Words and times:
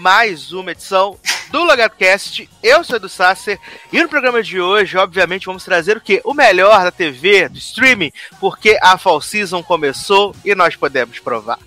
mais 0.00 0.50
uma 0.50 0.72
edição 0.72 1.16
do 1.50 1.62
Logatcast. 1.62 2.48
Eu 2.62 2.82
sou 2.82 2.96
Edu 2.96 3.08
Sasser 3.08 3.58
e 3.92 4.02
no 4.02 4.08
programa 4.08 4.42
de 4.42 4.58
hoje, 4.58 4.96
obviamente, 4.96 5.44
vamos 5.44 5.62
trazer 5.62 5.98
o 5.98 6.00
que? 6.00 6.22
O 6.24 6.32
melhor 6.32 6.82
da 6.82 6.90
TV, 6.90 7.50
do 7.50 7.58
streaming, 7.58 8.10
porque 8.40 8.78
a 8.80 8.96
Fall 8.96 9.20
Season 9.20 9.62
começou 9.62 10.34
e 10.42 10.54
nós 10.54 10.74
podemos 10.74 11.18
provar, 11.18 11.58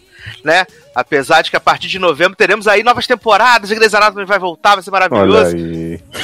né? 0.43 0.65
Apesar 0.95 1.43
de 1.43 1.51
que 1.51 1.57
a 1.57 1.59
partir 1.59 1.87
de 1.87 1.99
novembro 1.99 2.35
teremos 2.35 2.67
aí 2.67 2.81
novas 2.81 3.05
temporadas, 3.05 3.71
a 3.71 3.75
Grey's 3.75 3.93
Anatomy 3.93 4.25
vai 4.25 4.39
voltar, 4.39 4.73
vai 4.73 4.83
ser 4.83 4.91
maravilhoso. 4.91 5.55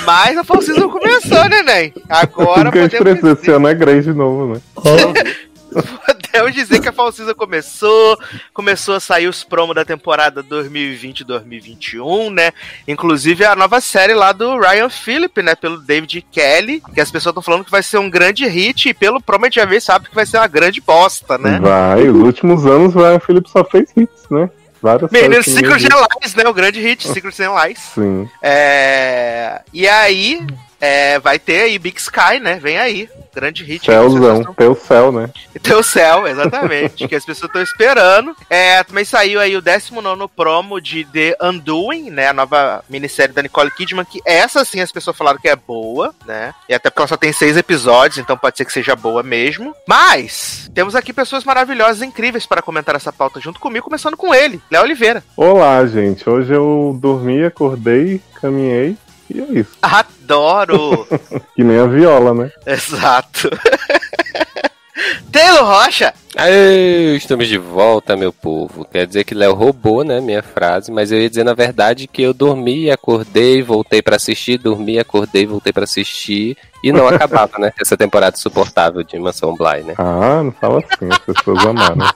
Mas 0.03 0.35
a 0.35 0.44
Fall 0.44 0.63
Season 0.63 0.89
começou, 0.89 1.47
né, 1.47 1.61
Nen? 1.61 1.94
Agora 2.09 2.71
podemos 2.71 3.16
dizer... 3.16 3.38
esse 3.39 3.51
ano 3.51 3.67
é 3.67 3.73
Grey's 3.75 4.05
de 4.05 4.13
novo, 4.13 4.55
né? 4.55 4.61
Podemos 6.31 6.53
dizer 6.53 6.80
que 6.80 6.89
a 6.89 6.94
Fall 6.94 7.11
Season 7.11 7.33
começou, 7.33 8.17
começou 8.53 8.95
a 8.95 8.99
sair 8.99 9.27
os 9.27 9.44
promos 9.44 9.75
da 9.75 9.83
temporada 9.83 10.44
2020-2021, 10.44 12.31
né? 12.31 12.52
Inclusive 12.88 13.45
a 13.45 13.55
nova 13.55 13.81
série 13.81 14.13
lá 14.13 14.31
do 14.31 14.59
Ryan 14.59 14.89
Phillip, 14.89 15.41
né? 15.41 15.55
Pelo 15.55 15.77
David 15.77 16.25
Kelly, 16.31 16.81
que 16.94 17.02
as 17.02 17.11
pessoas 17.11 17.31
estão 17.31 17.44
falando 17.44 17.66
que 17.66 17.72
vai 17.72 17.83
ser 17.83 17.97
um 17.97 18.09
grande 18.09 18.47
hit 18.47 18.89
e 18.89 18.94
pelo 18.94 19.22
promo 19.22 19.45
a 19.45 19.47
gente 19.47 19.55
já 19.55 19.66
vê, 19.66 19.80
sabe 19.80 20.09
que 20.09 20.16
vai 20.16 20.25
ser 20.25 20.38
uma 20.38 20.47
grande 20.47 20.81
bosta, 20.81 21.38
né? 21.38 21.59
Vai, 21.59 22.07
os 22.07 22.23
últimos 22.23 22.66
anos 22.66 22.95
o 22.95 23.00
Ryan 23.00 23.19
Phillip 23.19 23.50
só 23.50 23.63
fez 23.63 23.89
hits, 23.95 24.30
né? 24.30 24.50
Várias 24.81 25.11
Menino 25.11 25.44
Secret 25.44 25.81
Lies, 25.81 26.35
né? 26.35 26.44
O 26.47 26.53
grande 26.53 26.79
hit, 26.79 27.07
Secret 27.07 27.35
Lies. 27.38 27.79
Sim. 27.79 28.29
É... 28.41 29.61
E 29.73 29.88
aí, 29.88 30.46
é, 30.79 31.19
vai 31.19 31.38
ter 31.38 31.62
aí 31.62 31.79
Big 31.79 32.00
Sky, 32.00 32.40
né? 32.41 32.59
Vem 32.62 32.78
aí. 32.78 33.09
Grande 33.34 33.63
hit. 33.63 33.85
Céuzão, 33.85 34.40
estão... 34.40 34.53
teu 34.53 34.75
céu, 34.75 35.12
né? 35.12 35.29
Teu 35.62 35.84
céu, 35.84 36.25
exatamente. 36.25 37.07
que 37.07 37.16
as 37.16 37.25
pessoas 37.25 37.50
estão 37.50 37.62
esperando. 37.62 38.35
É, 38.50 38.84
também 38.84 39.03
saiu 39.03 39.40
aí 39.40 39.56
o 39.56 39.62
19 39.62 40.28
promo 40.35 40.79
de 40.79 41.03
The 41.06 41.38
Undoing, 41.41 42.09
né? 42.09 42.29
A 42.29 42.34
nova 42.34 42.84
minissérie 42.90 43.34
da 43.34 43.41
Nicole 43.41 43.72
Kidman, 43.72 44.06
que 44.06 44.22
essa 44.25 44.63
sim 44.63 44.79
as 44.79 44.91
pessoas 44.91 45.17
falaram 45.17 45.40
que 45.40 45.50
é 45.50 45.56
boa, 45.56 46.13
né? 46.25 46.53
E 46.67 46.73
até 46.73 46.90
porque 46.90 47.01
ela 47.01 47.07
só 47.07 47.17
tem 47.17 47.34
seis 47.34 47.57
episódios, 47.57 48.17
então 48.17 48.38
pode 48.38 48.57
ser 48.57 48.66
que 48.66 48.73
seja 48.73 48.96
boa 48.96 49.22
mesmo. 49.22 49.75
Mas, 49.88 50.69
temos 50.73 50.96
aqui 50.96 51.11
pessoas 51.11 51.44
maravilhosas, 51.44 52.01
incríveis 52.01 52.46
para 52.46 52.61
comentar 52.61 52.96
essa 52.96 53.11
pauta 53.11 53.40
junto 53.40 53.59
comigo, 53.59 53.85
começando 53.85 54.17
com 54.17 54.34
ele, 54.34 54.61
Léo 54.72 54.84
Oliveira. 54.84 55.23
Olá, 55.35 55.85
gente. 55.85 56.28
Hoje 56.29 56.53
eu 56.53 56.97
dormi, 57.00 57.44
acordei, 57.44 58.22
caminhei 58.41 58.97
e 59.29 59.40
é 59.40 59.59
isso. 59.59 59.78
Adoro! 59.81 61.07
que 61.56 61.63
nem 61.63 61.79
a 61.79 61.85
viola, 61.85 62.34
né? 62.34 62.51
Exato. 62.66 63.50
Taylor 65.31 65.63
Rocha! 65.63 66.13
Aê, 66.35 67.16
estamos 67.16 67.47
de 67.47 67.57
volta, 67.57 68.16
meu 68.16 68.31
povo. 68.31 68.85
Quer 68.85 69.07
dizer 69.07 69.23
que 69.23 69.35
Léo 69.35 69.53
roubou, 69.53 70.03
né, 70.03 70.19
minha 70.22 70.41
frase, 70.41 70.91
mas 70.91 71.12
eu 71.12 71.19
ia 71.19 71.29
dizer 71.29 71.44
na 71.44 71.53
verdade 71.53 72.07
que 72.07 72.22
eu 72.22 72.34
dormi, 72.34 72.90
acordei, 72.90 73.62
voltei 73.62 74.01
para 74.01 74.16
assistir, 74.16 74.57
dormi, 74.57 75.00
acordei, 75.00 75.46
voltei 75.46 75.73
para 75.73 75.84
assistir 75.84 76.57
e 76.84 76.91
não 76.91 77.07
acabava, 77.09 77.57
né, 77.57 77.72
essa 77.79 77.97
temporada 77.97 78.38
insuportável 78.38 79.03
de 79.03 79.17
Mansão 79.19 79.56
Bly, 79.56 79.84
né? 79.84 79.96
Ah, 79.97 80.41
não 80.44 80.51
fala 80.51 80.79
assim, 80.79 81.09
as 81.11 81.19
pessoas 81.19 81.66
amaram. 81.66 82.07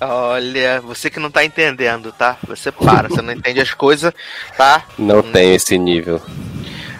Olha, 0.00 0.80
você 0.80 1.10
que 1.10 1.18
não 1.18 1.30
tá 1.30 1.44
entendendo, 1.44 2.12
tá? 2.12 2.36
Você 2.46 2.70
para, 2.70 3.08
você 3.08 3.20
não 3.22 3.32
entende 3.32 3.60
as 3.60 3.74
coisas, 3.74 4.12
tá? 4.56 4.84
Não 4.98 5.22
tem 5.22 5.54
esse 5.54 5.76
nível. 5.78 6.22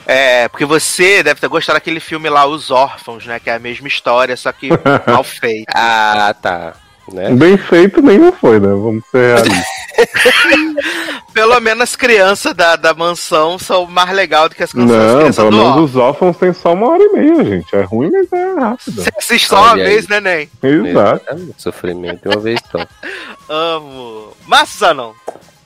É, 0.07 0.49
porque 0.49 0.65
você 0.65 1.23
deve 1.23 1.39
ter 1.39 1.49
gostado 1.49 1.77
daquele 1.77 2.01
filme 2.01 2.31
lá, 2.31 2.47
Os 2.47 2.71
Órfãos, 2.71 3.27
né? 3.27 3.39
Que 3.39 3.51
é 3.51 3.55
a 3.55 3.59
mesma 3.59 3.87
história, 3.89 4.37
só 4.37 4.51
que 4.53 4.69
mal 5.07 5.23
feito. 5.23 5.67
ah, 5.75 6.35
tá. 6.41 6.75
Né? 7.13 7.31
Bem 7.31 7.57
feito 7.57 8.03
nem 8.03 8.31
foi, 8.33 8.61
né? 8.61 8.69
Vamos 8.69 9.05
ser 9.11 9.37
realistas. 9.37 9.79
pelo 11.39 11.61
menos 11.61 11.83
as 11.85 11.97
crianças 11.97 12.55
da, 12.55 12.77
da 12.77 12.93
mansão 12.95 13.59
são 13.59 13.87
mais 13.87 14.11
legais 14.11 14.49
do 14.49 14.57
que 14.57 14.63
as 14.63 14.73
crianças, 14.73 15.37
Não, 15.37 15.51
pelo 15.51 15.75
menos 15.75 15.91
os 15.91 15.97
órfãos 15.97 16.37
tem 16.37 16.53
só 16.53 16.73
uma 16.73 16.89
hora 16.89 17.03
e 17.03 17.09
meia, 17.13 17.45
gente. 17.45 17.77
É 17.77 17.83
ruim, 17.83 18.11
mas 18.11 18.33
é 18.33 18.61
rápido. 18.61 19.03
Você 19.03 19.11
assiste 19.17 19.49
só 19.49 19.63
uma 19.63 19.75
aí. 19.75 19.83
vez, 19.83 20.09
né, 20.09 20.21
Nen? 20.21 20.51
Exato. 20.63 21.55
Sofrimento 21.57 22.29
uma 22.29 22.41
vez 22.41 22.61
só. 22.71 22.85
Amo. 23.49 24.33
Massa, 24.47 24.93
não? 24.93 25.15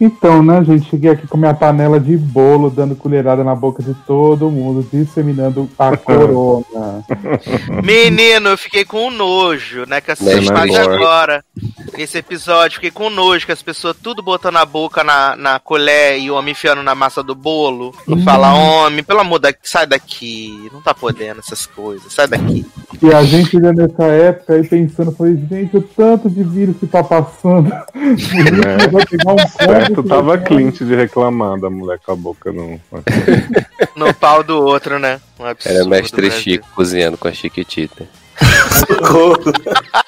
Então, 0.05 0.43
né, 0.43 0.65
gente, 0.65 0.91
cheguei 0.91 1.13
aqui 1.13 1.29
com 1.29 1.37
minha 1.37 1.55
panela 1.55 2.01
de 2.01 2.17
bolo, 2.17 2.69
dando 2.69 2.97
colherada 2.97 3.45
na 3.45 3.55
boca 3.55 3.81
de 3.85 3.95
todo 3.95 4.51
mundo, 4.51 4.85
disseminando 4.93 5.71
a 5.79 5.95
corona. 5.97 7.05
Menino, 7.85 8.49
eu 8.49 8.59
fiquei 8.59 8.85
com 8.85 9.13
nojo, 9.13 9.87
né, 9.87 10.01
que 10.01 10.11
assiste 10.11 10.51
agora, 10.51 11.45
nesse 11.97 12.19
episódio, 12.19 12.75
fiquei 12.75 12.91
com 12.91 13.11
nojo, 13.11 13.47
que 13.47 13.53
as 13.53 13.63
pessoas 13.63 13.97
tudo 14.03 14.25
botando 14.25 14.57
a 14.57 14.65
boca 14.65 15.05
na, 15.05 15.37
na 15.37 15.61
colher 15.61 16.19
e 16.19 16.33
o 16.33 16.35
homem 16.35 16.51
enfiando 16.51 16.83
na 16.83 16.97
massa 16.97 17.23
do 17.23 17.37
bolo. 17.37 17.95
Não 18.05 18.19
hum. 18.19 18.25
fala, 18.25 18.55
homem, 18.55 19.05
pelo 19.05 19.21
amor 19.21 19.39
de 19.39 19.55
sai 19.63 19.87
daqui, 19.87 20.69
não 20.73 20.83
tá 20.83 20.93
podendo 20.93 21.39
essas 21.39 21.65
coisas, 21.65 22.13
sai 22.13 22.27
daqui. 22.27 22.67
E 23.01 23.15
a 23.15 23.23
gente 23.23 23.53
já 23.53 23.73
nessa 23.73 24.05
época 24.05 24.55
aí 24.55 24.67
pensando, 24.67 25.13
falei, 25.13 25.37
gente, 25.49 25.77
o 25.77 25.83
tanto 25.83 26.29
de 26.29 26.43
vírus 26.43 26.77
que 26.79 26.89
tá 26.89 27.05
passando. 27.05 27.71
É. 28.63 28.89
Vai 28.89 29.07
pegar 29.07 29.33
um 29.33 29.92
Tu 29.95 30.03
tava 30.03 30.39
Clint 30.39 30.79
de 30.79 30.95
reclamar 30.95 31.59
da 31.59 31.69
mulher 31.71 31.99
com 32.05 32.13
a 32.13 32.17
boca 32.17 32.53
no. 32.53 32.81
no 33.97 34.15
pau 34.15 34.43
do 34.43 34.63
outro, 34.63 34.99
né? 34.99 35.21
Um 35.39 35.45
Era 35.47 35.85
mestre 35.85 36.31
Chico 36.31 36.67
cozinhando 36.75 37.17
com 37.17 37.29
a 37.29 37.33
Chiquitita. 37.33 38.07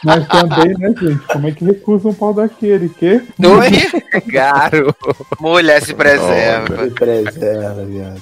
Mas 0.04 0.26
também, 0.28 0.74
né, 0.78 0.94
gente? 1.00 1.26
Como 1.26 1.48
é 1.48 1.52
que 1.52 1.64
recusa 1.64 2.08
um 2.08 2.14
pau 2.14 2.32
daquele? 2.34 2.88
Que? 2.88 3.22
Oi, 3.38 4.22
garo. 4.26 4.94
Mulher 5.40 5.82
se 5.82 5.94
preserva. 5.94 6.84
Se 6.84 6.90
preserva, 6.90 7.84
viado. 7.84 8.20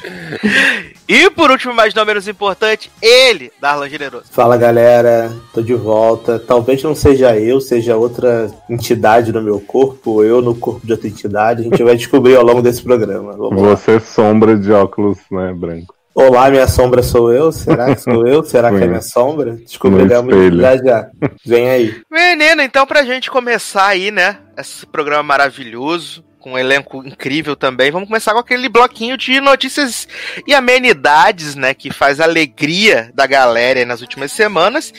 E 1.08 1.30
por 1.30 1.50
último, 1.50 1.74
mas 1.74 1.94
não 1.94 2.04
menos 2.04 2.28
importante, 2.28 2.90
ele, 3.00 3.52
Darlan 3.60 3.88
Generoso. 3.88 4.26
Fala 4.30 4.56
galera, 4.56 5.32
tô 5.52 5.60
de 5.62 5.74
volta. 5.74 6.38
Talvez 6.38 6.82
não 6.82 6.94
seja 6.94 7.36
eu, 7.36 7.60
seja 7.60 7.96
outra 7.96 8.50
entidade 8.68 9.32
no 9.32 9.42
meu 9.42 9.60
corpo, 9.60 10.22
eu 10.22 10.40
no 10.40 10.54
corpo 10.54 10.86
de 10.86 10.92
outra 10.92 11.08
entidade. 11.08 11.60
A 11.60 11.64
gente 11.64 11.82
vai 11.82 11.96
descobrir 11.96 12.36
ao 12.36 12.44
longo 12.44 12.62
desse 12.62 12.82
programa. 12.82 13.32
Vamos 13.32 13.60
Você 13.60 13.94
lá. 13.94 14.00
sombra 14.00 14.56
de 14.56 14.72
óculos, 14.72 15.18
né, 15.30 15.52
branco. 15.52 15.94
Olá, 16.14 16.50
minha 16.50 16.68
sombra 16.68 17.02
sou 17.02 17.32
eu? 17.32 17.50
Será 17.50 17.94
que 17.94 18.02
sou 18.02 18.26
eu? 18.26 18.44
Será 18.44 18.70
que 18.70 18.84
é 18.84 18.86
minha 18.86 19.00
sombra? 19.00 19.52
Descobriremos 19.52 20.34
já 20.60 20.76
já. 20.76 21.10
Vem 21.44 21.70
aí. 21.70 22.02
Menino, 22.10 22.60
então 22.60 22.86
pra 22.86 23.02
gente 23.02 23.30
começar 23.30 23.86
aí, 23.86 24.10
né? 24.10 24.38
Esse 24.56 24.84
programa 24.84 25.22
maravilhoso 25.22 26.22
com 26.38 26.52
um 26.52 26.58
elenco 26.58 27.02
incrível 27.06 27.56
também. 27.56 27.90
Vamos 27.90 28.08
começar 28.08 28.32
com 28.32 28.40
aquele 28.40 28.68
bloquinho 28.68 29.16
de 29.16 29.40
notícias 29.40 30.06
e 30.46 30.52
amenidades, 30.52 31.54
né, 31.54 31.72
que 31.72 31.92
faz 31.92 32.20
a 32.20 32.24
alegria 32.24 33.10
da 33.14 33.26
galera 33.26 33.86
nas 33.86 34.00
últimas 34.00 34.32
semanas. 34.32 34.92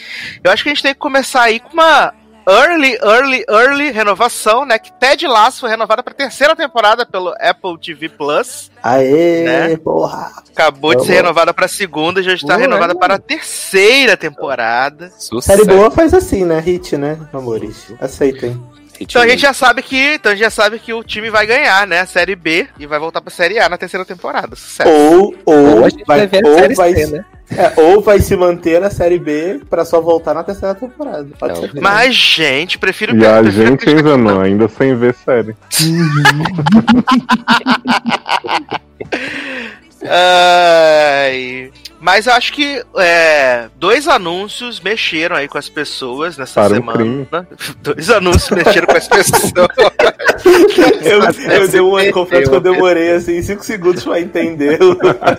Eu 0.44 0.50
acho 0.50 0.63
que 0.63 0.69
a 0.69 0.74
gente 0.74 0.81
tem 0.81 0.94
que 0.94 1.00
começar 1.00 1.44
aí 1.44 1.60
com 1.60 1.74
uma 1.74 2.13
early, 2.48 2.98
early, 3.01 3.45
early 3.50 3.92
renovação, 3.92 4.66
né? 4.66 4.78
Que 4.80 4.92
Ted 4.94 5.25
Lasso 5.28 5.62
foi 5.62 5.69
renovada 5.69 6.04
para 6.04 6.13
terceira 6.13 6.56
temporada 6.56 7.06
pelo 7.06 7.34
Apple 7.40 7.78
TV 7.80 8.10
Plus. 8.10 8.72
Aê, 8.81 9.44
né? 9.44 9.78
porra! 9.78 10.31
Acabou 10.51 10.95
de 10.95 11.06
ser 11.06 11.13
renovada 11.13 11.54
para 11.54 11.68
segunda 11.68 12.19
e 12.19 12.24
já 12.24 12.34
está 12.34 12.56
renovada 12.56 12.95
para 12.95 13.16
a 13.16 13.19
terceira 13.19 14.16
temporada. 14.18 15.12
Sucesso. 15.18 15.63
Série 15.63 15.78
boa 15.78 15.90
faz 15.90 16.13
assim, 16.13 16.45
né? 16.45 16.60
Hit, 16.60 16.98
né, 16.98 17.18
amores? 17.34 17.94
Aceitem. 18.00 18.62
Então 19.00 19.22
a 19.22 19.28
gente 19.28 19.42
já 19.42 19.54
sabe 19.54 19.81
que, 19.81 20.16
então 20.16 20.31
a 20.31 20.36
gente 20.36 20.44
já 20.44 20.50
sabe 20.50 20.80
que 20.80 20.94
o 20.94 21.04
time 21.04 21.30
vai 21.30 21.46
ganhar, 21.46 21.86
né? 21.88 22.01
A 22.01 22.06
série 22.06 22.36
B 22.36 22.68
e 22.78 22.86
vai 22.86 23.00
voltar 23.00 23.22
pra 23.22 23.31
série 23.31 23.60
A 23.60 23.68
na 23.68 23.78
terceira 23.78 24.06
temporada. 24.06 24.56
Sucesso. 24.56 24.89
Ou, 24.89 25.36
ou, 25.46 25.56
ou 25.56 25.81
vai, 26.06 26.30
ou 26.44 26.75
vai, 26.75 26.94
C, 26.94 27.07
né? 27.07 27.25
É, 27.57 27.73
ou 27.81 28.01
vai 28.01 28.19
se 28.19 28.35
manter 28.35 28.81
na 28.81 28.89
série 28.89 29.19
B 29.19 29.61
pra 29.69 29.85
só 29.85 30.01
voltar 30.01 30.33
na 30.33 30.44
terceira 30.44 30.75
temporada. 30.75 31.27
Pode 31.39 31.59
ser. 31.59 31.71
Mas, 31.81 32.13
gente, 32.15 32.77
prefiro 32.77 33.15
E 33.15 33.25
a 33.25 33.41
gente 33.44 33.89
ainda 33.89 34.17
não, 34.17 34.41
ainda 34.41 34.67
sem 34.67 34.94
ver 34.95 35.15
série. 35.15 35.55
Ai. 40.05 41.71
Mas 42.03 42.27
eu 42.27 42.33
acho 42.33 42.51
que 42.51 42.83
é, 42.97 43.69
dois 43.77 44.09
anúncios 44.09 44.81
mexeram 44.81 45.38
aí 45.38 45.47
com 45.47 45.57
as 45.57 45.69
pessoas 45.69 46.38
nessa 46.38 46.61
Para 46.61 46.75
semana. 46.75 47.47
Dois 47.81 48.09
anúncios 48.09 48.50
mexeram 48.50 48.88
com 48.88 48.97
as 48.97 49.07
pessoas. 49.07 49.53
Eu, 51.01 51.21
eu, 51.51 51.67
dei 51.67 51.79
uma, 51.79 52.11
confesso 52.11 52.50
que 52.50 52.55
eu 52.55 52.59
demorei 52.59 53.13
assim 53.13 53.41
5 53.41 53.63
segundos 53.63 54.03
pra 54.03 54.19
entender 54.19 54.77
o 54.81 54.97
a 55.21 55.35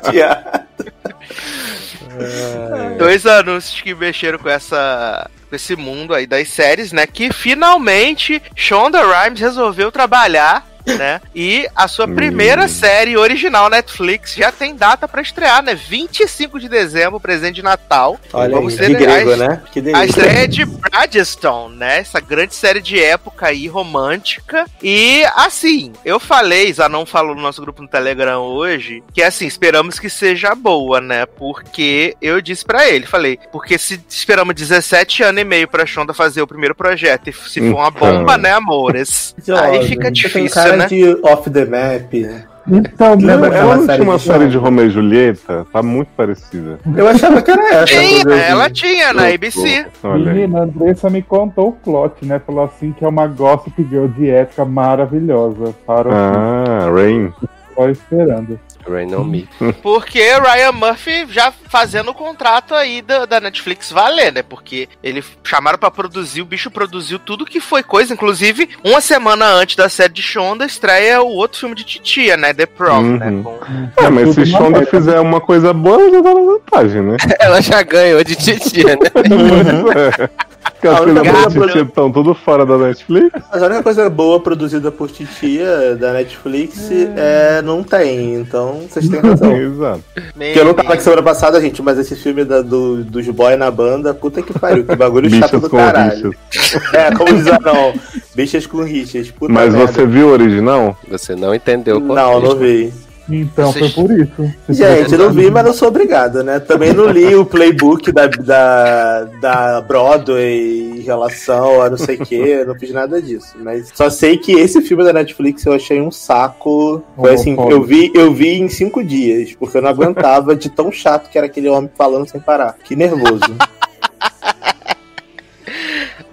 dois 2.99 3.27
anúncios 3.27 3.81
que 3.81 3.95
mexeram 3.95 4.39
com 4.39 4.49
essa 4.49 5.31
com 5.49 5.57
esse 5.57 5.77
mundo 5.77 6.15
aí 6.15 6.27
das 6.27 6.49
séries, 6.49 6.93
né? 6.93 7.07
Que 7.07 7.33
finalmente 7.33 8.43
Shonda 8.57 9.01
Rhimes 9.03 9.41
resolveu 9.41 9.93
trabalhar. 9.93 10.67
Né? 10.87 11.21
E 11.35 11.67
a 11.75 11.89
sua 11.89 12.07
primeira 12.07 12.65
Hum. 12.65 12.69
série 12.69 13.17
original 13.17 13.71
Netflix 13.71 14.35
já 14.35 14.53
tem 14.53 14.75
data 14.77 15.09
pra 15.09 15.23
estrear, 15.23 15.63
né? 15.63 15.75
25 15.75 16.61
de 16.61 16.69
dezembro, 16.69 17.19
presente 17.19 17.55
de 17.57 17.63
Natal. 17.63 18.21
Olha 18.33 18.55
Vamos 18.55 18.75
aí, 18.75 18.79
ter 18.79 18.87
que 18.97 19.03
grego, 19.05 19.33
a- 19.33 19.37
né? 19.37 19.63
Que 19.73 19.81
A 19.95 20.05
estreia 20.05 20.45
é 20.45 20.47
de 20.47 20.65
Bridgestone, 20.65 21.77
né? 21.77 21.99
Essa 21.99 22.21
grande 22.21 22.55
série 22.55 22.81
de 22.83 23.03
época 23.03 23.47
aí, 23.47 23.67
romântica. 23.67 24.67
E, 24.83 25.25
assim, 25.35 25.93
eu 26.05 26.21
falei, 26.21 26.73
Zanon 26.73 27.07
falou 27.07 27.35
no 27.35 27.41
nosso 27.43 27.61
grupo 27.63 27.81
no 27.83 27.89
Telegram 27.89 28.41
hoje, 28.43 29.03
que, 29.13 29.23
assim, 29.23 29.47
esperamos 29.47 29.99
que 29.99 30.11
seja 30.11 30.55
boa, 30.55 31.01
né? 31.01 31.25
Porque 31.27 32.15
eu 32.21 32.41
disse 32.41 32.65
pra 32.65 32.89
ele, 32.89 33.07
falei, 33.07 33.39
porque 33.53 33.79
se 33.79 34.01
esperamos 34.09 34.55
17 34.55 35.23
anos 35.23 35.41
e 35.41 35.45
meio 35.45 35.67
pra 35.69 35.87
Shonda 35.87 36.13
fazer 36.13 36.43
o 36.43 36.47
primeiro 36.47 36.75
projeto, 36.75 37.29
e 37.29 37.33
se 37.33 37.61
for 37.71 37.77
uma 37.79 37.89
Então. 37.89 38.19
bomba, 38.19 38.37
né, 38.37 38.53
amores? 38.53 39.35
Jovem, 39.47 39.81
aí 39.81 39.89
fica 39.89 40.11
difícil, 40.11 40.74
cara 40.77 40.83
né? 40.83 40.87
de 40.89 41.19
off 41.23 41.51
the 41.51 41.65
map. 41.65 42.13
né? 42.15 42.45
Então, 42.67 43.11
Lembra 43.17 43.37
Não, 43.37 43.45
aquela 43.49 43.59
ela 43.65 43.77
não 43.77 43.85
série 43.85 43.99
tinha 43.99 44.11
uma 44.11 44.17
de 44.19 44.23
série 44.25 44.49
de? 44.49 44.57
Romeu 44.57 44.87
e 44.87 44.91
Julieta? 44.91 45.67
Tá 45.71 45.83
muito 45.83 46.09
parecida. 46.17 46.79
Eu 46.97 47.07
achava 47.07 47.43
que 47.43 47.51
era 47.51 47.75
essa. 47.75 47.85
Tinha, 47.87 48.35
ela 48.37 48.71
tinha 48.71 49.13
na 49.13 49.27
ABC. 49.29 49.87
Menina, 50.03 50.61
a 50.61 50.63
Andressa 50.63 51.11
me 51.11 51.21
contou 51.21 51.69
o 51.69 51.73
plot, 51.73 52.25
né? 52.25 52.41
Falou 52.47 52.65
assim 52.65 52.93
que 52.93 53.05
é 53.05 53.09
uma 53.09 53.27
gossip 53.27 53.87
girl 53.91 54.07
de 54.07 54.31
época 54.31 54.65
maravilhosa. 54.65 55.75
Para 55.87 56.09
o 56.09 56.13
Ah, 56.13 56.91
Rain. 56.91 57.31
só 57.75 57.89
esperando. 57.91 58.59
Rain 58.89 59.15
on 59.15 59.25
Me. 59.25 59.49
Porque 59.83 60.21
Ryan 60.21 60.73
Murphy 60.73 61.27
já 61.31 61.53
fazendo 61.69 62.11
o 62.11 62.15
contrato 62.15 62.75
aí 62.75 63.03
da, 63.03 63.25
da 63.27 63.41
Netflix 63.41 63.91
valer, 63.91 64.33
né? 64.33 64.43
Porque 64.43 64.89
ele 65.03 65.23
chamaram 65.43 65.79
pra 65.79 65.91
produzir, 65.91 66.43
o 66.43 66.45
bicho 66.47 66.71
produziu 66.71 67.19
tudo 67.19 67.45
que 67.45 67.61
foi 67.61 67.83
coisa. 67.83 68.13
Inclusive, 68.13 68.69
uma 68.85 69.01
semana 69.01 69.47
antes 69.47 69.77
da 69.77 69.89
série 69.89 70.13
de 70.13 70.23
Shonda, 70.23 70.65
estreia 70.65 71.23
o 71.23 71.29
outro 71.29 71.59
filme 71.61 71.75
de 71.75 71.85
Titia, 71.85 72.37
né? 72.37 72.53
The 72.55 72.67
Prom, 72.67 73.03
Uhum. 73.03 73.17
né? 73.19 73.43
Com- 73.43 74.05
É, 74.05 74.11
mas 74.11 74.35
se 74.35 74.47
Shonda 74.47 74.85
fizer 74.87 75.19
uma 75.21 75.41
coisa 75.41 75.73
boa, 75.73 76.01
ela 76.01 76.11
já 76.11 76.23
tá 76.23 76.35
na 76.35 76.41
vantagem, 76.41 77.03
né? 77.03 77.17
Ela 77.41 77.61
já 77.61 77.83
ganhou 77.83 78.23
de 78.25 78.35
titia, 78.37 78.97
né? 78.97 79.11
Pois 79.13 79.97
é. 79.97 80.31
Porque 80.65 80.89
as 80.89 80.99
coisas 80.99 81.23
coisa 81.23 81.61
da 81.61 81.67
Titia 81.67 81.83
estão 81.83 82.11
tudo 82.13 82.35
fora 82.35 82.65
da 82.67 82.77
Netflix. 82.79 83.31
Mas 83.53 83.63
a 83.63 83.67
única 83.67 83.83
coisa 83.83 84.09
boa 84.11 84.41
produzida 84.41 84.91
por 84.91 85.11
Titia 85.11 85.95
da 85.97 86.13
Netflix 86.13 86.91
é, 87.17 87.61
não 87.63 87.83
tem, 87.83 88.35
então 88.35 88.74
vocês 88.81 89.09
têm 89.09 89.21
razão. 89.21 89.53
Exato. 89.57 90.01
Porque 90.15 90.59
eu 90.61 90.65
não 90.65 90.75
tava 90.75 90.93
aqui 90.95 91.03
semana 91.03 91.23
passada, 91.23 91.61
gente, 91.61 91.81
mas 91.83 91.99
esse 91.99 92.15
filme 92.17 92.45
da- 92.45 92.63
do, 92.63 93.03
dos 93.05 93.27
boy 93.29 93.57
na 93.57 93.71
banda, 93.71 94.13
puta 94.15 94.43
que 94.43 94.57
pariu, 94.59 94.85
que 94.85 94.95
bagulho 94.97 95.29
chato 95.31 95.43
Bichas 95.43 95.61
do 95.63 95.71
com 95.71 95.77
caralho. 95.77 96.31
bichas. 96.51 96.83
É, 96.93 97.11
como 97.15 97.35
diz 97.35 97.45
não, 97.45 97.95
bichas 98.35 98.67
com 98.67 98.83
riches, 98.83 99.31
puta 99.31 99.53
Mas 99.53 99.73
merda. 99.75 99.93
você 99.93 100.07
viu 100.07 100.29
o 100.29 100.33
original? 100.33 100.97
Você 101.09 101.35
não 101.35 101.55
entendeu 101.55 101.97
o 101.97 102.01
Não, 102.01 102.35
contexto. 102.35 102.43
não 102.55 102.57
vi. 102.59 102.93
Então 103.29 103.73
Vocês- 103.73 103.95
foi 103.95 104.05
por 104.07 104.19
isso. 104.19 104.55
Gente, 104.69 105.17
não 105.17 105.31
vi, 105.33 105.51
mas 105.51 105.65
não 105.65 105.73
sou 105.73 105.89
obrigado, 105.89 106.45
né? 106.45 106.61
Também 106.61 106.93
não 106.93 107.07
li 107.11 107.35
o 107.35 107.47
playbook 107.47 108.13
da, 108.13 108.27
da, 108.27 109.25
da 109.41 109.81
Broadway 109.81 110.99
em 110.99 111.01
relação 111.01 111.81
a 111.81 111.89
não 111.89 111.97
sei 111.97 112.17
o 112.17 112.27
que, 112.27 112.65
não 112.65 112.75
fiz 112.75 112.93
nada 112.93 113.23
disso. 113.23 113.55
Mas 113.61 113.91
só 113.95 114.11
sei 114.11 114.37
que 114.37 114.53
esse 114.53 114.83
filme 114.83 115.03
da 115.05 115.13
Netflix 115.13 115.65
eu 115.65 115.73
achei 115.73 116.01
um 116.03 116.11
saco. 116.11 117.03
Foi 117.17 117.33
assim, 117.33 117.57
eu 117.71 117.83
vi, 117.83 118.11
eu 118.15 118.33
vi 118.35 118.61
em 118.61 118.69
cinco 118.69 119.03
dias, 119.03 119.55
porque 119.59 119.79
eu 119.79 119.83
não 119.83 119.89
aguentava 119.89 120.55
de 120.55 120.69
tão 120.69 120.93
chato 120.93 121.31
que 121.31 121.39
era 121.39 121.47
aquele 121.47 121.69
homem 121.69 121.91
falando 121.97 122.29
sem 122.29 122.41
parar. 122.41 122.77
Que 122.85 122.95
nervoso. 122.95 123.41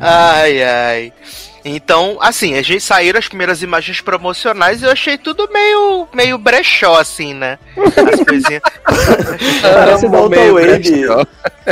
Ai, 0.03 0.63
ai. 0.63 1.13
Então, 1.63 2.17
assim, 2.21 2.55
a 2.55 2.61
gente 2.61 2.81
saíram 2.81 3.19
as 3.19 3.27
primeiras 3.27 3.61
imagens 3.61 4.01
promocionais 4.01 4.81
e 4.81 4.85
eu 4.85 4.91
achei 4.91 5.17
tudo 5.17 5.49
meio, 5.51 6.07
meio 6.13 6.37
brechó, 6.37 6.99
assim, 6.99 7.33
né? 7.33 7.57
As 7.77 8.23
coisinhas. 8.25 8.61
Parece 9.61 10.09
Downton 10.09 10.53
Wave. 10.53 10.79
brechó. 10.79 11.25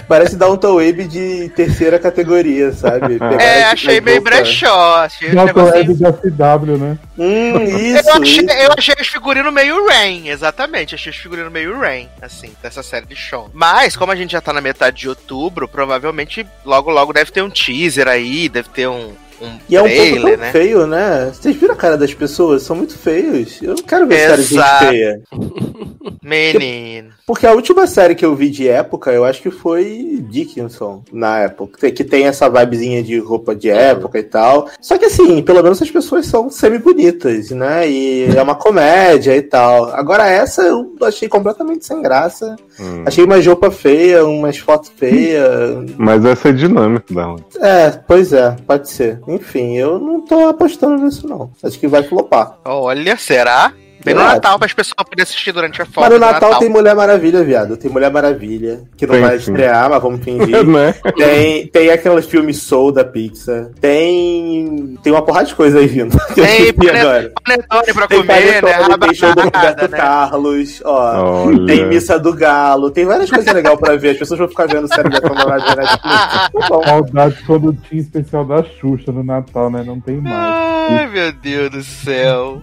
Parece 0.08 0.36
Downton 0.36 0.74
Wave 0.76 1.08
de 1.08 1.50
terceira 1.56 1.98
categoria, 1.98 2.72
sabe? 2.72 3.18
É, 3.40 3.62
esse 3.62 3.64
achei 3.64 4.02
meio 4.02 4.22
brechó. 4.22 5.08
Negocinho 5.22 5.80
é 5.80 5.84
de 5.84 6.32
FW, 6.32 6.78
né? 6.78 6.98
Hum, 7.18 7.62
isso, 7.64 8.10
Eu 8.10 8.22
achei, 8.22 8.46
isso. 8.46 8.52
eu 8.52 8.72
achei 8.78 8.96
os 9.00 9.08
figurinos 9.08 9.54
meio 9.54 9.88
Rain, 9.88 10.30
exatamente. 10.30 10.96
Achei 10.96 11.12
os 11.12 11.18
figurinos 11.18 11.52
meio 11.52 11.78
Rain, 11.78 12.08
assim, 12.22 12.52
dessa 12.62 12.84
série 12.84 13.06
de 13.06 13.16
show. 13.16 13.50
Mas, 13.54 13.96
como 13.96 14.12
a 14.12 14.16
gente 14.16 14.32
já 14.32 14.42
tá 14.42 14.54
na 14.54 14.62
metade 14.62 14.98
de 14.98 15.10
outubro, 15.10 15.68
provavelmente 15.68 16.46
logo 16.64 16.92
logo 16.92 17.12
deve 17.14 17.32
ter 17.32 17.42
um 17.42 17.50
teaser 17.50 18.08
aí, 18.08 18.48
deve 18.48 18.70
ter 18.70 18.88
um, 18.88 19.14
um 19.42 19.60
E 19.68 19.76
é 19.76 19.82
um 19.82 19.90
pouco 19.90 20.38
né? 20.38 20.52
feio, 20.52 20.88
né? 20.88 21.32
Vocês 21.34 21.56
viram 21.56 21.74
a 21.74 21.78
cara 21.78 21.98
das 21.98 22.14
pessoas? 22.14 22.64
São 22.64 22.76
muito 22.76 22.98
feios. 22.98 23.62
Eu 23.62 23.76
não 23.76 23.84
quero 23.84 24.08
ver 24.08 24.18
série 24.18 24.36
de 24.36 24.44
gente 24.44 24.54
Exato. 24.54 24.86
feia. 24.86 25.22
Menino. 26.24 27.19
Porque 27.30 27.46
a 27.46 27.54
última 27.54 27.86
série 27.86 28.16
que 28.16 28.26
eu 28.26 28.36
vi 28.36 28.50
de 28.50 28.68
época, 28.68 29.12
eu 29.12 29.24
acho 29.24 29.40
que 29.40 29.52
foi 29.52 30.18
Dickinson, 30.32 31.04
na 31.14 31.38
época. 31.42 31.92
Que 31.92 32.04
tem- 32.04 32.26
essa 32.26 32.50
vibezinha 32.50 33.04
de 33.04 33.20
roupa 33.20 33.56
de 33.56 33.70
época 33.70 34.18
e 34.18 34.24
tal. 34.24 34.68
Só 34.82 34.98
que 34.98 35.06
assim, 35.06 35.40
pelo 35.44 35.62
menos 35.62 35.80
as 35.80 35.92
pessoas 35.92 36.26
são 36.26 36.50
semi-bonitas, 36.50 37.52
né? 37.52 37.88
E 37.88 38.36
é 38.36 38.42
uma 38.42 38.56
comédia 38.56 39.36
e 39.38 39.44
tal. 39.44 39.92
Agora 39.92 40.28
essa 40.28 40.64
eu 40.64 40.92
achei 41.04 41.30
completamente 41.30 41.86
sem 41.86 42.02
graça. 42.02 42.56
Hum. 42.80 43.04
Achei 43.06 43.24
umas 43.24 43.46
roupas 43.46 43.76
feias, 43.76 44.24
umas 44.24 44.58
fotos 44.58 44.92
feias. 44.96 45.86
Mas 45.98 46.26
essa 46.26 46.50
é 46.50 46.52
dinâmica 46.52 47.14
da 47.14 47.28
onde. 47.30 47.44
É, 47.60 47.92
pois 48.08 48.34
é, 48.34 48.56
pode 48.66 48.90
ser. 48.90 49.20
Enfim, 49.28 49.78
eu 49.78 50.00
não 50.00 50.22
tô 50.22 50.48
apostando 50.48 51.04
nisso, 51.06 51.28
não. 51.28 51.52
Acho 51.62 51.80
que 51.80 51.88
vai 51.88 52.02
flopar. 52.02 52.58
Olha, 52.66 53.16
será? 53.18 53.72
Bem 54.04 54.14
no 54.16 54.22
Natal, 54.22 54.58
para 54.58 54.66
as 54.66 54.74
pessoas 54.74 54.94
poderem 54.96 55.24
assistir 55.24 55.52
durante 55.52 55.82
a 55.82 55.86
Mas 55.86 55.94
folga 55.94 56.10
no 56.10 56.16
do 56.16 56.20
Natal, 56.22 56.60
tem 56.60 56.70
Mulher 56.70 56.96
Maravilha, 56.96 57.44
viado. 57.44 57.76
Tem 57.78 57.92
Mulher 57.92 58.12
Maravilha, 58.12 58.82
que 58.96 59.06
não 59.06 59.14
Tem, 59.16 59.22
vai 59.24 59.40
sim. 59.40 59.52
estrear, 59.52 59.90
mas 59.90 60.02
vamos 60.02 60.22
fingir. 60.24 60.66
né? 60.66 60.94
tem, 61.18 61.68
tem 61.68 61.90
aqueles 61.90 62.26
filmes 62.26 62.58
Soul 62.62 62.92
da 62.92 63.04
Pixar. 63.04 63.68
Tem. 63.82 64.98
Tem 65.04 65.12
uma 65.14 65.22
porrada 65.22 65.48
de 65.48 65.56
coisa 65.56 65.80
aí 65.80 65.88
vindo. 65.88 66.18
Tem. 66.36 66.74
Panetone 66.74 67.94
pra 67.94 68.08
Tem 68.08 68.18
comer, 68.20 68.64
né? 68.64 68.98
Tem 69.00 69.14
show 69.14 69.34
do 69.36 69.42
Roberto 69.42 69.90
né? 69.92 69.98
Carlos, 69.98 70.82
ó. 70.86 71.46
Olha. 71.46 71.66
Tem 71.66 71.86
Missa 71.86 72.20
do 72.20 72.34
Galo, 72.34 72.92
tem 72.92 73.06
várias 73.06 73.30
coisas 73.30 73.54
legais 73.54 73.80
pra 73.80 73.96
ver. 73.96 74.12
As 74.12 74.18
pessoas 74.18 74.40
vão 74.40 74.48
ficar 74.48 74.68
vendo 74.68 74.88
série 74.88 75.10
da 75.10 75.22
Cama 75.22 75.46
na 75.46 75.58
Netflix. 75.76 76.00
Tá. 76.02 76.50
Saudade 76.68 77.44
quando 77.46 77.74
tinha 77.74 78.02
especial 78.02 78.46
da 78.46 78.64
Xuxa 78.64 79.12
no 79.12 79.24
Natal, 79.24 79.70
né? 79.70 79.84
Não 79.86 80.00
tem 80.00 80.18
mais. 80.22 80.90
Ai, 80.92 81.08
meu 81.08 81.32
Deus 81.34 81.70
do 81.72 81.84
céu. 81.84 82.62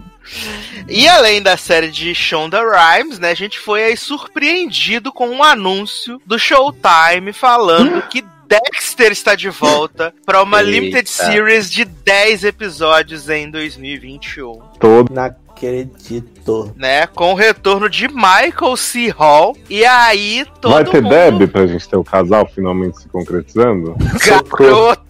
E 0.87 1.07
além 1.07 1.41
da 1.41 1.57
série 1.57 1.89
de 1.89 2.13
Shonda 2.15 2.59
Rhimes, 2.61 3.19
né, 3.19 3.31
a 3.31 3.35
gente 3.35 3.59
foi 3.59 3.83
aí 3.83 3.97
surpreendido 3.97 5.11
com 5.11 5.29
um 5.29 5.43
anúncio 5.43 6.21
do 6.25 6.37
Showtime 6.39 7.33
falando 7.33 8.01
que 8.03 8.23
Dexter 8.47 9.11
está 9.11 9.35
de 9.35 9.49
volta 9.49 10.13
para 10.25 10.41
uma 10.41 10.59
Eita. 10.59 10.71
limited 10.71 11.09
series 11.09 11.69
de 11.69 11.83
10 11.83 12.45
episódios 12.45 13.29
em 13.29 13.51
2021, 13.51 14.59
Todo. 14.79 15.13
Não 15.13 15.23
acredito. 15.25 16.73
né, 16.77 17.07
com 17.07 17.33
o 17.33 17.35
retorno 17.35 17.89
de 17.89 18.07
Michael 18.07 18.77
C. 18.77 19.09
Hall. 19.09 19.57
E 19.69 19.83
aí 19.83 20.45
todo 20.61 20.73
Vai 20.73 20.85
ter 20.85 21.01
mundo 21.01 21.09
Deb 21.39 21.47
pra 21.51 21.67
gente 21.67 21.89
ter 21.89 21.97
o 21.97 22.03
casal 22.03 22.47
finalmente 22.53 23.01
se 23.01 23.09
concretizando? 23.09 23.95
garoto. 24.25 25.06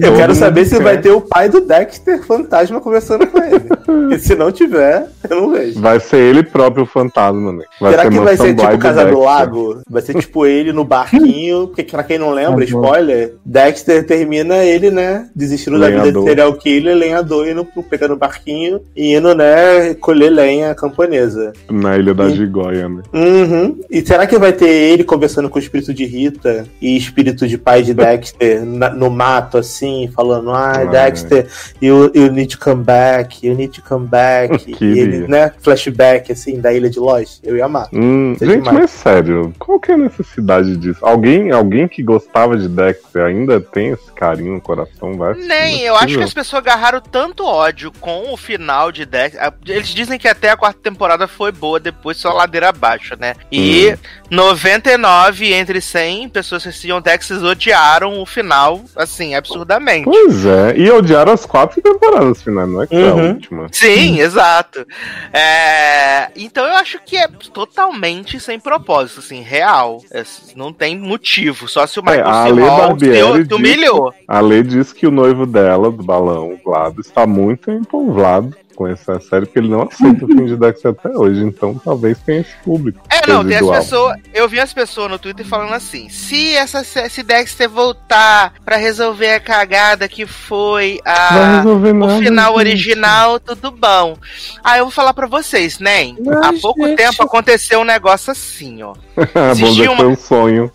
Eu 0.00 0.16
quero 0.16 0.34
saber 0.34 0.64
se 0.64 0.78
vai 0.80 0.98
ter 1.00 1.10
o 1.10 1.20
pai 1.20 1.48
do 1.48 1.60
Dexter 1.60 2.22
fantasma 2.24 2.80
conversando 2.80 3.26
com 3.26 3.38
ele. 3.38 4.14
e 4.14 4.18
se 4.18 4.34
não 4.34 4.50
tiver, 4.50 5.06
eu 5.28 5.40
não 5.40 5.50
vejo. 5.52 5.80
Vai 5.80 6.00
ser 6.00 6.18
ele 6.18 6.42
próprio 6.42 6.84
o 6.84 6.86
fantasma, 6.86 7.52
né? 7.52 7.64
Vai 7.80 7.92
Será 7.92 8.02
ser 8.04 8.10
que 8.10 8.18
vai 8.18 8.36
ser 8.36 8.54
tipo 8.54 8.68
Bly 8.68 8.78
Casa 8.78 9.04
do. 9.04 9.20
Lago? 9.20 9.80
Vai 9.88 10.02
ser 10.02 10.14
tipo 10.14 10.46
ele 10.46 10.72
no 10.72 10.84
barquinho, 10.84 11.68
porque 11.68 11.82
pra 11.84 12.02
quem 12.02 12.18
não 12.18 12.30
lembra, 12.32 12.64
spoiler, 12.64 13.34
Dexter 13.44 14.04
termina 14.06 14.56
ele, 14.64 14.90
né, 14.90 15.28
desistindo 15.34 15.78
da 15.78 15.86
vida 15.86 15.98
de 15.98 16.02
Lenhador. 16.06 16.24
serial 16.28 16.54
killer, 16.54 16.96
lenhador, 16.96 17.48
indo, 17.48 17.66
pegando 17.88 18.14
o 18.14 18.16
barquinho 18.16 18.80
e 18.96 19.14
indo, 19.14 19.34
né, 19.34 19.94
colher 19.94 20.30
lenha 20.30 20.74
camponesa. 20.74 21.52
Na 21.70 21.96
Ilha 21.96 22.14
da 22.14 22.28
Sim. 22.28 22.36
Gigóia, 22.36 22.88
né? 22.88 23.02
Uhum. 23.12 23.80
E 23.90 24.04
será 24.04 24.26
que 24.26 24.38
vai 24.38 24.52
ter 24.52 24.68
ele 24.68 25.04
conversando 25.04 25.48
com 25.48 25.58
o 25.58 25.62
espírito 25.62 25.92
de 25.94 26.04
Rita 26.04 26.64
e 26.80 26.96
espírito 26.96 27.46
de 27.46 27.56
pai 27.58 27.82
de 27.82 27.92
Dexter 27.94 28.64
na- 28.64 28.90
no 28.90 29.10
mato, 29.10 29.35
quarto 29.36 29.58
assim, 29.58 30.10
falando, 30.14 30.50
ah, 30.50 30.84
Dexter, 30.84 31.46
you, 31.80 32.10
you 32.14 32.30
need 32.30 32.48
to 32.48 32.58
come 32.58 32.82
back, 32.82 33.46
you 33.46 33.54
need 33.54 33.72
to 33.72 33.82
come 33.82 34.06
back. 34.06 34.54
e 34.66 34.74
Queria. 34.74 35.02
ele, 35.02 35.28
né, 35.28 35.52
flashback 35.60 36.32
assim, 36.32 36.60
da 36.60 36.72
ilha 36.72 36.88
de 36.88 36.98
Lost. 36.98 37.40
Eu 37.42 37.56
ia 37.56 37.66
amar. 37.66 37.88
Hum, 37.92 38.36
gente, 38.40 38.64
mais. 38.64 38.78
mas 38.78 38.90
sério, 38.90 39.52
qual 39.58 39.78
que 39.78 39.90
é 39.90 39.94
a 39.94 39.98
necessidade 39.98 40.76
disso? 40.76 40.98
Alguém, 41.02 41.50
alguém 41.50 41.86
que 41.88 42.02
gostava 42.02 42.56
de 42.56 42.68
Dexter 42.68 43.24
ainda 43.24 43.60
tem 43.60 43.90
esse 43.90 44.12
carinho 44.12 44.54
no 44.54 44.60
coração? 44.60 45.16
Vai 45.16 45.34
Nem, 45.34 45.82
eu 45.82 45.96
acho 45.96 46.16
que 46.16 46.24
as 46.24 46.34
pessoas 46.34 46.62
agarraram 46.62 47.00
tanto 47.00 47.44
ódio 47.44 47.92
com 48.00 48.32
o 48.32 48.36
final 48.36 48.90
de 48.90 49.04
Dexter. 49.04 49.42
Ah, 49.42 49.52
Eles 49.66 49.88
dizem 49.88 50.18
que 50.18 50.28
até 50.28 50.50
a 50.50 50.56
quarta 50.56 50.80
temporada 50.82 51.28
foi 51.28 51.52
boa, 51.52 51.78
depois 51.78 52.16
só 52.16 52.32
ladeira 52.32 52.68
abaixo, 52.68 53.14
né? 53.18 53.34
E 53.50 53.76
Hum. 53.76 53.96
99 54.30 55.52
entre 55.52 55.80
100 55.80 56.28
pessoas 56.28 56.62
que 56.62 56.68
assistiam 56.68 57.00
Dexter 57.00 57.42
odiaram 57.42 58.20
o 58.20 58.26
final, 58.26 58.82
assim, 58.94 59.25
absurdamente. 59.34 60.04
Pois 60.04 60.44
é, 60.46 60.74
e 60.76 60.90
odiaram 60.90 61.32
as 61.32 61.44
quatro 61.46 61.80
temporadas 61.82 62.42
finais, 62.42 62.68
não 62.68 62.82
é 62.82 62.86
que 62.86 62.94
foi 62.94 63.08
a 63.08 63.14
Uhum. 63.14 63.28
última. 63.32 63.66
Sim, 63.72 64.20
exato. 64.20 64.86
É, 65.32 66.28
Então 66.36 66.64
eu 66.66 66.74
acho 66.76 66.98
que 67.04 67.16
é 67.16 67.26
totalmente 67.52 68.38
sem 68.40 68.58
propósito, 68.60 69.20
assim, 69.20 69.40
real. 69.42 70.02
É, 70.12 70.22
Não 70.54 70.72
tem 70.72 70.98
motivo, 70.98 71.68
só 71.68 71.86
se 71.86 71.98
o 72.00 72.02
Michael 72.02 72.26
a 72.28 72.32
C. 72.44 72.48
Ale 72.50 72.60
Hall 72.62 72.76
Barbieri 72.88 73.46
te, 73.48 73.54
humilhou. 73.54 74.12
A 74.26 74.40
Lei 74.40 74.62
diz 74.62 74.92
que 74.92 75.06
o 75.06 75.10
noivo 75.10 75.46
dela, 75.46 75.90
do 75.90 76.02
balão, 76.02 76.52
o 76.52 76.58
Vlado, 76.64 77.00
está 77.00 77.26
muito 77.26 77.70
empolvado 77.70 78.54
com 78.76 78.86
essa 78.86 79.18
série, 79.18 79.46
porque 79.46 79.58
ele 79.58 79.68
não 79.68 79.82
aceita 79.82 80.24
o 80.24 80.28
fim 80.28 80.44
de 80.44 80.56
Dexter 80.56 80.90
até 80.92 81.08
hoje, 81.16 81.40
então 81.42 81.80
talvez 81.82 82.18
tenha 82.20 82.42
esse 82.42 82.54
público. 82.62 83.00
É, 83.10 83.26
não, 83.26 83.44
tem 83.44 83.56
as 83.56 83.66
pessoas. 83.68 84.16
Eu 84.34 84.48
vi 84.48 84.60
as 84.60 84.72
pessoas 84.72 85.10
no 85.10 85.18
Twitter 85.18 85.44
falando 85.46 85.72
assim: 85.72 86.08
se 86.10 86.54
essa 86.54 86.84
se 86.84 87.22
Dexter 87.22 87.68
voltar 87.68 88.52
pra 88.64 88.76
resolver 88.76 89.32
a 89.32 89.40
cagada 89.40 90.08
que 90.08 90.26
foi 90.26 91.00
a. 91.04 91.64
O 91.66 92.18
final 92.20 92.52
gente. 92.52 92.58
original, 92.58 93.40
tudo 93.40 93.70
bom. 93.70 94.16
Aí 94.62 94.78
eu 94.80 94.84
vou 94.84 94.92
falar 94.92 95.14
pra 95.14 95.26
vocês, 95.26 95.78
né? 95.78 96.10
Há 96.42 96.52
Mas, 96.52 96.60
pouco 96.60 96.86
gente. 96.86 96.96
tempo 96.98 97.22
aconteceu 97.22 97.80
um 97.80 97.84
negócio 97.84 98.30
assim, 98.30 98.82
ó. 98.82 98.92
Bom 99.16 99.82
uma- 99.86 99.96
foi 99.96 100.06
um 100.06 100.16
sonho. 100.16 100.70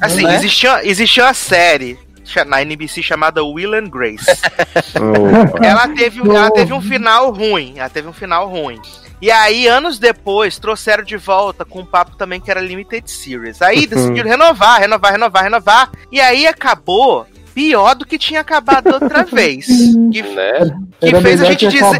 Assim, 0.00 0.22
Não 0.22 0.30
é? 0.30 0.34
existia, 0.36 0.86
existia 0.86 1.24
uma 1.24 1.34
série 1.34 1.98
na 2.46 2.62
NBC 2.62 3.02
chamada 3.02 3.42
Will 3.44 3.74
and 3.74 3.88
Grace. 3.88 4.26
Ela, 5.62 5.88
teve, 5.88 6.20
um- 6.20 6.32
ela 6.34 6.50
teve 6.50 6.72
um 6.72 6.80
final 6.80 7.30
ruim. 7.32 7.74
Ela 7.78 7.88
teve 7.88 8.08
um 8.08 8.12
final 8.12 8.48
ruim. 8.48 8.80
E 9.20 9.30
aí, 9.32 9.66
anos 9.66 9.98
depois, 9.98 10.58
trouxeram 10.58 11.02
de 11.02 11.16
volta 11.16 11.64
com 11.64 11.80
um 11.80 11.84
papo 11.86 12.16
também 12.16 12.40
que 12.40 12.50
era 12.50 12.60
Limited 12.60 13.10
Series. 13.10 13.60
Aí 13.60 13.86
decidiram 13.86 14.28
renovar, 14.30 14.80
renovar, 14.80 15.12
renovar, 15.12 15.42
renovar. 15.42 15.90
E 16.12 16.20
aí 16.20 16.46
acabou 16.46 17.26
pior 17.58 17.96
do 17.96 18.06
que 18.06 18.16
tinha 18.16 18.40
acabado 18.40 18.86
outra 18.92 19.24
vez. 19.26 19.66
Que, 19.66 20.22
Né? 20.22 20.78
que 21.00 21.20
fez 21.20 21.42
a 21.42 21.44
gente 21.46 21.66
dizer. 21.66 21.98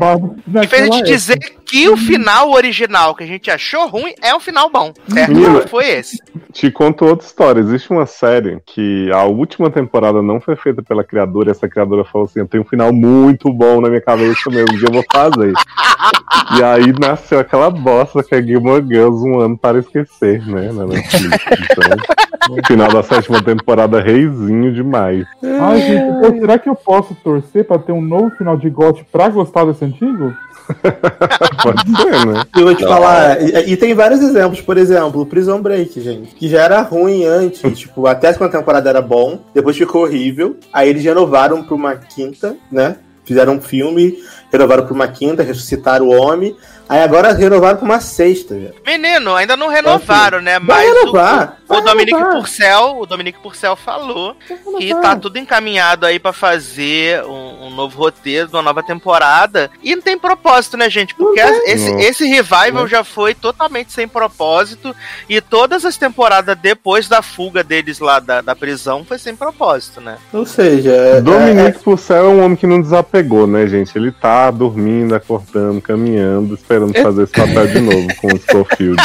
Que 0.61 0.69
fez 0.69 0.83
a 0.83 0.93
gente 0.93 1.03
dizer 1.05 1.39
que 1.65 1.89
o 1.89 1.97
final 1.97 2.51
original 2.53 3.15
que 3.15 3.25
a 3.25 3.27
gente 3.27 3.51
achou 3.51 3.89
ruim 3.89 4.15
é 4.23 4.35
um 4.35 4.41
final 4.41 4.71
bom. 4.71 4.93
Certo? 5.09 5.33
Não 5.33 5.67
foi 5.67 5.89
esse. 5.91 6.19
Te 6.53 6.71
conto 6.71 7.05
outra 7.05 7.27
história. 7.27 7.61
Existe 7.61 7.91
uma 7.91 8.07
série 8.07 8.59
que 8.65 9.11
a 9.13 9.25
última 9.25 9.71
temporada 9.71 10.23
não 10.23 10.41
foi 10.41 10.57
feita 10.57 10.83
pela 10.83 11.05
criadora, 11.05 11.51
e 11.51 11.53
essa 11.53 11.69
criadora 11.69 12.05
falou 12.05 12.27
assim: 12.27 12.41
eu 12.41 12.47
tenho 12.47 12.63
um 12.63 12.67
final 12.67 12.93
muito 12.93 13.53
bom 13.53 13.81
na 13.81 13.89
minha 13.89 14.01
cabeça 14.01 14.49
mesmo, 14.51 14.75
um 14.75 14.79
dia 14.79 14.89
eu 14.89 14.95
vou 14.95 15.05
fazer. 15.13 15.53
e 16.59 16.63
aí 16.63 16.93
nasceu 16.99 17.39
aquela 17.39 17.69
bosta 17.69 18.23
que 18.23 18.35
é 18.35 18.43
Gilmore 18.43 18.85
Girls 18.87 19.29
um 19.29 19.41
ano 19.41 19.59
para 19.59 19.79
esquecer, 19.79 20.47
né? 20.47 20.71
Então, 20.71 22.57
o 22.57 22.65
final 22.67 22.89
da 22.91 23.03
sétima 23.03 23.43
temporada, 23.43 24.01
reizinho 24.01 24.73
demais. 24.73 25.27
Ai, 25.61 25.81
gente, 25.81 26.11
então 26.11 26.39
será 26.39 26.59
que 26.59 26.69
eu 26.69 26.75
posso 26.75 27.15
torcer 27.23 27.65
pra 27.65 27.79
ter 27.79 27.93
um 27.93 28.01
novo 28.01 28.31
final 28.37 28.57
de 28.57 28.69
GOT 28.69 29.05
pra 29.11 29.29
gostar 29.29 29.65
desse 29.65 29.85
antigo? 29.85 30.35
Pode 31.63 31.97
ser, 31.97 32.27
né? 32.27 32.45
Eu 32.57 32.65
vou 32.65 32.75
te 32.75 32.83
Não. 32.83 32.89
falar, 32.89 33.41
e, 33.41 33.73
e 33.73 33.77
tem 33.77 33.95
vários 33.95 34.21
exemplos, 34.21 34.61
por 34.61 34.77
exemplo, 34.77 35.25
Prison 35.25 35.61
Break, 35.61 36.01
gente, 36.01 36.35
que 36.35 36.49
já 36.49 36.63
era 36.63 36.83
ruim 36.83 37.25
antes, 37.25 37.61
tipo, 37.79 38.07
até 38.07 38.29
a 38.29 38.33
segunda 38.33 38.53
temporada 38.53 38.89
era 38.91 39.01
bom, 39.01 39.41
depois 39.55 39.77
ficou 39.77 40.03
horrível, 40.03 40.57
aí 40.73 40.89
eles 40.89 41.03
renovaram 41.05 41.63
pra 41.63 41.75
uma 41.75 41.97
quinta, 41.97 42.57
né? 42.71 42.97
Fizeram 43.25 43.55
um 43.55 43.61
filme, 43.61 44.17
renovaram 44.53 44.85
pra 44.85 44.95
uma 44.95 45.09
quinta, 45.09 45.43
ressuscitaram 45.43 46.07
o 46.07 46.13
homem, 46.15 46.57
aí 46.89 47.03
agora 47.03 47.33
renovaram 47.33 47.77
pra 47.77 47.85
uma 47.85 48.01
sexta, 48.01 48.55
velho. 48.55 48.75
Menino, 48.87 49.35
ainda 49.35 49.57
não 49.57 49.69
renovaram, 49.69 50.41
né? 50.41 50.59
Vai 50.59 50.87
Mas 50.87 50.91
o, 50.91 50.99
renovar, 51.01 51.59
o 51.69 51.75
vai 51.75 51.83
Dominique 51.83 52.17
renovar. 52.17 52.37
Purcell, 52.37 52.99
o 53.01 53.07
Dominique 53.07 53.39
Purcell 53.43 53.77
falou 53.77 54.35
que 54.79 54.95
tá 54.95 55.15
tudo 55.17 55.39
encaminhado 55.39 56.07
aí 56.07 56.19
pra 56.19 56.33
fazer 56.33 57.23
um, 57.25 57.67
um 57.67 57.71
novo 57.71 57.99
roteiro, 57.99 58.49
uma 58.53 58.63
nova 58.63 58.83
temporada. 58.83 59.71
E 59.83 59.95
não 59.95 60.03
tem 60.03 60.19
propósito, 60.19 60.77
né, 60.77 60.89
gente? 60.89 61.15
Porque 61.15 61.43
Não 61.43 61.65
esse, 61.67 61.91
Não. 61.91 62.01
esse 62.01 62.27
revival 62.27 62.87
já 62.89 63.05
foi 63.05 63.35
totalmente 63.35 63.93
sem 63.93 64.09
propósito. 64.09 64.95
E 65.29 65.41
todas 65.41 65.85
as 65.85 65.97
temporadas 65.97 66.57
depois 66.59 67.07
da 67.09 67.21
fuga 67.21 67.63
deles 67.63 67.99
lá 67.99 68.19
da, 68.19 68.41
da 68.41 68.57
prisão 68.57 69.05
foi 69.05 69.19
sem 69.19 69.37
propósito, 69.37 70.01
né? 70.01 70.17
Ou 70.33 70.47
seja, 70.47 70.91
é- 70.91 71.21
Dominique 71.21 71.81
Purcell 71.81 72.25
é 72.25 72.29
um 72.29 72.45
homem 72.45 72.57
que 72.57 72.67
não 72.67 72.81
desapegou, 72.81 73.47
né, 73.47 73.67
gente? 73.67 73.97
Ele 73.99 74.11
tá 74.11 74.38
dormindo, 74.51 75.15
acordando, 75.15 75.81
caminhando, 75.81 76.55
esperando 76.55 76.93
fazer 76.95 77.25
esse 77.25 77.33
papel 77.33 77.67
de 77.67 77.81
novo 77.81 78.09
com 78.17 78.29
o 78.29 78.39
Scofield. 78.39 79.03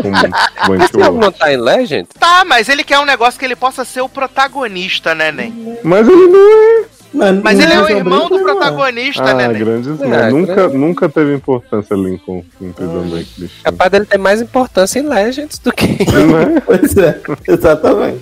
Com 0.00 0.10
o 0.10 0.74
Esse 0.76 0.96
Wentworth. 0.96 1.20
não 1.20 1.32
tá 1.32 1.52
em 1.52 1.56
Legend? 1.56 2.08
Tá, 2.18 2.44
mas 2.44 2.68
ele 2.68 2.84
quer 2.84 2.98
um 2.98 3.04
negócio 3.04 3.38
que 3.38 3.44
ele 3.44 3.56
possa 3.56 3.84
ser 3.84 4.00
o 4.00 4.08
protagonista, 4.08 5.14
né, 5.14 5.30
Nen? 5.32 5.78
Mas 5.82 6.06
ele 6.08 6.26
não 6.26 6.40
é. 6.40 6.84
Mano, 7.12 7.40
Mas 7.44 7.58
ele 7.60 7.72
é 7.72 7.80
o 7.80 7.88
irmão 7.88 8.28
do 8.28 8.38
é. 8.38 8.42
protagonista, 8.42 9.22
Ah, 9.22 9.34
né, 9.34 9.48
Nen? 9.48 9.58
grandes 9.58 10.00
É. 10.00 10.30
Nunca, 10.30 10.54
grande- 10.54 10.76
nunca 10.78 11.08
teve 11.08 11.34
importância 11.34 11.94
Lincoln 11.94 12.44
em 12.60 12.72
Prison 12.72 13.02
Break. 13.08 13.28
bicho. 13.38 13.54
Capaz 13.62 13.90
dele 13.90 14.06
ter 14.06 14.18
mais 14.18 14.40
importância 14.40 14.98
em 14.98 15.06
Legends 15.08 15.58
do 15.58 15.72
que. 15.72 15.86
Não 16.10 16.38
é? 16.38 16.60
Pois 16.64 16.96
é, 16.96 17.20
exatamente. 17.48 18.20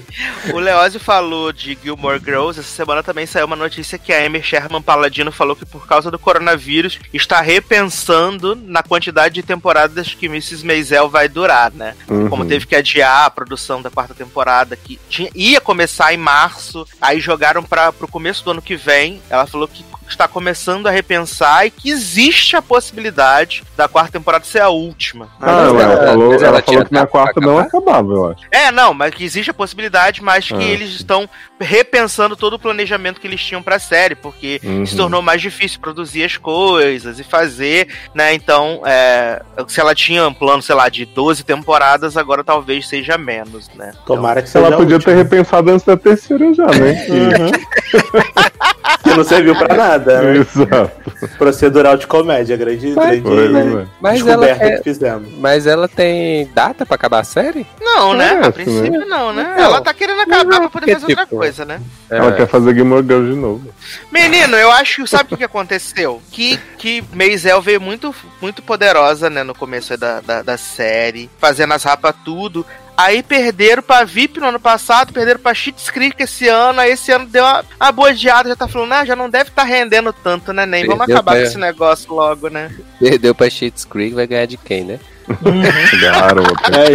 O 0.53 0.59
Leozio 0.59 0.99
falou 1.01 1.53
de 1.53 1.79
Gilmore 1.83 2.19
Girls. 2.25 2.59
Essa 2.59 2.69
semana 2.69 3.03
também 3.03 3.27
saiu 3.27 3.47
uma 3.47 3.57
notícia 3.57 3.99
que 3.99 4.13
a 4.13 4.25
Amy 4.27 4.43
Sherman 4.43 4.83
Paladino 4.83 5.31
falou 5.31 5.55
que 5.55 5.65
por 5.67 5.87
causa 5.87 6.11
do 6.11 6.19
coronavírus 6.19 6.99
está 7.13 7.41
repensando 7.41 8.57
na 8.67 8.83
quantidade 8.83 9.35
de 9.35 9.43
temporadas 9.43 10.15
que 10.15 10.27
Mrs. 10.27 10.65
Maisel 10.67 11.09
vai 11.09 11.29
durar, 11.29 11.71
né? 11.73 11.95
Uhum. 12.09 12.29
Como 12.29 12.45
teve 12.45 12.67
que 12.67 12.75
adiar 12.75 13.27
a 13.27 13.31
produção 13.31 13.81
da 13.81 13.91
quarta 13.91 14.15
temporada, 14.15 14.77
que 14.77 14.99
tinha, 15.09 15.31
ia 15.35 15.61
começar 15.61 16.13
em 16.13 16.17
março, 16.17 16.87
aí 17.01 17.21
jogaram 17.21 17.63
para 17.63 17.93
pro 17.93 18.09
começo 18.09 18.45
do 18.45 18.51
ano 18.51 18.63
que 18.63 18.77
vem. 18.85 19.21
Ela 19.31 19.47
falou 19.47 19.69
que 19.69 19.85
está 20.13 20.27
começando 20.29 20.87
a 20.87 20.91
repensar 20.91 21.67
e 21.67 21.71
que 21.71 21.91
existe 21.91 22.57
a 22.57 22.63
possibilidade 22.63 23.63
da 23.77 23.89
quarta 23.89 24.13
temporada 24.13 24.45
ser 24.45 24.61
a 24.61 24.69
última. 24.69 25.29
Ah, 25.41 25.51
ela, 25.51 25.83
ela- 25.83 26.07
falou, 26.07 26.33
ela 26.35 26.47
ela 26.47 26.63
falou 26.63 26.85
que 26.85 26.93
na 26.93 27.01
pra 27.01 27.07
quarta 27.07 27.41
não 27.41 27.59
acabar? 27.59 27.67
acabava, 27.81 28.13
eu 28.13 28.31
acho. 28.31 28.43
É, 28.51 28.71
não, 28.71 28.93
mas 28.95 29.15
que 29.15 29.25
existe 29.25 29.51
a 29.51 29.55
possibilidade, 29.55 30.23
mas 30.23 30.47
que 30.49 30.55
Ah, 30.55 30.63
eles 30.63 30.91
sim. 30.91 30.97
estão 30.97 31.29
repensando 31.61 32.37
todo 32.37 32.55
o 32.55 32.59
planejamento 32.59 33.21
que 33.21 33.27
eles 33.27 33.43
tinham 33.43 33.63
pra 33.63 33.79
série, 33.79 34.15
porque 34.15 34.61
Uhum. 34.63 34.85
se 34.87 34.97
tornou 34.97 35.23
mais 35.23 35.41
difícil 35.41 35.81
produzir 35.81 36.25
as 36.25 36.37
coisas 36.37 37.19
e 37.19 37.25
fazer, 37.25 37.89
né? 38.15 38.35
Então, 38.35 38.83
é, 38.85 39.43
se 39.69 39.81
ela 39.81 39.95
tinha 39.95 40.27
um 40.27 40.35
plano, 40.35 40.63
sei 40.63 40.75
lá, 40.75 40.89
de 40.89 41.05
12 41.05 41.45
temporadas, 41.45 42.17
agora 42.17 42.43
talvez 42.45 42.89
seja 42.89 43.17
menos, 43.19 43.69
né? 43.75 43.93
Tomara 44.07 44.43
que 44.43 44.49
seja 44.49 44.67
Ela 44.67 44.75
a 44.77 44.79
podia 44.79 44.97
última. 44.97 45.15
ter 45.15 45.23
repensado 45.23 45.71
antes 45.71 45.85
da 45.87 45.97
terceira 45.97 46.53
já, 46.55 46.67
né? 46.67 47.07
Que 49.03 49.11
não 49.17 49.25
serviu 49.25 49.57
pra 49.57 49.75
nada, 49.75 50.00
né? 50.01 50.37
Exato. 50.39 51.13
Procedural 51.39 51.97
de 51.97 52.07
comédia, 52.07 52.57
grande, 52.57 52.93
Mas- 52.95 53.21
grande 53.21 53.23
Foi, 53.23 53.49
né? 53.49 53.87
Mas 54.01 54.21
ela, 54.21 54.27
descoberta 54.47 54.65
é- 54.65 54.77
que 54.79 54.83
fizemos. 54.83 55.33
mas 55.39 55.67
ela 55.67 55.89
tem 55.89 56.47
data 56.55 56.85
pra 56.87 56.95
acabar 56.95 57.21
a 57.21 57.25
série? 57.25 57.67
Não, 57.81 58.15
né? 58.15 58.41
É, 58.43 58.47
a 58.47 58.53
princípio 58.53 59.07
não, 59.07 59.33
né? 59.33 59.55
Não. 59.57 59.65
Ela 59.65 59.81
tá 59.81 59.93
querendo 59.95 60.21
acabar 60.23 60.45
Não, 60.45 60.61
pra 60.61 60.71
poder 60.71 60.93
fazer 60.95 61.07
outra 61.07 61.25
tipo, 61.25 61.37
coisa, 61.37 61.65
né? 61.65 61.81
Ela 62.11 62.29
É. 62.29 62.33
quer 62.33 62.47
fazer 62.49 62.75
Gilmore 62.75 63.03
Girls 63.05 63.31
de 63.33 63.37
novo. 63.39 63.73
Menino, 64.11 64.57
eu 64.57 64.71
acho 64.71 65.03
que 65.03 65.09
sabe 65.11 65.25
o 65.25 65.29
que, 65.29 65.37
que 65.39 65.45
aconteceu? 65.45 66.21
Que, 66.31 66.59
que 66.79 67.05
Maisel 67.13 67.61
veio 67.61 67.81
muito, 67.81 68.15
muito 68.41 68.63
poderosa, 68.63 69.29
né, 69.31 69.43
no 69.43 69.55
começo 69.55 69.93
aí 69.93 69.99
da, 69.99 70.21
da, 70.21 70.43
da 70.43 70.57
série, 70.57 71.31
fazendo 71.39 71.73
as 71.75 71.83
rapas 71.85 72.15
tudo. 72.25 72.65
Aí 73.03 73.23
perderam 73.23 73.83
pra 73.83 74.05
VIP 74.05 74.39
no 74.41 74.47
ano 74.49 74.61
passado, 74.61 75.13
perderam 75.13 75.41
pra 75.41 75.55
Cheats 75.55 75.89
Creek 75.91 76.23
esse 76.23 76.49
ano, 76.49 76.81
aí 76.81 76.93
esse 76.93 77.11
ano 77.11 77.27
deu 77.27 77.43
uma, 77.45 77.65
uma 77.81 77.93
bojeada, 77.93 78.49
já 78.49 78.57
tá 78.57 78.69
falando, 78.69 78.93
ah, 78.93 79.05
já 79.05 79.17
não 79.17 79.31
deve 79.31 79.49
estar 79.51 79.65
rendendo 79.65 80.13
tanto, 80.13 80.53
né, 80.53 80.67
nem? 80.67 80.85
Vamos 80.87 81.03
acabar 81.03 81.33
pra- 81.33 81.41
com 81.41 81.47
esse 81.47 81.59
negócio 81.59 82.13
logo, 82.13 82.49
né? 82.49 82.71
Perdeu 82.99 83.35
pra 83.35 83.49
Cheats 83.49 83.85
Creek, 83.85 84.15
vai 84.15 84.27
ganhar 84.27 84.47
de 84.47 84.57
quem, 84.57 84.85
né? 84.85 84.99
Garota. 86.01 86.71
É 86.73 86.87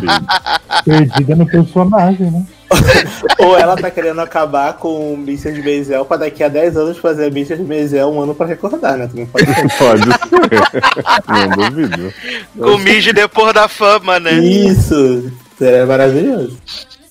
filho. 0.00 0.84
Perdida 0.84 1.36
no 1.36 1.46
personagem, 1.46 2.30
né? 2.30 2.44
Ou 3.38 3.56
ela 3.58 3.76
tá 3.76 3.90
querendo 3.90 4.20
acabar 4.20 4.72
com 4.74 5.12
o 5.12 5.14
Mr. 5.14 5.62
Maisel 5.62 6.04
pra 6.06 6.16
daqui 6.16 6.42
a 6.42 6.48
10 6.48 6.76
anos 6.76 6.96
fazer 6.98 7.26
Mr. 7.26 7.56
Maisel 7.62 8.08
um 8.10 8.20
ano 8.22 8.34
pra 8.34 8.46
recordar, 8.46 8.96
né? 8.96 9.06
Também 9.08 9.26
pode 9.26 9.44
ser. 9.44 9.68
Pode 9.78 10.02
ser. 10.04 10.82
Não 11.28 11.48
duvido. 11.70 12.14
Com 12.58 12.70
o 12.70 12.78
Midge 12.78 13.12
depois 13.12 13.52
da 13.52 13.68
fama, 13.68 14.18
né? 14.18 14.32
Isso! 14.32 15.30
É 15.64 15.84
maravilhoso. 15.84 16.58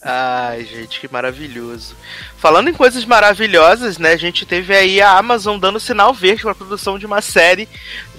Ai, 0.04 0.66
gente, 0.66 1.00
que 1.00 1.12
maravilhoso. 1.12 1.96
Falando 2.36 2.70
em 2.70 2.74
coisas 2.74 3.06
maravilhosas, 3.06 4.00
né? 4.00 4.14
A 4.14 4.18
gente 4.18 4.48
teve 4.48 4.76
aí 4.76 5.00
a 5.00 5.16
Amazon 5.16 5.60
dando 5.60 5.80
sinal 5.80 6.12
verde 6.12 6.42
para 6.42 6.54
a 6.54 6.56
produção 6.56 6.98
de 6.98 7.06
uma 7.06 7.22
série 7.22 7.70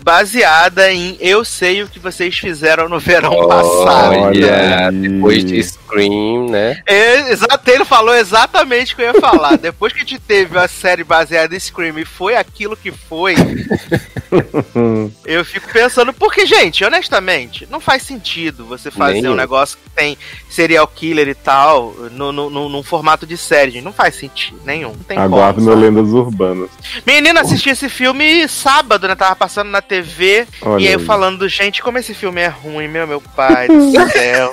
baseada 0.02 0.92
em 0.92 1.16
Eu 1.20 1.44
Sei 1.44 1.82
o 1.82 1.88
que 1.88 1.98
vocês 1.98 2.36
fizeram 2.38 2.88
no 2.88 2.98
verão 2.98 3.46
passado. 3.48 4.16
Olha, 4.18 4.90
depois 4.92 5.44
de 5.44 5.62
Scream, 5.62 6.48
né? 6.50 6.80
É, 6.86 7.30
exato, 7.32 7.70
ele 7.70 7.84
falou 7.84 8.14
exatamente 8.14 8.92
o 8.92 8.96
que 8.96 9.02
eu 9.02 9.12
ia 9.14 9.20
falar. 9.20 9.56
depois 9.58 9.92
que 9.92 9.98
a 9.98 10.02
gente 10.02 10.18
teve 10.18 10.58
a 10.58 10.66
série 10.68 11.04
baseada 11.04 11.54
em 11.54 11.60
Scream 11.60 11.98
e 11.98 12.04
foi 12.04 12.36
aquilo 12.36 12.76
que 12.76 12.90
foi, 12.90 13.34
eu 15.24 15.44
fico 15.44 15.68
pensando, 15.72 16.12
porque, 16.12 16.46
gente, 16.46 16.84
honestamente, 16.84 17.66
não 17.70 17.80
faz 17.80 18.02
sentido 18.02 18.64
você 18.64 18.90
fazer 18.90 19.20
Nenhum. 19.20 19.32
um 19.32 19.36
negócio 19.36 19.78
que 19.82 19.90
tem 19.90 20.16
serial 20.48 20.86
killer 20.86 21.28
e 21.28 21.34
tal 21.34 21.92
no, 22.12 22.32
no, 22.32 22.50
no- 22.50 22.68
num 22.68 22.82
formato 22.82 23.26
de 23.26 23.36
série, 23.36 23.72
gente. 23.72 23.84
Não 23.84 23.92
faz 23.92 24.14
sentido 24.16 24.58
nenhum. 24.64 24.90
Não 24.92 25.04
tem 25.04 25.18
Aguardo 25.18 25.60
como. 25.62 25.76
meu? 25.76 25.78
Lendas 25.90 26.08
Urbanas. 26.12 26.70
Menina, 27.06 27.40
assisti 27.40 27.70
esse 27.70 27.88
filme 27.88 28.48
sábado, 28.48 29.06
né? 29.08 29.14
Tava 29.14 29.36
passando 29.36 29.68
na 29.70 29.82
TV. 29.92 30.46
Olha 30.62 30.82
e 30.82 30.86
aí 30.86 30.92
eu 30.94 31.00
aí. 31.00 31.04
falando, 31.04 31.46
gente, 31.48 31.82
como 31.82 31.98
esse 31.98 32.14
filme 32.14 32.40
é 32.40 32.48
ruim, 32.48 32.88
meu, 32.88 33.06
meu 33.06 33.20
pai 33.20 33.68
do 33.68 33.90
céu. 34.10 34.50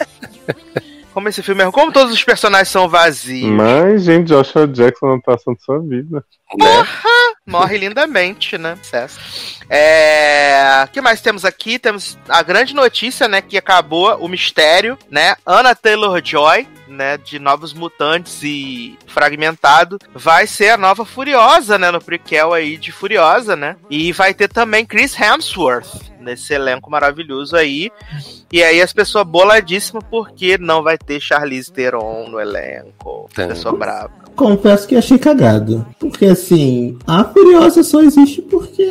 Como 1.13 1.29
esse 1.29 1.41
filme 1.41 1.61
é 1.61 1.63
ruim. 1.63 1.71
Como 1.71 1.93
todos 1.93 2.13
os 2.13 2.23
personagens 2.23 2.67
são 2.67 2.89
vazios. 2.89 3.49
Mas, 3.49 4.03
gente, 4.03 4.27
Joshua 4.27 4.67
Jackson 4.67 5.07
não 5.07 5.21
tá 5.21 5.31
passando 5.33 5.57
sua 5.61 5.79
vida. 5.79 6.23
Né? 6.57 6.87
Morre 7.45 7.77
lindamente, 7.77 8.57
né? 8.57 8.77
Sucesso. 8.81 9.19
É... 9.69 10.83
O 10.85 10.87
que 10.87 11.01
mais 11.01 11.21
temos 11.21 11.45
aqui? 11.45 11.77
Temos 11.77 12.17
a 12.27 12.41
grande 12.41 12.73
notícia, 12.73 13.27
né? 13.27 13.41
Que 13.41 13.57
acabou 13.57 14.15
o 14.17 14.27
mistério, 14.27 14.97
né? 15.09 15.35
Anna 15.45 15.75
Taylor-Joy, 15.75 16.67
né? 16.87 17.17
De 17.17 17.39
Novos 17.39 17.73
Mutantes 17.73 18.41
e 18.43 18.97
Fragmentado, 19.07 19.99
vai 20.13 20.47
ser 20.47 20.69
a 20.69 20.77
nova 20.77 21.05
Furiosa, 21.05 21.77
né? 21.77 21.91
No 21.91 22.01
prequel 22.01 22.53
aí 22.53 22.77
de 22.77 22.91
Furiosa, 22.91 23.55
né? 23.55 23.75
E 23.89 24.11
vai 24.11 24.33
ter 24.33 24.47
também 24.47 24.85
Chris 24.85 25.19
Hemsworth 25.19 26.09
nesse 26.19 26.53
elenco 26.53 26.89
maravilhoso 26.91 27.55
aí. 27.55 27.91
E 28.51 28.63
aí 28.63 28.81
as 28.81 28.93
pessoas 28.93 29.25
boladíssimas 29.25 30.03
porque 30.09 30.57
não 30.57 30.83
vai 30.83 30.97
ter 30.97 31.19
Charlize 31.19 31.71
Theron 31.71 32.27
no 32.29 32.39
elenco. 32.39 33.29
Tá. 33.33 33.47
Pessoa 33.47 33.75
brava. 33.75 34.11
Confesso 34.35 34.87
que 34.87 34.95
achei 34.95 35.17
cagado. 35.17 35.85
Porque 35.99 36.33
assim, 36.39 36.97
a 37.05 37.23
Furiosa 37.23 37.83
só 37.83 38.01
existe 38.01 38.41
porque, 38.41 38.85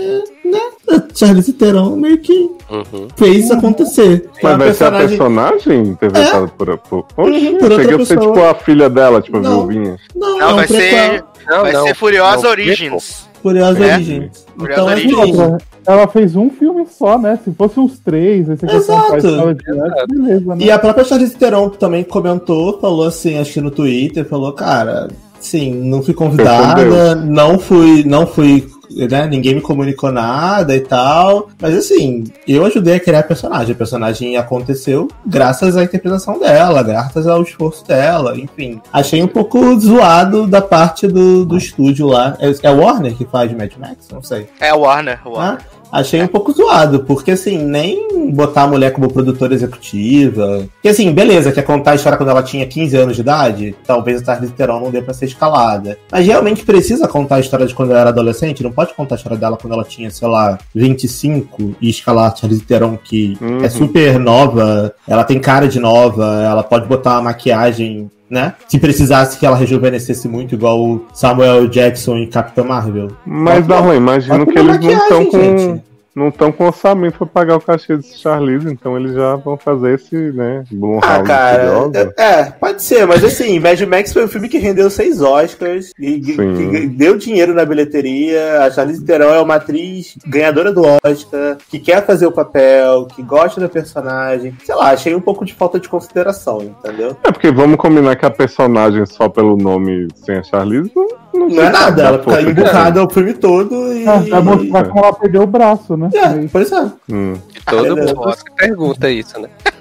né? 0.45 0.61
A 0.91 1.03
Charlize 1.15 1.53
Theron 1.53 1.97
meio 1.97 2.19
que 2.19 2.33
Uhum. 2.71 3.09
fez 3.17 3.51
acontecer. 3.51 4.29
Foi 4.41 4.51
Mas 4.51 4.59
vai 4.59 4.75
ser 4.75 4.85
a 4.85 4.91
personagem- 4.99 5.19
personagem 5.59 5.81
interpretada 5.93 6.49
por. 6.49 6.79
por... 6.79 7.07
Oxe, 7.17 7.31
Uhum, 7.47 7.59
por 7.59 7.71
outra 7.73 7.77
cheguei 7.83 8.03
a 8.03 8.07
ser 8.07 8.17
pessoa. 8.17 8.35
tipo 8.35 8.45
a 8.47 8.55
filha 8.55 8.91
dela, 8.91 9.21
tipo 9.23 9.37
a 9.39 9.41
Não. 9.41 9.67
viuvinha. 9.67 9.97
Não, 10.15 10.39
Não, 10.39 10.41
é 10.41 10.47
um 10.53 10.57
vai 10.57 10.69
ser, 10.69 11.25
Não, 11.49 11.61
vai 11.63 11.73
não. 11.73 11.87
ser 11.87 11.95
Furiosa 11.95 12.43
Não, 12.43 12.51
Origins. 12.51 13.29
Furiosa 13.43 13.85
É? 13.87 13.95
Origins. 13.95 14.47
Furiosa 14.59 14.81
Então, 14.83 14.87
Origins. 14.89 15.19
assim, 15.19 15.41
Outra, 15.43 15.59
ela 15.87 16.09
fez 16.09 16.37
um 16.37 16.51
filme 16.51 16.87
só, 16.91 17.19
né? 17.19 17.39
Se 17.45 17.53
fosse 17.53 17.79
uns 17.81 17.99
três, 18.01 18.49
esse 18.49 18.65
aqui 18.65 18.75
é 18.75 18.79
Exato. 18.79 19.15
antes, 19.29 19.65
beleza, 20.09 20.55
né? 20.57 20.65
E 20.65 20.71
a 20.71 20.79
própria 20.79 21.05
Charlize 21.05 21.37
Theron 21.37 21.69
também 21.71 22.03
comentou, 22.05 22.79
falou 22.81 23.07
assim, 23.07 23.39
acho 23.39 23.53
que 23.55 23.61
no 23.61 23.71
Twitter, 23.71 24.25
falou, 24.29 24.53
cara, 24.53 25.09
sim, 25.41 25.73
não 25.75 26.03
fui 26.03 26.15
convidada, 26.15 27.15
não 27.15 27.59
fui, 27.59 28.05
não 28.05 28.27
fui, 28.27 28.69
né, 28.91 29.27
ninguém 29.27 29.55
me 29.55 29.61
comunicou 29.61 30.11
nada 30.11 30.75
e 30.75 30.81
tal, 30.81 31.49
mas 31.61 31.77
assim, 31.77 32.25
eu 32.47 32.65
ajudei 32.65 32.97
a 32.97 33.01
criar 33.01 33.21
a 33.21 33.25
personagem, 33.25 33.73
a 33.73 33.79
personagem 33.79 34.37
aconteceu 34.37 35.09
graças 35.25 35.77
à 35.77 35.85
interpretação 35.85 36.39
dela, 36.39 36.83
graças 36.83 37.27
ao 37.27 37.43
esforço 37.43 37.87
dela, 37.87 38.37
enfim. 38.37 38.81
Achei 38.93 39.23
um 39.23 39.29
pouco 39.29 39.79
zoado 39.79 40.47
da 40.47 40.61
parte 40.63 41.07
do, 41.07 41.45
do 41.45 41.57
estúdio 41.57 42.07
lá, 42.07 42.37
é, 42.41 42.53
é 42.63 42.71
Warner 42.71 43.15
que 43.15 43.25
faz 43.25 43.53
Mad 43.53 43.73
Max? 43.79 44.09
Não 44.11 44.23
sei. 44.23 44.49
É 44.61 44.73
Warner, 44.73 45.21
Warner. 45.25 45.61
Ah, 45.61 45.78
Achei 45.91 46.23
um 46.23 46.27
pouco 46.27 46.53
zoado, 46.53 47.01
porque 47.05 47.31
assim, 47.33 47.59
nem 47.59 48.33
botar 48.33 48.63
a 48.63 48.67
mulher 48.67 48.93
como 48.93 49.13
produtora 49.13 49.55
executiva. 49.55 50.67
Porque 50.75 50.89
assim, 50.89 51.13
beleza, 51.13 51.51
quer 51.53 51.63
contar 51.63 51.93
a 51.93 51.95
história 51.95 52.19
quando 52.19 52.31
ela 52.31 52.43
tinha 52.43 52.67
15 52.67 52.97
anos 52.97 53.17
de 53.17 53.23
idade? 53.23 53.75
Talvez 53.87 54.21
a 54.23 54.25
Charlize 54.25 54.53
Theron 54.53 54.81
não 54.81 54.91
dê 54.91 55.01
pra 55.01 55.15
ser 55.15 55.27
escalada. 55.27 55.99
Mas 56.13 56.27
realmente 56.27 56.65
precisa 56.65 57.09
contar 57.09 57.37
a 57.37 57.41
história 57.41 57.67
de 57.67 57.75
quando 57.75 57.91
ela 57.91 58.01
era 58.01 58.11
adolescente? 58.11 58.63
Não 58.63 58.71
pode 58.73 58.93
contar 58.95 59.15
a 59.15 59.19
história 59.19 59.39
dela 59.39 59.57
quando 59.57 59.73
ela 59.73 59.85
tinha, 59.85 60.11
sei 60.11 60.29
lá, 60.29 60.59
25 60.75 61.75
e 61.81 61.89
escalar 61.91 62.33
a 62.33 62.37
Charlize 62.37 62.63
Theron, 62.63 62.97
que 63.03 63.37
Uhum. 63.41 63.63
é 63.65 63.69
super 63.69 64.19
nova, 64.19 64.93
ela 65.07 65.25
tem 65.25 65.39
cara 65.39 65.69
de 65.69 65.79
nova, 65.81 66.43
ela 66.45 66.63
pode 66.63 66.87
botar 66.87 67.13
uma 67.15 67.23
maquiagem. 67.23 68.11
Né? 68.31 68.53
Se 68.69 68.79
precisasse 68.79 69.39
que 69.39 69.47
ela 69.47 69.57
rejuvenescesse 69.57 70.29
muito, 70.29 70.55
igual 70.55 70.79
o 70.85 71.07
Samuel 71.15 71.67
Jackson 71.69 72.17
em 72.17 72.29
Capitã 72.29 72.63
Marvel. 72.63 73.09
Mas, 73.25 73.67
Bota- 73.67 73.81
Darlan, 73.81 73.97
imagino 73.97 74.47
que 74.47 74.59
eles 74.59 74.79
não 74.81 74.91
estão 74.93 75.25
com. 75.27 75.41
gente. 75.41 75.83
Não 76.19 76.29
estão 76.29 76.51
com 76.51 76.67
orçamento 76.67 77.19
pra 77.19 77.27
pagar 77.27 77.57
o 77.57 77.61
cachê 77.61 77.97
desse 77.97 78.19
Charlize, 78.19 78.69
então 78.69 78.97
eles 78.97 79.15
já 79.15 79.37
vão 79.37 79.57
fazer 79.57 79.95
esse, 79.95 80.17
né? 80.33 80.65
Blumhouse 80.69 81.07
Ah, 81.07 81.23
cara, 81.23 81.91
é, 82.17 82.23
é, 82.23 82.45
pode 82.51 82.83
ser, 82.83 83.07
mas 83.07 83.23
assim, 83.23 83.61
Mad 83.61 83.81
Max 83.83 84.13
foi 84.13 84.25
um 84.25 84.29
filme 84.29 84.49
que 84.49 84.59
rendeu 84.59 84.91
seis 84.91 85.23
Oscars 85.23 85.93
e 85.97 86.19
que 86.19 86.89
deu 86.89 87.17
dinheiro 87.17 87.55
na 87.55 87.65
bilheteria. 87.65 88.65
A 88.65 88.71
Charlize 88.71 89.05
Theron 89.05 89.33
é 89.33 89.41
uma 89.41 89.55
atriz 89.55 90.19
ganhadora 90.27 90.73
do 90.73 90.83
Oscar, 91.05 91.57
que 91.71 91.79
quer 91.79 92.05
fazer 92.05 92.27
o 92.27 92.33
papel, 92.33 93.07
que 93.07 93.23
gosta 93.23 93.61
da 93.61 93.69
personagem. 93.69 94.57
Sei 94.65 94.75
lá, 94.75 94.91
achei 94.91 95.15
um 95.15 95.21
pouco 95.21 95.45
de 95.45 95.55
falta 95.55 95.79
de 95.79 95.89
consideração, 95.89 96.63
entendeu? 96.63 97.17
É 97.23 97.31
porque 97.31 97.53
vamos 97.53 97.77
combinar 97.77 98.17
que 98.17 98.27
a 98.27 98.31
personagem 98.31 99.07
só 99.07 99.29
pelo 99.29 99.57
nome 99.57 100.09
sem 100.17 100.37
a 100.37 100.43
Charlize 100.43 100.91
não, 100.97 101.07
não, 101.39 101.49
Não 101.49 101.63
é 101.63 101.71
nada, 101.71 102.03
ela 102.03 102.19
fica 102.19 102.37
que 102.37 102.51
emburrada 102.51 103.05
o 103.05 103.11
filme 103.11 103.35
todo 103.35 103.93
e. 103.93 104.07
Ah, 104.07 104.23
vai 104.29 104.43
mostrar 104.43 104.89
como 104.89 105.05
ela 105.05 105.15
perdeu 105.15 105.43
o 105.43 105.47
braço, 105.47 105.97
né? 105.97 106.11
É, 106.15 106.49
pois 106.51 106.73
é. 106.73 106.91
Hum. 107.11 107.35
Todo 107.67 107.97
mundo 107.97 108.35
se 108.37 108.45
pergunta 108.57 109.11
isso, 109.11 109.41
né? 109.41 109.49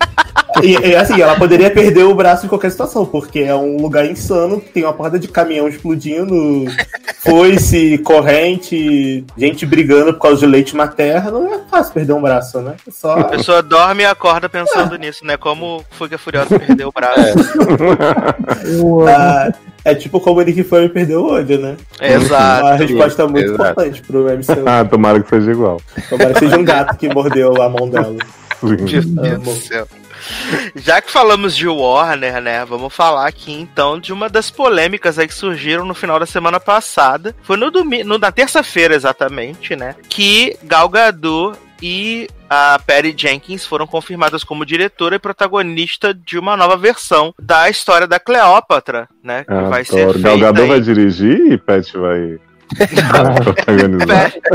E, 0.64 0.76
e, 0.76 0.96
assim, 0.96 1.22
ela 1.22 1.36
poderia 1.36 1.70
perder 1.70 2.04
o 2.04 2.16
braço 2.16 2.46
em 2.46 2.50
qualquer 2.50 2.72
situação, 2.72 3.06
porque 3.06 3.40
é 3.40 3.54
um 3.54 3.78
lugar 3.78 4.06
insano, 4.06 4.60
tem 4.60 4.84
uma 4.84 4.94
porrada 4.94 5.20
de 5.20 5.28
caminhão 5.28 5.68
explodindo, 5.68 6.66
foice, 7.22 7.98
corrente, 8.00 9.24
gente 9.38 9.66
brigando 9.66 10.14
por 10.14 10.22
causa 10.22 10.40
de 10.40 10.46
leite 10.48 10.76
materno. 10.76 11.42
Não 11.42 11.54
é 11.54 11.60
fácil 11.70 11.94
perder 11.94 12.14
um 12.14 12.22
braço, 12.22 12.60
né? 12.60 12.76
É 12.88 12.92
Só. 12.92 13.20
A 13.20 13.24
pessoa 13.26 13.62
dorme 13.62 14.04
e 14.04 14.06
acorda 14.06 14.50
pensando 14.50 14.98
nisso, 14.98 15.26
né? 15.26 15.38
Como 15.38 15.84
foi 15.92 16.10
que 16.10 16.16
a 16.16 16.20
Furiosa 16.20 16.58
perdeu 16.58 16.90
o 16.90 16.92
braço. 16.92 17.38
Eu, 18.66 19.08
Ah, 19.08 19.52
é 19.88 19.96
tipo 19.96 20.20
como 20.20 20.42
ele 20.42 20.54
que 20.54 20.64
foi 20.64 20.86
e 20.86 20.90
perdeu 20.90 21.22
o 21.24 21.32
olho, 21.32 21.58
né? 21.60 21.78
Exato. 22.02 22.66
Uma 22.66 22.76
resposta 22.76 23.28
muito 23.28 23.46
exato. 23.46 23.72
importante 23.72 24.02
pro 24.02 24.26
MCU. 24.26 24.68
ah, 24.68 24.86
tomara 24.86 25.22
que 25.22 25.30
seja 25.30 25.52
igual. 25.52 25.82
Tomara 26.10 26.34
que 26.34 26.40
seja 26.40 26.58
um 26.58 26.64
gato 26.66 26.98
que 26.98 27.08
mordeu 27.14 27.62
a 27.62 27.70
mão 27.70 27.90
dela. 27.90 28.16
Meu 28.62 28.76
Deus 28.76 29.06
do 29.06 29.56
céu. 29.56 29.88
Já 30.76 31.02
que 31.02 31.12
falamos 31.12 31.56
de 31.56 31.68
Warner, 31.68 32.42
né? 32.42 32.66
Vamos 32.66 32.94
falar 32.94 33.28
aqui 33.28 33.54
então 33.54 34.00
de 34.00 34.12
uma 34.12 34.28
das 34.28 34.52
polêmicas 34.52 35.18
aí 35.18 35.28
que 35.28 35.34
surgiram 35.34 35.86
no 35.86 35.94
final 35.94 36.20
da 36.20 36.26
semana 36.26 36.60
passada. 36.60 37.36
Foi 37.44 37.56
no 37.56 37.72
domingo, 37.72 38.18
na 38.18 38.32
terça-feira 38.32 38.94
exatamente, 38.94 39.76
né? 39.76 39.96
Que 40.10 40.58
Gal 40.64 40.90
Gadot 40.90 41.58
e 41.82 42.28
a 42.50 42.80
Patty 42.86 43.14
Jenkins 43.18 43.66
foram 43.66 43.86
confirmadas 43.88 44.44
como 44.44 44.66
diretora 44.66 45.16
e 45.16 45.20
protagonista 45.20 46.14
de 46.14 46.38
uma 46.40 46.56
nova 46.58 46.78
versão 46.78 47.34
da 47.40 47.70
história 47.70 48.08
da 48.08 48.20
Cleópatra, 48.20 49.08
né? 49.24 49.44
Que 49.44 49.54
vai 49.70 49.84
ser 49.86 50.02
Adoro. 50.04 50.14
feita 50.14 50.30
Gal 50.30 50.40
Gadot 50.40 50.62
aí- 50.62 50.68
vai 50.70 50.82
dirigir 50.82 51.52
e 51.52 51.58
Pet 51.58 51.98
vai 51.98 52.40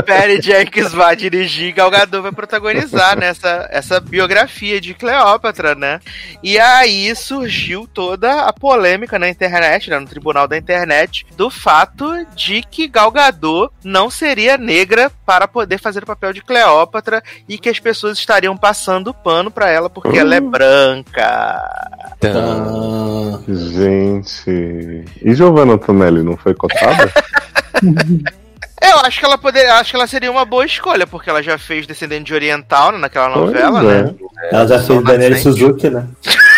Patty 0.05 0.41
Jenkins 0.41 0.91
vai 0.91 1.15
dirigir, 1.15 1.73
Gal 1.73 1.89
Gadot 1.89 2.21
vai 2.21 2.31
protagonizar 2.31 3.17
nessa 3.17 3.67
essa 3.71 3.99
biografia 3.99 4.79
de 4.79 4.93
Cleópatra, 4.93 5.75
né? 5.75 5.99
E 6.41 6.59
aí 6.59 7.13
surgiu 7.15 7.87
toda 7.91 8.41
a 8.41 8.53
polêmica 8.53 9.17
na 9.17 9.29
internet, 9.29 9.89
né, 9.89 9.99
no 9.99 10.07
tribunal 10.07 10.47
da 10.47 10.57
internet, 10.57 11.25
do 11.35 11.49
fato 11.49 12.05
de 12.35 12.61
que 12.69 12.87
Gal 12.87 13.11
Gadot 13.11 13.71
não 13.83 14.09
seria 14.09 14.57
negra 14.57 15.11
para 15.25 15.47
poder 15.47 15.79
fazer 15.79 16.03
o 16.03 16.07
papel 16.07 16.33
de 16.33 16.41
Cleópatra 16.41 17.23
e 17.47 17.57
que 17.57 17.69
as 17.69 17.79
pessoas 17.79 18.17
estariam 18.17 18.55
passando 18.55 19.13
pano 19.13 19.49
para 19.49 19.69
ela 19.69 19.89
porque 19.89 20.17
ela 20.17 20.35
é 20.35 20.39
branca. 20.39 21.61
Então, 22.17 23.41
Ah, 23.47 23.51
Gente. 23.51 25.05
E 25.21 25.33
Giovanna 25.35 25.73
Antonelli 25.73 26.23
não 26.23 26.37
foi 26.37 26.53
cotada? 26.53 27.11
Eu 28.81 28.99
acho 28.99 29.19
que 29.19 29.25
ela 29.25 29.37
poderia, 29.37 29.75
acho 29.75 29.91
que 29.91 29.95
ela 29.95 30.07
seria 30.07 30.29
uma 30.29 30.43
boa 30.43 30.65
escolha 30.65 31.07
porque 31.07 31.29
ela 31.29 31.41
já 31.41 31.57
fez 31.57 31.87
Descendente 31.87 32.25
de 32.25 32.33
Oriental 32.33 32.91
né, 32.91 32.97
naquela 32.97 33.29
novela, 33.29 33.81
Pois 33.81 33.93
é. 33.93 34.03
né? 34.03 34.13
ela 34.51 34.67
já 34.67 34.75
fez 34.75 34.87
Só 34.87 35.01
Daniel. 35.01 35.37
Suzuki, 35.37 35.89
né? 35.89 36.05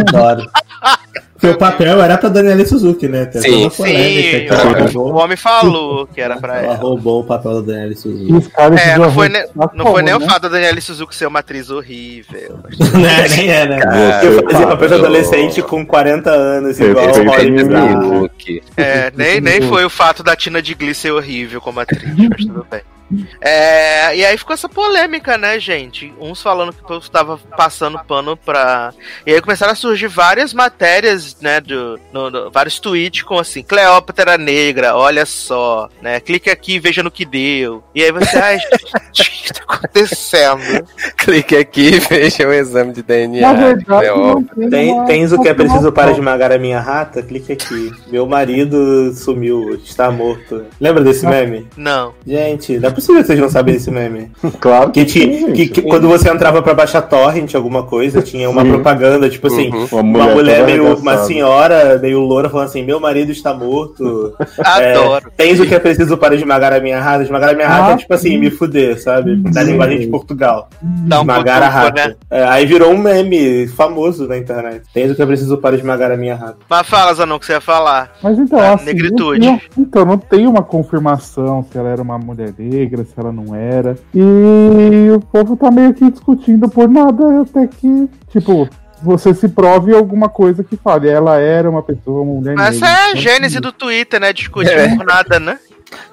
Adoro. 0.00 0.48
Porque 1.40 1.54
o 1.54 1.56
papel 1.56 2.02
era 2.02 2.18
pra 2.18 2.28
Daniela 2.28 2.66
Suzuki, 2.66 3.06
né? 3.06 3.24
Tem 3.26 3.40
Sim, 3.40 3.70
Sim, 3.70 4.48
o 4.50 4.92
roubou, 4.98 5.22
homem 5.22 5.36
falou 5.36 6.04
que 6.08 6.20
era 6.20 6.36
pra 6.36 6.56
ela 6.58 6.66
ela. 6.66 6.74
roubou 6.74 7.20
o 7.20 7.24
papel 7.24 7.62
da 7.62 7.72
Daniela 7.74 7.94
Suzuki. 7.94 8.32
os 8.32 8.48
caras 8.48 8.80
É, 8.80 8.98
não 8.98 9.12
foi, 9.12 9.28
ne- 9.28 9.46
não 9.72 9.86
foi 9.86 10.02
nem 10.02 10.12
cama, 10.14 10.24
o 10.24 10.26
né? 10.26 10.32
fato 10.32 10.42
da 10.42 10.48
Daniela 10.48 10.80
Suzuki 10.80 11.14
ser 11.14 11.26
uma 11.28 11.38
atriz 11.38 11.70
horrível. 11.70 12.58
Né, 12.98 13.28
Nem 13.36 13.50
é, 13.52 13.66
né? 13.68 13.78
Eu 14.24 14.42
fazia 14.50 14.66
papel 14.66 14.88
de 14.88 14.94
adolescente 14.94 15.62
com 15.62 15.86
40 15.86 16.28
anos, 16.28 16.80
igual 16.80 17.04
o 17.04 17.06
Respeita 17.06 17.30
Holly 17.30 17.50
ninguém. 17.52 17.66
Bizarro. 17.68 18.18
Hulk. 18.18 18.62
É, 18.76 19.12
nem, 19.14 19.40
nem 19.40 19.62
foi 19.62 19.84
o 19.84 19.90
fato 19.90 20.24
da 20.24 20.34
Tina 20.34 20.60
de 20.60 20.74
Glee 20.74 20.92
ser 20.92 21.12
horrível 21.12 21.60
como 21.60 21.78
atriz, 21.78 22.02
mas 22.16 22.44
tudo 22.46 22.66
bem. 22.68 22.80
É, 23.40 24.16
e 24.16 24.24
aí 24.24 24.36
ficou 24.36 24.54
essa 24.54 24.68
polêmica, 24.68 25.38
né, 25.38 25.58
gente? 25.58 26.12
Uns 26.20 26.42
falando 26.42 26.72
que 26.72 26.82
o 26.82 26.86
povo 26.86 27.08
tava 27.10 27.38
passando 27.56 27.98
pano 28.04 28.36
pra. 28.36 28.92
E 29.26 29.32
aí 29.32 29.40
começaram 29.40 29.72
a 29.72 29.76
surgir 29.76 30.08
várias 30.08 30.52
matérias, 30.52 31.36
né? 31.40 31.60
Do, 31.60 31.98
no- 32.12 32.30
no- 32.30 32.50
vários 32.50 32.78
tweets 32.78 33.22
com 33.22 33.38
assim, 33.38 33.62
Cleópatra 33.62 34.36
negra, 34.36 34.96
olha 34.96 35.24
só, 35.26 35.88
né? 36.02 36.20
Clique 36.20 36.50
aqui 36.50 36.74
e 36.74 36.78
veja 36.78 37.02
no 37.02 37.10
que 37.10 37.24
deu. 37.24 37.82
E 37.94 38.02
aí 38.02 38.12
você, 38.12 38.36
ai, 38.36 38.58
gente, 39.12 39.22
o 39.40 39.44
que 39.44 39.52
tá 39.52 39.62
acontecendo? 39.68 40.86
Clique 41.16 41.56
aqui 41.56 41.94
e 41.94 41.98
veja 42.00 42.46
o 42.48 42.52
exame 42.52 42.92
de 42.92 43.02
DNA. 43.02 43.40
Na 43.40 43.52
de 43.54 43.60
verdade, 43.64 43.84
Cleópatra. 43.84 44.54
não 44.56 44.70
tem, 44.70 45.04
tens 45.06 45.32
o 45.32 45.40
que 45.40 45.48
é 45.48 45.54
preciso 45.54 45.90
para 45.92 46.10
esmagar 46.12 46.52
a 46.52 46.58
minha 46.58 46.80
rata? 46.80 47.22
Clique 47.22 47.52
aqui. 47.52 47.92
Meu 48.08 48.26
marido 48.26 49.12
sumiu, 49.14 49.74
está 49.76 50.10
morto. 50.10 50.64
Lembra 50.80 51.02
desse 51.04 51.26
meme? 51.26 51.68
Não. 51.76 52.14
Gente, 52.26 52.76
é 52.84 52.90
possível 53.00 53.20
que 53.22 53.26
vocês 53.26 53.40
não 53.40 53.48
sabem 53.48 53.74
desse 53.74 53.90
meme. 53.90 54.30
Claro 54.60 54.90
Que, 54.90 55.04
que, 55.04 55.10
sim, 55.10 55.52
que- 55.52 55.68
que 55.68 55.82
quando 55.82 56.08
você 56.08 56.28
entrava 56.30 56.60
pra 56.62 56.74
baixar 56.74 57.02
torrent, 57.02 57.54
alguma 57.54 57.82
coisa, 57.84 58.20
tinha 58.22 58.48
uma 58.50 58.62
Sim. 58.62 58.70
propaganda, 58.70 59.28
tipo 59.30 59.46
assim, 59.46 59.68
Uhum. 59.70 59.86
Uma 59.92 60.00
uma 60.00 60.24
mulher, 60.24 60.34
mulher 60.34 60.54
toda 60.60 60.66
meio. 60.66 60.82
Uma 60.82 60.92
arregaçada. 61.12 61.24
senhora 61.26 61.98
meio 62.00 62.20
loura 62.20 62.48
falando 62.48 62.66
assim: 62.66 62.82
Meu 62.82 62.98
marido 63.00 63.30
está 63.32 63.52
morto. 63.54 64.34
É, 64.80 64.92
Adoro. 64.92 65.30
tens 65.36 65.58
o 65.60 65.66
que 65.66 65.74
é 65.74 65.78
preciso 65.78 66.16
para 66.16 66.34
esmagar 66.34 66.72
a 66.72 66.80
minha 66.80 67.00
rata? 67.00 67.22
Esmagar 67.22 67.50
a 67.50 67.54
minha 67.54 67.68
rata 67.68 67.90
Ah, 67.90 67.92
é 67.92 67.96
tipo 67.96 68.12
assim, 68.14 68.36
me 68.38 68.50
fuder, 68.50 69.00
sabe? 69.00 69.36
Da 69.36 69.62
linguagem 69.62 69.98
de 70.00 70.06
Portugal. 70.08 70.68
Um 70.82 71.06
esmagar 71.20 71.62
a 71.62 71.68
rata. 71.68 72.08
né? 72.08 72.14
É, 72.30 72.44
aí 72.44 72.66
virou 72.66 72.90
um 72.92 72.98
meme 72.98 73.66
famoso 73.68 74.26
na 74.26 74.36
internet. 74.36 74.82
Tens 74.92 75.10
o 75.10 75.14
que 75.14 75.22
é 75.22 75.26
preciso 75.26 75.56
para 75.58 75.76
esmagar 75.76 76.10
a 76.12 76.16
minha 76.16 76.34
rata. 76.34 76.56
Mas 76.68 76.86
fala, 76.88 77.14
Zanon, 77.14 77.36
o 77.36 77.40
que 77.40 77.46
você 77.46 77.52
ia 77.52 77.60
falar. 77.60 78.12
Mas 78.22 78.38
então, 78.38 78.58
A 78.58 78.74
assim, 78.74 78.84
negritude. 78.86 79.46
não- 79.46 79.60
então, 79.76 80.04
não 80.04 80.18
tem 80.18 80.46
uma 80.46 80.62
confirmação 80.62 81.64
se 81.70 81.76
ela 81.78 81.88
era 81.90 82.02
uma 82.02 82.18
mulher 82.18 82.52
negra, 82.58 82.87
se 83.04 83.12
ela 83.16 83.30
não 83.32 83.54
era. 83.54 83.96
E 84.14 85.10
o 85.14 85.20
povo 85.20 85.56
tá 85.56 85.70
meio 85.70 85.92
que 85.94 86.10
discutindo 86.10 86.68
por 86.68 86.88
nada, 86.88 87.42
até 87.42 87.66
que, 87.66 88.08
tipo, 88.30 88.68
você 89.02 89.32
se 89.34 89.48
prove 89.48 89.94
alguma 89.94 90.28
coisa 90.28 90.64
que 90.64 90.76
fale. 90.76 91.08
Ela 91.08 91.38
era 91.38 91.68
uma 91.70 91.82
pessoa, 91.82 92.22
uma 92.22 92.34
mulher 92.40 92.54
Mas 92.56 92.74
negra. 92.80 92.88
essa 92.88 93.00
é 93.00 93.04
a 93.06 93.10
Então, 93.10 93.20
gênese 93.22 93.60
do 93.60 93.70
Twitter, 93.72 94.20
né? 94.20 94.32
Discutir 94.32 94.70
É. 94.72 94.96
por 94.96 95.04
nada, 95.06 95.38
né? 95.38 95.58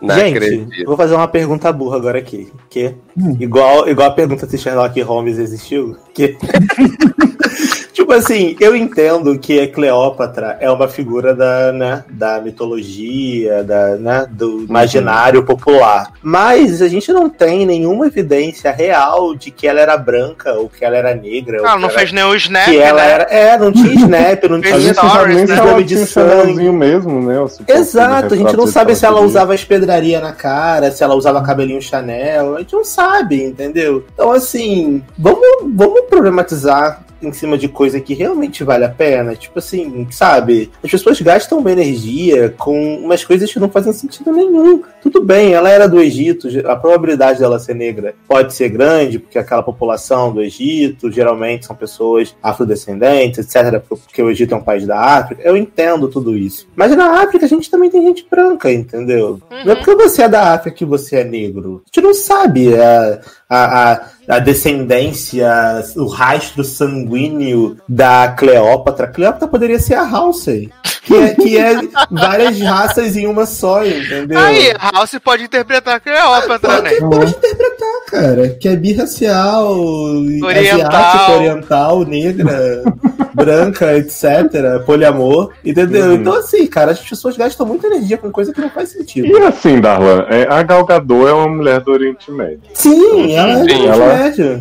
Não 0.02 0.16
Gente, 0.16 0.38
acredito. 0.38 0.86
vou 0.86 0.96
fazer 0.96 1.16
uma 1.16 1.28
pergunta 1.28 1.72
burra 1.74 1.98
agora 1.98 2.18
aqui. 2.18 2.50
Que, 2.70 2.96
Hum. 3.18 3.36
igual, 3.40 3.90
igual 3.90 4.08
a 4.10 4.14
pergunta 4.14 4.48
se 4.48 4.58
Sherlock 4.58 5.02
Holmes 5.02 5.38
existiu. 5.38 5.98
Que, 6.14 6.38
assim, 8.16 8.56
eu 8.60 8.76
entendo 8.76 9.38
que 9.38 9.60
a 9.60 9.72
Cleópatra 9.72 10.58
é 10.60 10.70
uma 10.70 10.88
figura 10.88 11.34
da, 11.34 11.72
né, 11.72 12.04
da 12.10 12.40
mitologia, 12.42 13.64
da, 13.64 13.96
né, 13.96 14.28
do 14.30 14.62
imaginário 14.62 15.44
popular. 15.44 16.12
Mas 16.22 16.82
a 16.82 16.88
gente 16.88 17.12
não 17.12 17.30
tem 17.30 17.66
nenhuma 17.66 18.08
evidência 18.08 18.72
real 18.72 19.36
de 19.36 19.52
que 19.52 19.68
ela 19.68 19.80
era 19.80 19.98
branca 19.98 20.54
ou 20.54 20.70
que 20.70 20.84
ela 20.84 20.96
era 20.98 21.14
negra. 21.16 21.58
que 21.58 21.64
não 21.64 21.72
ela- 21.74 21.90
fez 21.90 22.12
nenhum 22.12 22.36
snap, 22.36 22.66
que 22.66 22.78
ela 22.78 23.02
né? 23.02 23.12
era. 23.12 23.24
É, 23.24 23.58
não 23.58 23.72
tinha 23.72 23.94
snap, 23.96 24.44
não 24.46 24.62
tinha 24.62 24.78
não 24.78 24.94
stories, 24.94 25.50
né? 25.50 25.84
de 25.84 25.98
um 25.98 26.06
sangue. 26.06 26.72
mesmo, 26.72 27.22
né? 27.22 27.46
Exato, 27.68 28.34
a 28.34 28.38
gente 28.38 28.56
não 28.58 28.68
sabe 28.68 28.96
se 28.96 29.06
ela 29.06 29.22
usava 29.22 29.54
espedraria 29.54 30.20
na 30.20 30.32
cara, 30.32 30.92
se 30.92 31.04
ela 31.04 31.16
usava 31.16 31.42
cabelinho 31.44 31.82
Chanel, 31.82 32.56
a 32.56 32.60
gente 32.60 32.74
não 32.74 32.86
sabe, 32.86 33.44
entendeu? 33.44 34.04
Então, 34.14 34.32
assim, 34.32 35.04
vamos, 35.18 35.46
vamos 35.74 36.02
problematizar 36.10 37.05
em 37.22 37.32
cima 37.32 37.58
de 37.58 37.68
coisa 37.68 38.00
que 38.00 38.14
realmente 38.14 38.64
vale 38.64 38.86
a 38.86 38.90
pena. 38.90 39.36
Tipo 39.36 39.60
assim, 39.60 40.08
sabe? 40.12 40.72
As 40.84 40.92
pessoas 40.92 41.20
gastam 41.22 41.60
uma 41.60 41.72
energia 41.72 42.54
com 42.58 42.98
umas 42.98 43.24
coisas 43.24 43.52
que 43.52 43.60
não 43.60 43.70
fazem 43.70 43.94
sentido 43.94 44.32
nenhum. 44.32 44.82
Tudo 45.02 45.24
bem, 45.24 45.54
ela 45.54 45.70
era 45.70 45.88
do 45.88 46.02
Egito, 46.02 46.48
a 46.68 46.76
probabilidade 46.76 47.40
dela 47.40 47.60
ser 47.60 47.76
negra 47.76 48.16
pode 48.28 48.54
ser 48.54 48.70
grande, 48.70 49.20
porque 49.20 49.38
aquela 49.38 49.64
população 49.64 50.34
do 50.34 50.42
Egito 50.42 51.12
geralmente 51.12 51.66
são 51.66 51.76
pessoas 51.76 52.36
afrodescendentes, 52.42 53.40
etc., 53.40 53.82
porque 53.88 54.22
o 54.22 54.30
Egito 54.30 54.54
é 54.54 54.58
um 54.58 54.64
país 54.64 54.86
da 54.86 55.00
África. 55.00 55.42
Eu 55.44 55.56
entendo 55.56 56.08
tudo 56.08 56.36
isso. 56.36 56.68
Mas 56.76 56.96
na 56.96 57.22
África 57.22 57.46
a 57.46 57.50
gente 57.50 57.70
também 57.70 57.90
tem 57.90 58.02
gente 58.02 58.26
branca, 58.30 58.72
entendeu? 58.72 59.42
Não 59.50 59.72
é 59.72 59.76
porque 59.76 59.96
você 59.96 60.24
é 60.24 60.30
da 60.30 60.54
África 60.54 60.78
que 60.78 60.86
você 60.86 61.18
é 61.18 61.24
negro. 61.24 61.84
A 61.86 61.88
gente 61.88 62.04
não 62.04 62.14
sabe 62.14 62.76
a, 62.76 63.22
a, 63.50 63.92
a, 63.92 64.10
a 64.28 64.40
descendência, 64.40 65.48
o 65.96 66.08
rastro 66.08 66.64
sanguíneo 66.64 67.78
da 67.88 68.30
Cleópatra. 68.30 69.08
Cleópatra 69.08 69.48
poderia 69.48 69.80
ser 69.80 69.96
a 69.96 70.08
Halsey. 70.08 70.72
Que 71.04 71.14
é, 71.16 71.36
que 71.36 71.56
é 71.58 71.76
várias 72.10 72.60
raças 72.60 73.16
em 73.16 73.28
uma 73.28 73.46
só, 73.46 73.86
entendeu? 73.86 74.40
Aí, 74.40 74.72
a 74.80 74.90
House 74.92 75.16
pode 75.24 75.44
interpretar 75.44 75.98
a 75.98 76.00
Cleópatra, 76.00 76.82
né? 76.82 76.96
Pode, 76.96 77.16
pode 77.16 77.30
interpretar, 77.32 78.06
cara. 78.10 78.50
Que 78.60 78.70
é 78.70 78.76
birracial, 78.76 79.72
Oriental. 79.76 80.90
asiática, 80.90 81.32
oriental, 81.38 82.06
negra, 82.06 82.84
branca, 83.36 83.96
etc. 83.98 84.84
Poliamor, 84.84 85.52
entendeu? 85.64 86.06
Uhum. 86.08 86.14
Então, 86.16 86.34
assim, 86.34 86.66
cara, 86.66 86.92
as 86.92 87.00
pessoas 87.00 87.38
gastam 87.38 87.68
muita 87.68 87.86
energia 87.86 88.18
com 88.18 88.32
coisa 88.32 88.52
que 88.52 88.62
não 88.62 88.70
faz 88.72 88.90
sentido. 88.90 89.28
E 89.28 89.38
assim, 89.44 89.80
Darlan, 89.80 90.26
é, 90.30 90.48
a 90.50 90.64
Gal 90.64 90.84
Gadot 90.86 91.28
é 91.28 91.34
uma 91.34 91.48
mulher 91.50 91.82
do 91.82 91.92
Oriente 91.92 92.32
Médio. 92.32 92.62
Sim, 92.74 93.36
ela 93.36 93.60
é 93.60 93.64
Sim, 93.64 93.86
ela- 93.88 94.14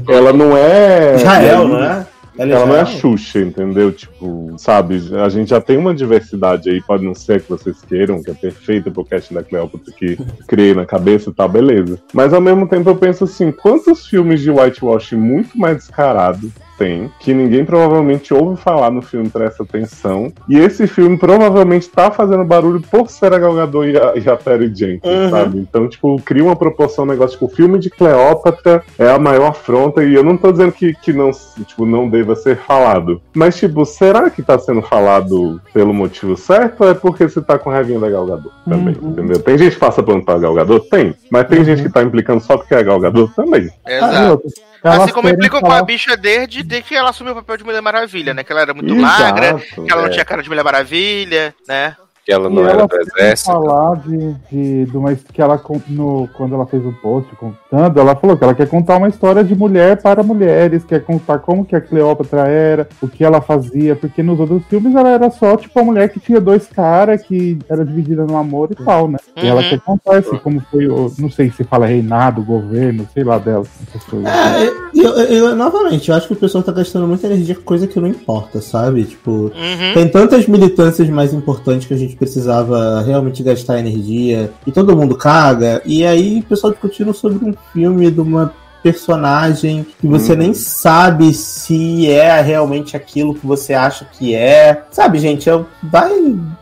Ela 0.09 0.33
não 0.33 0.57
é. 0.57 1.15
Israel, 1.17 1.69
não 1.69 1.83
é? 1.83 2.07
Ela 2.37 2.67
não 2.67 2.77
é 2.77 2.83
Israel. 2.83 2.87
Xuxa, 2.87 3.39
entendeu? 3.41 3.93
Tipo, 3.93 4.55
sabe, 4.59 5.01
a 5.23 5.29
gente 5.29 5.51
já 5.51 5.61
tem 5.61 5.77
uma 5.77 5.95
diversidade 5.95 6.69
aí, 6.69 6.83
pode 6.83 7.05
não 7.05 7.15
ser 7.15 7.43
que 7.43 7.51
vocês 7.51 7.81
queiram, 7.89 8.23
que 8.23 8.31
é 8.31 8.35
perfeita 8.35 8.91
pro 8.91 9.05
cast 9.05 9.33
da 9.33 9.43
Cleópatra 9.43 9.93
que 9.93 10.19
criei 10.49 10.75
na 10.75 10.85
cabeça 10.85 11.31
e 11.31 11.33
tal, 11.33 11.49
beleza. 11.49 12.01
Mas 12.13 12.33
ao 12.33 12.41
mesmo 12.41 12.67
tempo 12.69 12.91
eu 12.91 12.97
penso 12.97 13.25
assim, 13.25 13.53
quantos 13.53 14.07
filmes 14.07 14.41
de 14.41 14.51
whitewash 14.51 15.13
muito 15.13 15.57
mais 15.57 15.77
descarado 15.77 16.53
tem, 16.79 17.11
que 17.21 17.33
ninguém 17.35 17.65
provavelmente 17.65 18.33
ouve 18.35 18.61
falar 18.61 18.91
no 18.91 19.03
filme 19.03 19.29
presta 19.29 19.63
atenção, 19.63 20.33
e 20.49 20.59
esse 20.59 20.87
filme 20.87 21.17
provavelmente 21.19 21.89
tá 21.89 22.11
fazendo 22.11 22.45
barulho 22.45 22.81
por 22.81 23.09
ser 23.09 23.33
a 23.33 23.39
Gal 23.39 23.55
Gadot 23.55 23.87
e 23.89 23.97
a, 23.97 24.13
e 24.17 24.29
a 24.29 24.37
Perry 24.37 24.73
Jenkins, 24.75 25.11
Uhum. 25.11 25.31
sabe? 25.31 25.59
Então, 25.59 25.89
tipo, 25.89 26.21
cria 26.23 26.45
uma 26.45 26.57
proporção, 26.57 27.05
um 27.05 27.09
negócio, 27.09 27.33
tipo, 27.39 27.47
o 27.47 27.55
filme 27.57 27.79
de 27.79 27.91
Cleópatra 27.91 28.83
é 28.99 29.11
a 29.11 29.19
maior 29.19 29.49
afronta, 29.49 30.03
e 30.05 30.15
eu 30.15 30.25
não 30.25 30.37
tô 30.37 30.51
dizendo 30.53 30.73
que, 30.73 30.95
que 30.95 31.13
não, 31.13 31.31
tipo, 31.67 31.85
não 31.87 32.09
deva 32.09 32.35
ser 32.35 32.57
falado. 32.57 33.21
Mas, 33.35 33.57
tipo, 33.57 33.85
será 33.85 34.31
que 34.31 34.43
tá 34.43 34.59
sendo 34.59 34.83
falado 34.83 35.61
pelo 35.73 35.93
motivo 35.95 36.37
certo 36.37 36.83
ou 36.85 36.91
é 36.91 36.95
porque 36.95 37.29
você 37.29 37.41
tá 37.41 37.59
com 37.59 37.71
raivinha 37.71 37.99
da 38.01 38.11
Gal 38.11 38.27
Gadot 38.27 38.51
também, 38.69 38.97
Uhum. 39.01 39.11
entendeu? 39.11 39.39
Tem 39.41 39.59
gente 39.59 39.75
que 39.75 39.81
passa 39.81 40.03
pano 40.03 40.25
pra 40.25 40.39
Gal 40.39 40.55
Gadot? 40.55 40.89
Tem. 40.89 41.15
Mas 41.31 41.47
tem 41.49 41.59
Uhum. 41.59 41.65
gente 41.65 41.83
que 41.83 41.89
tá 41.91 42.03
implicando 42.03 42.41
só 42.41 42.57
porque 42.57 42.75
é 42.75 42.79
a 42.79 42.83
Gal 42.83 43.01
Gadot 43.01 43.33
também. 43.35 43.69
Ah, 43.85 43.93
Exato. 43.93 44.31
outra, 44.33 44.51
elas 44.83 45.01
Assim 45.03 45.13
como 45.13 45.29
implicam 45.29 45.61
com 45.61 45.67
falar- 45.67 45.81
a 45.81 45.85
bicha 45.85 46.17
desde, 46.17 46.63
desde 46.65 46.89
que 46.89 46.95
ela 46.95 47.11
assumiu 47.11 47.33
o 47.33 47.37
papel 47.37 47.59
de 47.59 47.65
Mulher 47.65 47.83
Maravilha, 47.83 48.35
né? 48.35 48.45
Que 48.45 48.53
ela 48.53 48.63
era 48.63 48.75
muito 48.75 48.93
Exato, 48.93 49.23
magra, 49.23 49.59
que 49.59 49.93
ela 49.93 50.03
não 50.03 50.09
é. 50.09 50.13
tinha 50.13 50.25
cara 50.25 50.43
de 50.43 50.49
Mulher 50.49 50.65
Maravilha, 50.65 51.55
né? 51.67 51.97
Que 52.25 52.33
ela 52.33 52.49
E 52.49 52.55
não 52.55 52.63
era 52.63 52.73
ela 52.73 52.83
do 52.83 52.89
quer 52.89 53.03
exército. 53.03 53.51
falar 53.53 53.97
de, 53.97 54.35
de, 54.51 54.85
de 54.87 54.97
uma 54.97 55.15
que 55.15 55.43
ela 55.43 55.61
no, 55.89 56.27
quando 56.35 56.55
ela 56.55 56.65
fez 56.67 56.85
o 56.87 56.93
post 57.03 57.29
contando, 57.37 58.01
ela 58.01 58.17
falou 58.17 58.35
que 58.37 58.45
ela 58.45 58.55
quer 58.55 58.67
contar 58.67 58.97
uma 58.97 59.09
história 59.09 59.45
de 59.45 59.55
mulher 59.55 60.01
para 60.01 60.23
mulheres, 60.23 60.85
quer 60.85 61.03
contar 61.05 61.41
como 61.41 61.65
que 61.67 61.77
a 61.77 61.81
Cleópatra 61.83 62.49
era, 62.49 62.89
o 63.03 63.09
que 63.09 63.23
ela 63.23 63.43
fazia, 63.43 63.95
porque 63.95 64.23
nos 64.23 64.41
outros 64.41 64.65
filmes 64.71 64.95
ela 64.95 65.11
era 65.11 65.31
só 65.31 65.55
tipo 65.57 65.79
a 65.79 65.85
mulher 65.85 66.09
que 66.09 66.19
tinha 66.19 66.41
dois 66.41 66.67
caras 66.67 67.23
que 67.23 67.59
era 67.69 67.85
dividida 67.85 68.25
no 68.25 68.37
amor 68.39 68.71
e 68.73 68.75
tal, 68.83 69.07
né? 69.09 69.19
E 69.37 69.47
ela 69.47 69.61
Uhum. 69.63 69.69
quer 69.69 69.81
contar 69.81 70.17
assim, 70.17 70.37
como 70.39 70.61
foi 70.71 70.87
o, 70.87 71.13
não 71.19 71.31
sei 71.31 71.51
se 71.51 71.63
fala 71.65 71.85
reinado, 71.87 72.43
governo, 72.43 73.07
sei 73.13 73.23
lá 73.25 73.37
dela, 73.37 73.65
essas 73.89 74.03
coisas. 74.05 74.27
É, 74.33 74.69
eu, 74.95 75.13
eu- 75.15 75.49
eu- 75.51 75.57
novamente, 75.57 76.09
eu 76.09 76.15
acho 76.17 76.27
que 76.29 76.33
o 76.33 76.37
pessoal 76.37 76.65
tá 76.65 76.73
gastando 76.73 77.07
muita 77.07 77.27
energia 77.27 77.55
com 77.55 77.63
coisa 77.63 77.87
que 77.87 78.01
não 78.01 78.09
importa, 78.09 78.63
sabe? 78.63 79.05
Tipo, 79.05 79.31
Uhum. 79.31 79.93
tem 79.93 80.09
tantas 80.09 80.47
militâncias 80.47 81.09
mais 81.11 81.35
importantes 81.35 81.87
que 81.87 81.93
a 81.93 81.97
gente 81.99 82.14
precisava 82.17 83.03
realmente 83.03 83.43
gastar 83.43 83.79
energia 83.79 84.53
e 84.67 84.73
todo 84.73 84.97
mundo 84.97 85.17
caga. 85.17 85.81
E 85.85 86.05
aí 86.05 86.41
o 86.41 86.43
pessoal 86.45 86.73
discutindo 86.73 87.13
sobre 87.15 87.45
um 87.45 87.55
filme 87.73 88.11
de 88.11 88.21
uma 88.21 88.53
personagem 88.83 89.87
que 89.99 90.07
você 90.07 90.33
Uhum. 90.33 90.39
nem 90.39 90.55
sabe 90.55 91.33
se 91.33 92.09
é 92.11 92.41
realmente 92.43 92.95
aquilo 92.97 93.35
que 93.35 93.47
você 93.47 93.73
acha 93.73 94.05
que 94.05 94.35
é. 94.35 94.83
Sabe, 94.91 95.19
gente, 95.19 95.49
eu- 95.49 95.67
vai, 95.83 96.11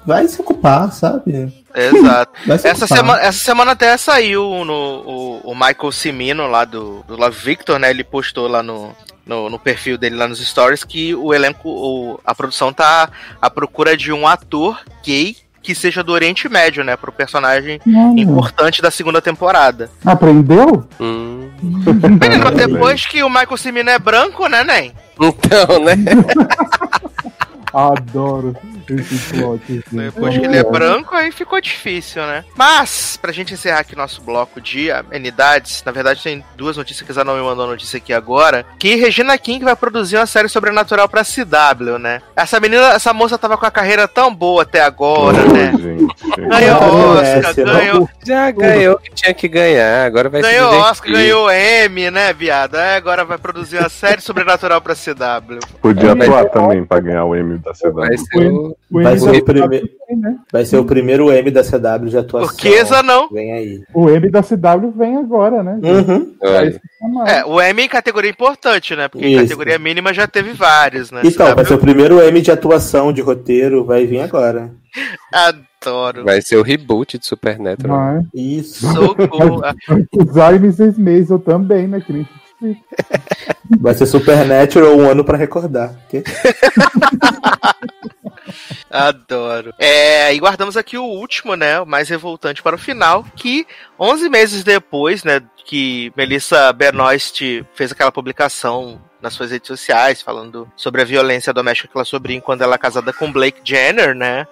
vai 0.07 0.27
se 0.29 0.41
ocupar, 0.41 0.93
sabe? 0.93 1.53
Exato. 1.75 2.33
Se 2.61 2.69
Essa 2.69 2.85
ocupar. 2.85 2.99
semana, 2.99 3.21
essa 3.23 3.39
semana 3.39 3.73
até 3.73 3.97
saiu 3.97 4.65
no, 4.65 4.73
o, 4.73 5.41
o 5.51 5.55
Michael 5.55 5.91
Cimino 5.91 6.47
lá 6.47 6.65
do, 6.67 7.03
do 7.09 7.17
Love 7.17 7.37
Victor, 7.45 7.79
né? 7.79 7.91
Ele 7.91 8.05
postou 8.05 8.47
lá 8.47 8.63
no, 8.63 8.91
no, 9.27 9.49
no 9.49 9.59
perfil 9.59 9.97
dele 9.97 10.15
lá 10.17 10.29
nos 10.29 10.39
stories 10.47 10.85
que 10.85 11.15
o 11.15 11.33
elenco, 11.33 11.69
o, 11.71 12.21
a 12.27 12.35
produção 12.35 12.73
tá 12.75 13.09
à 13.41 13.49
procura 13.49 13.97
de 13.97 14.13
um 14.13 14.27
ator 14.29 14.79
gay 15.03 15.35
que 15.63 15.75
seja 15.75 16.03
do 16.03 16.13
Oriente 16.13 16.49
Médio, 16.49 16.83
né? 16.83 16.97
Pro 16.97 17.13
personagem 17.13 17.81
importante 18.17 18.83
da 18.83 18.91
segunda 18.91 19.23
temporada. 19.23 19.91
Aprendeu? 20.05 20.87
Hum. 21.01 21.51
Menino, 21.63 22.49
aí. 22.49 22.55
depois 22.55 23.07
que 23.07 23.23
o 23.23 23.29
Michael 23.29 23.57
Cimino 23.57 23.91
é 23.91 23.99
branco, 23.99 24.49
né, 24.49 24.65
Nen? 24.65 24.93
Então, 25.21 25.85
né? 25.85 25.95
Adoro 27.73 28.55
esse 28.89 29.35
plot. 29.35 29.85
Depois 29.91 30.37
que 30.39 30.45
ele 30.45 30.57
é 30.59 30.65
branco, 30.65 31.15
aí 31.15 31.31
ficou 31.33 31.61
difícil, 31.61 32.23
né? 32.23 32.45
Mas, 32.57 33.17
pra 33.21 33.33
gente 33.33 33.55
encerrar 33.55 33.81
aqui 33.81 33.97
nosso 33.97 34.21
bloco 34.23 34.61
de 34.61 34.91
amenidades, 34.91 35.83
na 35.85 35.93
verdade 35.93 36.23
tem 36.23 36.45
duas 36.57 36.77
notícias 36.77 37.05
que 37.07 37.13
a 37.13 37.15
Zanon 37.15 37.37
me 37.37 37.43
mandou 37.43 37.65
a 37.65 37.69
notícia 37.69 37.97
aqui 37.97 38.13
agora, 38.13 38.65
que 38.79 38.95
Regina 38.97 39.37
King 39.39 39.65
vai 39.65 39.77
produzir 39.77 40.17
uma 40.17 40.27
série 40.27 40.49
sobrenatural 40.49 41.09
pra 41.09 41.23
CW, 41.25 41.99
né? 41.99 42.21
Essa 42.37 42.61
menina, 42.61 42.89
essa 42.93 43.13
moça 43.13 43.39
tava 43.39 43.57
com 43.57 43.67
a 43.67 43.71
carreira 43.71 44.07
tão 44.07 44.35
boa 44.35 44.63
até 44.63 44.83
agora, 44.83 45.39
né? 45.45 45.73
gente. 45.79 46.13
Ganhou 46.37 46.81
Não 46.81 47.13
Oscar, 47.17 47.55
não. 47.57 47.75
ganhou, 47.75 48.11
Já 48.25 48.51
ganhou 48.51 48.95
o 48.97 48.99
que 48.99 49.11
tinha 49.15 49.35
que 49.35 49.49
ganhar, 49.49 50.05
agora 50.07 50.29
vai 50.29 50.43
ganhou 50.43 50.71
se 50.73 50.77
Oscar, 50.79 51.07
divertir. 51.11 51.33
ganhou 51.33 51.51
Emmy, 51.53 52.11
né, 52.11 52.33
viado? 52.33 52.75
Aí 52.77 52.97
agora 52.97 53.25
vai 53.25 53.39
produzir 53.39 53.79
uma 53.79 53.89
série 53.89 54.21
sobrenatural 54.21 54.81
pra 54.81 54.95
CW. 54.95 55.59
Podia 55.81 56.11
É, 56.11 56.13
atuar 56.13 56.45
também 56.51 56.85
pra 56.85 57.01
ganhar 57.01 57.25
o 57.25 57.35
M 57.35 57.62
da 57.63 57.73
CW. 57.73 57.93
Vai 57.95 58.19
ser 58.19 58.53
o... 58.53 58.77
O 58.91 59.03
Vai 59.03 59.13
M 59.13 59.21
ser 59.21 59.31
o 59.31 59.45
primeiro- 59.45 59.89
né? 60.17 60.37
Vai 60.53 60.65
ser 60.67 60.77
o 60.77 60.85
primeiro 60.85 61.33
M 61.33 61.51
da 61.51 61.63
CW 61.63 62.09
de 62.09 62.19
atuação. 62.19 62.49
Por 62.49 62.57
que, 62.57 62.85
Zanão? 62.85 63.29
Vem 63.31 63.53
aí. 63.53 63.83
O 63.95 64.11
M 64.11 64.31
da 64.31 64.43
CW 64.43 64.91
vem 64.97 65.17
agora, 65.17 65.63
né? 65.63 65.79
Uhum. 65.83 66.35
Vai 66.41 66.79
chamar. 66.99 67.29
É, 67.29 67.45
o 67.47 67.63
Emmy 67.63 67.85
em 67.85 67.89
categoria 67.89 68.31
importante, 68.31 68.95
né? 68.95 69.09
Porque 69.09 69.27
em 69.27 69.33
Isso. 69.33 69.43
categoria 69.45 69.79
mínima 69.79 70.13
já 70.13 70.27
teve 70.27 70.53
vários, 70.53 71.11
né? 71.11 71.23
Então, 71.25 71.47
vai 71.55 71.65
CW 71.65 71.69
ser 71.69 71.75
o 71.75 71.79
primeiro 71.79 72.21
M 72.21 72.41
de 72.43 72.51
atuação 72.51 73.13
de 73.13 73.23
roteiro, 73.23 73.85
vai 73.85 74.05
vir 74.07 74.21
agora. 74.21 74.71
Adoro. 75.33 76.25
vai 76.25 76.43
ser 76.43 76.57
o 76.57 76.63
reboot 76.63 77.19
de 77.19 77.27
Supernatural. 77.27 77.97
Vai. 77.97 78.23
Isso. 78.35 78.87
Socorro. 78.93 79.63
Usar 80.17 80.55
Mrs. 80.57 81.01
Maisel 81.01 81.39
também, 81.39 81.89
né? 81.89 82.03
Nem 82.09 82.27
Vai 83.81 83.95
ser 83.95 84.07
Supernatural 84.07 84.97
um 84.97 85.11
ano 85.11 85.25
pra 85.25 85.37
recordar. 85.37 85.95
ok? 86.07 86.23
Adoro. 88.91 89.73
É, 89.79 90.35
e 90.35 90.39
guardamos 90.39 90.77
aqui 90.77 90.99
o 90.99 91.05
último, 91.05 91.55
né? 91.57 91.81
O 91.81 91.87
mais 91.87 92.09
revoltante 92.09 92.63
para 92.63 92.77
o 92.77 92.79
final, 92.79 93.25
que 93.35 93.67
11 93.99 94.29
meses 94.29 94.63
depois, 94.65 95.25
né, 95.25 95.41
que 95.65 96.13
Melissa 96.17 96.73
Benoist 96.73 97.65
fez 97.75 97.93
aquela 97.93 98.13
publicação 98.13 99.01
nas 99.23 99.35
suas 99.35 99.53
redes 99.53 99.69
sociais, 99.69 100.21
falando 100.21 100.69
sobre 100.77 101.01
a 101.01 101.05
violência 101.05 101.53
doméstica 101.53 101.89
que 101.89 101.97
ela 101.97 102.05
sobrinha 102.05 102.41
quando 102.41 102.63
ela 102.63 102.75
é 102.75 102.79
casada 102.79 103.13
com 103.13 103.33
Blake 103.33 103.61
Jenner, 103.65 104.15
né? 104.15 104.47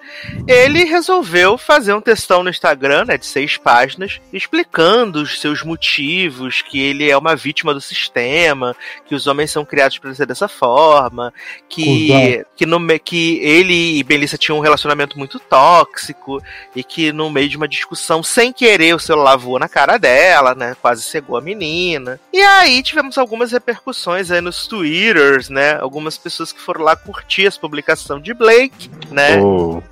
Ele 0.47 0.85
resolveu 0.85 1.59
fazer 1.59 1.93
um 1.93 2.01
textão 2.01 2.43
no 2.43 2.51
Instagram, 2.51 3.05
né, 3.07 3.19
de 3.19 3.27
seis 3.27 3.57
páginas, 3.57 4.21
explicando 4.33 5.21
os 5.21 5.41
seus 5.41 5.63
motivos, 5.63 6.63
que 6.63 6.81
ele 6.81 7.11
é 7.11 7.17
uma 7.17 7.35
vítima 7.35 7.75
do 7.75 7.81
sistema, 7.81 8.77
que 9.07 9.15
os 9.15 9.27
homens 9.27 9.51
são 9.51 9.65
criados 9.65 9.99
para 9.99 10.15
ser 10.15 10.27
dessa 10.27 10.47
forma, 10.47 11.35
que, 11.69 12.45
que, 12.55 12.65
no, 12.65 12.81
que 13.01 13.39
ele 13.43 13.99
e 13.99 14.05
Melissa 14.05 14.39
tinham 14.39 14.59
um 14.59 14.63
relacionamento 14.63 15.19
muito 15.19 15.41
tóxico, 15.41 16.43
e 16.77 16.85
que 16.85 17.13
no 17.13 17.29
meio 17.29 17.49
de 17.49 17.57
uma 17.57 17.69
discussão, 17.69 18.23
sem 18.23 18.53
querer, 18.53 18.95
o 18.95 19.01
celular 19.01 19.37
voou 19.37 19.59
na 19.59 19.69
cara 19.69 19.99
dela, 19.99 20.55
né? 20.55 20.77
Quase 20.81 21.03
cegou 21.03 21.37
a 21.37 21.41
menina. 21.41 22.21
E 22.33 22.41
aí 22.41 22.83
tivemos 22.83 23.19
algumas 23.19 23.53
repercussões 23.53 24.31
aí 24.31 24.41
nos 24.41 24.60
Twitters, 24.67 25.49
né? 25.49 25.75
Algumas 25.79 26.17
pessoas 26.19 26.53
que 26.53 26.61
foram 26.61 26.83
lá 26.83 26.97
curtir 26.97 27.47
essa 27.47 27.59
publicação 27.59 28.21
de 28.21 28.35
Blake, 28.35 28.91
né? 29.11 29.41
Ô, 29.41 29.83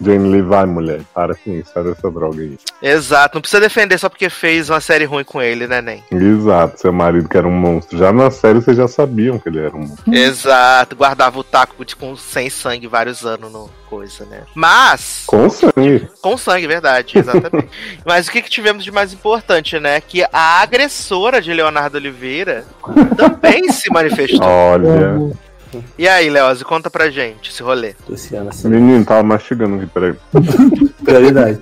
Jane 0.00 0.30
Lee, 0.30 0.42
vai, 0.42 0.64
mulher. 0.66 1.00
Para 1.14 1.34
com 1.34 1.52
isso, 1.52 1.72
para 1.72 1.90
essa 1.90 2.10
droga 2.10 2.40
aí. 2.40 2.58
Exato, 2.82 3.34
não 3.36 3.40
precisa 3.42 3.60
defender 3.60 3.98
só 3.98 4.08
porque 4.08 4.30
fez 4.30 4.70
uma 4.70 4.80
série 4.80 5.04
ruim 5.04 5.24
com 5.24 5.40
ele, 5.42 5.66
né, 5.66 5.80
Nen? 5.82 6.02
Exato, 6.10 6.80
seu 6.80 6.92
marido 6.92 7.28
que 7.28 7.36
era 7.36 7.46
um 7.46 7.50
monstro. 7.52 7.98
Já 7.98 8.12
na 8.12 8.30
série 8.30 8.60
vocês 8.60 8.76
já 8.76 8.88
sabiam 8.88 9.38
que 9.38 9.48
ele 9.48 9.58
era 9.60 9.76
um 9.76 9.80
monstro. 9.80 10.14
Exato, 10.14 10.96
guardava 10.96 11.38
o 11.38 11.44
taco 11.44 11.84
de- 11.84 11.96
com 11.96 12.16
sem 12.16 12.48
sangue 12.48 12.86
vários 12.86 13.24
anos 13.26 13.52
no 13.52 13.70
coisa, 13.90 14.24
né? 14.24 14.42
Mas. 14.54 15.24
Com 15.26 15.50
sangue. 15.50 16.08
Com 16.22 16.36
sangue, 16.38 16.66
verdade, 16.68 17.18
exatamente. 17.18 17.68
Mas 18.06 18.28
o 18.28 18.30
que, 18.30 18.40
que 18.40 18.48
tivemos 18.48 18.84
de 18.84 18.92
mais 18.92 19.12
importante, 19.12 19.80
né? 19.80 20.00
Que 20.00 20.22
a 20.32 20.62
agressora 20.62 21.42
de 21.42 21.52
Leonardo 21.52 21.96
Oliveira 21.96 22.64
também 23.16 23.70
se 23.72 23.92
manifestou. 23.92 24.46
Olha. 24.46 25.32
E 25.98 26.08
aí, 26.08 26.28
Leozi, 26.30 26.64
conta 26.64 26.90
pra 26.90 27.10
gente 27.10 27.50
esse 27.50 27.62
rolê. 27.62 27.94
Luciana, 28.08 28.52
sim. 28.52 28.68
Menino, 28.68 29.04
tava 29.04 29.22
mastigando 29.22 29.76
aqui, 29.76 29.86
peraí. 29.86 30.14
prioridade. 31.04 31.60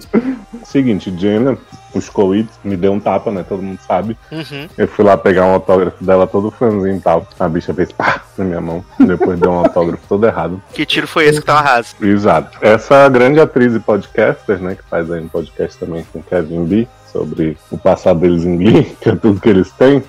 Seguinte, 0.65 1.13
Jenna, 1.17 1.59
os 1.95 2.09
Coids, 2.09 2.59
me 2.63 2.77
deu 2.77 2.93
um 2.93 3.01
tapa, 3.01 3.31
né? 3.31 3.45
Todo 3.47 3.63
mundo 3.63 3.79
sabe. 3.87 4.17
Uhum. 4.31 4.69
Eu 4.77 4.89
fui 4.89 5.05
lá 5.05 5.17
pegar 5.17 5.47
um 5.47 5.55
autógrafo 5.55 6.03
dela 6.03 6.27
todo 6.27 6.51
franzinho 6.51 6.97
e 6.97 7.01
tal. 7.01 7.27
A 7.39 7.49
bicha 7.49 7.73
fez 7.75 7.93
pá 7.93 8.23
na 8.37 8.45
minha 8.45 8.61
mão. 8.61 8.85
Depois 8.99 9.39
deu 9.39 9.51
um 9.51 9.59
autógrafo 9.59 10.03
todo 10.09 10.27
errado. 10.27 10.63
Que 10.73 10.85
tiro 10.87 11.07
foi 11.07 11.27
esse 11.27 11.41
que 11.41 11.47
tá 11.47 11.59
arraso? 11.59 11.95
Exato. 12.01 12.59
Essa 12.61 13.09
grande 13.09 13.41
atriz 13.41 13.75
e 13.75 13.81
podcaster, 13.81 14.59
né? 14.61 14.75
Que 14.75 14.83
faz 14.89 15.11
aí 15.11 15.21
um 15.21 15.29
podcast 15.29 15.79
também 15.79 16.05
com 16.13 16.23
Kevin 16.23 16.65
B. 16.65 16.89
Sobre 17.13 17.57
o 17.71 17.79
passado 17.79 18.21
deles 18.21 18.45
em 18.45 18.59
Glee, 18.59 18.85
que 19.01 19.09
é 19.09 19.17
tudo 19.17 19.41
que 19.41 19.49
eles 19.49 19.71
têm. 19.73 20.03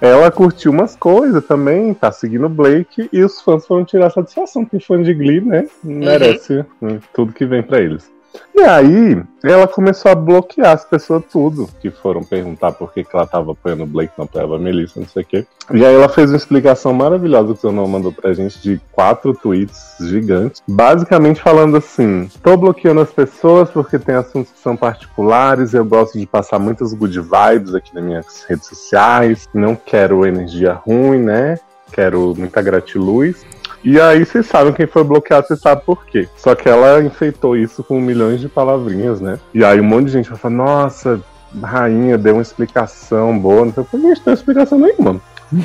Ela 0.00 0.30
curtiu 0.30 0.72
umas 0.72 0.94
coisas 0.94 1.44
também, 1.46 1.94
tá 1.94 2.12
seguindo 2.12 2.46
o 2.46 2.50
Blake, 2.50 3.08
e 3.12 3.24
os 3.24 3.40
fãs 3.40 3.66
foram 3.66 3.84
tirar 3.84 4.10
satisfação, 4.10 4.64
porque 4.64 4.84
fã 4.84 5.02
de 5.02 5.14
Glee, 5.14 5.40
né? 5.40 5.66
Merece 5.82 6.64
né, 6.80 7.00
tudo 7.14 7.32
que 7.32 7.46
vem 7.46 7.62
pra 7.62 7.80
eles. 7.80 8.10
E 8.54 8.62
aí, 8.62 9.22
ela 9.44 9.68
começou 9.68 10.10
a 10.10 10.14
bloquear 10.14 10.72
as 10.72 10.84
pessoas 10.84 11.22
tudo, 11.30 11.68
que 11.80 11.90
foram 11.90 12.24
perguntar 12.24 12.72
por 12.72 12.92
que, 12.92 13.04
que 13.04 13.14
ela 13.14 13.26
tava 13.26 13.52
apoiando 13.52 13.84
o 13.84 13.86
Blake, 13.86 14.12
não 14.16 14.24
apoiava 14.24 14.56
a 14.56 14.58
Melissa, 14.58 14.98
não 14.98 15.06
sei 15.06 15.22
o 15.22 15.26
quê. 15.26 15.46
E 15.72 15.84
aí 15.84 15.94
ela 15.94 16.08
fez 16.08 16.30
uma 16.30 16.36
explicação 16.36 16.92
maravilhosa 16.92 17.54
que 17.54 17.66
o 17.66 17.70
Zanon 17.70 17.86
mandou 17.86 18.12
pra 18.12 18.32
gente 18.32 18.60
de 18.60 18.80
quatro 18.92 19.34
tweets 19.34 19.96
gigantes, 20.00 20.62
basicamente 20.66 21.42
falando 21.42 21.76
assim: 21.76 22.30
tô 22.42 22.56
bloqueando 22.56 23.00
as 23.00 23.10
pessoas 23.10 23.68
porque 23.70 23.98
tem 23.98 24.14
assuntos 24.14 24.52
que 24.52 24.58
são 24.58 24.76
particulares, 24.76 25.74
eu 25.74 25.84
gosto 25.84 26.18
de 26.18 26.26
passar 26.26 26.58
muitas 26.58 26.94
good 26.94 27.18
vibes 27.20 27.74
aqui 27.74 27.94
nas 27.94 28.04
minhas 28.04 28.44
redes 28.48 28.66
sociais, 28.66 29.48
não 29.52 29.74
quero 29.74 30.24
energia 30.24 30.74
ruim, 30.74 31.18
né? 31.18 31.58
Quero 31.92 32.34
muita 32.36 32.60
gratiluz. 32.62 33.44
E 33.86 34.00
aí 34.00 34.26
vocês 34.26 34.46
sabem 34.46 34.72
quem 34.72 34.84
foi 34.84 35.04
bloqueado, 35.04 35.46
vocês 35.46 35.60
sabem 35.60 35.84
por 35.84 36.04
quê. 36.06 36.28
Só 36.36 36.56
que 36.56 36.68
ela 36.68 37.00
enfeitou 37.04 37.56
isso 37.56 37.84
com 37.84 38.00
milhões 38.00 38.40
de 38.40 38.48
palavrinhas, 38.48 39.20
né? 39.20 39.38
E 39.54 39.64
aí 39.64 39.80
um 39.80 39.84
monte 39.84 40.06
de 40.06 40.12
gente 40.12 40.28
vai 40.28 40.36
falar, 40.36 40.54
nossa, 40.56 41.20
rainha, 41.62 42.18
deu 42.18 42.34
uma 42.34 42.42
explicação 42.42 43.38
boa. 43.38 43.64
Não 43.64 43.72
sei. 43.72 43.84
Gente, 43.92 44.02
não 44.02 44.24
tem 44.24 44.34
explicação 44.34 44.78
nenhuma. 44.80 45.20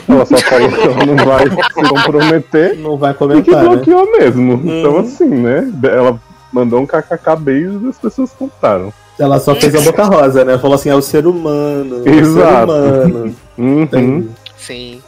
Ela 0.08 0.26
só 0.28 0.38
falou 0.38 0.70
que 0.70 0.82
ela 0.82 1.06
não 1.08 1.16
vai 1.26 1.50
se 1.50 1.90
comprometer 1.90 2.78
Não 2.80 2.96
vai 2.96 3.10
e 3.10 3.14
que 3.14 3.20
comentar, 3.20 3.64
né? 3.64 3.70
bloqueou 3.70 4.12
mesmo. 4.12 4.54
Uhum. 4.54 4.80
Então 4.80 4.98
assim, 5.00 5.28
né? 5.28 5.74
Ela 5.84 6.20
mandou 6.54 6.80
um 6.80 6.86
kkk 6.86 7.36
beijo 7.40 7.82
e 7.84 7.90
as 7.90 7.98
pessoas 7.98 8.32
contaram. 8.34 8.94
Ela 9.18 9.40
só 9.40 9.56
fez 9.56 9.74
a 9.74 9.82
boca 9.82 10.04
rosa, 10.04 10.46
né? 10.46 10.60
Falou 10.60 10.76
assim, 10.76 10.90
é 10.90 10.96
o 10.96 11.02
ser 11.02 11.26
humano. 11.26 11.98
É 11.98 12.00
o 12.02 12.04
ser 12.04 12.16
Exato. 12.18 12.72
humano. 12.72 13.36
Uhum. 13.58 14.30
Sim. 14.58 15.02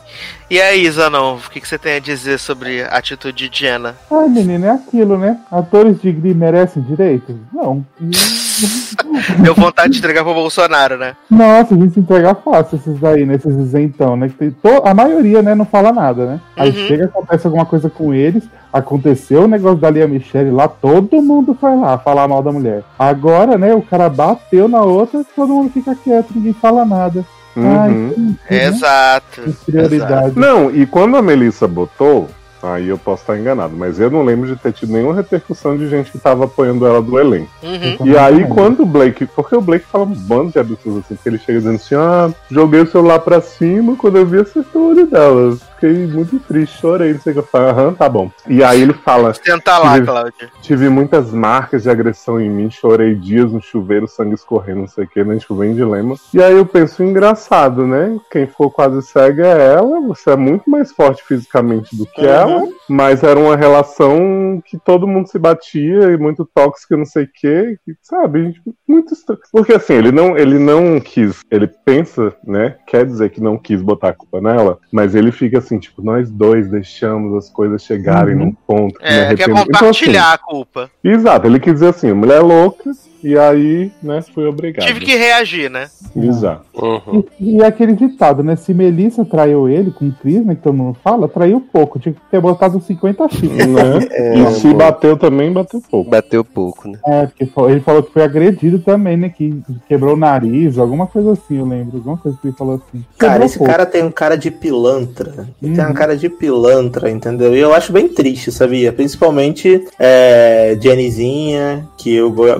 E 0.54 0.62
aí, 0.62 0.88
Zanon, 0.92 1.38
o 1.38 1.50
que, 1.50 1.60
que 1.60 1.68
você 1.68 1.80
tem 1.80 1.96
a 1.96 2.00
dizer 2.00 2.38
sobre 2.38 2.84
a 2.84 2.90
atitude 2.90 3.50
de 3.50 3.60
Jenna? 3.60 3.96
Ai, 4.12 4.30
menino, 4.30 4.68
é 4.68 4.70
aquilo, 4.70 5.18
né? 5.18 5.40
Atores 5.52 6.00
de 6.00 6.12
Glee 6.12 6.36
merecem 6.36 6.84
direitos? 6.84 7.36
Não. 7.52 7.84
Deu 9.42 9.56
vontade 9.56 9.94
de 9.94 9.98
entregar 9.98 10.24
pro 10.24 10.36
Bolsonaro, 10.36 10.96
né? 10.96 11.16
Nossa, 11.28 11.74
a 11.74 11.78
gente 11.80 11.96
se 11.96 12.00
entrega 12.02 12.36
fácil 12.36 12.78
esses 12.78 13.00
daí, 13.00 13.26
né? 13.26 13.34
Esses 13.34 13.52
isentão, 13.56 14.16
né? 14.16 14.30
Que 14.30 14.52
to- 14.52 14.84
A 14.86 14.94
maioria, 14.94 15.42
né, 15.42 15.56
não 15.56 15.66
fala 15.66 15.92
nada, 15.92 16.24
né? 16.28 16.40
Aí 16.56 16.70
Uhum. 16.70 16.88
chega, 16.88 17.06
acontece 17.06 17.48
alguma 17.48 17.66
coisa 17.66 17.90
com 17.90 18.14
eles, 18.14 18.44
aconteceu 18.72 19.46
o 19.46 19.48
negócio 19.48 19.80
da 19.80 19.90
Lia 19.90 20.08
Michele 20.08 20.52
lá, 20.52 20.68
todo 20.68 21.20
mundo 21.20 21.58
foi 21.60 21.76
lá 21.76 21.98
falar 21.98 22.28
mal 22.28 22.44
da 22.44 22.52
mulher. 22.52 22.84
Agora, 23.00 23.58
né, 23.58 23.74
o 23.74 23.82
cara 23.82 24.08
bateu 24.08 24.68
na 24.68 24.82
outra, 24.84 25.26
todo 25.36 25.52
mundo 25.52 25.72
fica 25.72 25.96
quieto, 25.96 26.28
ninguém 26.36 26.54
fala 26.54 26.86
nada. 26.86 27.26
Uhum. 27.56 28.36
Exato. 28.50 29.42
Prioridade. 29.66 30.38
Não, 30.38 30.74
e 30.74 30.86
quando 30.86 31.18
a 31.18 31.22
Melissa 31.22 31.68
botou, 31.68 32.30
aí 32.62 32.88
eu 32.88 32.98
posso 32.98 33.24
estar 33.24 33.38
enganado, 33.38 33.76
mas 33.76 34.00
eu 34.00 34.10
não 34.10 34.24
lembro 34.24 34.48
de 34.48 34.56
ter 34.56 34.72
tido 34.72 34.94
nenhuma 34.94 35.14
repercussão 35.14 35.78
de 35.78 35.88
gente 35.90 36.12
que 36.12 36.18
tava 36.18 36.46
apoiando 36.46 36.86
ela 36.86 37.02
do 37.02 37.20
elenco. 37.20 37.50
Uhum. 37.62 38.08
E 38.08 38.18
aí, 38.18 38.48
quando 38.48 38.84
o 38.84 38.86
Blake. 38.86 39.26
Porque 39.26 39.56
o 39.56 39.62
Blake 39.62 39.86
fala 39.86 40.06
um 40.06 40.14
bando 40.14 40.52
de 40.52 40.60
absurdos 40.60 41.04
assim, 41.06 41.18
que 41.22 41.30
ele 41.30 41.38
chega 41.38 41.60
dizendo 41.60 41.76
assim: 41.76 41.96
ah, 41.96 42.32
joguei 42.50 42.82
o 42.82 42.90
celular 42.90 43.20
pra 43.20 43.42
cima, 43.42 43.96
quando 43.96 44.18
eu 44.18 44.26
vi 44.26 44.40
acertou 44.40 44.82
o 44.82 44.90
olho 44.90 45.08
dela. 45.08 45.58
Fiquei 45.84 46.08
muito 46.08 46.40
triste, 46.40 46.80
chorei, 46.80 47.14
não 47.14 47.20
sei 47.20 47.32
o 47.32 47.34
que 47.36 47.40
eu 47.42 47.44
falei, 47.48 47.70
aham, 47.70 47.94
tá 47.94 48.08
bom. 48.08 48.32
E 48.48 48.64
aí 48.64 48.82
ele 48.82 48.94
fala, 48.94 49.34
Senta 49.34 49.78
lá, 49.78 49.94
Tive- 49.96 50.06
Cláudia. 50.06 50.50
tive 50.62 50.90
muitas 50.90 51.32
marcas 51.34 51.84
de 51.84 51.90
agressão 51.90 52.40
em 52.40 52.50
mim, 52.50 52.70
chorei 52.72 53.16
dias 53.16 53.52
no 53.52 53.62
chuveiro, 53.62 54.08
sangue 54.08 54.34
escorrendo, 54.36 54.82
não 54.82 54.88
sei 54.88 55.04
o 55.04 55.08
que, 55.08 55.24
né, 55.24 55.38
chuveiro 55.40 55.74
em 55.74 55.76
dilema. 55.76 56.16
E 56.34 56.42
aí 56.42 56.56
eu 56.56 56.66
penso, 56.66 57.04
engraçado, 57.04 57.86
né, 57.86 58.18
quem 58.32 58.48
for 58.48 58.70
quase 58.72 59.02
cega 59.02 59.46
é 59.46 59.74
ela, 59.74 60.00
você 60.02 60.32
é 60.32 60.36
muito 60.38 60.70
mais 60.70 60.92
forte 60.94 61.24
fisicamente 61.28 61.96
do 61.98 62.06
que 62.06 62.22
Uhum. 62.22 62.28
ela, 62.28 62.68
mas 62.88 63.22
era 63.24 63.40
uma 63.40 63.56
relação 63.56 64.62
que 64.66 64.78
todo 64.78 65.08
mundo 65.08 65.28
se 65.28 65.38
batia 65.38 66.12
e 66.12 66.18
muito 66.18 66.48
tóxica, 66.54 66.96
não 66.96 67.06
sei 67.06 67.26
o 67.26 67.30
que, 67.34 67.78
sabe, 68.02 68.54
muito 68.88 69.14
estranho. 69.14 69.42
Porque 69.52 69.74
assim, 69.74 69.94
ele 69.94 70.12
não, 70.12 70.38
ele 70.38 70.58
não 70.58 71.00
quis, 71.00 71.40
ele 71.52 71.68
pensa, 71.68 72.34
né, 72.46 72.78
quer 72.88 73.06
dizer 73.06 73.30
que 73.30 73.42
não 73.42 73.58
quis 73.58 73.82
botar 73.82 74.10
a 74.10 74.14
culpa 74.14 74.40
nela, 74.40 74.78
mas 74.92 75.16
ele 75.16 75.32
fica 75.32 75.58
assim, 75.58 75.73
tipo, 75.80 76.02
nós 76.02 76.30
dois 76.30 76.70
deixamos 76.70 77.36
as 77.36 77.50
coisas 77.50 77.84
chegarem 77.84 78.36
Uhum. 78.36 78.46
num 78.46 78.54
ponto 78.54 79.00
que 79.00 79.06
É, 79.06 79.10
quer 79.10 79.26
arrependo. 79.26 79.52
Então, 79.52 79.62
assim, 79.62 79.72
compartilhar 79.72 80.34
a 80.34 80.38
culpa. 80.38 80.92
Exato, 81.04 81.48
ele 81.48 81.60
quis 81.60 81.74
dizer 81.74 81.90
assim, 81.90 82.14
mulher 82.14 82.40
louca, 82.42 82.92
e 83.24 83.38
aí, 83.38 83.92
né, 84.02 84.22
fui 84.34 84.46
obrigado. 84.46 84.86
Tive 84.86 85.00
que 85.02 85.16
reagir, 85.16 85.70
né? 85.70 85.88
Exato. 86.16 86.64
Uhum. 86.76 87.24
E, 87.40 87.58
e 87.58 87.64
aquele 87.64 87.94
ditado, 87.94 88.44
né? 88.44 88.56
Se 88.56 88.74
Melissa 88.74 89.26
traiu 89.26 89.68
ele 89.70 89.92
com 89.92 90.06
o 90.08 90.12
Chris, 90.12 90.46
né? 90.46 90.56
Que 90.56 90.62
todo 90.62 90.74
mundo 90.76 90.98
fala, 91.04 91.28
traiu 91.28 91.60
pouco. 91.60 92.00
Tinha 92.00 92.14
que 92.14 92.20
ter 92.30 92.40
botado 92.40 92.80
50 92.82 93.30
chifres. 93.30 93.68
Né? 93.68 94.08
É, 94.12 94.38
e 94.40 94.52
se 94.54 94.68
amor. 94.68 94.78
bateu 94.80 95.18
também, 95.18 95.52
bateu 95.52 95.82
pouco. 95.90 96.10
Bateu 96.10 96.44
pouco, 96.44 96.88
né? 96.90 97.00
É, 97.08 97.26
porque 97.26 97.50
ele 97.72 97.80
falou 97.80 98.04
que 98.04 98.12
foi 98.12 98.24
agredido 98.24 98.80
também, 98.80 99.18
né? 99.18 99.30
Que 99.30 99.60
quebrou 99.88 100.14
o 100.14 100.18
nariz, 100.18 100.78
alguma 100.78 101.08
coisa 101.08 101.32
assim, 101.32 101.58
eu 101.60 101.66
lembro. 101.66 101.98
Alguma 101.98 102.18
coisa 102.18 102.38
que 102.42 102.48
ele 102.48 102.56
falou 102.58 102.76
assim. 102.76 103.04
Cara, 103.18 103.34
Quebrou 103.34 103.46
esse 103.48 103.58
pouco. 103.58 103.72
cara 103.72 103.86
tem 103.86 104.04
um 104.04 104.12
cara 104.12 104.36
de 104.36 104.52
pilantra. 104.52 105.48
Ele 105.62 105.74
tem 105.76 105.84
Uhum. 105.84 105.90
uma 105.90 105.96
cara 105.96 106.16
de 106.18 106.30
pilantra, 106.30 107.10
entendeu? 107.10 107.56
E 107.56 107.60
eu 107.60 107.74
acho 107.74 107.92
bem 107.94 108.08
triste, 108.08 108.52
sabia? 108.52 108.92
Principalmente 108.94 109.84
é, 110.00 110.78
Jennyzinha, 110.80 111.88
que 111.98 112.14
eu 112.16 112.32
go- 112.32 112.60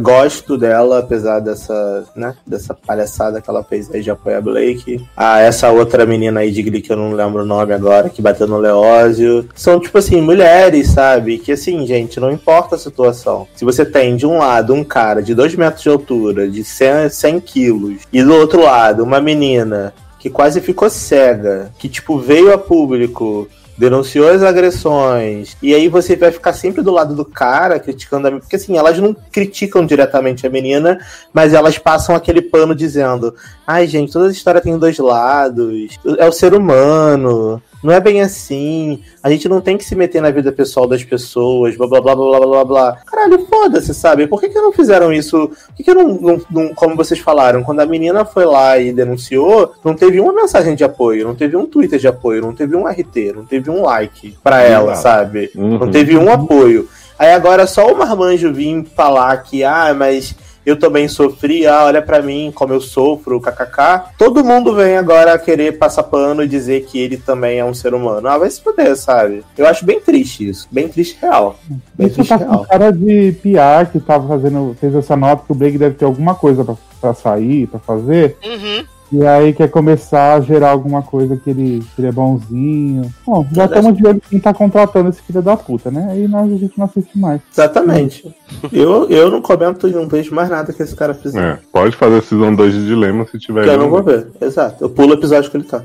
dela, 0.58 1.00
apesar 1.00 1.40
dessa, 1.40 2.06
né, 2.16 2.36
dessa 2.46 2.74
palhaçada 2.74 3.42
que 3.42 3.50
ela 3.50 3.64
fez 3.64 3.90
aí 3.94 4.02
de 4.02 4.12
apoiar 4.12 4.42
Blake. 4.42 5.06
Ah, 5.16 5.40
essa 5.40 5.70
outra 5.72 6.06
menina 6.06 6.42
aí 6.42 6.52
de 6.52 6.64
Glee, 6.64 6.82
que 6.82 6.92
eu 6.92 6.98
não 6.98 7.14
lembro 7.14 7.44
o 7.44 7.46
nome 7.46 7.74
agora, 7.74 8.10
que 8.10 8.22
bateu 8.22 8.48
no 8.48 8.58
Leózio. 8.58 9.48
São, 9.56 9.80
tipo 9.80 9.98
assim, 9.98 10.22
mulheres, 10.22 10.90
sabe? 10.90 11.38
Que 11.38 11.52
assim, 11.52 11.86
gente, 11.86 12.20
não 12.20 12.32
importa 12.32 12.76
a 12.76 12.80
situação. 12.80 13.48
Se 13.56 13.66
você 13.66 13.86
tem 13.86 14.16
de 14.16 14.26
um 14.26 14.38
lado 14.38 14.74
um 14.74 14.84
cara 14.84 15.22
de 15.22 15.34
2 15.34 15.56
metros 15.56 15.84
de 15.84 15.90
altura, 15.90 16.50
de 16.50 16.64
100, 16.64 17.10
100 17.10 17.40
quilos, 17.40 18.02
e 18.12 18.24
do 18.24 18.34
outro 18.34 18.64
lado 18.64 19.04
uma 19.04 19.20
menina 19.20 19.94
que 20.20 20.30
quase 20.30 20.62
ficou 20.62 20.90
cega, 20.90 21.72
que 21.78 21.90
tipo 21.90 22.18
veio 22.18 22.54
a 22.54 22.58
público, 22.58 23.48
denunciou 23.78 24.30
as 24.30 24.44
agressões, 24.44 25.58
e 25.62 25.74
aí 25.74 25.88
você 25.88 26.16
vai 26.16 26.32
ficar 26.32 26.54
sempre 26.54 26.82
do 26.82 26.92
lado 26.92 27.16
do 27.16 27.26
cara 27.26 27.80
criticando 27.80 28.28
a 28.28 28.30
menina, 28.30 28.42
porque 28.42 28.56
assim, 28.56 28.78
elas 28.78 29.00
não 29.00 29.14
criticam 29.14 29.86
diretamente 29.86 30.46
a 30.46 30.50
menina, 30.50 31.00
mas 31.34 31.54
elas 31.54 31.78
passam 31.78 32.16
aquele 32.16 32.42
pano 32.42 32.76
dizendo: 32.76 33.34
"Ai, 33.66 33.88
gente, 33.88 34.14
toda 34.14 34.32
história 34.32 34.62
tem 34.62 34.78
dois 34.78 34.98
lados, 35.00 36.00
é 36.18 36.28
o 36.28 36.32
ser 36.32 36.54
humano, 36.54 37.62
não 37.84 37.94
é 37.94 38.00
bem 38.00 38.22
assim, 38.22 39.02
a 39.22 39.30
gente 39.30 39.48
não 39.50 39.60
tem 39.62 39.78
que 39.78 39.84
se 39.86 39.96
meter 39.96 40.22
na 40.22 40.32
vida 40.32 40.52
pessoal 40.52 40.88
das 40.88 41.04
pessoas, 41.04 41.76
blá 41.76 41.88
blá 41.88 42.02
blá 42.02 42.16
blá 42.16 42.40
blá 42.40 42.48
blá 42.48 42.66
blá. 42.66 42.98
Caralho, 43.06 43.46
foda-se, 43.48 43.94
sabe? 43.94 44.26
Por 44.28 44.40
que, 44.40 44.50
que 44.50 44.60
não 44.62 44.72
fizeram 44.72 45.12
isso? 45.12 45.50
Por 45.50 45.76
que, 45.76 45.84
que 45.84 45.94
não, 45.94 46.08
não, 46.14 46.42
não- 46.50 46.74
como 46.74 46.96
vocês 46.96 47.20
falaram, 47.20 47.64
quando 47.64 47.82
a 47.82 47.86
menina 47.86 48.24
foi 48.26 48.46
lá 48.46 48.78
e 48.78 48.92
denunciou, 48.94 49.74
não 49.84 49.94
teve 49.94 50.20
uma 50.20 50.34
mensagem 50.34 50.76
de 50.76 50.84
apoio, 50.84 51.28
não 51.28 51.36
teve 51.36 51.56
um 51.58 51.66
Twitter 51.66 52.00
de 52.00 52.08
apoio, 52.08 52.42
não 52.42 52.54
teve 52.54 52.76
um 52.76 52.88
RT, 52.88 53.34
não 53.36 53.46
teve 53.46 53.70
um 53.70 53.84
like 53.84 54.36
pra 54.44 54.62
ela, 54.62 54.94
Exato. 54.94 55.02
sabe? 55.02 55.52
Uhum. 55.56 55.78
Não 55.80 55.92
teve 55.92 56.18
um 56.18 56.32
apoio. 56.32 56.88
Aí 57.20 57.32
agora 57.32 57.68
só 57.68 57.92
o 57.92 57.98
Marmanjo 57.98 58.52
vir 58.52 58.86
falar 58.96 59.38
que, 59.44 59.64
ah, 59.64 59.94
mas 59.98 60.34
eu 60.66 60.78
também 60.78 61.08
sofri, 61.08 61.66
ah, 61.68 61.86
olha 61.86 62.02
pra 62.02 62.22
mim 62.22 62.52
como 62.54 62.74
eu 62.74 62.82
sofro, 62.82 63.40
kkk. 63.42 64.14
Todo 64.18 64.44
mundo 64.44 64.74
vem 64.76 64.98
agora 64.98 65.38
querer 65.38 65.78
passar 65.78 66.04
pano 66.04 66.44
e 66.44 66.48
dizer 66.48 66.86
que 66.86 67.00
ele 67.00 67.18
também 67.18 67.60
é 67.60 67.66
um 67.66 67.74
ser 67.74 67.94
humano. 67.94 68.28
Ah, 68.28 68.38
vai 68.38 68.50
se 68.50 68.62
fuder, 68.62 68.96
sabe? 68.96 69.44
Eu 69.58 69.68
acho 69.68 69.86
bem 69.86 70.00
triste 70.00 70.48
isso. 70.48 70.68
Bem 70.72 70.88
triste 70.88 71.18
real. 71.22 71.60
Bem 71.94 72.08
Isso 72.08 72.16
triste 72.16 72.30
tá 72.30 72.40
com 72.40 72.50
real. 72.52 72.66
cara 72.66 72.92
de 72.92 73.36
PR 73.42 73.92
que 73.92 74.00
tava 74.00 74.28
fazendo, 74.28 74.76
fez 74.80 74.96
essa 74.96 75.16
nota 75.16 75.44
que 75.46 75.52
o 75.52 75.56
Blake 75.56 75.78
deve 75.78 75.96
ter 75.96 76.06
alguma 76.06 76.36
coisa 76.36 76.64
pra, 76.64 76.76
pra 77.02 77.14
sair, 77.14 77.68
pra 77.68 77.80
fazer. 77.80 78.38
Uhum. 78.44 78.86
E 79.14 79.24
aí 79.24 79.54
quer 79.54 79.70
começar 79.70 80.34
a 80.34 80.42
gerar 80.42 80.72
alguma 80.72 81.04
coisa 81.04 81.38
que 81.38 81.48
ele, 81.48 81.86
que 81.96 82.02
ele 82.02 82.08
é 82.08 82.12
bonzinho. 82.12 83.14
Bom, 83.24 83.46
já 83.52 83.66
estamos 83.66 83.96
de 83.96 84.08
olho 84.08 84.18
em 84.18 84.30
quem 84.30 84.40
tá 84.40 84.52
contratando 84.52 85.10
esse 85.10 85.22
filho 85.22 85.40
da 85.40 85.56
puta, 85.56 85.92
né? 85.92 86.08
Aí 86.10 86.28
nós 86.28 86.52
a 86.52 86.58
gente 86.58 86.76
não 86.76 86.86
assiste 86.86 87.16
mais. 87.20 87.40
Exatamente. 87.52 88.36
Eu, 88.72 89.08
eu 89.12 89.30
não 89.30 89.40
comento 89.40 89.88
e 89.88 89.92
não 89.92 90.08
vejo 90.08 90.34
mais 90.34 90.50
nada 90.50 90.74
que 90.74 90.82
esse 90.82 90.96
cara 90.96 91.14
fizer. 91.14 91.40
É, 91.40 91.60
pode 91.72 91.96
fazer 91.96 92.24
Season 92.24 92.56
2 92.56 92.74
de 92.74 92.88
Dilema 92.88 93.28
se 93.28 93.38
tiver. 93.38 93.66
Que 93.66 93.70
eu 93.70 93.78
não 93.78 93.92
vou 93.92 94.02
ver. 94.02 94.26
Exato. 94.42 94.84
Eu 94.84 94.90
pulo 94.90 95.12
o 95.12 95.14
episódio 95.14 95.52
que 95.52 95.58
ele 95.58 95.66
tá. 95.66 95.84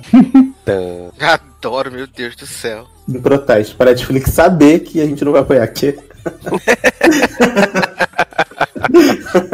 Tan. 0.64 1.10
Adoro, 1.58 1.92
meu 1.92 2.06
Deus 2.06 2.34
do 2.34 2.46
céu. 2.46 2.86
Em 3.06 3.20
protesto. 3.20 3.76
Para 3.76 3.90
a 3.90 3.92
Netflix 3.92 4.30
saber 4.30 4.80
que 4.80 5.02
a 5.02 5.04
gente 5.04 5.22
não 5.22 5.32
vai 5.32 5.42
apoiar 5.42 5.64
aqui. 5.64 5.94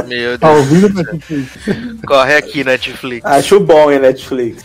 Meu 0.07 0.39
Tá 0.39 0.53
Deus. 0.53 0.59
ouvindo, 0.61 0.89
Netflix? 1.03 1.51
Corre 2.07 2.37
aqui, 2.37 2.65
Netflix. 2.65 3.25
Acho 3.25 3.61
bom 3.61 3.91
em 3.91 3.99
Netflix. 3.99 4.63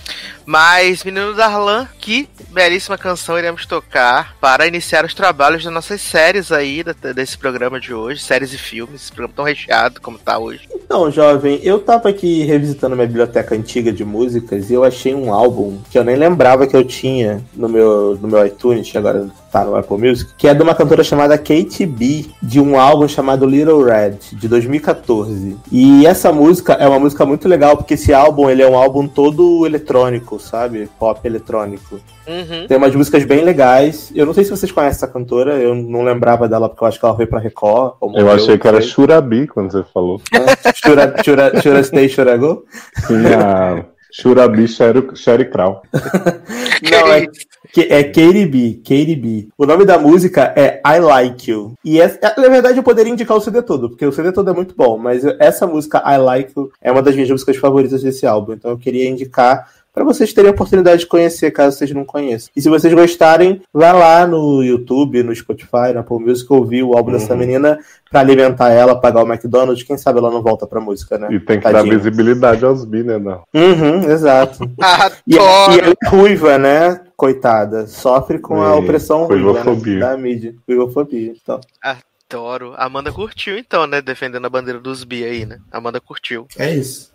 Mas, 0.50 1.04
Menino 1.04 1.36
Darlan, 1.36 1.88
que 2.00 2.28
belíssima 2.50 2.98
canção 2.98 3.38
iremos 3.38 3.68
tocar 3.68 4.36
para 4.42 4.66
iniciar 4.66 5.06
os 5.06 5.14
trabalhos 5.14 5.64
das 5.64 5.72
nossas 5.72 6.02
séries 6.02 6.52
aí, 6.52 6.84
desse 7.14 7.38
programa 7.38 7.80
de 7.80 7.94
hoje, 7.94 8.20
séries 8.20 8.52
e 8.52 8.58
filmes, 8.58 9.04
esse 9.04 9.12
programa 9.12 9.36
tão 9.36 9.46
recheado 9.46 10.02
como 10.02 10.18
tá 10.18 10.40
hoje. 10.40 10.68
Então, 10.74 11.12
jovem, 11.12 11.60
eu 11.62 11.78
tava 11.78 12.10
aqui 12.10 12.44
revisitando 12.46 12.96
minha 12.96 13.06
biblioteca 13.06 13.54
antiga 13.54 13.92
de 13.92 14.04
músicas 14.04 14.72
e 14.72 14.74
eu 14.74 14.84
achei 14.84 15.14
um 15.14 15.32
álbum 15.32 15.78
que 15.88 16.00
eu 16.00 16.04
nem 16.04 16.16
lembrava 16.16 16.66
que 16.66 16.76
eu 16.76 16.84
tinha 16.84 17.44
no 17.54 17.70
meu, 17.70 18.18
no 18.20 18.28
meu 18.28 18.44
iTunes, 18.44 18.92
agora 18.96 19.30
tá 19.52 19.64
no 19.64 19.76
Apple 19.76 19.98
Music, 19.98 20.32
que 20.38 20.48
é 20.48 20.54
de 20.54 20.62
uma 20.62 20.76
cantora 20.76 21.04
chamada 21.04 21.38
Kate 21.38 21.86
B, 21.86 22.26
de 22.42 22.60
um 22.60 22.80
álbum 22.80 23.08
chamado 23.08 23.46
Little 23.46 23.84
Red, 23.84 24.18
de 24.34 24.48
2014. 24.48 25.58
E 25.72 26.06
essa 26.06 26.32
música 26.32 26.74
é 26.74 26.88
uma 26.88 27.00
música 27.00 27.26
muito 27.26 27.48
legal, 27.48 27.78
porque 27.78 27.96
esse 27.96 28.14
álbum 28.14 28.50
ele 28.50 28.62
é 28.62 28.68
um 28.68 28.76
álbum 28.76 29.08
todo 29.08 29.66
eletrônico, 29.66 30.39
sabe? 30.40 30.90
Pop 31.00 31.20
eletrônico. 31.26 32.00
Uhum. 32.28 32.68
Tem 32.68 32.78
umas 32.78 32.96
músicas 32.96 33.24
bem 33.26 33.44
legais. 33.44 34.12
Eu 34.16 34.26
não 34.26 34.34
sei 34.34 34.44
se 34.44 34.50
vocês 34.52 34.72
conhecem 34.72 34.98
essa 34.98 35.08
cantora, 35.08 35.56
eu 35.56 35.74
não 35.76 36.04
lembrava 36.04 36.48
dela 36.48 36.70
porque 36.70 36.84
eu 36.84 36.88
acho 36.88 37.00
que 37.00 37.06
ela 37.06 37.16
foi 37.16 37.26
pra 37.26 37.40
Record. 37.40 37.94
ou 38.00 38.10
Eu 38.10 38.14
morreu, 38.24 38.32
achei 38.32 38.58
que 38.58 38.68
era. 38.68 38.82
Shurabi 38.82 39.48
quando 39.48 39.72
você 39.72 39.84
falou. 39.94 40.22
Chura, 40.84 41.16
chura, 41.24 41.62
chura 41.62 41.84
stay, 41.84 42.08
chura 42.10 42.38
go? 42.38 42.64
Tinha 43.08 43.86
Shurabi 44.12 44.68
Sherry, 44.68 45.08
Sherry 45.16 45.46
Crow. 45.50 45.82
Não, 46.92 47.14
é, 47.14 47.26
que- 47.72 47.88
é 47.94 48.04
Katie 48.04 48.46
B, 48.46 48.82
Katie 48.84 49.16
B. 49.16 49.48
O 49.58 49.66
nome 49.66 49.86
da 49.86 50.00
música 50.00 50.54
é 50.56 50.82
I 50.86 51.00
Like 51.00 51.52
You. 51.52 51.74
E 51.84 52.00
essa, 52.00 52.18
na 52.38 52.48
verdade 52.50 52.78
eu 52.80 52.84
poderia 52.84 53.12
indicar 53.12 53.38
o 53.38 53.42
CD 53.42 53.62
todo, 53.62 53.90
porque 53.90 54.06
o 54.06 54.12
CD 54.12 54.32
todo 54.32 54.50
é 54.50 54.54
muito 54.54 54.74
bom, 54.76 54.98
mas 54.98 55.24
essa 55.40 55.68
música 55.68 56.02
I 56.06 56.18
Like 56.18 56.54
You 56.58 56.72
é 56.82 56.92
uma 56.92 57.02
das 57.04 57.14
minhas 57.14 57.30
músicas 57.30 57.58
favoritas 57.58 58.02
desse 58.02 58.26
álbum, 58.26 58.54
então 58.54 58.72
eu 58.72 58.78
queria 58.78 59.08
indicar 59.08 59.68
pra 59.94 60.04
vocês 60.04 60.32
terem 60.34 60.50
a 60.50 60.54
oportunidade 60.54 61.02
de 61.02 61.08
conhecer, 61.08 61.52
caso 61.52 61.78
vocês 61.78 61.92
não 61.92 62.06
conheçam. 62.06 62.50
E 62.56 62.62
se 62.62 62.70
vocês 62.70 62.94
gostarem, 62.94 63.62
vá 63.74 63.92
lá 63.92 64.26
no 64.28 64.64
YouTube, 64.64 65.24
no 65.24 65.36
Spotify, 65.36 65.94
na 65.94 66.02
Apple 66.02 66.20
Music, 66.20 66.52
ouvir 66.52 66.84
o 66.84 66.96
álbum 66.96 67.12
dessa 67.12 67.34
Uhum. 67.34 67.40
menina 67.40 67.80
pra 68.10 68.22
alimentar 68.22 68.70
ela, 68.72 68.96
pagar 69.00 69.24
o 69.24 69.28
McDonald's, 69.28 69.84
quem 69.84 69.98
sabe 69.98 70.20
ela 70.20 70.32
não 70.32 70.42
volta 70.42 70.66
pra 70.66 70.80
música, 70.82 71.18
né? 71.18 71.28
E 71.32 71.40
tem 71.40 71.58
que 71.60 71.64
dar 71.66 71.74
Tadinha. 71.74 71.98
visibilidade 71.98 72.66
aos 72.66 72.86
bi, 72.86 73.04
né? 73.04 73.18
Não. 73.18 73.44
Uhum, 73.54 74.04
exato. 74.10 74.60
E, 75.28 75.36
e 75.36 75.38
Adoro. 75.40 75.82
ela 75.82 75.96
é 76.04 76.10
ruiva, 76.10 76.58
né? 76.58 77.02
Coitada. 77.16 77.86
Sofre 77.88 78.40
com 78.40 78.62
a 78.62 78.70
É, 78.70 78.74
opressão 78.74 79.26
ruiva 79.26 79.54
né? 79.64 80.00
da 80.00 80.18
mídia. 80.18 80.56
Ruivofobia. 80.68 81.34
Então. 81.42 81.60
Adoro. 82.32 82.76
Amanda 82.78 83.12
curtiu 83.12 83.58
então, 83.58 83.88
né? 83.88 84.04
Defendendo 84.04 84.46
a 84.46 84.50
bandeira 84.50 84.80
dos 84.80 85.04
bi 85.04 85.24
aí, 85.24 85.48
né? 85.48 85.58
Amanda 85.72 86.00
curtiu. 86.00 86.48
É 86.60 86.76
isso. 86.76 87.12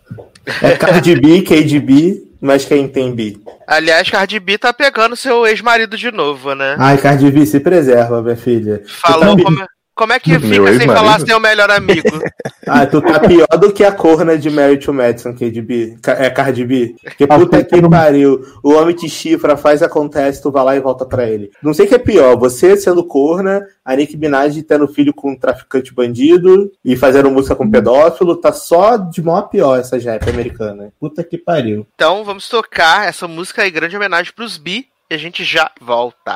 É 0.61 0.75
Cardi 0.75 1.15
B, 1.15 1.41
KDB, 1.41 2.21
mas 2.41 2.65
quem 2.65 2.85
tem 2.85 3.15
B? 3.15 3.37
Aliás, 3.65 4.09
Cardi 4.09 4.37
B 4.41 4.57
tá 4.57 4.73
pegando 4.73 5.15
seu 5.15 5.47
ex-marido 5.47 5.97
de 5.97 6.11
novo, 6.11 6.53
né? 6.53 6.75
Ai, 6.77 6.97
Cardi 6.97 7.31
B, 7.31 7.45
se 7.45 7.61
preserva, 7.61 8.21
minha 8.21 8.35
filha. 8.35 8.83
Falou 8.85 9.37
tu 9.37 9.43
tá, 9.43 9.67
como, 9.95 10.13
é- 10.13 10.17
é 10.17 10.19
que 10.19 10.37
Meu 10.37 10.41
fica 10.67 10.77
sem 10.77 10.87
falar 10.87 11.19
seu 11.21 11.39
melhor 11.39 11.71
amigo? 11.71 12.07
ah, 12.67 12.85
tu 12.85 13.01
tá 13.01 13.19
pior 13.19 13.47
do 13.59 13.71
que 13.71 13.83
a 13.83 13.91
corna 13.91 14.37
de 14.37 14.49
Mary 14.49 14.77
to 14.77 14.93
Madison, 14.93 15.33
KDB. 15.33 15.97
Ca- 16.01 16.13
É 16.19 16.29
Cardi 16.29 16.65
B. 16.65 16.95
Que 17.17 17.25
puta 17.25 17.63
que 17.65 17.81
pariu. 17.89 18.45
O 18.61 18.73
homem 18.73 18.93
te 18.95 19.07
chifra, 19.09 19.55
faz, 19.57 19.81
acontece, 19.81 20.41
tu 20.41 20.51
vai 20.51 20.63
lá 20.63 20.75
e 20.75 20.79
volta 20.79 21.05
pra 21.05 21.27
ele. 21.29 21.49
Não 21.63 21.73
sei 21.73 21.85
o 21.85 21.89
que 21.89 21.95
é 21.95 21.99
pior, 21.99 22.35
você 22.37 22.75
sendo 22.77 23.03
corna, 23.05 23.65
a 23.83 23.95
Nick 23.95 24.17
Minaj 24.17 24.61
tendo 24.63 24.87
filho 24.87 25.13
com 25.13 25.31
um 25.31 25.35
traficante 25.39 25.93
bandido 25.93 26.71
e 26.83 26.95
fazendo 26.95 27.31
música 27.31 27.55
com 27.55 27.69
pedófilo, 27.69 28.35
tá 28.35 28.51
só 28.51 28.97
de 28.97 29.21
mó 29.21 29.41
pior 29.43 29.79
essa 29.79 29.97
rap 29.97 30.29
americana. 30.29 30.91
Puta 30.99 31.23
que 31.23 31.37
pariu. 31.37 31.87
Então 31.95 32.23
vamos 32.23 32.49
tocar 32.49 33.07
essa 33.07 33.27
música 33.27 33.61
aí, 33.61 33.71
grande 33.71 33.95
homenagem 33.95 34.33
pros 34.35 34.57
bi, 34.57 34.87
e 35.09 35.13
a 35.13 35.17
gente 35.17 35.43
já 35.43 35.71
volta. 35.79 36.33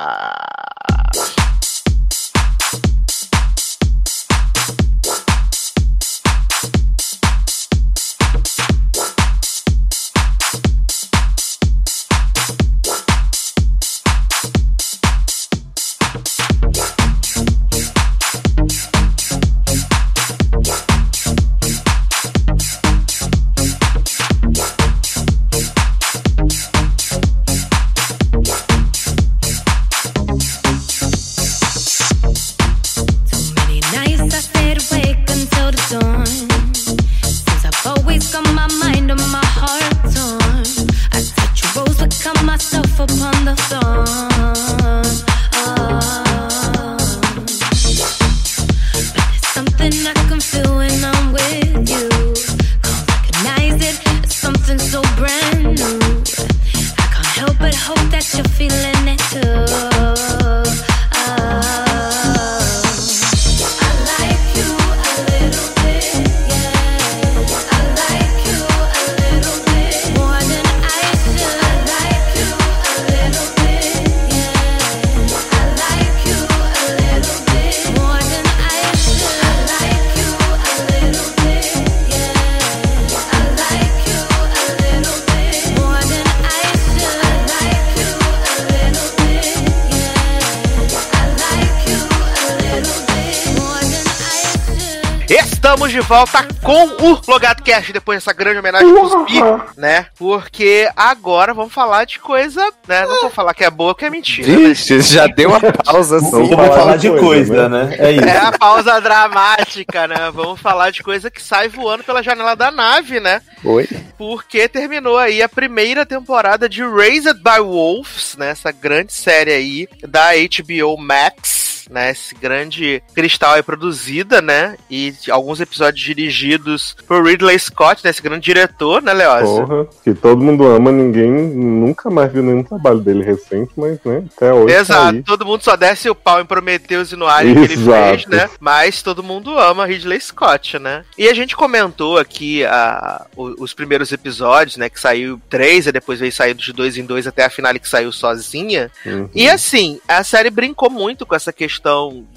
Volta 96.10 96.44
com 96.64 96.86
o 96.88 97.22
Logado 97.28 97.62
Cast 97.62 97.94
depois 97.94 98.18
dessa 98.18 98.34
grande 98.34 98.58
homenagem 98.58 98.92
pros 98.92 99.14
Pi, 99.28 99.40
né? 99.78 100.08
Porque 100.18 100.90
agora 100.96 101.54
vamos 101.54 101.72
falar 101.72 102.04
de 102.06 102.18
coisa, 102.18 102.62
né? 102.88 103.06
Não 103.06 103.22
vou 103.22 103.30
falar 103.30 103.54
que 103.54 103.64
é 103.64 103.70
boa, 103.70 103.94
que 103.94 104.06
é 104.06 104.10
mentira. 104.10 104.48
né? 104.48 104.56
Vixe, 104.56 105.02
já 105.02 105.28
deu 105.28 105.50
uma 105.50 105.60
pausa 105.60 106.18
assim. 106.18 106.32
Vamos 106.32 106.50
falar 106.50 106.74
falar 106.80 106.96
de 106.98 107.10
de 107.12 107.20
coisa, 107.20 107.54
coisa, 107.54 107.70
né? 107.70 107.96
É 108.00 108.12
isso. 108.14 108.26
É 108.26 108.38
a 108.38 108.52
pausa 108.52 109.00
dramática, 109.00 110.08
né? 110.08 110.32
Vamos 110.34 110.60
falar 110.60 110.90
de 110.90 111.04
coisa 111.04 111.30
que 111.30 111.42
sai 111.44 111.68
voando 111.70 112.04
pela 112.04 112.24
janela 112.24 112.56
da 112.56 112.72
nave, 112.72 113.20
né? 113.20 113.40
Oi? 113.64 113.88
Porque 114.18 114.68
terminou 114.68 115.16
aí 115.20 115.44
a 115.44 115.48
primeira 115.50 116.08
temporada 116.08 116.68
de 116.68 116.82
Raised 116.84 117.36
by 117.44 117.60
Wolves, 117.62 118.36
né? 118.36 118.50
Essa 118.50 118.72
grande 118.72 119.14
série 119.14 119.52
aí 119.52 119.88
da 120.08 120.30
HBO 120.34 120.98
Max, 120.98 121.69
né? 121.90 122.12
Esse 122.12 122.36
grande 122.36 123.02
cristal 123.16 123.54
aí 123.54 123.64
produzida, 123.64 124.42
né? 124.42 124.76
E 124.90 125.14
alguns 125.30 125.60
episódios 125.60 126.04
dirigidos 126.04 126.96
por 127.08 127.26
Ridley 127.26 127.58
Scott, 127.60 128.02
né? 128.04 128.10
Esse 128.12 128.22
grande 128.22 128.44
diretor, 128.46 129.02
né, 129.02 129.14
Leózio? 129.14 129.66
Porra, 129.68 129.88
que 130.04 130.14
todo 130.14 130.42
mundo 130.42 130.66
ama, 130.68 130.92
ninguém 130.92 131.30
nunca 131.32 132.10
mais 132.10 132.32
viu 132.32 132.44
nenhum 132.44 132.64
trabalho 132.64 133.00
dele 133.00 133.24
recente, 133.24 133.72
mas 133.76 134.00
né, 134.06 134.24
até 134.36 134.54
hoje. 134.54 134.74
tá 134.74 134.80
Exato, 134.80 135.16
aí. 135.18 135.24
todo 135.24 135.46
mundo 135.46 135.64
só 135.64 135.76
desce 135.76 136.10
o 136.10 136.16
pau 136.16 136.40
em 136.42 136.46
Prometheus 136.46 137.12
e 137.12 137.16
no 137.16 137.28
Alien 137.28 137.56
que 137.56 137.62
ele 137.62 137.74
Exato. 137.74 138.10
fez, 138.10 138.26
né? 138.28 138.50
Mas 138.60 139.02
todo 139.02 139.24
mundo 139.24 139.58
ama 139.58 139.86
Ridley 139.86 140.20
Scott, 140.22 140.78
né? 140.80 141.04
E 141.18 141.28
a 141.28 141.34
gente 141.34 141.56
comentou 141.56 142.18
aqui 142.18 142.64
a, 142.66 143.26
o- 143.36 143.56
os 143.64 143.74
primeiros 143.74 144.12
episódios, 144.12 144.78
né? 144.78 144.90
Que 144.90 145.00
saiu 145.00 145.40
três, 145.50 145.88
e 145.88 145.92
depois 145.92 146.20
veio 146.20 146.32
saindo 146.32 146.62
de 146.62 146.72
dois 146.74 146.98
em 146.98 147.06
dois 147.06 147.26
até 147.28 147.46
a 147.46 147.50
finale 147.50 147.80
que 147.80 147.88
saiu 147.90 148.12
sozinha. 148.12 148.92
Uhum. 149.06 149.30
E 149.34 149.50
assim, 149.50 150.00
a 150.08 150.24
série 150.24 150.50
brincou 150.50 150.90
muito 150.90 151.26
com 151.26 151.36
essa 151.36 151.52
questão 151.54 151.79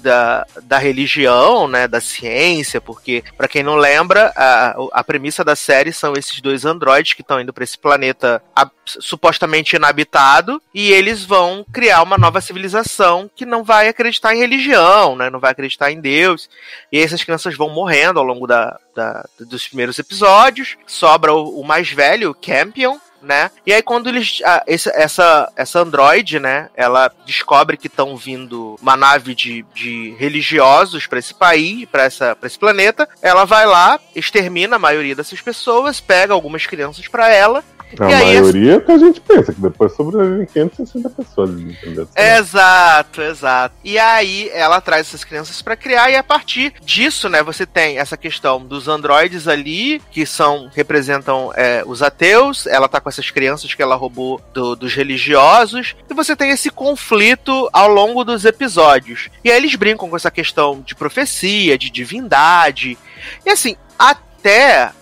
da, 0.01 0.45
da 0.63 0.77
religião, 0.77 1.67
né, 1.67 1.87
da 1.87 1.99
ciência, 2.01 2.79
porque, 2.81 3.23
pra 3.37 3.47
quem 3.47 3.63
não 3.63 3.75
lembra, 3.75 4.31
a, 4.35 4.75
a 4.93 5.03
premissa 5.03 5.43
da 5.43 5.55
série 5.55 5.91
são 5.93 6.13
esses 6.13 6.39
dois 6.41 6.65
androides 6.65 7.13
que 7.13 7.21
estão 7.21 7.39
indo 7.39 7.53
pra 7.53 7.63
esse 7.63 7.77
planeta 7.77 8.41
ab- 8.55 8.71
supostamente 8.85 9.75
inabitado, 9.75 10.61
e 10.73 10.91
eles 10.91 11.23
vão 11.25 11.65
criar 11.71 12.01
uma 12.01 12.17
nova 12.17 12.41
civilização 12.41 13.29
que 13.35 13.45
não 13.45 13.63
vai 13.63 13.87
acreditar 13.87 14.33
em 14.33 14.39
religião, 14.39 15.15
né, 15.15 15.29
não 15.29 15.39
vai 15.39 15.51
acreditar 15.51 15.91
em 15.91 15.99
Deus, 16.01 16.49
e 16.91 16.99
essas 16.99 17.23
crianças 17.23 17.55
vão 17.55 17.69
morrendo 17.69 18.19
ao 18.19 18.25
longo 18.25 18.47
da, 18.47 18.79
da- 18.95 19.25
dos 19.39 19.67
primeiros 19.67 19.99
episódios, 19.99 20.77
sobra 20.87 21.33
o, 21.33 21.59
o 21.59 21.63
mais 21.65 21.89
velho, 21.91 22.31
o 22.31 22.35
Campion, 22.35 22.97
né? 23.23 23.49
E 23.65 23.73
aí 23.73 23.81
quando 23.81 24.09
eles 24.09 24.39
esse- 24.67 24.91
essa 24.93 25.51
essa 25.55 25.79
androide, 25.79 26.39
né, 26.39 26.69
ela 26.75 27.11
descobre 27.25 27.77
que 27.77 27.87
estão 27.87 28.15
vindo 28.17 28.77
uma 28.81 28.95
nave 28.95 29.33
de, 29.33 29.65
de 29.73 30.15
religiosos 30.19 31.07
para 31.07 31.19
esse 31.19 31.33
país, 31.33 31.85
para 31.89 32.03
essa 32.03 32.35
para 32.35 32.47
esse 32.47 32.59
planeta, 32.59 33.07
ela 33.21 33.45
vai 33.45 33.65
lá, 33.65 33.99
extermina 34.15 34.75
a 34.75 34.79
maioria 34.79 35.15
dessas 35.15 35.41
pessoas, 35.41 35.99
pega 35.99 36.33
algumas 36.33 36.65
crianças 36.65 37.07
para 37.07 37.29
ela. 37.33 37.63
A 37.99 38.09
E 38.09 38.13
aí, 38.13 38.23
maioria 38.41 38.75
é 38.75 38.79
que 38.79 38.91
a 38.91 38.97
gente 38.97 39.21
pensa, 39.21 39.53
que 39.53 39.61
depois 39.61 39.93
sobrevivem 39.95 40.45
560 40.45 41.09
pessoas. 41.09 41.49
Entendeu? 41.51 42.07
Exato, 42.15 43.21
exato. 43.21 43.75
E 43.83 43.97
aí 43.97 44.49
ela 44.53 44.79
traz 44.81 45.07
essas 45.07 45.23
crianças 45.23 45.61
para 45.61 45.75
criar 45.75 46.09
e 46.11 46.15
a 46.15 46.23
partir 46.23 46.73
disso, 46.83 47.29
né, 47.29 47.41
você 47.43 47.65
tem 47.65 47.97
essa 47.99 48.17
questão 48.17 48.63
dos 48.65 48.87
androides 48.87 49.47
ali 49.47 50.01
que 50.11 50.25
são 50.25 50.69
representam 50.75 51.51
é, 51.55 51.83
os 51.85 52.01
ateus. 52.01 52.65
Ela 52.67 52.87
tá 52.87 52.99
com 52.99 53.09
essas 53.09 53.29
crianças 53.29 53.73
que 53.73 53.81
ela 53.81 53.95
roubou 53.95 54.41
do- 54.53 54.75
dos 54.75 54.93
religiosos 54.93 55.95
e 56.09 56.13
você 56.13 56.35
tem 56.35 56.51
esse 56.51 56.69
conflito 56.69 57.69
ao 57.73 57.87
longo 57.87 58.23
dos 58.23 58.45
episódios. 58.45 59.29
E 59.43 59.51
aí 59.51 59.57
eles 59.57 59.75
brincam 59.75 60.09
com 60.09 60.15
essa 60.15 60.31
questão 60.31 60.81
de 60.81 60.95
profecia, 60.95 61.77
de 61.77 61.89
divindade. 61.89 62.97
E 63.45 63.49
assim, 63.49 63.75
até, 63.97 64.21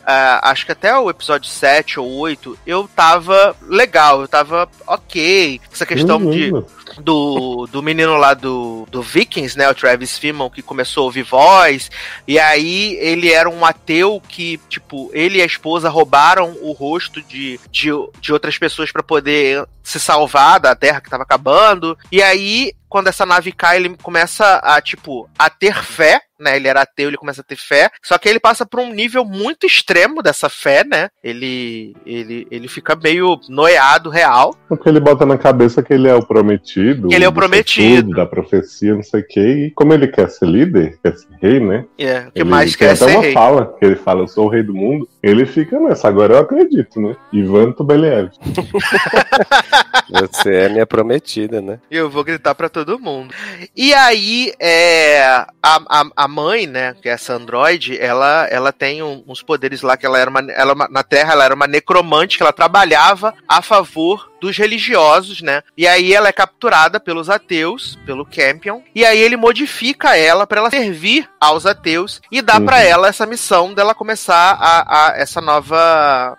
ah, 0.06 0.52
acho 0.52 0.66
que 0.66 0.72
até 0.72 0.98
o 0.98 1.10
episódio 1.10 1.50
7 1.50 2.00
ou 2.00 2.08
8, 2.08 2.58
eu 2.66 2.88
tava 2.96 3.56
legal, 3.68 4.22
eu 4.22 4.28
tava 4.28 4.70
ok. 4.86 5.60
Essa 5.72 5.86
questão 5.86 6.20
de, 6.20 6.26
Menino. 6.26 6.66
do, 7.00 7.68
do 7.72 7.82
menino 7.82 8.18
lá 8.18 8.34
do, 8.34 8.88
do 8.92 9.02
Vikings, 9.02 9.58
né? 9.58 9.70
O 9.70 9.76
Travis 9.76 10.18
Fimmel, 10.18 10.50
que 10.50 10.62
começou 10.62 11.04
a 11.04 11.06
ouvir 11.06 11.24
voz. 11.24 11.90
E 12.28 12.38
aí 12.38 12.98
ele 13.00 13.32
era 13.32 13.50
um 13.50 13.66
ateu 13.66 14.22
que, 14.28 14.60
tipo, 14.70 15.10
ele 15.14 15.40
e 15.40 15.42
a 15.42 15.46
esposa 15.46 15.90
roubaram 15.90 16.56
o 16.62 16.72
rosto 16.72 17.22
de, 17.22 17.60
de, 17.72 17.90
de 18.20 18.34
outras 18.34 18.58
pessoas 18.58 18.92
para 18.92 19.04
poder 19.04 19.66
se 19.84 20.00
salvar 20.00 20.60
da 20.60 20.76
terra 20.76 21.02
que 21.02 21.10
tava 21.10 21.24
acabando. 21.24 21.98
E 22.12 22.22
aí, 22.22 22.74
quando 22.92 23.08
essa 23.08 23.26
nave 23.26 23.54
cai, 23.54 23.78
ele 23.78 23.96
começa 24.04 24.60
a, 24.64 24.82
tipo, 24.82 25.30
a 25.40 25.50
ter 25.50 25.74
fé. 25.82 26.20
Né, 26.38 26.56
ele 26.56 26.68
era 26.68 26.82
ateu, 26.82 27.08
ele 27.08 27.18
começa 27.18 27.42
a 27.42 27.44
ter 27.44 27.56
fé. 27.56 27.92
Só 28.04 28.18
que 28.18 28.28
ele 28.28 28.40
passa 28.40 28.66
por 28.66 28.80
um 28.80 28.92
nível 28.92 29.24
muito 29.24 29.68
extremo 29.68 30.24
dessa 30.24 30.50
fé, 30.50 30.84
né? 30.84 31.10
Ele, 31.24 31.96
ele, 32.04 32.48
ele 32.50 32.68
fica 32.68 32.96
meio 32.96 33.40
noiado 33.48 34.10
real. 34.10 34.56
Porque 34.68 34.90
ele 34.90 35.00
bota 35.00 35.24
na 35.24 35.38
cabeça 35.38 35.84
que 35.84 35.94
ele 35.94 36.08
é 36.08 36.16
o 36.16 36.26
prometido. 36.26 37.10
Que 37.10 37.14
ele 37.14 37.26
é 37.26 37.28
o 37.28 37.32
do 37.32 37.36
prometido. 37.36 37.98
futuro, 37.98 38.18
da 38.18 38.26
profecia, 38.26 38.96
não 38.96 39.04
sei 39.04 39.22
o 39.22 39.28
quê. 39.28 39.66
E 39.68 39.72
como 39.76 39.94
ele 39.94 40.08
quer 40.08 40.32
ser 40.32 40.48
líder, 40.48 40.98
quer 41.04 41.16
ser 41.16 41.28
rei, 41.40 41.60
né? 41.60 41.86
É, 42.00 42.22
o 42.22 42.32
que 42.32 42.42
ele 42.42 42.50
mais 42.50 42.76
quer 42.76 42.86
até 42.88 42.96
ser 42.96 43.12
uma 43.12 43.22
rei. 43.22 43.34
fala, 43.34 43.76
que 43.78 43.86
ele 43.86 43.96
fala, 43.96 44.22
eu 44.22 44.28
sou 44.28 44.48
o 44.48 44.50
rei 44.50 44.64
do 44.64 44.74
mundo. 44.74 45.08
Ele 45.22 45.46
fica 45.46 45.80
nessa, 45.80 46.08
agora 46.08 46.34
eu 46.34 46.40
acredito, 46.40 47.00
né? 47.00 47.16
Ivan 47.32 47.72
Tubeliev. 47.72 48.32
Você 50.10 50.54
é 50.56 50.70
minha 50.70 50.86
prometida, 50.86 51.62
né? 51.62 51.80
Eu 51.90 52.10
vou 52.10 52.24
gritar 52.24 52.54
pra 52.56 52.70
todo 52.70 53.00
mundo. 53.00 53.34
E 53.76 53.94
aí, 53.94 54.54
é, 54.60 55.22
a, 55.24 55.46
a, 55.90 56.04
a 56.16 56.28
mãe, 56.28 56.68
né, 56.68 56.96
que 57.02 57.08
é 57.10 57.14
essa 57.14 57.34
androide, 57.34 57.98
ela, 58.00 58.48
ela 58.50 58.72
tem 58.72 59.02
um- 59.02 59.24
uns 59.28 59.42
poderes 59.42 59.82
lá 59.82 59.96
que 59.96 60.06
ela 60.06 60.20
era 60.20 60.30
uma, 60.30 60.42
ela, 60.52 60.72
é 60.74 60.88
na 60.92 61.04
Terra 61.04 61.34
ela 61.34 61.46
era 61.46 61.56
uma 61.56 61.68
necromante 61.68 62.38
que 62.38 62.44
ela 62.44 62.54
trabalhava 62.54 63.34
a 63.48 63.62
favor 63.62 64.30
dos 64.42 64.58
religiosos, 64.58 65.42
né? 65.42 65.62
E 65.78 65.88
aí 65.88 66.14
ela 66.14 66.28
é 66.30 66.32
capturada 66.34 67.00
pelos 67.00 67.30
ateus, 67.30 67.98
pelo 68.06 68.26
Campion, 68.26 68.82
e 68.96 69.06
aí 69.06 69.20
ele 69.20 69.38
modifica 69.38 70.18
ela 70.18 70.48
pra 70.48 70.60
ela 70.62 70.70
servir 70.72 71.30
aos 71.40 71.66
ateus 71.66 72.20
e 72.32 72.42
dá 72.42 72.58
Uhum. 72.58 72.66
pra 72.66 72.82
ela 72.82 73.08
essa 73.08 73.26
missão 73.28 73.72
dela 73.74 73.94
começar 73.94 74.58
a, 74.60 75.10
a 75.12 75.18
essa 75.18 75.40
nova 75.42 76.36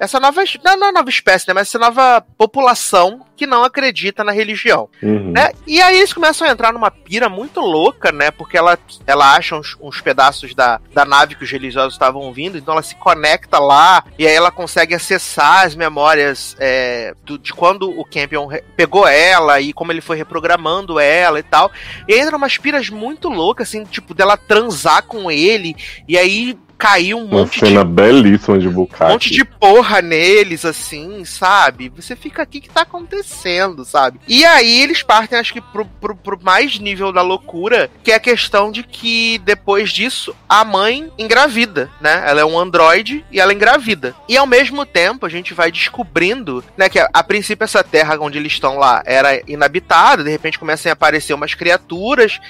essa 0.00 0.18
nova, 0.18 0.42
não, 0.64 0.88
é 0.88 0.92
nova 0.92 1.08
espécie, 1.10 1.46
né, 1.46 1.54
mas 1.54 1.68
essa 1.68 1.78
nova 1.78 2.24
população 2.38 3.24
que 3.36 3.46
não 3.46 3.62
acredita 3.64 4.24
na 4.24 4.32
religião. 4.32 4.88
Uhum. 5.02 5.32
né? 5.32 5.50
E 5.66 5.80
aí 5.80 5.96
eles 5.98 6.12
começam 6.12 6.46
a 6.46 6.50
entrar 6.50 6.72
numa 6.72 6.90
pira 6.90 7.28
muito 7.28 7.60
louca, 7.60 8.10
né? 8.12 8.30
Porque 8.30 8.56
ela, 8.58 8.78
ela 9.06 9.34
acha 9.34 9.56
uns, 9.56 9.76
uns 9.80 10.00
pedaços 10.00 10.54
da, 10.54 10.78
da 10.92 11.04
nave 11.06 11.34
que 11.34 11.44
os 11.44 11.50
religiosos 11.50 11.94
estavam 11.94 12.30
vindo, 12.32 12.58
então 12.58 12.74
ela 12.74 12.82
se 12.82 12.94
conecta 12.96 13.58
lá 13.58 14.04
e 14.18 14.26
aí 14.26 14.34
ela 14.34 14.50
consegue 14.50 14.94
acessar 14.94 15.64
as 15.64 15.74
memórias 15.74 16.54
é, 16.58 17.14
do- 17.24 17.38
de 17.38 17.52
quando 17.54 17.88
o 17.90 18.04
Campion 18.04 18.48
pegou 18.76 19.06
ela 19.08 19.60
e 19.60 19.72
como 19.72 19.90
ele 19.92 20.00
foi 20.02 20.16
reprogramando 20.18 20.98
ela 21.00 21.38
e 21.38 21.42
tal. 21.42 21.70
E 22.06 22.12
aí 22.14 22.20
entra 22.20 22.36
umas 22.36 22.58
piras 22.58 22.90
muito 22.90 23.28
loucas, 23.28 23.68
assim, 23.68 23.84
tipo, 23.84 24.12
dela 24.12 24.36
transar 24.36 25.02
com 25.04 25.30
ele 25.30 25.74
e 26.06 26.18
aí 26.18 26.58
cair 26.80 27.14
um 27.14 27.24
Uma 27.24 27.40
monte 27.40 27.60
de 27.60 27.66
cena 27.66 27.84
belíssima 27.84 28.58
de 28.58 28.66
um 28.66 28.72
Bukaki. 28.72 29.12
monte 29.12 29.30
de 29.30 29.44
porra 29.44 30.00
neles, 30.00 30.64
assim, 30.64 31.24
sabe? 31.26 31.92
Você 31.94 32.16
fica 32.16 32.42
aqui, 32.42 32.58
que 32.60 32.70
tá 32.70 32.80
acontecendo, 32.80 33.84
sabe? 33.84 34.18
E 34.26 34.44
aí 34.46 34.80
eles 34.80 35.02
partem, 35.02 35.38
acho 35.38 35.52
que, 35.52 35.60
pro, 35.60 35.84
pro, 35.84 36.16
pro 36.16 36.40
mais 36.42 36.78
nível 36.78 37.12
da 37.12 37.20
loucura, 37.20 37.90
que 38.02 38.10
é 38.10 38.14
a 38.14 38.20
questão 38.20 38.72
de 38.72 38.82
que 38.82 39.38
depois 39.44 39.90
disso, 39.90 40.34
a 40.48 40.64
mãe 40.64 41.12
engravida, 41.18 41.90
né? 42.00 42.24
Ela 42.26 42.40
é 42.40 42.44
um 42.44 42.58
androide 42.58 43.24
e 43.30 43.38
ela 43.38 43.52
engravida. 43.52 44.14
E 44.26 44.36
ao 44.38 44.46
mesmo 44.46 44.86
tempo, 44.86 45.26
a 45.26 45.28
gente 45.28 45.52
vai 45.52 45.70
descobrindo, 45.70 46.64
né, 46.76 46.88
que 46.88 46.98
a, 46.98 47.10
a 47.12 47.22
princípio 47.22 47.64
essa 47.64 47.84
terra 47.84 48.16
onde 48.18 48.38
eles 48.38 48.52
estão 48.52 48.78
lá 48.78 49.02
era 49.04 49.42
inabitada, 49.46 50.24
de 50.24 50.30
repente 50.30 50.58
começam 50.58 50.90
a 50.90 50.94
aparecer 50.94 51.34
umas 51.34 51.52
criaturas, 51.52 52.40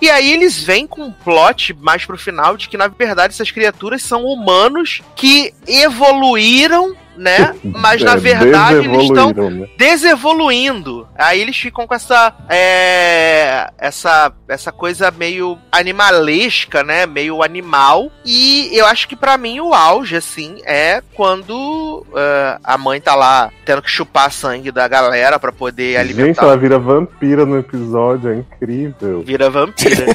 e 0.00 0.08
aí 0.08 0.32
eles 0.32 0.62
vêm 0.62 0.86
com 0.86 1.02
um 1.02 1.12
plot 1.12 1.74
mais 1.74 2.06
pro 2.06 2.16
final 2.16 2.56
de 2.56 2.68
que, 2.68 2.78
na 2.78 2.88
verdade, 2.88 3.34
essas 3.34 3.50
criaturas 3.50 3.73
são 4.02 4.24
humanos 4.24 5.02
que 5.16 5.52
evoluíram, 5.66 6.96
né? 7.16 7.54
Mas 7.64 8.02
na 8.02 8.12
É, 8.12 8.16
verdade 8.16 8.78
eles 8.86 9.04
estão 9.04 9.32
né? 9.32 9.66
desevoluindo. 9.76 11.06
Aí 11.16 11.40
eles 11.40 11.56
ficam 11.56 11.86
com 11.86 11.94
essa 11.94 12.32
é, 12.48 13.70
essa 13.78 14.32
essa 14.48 14.70
coisa 14.72 15.10
meio 15.10 15.58
animalesca, 15.72 16.82
né? 16.82 17.06
Meio 17.06 17.42
animal. 17.42 18.10
E 18.24 18.70
eu 18.72 18.86
acho 18.86 19.08
que 19.08 19.16
pra 19.16 19.36
mim 19.36 19.60
o 19.60 19.72
auge 19.74 20.16
assim 20.16 20.60
é 20.64 21.02
quando 21.14 22.06
é, 22.16 22.58
a 22.62 22.76
mãe 22.78 23.00
tá 23.00 23.14
lá 23.14 23.50
tendo 23.64 23.82
que 23.82 23.90
chupar 23.90 24.30
sangue 24.30 24.70
da 24.70 24.86
galera 24.88 25.38
pra 25.38 25.52
poder 25.52 25.92
Gente, 25.92 25.98
alimentar. 25.98 26.42
ela 26.44 26.56
vira 26.56 26.78
vampira 26.78 27.44
no 27.46 27.58
episódio, 27.58 28.30
é 28.30 28.36
incrível. 28.36 29.22
Vira 29.22 29.48
vampira. 29.50 30.06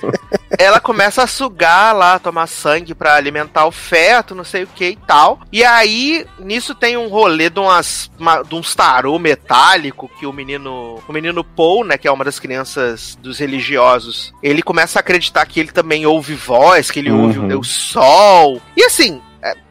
ela 0.58 0.80
começa 0.80 1.22
a 1.22 1.26
sugar 1.26 1.94
lá, 1.94 2.18
tomar 2.18 2.46
sangue 2.46 2.94
pra 2.94 3.14
alimentar 3.14 3.66
o 3.66 3.70
feto, 3.72 4.34
não 4.34 4.44
sei 4.44 4.64
o 4.64 4.66
que 4.66 4.90
e 4.90 4.96
tal. 5.06 5.40
E 5.52 5.64
aí, 5.64 6.26
nisso 6.40 6.74
tem 6.74 6.96
um 6.96 7.08
rolê 7.08 7.48
de, 7.50 7.58
umas, 7.60 8.10
uma- 8.18 8.42
de 8.42 8.54
uns 8.54 8.74
tarô 8.74 9.18
metálico 9.18 10.10
que 10.18 10.26
o 10.26 10.32
menino. 10.32 11.02
O 11.08 11.12
menino 11.12 11.42
Paul, 11.44 11.84
né, 11.84 11.96
que 11.98 12.06
é 12.08 12.12
uma 12.12 12.24
das 12.24 12.38
crianças 12.38 13.16
dos 13.20 13.38
religiosos, 13.38 14.32
ele 14.42 14.62
começa 14.62 14.98
a 14.98 15.00
acreditar 15.00 15.44
que 15.46 15.60
ele 15.60 15.72
também 15.72 16.06
ouve 16.06 16.34
voz, 16.34 16.90
que 16.90 16.98
ele 17.00 17.10
Uhum. 17.10 17.24
ouve 17.24 17.38
o 17.38 17.48
Deus 17.48 17.68
Sol. 17.68 18.60
E 18.76 18.84
assim. 18.84 19.20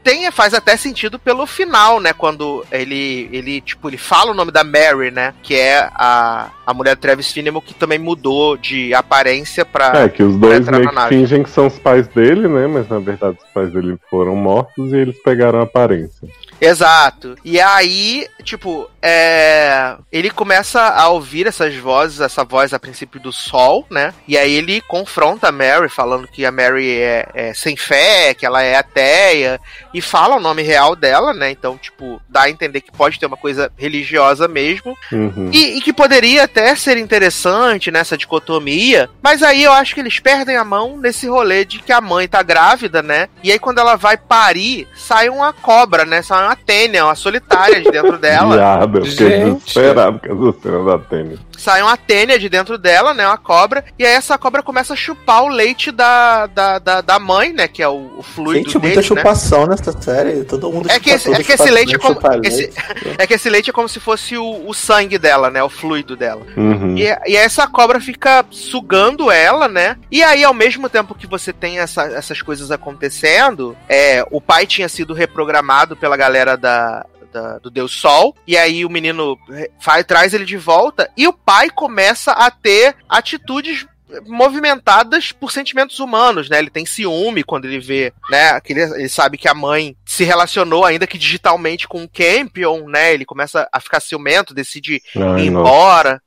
Tem, 0.08 0.32
faz 0.32 0.54
até 0.54 0.78
sentido 0.78 1.20
pelo 1.20 1.46
final, 1.46 2.00
né? 2.00 2.14
Quando 2.14 2.66
ele, 2.72 3.28
ele, 3.30 3.60
tipo, 3.60 3.90
ele 3.90 3.98
fala 3.98 4.32
o 4.32 4.34
nome 4.34 4.54
da 4.54 4.64
Mary, 4.64 5.12
né? 5.12 5.34
Que 5.44 5.54
é 5.54 5.80
a, 5.94 6.50
a 6.66 6.74
mulher 6.74 6.96
do 6.96 7.02
Travis 7.02 7.30
Fimmel 7.30 7.62
que 7.62 7.74
também 7.74 8.00
mudou 8.00 8.56
de 8.56 8.94
aparência 8.94 9.66
pra. 9.66 10.04
É, 10.04 10.08
que 10.08 10.24
os 10.24 10.38
dois 10.38 10.66
meio 10.70 10.90
que 10.90 11.08
fingem 11.10 11.44
que 11.44 11.50
são 11.50 11.68
os 11.68 11.78
pais 11.78 12.08
dele, 12.08 12.48
né? 12.48 12.68
Mas 12.68 12.88
na 12.88 13.00
verdade 13.00 13.38
os 13.38 13.54
pais 13.54 13.70
dele 13.74 13.98
foram 14.10 14.34
mortos 14.34 14.94
e 14.94 14.96
eles 14.96 15.22
pegaram 15.22 15.60
a 15.60 15.64
aparência. 15.64 16.26
Exato. 16.60 17.36
E 17.44 17.60
aí, 17.60 18.28
tipo, 18.44 18.90
é... 19.02 19.96
ele 20.12 20.30
começa 20.30 20.82
a 20.82 21.08
ouvir 21.10 21.46
essas 21.46 21.76
vozes, 21.76 22.20
essa 22.20 22.44
voz 22.44 22.74
a 22.74 22.80
princípio 22.80 23.20
do 23.20 23.32
sol, 23.32 23.86
né? 23.92 24.14
E 24.28 24.38
aí 24.38 24.54
ele 24.54 24.82
confronta 24.82 25.50
a 25.50 25.52
Mary, 25.52 25.90
falando 25.90 26.28
que 26.28 26.46
a 26.46 26.52
Mary 26.52 26.98
é, 26.98 27.30
é 27.34 27.54
sem 27.54 27.78
fé, 27.78 28.34
que 28.34 28.46
ela 28.46 28.64
é 28.64 28.76
ateia, 28.76 29.60
e 29.98 30.02
fala 30.02 30.36
o 30.36 30.40
nome 30.40 30.62
real 30.62 30.96
dela, 30.96 31.34
né? 31.34 31.50
Então, 31.50 31.76
tipo, 31.76 32.22
dá 32.30 32.44
a 32.44 32.50
entender 32.52 32.82
que 32.82 32.92
pode 32.92 33.20
ter 33.20 33.26
uma 33.26 33.36
coisa 33.36 33.72
religiosa 33.76 34.48
mesmo. 34.48 34.96
Uhum. 35.12 35.50
E, 35.52 35.78
e 35.78 35.82
que 35.82 35.92
poderia 35.92 36.44
até 36.44 36.76
ser 36.76 36.98
interessante 36.98 37.90
nessa 37.90 38.16
dicotomia, 38.16 39.10
mas 39.24 39.42
aí 39.42 39.64
eu 39.64 39.72
acho 39.72 39.96
que 39.96 40.00
eles 40.00 40.20
perdem 40.20 40.56
a 40.56 40.64
mão 40.64 40.98
nesse 40.98 41.28
rolê 41.28 41.66
de 41.66 41.80
que 41.80 41.92
a 41.92 42.00
mãe 42.00 42.28
tá 42.28 42.44
grávida, 42.44 43.02
né? 43.02 43.28
E 43.44 43.52
aí 43.52 43.58
quando 43.58 43.80
ela 43.80 43.96
vai 43.96 44.18
parir, 44.18 44.88
sai 44.96 45.30
uma 45.30 45.52
cobra, 45.52 46.06
né? 46.06 46.22
Sai 46.22 46.46
uma 46.46 46.56
tênia, 46.56 47.06
uma 47.06 47.16
solitária 47.16 47.82
de 47.82 47.90
dentro 47.90 48.18
dela. 48.20 48.56
Viada, 48.56 49.00
eu 49.00 49.06
fiquei 49.06 49.52
desesperado 49.52 50.20
com 50.20 50.50
essa 50.50 50.62
cena 50.62 50.84
da 50.84 51.00
tênis. 51.00 51.40
Sai 51.58 51.82
uma 51.82 51.98
tênia 51.98 52.38
de 52.40 52.48
dentro 52.48 52.78
dela, 52.78 53.14
né? 53.14 53.26
Uma 53.28 53.38
cobra. 53.38 53.84
E 53.98 54.06
aí 54.06 54.14
essa 54.14 54.38
cobra 54.38 54.62
começa 54.64 54.94
a 54.94 54.96
chupar 54.96 55.44
o 55.44 55.48
leite 55.48 55.92
da, 55.92 56.46
da, 56.46 56.80
da, 56.80 57.02
da 57.02 57.20
mãe, 57.20 57.52
né? 57.52 57.68
Que 57.68 57.82
é 57.84 57.88
o, 57.90 58.14
o 58.18 58.24
fluido 58.24 58.66
Gente, 58.70 58.78
muita 58.80 58.96
deles, 58.96 59.10
né? 59.10 59.18
chupação 59.18 59.66
nessa 59.66 59.92
série. 60.02 60.44
Todo 60.44 60.72
mundo 60.72 60.90
É 60.92 61.00
que 61.00 61.10
esse- 61.10 61.34
é 61.34 61.44
que 61.44 61.52
esse 61.52 61.70
leite 61.72 61.96
é 61.96 61.98
como- 61.98 62.20
esse- 62.44 62.58
leite. 62.62 62.76
É 63.18 63.26
que 63.28 63.34
esse 63.34 63.50
leite 63.50 63.70
é 63.70 63.74
como 63.74 63.90
se 63.90 64.00
fosse 64.00 64.38
o, 64.38 64.68
o 64.70 64.74
sangue 64.74 65.18
dela, 65.18 65.50
né? 65.50 65.62
O 65.64 65.70
fluido 65.70 66.16
dela. 66.16 66.46
Uhum. 66.56 66.96
E, 66.98 67.04
e 67.26 67.36
essa 67.36 67.66
cobra 67.68 68.00
fica 68.00 68.46
sugando 68.52 69.32
ela, 69.32 69.68
né? 69.68 69.98
E 70.12 70.22
aí, 70.24 70.44
ao 70.44 70.54
mesmo 70.54 70.88
tempo 70.90 71.16
que 71.16 71.26
você 71.28 71.52
tem 71.52 71.80
essa- 71.80 72.04
essas 72.06 72.42
coisas 72.42 72.70
acontecendo, 72.72 73.76
é, 73.90 74.24
o 74.32 74.40
pai 74.40 74.66
tinha 74.68 74.88
sido 74.88 75.14
reprogramado 75.14 75.96
pela 75.96 76.16
galera 76.16 76.56
da. 76.56 77.06
Da- 77.32 77.60
do 77.60 77.70
Deus 77.70 77.92
Sol, 77.92 78.36
e 78.46 78.58
aí 78.58 78.86
o 78.86 78.90
menino 78.90 79.38
faz, 79.80 80.06
traz 80.06 80.34
ele 80.34 80.46
de 80.46 80.58
volta, 80.58 81.10
e 81.16 81.28
o 81.28 81.34
pai 81.34 81.70
começa 81.70 82.32
a 82.32 82.50
ter 82.50 82.96
atitudes 83.10 83.86
movimentadas 84.26 85.32
por 85.32 85.52
sentimentos 85.52 86.00
humanos, 86.00 86.50
né? 86.50 86.60
Ele 86.60 86.70
tem 86.70 86.86
ciúme 86.86 87.44
quando 87.44 87.66
ele 87.66 87.80
vê, 87.80 88.14
né? 88.30 88.60
Que 88.62 88.74
ele, 88.74 89.10
sabe 89.10 89.38
que 89.38 89.48
a 89.48 89.54
mãe 89.54 89.96
se 90.06 90.24
relacionou, 90.24 90.86
ainda 90.86 91.08
que 91.08 91.18
digitalmente, 91.18 91.88
com 91.88 92.04
o 92.04 92.10
Campion, 92.10 92.88
né? 92.88 93.14
Ele 93.14 93.26
começa 93.26 93.68
a 93.72 93.80
ficar 93.80 94.00
ciumento, 94.00 94.54
decide 94.54 94.96
ir 94.96 95.02
Ai, 95.16 95.22
nossa. 95.22 95.42
embora. 95.44 96.22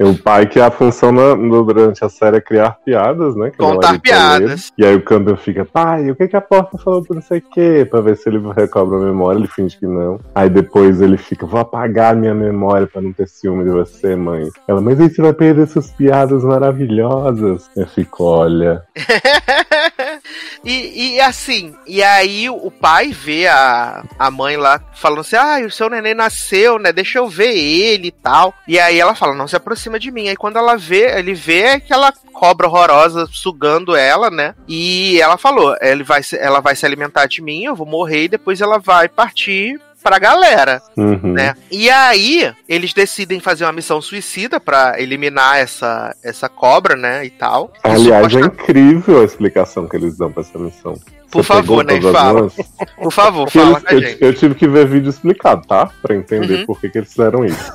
E 0.00 0.04
o 0.04 0.16
pai, 0.16 0.46
que 0.46 0.60
a 0.60 0.70
função 0.70 1.10
na- 1.10 1.34
durante 1.34 2.04
a 2.04 2.08
série 2.08 2.36
é 2.36 2.40
criar 2.40 2.78
piadas, 2.84 3.34
né? 3.34 3.48
é 3.48 3.50
Contar 3.50 4.00
piadas. 4.00 4.72
E 4.78 4.84
aí 4.86 4.94
o 4.94 5.02
Campion 5.02 5.36
fica, 5.36 5.64
pai, 5.64 6.08
o 6.08 6.14
que, 6.14 6.28
que 6.28 6.36
a 6.36 6.40
porta 6.40 6.78
falou 6.78 7.02
pra 7.02 7.16
não 7.16 7.22
sei 7.22 7.38
o 7.38 7.42
quê? 7.52 7.84
Pra 7.90 8.00
ver 8.00 8.16
se 8.16 8.28
ele 8.28 8.40
recobra 8.56 8.96
a 8.96 9.00
memória, 9.00 9.40
ele 9.40 9.48
finge 9.48 9.76
que 9.76 9.86
não. 9.88 10.20
Aí 10.32 10.48
depois 10.48 11.00
ele 11.00 11.16
fica, 11.16 11.44
vou 11.46 11.58
apagar 11.58 12.14
minha 12.14 12.32
memória 12.32 12.86
pra 12.86 13.02
não 13.02 13.12
ter 13.12 13.26
ciúme 13.26 13.64
de 13.64 13.70
você, 13.70 14.14
mãe. 14.14 14.48
Ela, 14.68 14.80
mas 14.80 15.00
aí 15.00 15.10
você 15.10 15.20
vai 15.20 15.32
perder 15.32 15.62
essas 15.64 15.90
piadas 15.90 16.44
maravilhosas. 16.44 17.68
Eu 17.76 17.86
fico, 17.88 18.22
olha. 18.22 18.82
e, 20.64 21.14
e 21.14 21.20
assim, 21.20 21.74
e 21.86 22.02
aí 22.02 22.50
o 22.50 22.70
pai 22.70 23.12
vê 23.12 23.46
a, 23.46 24.04
a 24.18 24.30
mãe 24.30 24.56
lá 24.56 24.80
falando 24.94 25.20
assim: 25.20 25.36
ah, 25.36 25.60
o 25.64 25.70
seu 25.70 25.88
neném 25.88 26.14
nasceu, 26.14 26.78
né? 26.78 26.92
Deixa 26.92 27.18
eu 27.18 27.28
ver 27.28 27.56
ele 27.56 28.08
e 28.08 28.12
tal. 28.12 28.52
E 28.66 28.78
aí 28.78 28.98
ela 28.98 29.14
fala: 29.14 29.34
não 29.34 29.48
se 29.48 29.56
aproxima 29.56 29.98
de 29.98 30.10
mim. 30.10 30.28
Aí 30.28 30.36
quando 30.36 30.58
ela 30.58 30.76
vê, 30.76 31.18
ele 31.18 31.34
vê 31.34 31.68
aquela 31.68 32.12
cobra 32.32 32.66
horrorosa 32.66 33.26
sugando 33.30 33.94
ela, 33.94 34.30
né? 34.30 34.54
E 34.66 35.20
ela 35.20 35.36
falou: 35.36 35.76
ele 35.80 36.02
vai, 36.02 36.20
ela 36.38 36.60
vai 36.60 36.74
se 36.74 36.84
alimentar 36.84 37.26
de 37.26 37.40
mim, 37.40 37.64
eu 37.64 37.76
vou 37.76 37.86
morrer 37.86 38.24
e 38.24 38.28
depois 38.28 38.60
ela 38.60 38.78
vai 38.78 39.08
partir 39.08 39.80
pra 40.08 40.18
galera. 40.18 40.80
Uhum. 40.96 41.32
né? 41.34 41.54
E 41.70 41.90
aí, 41.90 42.50
eles 42.68 42.92
decidem 42.94 43.40
fazer 43.40 43.64
uma 43.64 43.72
missão 43.72 44.00
suicida 44.00 44.58
pra 44.58 44.94
eliminar 44.98 45.58
essa, 45.58 46.14
essa 46.24 46.48
cobra, 46.48 46.96
né? 46.96 47.26
E 47.26 47.30
tal. 47.30 47.72
E 47.84 47.88
Aliás, 47.88 48.34
é 48.34 48.40
incrível 48.40 49.20
a 49.20 49.24
explicação 49.24 49.86
que 49.86 49.96
eles 49.96 50.16
dão 50.16 50.32
pra 50.32 50.42
essa 50.42 50.58
missão. 50.58 50.94
Por 51.30 51.42
Você 51.42 51.46
favor, 51.48 51.84
né? 51.84 52.00
Fala. 52.00 52.50
Por 52.96 53.12
favor, 53.12 53.50
fala 53.50 53.82
eles- 53.90 53.92
eu, 53.92 54.00
gente. 54.10 54.24
eu 54.24 54.34
tive 54.34 54.54
que 54.54 54.66
ver 54.66 54.86
vídeo 54.86 55.10
explicado, 55.10 55.66
tá? 55.66 55.90
Pra 56.00 56.16
entender 56.16 56.60
Uhum. 56.60 56.66
por 56.66 56.80
que, 56.80 56.88
que 56.88 56.96
eles 56.98 57.10
fizeram 57.10 57.44
isso. 57.44 57.72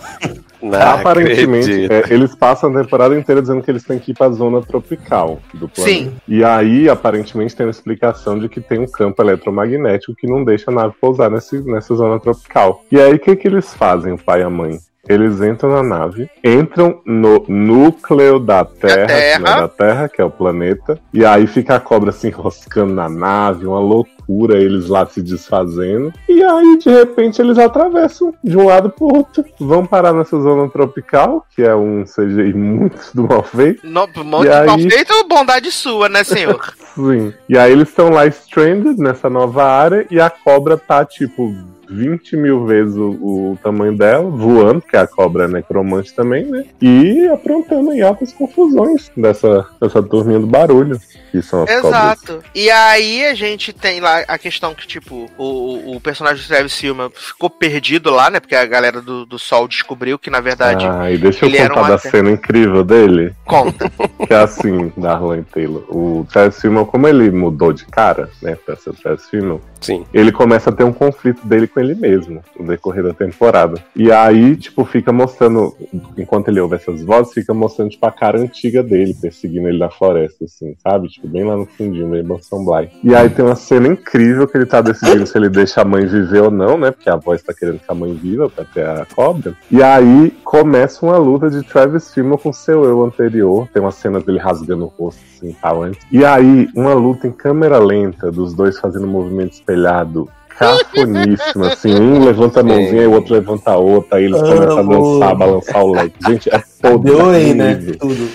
Não 0.64 0.80
Aparentemente, 0.80 1.88
é, 1.92 2.14
eles 2.14 2.34
passam 2.34 2.72
a 2.72 2.82
temporada 2.82 3.18
inteira 3.18 3.42
dizendo 3.42 3.62
que 3.62 3.70
eles 3.70 3.84
têm 3.84 4.00
que 4.00 4.12
ir 4.12 4.14
pra 4.14 4.30
zona 4.30 4.62
tropical 4.62 5.42
do 5.54 5.68
planeta. 5.68 6.10
Sim. 6.10 6.16
E 6.26 6.42
aí, 6.42 6.88
aparentemente, 6.88 7.54
tem 7.54 7.66
uma 7.66 7.72
explicação 7.72 8.40
de 8.40 8.48
que 8.48 8.62
tem 8.62 8.80
um 8.80 8.88
campo 8.88 9.22
eletromagnético 9.22 10.16
que 10.16 10.26
não 10.26 10.44
deixa 10.44 10.72
a 10.72 10.74
nave 10.74 10.94
pousar 11.02 11.30
nesse, 11.30 11.60
nessa 11.70 11.94
zona 11.94 12.18
tropical. 12.18 12.82
E 12.90 13.00
aí, 13.00 13.14
o 13.14 13.20
que, 13.20 13.36
que 13.36 13.48
eles 13.48 13.74
fazem, 13.74 14.14
o 14.14 14.18
pai 14.18 14.40
e 14.40 14.44
a 14.44 14.50
mãe? 14.50 14.80
Eles 15.08 15.42
entram 15.42 15.70
na 15.70 15.84
nave, 15.84 16.30
entram 16.42 17.02
no 17.06 17.44
núcleo 17.50 18.40
da 18.40 18.64
Terra, 18.64 19.06
Terra. 19.06 19.38
que 19.38 19.44
não 19.44 19.52
é 19.52 19.60
da 19.60 19.68
Terra, 19.68 20.08
que 20.10 20.22
é 20.22 20.24
o 20.24 20.32
planeta, 20.32 20.98
e 21.14 21.26
aí 21.26 21.46
fica 21.46 21.76
a 21.76 21.80
cobra 21.80 22.14
se 22.14 22.28
enroscando 22.28 22.94
na 22.94 23.10
nave, 23.10 23.68
uma 23.68 23.82
loucura, 23.82 24.13
eles 24.56 24.88
lá 24.88 25.06
se 25.06 25.22
desfazendo. 25.22 26.12
E 26.28 26.44
aí, 26.44 26.78
de 26.78 26.90
repente, 26.90 27.42
eles 27.42 27.58
atravessam 27.58 28.34
de 28.44 28.58
um 28.58 28.66
lado 28.66 28.90
pro 28.90 29.06
outro, 29.06 29.44
vão 29.60 29.86
parar 29.86 30.14
nessa 30.14 30.40
zona 30.40 30.70
tropical, 30.70 31.46
que 31.56 31.62
é 31.62 31.76
um 31.76 32.04
CGI 32.04 32.54
muito 32.54 33.00
do 33.14 33.24
mal 33.28 33.44
feito. 33.44 33.86
No, 33.88 34.08
monte 34.24 34.48
E 34.48 34.50
de 34.50 34.66
mal 34.66 34.76
aí- 34.78 34.90
feito, 34.90 35.28
bondade 35.28 35.72
sua, 35.72 36.08
né, 36.10 36.24
senhor? 36.24 36.74
Sim. 36.96 37.34
E 37.50 37.58
aí 37.58 37.72
eles 37.72 37.90
estão 37.90 38.10
lá 38.10 38.26
stranded 38.28 38.98
nessa 39.00 39.30
nova 39.30 39.64
área 39.64 40.06
e 40.12 40.20
a 40.20 40.30
cobra 40.30 40.78
tá, 40.78 41.04
tipo, 41.04 41.54
20 41.90 42.38
mil 42.38 42.66
vezes 42.66 42.96
o, 42.96 43.52
o 43.52 43.60
tamanho 43.62 43.96
dela, 43.98 44.30
voando, 44.30 44.82
porque 44.82 44.98
a 44.98 45.08
cobra 45.08 45.46
é 45.46 45.48
necromante 45.48 46.14
também, 46.14 46.46
né? 46.46 46.66
E 46.82 47.28
aprontando 47.28 47.92
aí 47.92 48.02
altas 48.02 48.32
confusões 48.34 49.12
dessa, 49.16 49.66
dessa 49.82 50.02
turminha 50.02 50.40
do 50.40 50.48
barulho, 50.48 51.00
que 51.32 51.42
são 51.42 51.64
as 51.64 51.70
cobras. 51.82 51.86
Exato. 52.02 52.44
E 52.54 52.70
aí 52.70 53.26
a 53.26 53.34
gente 53.34 53.74
tem 53.74 54.00
lá 54.00 54.20
a 54.28 54.38
questão 54.38 54.74
que, 54.74 54.88
tipo, 54.88 55.30
o, 55.38 55.96
o 55.96 56.02
personagem 56.02 56.44
do 56.44 56.48
Travis 56.48 56.74
Silva 56.74 57.12
ficou 57.14 57.50
perdido 57.50 58.10
lá, 58.12 58.30
né? 58.30 58.40
Porque 58.40 58.56
a 58.56 58.66
galera 58.66 59.02
do, 59.02 59.26
do 59.26 59.40
Sol 59.40 59.68
descobriu 59.68 60.18
que, 60.20 60.30
na 60.30 60.40
verdade, 60.40 60.86
Ah, 60.88 61.12
e 61.12 61.18
deixa 61.18 61.46
eu 61.46 61.70
contar 61.70 61.90
da 61.90 61.98
cena 61.98 62.32
incrível 62.32 62.84
dele. 62.84 63.34
conta. 63.46 63.92
Que 64.26 64.34
é 64.34 64.38
assim, 64.38 64.92
da 64.96 65.14
Arlen 65.16 65.44
Taylor. 65.44 65.84
O 65.90 66.26
Travis 66.32 66.62
Fimmel, 66.62 66.86
como 66.86 67.08
ele 67.08 67.30
mudou 67.30 67.74
de 67.74 67.86
cara, 67.86 68.30
né, 68.42 68.56
pra 68.56 68.76
ser 68.76 68.92
o 68.92 68.94
Travis 68.94 69.28
Fimmel, 69.30 69.60
Sim. 69.84 70.06
ele 70.14 70.32
começa 70.32 70.70
a 70.70 70.74
ter 70.74 70.84
um 70.84 70.94
conflito 70.94 71.46
dele 71.46 71.68
com 71.68 71.80
ele 71.80 71.94
mesmo 71.94 72.42
no 72.58 72.66
decorrer 72.66 73.04
da 73.04 73.14
temporada. 73.14 73.84
E 73.96 74.12
aí, 74.12 74.56
tipo, 74.56 74.86
fica 74.86 75.12
mostrando, 75.12 75.76
enquanto 76.18 76.48
ele 76.48 76.60
ouve 76.60 76.76
essas 76.76 77.04
vozes, 77.04 77.34
fica 77.34 77.54
mostrando, 77.54 77.92
tipo, 77.92 78.06
a 78.06 78.12
cara 78.12 78.40
antiga 78.40 78.82
dele, 78.82 79.14
perseguindo 79.14 79.68
ele 79.68 79.78
na 79.78 79.90
floresta, 79.90 80.46
assim, 80.46 80.76
sabe? 80.82 81.10
Tipo, 81.10 81.28
bem 81.28 81.44
lá 81.44 81.58
no 81.58 81.66
fundinho, 81.66 82.08
meio 82.08 82.26
Mansão 82.26 82.64
Bly. 82.64 82.90
E 83.04 83.14
aí 83.14 83.30
tem 83.30 83.44
uma 83.44 83.56
cena 83.56 83.88
incrível 83.88 84.48
que 84.48 84.58
ele 84.58 84.66
tá 84.66 84.82
decidindo 84.82 85.28
se 85.28 85.38
ele 85.38 85.50
deixa 85.50 85.82
a 85.82 85.86
mãe 85.86 86.06
viver 86.06 86.44
ou 86.44 86.52
não, 86.52 86.78
né? 86.78 86.92
Porque 86.92 87.10
a 87.10 87.16
voz 87.16 87.44
tá 87.44 87.54
querendo 87.54 87.80
que 87.80 87.86
a 87.92 87.94
mãe 87.96 88.14
viva 88.14 88.50
pra 88.50 88.66
ter 88.66 88.86
a 88.86 89.06
cobra. 89.14 89.56
E 89.70 89.84
aí 89.84 90.32
começa 90.44 91.06
uma 91.06 91.18
luta 91.18 91.50
de 91.50 91.64
Travis 91.64 92.14
Fimmel 92.14 92.38
com 92.38 92.54
seu 92.54 92.86
eu 92.86 93.04
anterior. 93.04 93.68
Tem 93.74 93.82
uma 93.82 93.92
cena 93.92 94.20
dele 94.20 94.40
rasgando 94.40 94.86
o 94.86 94.88
rosto, 94.88 95.22
assim, 95.44 95.56
tal, 95.62 95.84
antes. 95.84 96.06
E 96.12 96.24
aí, 96.24 96.70
uma 96.76 96.94
luta 96.94 97.28
em 97.28 97.32
câmera 97.32 97.78
lenta 97.78 98.32
dos 98.32 98.54
dois 98.54 98.80
fazendo 98.80 99.06
movimento 99.06 99.54
espelhado. 99.54 100.30
Cafoníssimo, 100.50 101.66
assim, 101.66 101.94
um 101.94 102.24
levanta 102.26 102.62
a 102.62 102.64
mãozinha 102.64 103.04
e 103.04 103.08
o 103.08 103.14
outro 103.14 103.34
levanta 103.34 103.72
a 103.72 103.78
outra, 103.78 104.18
aí 104.18 104.26
eles 104.26 104.40
começam 104.40 104.78
a 104.78 104.84
dançar, 104.84 105.36
balançar 105.36 105.84
o 105.84 105.92
leque. 105.92 106.16
Gente, 106.28 106.50
é 106.50 106.64
podre. 106.82 107.12
Deu 107.12 107.30
aí, 107.30 107.54
né? 107.54 107.76
nível. 107.76 107.98
Tudo. 107.98 108.30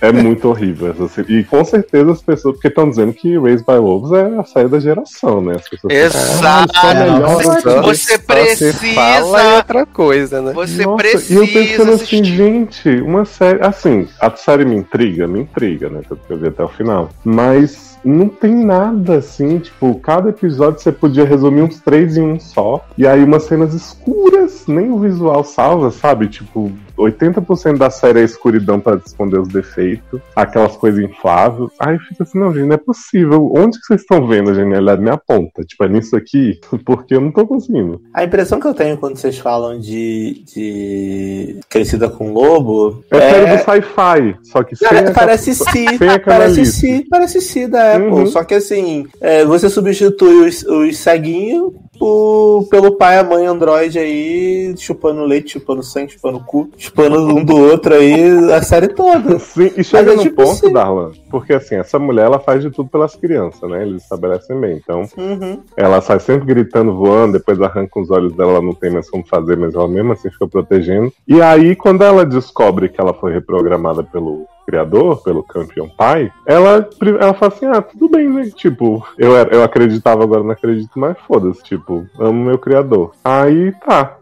É 0.00 0.10
muito 0.12 0.48
horrível 0.48 0.90
essa 0.90 1.08
cena. 1.08 1.26
E 1.30 1.44
com 1.44 1.64
certeza 1.64 2.12
as 2.12 2.22
pessoas, 2.22 2.54
porque 2.54 2.68
estão 2.68 2.88
dizendo 2.88 3.12
que 3.12 3.38
Raised 3.38 3.64
by 3.66 3.76
Wolves 3.78 4.12
é 4.12 4.38
a 4.40 4.44
saída 4.44 4.70
da 4.70 4.80
geração, 4.80 5.40
né? 5.40 5.54
As 5.56 5.68
pessoas 5.68 5.92
Exato. 5.92 6.72
Ah, 6.76 6.90
é 6.92 7.10
melhor 7.10 7.28
Você, 7.42 7.62
coisa. 7.62 7.82
você 7.82 8.18
precisa. 8.18 8.72
fala 8.94 9.42
é 9.42 9.56
outra 9.56 9.86
coisa, 9.86 10.40
né? 10.42 10.52
Você 10.52 10.84
Nossa, 10.84 10.96
precisa 10.96 11.34
E 11.34 11.36
eu 11.36 11.52
pensando 11.52 11.92
assim, 11.92 12.04
assistir. 12.04 12.24
gente, 12.24 12.88
uma 13.02 13.24
série. 13.24 13.64
Assim, 13.64 14.08
a 14.20 14.30
série 14.36 14.64
me 14.64 14.76
intriga, 14.76 15.26
me 15.26 15.40
intriga, 15.40 15.88
né? 15.88 16.00
Tanto 16.08 16.20
que 16.26 16.32
eu 16.32 16.38
vi 16.38 16.48
até 16.48 16.62
o 16.64 16.68
final. 16.68 17.10
Mas 17.24 17.92
não 18.04 18.28
tem 18.28 18.52
nada 18.52 19.16
assim, 19.18 19.60
tipo, 19.60 19.94
cada 20.00 20.30
episódio 20.30 20.80
você 20.80 20.90
podia 20.90 21.24
resumir 21.24 21.62
uns 21.62 21.78
três 21.80 22.16
em 22.16 22.22
um 22.22 22.40
só. 22.40 22.84
E 22.98 23.06
aí 23.06 23.22
umas 23.22 23.44
cenas 23.44 23.72
escuras, 23.74 24.64
nem 24.66 24.90
o 24.90 24.98
visual 24.98 25.44
salva, 25.44 25.90
sabe? 25.92 26.26
Tipo, 26.26 26.72
80% 26.96 27.78
da 27.78 27.90
série 27.90 28.20
é 28.20 28.24
escuridão 28.24 28.78
pra 28.80 29.00
esconder 29.04 29.40
os 29.40 29.48
defeitos, 29.48 30.20
aquelas 30.36 30.76
coisas 30.76 31.02
infláveis. 31.02 31.70
Aí 31.78 31.98
fica 31.98 32.22
assim, 32.22 32.38
não, 32.38 32.52
gente, 32.52 32.66
não 32.66 32.74
é 32.74 32.78
possível. 32.78 33.52
Onde 33.56 33.78
que 33.78 33.86
vocês 33.86 34.00
estão 34.02 34.26
vendo 34.26 34.50
a 34.50 34.54
genialidade? 34.54 35.02
Me 35.02 35.10
aponta. 35.10 35.64
Tipo, 35.64 35.84
é 35.84 35.88
nisso 35.88 36.16
aqui? 36.16 36.60
Porque 36.84 37.14
eu 37.14 37.20
não 37.20 37.30
tô 37.32 37.46
conseguindo. 37.46 38.00
A 38.14 38.24
impressão 38.24 38.60
que 38.60 38.66
eu 38.66 38.74
tenho 38.74 38.96
quando 38.96 39.16
vocês 39.16 39.38
falam 39.38 39.78
de, 39.78 40.44
de 40.54 41.60
Crescida 41.68 42.08
com 42.08 42.32
Lobo 42.32 43.02
É, 43.10 43.18
série 43.30 43.56
do 43.56 43.64
sci-fi, 43.64 44.36
só 44.42 44.62
que 44.62 44.76
sem 44.76 44.88
Cara, 44.88 45.00
essa- 45.00 45.12
parece 45.14 45.54
si, 45.54 45.64
sem 45.64 46.08
a 46.08 46.18
parece 46.18 46.20
canalice. 46.24 46.72
si, 46.72 47.06
parece 47.08 47.40
si 47.40 47.66
da 47.66 47.96
Apple. 47.96 48.08
Uhum. 48.10 48.26
Só 48.26 48.44
que 48.44 48.54
assim, 48.54 49.06
é, 49.20 49.44
você 49.44 49.68
substitui 49.68 50.46
os, 50.46 50.62
os 50.64 50.96
ceguinhos 50.98 51.72
pelo 52.70 52.96
pai 52.96 53.16
e 53.16 53.18
a 53.20 53.24
mãe 53.24 53.46
Android 53.46 53.96
aí, 53.98 54.74
chupando 54.76 55.24
leite, 55.24 55.52
chupando 55.52 55.82
sangue, 55.82 56.12
chupando 56.12 56.40
cu, 56.40 56.68
chupando 56.92 57.36
um 57.36 57.44
do 57.44 57.56
outro 57.56 57.94
aí, 57.94 58.52
a 58.52 58.62
série 58.62 58.88
toda. 58.88 59.38
Sim, 59.38 59.70
e 59.76 59.82
chega 59.82 60.10
Mas 60.10 60.12
é 60.12 60.16
no 60.16 60.22
tipo 60.22 60.36
ponto, 60.36 60.50
assim. 60.50 60.72
Darlan, 60.72 61.10
porque 61.30 61.52
assim, 61.54 61.76
essa 61.76 61.98
mulher 61.98 62.26
ela 62.26 62.38
faz 62.38 62.62
de 62.62 62.70
tudo 62.70 62.88
pelas 62.90 63.14
crianças, 63.16 63.68
né? 63.68 63.82
Eles 63.82 64.02
estabelecem 64.02 64.60
bem. 64.60 64.76
Então, 64.82 65.02
Uhum. 65.16 65.60
ela 65.76 66.00
sai 66.00 66.20
sempre 66.20 66.46
gritando, 66.46 66.94
voando, 66.94 67.34
depois 67.34 67.60
arranca 67.60 67.98
os 68.00 68.10
olhos 68.10 68.32
dela, 68.34 68.52
ela 68.52 68.62
não 68.62 68.74
tem 68.74 68.90
mais 68.90 69.08
como 69.08 69.24
fazer, 69.26 69.56
mas 69.56 69.74
ela 69.74 69.88
mesmo 69.88 70.12
assim 70.12 70.30
fica 70.30 70.46
protegendo. 70.46 71.12
E 71.26 71.40
aí, 71.40 71.74
quando 71.74 72.02
ela 72.02 72.24
descobre 72.24 72.88
que 72.88 73.00
ela 73.00 73.14
foi 73.14 73.32
reprogramada 73.32 74.02
pelo 74.02 74.46
criador, 74.66 75.22
pelo 75.22 75.42
campeão 75.42 75.88
pai, 75.88 76.30
ela, 76.46 76.88
ela 77.20 77.34
fala 77.34 77.52
assim, 77.52 77.66
ah, 77.66 77.82
tudo 77.82 78.08
bem, 78.08 78.28
né? 78.28 78.48
Tipo, 78.54 79.04
eu, 79.18 79.32
eu 79.32 79.62
acreditava, 79.62 80.22
agora 80.22 80.42
não 80.42 80.52
acredito 80.52 80.98
mais, 80.98 81.16
foda-se, 81.26 81.62
tipo, 81.64 82.06
amo 82.18 82.44
meu 82.44 82.58
criador. 82.58 83.10
Aí, 83.24 83.72
tá. 83.84 84.18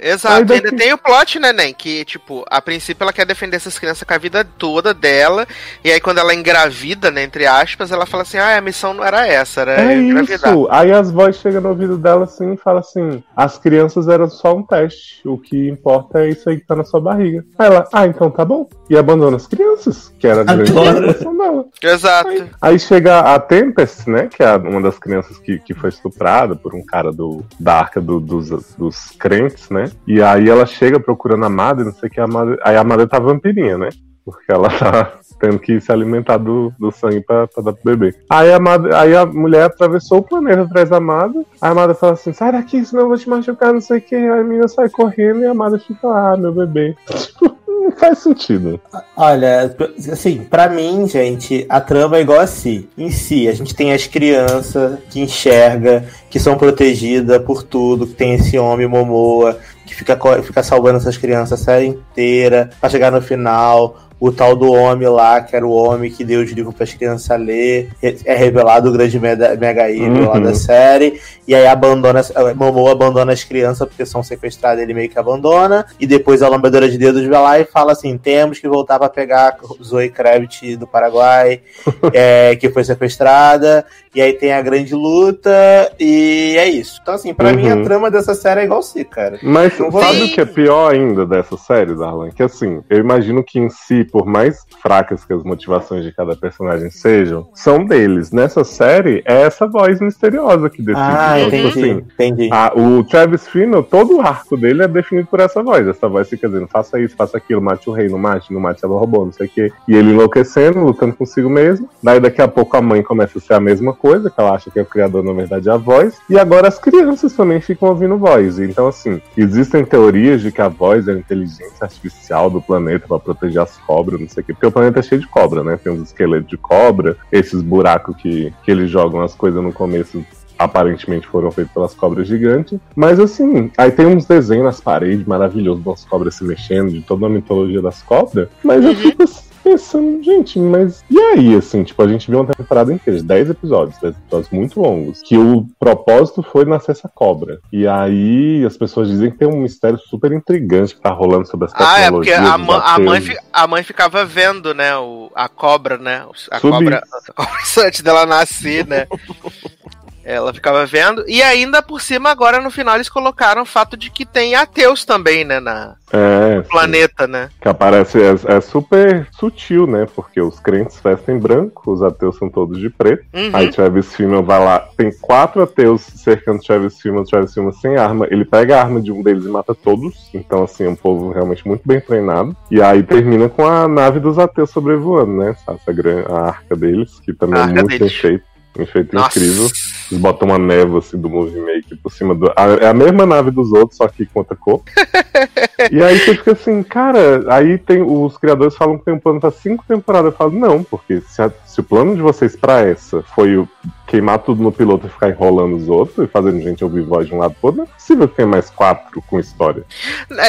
Exato. 0.00 0.34
Aí 0.36 0.42
E 0.42 0.44
daqui- 0.44 0.66
ainda 0.66 0.76
tem 0.76 0.92
o 0.92 0.98
plot, 0.98 1.38
né, 1.38 1.52
Nen? 1.52 1.72
Que, 1.74 2.04
tipo, 2.04 2.44
a 2.50 2.60
princípio 2.62 3.02
ela 3.04 3.12
quer 3.12 3.26
defender 3.26 3.56
essas 3.56 3.78
crianças 3.78 4.02
com 4.02 4.14
a 4.14 4.18
vida 4.18 4.44
toda 4.58 4.92
dela. 4.94 5.46
E 5.84 5.90
aí, 5.90 6.00
quando 6.00 6.18
ela 6.18 6.34
engravida, 6.34 7.10
né, 7.10 7.22
entre 7.22 7.46
aspas, 7.46 7.90
ela 7.92 8.06
fala 8.06 8.22
assim: 8.22 8.38
ah, 8.38 8.56
a 8.56 8.60
missão 8.60 8.94
não 8.94 9.04
era 9.04 9.26
essa, 9.26 9.62
era 9.62 9.80
É 9.80 9.96
engravidar. 9.96 10.52
isso. 10.52 10.68
Aí 10.70 10.92
as 10.92 11.10
vozes 11.10 11.40
chegam 11.40 11.60
no 11.60 11.68
ouvido 11.70 11.96
dela 11.98 12.24
assim 12.24 12.54
e 12.54 12.56
falam 12.56 12.80
assim: 12.80 13.22
as 13.36 13.58
crianças 13.58 14.08
eram 14.08 14.28
só 14.28 14.54
um 14.56 14.62
teste. 14.62 15.20
O 15.26 15.38
que 15.38 15.68
importa 15.68 16.20
é 16.20 16.30
isso 16.30 16.48
aí 16.48 16.58
que 16.60 16.66
tá 16.66 16.74
na 16.76 16.84
sua 16.84 17.00
barriga. 17.00 17.44
Aí 17.58 17.66
ela, 17.66 17.88
ah, 17.92 18.06
então 18.06 18.30
tá 18.30 18.44
bom. 18.44 18.68
E 18.88 18.96
abandona 18.96 19.36
as 19.36 19.46
crianças, 19.46 20.12
que 20.18 20.26
era 20.26 20.40
a 20.40 20.44
grande 20.44 20.70
Adoro. 20.72 20.96
preocupação 20.96 21.36
dela. 21.36 21.64
Exato. 21.82 22.48
Aí 22.60 22.78
chega 22.78 23.20
a 23.20 23.38
Tempest, 23.38 24.08
né? 24.08 24.28
Que 24.28 24.42
é 24.42 24.56
uma 24.56 24.80
das 24.82 24.98
crianças 24.98 25.38
que, 25.38 25.58
que 25.60 25.74
foi 25.74 25.90
estuprada 25.90 26.56
por 26.56 26.74
um 26.74 26.84
cara 26.84 27.12
do, 27.12 27.44
da 27.58 27.74
arca 27.74 28.00
do- 28.00 28.18
dos, 28.20 28.48
dos 28.76 29.10
crentes, 29.18 29.49
né? 29.70 29.90
E 30.06 30.22
aí 30.22 30.48
ela 30.48 30.66
chega 30.66 31.00
procurando 31.00 31.44
a 31.44 31.48
Madre, 31.48 31.84
não 31.84 31.92
sei 31.92 32.08
o 32.08 32.12
que, 32.12 32.20
a 32.20 32.26
Madre. 32.26 32.58
Aí 32.62 32.76
a 32.76 32.84
Madre 32.84 33.06
tá 33.06 33.18
vampirinha, 33.18 33.78
né? 33.78 33.88
Porque 34.24 34.52
ela 34.52 34.68
tá 34.68 35.14
tendo 35.40 35.58
que 35.58 35.80
se 35.80 35.90
alimentar 35.90 36.36
do, 36.36 36.72
do 36.78 36.90
sangue 36.90 37.20
pra, 37.20 37.46
pra 37.46 37.62
dar 37.62 37.72
pro 37.72 37.96
bebê. 37.96 38.14
Aí 38.28 38.52
a, 38.52 38.60
madre, 38.60 38.94
aí 38.94 39.16
a 39.16 39.24
mulher 39.24 39.64
atravessou 39.64 40.18
o 40.18 40.22
planeta 40.22 40.62
atrás 40.62 40.90
da 40.90 41.00
Madre. 41.00 41.46
Aí 41.60 41.70
a 41.70 41.74
Madre 41.74 41.96
fala 41.96 42.12
assim: 42.12 42.32
sai 42.32 42.52
daqui, 42.52 42.84
senão 42.84 43.04
eu 43.04 43.08
vou 43.08 43.16
te 43.16 43.28
machucar, 43.28 43.72
não 43.72 43.80
sei 43.80 43.98
o 43.98 44.02
que. 44.02 44.14
Aí 44.14 44.28
a 44.28 44.44
menina 44.44 44.68
sai 44.68 44.88
correndo 44.90 45.40
e 45.40 45.46
a 45.46 45.54
Madre 45.54 45.80
fica 45.80 46.06
ah, 46.06 46.36
meu 46.36 46.52
bebê. 46.52 46.94
Tipo, 47.40 47.56
não 47.80 47.90
faz 47.96 48.18
sentido. 48.18 48.80
Olha, 49.16 49.74
assim, 50.12 50.44
pra 50.44 50.68
mim, 50.68 51.08
gente, 51.08 51.66
a 51.68 51.80
trama 51.80 52.18
é 52.18 52.20
igual 52.20 52.40
a 52.40 52.46
si. 52.46 52.88
Em 52.96 53.10
si, 53.10 53.48
a 53.48 53.52
gente 53.52 53.74
tem 53.74 53.92
as 53.92 54.06
crianças 54.06 54.98
que 55.10 55.20
enxerga, 55.20 56.04
que 56.28 56.38
são 56.38 56.56
protegidas 56.56 57.42
por 57.42 57.62
tudo, 57.62 58.06
que 58.06 58.14
tem 58.14 58.34
esse 58.34 58.58
homem 58.58 58.86
Momoa, 58.86 59.58
que 59.86 59.94
fica, 59.94 60.18
fica 60.42 60.62
salvando 60.62 60.98
essas 60.98 61.16
crianças 61.16 61.60
a 61.60 61.64
série 61.64 61.86
inteira, 61.86 62.70
pra 62.80 62.90
chegar 62.90 63.10
no 63.10 63.20
final. 63.20 64.09
O 64.20 64.30
tal 64.30 64.54
do 64.54 64.70
homem 64.70 65.08
lá, 65.08 65.40
que 65.40 65.56
era 65.56 65.66
o 65.66 65.70
homem 65.72 66.10
que 66.10 66.22
deu 66.24 66.42
os 66.42 66.50
livros 66.52 66.74
para 66.74 66.84
as 66.84 66.92
crianças 66.92 67.40
ler, 67.40 67.88
é 68.02 68.34
revelado 68.34 68.90
o 68.90 68.92
grande 68.92 69.18
mega, 69.18 69.90
evil 69.90 70.28
lá 70.28 70.34
Uhum. 70.34 70.42
da 70.42 70.54
série, 70.54 71.18
e 71.48 71.54
aí 71.54 71.66
abandona, 71.66 72.20
Momoa 72.54 72.92
abandona 72.92 73.32
as 73.32 73.42
crianças 73.44 73.88
porque 73.88 74.04
são 74.04 74.22
sequestradas, 74.22 74.82
ele 74.82 74.92
meio 74.92 75.08
que 75.08 75.18
abandona, 75.18 75.86
e 75.98 76.06
depois 76.06 76.42
a 76.42 76.48
lambedora 76.48 76.88
de 76.88 76.98
dedos 76.98 77.26
vai 77.26 77.40
lá 77.42 77.58
e 77.58 77.64
fala 77.64 77.92
assim: 77.92 78.18
temos 78.18 78.58
que 78.58 78.68
voltar 78.68 78.98
para 78.98 79.08
pegar 79.08 79.56
Zoe 79.82 80.10
Kravitz 80.10 80.76
do 80.76 80.86
Paraguai, 80.86 81.62
é, 82.12 82.54
que 82.56 82.68
foi 82.68 82.84
sequestrada, 82.84 83.86
e 84.14 84.20
aí 84.20 84.32
tem 84.34 84.52
a 84.52 84.60
grande 84.60 84.94
luta, 84.94 85.50
e 85.98 86.56
é 86.58 86.68
isso. 86.68 86.98
Então, 87.02 87.14
assim, 87.14 87.32
pra 87.32 87.48
Uhum. 87.50 87.56
mim 87.56 87.68
a 87.70 87.82
trama 87.82 88.10
dessa 88.10 88.34
série 88.34 88.60
é 88.60 88.64
igual 88.64 88.82
si, 88.82 89.04
cara. 89.04 89.38
Mas 89.42 89.76
vou- 89.78 90.00
sabe 90.02 90.24
o 90.24 90.28
que 90.32 90.40
é 90.40 90.44
pior 90.44 90.92
ainda 90.92 91.24
dessa 91.24 91.56
série, 91.56 91.94
Darlan? 91.96 92.30
Que 92.30 92.42
assim, 92.42 92.82
eu 92.90 92.98
imagino 92.98 93.42
que 93.42 93.58
em 93.58 93.68
si, 93.70 94.04
por 94.10 94.26
mais 94.26 94.64
fracas 94.82 95.24
que 95.24 95.32
as 95.32 95.42
motivações 95.42 96.04
de 96.04 96.12
cada 96.12 96.34
personagem 96.36 96.90
sejam, 96.90 97.48
são 97.54 97.84
deles. 97.84 98.30
Nessa 98.32 98.64
série, 98.64 99.22
é 99.26 99.42
essa 99.42 99.66
voz 99.66 100.00
misteriosa 100.00 100.68
que 100.70 100.82
decide. 100.82 101.00
Ah, 101.06 101.38
Então, 101.40 101.50
tipo 101.50 101.68
entendi. 101.68 101.90
assim, 101.90 102.04
entendi. 102.14 102.48
a- 102.52 102.72
o 102.74 103.04
Travis 103.04 103.46
Fimmel, 103.48 103.82
todo 103.82 104.16
o 104.16 104.20
arco 104.20 104.56
dele 104.56 104.82
é 104.82 104.88
definido 104.88 105.28
por 105.28 105.40
essa 105.40 105.62
voz. 105.62 105.86
Essa 105.86 106.08
voz 106.08 106.28
fica 106.28 106.48
dizendo, 106.48 106.66
faça 106.68 106.98
isso, 107.00 107.14
faça 107.16 107.36
aquilo, 107.36 107.60
mate 107.62 107.88
o 107.88 107.92
rei, 107.92 108.08
não 108.08 108.18
mate, 108.18 108.52
não 108.52 108.60
mate 108.60 108.84
ela 108.84 108.94
roubou, 108.98 109.24
não 109.26 109.32
sei 109.32 109.46
o 109.46 109.50
quê. 109.50 109.72
E 109.86 109.94
ele 109.94 110.10
enlouquecendo, 110.10 110.80
lutando 110.80 111.14
consigo 111.14 111.48
mesmo. 111.50 111.88
Daí 112.02 112.18
daqui 112.20 112.40
a 112.42 112.48
pouco 112.48 112.76
a 112.76 112.82
mãe 112.82 113.02
começa 113.02 113.38
a 113.38 113.40
ser 113.40 113.54
a 113.54 113.60
mesma 113.60 113.92
coisa, 113.92 114.30
que 114.30 114.40
ela 114.40 114.52
acha 114.54 114.70
que 114.70 114.78
é 114.78 114.82
o 114.82 114.86
criador, 114.86 115.22
na 115.22 115.32
verdade, 115.32 115.68
é 115.68 115.72
a 115.72 115.76
voz. 115.76 116.18
E 116.28 116.38
agora 116.38 116.68
as 116.68 116.78
crianças 116.78 117.32
também 117.34 117.60
ficam 117.60 117.88
ouvindo 117.88 118.16
voz. 118.18 118.58
Então, 118.58 118.88
assim, 118.88 119.20
existem 119.36 119.84
teorias 119.84 120.40
de 120.42 120.50
que 120.52 120.60
a 120.60 120.68
voz 120.68 121.06
é 121.08 121.12
a 121.12 121.16
inteligência 121.16 121.68
artificial 121.82 122.50
do 122.50 122.60
planeta 122.60 123.06
para 123.06 123.18
proteger 123.18 123.62
as 123.62 123.76
cobras, 124.00 124.20
não 124.20 124.28
sei 124.28 124.42
o 124.42 124.46
quê. 124.46 124.52
Porque 124.52 124.66
o 124.66 124.72
planeta 124.72 125.00
é 125.00 125.02
cheio 125.02 125.20
de 125.20 125.26
cobra, 125.26 125.62
né? 125.62 125.78
Tem 125.82 125.92
uns 125.92 126.08
esqueletos 126.08 126.48
de 126.48 126.56
cobra, 126.56 127.16
esses 127.30 127.60
buracos 127.62 128.16
que, 128.16 128.52
que 128.64 128.70
eles 128.70 128.90
jogam 128.90 129.20
as 129.20 129.34
coisas 129.34 129.62
no 129.62 129.72
começo 129.72 130.24
aparentemente 130.58 131.26
foram 131.26 131.50
feitos 131.50 131.72
pelas 131.72 131.94
cobras 131.94 132.26
gigantes. 132.26 132.78
Mas 132.94 133.18
assim, 133.18 133.70
aí 133.78 133.90
tem 133.90 134.06
uns 134.06 134.26
desenhos 134.26 134.64
nas 134.64 134.80
paredes 134.80 135.26
maravilhosos 135.26 135.82
das 135.82 136.04
cobras 136.04 136.34
se 136.34 136.44
mexendo, 136.44 136.90
de 136.90 137.00
toda 137.00 137.26
a 137.26 137.30
mitologia 137.30 137.80
das 137.80 138.02
cobras. 138.02 138.48
Mas 138.62 138.84
eu 138.84 138.94
fico 138.94 139.22
pensando, 139.70 140.22
gente, 140.22 140.58
mas 140.58 141.04
e 141.08 141.18
aí, 141.18 141.54
assim, 141.54 141.84
tipo, 141.84 142.02
a 142.02 142.08
gente 142.08 142.28
viu 142.30 142.40
uma 142.40 142.52
temporada 142.52 142.92
inteira 142.92 143.20
de 143.20 143.24
10 143.26 143.50
episódios, 143.50 143.98
10 144.00 144.16
episódios 144.16 144.50
muito 144.50 144.80
longos, 144.80 145.22
que 145.22 145.36
o 145.38 145.66
propósito 145.78 146.42
foi 146.42 146.64
nascer 146.64 146.92
essa 146.92 147.08
cobra. 147.08 147.60
E 147.72 147.86
aí 147.86 148.64
as 148.66 148.76
pessoas 148.76 149.08
dizem 149.08 149.30
que 149.30 149.38
tem 149.38 149.48
um 149.48 149.60
mistério 149.60 149.98
super 149.98 150.32
intrigante 150.32 150.94
que 150.94 151.00
tá 151.00 151.10
rolando 151.10 151.46
sobre 151.46 151.66
as 151.66 151.72
Ah, 151.76 152.00
é 152.00 152.10
porque 152.10 152.30
tecnologias. 152.30 152.82
a, 152.84 152.94
a 152.94 152.98
mãe, 152.98 153.36
a 153.52 153.66
mãe 153.66 153.82
ficava 153.82 154.24
vendo, 154.24 154.74
né, 154.74 154.96
o, 154.96 155.30
a 155.34 155.48
cobra, 155.48 155.96
né? 155.98 156.24
A 156.50 156.58
Subir. 156.58 156.72
cobra, 156.72 157.02
a 157.28 157.32
cobra 157.32 157.52
antes 157.86 158.00
dela 158.02 158.26
nascer, 158.26 158.86
né? 158.86 159.06
Ela 160.30 160.52
ficava 160.54 160.86
vendo. 160.86 161.24
E 161.26 161.42
ainda 161.42 161.82
por 161.82 162.00
cima, 162.00 162.30
agora 162.30 162.60
no 162.60 162.70
final, 162.70 162.94
eles 162.94 163.08
colocaram 163.08 163.62
o 163.62 163.66
fato 163.66 163.96
de 163.96 164.10
que 164.10 164.24
tem 164.24 164.54
ateus 164.54 165.04
também, 165.04 165.44
né? 165.44 165.60
Na 165.60 165.94
É, 166.12 166.62
sim. 166.62 166.68
planeta, 166.68 167.26
né? 167.26 167.48
Que 167.60 167.68
aparece, 167.68 168.18
é, 168.20 168.56
é 168.56 168.60
super 168.60 169.26
sutil, 169.32 169.86
né? 169.86 170.06
Porque 170.14 170.40
os 170.40 170.58
crentes 170.60 171.00
vestem 171.02 171.38
branco, 171.38 171.92
os 171.92 172.02
ateus 172.02 172.36
são 172.36 172.48
todos 172.48 172.78
de 172.78 172.90
preto. 172.90 173.24
Uhum. 173.32 173.50
Aí 173.52 173.70
Travis 173.70 174.14
Fimmel 174.14 174.42
vai 174.42 174.58
lá, 174.64 174.80
tem 174.96 175.10
quatro 175.20 175.62
ateus 175.62 176.02
cercando 176.02 176.60
Travis 176.60 177.00
Fimmel, 177.00 177.24
Travis 177.24 177.54
Fimmel 177.54 177.72
sem 177.72 177.96
arma. 177.96 178.26
Ele 178.30 178.44
pega 178.44 178.76
a 178.76 178.82
arma 178.82 179.00
de 179.00 179.12
um 179.12 179.22
deles 179.22 179.44
e 179.44 179.48
mata 179.48 179.74
todos. 179.74 180.30
Então, 180.34 180.64
assim, 180.64 180.84
é 180.84 180.88
um 180.88 180.96
povo 180.96 181.30
realmente 181.32 181.66
muito 181.66 181.82
bem 181.84 182.00
treinado. 182.00 182.56
E 182.70 182.80
aí 182.82 183.02
termina 183.02 183.48
com 183.48 183.66
a 183.66 183.86
nave 183.86 184.20
dos 184.20 184.38
ateus 184.38 184.70
sobrevoando, 184.70 185.32
né? 185.32 185.50
Essa 185.50 185.80
a 186.28 186.40
arca 186.48 186.76
deles, 186.76 187.20
que 187.24 187.32
também 187.32 187.60
é 187.60 187.66
muito 187.66 187.86
deles. 187.86 187.98
bem 188.00 188.08
feito. 188.08 188.44
Um 188.78 188.82
efeito 188.82 189.14
Nossa. 189.14 189.38
incrível. 189.38 189.68
Eles 190.10 190.20
botam 190.22 190.48
uma 190.48 190.58
névoa 190.58 190.98
assim 190.98 191.16
do 191.18 191.28
movie 191.30 191.60
maker 191.60 191.96
por 192.02 192.10
cima 192.12 192.34
do. 192.34 192.50
a- 192.56 192.78
É 192.80 192.88
a 192.88 192.94
mesma 192.94 193.24
nave 193.24 193.50
dos 193.50 193.72
outros, 193.72 193.96
só 193.96 194.08
que 194.08 194.26
com 194.26 194.40
outra 194.40 194.56
cor. 194.56 194.82
e 195.90 196.02
aí 196.02 196.18
você 196.18 196.34
fica 196.34 196.52
assim, 196.52 196.82
cara, 196.82 197.44
aí 197.48 197.78
tem. 197.78 198.02
Os 198.02 198.36
criadores 198.36 198.74
falam 198.76 198.98
que 198.98 199.04
tem 199.04 199.14
um 199.14 199.18
plano 199.20 199.40
pra 199.40 199.50
cinco 199.50 199.84
temporadas. 199.86 200.32
Eu 200.32 200.36
falo, 200.38 200.52
não, 200.52 200.82
porque 200.82 201.20
se, 201.22 201.40
a- 201.42 201.52
se 201.70 201.78
o 201.78 201.84
plano 201.84 202.16
de 202.16 202.20
vocês 202.20 202.56
pra 202.56 202.80
essa 202.80 203.22
foi 203.22 203.64
queimar 204.08 204.40
tudo 204.40 204.60
no 204.60 204.72
piloto 204.72 205.06
e 205.06 205.10
ficar 205.10 205.28
enrolando 205.30 205.76
os 205.76 205.88
outros 205.88 206.26
e 206.26 206.28
fazendo 206.28 206.60
gente 206.60 206.82
ouvir 206.82 207.02
voz 207.02 207.28
de 207.28 207.32
um 207.32 207.38
lado 207.38 207.54
outro, 207.62 207.82
não 207.82 207.84
é 207.84 207.86
possível 207.86 208.26
que 208.26 208.34
tenha 208.34 208.48
mais 208.48 208.68
quatro 208.68 209.22
com 209.22 209.38
história. 209.38 209.84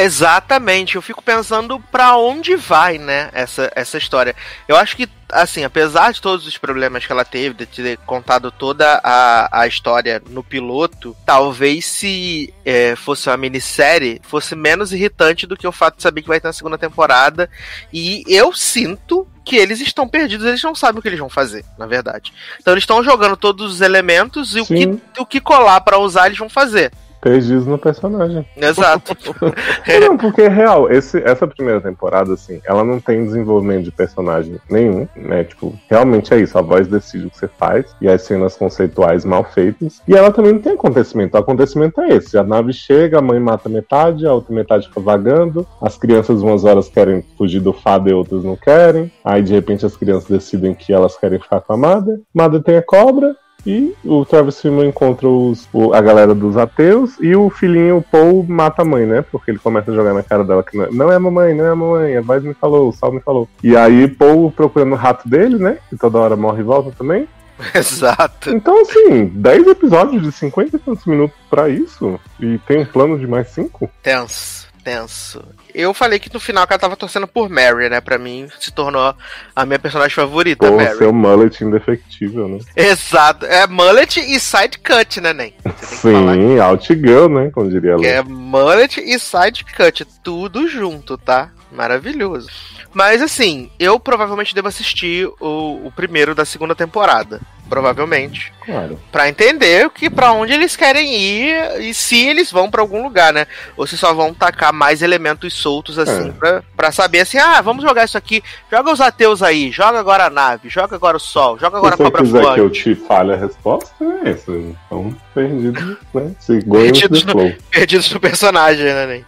Exatamente, 0.01 0.95
eu 0.95 1.01
fico 1.01 1.21
pensando 1.21 1.79
pra 1.91 2.17
onde 2.17 2.55
vai, 2.55 2.97
né, 2.97 3.29
essa, 3.33 3.71
essa 3.75 3.99
história. 3.99 4.35
Eu 4.67 4.75
acho 4.75 4.97
que, 4.97 5.07
assim, 5.29 5.63
apesar 5.63 6.11
de 6.11 6.19
todos 6.19 6.47
os 6.47 6.57
problemas 6.57 7.05
que 7.05 7.11
ela 7.11 7.23
teve, 7.23 7.53
de 7.53 7.67
ter 7.67 7.97
contado 7.99 8.51
toda 8.51 8.99
a, 9.03 9.61
a 9.61 9.67
história 9.67 10.19
no 10.27 10.43
piloto, 10.43 11.15
talvez 11.23 11.85
se 11.85 12.51
é, 12.65 12.95
fosse 12.95 13.29
uma 13.29 13.37
minissérie, 13.37 14.19
fosse 14.23 14.55
menos 14.55 14.91
irritante 14.91 15.45
do 15.45 15.55
que 15.55 15.67
o 15.67 15.71
fato 15.71 15.97
de 15.97 16.01
saber 16.01 16.23
que 16.23 16.27
vai 16.27 16.39
ter 16.39 16.47
uma 16.47 16.53
segunda 16.53 16.79
temporada. 16.79 17.47
E 17.93 18.23
eu 18.27 18.51
sinto 18.53 19.27
que 19.51 19.57
eles 19.57 19.81
estão 19.81 20.07
perdidos, 20.07 20.47
eles 20.47 20.63
não 20.63 20.73
sabem 20.73 20.99
o 20.99 21.01
que 21.01 21.09
eles 21.09 21.19
vão 21.19 21.27
fazer, 21.27 21.65
na 21.77 21.85
verdade. 21.85 22.31
Então 22.57 22.73
eles 22.73 22.83
estão 22.83 23.03
jogando 23.03 23.35
todos 23.35 23.69
os 23.69 23.81
elementos 23.81 24.55
e 24.55 24.61
o 24.61 24.65
que, 24.65 24.97
o 25.19 25.25
que 25.25 25.41
colar 25.41 25.81
pra 25.81 25.97
usar 25.97 26.27
eles 26.27 26.37
vão 26.37 26.47
fazer. 26.47 26.89
Perdidos 27.21 27.67
no 27.67 27.77
personagem. 27.77 28.45
Exato. 28.57 29.15
Não, 30.01 30.17
porque 30.17 30.41
é 30.41 30.47
real, 30.47 30.91
esse, 30.91 31.19
essa 31.19 31.45
primeira 31.47 31.79
temporada, 31.79 32.33
assim, 32.33 32.59
ela 32.65 32.83
não 32.83 32.99
tem 32.99 33.23
desenvolvimento 33.23 33.83
de 33.83 33.91
personagem 33.91 34.59
nenhum, 34.69 35.07
né? 35.15 35.43
Tipo, 35.43 35.77
realmente 35.89 36.33
é 36.33 36.39
isso, 36.39 36.57
a 36.57 36.61
voz 36.61 36.87
decide 36.87 37.27
o 37.27 37.29
que 37.29 37.37
você 37.37 37.47
faz, 37.47 37.95
e 38.01 38.07
as 38.07 38.23
cenas 38.23 38.55
conceituais 38.57 39.23
mal 39.23 39.43
feitas. 39.43 40.01
E 40.07 40.15
ela 40.15 40.31
também 40.31 40.53
não 40.53 40.61
tem 40.61 40.73
acontecimento. 40.73 41.35
O 41.35 41.39
acontecimento 41.39 42.01
é 42.01 42.09
esse: 42.15 42.37
a 42.37 42.43
nave 42.43 42.73
chega, 42.73 43.19
a 43.19 43.21
mãe 43.21 43.39
mata 43.39 43.69
metade, 43.69 44.25
a 44.25 44.33
outra 44.33 44.53
metade 44.53 44.87
fica 44.87 44.99
vagando, 44.99 45.67
as 45.81 45.97
crianças 45.97 46.41
umas 46.41 46.63
horas 46.63 46.89
querem 46.89 47.23
fugir 47.37 47.59
do 47.59 47.73
fado 47.73 48.09
e 48.09 48.13
outras 48.13 48.43
não 48.43 48.55
querem. 48.55 49.11
Aí 49.23 49.41
de 49.41 49.53
repente 49.53 49.85
as 49.85 49.95
crianças 49.95 50.29
decidem 50.29 50.73
que 50.73 50.91
elas 50.91 51.17
querem 51.17 51.39
ficar 51.39 51.61
com 51.61 51.73
a 51.73 51.77
Mada. 51.77 52.19
Mada 52.33 52.61
tem 52.61 52.77
a 52.77 52.81
cobra, 52.81 53.35
e 53.65 53.93
o 54.03 54.25
Travis 54.25 54.59
Fimmel 54.61 54.85
encontra 54.85 55.27
os, 55.27 55.67
o- 55.73 55.93
a 55.93 56.01
galera 56.01 56.33
dos 56.33 56.57
ateus 56.57 57.11
e 57.21 57.35
o 57.35 57.49
filhinho, 57.49 58.03
Paul, 58.11 58.45
mata 58.47 58.81
a 58.81 58.85
mãe, 58.85 59.05
né? 59.05 59.21
Porque 59.31 59.51
ele 59.51 59.59
começa 59.59 59.91
a 59.91 59.95
jogar 59.95 60.13
na 60.13 60.23
cara 60.23 60.43
dela 60.43 60.63
que 60.63 60.77
não, 60.77 60.91
não 60.91 61.11
é 61.11 61.15
a 61.15 61.19
mamãe, 61.19 61.53
não 61.53 61.65
é 61.65 61.69
a 61.69 61.75
mamãe, 61.75 62.17
a 62.17 62.21
voz 62.21 62.43
me 62.43 62.53
falou, 62.53 62.89
o 62.89 62.93
Sal 62.93 63.11
me 63.11 63.19
falou. 63.21 63.47
E 63.63 63.75
aí 63.75 64.07
Paul 64.07 64.51
procurando 64.51 64.93
o 64.93 64.95
rato 64.95 65.27
dele, 65.29 65.57
né? 65.57 65.77
Que 65.89 65.97
toda 65.97 66.17
hora 66.19 66.35
morre 66.35 66.61
e 66.61 66.63
volta 66.63 66.91
também. 66.97 67.27
Exato. 67.75 68.49
Então, 68.49 68.81
assim, 68.81 69.25
10 69.25 69.67
episódios 69.67 70.23
de 70.23 70.31
50 70.31 70.75
e 70.75 70.79
tantos 70.79 71.05
minutos 71.05 71.37
pra 71.49 71.69
isso 71.69 72.19
e 72.39 72.57
tem 72.59 72.79
um 72.79 72.85
plano 72.85 73.19
de 73.19 73.27
mais 73.27 73.49
5? 73.49 73.87
Tenso, 74.01 74.67
tenso. 74.83 75.43
Eu 75.73 75.93
falei 75.93 76.19
que 76.19 76.33
no 76.33 76.39
final 76.39 76.65
que 76.67 76.73
ela 76.73 76.79
tava 76.79 76.95
torcendo 76.95 77.27
por 77.27 77.49
Mary, 77.49 77.89
né? 77.89 78.01
Pra 78.01 78.17
mim, 78.17 78.47
se 78.59 78.71
tornou 78.71 79.15
a 79.55 79.65
minha 79.65 79.79
personagem 79.79 80.13
favorita, 80.15 80.67
Pô, 80.67 80.75
Mary. 80.77 80.97
seu 80.97 81.13
mullet 81.13 81.63
indefectível, 81.63 82.47
né? 82.47 82.59
Exato. 82.75 83.45
É 83.45 83.65
mullet 83.67 84.19
e 84.19 84.39
side 84.39 84.77
cut, 84.79 85.19
né, 85.21 85.33
Nen? 85.33 85.53
Sim, 85.77 86.59
outgirl, 86.59 87.27
né? 87.29 87.49
Como 87.53 87.69
diria 87.69 87.91
ela. 87.93 88.05
é 88.05 88.21
mullet 88.23 88.99
e 88.99 89.17
side 89.19 89.65
cut. 89.65 90.05
Tudo 90.23 90.67
junto, 90.67 91.17
tá? 91.17 91.49
Maravilhoso. 91.71 92.49
Mas 92.93 93.21
assim, 93.21 93.71
eu 93.79 93.99
provavelmente 93.99 94.53
devo 94.53 94.67
assistir 94.67 95.25
o, 95.39 95.87
o 95.87 95.91
primeiro 95.95 96.35
da 96.35 96.43
segunda 96.43 96.75
temporada. 96.75 97.39
Provavelmente. 97.71 98.51
Claro. 98.65 98.99
Pra 99.11 99.29
entender 99.29 99.89
que 99.91 100.09
para 100.09 100.33
onde 100.33 100.51
eles 100.53 100.75
querem 100.75 101.15
ir 101.15 101.81
e 101.81 101.93
se 101.93 102.27
eles 102.27 102.51
vão 102.51 102.69
pra 102.69 102.81
algum 102.81 103.01
lugar, 103.01 103.31
né? 103.33 103.47
Ou 103.77 103.87
se 103.87 103.97
só 103.97 104.13
vão 104.13 104.33
tacar 104.33 104.73
mais 104.73 105.01
elementos 105.01 105.53
soltos 105.53 105.97
assim 105.97 106.27
É. 106.29 106.31
pra, 106.33 106.63
pra 106.75 106.91
saber 106.91 107.21
assim, 107.21 107.37
ah, 107.37 107.61
vamos 107.61 107.81
jogar 107.83 108.03
isso 108.03 108.17
aqui, 108.17 108.43
joga 108.69 108.91
os 108.91 108.99
ateus 109.01 109.41
aí, 109.41 109.71
joga 109.71 109.99
agora 109.99 110.25
a 110.25 110.29
nave, 110.29 110.67
joga 110.69 110.95
agora 110.97 111.15
o 111.15 111.19
sol, 111.19 111.57
joga 111.57 111.77
agora 111.77 111.93
a 111.95 111.97
Se 111.97 112.03
você 112.03 112.11
cobra 112.11 112.21
quiser 112.23 112.53
que 112.53 112.59
eu 112.59 112.69
te 112.69 112.93
fale 112.93 113.33
a 113.33 113.37
resposta, 113.37 113.95
é 114.25 114.29
essa. 114.31 114.51
Então, 114.51 115.15
perdido, 115.33 115.97
né? 116.13 116.31
Se 116.39 116.61
Perdidos 116.65 117.23
no- 117.23 117.31
flow. 117.31 117.53
Perdidos 117.71 118.11
no 118.13 118.19
personagem, 118.19 118.83
né? 118.85 119.05
Nen? 119.07 119.25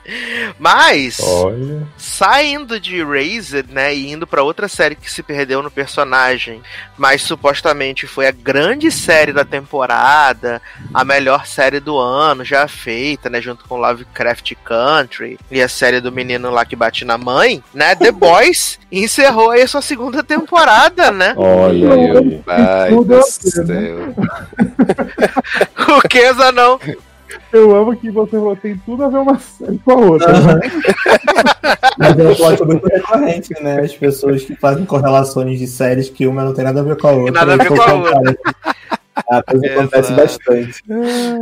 Mas 0.59 1.19
Olha. 1.21 1.87
saindo 1.97 2.77
de 2.79 3.01
Razer, 3.03 3.65
né, 3.69 3.95
e 3.95 4.11
indo 4.11 4.27
pra 4.27 4.43
outra 4.43 4.67
série 4.67 4.95
que 4.95 5.09
se 5.11 5.23
perdeu 5.23 5.63
no 5.63 5.71
personagem, 5.71 6.61
mas 6.97 7.21
supostamente 7.21 8.05
foi 8.05 8.27
a 8.27 8.32
grande 8.33 8.91
série 8.91 9.31
da 9.31 9.45
temporada, 9.45 10.61
a 10.93 11.05
melhor 11.05 11.45
série 11.47 11.79
do 11.79 11.97
ano 11.97 12.43
já 12.43 12.67
feita, 12.67 13.29
né, 13.29 13.39
junto 13.41 13.65
com 13.65 13.77
Lovecraft 13.77 14.53
Country 14.63 15.39
e 15.49 15.61
a 15.61 15.69
série 15.69 16.01
do 16.01 16.11
menino 16.11 16.49
lá 16.49 16.65
que 16.65 16.75
bate 16.75 17.05
na 17.05 17.17
mãe, 17.17 17.63
né, 17.73 17.95
The 17.95 18.11
Boys 18.11 18.79
encerrou 18.91 19.51
aí 19.51 19.61
a 19.61 19.67
sua 19.67 19.81
segunda 19.81 20.23
temporada, 20.23 21.11
né? 21.11 21.33
Olha 21.35 21.93
aí. 21.93 22.41
Ai, 22.47 22.89
Tudo 22.89 23.05
do 23.05 23.19
é 23.19 23.21
céu. 23.23 24.13
O 25.97 26.07
que, 26.07 26.33
não? 26.53 26.79
Eu 27.53 27.75
amo 27.75 27.95
que 27.95 28.09
você 28.09 28.31
falou, 28.31 28.55
tem 28.55 28.75
tudo 28.85 29.03
a 29.05 29.09
ver 29.09 29.17
uma 29.19 29.37
série 29.39 29.77
com 29.79 29.91
a 29.91 29.95
outra. 29.95 30.33
né? 30.33 30.59
Mas 31.97 32.17
é 32.19 32.23
um 32.27 32.35
plot 32.35 32.63
muito 32.65 32.87
recorrente, 32.87 33.53
né? 33.61 33.79
As 33.81 33.93
pessoas 33.93 34.43
que 34.43 34.55
fazem 34.55 34.85
correlações 34.85 35.59
de 35.59 35.67
séries 35.67 36.09
que 36.09 36.25
uma 36.25 36.43
não 36.43 36.53
tem 36.53 36.63
nada 36.65 36.79
a 36.79 36.83
ver 36.83 36.97
com 36.97 37.07
a 37.07 37.11
outra. 37.11 37.31
Nada 37.31 37.53
a 37.53 37.57
ver 37.57 37.69
né? 37.71 37.77
com 37.77 37.81
a 37.83 37.93
outra. 37.93 38.37
A 39.29 39.43
coisa 39.43 39.67
acontece 39.67 40.11
Exato. 40.11 40.21
bastante. 40.21 40.83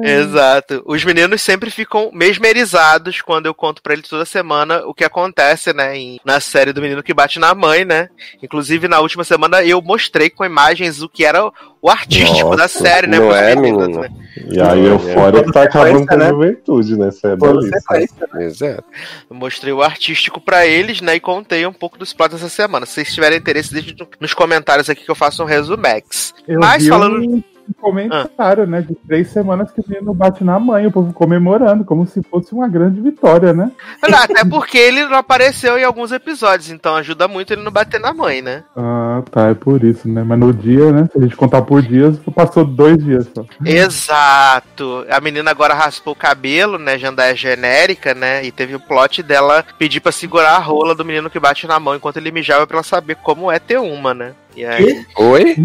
Exato. 0.03 0.83
Os 0.85 1.03
meninos 1.05 1.41
sempre 1.41 1.71
ficam 1.71 2.11
mesmerizados 2.13 3.21
quando 3.21 3.45
eu 3.45 3.53
conto 3.53 3.81
pra 3.81 3.93
eles 3.93 4.09
toda 4.09 4.25
semana 4.25 4.83
o 4.85 4.93
que 4.93 5.05
acontece, 5.05 5.71
né, 5.71 5.97
em- 5.97 6.19
na 6.25 6.41
série 6.41 6.73
do 6.73 6.81
menino 6.81 7.01
que 7.01 7.13
bate 7.13 7.39
na 7.39 7.55
mãe, 7.55 7.85
né? 7.85 8.09
Inclusive, 8.43 8.89
na 8.89 8.99
última 8.99 9.23
semana 9.23 9.63
eu 9.63 9.81
mostrei 9.81 10.29
com 10.29 10.43
imagens 10.43 11.01
o 11.01 11.07
que 11.07 11.23
era 11.23 11.49
o- 11.81 11.89
artístico 11.89 12.51
da 12.51 12.63
Nossa, 12.63 12.79
série, 12.79 13.07
né? 13.07 13.17
não 13.19 13.33
é, 13.35 13.55
menino? 13.55 14.01
né? 14.01 14.09
E 14.49 14.59
aí, 14.61 14.85
Eufória 14.85 15.43
que 15.43 15.51
tá 15.51 15.63
acabando 15.63 16.05
com 16.05 16.13
a 16.13 16.17
né? 16.17 16.29
juventude, 16.29 16.97
né? 16.97 17.09
Isso 17.09 17.27
é 17.27 17.35
belíssimo. 17.35 17.79
sequência. 17.79 18.29
Exato. 18.39 18.83
Eu 19.29 19.35
mostrei 19.35 19.73
o 19.73 19.81
artístico 19.81 20.39
pra 20.41 20.65
eles, 20.65 21.01
né? 21.01 21.15
E 21.15 21.19
contei 21.19 21.65
um 21.65 21.73
pouco 21.73 21.97
dos 21.97 22.13
plots 22.13 22.39
dessa 22.39 22.49
semana. 22.49 22.85
Se 22.85 22.93
vocês 22.93 23.13
tiverem 23.13 23.37
interesse, 23.37 23.73
deixem 23.73 23.95
no- 23.99 24.07
nos 24.19 24.33
comentários 24.33 24.89
aqui 24.89 25.03
que 25.03 25.11
eu 25.11 25.15
faço 25.15 25.43
um 25.43 25.45
resumex. 25.45 26.33
Eu 26.47 26.59
Mas 26.59 26.87
falando. 26.87 27.19
um 27.21 27.43
comentário, 27.79 28.65
né? 28.67 28.81
De 28.81 28.95
três 29.07 29.29
semanas 29.29 29.71
que 29.71 29.79
o 29.79 29.83
menino 29.87 30.13
bate 30.13 30.43
na 30.43 30.59
mãe, 30.59 30.85
o 30.87 30.91
povo 30.91 31.13
comemorando, 31.13 31.85
como 31.85 32.05
se 32.05 32.21
fosse 32.23 32.53
uma 32.53 32.67
grande 32.67 32.99
vitória, 32.99 33.53
né? 33.53 33.71
Não, 34.09 34.17
Até 34.19 34.43
porque 34.43 34.77
ele 34.77 35.05
não 35.05 35.17
apareceu 35.17 35.77
em 35.77 35.83
alguns 35.83 36.11
episódios, 36.11 36.69
então 36.71 36.95
ajuda 36.95 37.27
muito 37.27 37.53
ele 37.53 37.63
não 37.63 37.71
bater 37.71 37.99
na 37.99 38.13
mãe, 38.13 38.41
né? 38.41 38.63
Ah, 38.75 39.21
tá, 39.31 39.49
é 39.49 39.53
por 39.53 39.83
isso, 39.83 40.07
né? 40.09 40.23
Mas 40.23 40.39
no 40.39 40.51
dia, 40.53 40.91
né? 40.91 41.07
Se 41.11 41.17
a 41.17 41.21
gente 41.21 41.35
contar 41.35 41.61
por 41.71 41.81
dias, 41.81 42.19
passou 42.35 42.65
dois 42.65 43.01
dias 43.01 43.29
só. 43.33 43.45
Exato. 43.65 45.05
A 45.09 45.21
menina 45.21 45.51
agora 45.51 45.73
raspou 45.73 46.11
o 46.11 46.15
cabelo, 46.17 46.77
né? 46.77 46.97
Jandaia 46.97 47.33
genérica, 47.33 48.13
né? 48.13 48.43
E 48.43 48.51
teve 48.51 48.75
o 48.75 48.79
plot 48.81 49.23
dela 49.23 49.63
pedir 49.79 50.01
pra 50.01 50.11
segurar 50.11 50.57
a 50.57 50.59
rola 50.59 50.93
do 50.93 51.05
menino 51.05 51.29
que 51.29 51.39
bate 51.39 51.65
na 51.65 51.79
mão 51.79 51.95
enquanto 51.95 52.17
ele 52.17 52.29
mijava 52.29 52.67
pra 52.67 52.75
ela 52.75 52.83
saber 52.83 53.15
como 53.23 53.49
é 53.49 53.57
ter 53.57 53.77
uma, 53.77 54.13
né? 54.13 54.33
E 54.55 54.65
aí. 54.65 55.05
Oi? 55.17 55.55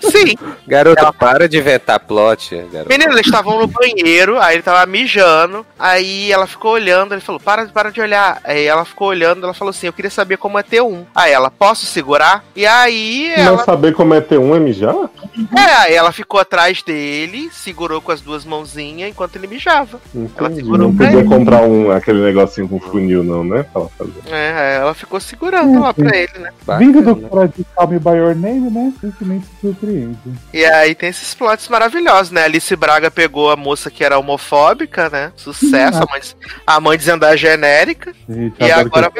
Sim. 0.00 0.34
Garota, 0.66 1.12
para 1.12 1.48
de 1.48 1.58
inventar 1.58 1.98
plot, 2.00 2.54
garota. 2.70 2.88
Menina, 2.88 3.12
eles 3.12 3.26
estavam 3.26 3.58
no 3.58 3.66
banheiro, 3.66 4.38
aí 4.38 4.56
ele 4.56 4.62
tava 4.62 4.84
mijando, 4.86 5.64
aí 5.78 6.30
ela 6.30 6.46
ficou 6.46 6.72
olhando, 6.72 7.14
ele 7.14 7.20
falou, 7.20 7.40
para, 7.40 7.66
para 7.66 7.90
de 7.90 8.00
olhar. 8.00 8.40
Aí 8.44 8.64
ela 8.64 8.84
ficou 8.84 9.08
olhando, 9.08 9.44
ela 9.44 9.54
falou 9.54 9.70
assim, 9.70 9.86
eu 9.86 9.92
queria 9.92 10.10
saber 10.10 10.36
como 10.36 10.58
é 10.58 10.62
ter 10.62 10.82
um. 10.82 11.04
Aí 11.14 11.32
ela, 11.32 11.50
posso 11.50 11.86
segurar? 11.86 12.44
E 12.54 12.66
aí 12.66 13.32
ela. 13.34 13.64
saber 13.64 13.94
como 13.94 14.14
é 14.14 14.20
ter 14.20 14.38
um 14.38 14.54
é 14.54 14.60
mijar? 14.60 14.94
É, 15.56 15.72
aí 15.86 15.94
ela 15.94 16.12
ficou 16.12 16.38
atrás 16.38 16.82
dele, 16.82 17.48
segurou 17.52 18.00
com 18.00 18.12
as 18.12 18.20
duas 18.20 18.44
mãozinhas 18.44 19.08
enquanto 19.08 19.36
ele 19.36 19.46
mijava. 19.46 20.00
Ela 20.14 20.26
Entendi. 20.48 20.56
segurou 20.56 20.88
Não 20.88 20.96
pra 20.96 21.06
podia 21.06 21.20
ele. 21.20 21.28
comprar 21.28 21.62
um, 21.62 21.90
aquele 21.90 22.20
negocinho 22.20 22.68
com 22.68 22.78
funil, 22.78 23.24
não, 23.24 23.42
né? 23.42 23.64
Ela. 23.74 23.90
É, 24.30 24.76
ela 24.80 24.94
ficou 24.94 25.18
segurando 25.18 25.80
lá 25.80 25.94
pra 25.94 26.16
ele, 26.16 26.38
né? 26.38 26.50
Vindo 26.78 27.02
do 27.02 27.16
cara 27.28 27.48
de 27.48 27.64
Call 27.74 27.88
Me 27.88 27.98
By 27.98 28.17
Your 28.18 28.34
Name, 28.34 28.70
né? 28.70 28.92
Simplesmente 29.00 29.46
surpreende. 29.60 30.18
E 30.52 30.64
aí 30.64 30.94
tem 30.94 31.08
esses 31.08 31.34
plots 31.34 31.68
maravilhosos, 31.68 32.30
né? 32.30 32.44
Alice 32.44 32.74
Braga 32.76 33.10
pegou 33.10 33.50
a 33.50 33.56
moça 33.56 33.90
que 33.90 34.04
era 34.04 34.18
homofóbica, 34.18 35.08
né? 35.08 35.32
Sucesso, 35.36 36.02
a 36.02 36.06
mãe, 36.10 36.20
a 36.66 36.80
mãe 36.80 36.98
dizendo 36.98 37.24
a 37.24 37.36
genérica. 37.36 38.12
Gente, 38.28 38.54
E 38.60 38.70
agora- 38.70 39.10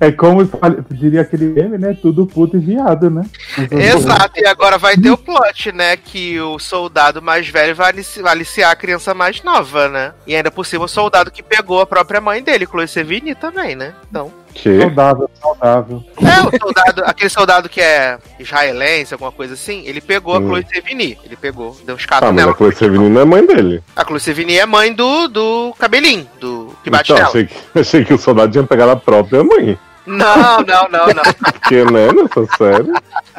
É 0.00 0.10
como 0.12 0.48
diria 0.90 1.22
aquele 1.22 1.46
meme, 1.46 1.78
né? 1.78 1.96
Tudo 2.00 2.26
puto 2.26 2.56
e 2.56 2.60
viado, 2.60 3.08
né? 3.10 3.22
Exato, 3.70 4.32
e 4.40 4.46
agora 4.46 4.78
vai 4.78 4.96
ter 4.96 5.10
o 5.10 5.16
plot, 5.18 5.72
né? 5.72 5.96
Que 5.96 6.40
o 6.40 6.58
soldado 6.58 7.22
mais 7.22 7.48
velho 7.48 7.74
vai 7.74 7.92
aliciar 8.26 8.70
a 8.70 8.76
criança 8.76 9.14
mais 9.14 9.42
nova, 9.42 9.88
né? 9.88 10.12
E 10.26 10.34
ainda 10.34 10.50
por 10.50 10.66
cima 10.66 10.84
o 10.84 10.88
soldado 10.88 11.30
que 11.30 11.42
pegou 11.42 11.80
a 11.80 11.86
própria 11.86 12.20
mãe 12.20 12.42
dele, 12.42 12.66
Chloe 12.66 12.88
Sevigny 12.88 13.34
também, 13.34 13.74
né? 13.74 13.94
Então. 14.10 14.43
Que? 14.54 14.80
Saudável, 14.80 15.30
saudável. 15.40 16.04
É, 16.20 16.56
o 16.56 16.58
soldado, 16.58 17.02
aquele 17.04 17.28
soldado 17.30 17.68
que 17.68 17.80
é 17.80 18.18
israelense, 18.38 19.12
alguma 19.12 19.32
coisa 19.32 19.54
assim, 19.54 19.82
ele 19.84 20.00
pegou 20.00 20.34
Hum. 20.34 20.38
a 20.38 20.40
Chloe 20.48 20.66
Sevigny. 20.72 21.18
Ele 21.24 21.36
pegou, 21.36 21.76
deu 21.84 21.96
uns 21.96 22.04
Ah, 22.04 22.08
caras 22.08 22.28
mas 22.30 22.36
nela. 22.36 22.52
a 22.52 22.54
Chloe 22.56 22.74
Sevigny 22.74 23.08
não 23.10 23.20
é 23.20 23.24
mãe 23.24 23.44
dele. 23.46 23.82
A 23.96 24.04
Chloe 24.04 24.20
Sevigny 24.20 24.58
é 24.58 24.64
mãe 24.66 24.92
do, 24.92 25.28
do 25.28 25.74
cabelinho, 25.78 26.28
do 26.40 26.74
que 26.84 26.90
bate 26.90 27.12
Então, 27.12 27.16
nela. 27.16 27.28
achei 27.28 27.46
que, 27.46 27.54
achei 27.78 28.04
que 28.04 28.14
o 28.14 28.18
soldado 28.18 28.52
tinha 28.52 28.64
pegado 28.64 28.92
a 28.92 28.96
própria 28.96 29.42
mãe. 29.44 29.78
Não, 30.06 30.58
não, 30.62 30.88
não, 30.90 31.06
não. 31.08 31.22
Porque, 31.52 31.82
né, 31.84 32.12
nessa 32.12 32.46
série. 32.58 32.92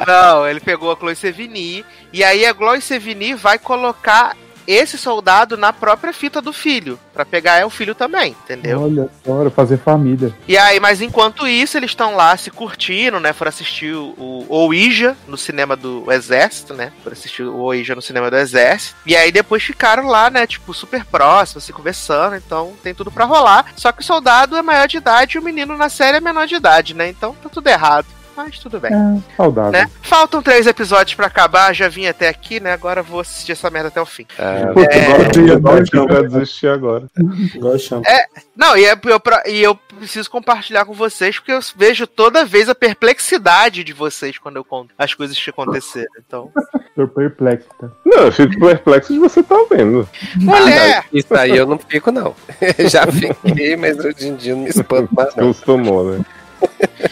Não, 0.06 0.46
ele 0.48 0.58
pegou 0.60 0.90
a 0.92 0.96
Chloe 0.96 1.14
Sevigny. 1.16 1.84
E 2.12 2.24
aí 2.24 2.44
a 2.44 2.52
Chloe 2.54 2.80
Sevigny 2.82 3.34
vai 3.34 3.58
colocar 3.58 4.36
esse 4.66 4.98
soldado 4.98 5.56
na 5.56 5.72
própria 5.72 6.12
fita 6.12 6.40
do 6.40 6.52
filho. 6.52 6.98
Pra 7.12 7.24
pegar 7.24 7.56
é 7.56 7.64
o 7.64 7.70
filho 7.70 7.94
também, 7.94 8.36
entendeu? 8.44 8.82
Olha, 8.82 9.08
adoro 9.24 9.50
fazer 9.50 9.78
família. 9.78 10.34
E 10.46 10.58
aí, 10.58 10.78
mas 10.78 11.00
enquanto 11.00 11.46
isso, 11.46 11.76
eles 11.76 11.90
estão 11.90 12.14
lá 12.14 12.36
se 12.36 12.50
curtindo, 12.50 13.18
né? 13.18 13.32
Foram 13.32 13.48
assistir 13.48 13.94
o, 13.94 14.44
Ouija 14.48 15.16
no 15.26 15.36
cinema 15.36 15.76
do 15.76 16.10
Exército, 16.12 16.74
né? 16.74 16.92
Foram 17.02 17.16
assistir 17.16 17.42
o 17.42 17.56
Ouija 17.56 17.94
no 17.94 18.02
cinema 18.02 18.30
do 18.30 18.36
Exército. 18.36 18.96
E 19.06 19.16
aí 19.16 19.32
depois 19.32 19.62
ficaram 19.62 20.06
lá, 20.06 20.28
né? 20.28 20.46
Tipo, 20.46 20.74
super 20.74 21.04
próximos, 21.04 21.64
se 21.64 21.72
conversando. 21.72 22.36
Então 22.36 22.74
tem 22.82 22.94
tudo 22.94 23.10
pra 23.10 23.24
rolar. 23.24 23.72
Só 23.76 23.92
que 23.92 24.02
o 24.02 24.04
soldado 24.04 24.56
é 24.56 24.62
maior 24.62 24.86
de 24.86 24.98
idade 24.98 25.36
e 25.36 25.40
o 25.40 25.44
menino 25.44 25.76
na 25.76 25.88
série 25.88 26.18
é 26.18 26.20
menor 26.20 26.46
de 26.46 26.54
idade, 26.56 26.94
né? 26.94 27.08
Então 27.08 27.34
tá 27.42 27.48
tudo 27.48 27.68
errado. 27.68 28.06
Mas 28.36 28.58
tudo 28.58 28.78
bem. 28.78 28.92
É, 28.92 29.34
saudável. 29.36 29.72
Né? 29.72 29.90
Faltam 30.02 30.42
três 30.42 30.66
episódios 30.66 31.14
pra 31.14 31.26
acabar, 31.26 31.74
já 31.74 31.88
vim 31.88 32.06
até 32.06 32.28
aqui, 32.28 32.60
né? 32.60 32.72
Agora 32.72 33.02
vou 33.02 33.20
assistir 33.20 33.52
essa 33.52 33.70
merda 33.70 33.88
até 33.88 34.00
o 34.00 34.04
fim. 34.06 34.26
Ah, 34.38 34.72
Putz, 34.74 34.94
É. 34.94 35.52
agora 35.52 35.84
eu 35.92 36.06
pra 36.06 36.22
desistir 36.22 36.68
agora. 36.68 37.06
Chama. 37.78 38.02
Não, 38.54 38.76
e, 38.76 38.84
é, 38.84 38.98
eu, 39.06 39.18
pra- 39.20 39.42
e 39.46 39.62
eu 39.62 39.74
preciso 39.74 40.30
compartilhar 40.30 40.84
com 40.84 40.92
vocês, 40.92 41.38
porque 41.38 41.52
eu 41.52 41.60
vejo 41.76 42.06
toda 42.06 42.44
vez 42.44 42.68
a 42.68 42.74
perplexidade 42.74 43.82
de 43.82 43.92
vocês 43.94 44.36
quando 44.38 44.56
eu 44.56 44.64
conto 44.64 44.94
as 44.98 45.14
coisas 45.14 45.38
que 45.38 45.50
aconteceram. 45.50 46.06
Então. 46.26 46.50
Tô 46.94 47.06
perplexo. 47.08 47.68
Não, 48.04 48.24
eu 48.24 48.32
fico 48.32 48.58
perplexo 48.58 49.12
de 49.12 49.18
você 49.18 49.42
tá 49.42 49.56
vendo. 49.70 50.08
Mulher! 50.36 51.04
Isso 51.12 51.34
aí 51.34 51.56
eu 51.56 51.66
não 51.66 51.78
fico, 51.78 52.10
não. 52.10 52.34
Já 52.90 53.06
fiquei, 53.06 53.76
mas 53.76 53.98
hoje 53.98 54.28
em 54.28 54.34
dia 54.36 54.54
não 54.54 54.62
me 54.62 54.70
espanto 54.70 55.14
mais, 55.14 55.34
não. 55.36 55.44
Acostumou, 55.50 56.10
né? 56.12 56.24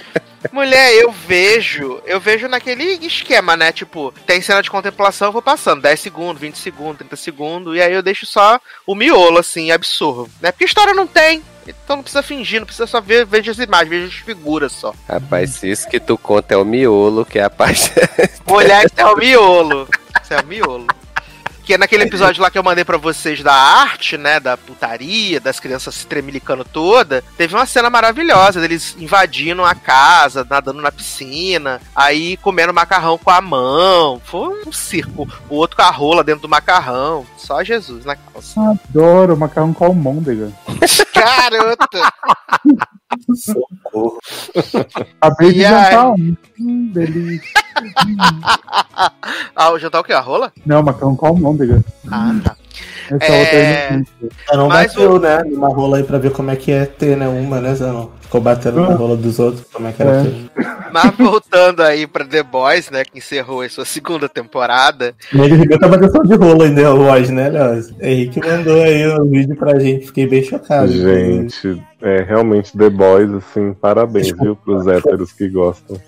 Mulher, 0.52 0.92
eu 0.94 1.10
vejo, 1.10 2.00
eu 2.04 2.20
vejo 2.20 2.48
naquele 2.48 2.84
esquema, 3.06 3.56
né? 3.56 3.72
Tipo, 3.72 4.12
tem 4.26 4.40
cena 4.40 4.62
de 4.62 4.70
contemplação, 4.70 5.28
eu 5.28 5.32
vou 5.32 5.42
passando 5.42 5.82
10 5.82 6.00
segundos, 6.00 6.40
20 6.40 6.56
segundos, 6.56 6.98
30 6.98 7.16
segundos, 7.16 7.76
e 7.76 7.80
aí 7.80 7.92
eu 7.92 8.02
deixo 8.02 8.26
só 8.26 8.60
o 8.86 8.94
miolo, 8.94 9.38
assim, 9.38 9.70
absorvo. 9.70 10.28
Né? 10.40 10.52
Porque 10.52 10.64
história 10.64 10.94
não 10.94 11.06
tem. 11.06 11.42
Então 11.66 11.96
não 11.96 12.02
precisa 12.02 12.22
fingir, 12.22 12.60
não 12.60 12.66
precisa 12.66 12.86
só 12.86 13.00
ver, 13.00 13.24
veja 13.24 13.50
as 13.50 13.58
imagens, 13.58 13.88
veja 13.88 14.06
as 14.06 14.14
figuras 14.14 14.72
só. 14.72 14.94
Rapaz, 15.08 15.50
se 15.50 15.70
isso 15.70 15.88
que 15.88 15.98
tu 15.98 16.18
conta 16.18 16.54
é 16.54 16.56
o 16.56 16.64
miolo, 16.64 17.24
que 17.24 17.38
é 17.38 17.44
a 17.44 17.50
parte. 17.50 17.90
Mulher, 18.46 18.84
isso 18.84 18.94
é 18.98 19.06
o 19.06 19.16
miolo. 19.16 19.88
Isso 20.22 20.34
é 20.34 20.40
o 20.40 20.46
miolo. 20.46 20.86
Que 21.64 21.74
é 21.74 21.78
naquele 21.78 22.02
episódio 22.04 22.42
lá 22.42 22.50
que 22.50 22.58
eu 22.58 22.62
mandei 22.62 22.84
pra 22.84 22.98
vocês 22.98 23.42
da 23.42 23.54
arte, 23.54 24.18
né? 24.18 24.38
Da 24.38 24.54
putaria, 24.56 25.40
das 25.40 25.58
crianças 25.58 25.94
se 25.94 26.06
tremilicando 26.06 26.62
toda. 26.62 27.24
Teve 27.38 27.54
uma 27.54 27.64
cena 27.64 27.88
maravilhosa 27.88 28.60
deles 28.60 28.94
invadindo 28.98 29.64
a 29.64 29.74
casa, 29.74 30.46
nadando 30.48 30.82
na 30.82 30.92
piscina, 30.92 31.80
aí 31.96 32.36
comendo 32.38 32.74
macarrão 32.74 33.16
com 33.16 33.30
a 33.30 33.40
mão. 33.40 34.20
Foi 34.24 34.62
um 34.66 34.72
circo. 34.72 35.26
O 35.48 35.56
outro 35.56 35.76
com 35.76 35.82
a 35.82 35.90
rola 35.90 36.22
dentro 36.22 36.42
do 36.42 36.48
macarrão. 36.50 37.24
Só 37.38 37.64
Jesus 37.64 38.04
na 38.04 38.14
calça. 38.14 38.60
Adoro 38.90 39.34
macarrão 39.36 39.72
com 39.72 39.86
almôndega. 39.86 40.52
Garota! 41.14 42.12
Socorro. 43.34 44.18
Acabei 45.20 45.52
de 45.52 45.60
E 45.60 45.64
aí? 45.64 45.72
jantar 45.84 46.10
um. 46.10 46.36
Hum, 46.60 46.90
delícia. 46.92 47.50
Ah, 49.56 49.70
o 49.72 49.78
jantar 49.78 50.00
o 50.00 50.04
quê? 50.04 50.12
A 50.12 50.20
rola? 50.20 50.52
Não, 50.66 50.82
macarrão 50.82 51.14
com 51.16 51.26
almôndega. 51.26 51.82
Ah, 52.10 52.34
tá. 52.42 52.56
Essa 53.10 53.24
É. 53.32 53.40
outra 53.40 53.58
aí 53.58 54.04
não 54.52 54.56
não 54.58 54.68
Mas 54.68 54.94
bateu, 54.94 55.18
né? 55.20 55.42
Numa 55.44 55.68
rola 55.68 55.98
aí 55.98 56.02
pra 56.04 56.18
ver 56.18 56.32
como 56.32 56.50
é 56.50 56.56
que 56.56 56.72
é 56.72 56.86
ter, 56.86 57.16
né? 57.16 57.28
Uma, 57.28 57.60
né, 57.60 57.74
Zanon? 57.74 58.08
Ficou 58.20 58.40
batendo 58.40 58.80
na 58.80 58.94
rola 58.94 59.16
dos 59.16 59.38
outros, 59.38 59.64
como 59.72 59.86
é 59.86 59.92
que 59.92 60.02
era 60.02 60.10
É. 60.10 60.22
ter. 60.24 60.50
Mas 60.92 61.16
voltando 61.16 61.82
aí 61.82 62.06
pra 62.06 62.24
The 62.24 62.42
Boys, 62.42 62.90
né? 62.90 63.04
Que 63.04 63.18
encerrou 63.18 63.62
a 63.62 63.68
sua 63.68 63.84
segunda 63.84 64.28
temporada. 64.28 65.14
E 65.32 65.38
ele 65.40 65.54
Ribeiro 65.56 65.80
tá 65.80 65.88
batendo 65.88 66.12
só 66.12 66.22
de 66.22 66.34
rola 66.34 66.64
ainda 66.64 66.94
hoje, 66.94 67.32
né, 67.32 67.48
Léo? 67.50 67.84
Henrique 68.00 68.40
mandou 68.40 68.82
aí 68.82 69.06
o 69.06 69.24
vídeo 69.24 69.56
pra 69.56 69.78
gente, 69.78 70.06
fiquei 70.06 70.26
bem 70.26 70.42
chocado. 70.42 70.90
Gente, 70.90 71.80
é 72.02 72.22
realmente 72.22 72.76
The 72.76 72.90
Boys, 72.90 73.32
assim, 73.34 73.72
parabéns, 73.74 74.32
viu, 74.40 74.56
pros 74.56 74.86
héteros 74.86 75.32
que 75.32 75.48
gostam. 75.48 76.00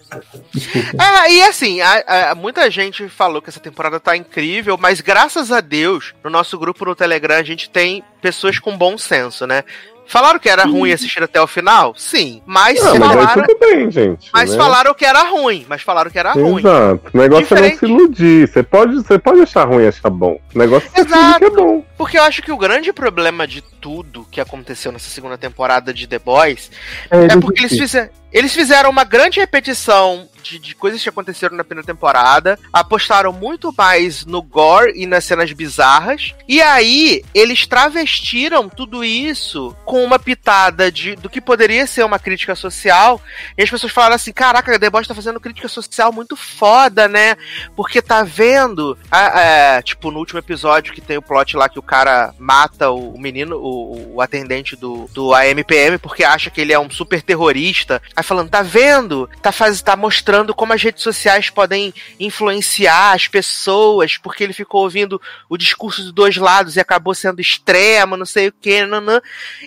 Desculpa. 0.53 1.03
É, 1.03 1.33
e 1.33 1.43
assim, 1.43 1.81
a- 1.81 2.31
a- 2.31 2.35
muita 2.35 2.71
gente 2.71 3.09
falou 3.09 3.41
que 3.43 3.49
essa 3.51 3.61
temporada 3.61 3.99
tá 4.01 4.17
incrível, 4.17 4.77
mas 4.79 5.01
graças 5.01 5.51
a 5.53 5.61
Deus, 5.61 6.15
no 6.25 6.31
nosso 6.31 6.59
grupo 6.59 6.85
no 6.85 6.95
Telegram, 6.95 7.37
a 7.37 7.43
gente 7.43 7.69
tem 7.71 8.03
pessoas 8.21 8.59
com 8.59 8.77
bom 8.77 8.97
senso, 8.99 9.47
né? 9.47 9.63
Falaram 10.09 10.39
que 10.39 10.49
era 10.49 10.65
ruim 10.65 10.93
assistir 10.93 11.21
até 11.21 11.41
o 11.43 11.49
final? 11.49 11.93
Sim. 11.97 12.41
Mas 12.47 12.81
Não, 12.81 12.97
mas 12.97 13.09
falaram. 13.11 13.43
tudo 13.45 13.59
bem, 13.59 13.91
gente. 13.91 14.31
Mas 14.33 14.53
né? 14.53 14.57
falaram 14.57 14.95
que 14.95 15.05
era 15.05 15.25
ruim. 15.25 15.67
Mas 15.69 15.83
falaram 15.83 16.09
que 16.13 16.17
era 16.19 16.31
ruim. 16.31 16.61
Exato. 16.61 17.11
O 17.13 17.19
negócio 17.19 17.25
é 17.57 17.61
não 17.61 17.69
Diferente. 17.69 17.79
se 17.81 17.85
iludir. 17.87 18.49
Você 18.49 18.63
pode, 18.63 18.95
você 18.95 19.19
pode 19.19 19.41
achar 19.41 19.65
ruim 19.67 19.83
e 19.83 19.89
achar 19.89 20.09
bom. 20.09 20.39
O 20.55 20.59
negócio 20.59 20.89
é 20.95 21.01
Exato. 21.01 21.39
que 21.41 21.45
é 21.47 21.51
bom. 21.51 21.85
Porque 21.97 22.19
eu 22.19 22.23
acho 22.23 22.43
que 22.43 22.53
o 22.53 22.57
grande 22.59 22.93
problema 22.93 23.47
de 23.47 23.61
tudo 23.63 24.27
que 24.31 24.41
aconteceu 24.41 24.93
nessa 24.93 25.09
segunda 25.11 25.39
temporada 25.39 25.93
de 25.95 26.07
The 26.07 26.19
Boys 26.19 26.71
É, 27.11 27.25
É 27.27 27.41
porque 27.41 27.61
eles 27.61 27.73
fizeram, 27.79 28.11
eles 28.33 28.53
fizeram 28.55 28.91
uma 28.91 29.05
grande 29.05 29.41
repetição 29.41 30.29
de, 30.43 30.59
de 30.59 30.75
coisas 30.75 31.03
que 31.03 31.09
aconteceram 31.09 31.57
na 31.57 31.65
primeira 31.65 31.87
temporada, 31.87 32.59
apostaram 32.73 33.33
muito 33.33 33.75
mais 33.77 34.25
no 34.27 34.41
gore 34.43 34.93
e 34.95 35.07
nas 35.07 35.25
cenas 35.25 35.51
bizarras, 35.53 36.35
e 36.47 36.61
aí 36.63 37.25
eles 37.35 37.67
travestiram 37.67 38.69
tudo 38.69 39.03
isso 39.03 39.75
com 39.85 40.05
uma 40.05 40.19
pitada 40.19 40.91
de, 40.93 41.17
do 41.17 41.29
que 41.29 41.41
poderia 41.41 41.87
ser 41.87 42.05
uma 42.05 42.19
crítica 42.19 42.55
social, 42.55 43.21
e 43.59 43.63
as 43.63 43.71
pessoas 43.71 43.93
falaram 43.93 44.15
assim: 44.15 44.33
caraca, 44.33 44.79
The 44.79 44.91
Boys 44.91 45.09
tá 45.09 45.15
fazendo 45.15 45.41
crítica 45.41 45.67
social 45.69 46.13
muito 46.13 46.37
foda, 46.37 47.09
né? 47.09 47.37
Porque 47.75 48.01
tá 48.03 48.23
vendo, 48.23 48.97
a- 49.11 49.41
é, 49.41 49.83
tipo, 49.83 50.11
no 50.13 50.19
último 50.19 50.39
episódio 50.39 50.93
que 50.95 51.01
tem 51.01 51.17
o 51.17 51.23
plot 51.23 51.57
lá 51.57 51.69
que 51.69 51.79
o 51.79 51.83
cara 51.87 52.35
mata 52.39 52.91
o, 52.91 53.19
menino, 53.19 53.57
o, 53.57 54.17
o 54.17 54.21
atendente 54.21 54.77
do, 54.77 55.09
do 55.13 55.33
AMPM, 55.33 55.99
porque 55.99 56.25
acha 56.25 56.51
que 56.51 56.61
ele 56.61 56.73
é 56.73 56.79
um 56.79 56.91
super 56.91 57.23
terrorista. 57.23 58.03
Aí 58.15 58.23
falando, 58.23 58.51
tá 58.51 58.63
vendo? 58.63 59.29
Tá, 59.41 59.53
faz, 59.53 59.81
tá 59.81 59.97
mostrando 59.97 60.55
como 60.55 60.73
as 60.73 60.83
redes 60.83 61.03
sociais 61.03 61.49
podem 61.49 61.95
influenciar 62.19 63.13
as 63.13 63.29
pessoas, 63.29 64.19
porque 64.19 64.45
ele 64.45 64.53
ficou 64.53 64.83
ouvindo 64.83 65.21
o 65.49 65.57
discurso 65.57 66.03
dos 66.03 66.13
dois 66.13 66.37
lados 66.37 66.77
e 66.77 66.81
acabou 66.81 67.15
sendo 67.15 67.41
extremo, 67.41 68.17
não 68.17 68.27
sei 68.27 68.49
o 68.49 68.53
que, 68.53 68.85
nanã. 68.85 69.21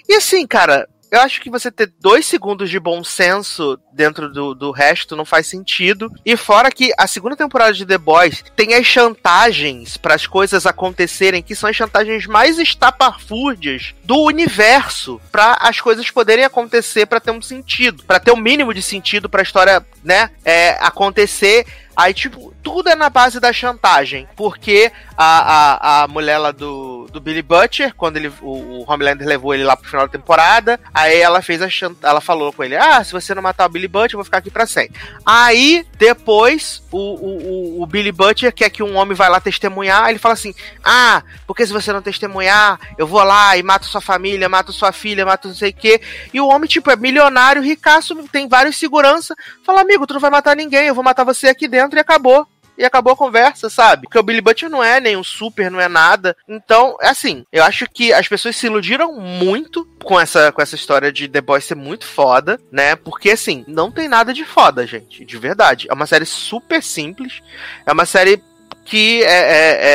E 0.08 0.14
assim, 0.16 0.46
cara, 0.46 0.88
eu 1.12 1.22
acho 1.22 1.42
que 1.42 1.50
você 1.50 1.72
ter 1.72 1.92
dois 2.00 2.26
segundos 2.26 2.70
de 2.70 2.80
bom 2.80 3.04
senso 3.04 3.80
dentro 3.92 4.32
do, 4.32 4.54
do 4.54 4.72
resto 4.72 5.16
não 5.16 5.26
faz 5.26 5.48
sentido. 5.48 6.12
E 6.26 6.38
fora 6.38 6.72
que 6.72 6.94
a 6.98 7.08
segunda 7.08 7.36
temporada 7.36 7.74
de 7.74 7.86
The 7.86 7.98
Boys 7.98 8.44
tem 8.56 8.74
as 8.74 8.86
chantagens 8.86 9.98
para 9.98 10.16
as 10.16 10.28
coisas 10.28 10.66
acontecerem, 10.66 11.42
que 11.42 11.56
são 11.56 11.70
as 11.70 11.76
chantagens 11.76 12.26
mais 12.26 12.60
estapafúrdias 12.60 13.94
do 14.04 14.18
universo, 14.22 15.20
para 15.32 15.58
as 15.62 15.80
coisas 15.82 16.10
poderem 16.12 16.46
acontecer 16.46 17.06
para 17.06 17.20
ter 17.20 17.32
um 17.32 17.42
sentido, 17.42 18.04
para 18.04 18.20
ter 18.20 18.32
o 18.32 18.36
um 18.36 18.40
mínimo 18.40 18.74
de 18.74 18.82
sentido 18.82 19.30
para 19.30 19.42
a 19.42 19.44
história, 19.44 19.86
né, 20.04 20.30
é, 20.46 20.78
acontecer 20.80 21.66
Aí, 22.00 22.14
tipo, 22.14 22.54
tudo 22.64 22.88
é 22.88 22.96
na 22.96 23.10
base 23.10 23.42
da 23.42 23.52
chantagem. 23.52 24.26
Porque 24.38 24.90
a, 25.18 26.00
a, 26.00 26.04
a 26.04 26.08
mulher 26.08 26.38
lá 26.38 26.52
do, 26.52 26.99
do 27.12 27.22
Billy 27.22 27.42
Butcher, 27.42 27.94
quando 27.96 28.18
ele, 28.18 28.32
o, 28.42 28.82
o 28.82 28.86
Homelander 28.92 29.28
levou 29.28 29.54
ele 29.54 29.64
lá 29.64 29.76
pro 29.76 29.90
final 29.90 30.08
da 30.08 30.12
temporada, 30.12 30.80
aí 30.94 31.20
ela 31.20 31.42
fez 31.42 31.62
a 31.62 31.70
chant... 31.70 31.96
ela 32.02 32.22
falou 32.22 32.52
com 32.52 32.64
ele: 32.64 32.76
Ah, 32.76 33.04
se 33.04 33.12
você 33.12 33.34
não 33.34 33.42
matar 33.42 33.66
o 33.66 33.70
Billy 33.70 33.88
Butcher, 33.88 34.14
eu 34.14 34.18
vou 34.18 34.26
ficar 34.26 34.40
aqui 34.40 34.50
pra 34.50 34.66
sempre. 34.66 35.00
Aí, 35.26 35.86
depois, 35.98 36.84
o, 36.92 36.98
o, 36.98 37.82
o, 37.84 37.86
Billy 37.86 38.12
Butcher 38.12 38.54
quer 38.54 38.70
que 38.70 38.84
um 38.84 38.96
homem 38.96 39.16
vai 39.16 39.30
lá 39.30 39.40
testemunhar. 39.40 40.10
Ele 40.10 40.20
fala 40.20 40.34
assim: 40.34 40.54
Ah, 40.84 41.24
porque 41.46 41.66
se 41.66 41.74
você 41.74 41.94
não 41.94 42.02
testemunhar, 42.02 42.80
eu 42.98 43.06
vou 43.06 43.24
lá 43.24 43.56
e 43.58 43.64
mato 43.64 43.86
sua 43.86 44.02
família, 44.02 44.50
mato 44.50 44.72
sua 44.72 44.92
filha, 44.92 45.26
mato 45.26 45.48
não 45.48 45.56
sei 45.56 45.70
o 45.70 45.74
quê. 45.74 46.02
E 46.34 46.42
o 46.42 46.48
homem, 46.48 46.68
tipo, 46.68 46.90
é 46.92 46.96
milionário, 46.96 47.62
ricaço, 47.62 48.16
tem 48.32 48.48
vários 48.48 48.78
segurança. 48.78 49.36
Fala, 49.64 49.82
amigo, 49.82 50.08
tu 50.08 50.14
não 50.14 50.22
vai 50.22 50.32
matar 50.32 50.56
ninguém, 50.56 50.88
eu 50.88 50.96
vou 50.96 51.04
matar 51.04 51.24
você 51.24 51.48
aqui 51.48 51.68
dentro 51.68 51.98
e 51.98 52.02
acabou. 52.02 52.48
E 52.80 52.86
acabou 52.86 53.12
a 53.12 53.18
conversa, 53.18 53.70
sabe? 53.70 54.04
Porque 54.04 54.18
o 54.18 54.24
Billy 54.24 54.40
Butcher 54.40 54.70
não 54.70 54.82
é 54.82 55.02
nem 55.02 55.18
um 55.18 55.24
super, 55.24 55.70
não 55.70 55.82
é 55.82 55.90
nada. 55.90 56.36
Então, 56.48 56.96
é 57.02 57.10
assim, 57.10 57.46
eu 57.52 57.62
acho 57.66 57.86
que 57.94 58.14
as 58.14 58.26
pessoas 58.26 58.56
se 58.56 58.68
iludiram 58.68 59.14
muito 59.20 59.86
com 60.02 60.18
essa, 60.18 60.50
com 60.54 60.62
essa 60.62 60.76
história 60.76 61.12
de 61.12 61.28
The 61.28 61.42
Boys 61.42 61.66
ser 61.66 61.76
muito 61.76 62.06
foda, 62.06 62.58
né? 62.72 62.96
Porque, 62.96 63.32
assim, 63.32 63.66
não 63.68 63.92
tem 63.92 64.08
nada 64.08 64.34
de 64.34 64.46
foda, 64.46 64.88
gente. 64.88 65.26
De 65.26 65.38
verdade. 65.38 65.88
É 65.90 65.94
uma 65.94 66.06
série 66.06 66.26
super 66.26 66.82
simples. 66.82 67.42
É 67.86 67.92
uma 67.92 68.06
série 68.06 68.42
que 68.90 69.22
é, 69.24 69.28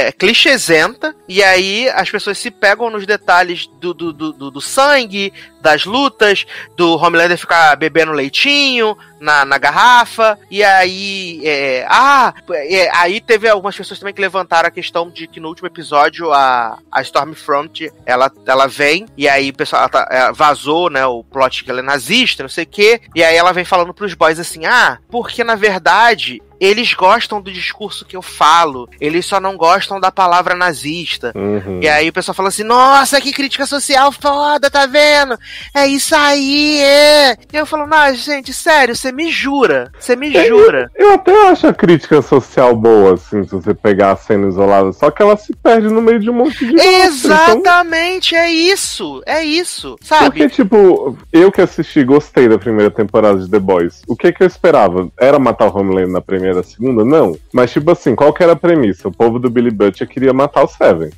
é, 0.05 0.07
é 0.09 0.13
clichêsenta, 0.13 1.17
e 1.29 1.43
aí 1.43 1.89
as 1.91 2.09
pessoas 2.09 2.39
se 2.39 2.49
pegam 2.49 2.89
nos 2.91 3.05
detalhes 3.05 3.67
do, 3.81 3.93
do, 3.93 4.13
do, 4.13 4.51
do- 4.51 4.61
sangue, 4.61 5.33
das 5.61 5.85
lutas, 5.85 6.47
do 6.77 6.97
Homelander 6.97 7.37
ficar 7.37 7.75
bebendo 7.75 8.13
leitinho 8.13 8.97
na, 9.19 9.45
na 9.45 9.59
garrafa, 9.59 10.39
e 10.49 10.63
aí. 10.63 11.41
é, 11.45 11.85
ah, 11.89 12.33
é, 12.53 12.89
aí 12.97 13.21
teve 13.21 13.49
algumas 13.49 13.75
pessoas 13.77 13.99
também 13.99 14.15
que 14.15 14.21
levantaram 14.21 14.69
a 14.69 14.71
questão 14.71 15.11
de 15.11 15.27
que 15.27 15.41
no 15.41 15.49
último 15.49 15.67
episódio 15.67 16.33
a, 16.33 16.79
a 16.93 17.03
Stormfront 17.03 17.91
ela, 18.07 18.31
ela 18.47 18.69
vem, 18.69 19.07
e 19.17 19.29
aí 19.29 19.51
o 19.51 19.55
pessoal 19.55 19.89
tá- 19.89 20.31
vazou, 20.33 20.89
né, 20.89 21.05
o 21.05 21.25
plot 21.25 21.65
que 21.65 21.71
ela 21.71 21.81
é 21.81 21.83
nazista, 21.83 22.43
não 22.45 22.51
sei 22.51 22.63
o 22.65 22.69
quê, 22.69 23.01
e 23.15 23.25
aí 23.25 23.35
ela 23.35 23.53
vem 23.53 23.65
falando 23.65 23.93
pros 23.93 24.15
boys 24.15 24.39
assim: 24.39 24.67
ah, 24.67 24.99
porque 25.11 25.43
na 25.43 25.57
verdade 25.57 26.41
eles 26.65 26.95
gostam 26.95 27.41
do 27.41 27.53
discurso 27.53 28.05
que 28.05 28.17
eu 28.17 28.23
falo, 28.23 28.89
eles 29.01 29.27
só 29.27 29.41
não 29.41 29.57
gostam 29.57 30.01
da 30.01 30.11
palavra 30.11 30.55
nazista. 30.55 31.33
Uhum. 31.35 31.81
E 31.83 31.89
aí 31.89 32.09
o 32.09 32.13
pessoal 32.13 32.35
fala 32.35 32.49
assim: 32.49 32.63
Nossa, 32.65 33.21
que 33.21 33.33
crítica 33.33 33.67
social 33.67 34.11
foda, 34.13 34.71
tá 34.71 34.87
vendo? 34.87 35.39
É 35.75 35.87
isso 35.87 36.15
aí, 36.15 36.81
é. 36.81 37.37
E 37.53 37.57
eu 37.57 37.67
falo: 37.67 37.87
Não, 37.87 38.15
gente, 38.15 38.53
sério, 38.53 38.95
você 38.97 39.13
me 39.13 39.31
jura. 39.31 39.91
Você 39.99 40.17
me 40.17 40.31
jura. 40.47 40.91
Eu 40.95 41.15
até 41.15 41.49
acho 41.49 41.67
a 41.67 41.75
crítica 41.75 42.21
social 42.23 42.75
boa, 42.77 43.15
assim, 43.15 43.45
se 43.45 43.51
você 43.55 43.75
pegar 43.75 44.13
a 44.13 44.17
cena 44.17 44.49
isolada, 44.49 44.93
só 44.93 45.11
que 45.11 45.23
ela 45.23 45.37
se 45.37 45.55
perde 45.57 45.89
no 45.89 46.01
meio 46.03 46.21
de 46.21 46.31
um 46.31 46.35
monte 46.35 46.65
de 46.67 46.73
monstro, 46.73 47.33
então- 47.33 47.55
Exatamente, 47.55 48.35
é 48.35 48.51
isso. 48.51 49.23
É 49.27 49.43
isso, 49.43 49.97
sabe? 50.03 50.25
Porque, 50.27 50.49
tipo, 50.49 51.17
eu 51.33 51.51
que 51.51 51.61
assisti, 51.61 52.05
gostei 52.05 52.49
da 52.49 52.59
primeira 52.59 52.91
temporada 52.91 53.39
de 53.39 53.51
The 53.51 53.59
Boys. 53.59 54.03
O 54.07 54.17
que 54.17 54.33
que 54.33 54.43
eu 54.43 54.47
esperava? 54.47 55.09
Era 55.19 55.39
matar 55.39 55.67
o 55.69 55.79
Homelander 55.79 56.09
na 56.11 56.21
primeira, 56.21 56.54
segunda? 56.63 57.05
Não. 57.05 57.37
Mas, 57.53 57.73
tipo 57.73 57.91
assim, 57.91 58.15
qual 58.15 58.33
que 58.33 58.43
era 58.43 58.53
a 58.53 58.57
premissa? 58.57 59.09
O 59.09 59.13
povo 59.13 59.39
do 59.39 59.51
Billy 59.51 59.71
Butcher 59.71 60.09
queria 60.09 60.33
matar 60.33 60.63
o 60.63 60.69
Seven, 60.69 61.11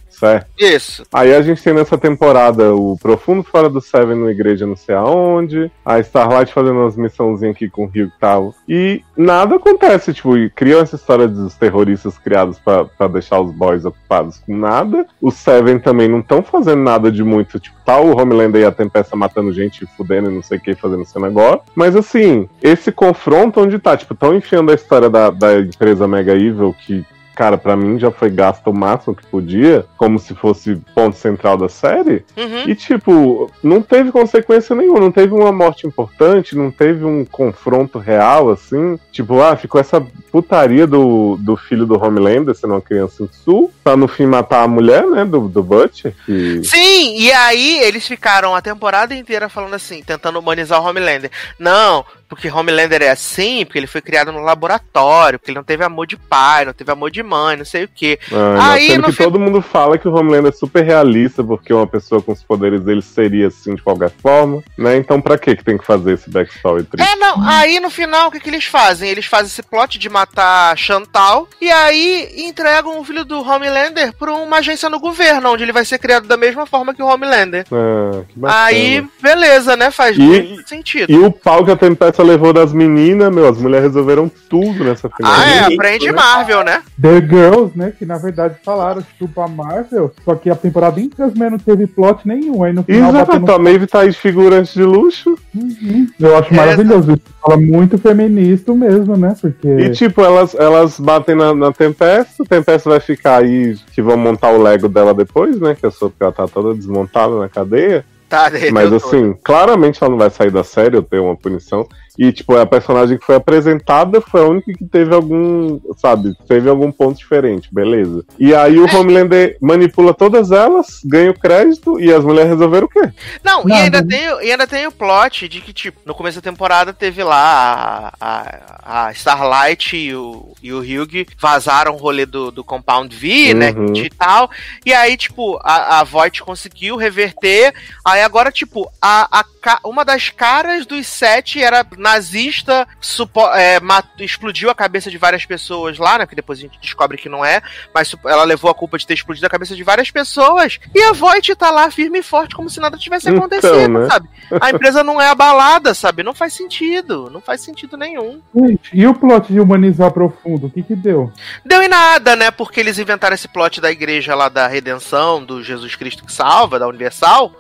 Isso. 0.59 1.05
Aí 1.12 1.35
a 1.35 1.43
gente 1.43 1.62
tem 1.62 1.75
nessa 1.75 1.99
temporada 1.99 2.75
o 2.75 2.97
Profundo 2.99 3.43
Fora 3.43 3.69
do 3.69 3.81
Seven 3.81 4.19
na 4.19 4.31
igreja 4.31 4.67
não 4.67 4.77
sei 4.77 4.95
aonde, 4.95 5.71
a 5.85 5.99
Starlight 6.01 6.53
fazendo 6.53 6.81
umas 6.81 6.97
missãozinhas 6.97 7.55
aqui 7.55 7.69
com 7.69 7.85
o 7.85 7.89
Rio 7.89 8.07
e 8.07 8.21
tal. 8.21 8.55
E 8.69 9.03
nada 9.17 9.57
acontece, 9.57 10.14
tipo, 10.14 10.37
e 10.37 10.51
criam 10.51 10.81
essa 10.81 10.97
história 10.97 11.29
dos 11.29 11.55
terroristas 11.55 12.19
criados 12.19 12.59
pra 12.59 13.09
deixar 13.09 13.41
os 13.41 13.53
boys 13.53 13.85
ocupados 13.85 14.39
com 14.39 14.57
nada. 14.57 15.07
Os 15.21 15.35
Seven 15.35 15.79
também 15.79 16.09
não 16.09 16.21
estão 16.21 16.43
fazendo 16.43 16.83
nada 16.83 17.11
de 17.11 17.23
muito, 17.23 17.61
tipo, 17.61 17.77
tá 17.85 17.99
o 17.99 18.17
Homelander 18.17 18.62
e 18.62 18.64
a 18.64 18.73
Tempesta 18.73 19.17
matando 19.17 19.53
gente, 19.53 19.87
fudendo 19.97 20.31
e 20.31 20.35
não 20.35 20.43
sei 20.43 20.59
o 20.59 20.61
que, 20.61 20.75
fazendo 20.75 21.03
esse 21.03 21.19
negócio. 21.21 21.62
Mas 21.75 21.95
assim, 21.95 22.49
esse 22.62 22.91
confronto 22.91 23.61
onde 23.61 23.79
tá, 23.79 23.97
tipo, 23.97 24.14
tão 24.14 24.35
enfiando 24.35 24.71
a 24.71 24.75
história 24.75 25.09
da, 25.09 25.31
da 25.31 25.61
empresa 25.61 26.09
Mega 26.09 26.35
Evil 26.35 26.75
que 26.87 27.05
cara, 27.37 27.59
pra 27.59 27.76
mim 27.76 27.99
já 27.99 28.11
foi 28.11 28.30
gasto 28.30 28.68
o 28.68 28.74
máximo 28.74 29.14
que 29.14 29.26
podia, 29.26 29.84
como 29.99 30.18
se 30.18 30.34
fosse 30.34 30.74
ponto 30.95 31.16
central 31.16 31.59
da 31.59 31.68
série. 31.68 32.24
Uhum. 32.34 32.64
E, 32.66 32.74
tipo, 32.74 33.53
não 33.62 33.82
teve 33.82 34.11
consequência 34.11 34.74
nenhuma, 34.74 34.99
não 34.99 35.12
teve 35.12 35.34
uma 35.34 35.53
morte 35.53 35.87
importante, 35.87 36.57
não 36.57 36.70
teve 36.70 37.05
um 37.05 37.26
confronto 37.26 37.99
real, 37.99 38.51
assim. 38.51 38.99
Tipo, 39.12 39.43
ah, 39.43 39.55
ficou 39.55 39.78
essa 39.78 40.01
putaria 40.32 40.87
do, 40.87 41.37
do 41.39 41.57
filho 41.57 41.84
do 41.84 42.03
Homelander 42.03 42.55
sendo 42.55 42.72
uma 42.72 42.80
criança 42.80 43.22
em 43.22 43.28
sul, 43.28 43.70
pra 43.84 43.97
no 43.97 44.09
fim 44.09 44.24
matar 44.24 44.62
a 44.62 44.68
mulher, 44.68 45.07
né, 45.07 45.24
do, 45.24 45.47
do 45.47 45.62
Butcher. 45.62 46.14
Que... 46.24 46.64
Sim, 46.64 47.18
e 47.18 47.30
aí 47.32 47.80
eles 47.80 48.07
ficaram 48.07 48.55
a 48.55 48.62
temporada 48.62 49.14
inteira 49.14 49.51
falando 49.51 49.74
assim, 49.74 50.03
tentando 50.03 50.39
humanizar 50.39 50.80
o 50.80 50.89
Homelander. 50.89 51.30
Não, 51.59 52.03
porque 52.29 52.51
Homelander 52.51 53.03
é 53.03 53.11
assim, 53.11 53.64
porque 53.64 53.79
ele 53.79 53.87
foi 53.87 54.01
criado 54.01 54.33
no 54.33 54.41
laboratório, 54.41 55.39
porque 55.39 55.51
ele 55.51 55.59
não 55.59 55.64
teve 55.64 55.85
amor 55.85 56.07
de 56.07 56.16
pai, 56.16 56.64
não 56.64 56.72
teve 56.72 56.91
amor 56.91 57.11
de 57.11 57.22
mãe, 57.22 57.57
não 57.57 57.64
sei 57.64 57.85
o 57.85 57.89
quê. 57.89 58.18
Ah, 58.33 58.72
Aí, 58.72 58.89
sendo 58.89 59.05
que 59.12 59.16
todo 59.16 59.39
mundo 59.39 59.62
fala 59.62 59.97
que 59.99 60.09
o 60.09 60.14
Homelander 60.14 60.53
é 60.53 60.57
super 60.57 60.85
realista, 60.85 61.43
porque 61.43 61.72
uma 61.72 61.87
pessoa 61.87 62.20
com 62.22 62.33
os 62.33 62.43
poderes 62.43 62.81
dele 62.83 63.03
seria 63.03 63.49
assim 63.49 63.74
de 63.74 63.83
qualquer 63.83 64.11
forma, 64.11 64.62
né? 64.77 64.97
Então 64.97 65.20
pra 65.20 65.39
que 65.39 65.55
que 65.57 65.64
tem 65.64 65.79
que 65.79 65.85
fazer 65.87 66.14
esse 66.14 66.29
backstory 66.31 66.85
triste? 66.85 67.09
É, 67.11 67.16
não, 67.16 67.43
aí 67.49 67.79
no 67.81 67.91
final 67.91 68.29
o 68.29 68.31
que, 68.31 68.41
que 68.41 68.51
eles 68.51 68.64
fazem? 68.64 69.09
Eles 69.11 69.27
fazem 69.27 69.47
esse 69.47 69.62
plot 69.62 69.99
de 69.99 70.09
matar 70.09 70.77
Chantal 70.77 71.49
e 71.61 71.70
aí 71.70 72.33
entregam 72.37 72.99
o 72.99 73.05
filho 73.05 73.24
do 73.24 73.41
Homelander 73.41 74.12
pra 74.14 74.33
uma 74.33 74.59
agência 74.59 74.89
no 74.91 74.99
governo, 74.99 75.53
onde 75.53 75.62
ele 75.62 75.72
vai 75.72 75.85
ser 75.85 75.99
criado 75.99 76.27
da 76.27 76.37
mesma 76.37 76.66
forma 76.66 76.95
que 76.95 77.03
o 77.03 77.07
Homelander. 77.07 77.64
Ah, 77.72 78.22
que 78.29 78.39
bacana. 78.39 78.64
Aí, 78.64 79.07
beleza, 79.20 79.77
né? 79.77 79.91
Faz 79.91 80.16
E- 80.16 80.20
muito 80.20 80.68
sentido. 80.68 81.11
E 81.11 81.18
o 81.18 81.31
pau 81.31 81.64
que 81.64 81.70
a 81.70 81.77
Levou 82.23 82.53
das 82.53 82.73
meninas, 82.73 83.33
meu, 83.35 83.49
as 83.49 83.59
mulheres 83.59 83.87
resolveram 83.89 84.31
tudo 84.49 84.85
nessa 84.85 85.09
final. 85.09 85.33
Ah, 85.33 85.49
é, 85.71 85.75
aprende? 85.75 86.11
Marvel, 86.12 86.64
né? 86.64 86.83
The 87.01 87.21
Girls, 87.21 87.77
né? 87.77 87.93
Que 87.97 88.05
na 88.07 88.19
verdade 88.19 88.57
falaram 88.64 89.03
chupa 89.19 89.45
a 89.45 89.49
Marvel, 89.49 90.12
só 90.25 90.35
que 90.35 90.49
a 90.51 90.55
temporada 90.55 91.01
inteira 91.01 91.27
as 91.31 91.35
mulheres 91.35 91.53
não 91.53 91.59
teve 91.59 91.87
plot 91.87 92.27
nenhum. 92.27 92.62
Aí 92.62 92.73
no 92.73 92.83
final 92.83 93.11
Exato, 93.11 93.33
batendo- 93.33 93.53
a 93.53 93.59
Maeve 93.59 93.87
tá 93.87 94.01
aí 94.01 94.11
de 94.11 94.17
figurante 94.17 94.73
de 94.75 94.83
luxo. 94.85 95.37
Uhum. 95.55 96.07
Eu 96.19 96.37
acho 96.37 96.53
É, 96.53 96.57
maravilhoso. 96.57 97.12
Isso 97.12 97.23
fala 97.41 97.57
muito 97.57 97.99
feminista 97.99 98.73
mesmo, 98.75 99.17
né? 99.17 99.35
Porque. 99.41 99.69
E 99.69 99.91
tipo, 99.91 100.21
elas, 100.23 100.55
elas 100.55 100.99
batem 100.99 101.35
na, 101.35 101.55
na 101.55 101.73
Tempesta, 101.73 102.45
Tempesta 102.49 102.91
vai 102.91 103.01
ficar 103.01 103.43
aí, 103.43 103.77
que 103.93 104.03
vão 104.03 104.17
montar 104.17 104.51
o 104.51 104.62
Lego 104.62 104.89
dela 104.89 105.12
depois, 105.14 105.59
né? 105.61 105.75
Que 105.75 105.87
eu 105.87 105.91
sou 105.91 106.11
porque 106.11 106.23
ela 106.25 106.33
tá 106.33 106.47
toda 106.47 106.75
desmontada 106.75 107.39
na 107.39 107.49
cadeia. 107.49 108.05
Tá, 108.29 108.51
Mas 108.72 108.91
todo. 108.91 108.97
assim, 108.97 109.35
claramente 109.45 110.03
ela 110.03 110.11
não 110.11 110.18
vai 110.18 110.31
sair 110.31 110.51
da 110.51 110.64
série 110.64 110.97
ou 110.97 111.03
ter 111.03 111.18
uma 111.20 111.37
punição. 111.37 111.87
E, 112.18 112.33
tipo, 112.33 112.57
a 112.57 112.64
personagem 112.64 113.18
que 113.18 113.27
foi 113.27 113.35
apresentada 113.35 114.22
foi 114.22 114.41
a 114.41 114.49
única 114.49 114.72
que 114.72 114.87
teve 114.87 115.14
algum, 115.14 115.79
sabe, 115.99 116.35
teve 116.49 116.68
algum 116.68 116.91
ponto 116.91 117.18
diferente, 117.18 117.68
beleza. 117.70 118.24
E 118.39 118.55
aí 118.55 118.79
o 118.79 118.87
Homelander 118.97 119.59
manipula 119.61 120.14
todas 120.14 120.51
elas, 120.51 121.01
ganha 121.05 121.31
o 121.31 121.39
crédito 121.39 122.01
e 122.01 122.11
as 122.11 122.24
mulheres 122.24 122.53
resolveram 122.53 122.87
o 122.87 122.89
quê? 122.89 123.12
Não, 123.45 123.68
e 123.68 123.72
ainda, 123.72 124.03
tem, 124.03 124.33
o- 124.33 124.41
e 124.41 124.51
ainda 124.51 124.66
tem 124.66 124.87
o 124.87 124.93
plot 124.93 125.47
de 125.47 125.61
que, 125.61 125.74
tipo, 125.74 126.01
no 126.07 126.14
começo 126.14 126.41
da 126.41 126.51
temporada 126.51 126.91
teve 126.95 127.22
lá 127.22 128.12
a, 128.18 128.61
a, 128.83 129.07
a 129.09 129.12
Starlight 129.12 129.95
e 129.95 130.14
o, 130.14 130.55
e 130.62 130.72
o 130.72 130.79
Hugh 130.79 131.27
vazaram 131.39 131.93
o 131.93 131.99
rolê 131.99 132.24
do, 132.24 132.51
do 132.51 132.64
Compound 132.64 133.14
V, 133.14 133.53
né? 133.53 133.72
Uhum. 133.72 133.95
E 133.95 134.09
tal. 134.09 134.51
E 134.87 134.95
aí, 134.95 135.18
tipo, 135.18 135.61
a, 135.62 136.01
a 136.01 136.05
Voight 136.05 136.43
conseguiu 136.43 136.97
reverter. 136.97 137.74
Aí 138.17 138.23
agora, 138.23 138.51
tipo, 138.51 138.91
a, 139.01 139.41
a, 139.41 139.79
uma 139.85 140.05
das 140.05 140.31
caras 140.31 140.87
dos 140.87 141.07
sete 141.07 141.62
era 141.62 141.85
nazista, 141.99 142.87
supo- 143.01 143.49
é, 143.55 143.79
mat- 143.81 144.07
explodiu 144.21 144.71
a 144.71 144.75
cabeça 144.75 145.11
de 145.11 145.19
várias 145.19 145.45
pessoas 145.45 145.99
lá, 145.99 146.19
né? 146.19 146.27
Que 146.27 146.35
depois 146.35 146.59
a 146.59 146.62
gente 146.62 146.79
descobre 146.81 147.19
que 147.19 147.29
não 147.29 147.45
é, 147.45 147.61
mas 147.95 148.09
supo- 148.09 148.29
ela 148.29 148.45
levou 148.45 148.71
a 148.71 148.75
culpa 148.75 148.97
de 148.99 149.07
ter 149.07 149.14
explodido 149.14 149.47
a 149.47 149.51
cabeça 149.51 149.75
de 149.77 149.83
várias 149.85 150.11
pessoas. 150.11 150.79
E 150.95 151.03
a 151.03 151.12
Voight 151.12 151.55
tá 151.57 151.71
lá 151.71 151.91
firme 151.91 152.21
e 152.21 152.23
forte, 152.23 152.55
como 152.57 152.71
se 152.71 152.81
nada 152.81 152.97
tivesse 152.97 153.29
Então, 153.29 153.39
acontecido, 153.39 153.89
né? 153.89 154.07
sabe? 154.09 154.29
A 154.61 154.71
empresa 154.71 155.05
não 155.05 155.21
é 155.21 155.29
abalada, 155.29 155.93
sabe? 155.95 156.23
Não 156.23 156.33
faz 156.35 156.53
sentido. 156.55 157.29
Não 157.31 157.41
faz 157.41 157.61
sentido 157.61 157.97
nenhum. 157.97 158.41
Gente, 158.55 158.91
e 158.95 159.07
o 159.07 159.14
plot 159.14 159.53
de 159.53 159.61
humanizar 159.61 160.11
profundo? 160.11 160.67
O 160.69 160.71
que 160.71 160.83
que 160.83 160.95
deu? 160.97 161.33
Deu 161.64 161.83
em 161.83 161.89
nada, 161.89 162.35
né? 162.35 162.51
Porque 162.51 162.81
eles 162.81 162.99
inventaram 162.99 163.35
esse 163.35 163.49
plot 163.49 163.81
da 163.81 163.91
igreja 163.91 164.35
lá 164.35 164.49
da 164.49 164.67
redenção, 164.67 165.45
do 165.45 165.62
Jesus 165.62 165.95
Cristo 165.97 166.25
que 166.25 166.33
salva, 166.33 166.79
da 166.79 166.87
Universal. 166.89 167.53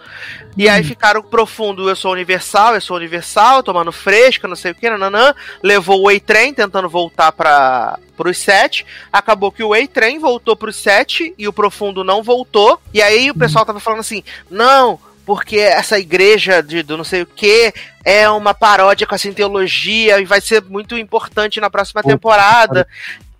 E 0.56 0.68
aí 0.68 0.82
ficaram 0.82 1.22
profundo, 1.22 1.88
eu 1.88 1.94
sou 1.94 2.12
universal, 2.12 2.74
eu 2.74 2.80
sou 2.80 2.96
universal, 2.96 3.62
tomando 3.62 3.92
fresca, 3.92 4.48
não 4.48 4.56
sei 4.56 4.72
o 4.72 4.74
que, 4.74 4.88
nananã. 4.88 5.34
Levou 5.62 6.00
o 6.00 6.04
Way-Train 6.04 6.54
tentando 6.54 6.88
voltar 6.88 7.30
para 7.32 7.98
pros 8.16 8.38
sete. 8.38 8.86
Acabou 9.12 9.52
que 9.52 9.62
o 9.62 9.68
Way-Train 9.68 10.18
voltou 10.18 10.56
pros 10.56 10.76
sete 10.76 11.34
e 11.36 11.46
o 11.46 11.52
profundo 11.52 12.02
não 12.02 12.22
voltou. 12.22 12.80
E 12.94 13.02
aí 13.02 13.30
o 13.30 13.34
pessoal 13.34 13.66
tava 13.66 13.80
falando 13.80 14.00
assim: 14.00 14.22
não. 14.50 14.98
porque 15.26 15.58
essa 15.58 15.98
igreja 15.98 16.62
de, 16.62 16.84
do 16.84 16.96
não 16.96 17.04
sei 17.04 17.22
o 17.22 17.26
que 17.26 17.74
é 18.04 18.30
uma 18.30 18.54
paródia 18.54 19.06
com 19.06 19.14
a 19.16 19.18
Scientologia 19.18 20.20
e 20.20 20.24
vai 20.24 20.40
ser 20.40 20.62
muito 20.62 20.96
importante 20.96 21.60
na 21.60 21.68
próxima 21.68 22.02
temporada. 22.02 22.86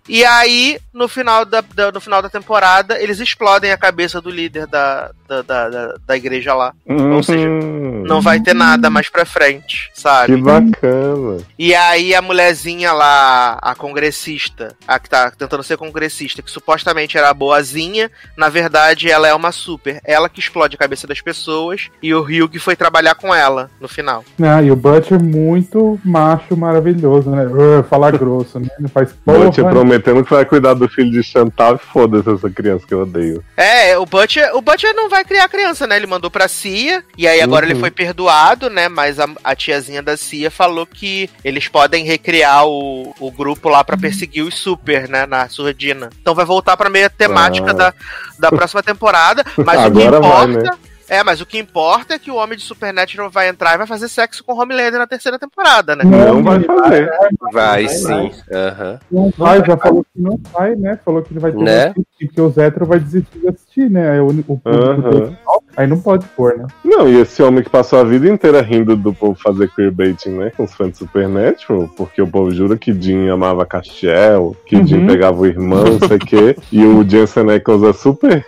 E 0.07 0.23
aí, 0.23 0.79
no 0.93 1.07
final 1.07 1.43
da, 1.45 1.61
da- 1.73 1.91
no 1.91 1.99
final 1.99 2.21
da 2.21 2.29
temporada, 2.29 3.01
eles 3.01 3.19
explodem 3.19 3.71
a 3.71 3.77
cabeça 3.77 4.21
do 4.21 4.29
líder 4.29 4.65
da, 4.67 5.11
da, 5.27 5.41
da, 5.41 5.69
da- 6.05 6.17
igreja 6.17 6.53
lá. 6.53 6.73
Ou 6.87 7.21
seja, 7.21 7.47
Não 7.47 8.21
vai 8.21 8.39
ter 8.39 8.53
nada 8.55 8.89
mais 8.89 9.09
pra 9.09 9.25
frente, 9.25 9.91
Que 9.93 10.01
sabe? 10.01 10.37
bacana. 10.37 11.37
E 11.59 11.75
aí 11.75 12.15
a 12.15 12.21
mulherzinha 12.21 12.91
lá, 12.93 13.57
a 13.61 13.75
congressista, 13.75 14.75
a 14.87 14.97
que 14.97 15.09
tá 15.09 15.29
tentando 15.31 15.61
ser 15.63 15.77
congressista, 15.77 16.41
que 16.41 16.49
supostamente 16.49 17.17
era 17.17 17.29
a 17.29 17.33
boazinha, 17.33 18.09
na 18.35 18.49
verdade 18.49 19.09
ela 19.11 19.27
é 19.27 19.33
uma 19.33 19.51
super. 19.51 19.99
Ela 20.05 20.29
que 20.29 20.39
explode 20.39 20.75
a 20.75 20.79
cabeça 20.79 21.05
das 21.05 21.21
pessoas 21.21 21.89
e 22.01 22.13
o 22.13 22.21
Hugh 22.21 22.59
foi 22.59 22.75
trabalhar 22.75 23.15
com 23.15 23.33
ela 23.35 23.69
no 23.79 23.87
final. 23.87 24.23
Ah, 24.41 24.61
e 24.63 24.71
o 24.71 24.75
Butcher 24.75 25.21
muito 25.21 25.99
macho 26.03 26.55
maravilhoso, 26.57 27.29
né? 27.29 27.45
Uh, 27.45 27.83
falar 27.83 28.11
grosso, 28.17 28.59
né? 28.59 28.67
Não 28.79 28.89
faz 28.89 29.11
porra. 29.25 29.45
Butch 29.45 29.57
prometendo 29.99 30.23
que 30.25 30.33
vai 30.33 30.45
cuidar 30.45 30.73
do 30.73 30.87
filho 30.87 31.11
de 31.11 31.23
Chantal 31.23 31.75
e 31.75 31.77
foda-se 31.91 32.29
essa 32.29 32.49
criança 32.49 32.85
que 32.87 32.93
eu 32.93 33.01
odeio. 33.01 33.43
É, 33.55 33.97
o 33.97 34.05
Butcher, 34.05 34.55
o 34.55 34.61
Butcher 34.61 34.93
não 34.95 35.09
vai 35.09 35.23
criar 35.25 35.47
criança, 35.49 35.85
né? 35.87 35.95
Ele 35.97 36.07
mandou 36.07 36.29
pra 36.31 36.47
Cia, 36.47 37.03
e 37.17 37.27
aí 37.27 37.41
agora 37.41 37.65
Uhum. 37.65 37.71
ele 37.71 37.79
foi 37.79 37.91
perdoado, 37.91 38.69
né? 38.69 38.87
Mas 38.89 39.19
a, 39.19 39.27
a 39.43 39.55
tiazinha 39.55 40.01
da 40.01 40.15
Cia 40.17 40.49
falou 40.51 40.85
que 40.85 41.29
eles 41.43 41.67
podem 41.67 42.05
recriar 42.05 42.65
o, 42.67 43.13
o 43.19 43.31
grupo 43.31 43.69
lá 43.69 43.83
pra 43.83 43.97
perseguir 43.97 44.43
os 44.43 44.55
super, 44.55 45.07
né? 45.09 45.25
Na 45.25 45.47
surdina. 45.49 46.09
Então 46.21 46.33
vai 46.35 46.45
voltar 46.45 46.77
pra 46.77 46.89
meia 46.89 47.09
temática 47.09 47.71
Ah. 47.71 47.73
da, 47.73 47.93
da 48.39 48.49
próxima 48.51 48.83
temporada. 48.83 49.43
Mas 49.57 49.85
o 49.85 49.91
que 49.91 50.03
Agora 50.03 50.19
vai, 50.19 50.45
importa. 50.49 50.71
né? 50.71 50.77
É, 51.09 51.23
mas 51.23 51.39
o 51.39 51.45
que 51.45 51.57
importa 51.57 52.15
é 52.15 52.19
que 52.19 52.29
o 52.29 52.35
Homem 52.35 52.57
de 52.57 52.63
Supernatural 52.63 53.29
vai 53.29 53.47
entrar 53.47 53.73
e 53.75 53.77
vai 53.77 53.87
fazer 53.87 54.09
sexo 54.09 54.43
com 54.43 54.53
Homelander 54.53 54.99
na 54.99 55.07
terceira 55.07 55.39
temporada, 55.39 55.95
né? 55.95 56.03
Não 56.03 56.43
vai 56.43 56.61
fazer. 56.61 57.09
Vai 57.51 57.53
vai, 57.53 57.87
sim. 57.89 58.03
vai. 58.03 58.31
Aham. 58.51 58.99
Não 59.09 59.33
vai, 59.37 59.65
já 59.65 59.77
falou 59.77 60.03
que 60.03 60.21
não 60.21 60.39
vai, 60.51 60.75
né? 60.75 60.99
Falou 61.05 61.21
que 61.21 61.31
ele 61.31 61.39
vai 61.39 61.51
ter 61.51 61.57
Né? 61.57 61.93
Que 62.17 62.25
assistir, 62.25 62.27
que 62.35 62.41
os 62.41 62.57
héteros 62.57 62.87
vai 62.87 62.99
desistir 62.99 63.39
de 63.39 63.47
assistir, 63.47 63.89
né? 63.89 64.11
Aí 64.11 64.19
o, 64.19 64.27
o 64.27 64.33
público 64.33 64.67
Aham. 64.69 65.09
dele- 65.09 65.37
Aí 65.75 65.85
não 65.85 65.99
pode 65.99 66.25
pôr, 66.35 66.57
né? 66.57 66.65
Não, 66.83 67.07
e 67.07 67.19
esse 67.21 67.43
homem 67.43 67.63
que 67.63 67.69
passou 67.69 67.99
a 67.99 68.03
vida 68.03 68.27
inteira 68.27 68.61
rindo 68.63 68.95
do 68.95 69.13
povo 69.13 69.37
fazer 69.39 69.69
queerbaiting, 69.75 70.31
né? 70.31 70.51
Com 70.57 70.63
os 70.63 70.73
fãs 70.73 70.89
de 70.93 70.97
Supernatural, 70.97 71.87
porque 71.95 72.19
o 72.19 72.25
povo 72.27 72.49
jura 72.49 72.75
que 72.75 72.91
Jim 72.99 73.27
amava 73.29 73.63
Castiel, 73.63 74.55
que 74.65 74.83
Jim 74.83 75.01
Uhum. 75.01 75.05
pegava 75.07 75.39
o 75.39 75.45
irmão, 75.45 75.83
não 75.83 75.99
sei 76.07 76.17
o 76.17 76.19
quê. 76.19 76.55
E 76.71 76.83
o 76.83 77.07
Jensen 77.07 77.51
Ackles 77.51 77.83
é 77.83 77.93
super 77.93 78.43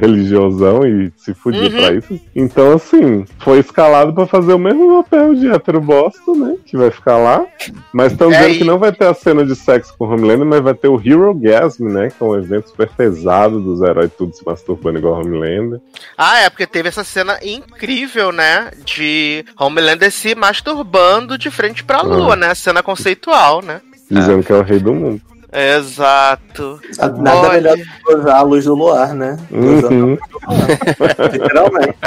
religiosão 0.00 0.86
e 0.86 1.12
se 1.16 1.34
fudia 1.34 1.64
Uhum. 1.64 1.70
pra 1.76 1.92
isso. 1.92 2.20
Então, 2.34 2.72
assim, 2.72 3.24
foi 3.40 3.58
escalado 3.58 4.12
pra 4.14 4.26
fazer 4.26 4.52
o 4.54 4.58
mesmo 4.58 5.02
papel 5.02 5.34
de 5.34 5.48
hétero 5.48 5.80
bosta, 5.80 6.32
né? 6.34 6.54
Que 6.64 6.76
vai 6.76 6.90
ficar 6.90 7.16
lá. 7.18 7.44
Mas 7.92 8.12
estão 8.12 8.32
É, 8.32 8.38
dizendo 8.38 8.58
que 8.58 8.64
não 8.64 8.78
vai 8.78 8.92
ter 8.92 9.06
a 9.06 9.14
cena 9.14 9.44
de 9.44 9.54
sexo 9.56 9.92
com 9.98 10.06
o 10.06 10.08
Homelander, 10.12 10.46
mas 10.46 10.60
vai 10.60 10.74
ter 10.74 10.88
o 10.88 11.00
Hero 11.04 11.34
Gasm, 11.34 11.88
né? 11.88 12.10
Que 12.16 12.22
é 12.22 12.26
um 12.26 12.36
evento 12.36 12.68
super 12.70 12.88
pesado 13.00 13.58
dos 13.60 13.80
heróis 13.80 14.10
tudo 14.16 14.34
se 14.36 14.44
masturbando 14.44 14.98
igual 14.98 15.18
Homelander. 15.18 15.80
Ah, 16.18 16.40
é, 16.40 16.50
porque 16.50 16.66
teve 16.66 16.90
essa 16.90 17.02
cena 17.02 17.38
incrível, 17.42 18.30
né? 18.30 18.70
De 18.84 19.42
Homelander 19.58 20.12
se 20.12 20.34
masturbando 20.34 21.38
de 21.38 21.50
frente 21.50 21.82
pra 21.82 22.02
lua, 22.02 22.36
né? 22.36 22.54
Cena 22.54 22.82
conceitual, 22.82 23.62
né? 23.62 23.80
Dizendo 24.10 24.42
que 24.42 24.52
é 24.52 24.56
o 24.56 24.62
rei 24.62 24.78
do 24.78 24.92
mundo. 24.92 25.22
Exato. 25.50 26.78
Nada 27.16 27.38
Olha. 27.38 27.52
melhor 27.54 27.76
do 27.78 27.84
que 27.84 28.14
usar 28.14 28.36
a 28.36 28.42
luz 28.42 28.64
do 28.66 28.74
luar, 28.74 29.14
né? 29.14 29.38
Usando 29.50 29.92
Uhum. 29.92 30.18
Literalmente. 31.32 31.98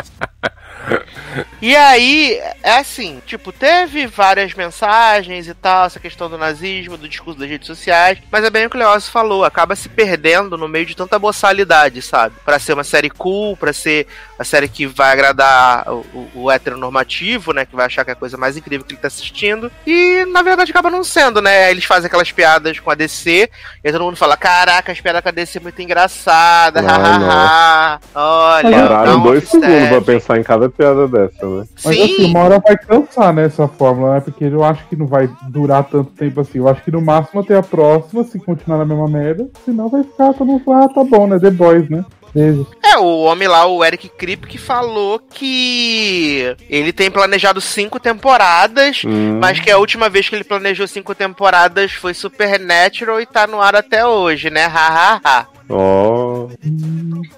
E 1.61 1.75
aí, 1.75 2.39
é 2.61 2.77
assim, 2.77 3.21
tipo, 3.25 3.51
teve 3.51 4.05
várias 4.05 4.53
mensagens 4.53 5.47
e 5.47 5.53
tal, 5.53 5.85
essa 5.85 5.99
questão 5.99 6.29
do 6.29 6.37
nazismo, 6.37 6.97
do 6.97 7.07
discurso 7.07 7.39
das 7.39 7.49
redes 7.49 7.67
sociais, 7.67 8.19
mas 8.29 8.43
é 8.43 8.49
bem 8.49 8.65
o 8.65 8.69
que 8.69 8.75
o 8.75 8.79
Leoz 8.79 9.07
falou, 9.07 9.45
acaba 9.45 9.75
se 9.75 9.87
perdendo 9.87 10.57
no 10.57 10.67
meio 10.67 10.85
de 10.85 10.95
tanta 10.95 11.17
boçalidade, 11.17 12.01
sabe? 12.01 12.35
Pra 12.43 12.59
ser 12.59 12.73
uma 12.73 12.83
série 12.83 13.09
cool, 13.09 13.55
pra 13.55 13.71
ser 13.71 14.07
a 14.43 14.45
série 14.45 14.67
que 14.67 14.85
vai 14.85 15.11
agradar 15.11 15.91
o, 15.91 16.05
o, 16.13 16.29
o 16.43 16.51
heteronormativo, 16.51 17.51
né? 17.53 17.65
Que 17.65 17.75
vai 17.75 17.85
achar 17.85 18.03
que 18.03 18.11
é 18.11 18.13
a 18.13 18.17
coisa 18.17 18.37
mais 18.37 18.55
incrível 18.55 18.85
que 18.85 18.93
ele 18.93 19.01
tá 19.01 19.07
assistindo. 19.07 19.71
E, 19.87 20.25
na 20.25 20.41
verdade, 20.41 20.71
acaba 20.71 20.89
não 20.89 21.03
sendo, 21.03 21.41
né? 21.41 21.71
Eles 21.71 21.85
fazem 21.85 22.07
aquelas 22.07 22.31
piadas 22.31 22.79
com 22.79 22.91
a 22.91 22.95
DC, 22.95 23.49
e 23.83 23.87
aí 23.87 23.91
todo 23.91 24.03
mundo 24.03 24.17
fala, 24.17 24.37
caraca, 24.37 24.91
as 24.91 25.01
piadas 25.01 25.21
com 25.21 25.29
a 25.29 25.31
DC 25.31 25.57
é 25.57 25.61
muito 25.61 25.81
engraçada. 25.81 26.81
Olha, 28.13 28.69
dá 28.69 28.87
Pararam 28.87 29.23
dois 29.23 29.47
segundos 29.49 29.89
pra 29.89 30.01
pensar 30.01 30.39
em 30.39 30.43
cada 30.43 30.69
piada 30.69 31.07
dessa, 31.07 31.45
né? 31.45 31.65
Mas 31.83 31.95
Sim, 31.95 32.03
assim, 32.03 32.25
uma 32.29 32.39
hora 32.39 32.59
vai 32.59 32.77
cansar 32.77 33.33
nessa 33.33 33.67
fórmula, 33.67 34.15
né? 34.15 34.19
Porque 34.19 34.43
eu 34.45 34.63
acho 34.63 34.85
que 34.87 34.95
não 34.95 35.07
vai 35.07 35.29
durar 35.43 35.83
tanto 35.85 36.11
tempo 36.11 36.41
assim. 36.41 36.57
Eu 36.57 36.67
acho 36.67 36.83
que 36.83 36.91
no 36.91 37.01
máximo 37.01 37.41
até 37.41 37.57
a 37.57 37.63
próxima, 37.63 38.23
se 38.23 38.39
continuar 38.39 38.79
na 38.79 38.85
mesma 38.85 39.07
merda. 39.07 39.49
Senão 39.65 39.89
vai 39.89 40.03
ficar 40.03 40.33
todo 40.33 40.45
mundo 40.45 40.63
ah, 40.71 40.87
tá 40.93 41.03
bom, 41.03 41.27
né? 41.27 41.39
The 41.39 41.49
Boys, 41.49 41.89
né? 41.89 42.03
É, 42.35 42.97
o 42.97 43.21
homem 43.21 43.47
lá, 43.47 43.65
o 43.65 43.83
Eric 43.83 44.09
Krip, 44.09 44.47
que 44.47 44.57
falou 44.57 45.19
que 45.19 46.55
ele 46.69 46.91
tem 46.91 47.11
planejado 47.11 47.61
cinco 47.61 47.99
temporadas, 47.99 49.01
Hum. 49.05 49.39
mas 49.39 49.59
que 49.59 49.69
a 49.69 49.77
última 49.77 50.09
vez 50.09 50.27
que 50.27 50.35
ele 50.35 50.43
planejou 50.43 50.87
cinco 50.87 51.13
temporadas 51.13 51.91
foi 51.91 52.13
Supernatural 52.13 53.21
e 53.21 53.25
tá 53.25 53.45
no 53.45 53.61
ar 53.61 53.75
até 53.75 54.05
hoje, 54.05 54.49
né? 54.49 54.65
Ha, 54.65 54.69
ha, 54.87 55.21
ha. 55.23 55.47
Ó. 55.69 56.47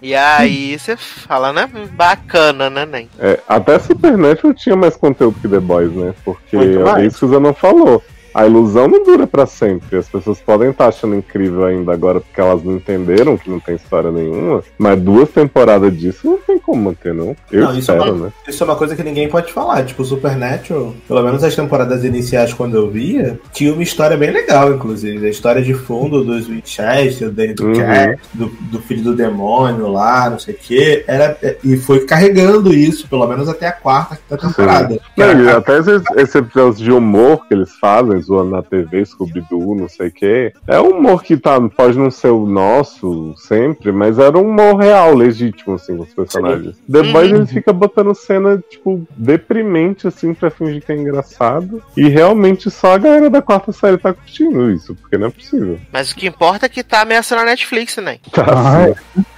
E 0.02 0.16
aí 0.16 0.78
você 0.78 0.98
fala, 0.98 1.54
né? 1.54 1.70
Bacana, 1.94 2.70
né, 2.70 2.86
Nen? 2.86 3.10
É, 3.20 3.40
até 3.48 3.78
Supernatural 3.80 4.54
tinha 4.54 4.76
mais 4.76 4.96
conteúdo 4.96 5.40
que 5.42 5.48
The 5.48 5.60
Boys, 5.60 5.92
né? 5.92 6.14
Porque 6.24 6.58
é 6.58 7.06
isso 7.06 7.20
que 7.20 7.26
o 7.26 7.30
Zé 7.30 7.40
não 7.40 7.54
falou. 7.54 8.04
A 8.36 8.46
ilusão 8.46 8.90
não 8.90 9.02
dura 9.02 9.26
pra 9.26 9.46
sempre. 9.46 9.98
As 9.98 10.10
pessoas 10.10 10.42
podem 10.42 10.70
estar 10.72 10.88
achando 10.90 11.16
incrível 11.16 11.64
ainda 11.64 11.94
agora 11.94 12.20
porque 12.20 12.42
elas 12.42 12.62
não 12.62 12.74
entenderam 12.76 13.38
que 13.38 13.50
não 13.50 13.62
tem 13.62 13.76
história 13.76 14.12
nenhuma. 14.12 14.62
Mas 14.78 15.00
duas 15.00 15.30
temporadas 15.30 15.98
disso 15.98 16.28
não 16.32 16.38
tem 16.40 16.60
como 16.60 16.82
manter, 16.84 17.14
não. 17.14 17.34
Eu 17.50 17.64
Não, 17.64 17.78
isso 17.78 17.92
é 17.92 17.96
espero, 17.96 18.14
uma- 18.16 18.26
né? 18.26 18.32
Isso 18.46 18.62
é 18.62 18.66
uma 18.66 18.76
coisa 18.76 18.94
que 18.94 19.04
ninguém 19.04 19.30
pode 19.30 19.54
falar. 19.54 19.86
Tipo, 19.86 20.04
Supernatural, 20.04 20.94
pelo 21.08 21.24
menos 21.24 21.46
as 21.46 21.56
temporadas 21.56 22.04
iniciais 22.04 22.54
quando 22.54 22.76
eu 22.76 22.92
via, 22.92 23.40
tinha 23.54 23.72
uma 23.72 23.82
história 23.84 24.18
bem 24.18 24.32
legal, 24.32 24.74
inclusive. 24.74 25.26
A 25.26 25.30
história 25.30 25.62
de 25.62 25.74
fundo 25.74 26.22
dos 26.22 26.48
Winchester, 26.48 27.30
do 27.30 27.34
Danny 27.36 27.56
Uhum. 27.62 28.16
Do, 28.34 28.48
do 28.70 28.80
filho 28.82 29.02
do 29.04 29.16
demônio 29.16 29.88
lá, 29.88 30.30
não 30.30 30.40
sei 30.40 30.54
o 30.54 30.58
quê. 30.58 31.06
Era, 31.08 31.38
e 31.64 31.78
foi 31.78 32.06
carregando 32.06 32.74
isso, 32.74 33.08
pelo 33.08 33.26
menos 33.28 33.48
até 33.48 33.68
a 33.68 33.72
quarta 33.72 34.18
quinta 34.18 34.38
temporada. 34.46 35.00
Não, 35.16 35.58
até 35.58 35.80
esses, 35.80 36.04
esses 36.18 36.36
episódios 36.36 36.80
de 36.80 36.92
humor 36.92 37.48
que 37.48 37.54
eles 37.54 37.72
fazem, 37.80 38.25
zoando 38.26 38.52
na 38.52 38.62
TV, 38.64 39.06
Scooby-Doo, 39.06 39.76
não 39.76 39.88
sei 39.90 40.08
o 40.08 40.12
quê. 40.12 40.54
É 40.68 40.80
um 40.80 40.98
humor 40.98 41.24
que 41.24 41.38
tá, 41.38 41.60
pode 41.62 41.98
não 41.98 42.10
ser 42.12 42.30
o 42.30 42.46
nosso 42.46 43.34
sempre, 43.38 43.92
mas 43.92 44.20
era 44.20 44.38
um 44.38 44.50
humor 44.50 44.76
real, 44.78 45.14
legítimo, 45.14 45.76
assim, 45.76 45.96
com 45.98 46.04
os 46.04 46.14
personagens. 46.14 46.76
The 46.92 47.00
Uhum. 47.00 47.12
Boys 47.14 47.32
eles 47.32 47.52
ficam 47.52 47.74
botando 47.74 48.14
cena, 48.16 48.62
tipo, 48.70 49.06
deprimente, 49.16 50.08
assim, 50.08 50.34
pra 50.34 50.50
fingir 50.50 50.84
que 50.84 50.92
é 50.92 50.96
engraçado. 50.96 51.82
E 51.96 52.08
realmente 52.08 52.70
só 52.72 52.94
a 52.94 52.98
galera 52.98 53.30
da 53.30 53.42
quarta 53.42 53.72
série 53.72 53.98
tá 53.98 54.14
curtindo 54.14 54.72
isso, 54.72 54.96
porque 54.96 55.18
não 55.18 55.28
é 55.28 55.32
possível. 55.32 55.80
Mas 55.92 56.12
o 56.12 56.16
que 56.16 56.28
importa 56.28 56.66
é 56.66 56.70
que 56.70 56.84
tá 56.84 57.02
ameaçando 57.02 57.42
a 57.42 57.46
Netflix, 57.46 57.98
né? 57.98 58.18
Tá, 58.32 58.46
Ah. 58.48 58.96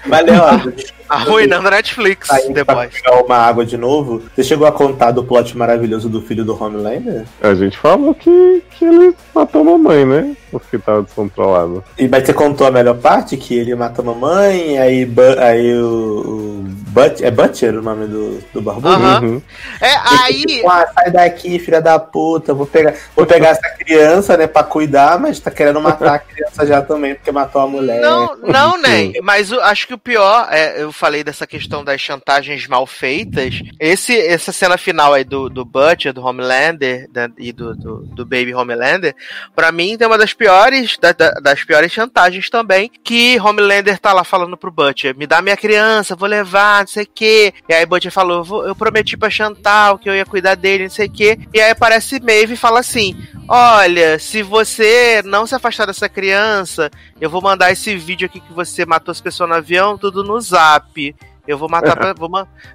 Valeu, 0.08 0.36
Adam. 0.46 0.74
Arruinando 1.10 1.68
a 1.70 1.72
Netflix, 1.72 2.30
Aí, 2.30 2.54
The 2.54 2.66
pra 2.66 2.76
Boys. 2.76 2.94
pegar 3.02 3.24
uma 3.24 3.38
água 3.38 3.66
de 3.66 3.78
novo, 3.78 4.22
você 4.36 4.44
chegou 4.44 4.68
a 4.68 4.72
contar 4.74 5.12
do 5.12 5.24
plot 5.24 5.58
maravilhoso 5.58 6.10
do 6.10 6.22
filho 6.22 6.44
do 6.44 6.62
Homelander? 6.62 7.26
A 7.42 7.54
gente 7.54 7.78
falou 7.78 8.14
que, 8.14 8.62
que 8.78 8.86
ele 8.86 9.16
matou 9.34 9.62
a 9.62 9.66
mamãe, 9.66 10.06
né? 10.06 10.36
Porque 10.52 10.78
tava 10.78 11.02
descontrolado. 11.02 11.84
E 11.98 12.08
mas 12.08 12.26
você 12.26 12.34
contou 12.34 12.68
a 12.68 12.72
melhor 12.72 12.98
parte, 12.98 13.38
que 13.38 13.56
ele 13.56 13.76
mata 13.76 14.02
a 14.02 14.06
mamãe, 14.06 14.78
aí, 14.78 15.08
aí 15.40 15.74
o 15.78 16.64
But, 16.98 17.22
é 17.22 17.30
Butcher 17.30 17.78
o 17.78 17.82
nome 17.82 18.08
do, 18.08 18.40
do 18.54 18.62
barbudo? 18.62 18.88
Uhum. 19.28 19.42
É, 19.80 19.96
aí. 20.24 20.42
Tipo, 20.46 20.70
ah, 20.70 20.88
sai 20.94 21.12
daqui, 21.12 21.60
filha 21.60 21.82
da 21.82 22.00
puta, 22.00 22.54
vou 22.54 22.66
pegar, 22.66 22.94
vou 23.16 23.26
pegar 23.26 23.50
essa 23.50 23.70
criança, 23.78 24.36
né, 24.36 24.48
pra 24.48 24.64
cuidar, 24.64 25.20
mas 25.20 25.40
tá 25.40 25.52
querendo 25.52 25.80
matar 25.80 26.16
a 26.16 26.20
criança 26.20 26.66
já 26.66 26.82
também, 26.82 27.14
porque 27.16 27.32
matou 27.32 27.62
a 27.62 27.68
mulher. 27.68 28.02
Não, 28.02 28.36
não, 28.38 28.78
nem. 28.82 29.14
Mas 29.22 29.52
eu 29.52 29.62
acho 29.64 29.86
que 29.88 29.94
o 29.94 29.98
pior, 29.98 30.48
é, 30.52 30.82
eu 30.82 30.92
falei 30.92 31.24
dessa 31.24 31.46
questão 31.46 31.84
das 31.84 32.02
chantagens 32.02 32.68
mal 32.68 32.88
feitas. 32.88 33.62
Esse, 33.80 34.18
essa 34.20 34.52
cena 34.52 34.78
final 34.78 35.14
aí 35.14 35.24
do, 35.24 35.50
do 35.50 35.64
Butcher, 35.64 36.14
do 36.14 36.24
Homelander 36.26 37.08
da- 37.12 37.30
e 37.38 37.52
do, 37.52 37.76
do, 37.76 37.98
do 38.08 38.26
Baby 38.26 38.54
Homelander, 38.56 39.16
pra 39.56 39.72
mim 39.72 39.98
tem 39.98 40.08
uma 40.08 40.18
das 40.18 40.34
piores, 40.34 40.98
da- 41.00 41.12
da- 41.12 41.32
das 41.42 41.64
piores 41.64 41.92
chantagens 41.92 42.50
também, 42.50 42.90
que 43.04 43.40
Homelander 43.40 44.00
tá 44.00 44.14
lá 44.14 44.24
falando 44.24 44.58
pro 44.58 44.72
Butcher, 44.72 45.16
me 45.16 45.28
dá 45.28 45.42
minha 45.42 45.58
criança, 45.58 46.16
vou 46.16 46.28
levar, 46.28 46.87
não 46.88 46.94
sei 46.94 47.04
o 47.04 47.10
quê. 47.14 47.54
E 47.68 47.74
aí 47.74 47.86
Butcher 47.86 48.12
falou, 48.12 48.44
"Vou- 48.44 48.66
eu 48.66 48.74
prometi 48.76 49.18
pra 49.18 49.30
Chantal 49.30 49.98
que 50.00 50.10
eu 50.10 50.16
ia 50.16 50.26
cuidar 50.26 50.56
dele, 50.56 50.84
não 50.86 50.90
sei 50.90 51.08
o 51.08 51.12
quê. 51.12 51.38
E 51.54 51.60
aí 51.60 51.72
aparece 51.72 52.20
Maeve 52.22 52.54
e 52.54 52.58
fala 52.58 52.80
assim, 52.80 53.16
olha, 53.48 54.18
se 54.18 54.42
você 54.42 55.22
não 55.26 55.46
se 55.46 55.54
afastar 55.54 55.86
dessa 55.86 56.08
criança, 56.10 56.90
eu 57.20 57.30
vou 57.30 57.42
mandar 57.42 57.72
esse 57.72 57.96
vídeo 57.98 58.26
aqui 58.26 58.40
que 58.40 58.54
você 58.54 58.86
matou 58.86 59.12
as 59.12 59.22
pessoas 59.22 59.50
no 59.50 59.56
avião, 59.56 59.98
tudo 59.98 60.24
no 60.24 60.40
zap. 60.40 61.16
Eu 61.48 61.58
vou 61.58 61.70
matar, 61.70 61.96
pra, 61.96 62.14
vou, 62.14 62.30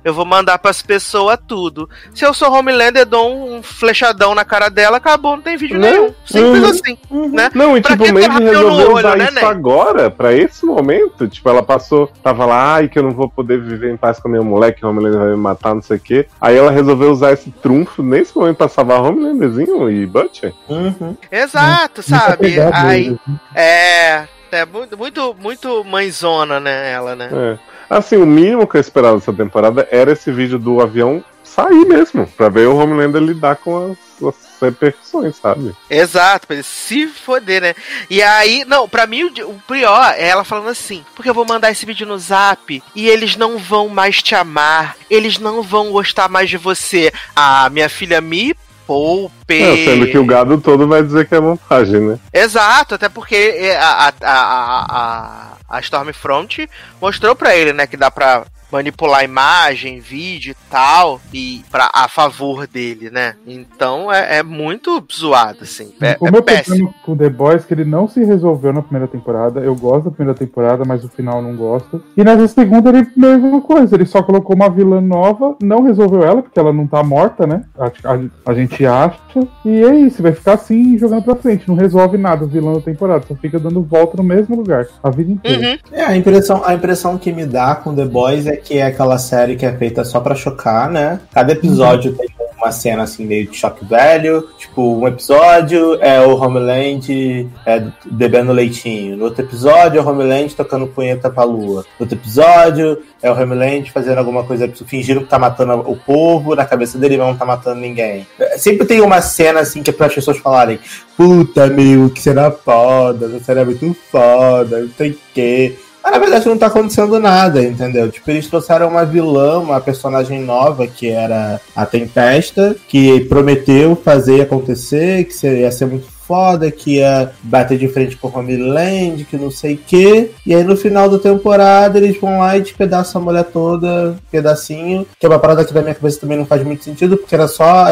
eu 0.04 0.14
vou 0.14 0.24
mandar 0.24 0.58
pras 0.58 0.80
pessoas 0.82 1.38
tudo. 1.46 1.88
Se 2.14 2.24
eu 2.24 2.32
sou 2.32 2.52
Homelander, 2.52 3.04
dou 3.04 3.32
um 3.56 3.62
flechadão 3.62 4.34
na 4.34 4.44
cara 4.44 4.68
dela, 4.68 4.96
acabou, 4.96 5.36
não 5.36 5.42
tem 5.42 5.56
vídeo 5.56 5.78
Né? 5.78 5.90
nenhum. 5.90 6.14
Simples 6.24 6.62
Uhum. 6.62 6.70
assim, 6.70 6.98
né? 7.30 7.50
Não, 7.54 7.76
e 7.76 7.82
Pra 7.82 7.92
tipo, 7.92 8.04
o 8.04 8.12
Mandy 8.14 8.44
resolveu 8.44 8.92
olho, 8.92 8.96
usar 8.98 9.16
né, 9.16 9.24
isso 9.24 9.34
Ney? 9.34 9.44
agora, 9.44 10.10
pra 10.10 10.32
esse 10.32 10.64
momento. 10.64 11.28
Tipo, 11.28 11.48
ela 11.50 11.62
passou, 11.62 12.10
tava 12.22 12.46
lá, 12.46 12.74
ai, 12.76 12.88
que 12.88 12.98
eu 12.98 13.02
não 13.02 13.10
vou 13.12 13.28
poder 13.28 13.60
viver 13.60 13.92
em 13.92 13.96
paz 13.96 14.18
com 14.18 14.28
minha 14.28 14.42
moleque, 14.42 14.84
o 14.84 14.88
Homelander 14.88 15.20
vai 15.20 15.30
me 15.30 15.36
matar, 15.36 15.74
não 15.74 15.82
sei 15.82 15.96
o 15.96 16.00
quê. 16.00 16.26
Aí 16.40 16.56
ela 16.56 16.70
resolveu 16.70 17.10
usar 17.10 17.32
esse 17.32 17.50
trunfo 17.50 18.02
nesse 18.02 18.36
momento 18.36 18.56
pra 18.56 18.68
salvar 18.68 19.02
Homelanderzinho 19.02 19.90
e 19.90 20.06
Butcher. 20.06 20.52
Uhum. 20.68 21.16
Exato, 21.30 22.00
Muito 22.00 22.02
sabe? 22.08 22.56
Aí, 22.72 23.16
é. 23.54 24.24
É 24.54 24.66
muito, 24.66 24.98
muito, 24.98 25.34
muito 25.40 25.82
mãezona, 25.82 26.60
né? 26.60 26.92
Ela, 26.92 27.16
né? 27.16 27.30
É. 27.32 27.71
Assim, 27.88 28.16
o 28.16 28.26
mínimo 28.26 28.66
que 28.66 28.76
eu 28.76 28.80
esperava 28.80 29.16
dessa 29.16 29.32
temporada 29.32 29.86
era 29.90 30.12
esse 30.12 30.30
vídeo 30.32 30.58
do 30.58 30.80
avião 30.80 31.24
sair 31.44 31.84
mesmo, 31.84 32.26
pra 32.26 32.48
ver 32.48 32.66
o 32.66 32.76
Homelander 32.76 33.20
lidar 33.20 33.56
com 33.56 33.92
as, 33.92 34.26
as 34.26 34.34
repercussões, 34.60 35.36
sabe? 35.36 35.74
Exato, 35.90 36.46
pra 36.46 36.56
ele 36.56 36.62
se 36.62 37.06
foder, 37.08 37.60
né? 37.60 37.74
E 38.08 38.22
aí, 38.22 38.64
não, 38.64 38.88
pra 38.88 39.06
mim 39.06 39.24
o, 39.24 39.50
o 39.50 39.60
pior 39.66 40.14
é 40.16 40.28
ela 40.28 40.44
falando 40.44 40.68
assim: 40.68 41.04
porque 41.14 41.28
eu 41.28 41.34
vou 41.34 41.44
mandar 41.44 41.70
esse 41.70 41.84
vídeo 41.84 42.06
no 42.06 42.18
zap 42.18 42.82
e 42.94 43.08
eles 43.08 43.36
não 43.36 43.58
vão 43.58 43.88
mais 43.88 44.22
te 44.22 44.34
amar, 44.34 44.96
eles 45.10 45.38
não 45.38 45.62
vão 45.62 45.90
gostar 45.90 46.28
mais 46.28 46.48
de 46.48 46.56
você. 46.56 47.12
Ah, 47.36 47.68
minha 47.70 47.88
filha 47.88 48.20
me 48.20 48.56
poupe. 48.86 49.62
É, 49.62 49.84
sendo 49.84 50.06
que 50.06 50.18
o 50.18 50.24
gado 50.24 50.60
todo 50.60 50.86
vai 50.86 51.02
dizer 51.02 51.26
que 51.26 51.34
é 51.34 51.40
montagem, 51.40 52.00
né? 52.00 52.18
Exato, 52.32 52.94
até 52.94 53.08
porque 53.08 53.34
é, 53.34 53.76
a, 53.76 54.08
a, 54.08 54.12
a, 54.22 54.86
a, 54.88 55.76
a 55.76 55.80
Stormfront 55.80 56.68
mostrou 57.00 57.34
pra 57.34 57.56
ele, 57.56 57.72
né, 57.72 57.86
que 57.86 57.96
dá 57.96 58.10
pra 58.10 58.44
manipular 58.72 59.22
imagem, 59.24 60.00
vídeo 60.00 60.52
e 60.52 60.70
tal, 60.70 61.20
e 61.32 61.62
pra, 61.70 61.90
a 61.92 62.08
favor 62.08 62.66
dele, 62.66 63.10
né? 63.10 63.34
Então 63.46 64.10
é, 64.12 64.38
é 64.38 64.42
muito 64.42 65.04
zoado, 65.12 65.58
assim. 65.62 65.92
É, 66.00 66.16
o 66.18 66.26
é 66.26 66.30
meu 66.30 66.42
péssimo. 66.42 66.76
problema 66.76 66.94
com 67.04 67.16
The 67.16 67.28
Boys 67.28 67.62
é 67.62 67.66
que 67.66 67.74
ele 67.74 67.84
não 67.84 68.08
se 68.08 68.24
resolveu 68.24 68.72
na 68.72 68.82
primeira 68.82 69.06
temporada. 69.06 69.60
Eu 69.60 69.74
gosto 69.74 70.04
da 70.06 70.10
primeira 70.10 70.38
temporada, 70.38 70.84
mas 70.84 71.04
o 71.04 71.08
final 71.08 71.36
eu 71.36 71.42
não 71.42 71.54
gosto. 71.56 72.02
E 72.16 72.24
nessa 72.24 72.48
segunda 72.48 72.88
ele 72.90 73.06
mesma 73.16 73.60
coisa. 73.60 73.94
Ele 73.94 74.06
só 74.06 74.22
colocou 74.22 74.56
uma 74.56 74.70
vilã 74.70 75.00
nova, 75.00 75.56
não 75.62 75.82
resolveu 75.82 76.22
ela, 76.24 76.42
porque 76.42 76.58
ela 76.58 76.72
não 76.72 76.86
tá 76.86 77.02
morta, 77.02 77.46
né? 77.46 77.64
A, 77.78 77.86
a- 77.86 78.50
a 78.50 78.54
gente 78.54 78.84
acha. 78.86 79.18
E 79.64 79.82
é 79.84 79.94
isso, 79.96 80.22
vai 80.22 80.32
ficar 80.32 80.54
assim 80.54 80.96
jogando 80.96 81.22
pra 81.24 81.36
frente. 81.36 81.68
Não 81.68 81.74
resolve 81.74 82.16
nada 82.16 82.44
o 82.44 82.48
vilão 82.48 82.74
da 82.74 82.80
temporada. 82.80 83.24
Só 83.28 83.34
fica 83.34 83.58
dando 83.58 83.82
volta 83.82 84.16
no 84.16 84.22
mesmo 84.22 84.56
lugar. 84.56 84.86
A 85.02 85.10
vida 85.10 85.32
inteira. 85.32 85.68
Uhum. 85.72 85.78
É, 85.92 86.04
a 86.04 86.16
impressão, 86.16 86.62
a 86.64 86.74
impressão 86.74 87.18
que 87.18 87.32
me 87.32 87.44
dá 87.44 87.74
com 87.74 87.94
The 87.94 88.04
Boys 88.04 88.46
é 88.46 88.56
que 88.62 88.78
é 88.78 88.86
aquela 88.86 89.18
série 89.18 89.56
que 89.56 89.66
é 89.66 89.76
feita 89.76 90.04
só 90.04 90.20
pra 90.20 90.34
chocar, 90.34 90.90
né? 90.90 91.20
Cada 91.32 91.52
episódio 91.52 92.12
tem 92.12 92.28
uma 92.62 92.70
cena 92.70 93.02
assim 93.02 93.26
meio 93.26 93.48
de 93.48 93.56
choque 93.56 93.84
velho. 93.84 94.48
Tipo, 94.56 94.98
um 94.98 95.08
episódio 95.08 95.98
é 96.00 96.20
o 96.20 96.36
Homeland 96.36 97.50
é, 97.66 97.82
bebendo 98.04 98.52
leitinho. 98.52 99.16
No 99.16 99.24
outro 99.24 99.44
episódio 99.44 99.98
é 99.98 100.02
o 100.02 100.08
Homeland 100.08 100.54
tocando 100.54 100.86
punheta 100.86 101.28
pra 101.28 101.42
lua. 101.42 101.84
No 101.98 102.04
outro 102.04 102.16
episódio 102.16 103.02
é 103.20 103.30
o 103.30 103.34
Homeland 103.34 103.90
fazendo 103.90 104.18
alguma 104.18 104.44
coisa, 104.44 104.70
fingindo 104.86 105.22
que 105.22 105.26
tá 105.26 105.38
matando 105.38 105.72
o 105.90 105.96
povo, 105.96 106.54
na 106.54 106.64
cabeça 106.64 106.96
dele 106.96 107.16
não 107.16 107.36
tá 107.36 107.44
matando 107.44 107.80
ninguém. 107.80 108.26
Sempre 108.56 108.86
tem 108.86 109.00
uma 109.00 109.20
cena 109.20 109.60
assim 109.60 109.82
que 109.82 109.90
é 109.90 109.92
para 109.92 110.06
as 110.06 110.14
pessoas 110.14 110.38
falarem: 110.38 110.78
Puta, 111.16 111.66
meu, 111.66 112.10
que 112.10 112.22
cena 112.22 112.50
foda, 112.50 113.26
essa 113.26 113.44
cena 113.44 113.62
é 113.62 113.64
muito 113.64 113.94
foda, 114.10 114.80
não 114.80 114.90
sei 114.96 115.10
o 115.10 115.18
quê. 115.34 115.76
Mas 116.02 116.12
na 116.12 116.18
verdade 116.18 116.46
não 116.46 116.58
tá 116.58 116.66
acontecendo 116.66 117.18
nada, 117.20 117.62
entendeu? 117.62 118.10
Tipo, 118.10 118.30
eles 118.30 118.48
trouxeram 118.48 118.88
uma 118.88 119.04
vilã, 119.04 119.58
uma 119.58 119.80
personagem 119.80 120.40
nova, 120.40 120.86
que 120.86 121.08
era 121.08 121.60
a 121.74 121.86
Tempesta, 121.86 122.76
que 122.88 123.20
prometeu 123.20 123.94
fazer 123.96 124.42
acontecer, 124.42 125.24
que 125.24 125.46
ia 125.46 125.70
ser 125.70 125.86
muito 125.86 126.12
foda, 126.26 126.70
que 126.70 126.96
ia 126.96 127.30
bater 127.42 127.76
de 127.76 127.88
frente 127.88 128.16
com 128.16 128.28
Homeland, 128.28 129.24
que 129.24 129.36
não 129.36 129.50
sei 129.50 129.74
o 129.74 129.78
quê. 129.78 130.30
E 130.46 130.54
aí 130.54 130.64
no 130.64 130.76
final 130.76 131.08
da 131.08 131.18
temporada 131.18 131.98
eles 131.98 132.18
vão 132.18 132.38
lá 132.38 132.56
e 132.56 132.62
despedaçam 132.62 133.20
a 133.20 133.24
mulher 133.24 133.44
toda, 133.44 134.16
pedacinho. 134.30 135.06
Que 135.18 135.26
é 135.26 135.28
uma 135.28 135.38
parada 135.38 135.64
que 135.64 135.74
na 135.74 135.82
minha 135.82 135.94
cabeça 135.94 136.20
também 136.20 136.38
não 136.38 136.46
faz 136.46 136.64
muito 136.64 136.84
sentido, 136.84 137.16
porque 137.16 137.34
era 137.34 137.46
só. 137.46 137.86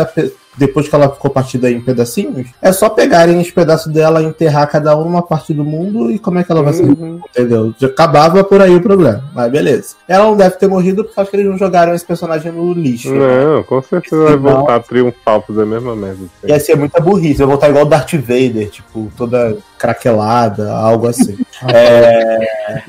Depois 0.57 0.89
que 0.89 0.95
ela 0.95 1.09
ficou 1.09 1.31
partida 1.31 1.71
em 1.71 1.81
pedacinhos, 1.81 2.49
é 2.61 2.73
só 2.73 2.89
pegarem 2.89 3.41
os 3.41 3.51
pedaços 3.51 3.93
dela, 3.93 4.23
enterrar 4.23 4.69
cada 4.69 4.97
um 4.97 5.05
numa 5.05 5.23
parte 5.23 5.55
do 5.55 5.65
mundo 5.65 6.11
e 6.11 6.19
como 6.19 6.39
é 6.39 6.45
que 6.45 6.51
ela 6.53 6.63
vai 6.63 6.73
ser 6.73 6.85
entendeu? 6.85 7.73
Já 7.79 7.87
acabava 7.87 8.43
por 8.43 8.61
aí 8.61 8.75
o 8.75 8.81
problema, 8.81 9.25
mas 9.35 9.51
beleza. 9.51 9.95
Ela 10.09 10.25
não 10.25 10.37
deve 10.37 10.57
ter 10.57 10.69
morrido 10.69 11.05
porque 11.05 11.21
acho 11.21 11.31
que 11.31 11.37
eles 11.37 11.47
não 11.47 11.57
jogaram 11.57 11.95
esse 11.95 12.05
personagem 12.05 12.53
no 12.53 12.73
lixo. 12.73 13.11
né? 13.13 13.45
Não, 13.45 13.63
com 13.63 13.81
certeza 13.83 14.25
vai 14.25 14.37
voltar 14.37 14.81
triunfal 14.81 15.43
fazer 15.47 15.63
a 15.63 15.67
mesma 15.67 15.95
merda. 15.95 16.25
assim. 16.43 16.53
Ia 16.53 16.61
ser 16.61 16.77
muita 16.77 17.01
burrice, 17.01 17.39
vai 17.39 17.47
voltar 17.47 17.69
igual 17.71 17.85
o 17.85 17.89
Darth 17.89 18.15
Vader, 18.15 18.69
tipo, 18.71 19.11
toda 19.17 19.57
craquelada, 19.81 20.71
algo 20.71 21.09
assim. 21.09 21.39
é... 21.73 22.83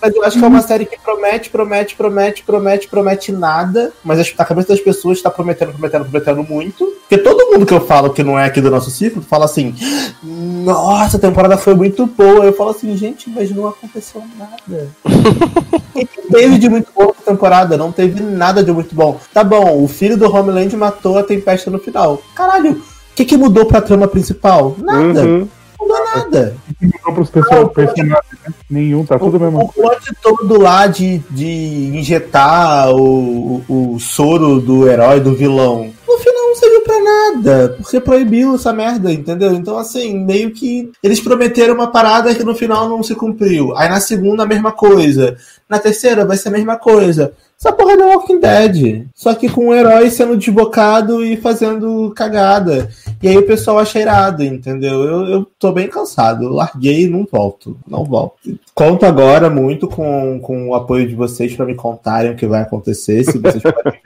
Mas 0.00 0.14
eu 0.14 0.22
acho 0.22 0.38
que 0.38 0.44
é 0.44 0.48
uma 0.48 0.62
série 0.62 0.86
que 0.86 0.98
promete, 1.00 1.50
promete, 1.50 1.96
promete, 1.96 2.44
promete, 2.44 2.88
promete 2.88 3.32
nada, 3.32 3.92
mas 4.04 4.20
acho 4.20 4.32
que 4.32 4.38
na 4.38 4.44
cabeça 4.44 4.68
das 4.68 4.80
pessoas 4.80 5.18
está 5.18 5.28
prometendo, 5.28 5.72
prometendo, 5.72 6.04
prometendo 6.04 6.42
muito. 6.44 6.86
Porque 7.00 7.18
todo 7.18 7.50
mundo 7.50 7.66
que 7.66 7.74
eu 7.74 7.80
falo 7.80 8.10
que 8.10 8.22
não 8.22 8.38
é 8.38 8.44
aqui 8.44 8.60
do 8.60 8.70
nosso 8.70 8.90
ciclo 8.90 9.22
fala 9.22 9.46
assim: 9.46 9.74
Nossa, 10.22 11.16
a 11.16 11.20
temporada 11.20 11.56
foi 11.56 11.74
muito 11.74 12.06
boa. 12.06 12.44
Eu 12.44 12.52
falo 12.52 12.70
assim, 12.70 12.96
gente, 12.96 13.28
mas 13.28 13.50
não 13.50 13.66
aconteceu 13.66 14.22
nada. 14.38 14.88
O 15.98 16.06
que 16.06 16.22
teve 16.30 16.58
de 16.58 16.68
muito 16.68 16.92
bom 16.94 17.10
essa 17.10 17.32
temporada? 17.32 17.76
Não 17.76 17.90
teve 17.90 18.22
nada 18.22 18.62
de 18.62 18.70
muito 18.70 18.94
bom. 18.94 19.18
Tá 19.34 19.42
bom, 19.42 19.82
o 19.82 19.88
filho 19.88 20.16
do 20.16 20.32
Homeland 20.32 20.76
matou 20.76 21.18
a 21.18 21.24
Tempesta 21.24 21.72
no 21.72 21.80
final. 21.80 22.22
Caralho, 22.36 22.80
que, 23.18 23.24
que 23.24 23.36
mudou 23.36 23.66
pra 23.66 23.80
trama 23.80 24.06
principal? 24.06 24.76
Nada. 24.78 25.24
Uhum. 25.24 25.48
Não 25.78 25.88
mudou 25.88 26.04
nada. 26.14 26.56
Mudou 26.80 27.14
pros 27.14 27.30
pessoas, 27.30 27.72
personagens, 27.72 28.38
né? 28.46 28.54
Nenhum, 28.70 29.04
tá 29.04 29.18
tudo 29.18 29.36
a 29.36 29.40
mesma 29.40 29.64
O 29.64 29.72
plot 29.72 30.14
todo 30.22 30.60
lá 30.60 30.86
de, 30.86 31.18
de 31.30 31.96
injetar 31.96 32.90
o, 32.90 33.62
o, 33.68 33.94
o 33.94 34.00
soro 34.00 34.60
do 34.60 34.88
herói, 34.88 35.20
do 35.20 35.34
vilão, 35.34 35.90
no 36.08 36.18
final 36.18 36.48
não 36.48 36.56
serviu 36.56 36.80
pra 36.80 37.00
nada, 37.00 37.76
porque 37.76 38.00
proibiu 38.00 38.54
essa 38.54 38.72
merda, 38.72 39.12
entendeu? 39.12 39.52
Então, 39.52 39.76
assim, 39.76 40.18
meio 40.24 40.50
que 40.50 40.90
eles 41.02 41.20
prometeram 41.20 41.74
uma 41.74 41.92
parada 41.92 42.34
que 42.34 42.42
no 42.42 42.54
final 42.54 42.88
não 42.88 43.02
se 43.02 43.14
cumpriu. 43.14 43.76
Aí 43.76 43.88
na 43.88 44.00
segunda, 44.00 44.42
a 44.42 44.46
mesma 44.46 44.72
coisa. 44.72 45.36
Na 45.68 45.78
terceira, 45.78 46.24
vai 46.24 46.36
ser 46.36 46.48
a 46.48 46.52
mesma 46.52 46.76
coisa. 46.76 47.34
Essa 47.60 47.72
porra 47.72 47.94
é 47.94 47.96
The 47.96 48.04
Walking 48.04 48.38
Dead. 48.38 49.06
Só 49.14 49.34
que 49.34 49.48
com 49.48 49.68
o 49.68 49.74
herói 49.74 50.08
sendo 50.10 50.36
desbocado 50.36 51.24
e 51.24 51.36
fazendo 51.36 52.12
cagada. 52.14 52.88
E 53.20 53.26
aí 53.26 53.36
o 53.36 53.46
pessoal 53.46 53.80
acha 53.80 53.98
irado, 53.98 54.44
entendeu? 54.44 55.02
Eu, 55.02 55.26
eu 55.26 55.46
tô 55.58 55.72
bem 55.72 55.88
cansado. 55.88 56.48
Larguei 56.48 57.02
e 57.02 57.10
não 57.10 57.26
volto. 57.30 57.76
Não 57.86 58.04
volto. 58.04 58.36
Conto 58.72 59.04
agora 59.04 59.50
muito 59.50 59.88
com, 59.88 60.38
com 60.40 60.68
o 60.68 60.74
apoio 60.74 61.08
de 61.08 61.16
vocês 61.16 61.54
pra 61.56 61.66
me 61.66 61.74
contarem 61.74 62.30
o 62.30 62.36
que 62.36 62.46
vai 62.46 62.62
acontecer, 62.62 63.24
se 63.24 63.38
vocês 63.38 63.60
podem. 63.60 64.00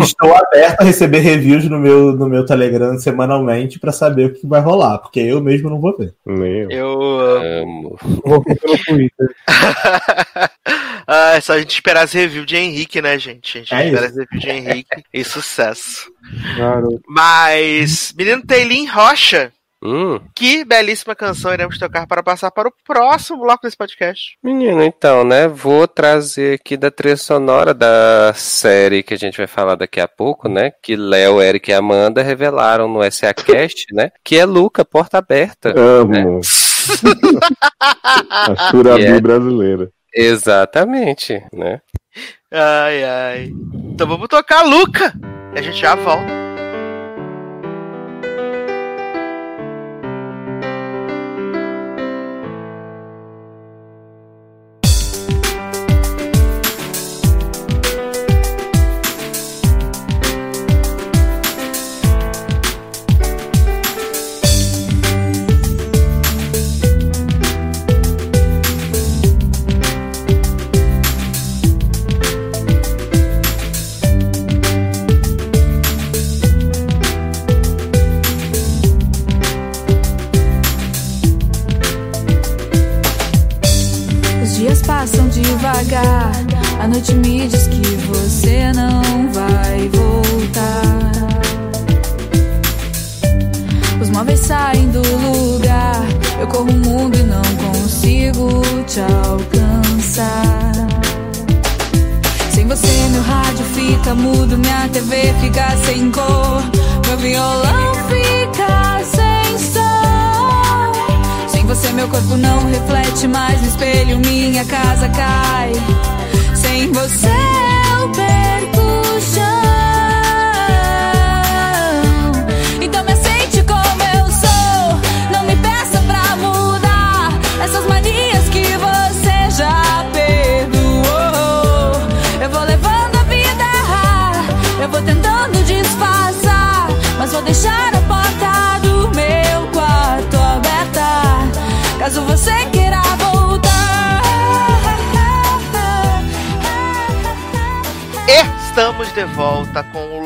Estou, 0.00 0.34
aberto 0.34 0.80
a 0.80 0.84
receber 0.84 1.18
reviews 1.20 1.68
no 1.68 1.78
meu, 1.78 2.12
no 2.12 2.28
meu 2.28 2.44
Telegram 2.44 2.98
semanalmente 2.98 3.78
pra 3.78 3.92
saber 3.92 4.26
o 4.26 4.34
que 4.34 4.46
vai 4.46 4.60
rolar, 4.60 4.98
porque 4.98 5.20
eu 5.20 5.40
mesmo 5.40 5.70
não 5.70 5.80
vou 5.80 5.96
ver. 5.96 6.14
Nem 6.26 6.66
eu. 6.72 7.20
Amo. 7.62 7.98
Vou 8.24 8.42
ver 8.42 8.56
pelo 8.60 8.78
Twitter. 8.84 9.28
ah, 11.06 11.32
é 11.36 11.40
só 11.40 11.54
a 11.54 11.58
gente 11.58 11.74
esperar 11.74 12.02
as 12.04 12.12
reviews 12.12 12.46
de 12.46 12.56
Henrique, 12.56 13.00
né, 13.02 13.18
gente? 13.18 13.58
A 13.58 13.60
gente 13.60 13.74
É 13.74 13.84
espera 13.86 14.06
isso. 14.06 14.12
as 14.12 14.16
reviews 14.16 14.42
de 14.42 14.50
Henrique 14.50 15.02
e 15.12 15.24
sucesso. 15.24 16.12
Garoto. 16.56 17.00
Mas, 17.08 18.12
menino 18.16 18.42
Teilin 18.44 18.86
Rocha, 18.86 19.52
Hum, 19.84 20.18
que 20.34 20.64
belíssima 20.64 21.14
canção 21.14 21.52
iremos 21.52 21.78
tocar 21.78 22.06
para 22.06 22.22
passar 22.22 22.50
para 22.50 22.68
o 22.68 22.72
próximo 22.84 23.40
bloco 23.40 23.62
desse 23.64 23.76
podcast. 23.76 24.38
menino, 24.42 24.82
então, 24.82 25.24
né? 25.24 25.46
Vou 25.46 25.86
trazer 25.86 26.54
aqui 26.54 26.76
da 26.76 26.90
trilha 26.90 27.16
sonora 27.18 27.74
da 27.74 28.32
série 28.34 29.02
que 29.02 29.12
a 29.12 29.18
gente 29.18 29.36
vai 29.36 29.46
falar 29.46 29.74
daqui 29.74 30.00
a 30.00 30.08
pouco, 30.08 30.48
né? 30.48 30.70
Que 30.82 30.96
Léo, 30.96 31.42
Eric 31.42 31.70
e 31.70 31.74
Amanda 31.74 32.22
revelaram 32.22 32.88
no 32.88 33.02
SA 33.10 33.34
Cast, 33.34 33.86
né? 33.92 34.10
Que 34.24 34.38
é 34.38 34.44
Luca, 34.46 34.84
Porta 34.84 35.18
Aberta. 35.18 35.74
Amo. 35.78 36.40
A 37.80 38.70
Shurabi 38.70 39.02
Yeah. 39.04 39.20
brasileira. 39.20 39.90
Exatamente, 40.14 41.42
né? 41.52 41.80
Ai, 42.52 43.04
ai. 43.04 43.50
Então 43.92 44.06
vamos 44.06 44.28
tocar 44.28 44.62
Luca. 44.62 45.12
E 45.54 45.58
a 45.58 45.62
gente 45.62 45.78
já 45.80 45.94
volta. 45.94 46.43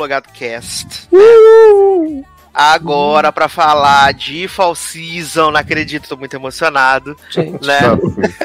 Com 0.08 0.14
o 0.14 0.14
Logado 0.14 0.28
Cast. 0.32 1.08
Agora 2.54 3.30
pra 3.30 3.48
falar 3.48 4.12
de 4.14 4.48
Fall 4.48 4.74
Season, 4.74 5.50
não 5.50 5.60
acredito, 5.60 6.08
tô 6.08 6.16
muito 6.16 6.34
emocionado. 6.34 7.16
Gente. 7.30 7.64
Né? 7.66 7.78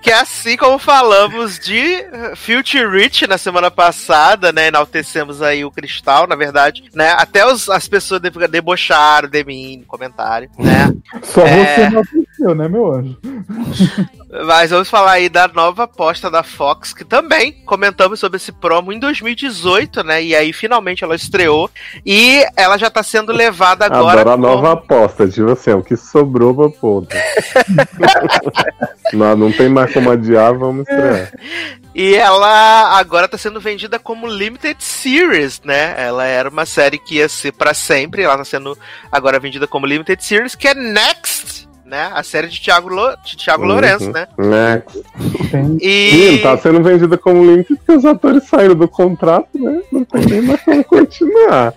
Que 0.00 0.12
assim 0.12 0.56
como 0.56 0.78
falamos 0.78 1.58
de 1.58 2.04
Future 2.36 2.86
Rich 2.88 3.26
na 3.26 3.36
semana 3.36 3.72
passada, 3.72 4.52
né? 4.52 4.68
Enaltecemos 4.68 5.42
aí 5.42 5.64
o 5.64 5.70
Cristal, 5.70 6.28
na 6.28 6.36
verdade, 6.36 6.84
né? 6.94 7.10
Até 7.18 7.44
os- 7.44 7.68
as 7.68 7.88
pessoas 7.88 8.20
de- 8.20 8.30
debocharam 8.46 9.28
de 9.28 9.42
mim 9.42 9.78
no 9.78 9.86
comentário, 9.86 10.48
né? 10.56 10.94
Só 11.24 11.44
É. 11.44 11.90
você 11.90 11.90
não 11.90 12.02
aconteceu, 12.44 12.54
né, 12.54 12.68
meu 12.68 12.92
anjo? 12.92 13.16
Mas 14.46 14.70
vamos 14.70 14.90
falar 14.90 15.12
aí 15.12 15.28
da 15.28 15.46
nova 15.46 15.84
aposta 15.84 16.28
da 16.28 16.42
Fox, 16.42 16.92
que 16.92 17.04
também 17.04 17.52
comentamos 17.64 18.18
sobre 18.18 18.36
esse 18.36 18.50
promo 18.50 18.92
em 18.92 18.98
2018, 18.98 20.02
né? 20.02 20.22
E 20.22 20.34
aí 20.34 20.52
finalmente 20.52 21.04
ela 21.04 21.14
estreou 21.14 21.70
e 22.04 22.44
ela 22.56 22.76
já 22.76 22.90
tá 22.90 23.02
sendo 23.02 23.32
levada 23.32 23.86
agora. 23.86 24.22
Adoro 24.22 24.30
a 24.30 24.32
como- 24.34 24.46
nova 24.46 24.72
aposta, 24.72 25.28
tipo 25.28 25.50
assim, 25.52 25.70
o 25.70 25.82
que 25.82 25.96
sobrou 25.96 26.52
pra 26.52 26.68
pôr. 26.68 27.06
não, 29.14 29.36
não 29.36 29.52
tem 29.52 29.68
mais 29.68 29.92
como 29.92 30.10
adiar, 30.10 30.52
vamos 30.54 30.80
estrear. 30.88 31.32
E 31.94 32.16
ela 32.16 32.98
agora 32.98 33.28
tá 33.28 33.38
sendo 33.38 33.60
vendida 33.60 34.00
como 34.00 34.26
Limited 34.26 34.82
Series, 34.82 35.60
né? 35.64 35.94
Ela 35.96 36.24
era 36.24 36.48
uma 36.48 36.66
série 36.66 36.98
que 36.98 37.16
ia 37.16 37.28
ser 37.28 37.52
pra 37.52 37.72
sempre, 37.72 38.22
ela 38.22 38.36
tá 38.36 38.44
sendo 38.44 38.76
agora 39.12 39.38
vendida 39.38 39.68
como 39.68 39.86
Limited 39.86 40.20
Series, 40.24 40.56
que 40.56 40.66
é 40.66 40.74
Next, 40.74 41.23
né? 41.94 42.10
A 42.12 42.24
série 42.24 42.48
de 42.48 42.60
Thiago, 42.60 42.88
Lo... 42.88 43.16
de 43.24 43.36
Thiago 43.36 43.64
Lourenço, 43.64 44.06
Uhum. 44.06 44.12
né? 44.12 44.26
Next. 44.36 45.02
Tem- 45.50 45.78
E 45.80 46.10
Sim, 46.10 46.38
tá 46.42 46.58
sendo 46.58 46.82
vendida 46.82 47.16
como 47.16 47.44
link 47.54 47.68
porque 47.76 47.92
os 47.92 48.04
atores 48.04 48.42
saíram 48.48 48.74
do 48.74 48.88
contrato, 48.88 49.48
né? 49.54 49.80
Não 49.92 50.04
tem 50.04 50.24
nem 50.26 50.42
mais 50.42 50.60
como 50.62 50.82
continuar. 50.82 51.72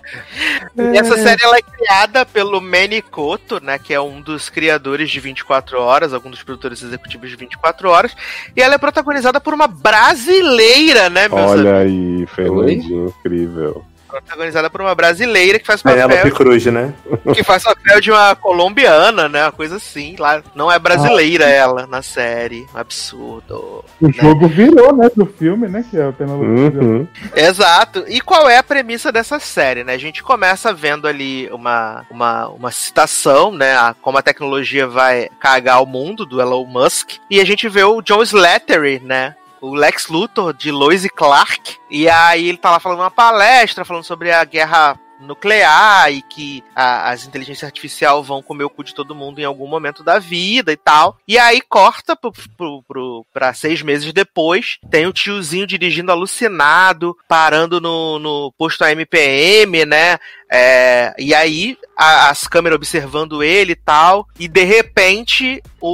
E 0.76 0.98
essa 0.98 1.16
série 1.16 1.40
ela 1.44 1.56
é 1.56 1.62
criada 1.62 2.26
pelo 2.26 2.60
Manny 2.60 3.00
Koto, 3.00 3.62
né, 3.62 3.78
que 3.78 3.94
é 3.94 4.00
um 4.00 4.20
dos 4.20 4.48
criadores 4.48 5.08
de 5.08 5.20
24 5.20 5.80
horas, 5.80 6.12
algum 6.12 6.30
dos 6.30 6.42
produtores 6.42 6.82
executivos 6.82 7.30
de 7.30 7.36
24 7.36 7.88
horas, 7.88 8.16
e 8.56 8.60
ela 8.60 8.74
é 8.74 8.78
protagonizada 8.78 9.40
por 9.40 9.54
uma 9.54 9.68
brasileira, 9.68 11.08
né, 11.08 11.28
meus 11.28 11.40
amigos? 11.52 11.60
Olha 11.60 11.76
aí, 11.78 12.26
Fernandinho, 12.34 13.14
incrível. 13.20 13.84
Protagonizada 14.08 14.70
por 14.70 14.80
uma 14.80 14.94
brasileira 14.94 15.58
que 15.58 15.66
faz 15.66 15.82
Penélope 15.82 16.16
papel, 16.16 16.34
Cruz, 16.34 16.64
né? 16.66 16.94
que 17.34 17.44
faz 17.44 17.62
papel 17.62 18.00
de 18.00 18.10
uma 18.10 18.34
colombiana, 18.34 19.28
né, 19.28 19.44
uma 19.44 19.52
coisa 19.52 19.76
assim, 19.76 20.16
lá 20.18 20.42
não 20.54 20.70
é 20.72 20.78
brasileira 20.78 21.44
ela 21.44 21.86
na 21.86 22.02
série, 22.02 22.66
um 22.74 22.78
absurdo. 22.78 23.84
O 24.00 24.12
jogo 24.12 24.48
virou, 24.48 24.94
né, 24.96 25.10
do 25.14 25.26
filme, 25.26 25.68
né? 25.68 25.84
Que 25.88 25.98
é 25.98 26.08
a 26.08 26.12
Penélope 26.12 26.70
Cruz. 26.70 26.84
Uhum. 26.84 27.08
Exato. 27.34 28.04
E 28.08 28.20
qual 28.20 28.48
é 28.48 28.56
a 28.56 28.62
premissa 28.62 29.12
dessa 29.12 29.38
série, 29.38 29.84
né? 29.84 29.94
A 29.94 29.98
gente 29.98 30.22
começa 30.22 30.72
vendo 30.72 31.06
ali 31.06 31.48
uma, 31.52 32.06
uma, 32.10 32.48
uma 32.48 32.70
citação, 32.70 33.52
né? 33.52 33.76
A, 33.76 33.94
como 34.00 34.18
a 34.18 34.22
tecnologia 34.22 34.86
vai 34.86 35.28
cagar 35.38 35.82
o 35.82 35.86
mundo 35.86 36.24
do 36.24 36.40
Elon 36.40 36.64
Musk. 36.64 37.12
E 37.30 37.40
a 37.40 37.44
gente 37.44 37.68
vê 37.68 37.84
o 37.84 38.00
John 38.00 38.22
Slattery, 38.22 39.00
né? 39.04 39.34
O 39.60 39.74
Lex 39.74 40.08
Luthor 40.08 40.52
de 40.52 40.70
Lois 40.70 41.04
e 41.04 41.08
Clark. 41.08 41.76
E 41.90 42.08
aí 42.08 42.48
ele 42.48 42.58
tá 42.58 42.70
lá 42.70 42.80
falando 42.80 43.00
uma 43.00 43.10
palestra, 43.10 43.84
falando 43.84 44.04
sobre 44.04 44.32
a 44.32 44.44
guerra 44.44 44.98
nuclear 45.20 46.12
e 46.12 46.22
que 46.22 46.62
a- 46.76 47.10
as 47.10 47.26
inteligências 47.26 47.64
artificiais 47.66 48.24
vão 48.24 48.40
comer 48.40 48.62
o 48.62 48.70
cu 48.70 48.84
de 48.84 48.94
todo 48.94 49.16
mundo 49.16 49.40
em 49.40 49.44
algum 49.44 49.66
momento 49.66 50.04
da 50.04 50.20
vida 50.20 50.70
e 50.72 50.76
tal. 50.76 51.18
E 51.26 51.36
aí 51.36 51.60
corta 51.60 52.14
pro, 52.14 52.30
pro, 52.56 52.82
pro, 52.86 53.26
pra 53.34 53.52
seis 53.52 53.82
meses 53.82 54.12
depois, 54.12 54.78
tem 54.88 55.06
o 55.06 55.12
tiozinho 55.12 55.66
dirigindo 55.66 56.12
alucinado, 56.12 57.16
parando 57.28 57.80
no, 57.80 58.18
no 58.20 58.52
posto 58.56 58.84
AMPM, 58.84 59.84
né? 59.84 60.18
É, 60.50 61.14
e 61.18 61.34
aí 61.34 61.76
a- 61.96 62.30
as 62.30 62.46
câmeras 62.46 62.76
observando 62.76 63.42
ele 63.42 63.72
e 63.72 63.76
tal, 63.76 64.26
e 64.38 64.48
de 64.48 64.64
repente 64.64 65.62
o, 65.80 65.88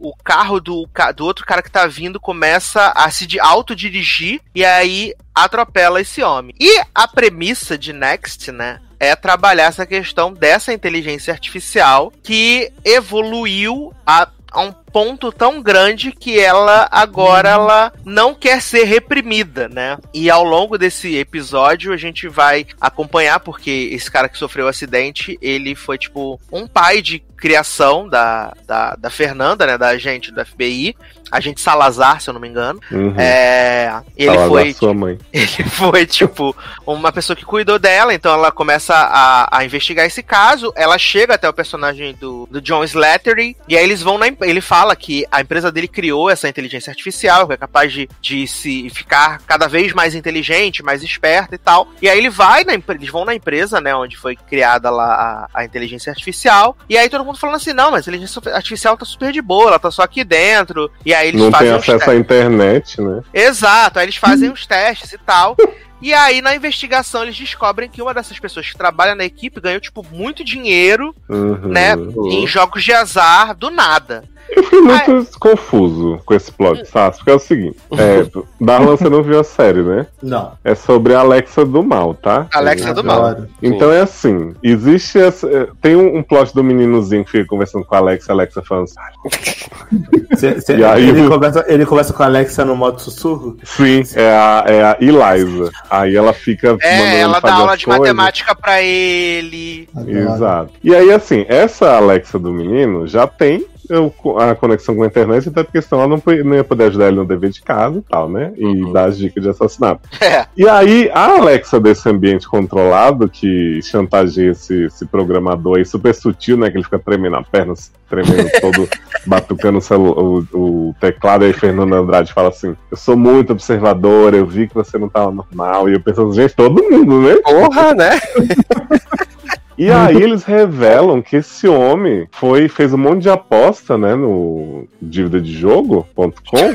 o, 0.00 0.10
o 0.10 0.16
carro 0.22 0.60
do, 0.60 0.88
do 1.16 1.24
outro 1.24 1.44
cara 1.44 1.62
que 1.62 1.70
tá 1.70 1.86
vindo 1.86 2.20
começa 2.20 2.92
a 2.94 3.10
se 3.10 3.26
autodirigir 3.40 4.40
e 4.54 4.64
aí 4.64 5.14
atropela 5.34 6.00
esse 6.00 6.22
homem. 6.22 6.54
E 6.60 6.80
a 6.94 7.08
premissa 7.08 7.76
de 7.76 7.92
Next, 7.92 8.52
né? 8.52 8.80
É 8.98 9.16
trabalhar 9.16 9.64
essa 9.64 9.86
questão 9.86 10.32
dessa 10.32 10.72
inteligência 10.74 11.32
artificial 11.32 12.12
que 12.22 12.70
evoluiu 12.84 13.94
a, 14.06 14.28
a 14.52 14.60
um 14.60 14.72
ponto 14.92 15.32
tão 15.32 15.62
grande 15.62 16.12
que 16.12 16.38
ela 16.38 16.88
agora 16.90 17.48
ela 17.48 17.92
não 18.04 18.34
quer 18.34 18.60
ser 18.60 18.84
reprimida, 18.84 19.68
né? 19.68 19.98
E 20.12 20.30
ao 20.30 20.44
longo 20.44 20.76
desse 20.76 21.16
episódio 21.16 21.92
a 21.92 21.96
gente 21.96 22.28
vai 22.28 22.66
acompanhar 22.80 23.40
porque 23.40 23.90
esse 23.92 24.10
cara 24.10 24.28
que 24.28 24.38
sofreu 24.38 24.66
o 24.66 24.68
acidente, 24.68 25.38
ele 25.40 25.74
foi 25.74 25.98
tipo 25.98 26.40
um 26.52 26.66
pai 26.66 27.02
de 27.02 27.22
criação 27.40 28.06
da, 28.06 28.52
da, 28.66 28.94
da 28.96 29.10
Fernanda, 29.10 29.66
né, 29.66 29.78
da 29.78 29.88
agente 29.88 30.30
do 30.30 30.44
FBI, 30.44 30.94
agente 31.30 31.60
Salazar, 31.60 32.20
se 32.20 32.28
eu 32.28 32.34
não 32.34 32.40
me 32.40 32.48
engano. 32.48 32.78
Uhum. 32.90 33.14
É, 33.16 34.00
ele 34.14 34.30
Salazar, 34.30 34.48
foi 34.48 34.72
sua 34.74 34.94
mãe. 34.94 35.18
ele 35.32 35.46
foi, 35.70 36.06
tipo, 36.06 36.54
uma 36.86 37.10
pessoa 37.10 37.34
que 37.34 37.44
cuidou 37.44 37.78
dela, 37.78 38.12
então 38.12 38.34
ela 38.34 38.52
começa 38.52 38.94
a, 38.94 39.58
a 39.58 39.64
investigar 39.64 40.04
esse 40.04 40.22
caso. 40.22 40.72
Ela 40.76 40.98
chega 40.98 41.34
até 41.34 41.48
o 41.48 41.52
personagem 41.52 42.14
do, 42.14 42.46
do 42.50 42.60
John 42.60 42.84
Slattery, 42.84 43.56
e 43.66 43.76
aí 43.76 43.84
eles 43.84 44.02
vão 44.02 44.18
na. 44.18 44.26
Ele 44.42 44.60
fala 44.60 44.79
que 44.96 45.24
a 45.30 45.40
empresa 45.40 45.70
dele 45.70 45.88
criou 45.88 46.28
essa 46.30 46.48
inteligência 46.48 46.90
artificial, 46.90 47.46
que 47.46 47.54
é 47.54 47.56
capaz 47.56 47.92
de, 47.92 48.08
de 48.20 48.46
se 48.46 48.88
ficar 48.90 49.40
cada 49.46 49.66
vez 49.68 49.92
mais 49.92 50.14
inteligente, 50.14 50.82
mais 50.82 51.02
esperta 51.02 51.54
e 51.54 51.58
tal. 51.58 51.88
E 52.00 52.08
aí 52.08 52.18
ele 52.18 52.30
vai 52.30 52.64
na 52.64 52.72
eles 52.74 53.08
vão 53.10 53.24
na 53.24 53.34
empresa, 53.34 53.80
né, 53.80 53.94
onde 53.94 54.16
foi 54.16 54.34
criada 54.36 54.90
lá 54.90 55.48
a, 55.54 55.60
a 55.60 55.64
inteligência 55.64 56.10
artificial. 56.10 56.76
E 56.88 56.96
aí 56.96 57.08
todo 57.08 57.24
mundo 57.24 57.38
falando 57.38 57.56
assim: 57.56 57.72
não, 57.72 57.90
mas 57.90 58.06
a 58.06 58.10
inteligência 58.10 58.40
artificial 58.54 58.96
tá 58.96 59.04
super 59.04 59.32
de 59.32 59.42
boa, 59.42 59.68
ela 59.68 59.78
tá 59.78 59.90
só 59.90 60.02
aqui 60.02 60.24
dentro. 60.24 60.90
E 61.04 61.12
aí 61.14 61.28
eles 61.28 61.40
Não 61.40 61.50
tem 61.50 61.58
fazem 61.58 61.74
uns 61.74 61.88
acesso 61.88 62.10
à 62.10 62.14
internet, 62.16 63.00
né? 63.00 63.22
Exato, 63.32 63.98
aí 63.98 64.04
eles 64.06 64.16
fazem 64.16 64.50
os 64.52 64.66
testes 64.66 65.12
e 65.12 65.18
tal. 65.18 65.56
E 66.02 66.14
aí, 66.14 66.40
na 66.40 66.56
investigação, 66.56 67.22
eles 67.22 67.36
descobrem 67.36 67.86
que 67.86 68.00
uma 68.00 68.14
dessas 68.14 68.38
pessoas 68.38 68.70
que 68.70 68.76
trabalha 68.78 69.14
na 69.14 69.22
equipe 69.22 69.60
ganhou, 69.60 69.78
tipo, 69.80 70.02
muito 70.10 70.42
dinheiro, 70.42 71.14
Uhum. 71.28 71.68
né? 71.68 71.94
Em 72.30 72.46
jogos 72.46 72.82
de 72.82 72.90
azar, 72.92 73.54
do 73.54 73.68
nada. 73.70 74.24
Eu 74.56 74.62
fiquei 74.64 74.80
muito 74.80 75.38
confuso 75.38 76.20
com 76.24 76.34
esse 76.34 76.50
plot, 76.52 76.84
sabe? 76.88 77.16
Porque 77.16 77.30
é 77.30 77.34
o 77.34 77.38
seguinte: 77.38 77.78
é, 77.92 78.26
Darlan, 78.60 78.96
você 78.96 79.08
não 79.08 79.22
viu 79.22 79.38
a 79.40 79.44
série, 79.44 79.82
né? 79.82 80.06
Não. 80.22 80.52
É 80.64 80.74
sobre 80.74 81.14
a 81.14 81.20
Alexa 81.20 81.64
do 81.64 81.82
mal, 81.82 82.14
tá? 82.14 82.46
Alexa 82.52 82.92
do 82.94 83.04
mal. 83.04 83.36
Então 83.62 83.90
é 83.92 84.00
assim, 84.00 84.54
existe 84.62 85.18
essa, 85.18 85.48
é, 85.48 85.68
tem 85.80 85.94
um, 85.96 86.18
um 86.18 86.22
plot 86.22 86.54
do 86.54 86.64
meninozinho 86.64 87.24
que 87.24 87.30
fica 87.30 87.46
conversando 87.46 87.84
com 87.84 87.94
a 87.94 87.98
Alexa, 87.98 88.32
a 88.32 88.34
Alexa 88.34 88.62
falando 88.62 88.84
assim, 88.84 89.50
Cê- 90.36 90.60
cê- 90.60 90.76
E 90.78 90.84
aí 90.84 91.08
ele, 91.08 91.28
conversa, 91.28 91.64
ele 91.68 91.84
conversa 91.86 92.12
com 92.12 92.22
a 92.22 92.26
Alexa 92.26 92.64
no 92.64 92.76
modo 92.76 93.00
sussurro? 93.00 93.56
sim, 93.64 94.02
é 94.14 94.28
a, 94.30 94.64
é 94.66 94.82
a 94.84 94.96
Eliza. 95.00 95.70
Aí 95.90 96.16
ela 96.16 96.32
fica 96.32 96.76
É, 96.80 97.20
ela 97.20 97.40
dá 97.40 97.54
aula 97.54 97.76
de 97.76 97.84
coisas. 97.84 98.00
matemática 98.00 98.54
pra 98.54 98.80
ele. 98.82 99.88
Adoro. 99.94 100.18
Exato. 100.18 100.70
E 100.82 100.94
aí, 100.94 101.12
assim, 101.12 101.44
essa 101.48 101.96
Alexa 101.96 102.38
do 102.38 102.52
menino 102.52 103.06
já 103.06 103.26
tem 103.26 103.66
eu- 103.90 104.14
a 104.38 104.54
conexão 104.54 104.94
com 104.94 105.02
a 105.02 105.06
internet, 105.06 105.48
até 105.48 105.62
porque 105.62 105.82
senão 105.82 106.02
ela 106.04 106.08
não, 106.16 106.22
não 106.44 106.54
ia 106.56 106.64
poder 106.64 106.84
ajudar 106.84 107.08
ele 107.08 107.16
no 107.16 107.24
dever 107.26 107.50
de 107.50 107.60
casa 107.62 107.98
e 107.98 108.02
tal, 108.02 108.28
né? 108.28 108.52
E 108.56 108.64
Uhum. 108.64 108.92
dar 108.92 109.06
as 109.08 109.18
dicas 109.18 109.42
de 109.42 109.50
assassinato. 109.50 110.08
É. 110.22 110.46
E 110.56 110.68
aí, 110.68 111.10
a 111.12 111.38
Alexa 111.38 111.80
desse 111.80 112.08
ambiente 112.08 112.48
controlado, 112.48 113.28
que 113.28 113.80
chantageia 113.82 114.50
esse, 114.52 114.84
esse 114.84 115.04
programador 115.06 115.78
aí 115.78 115.84
super 115.84 116.14
sutil, 116.14 116.56
né? 116.56 116.70
Que 116.70 116.76
ele 116.76 116.84
fica 116.84 116.98
tremendo 116.98 117.36
a 117.36 117.42
perna, 117.42 117.74
tremendo 118.08 118.48
todo, 118.60 118.88
batucando 119.26 119.78
o, 119.78 119.80
celu- 119.80 120.46
o- 120.54 120.88
o 120.90 120.94
teclado, 121.00 121.44
aí 121.44 121.52
Fernando 121.52 121.94
Andrade 121.94 122.32
fala 122.32 122.48
assim: 122.50 122.76
Eu 122.90 122.96
sou 122.96 123.16
muito 123.16 123.52
observador, 123.52 124.34
eu 124.34 124.46
vi 124.46 124.68
que 124.68 124.74
você 124.74 124.96
não 124.98 125.08
tava 125.08 125.30
normal. 125.32 125.88
E 125.88 125.94
eu 125.94 126.00
pensando, 126.00 126.32
gente, 126.32 126.54
todo 126.54 126.82
mundo, 126.90 127.22
né? 127.22 127.36
Porra, 127.42 127.94
né? 127.94 128.20
E 129.80 129.88
aí 129.90 130.22
eles 130.22 130.44
revelam 130.44 131.22
que 131.22 131.36
esse 131.36 131.66
homem 131.66 132.28
foi 132.32 132.68
fez 132.68 132.92
um 132.92 132.98
monte 132.98 133.22
de 133.22 133.30
aposta, 133.30 133.96
né, 133.96 134.14
no 134.14 134.86
dívida 135.00 135.40
de 135.40 135.54
jogo.com 135.54 136.74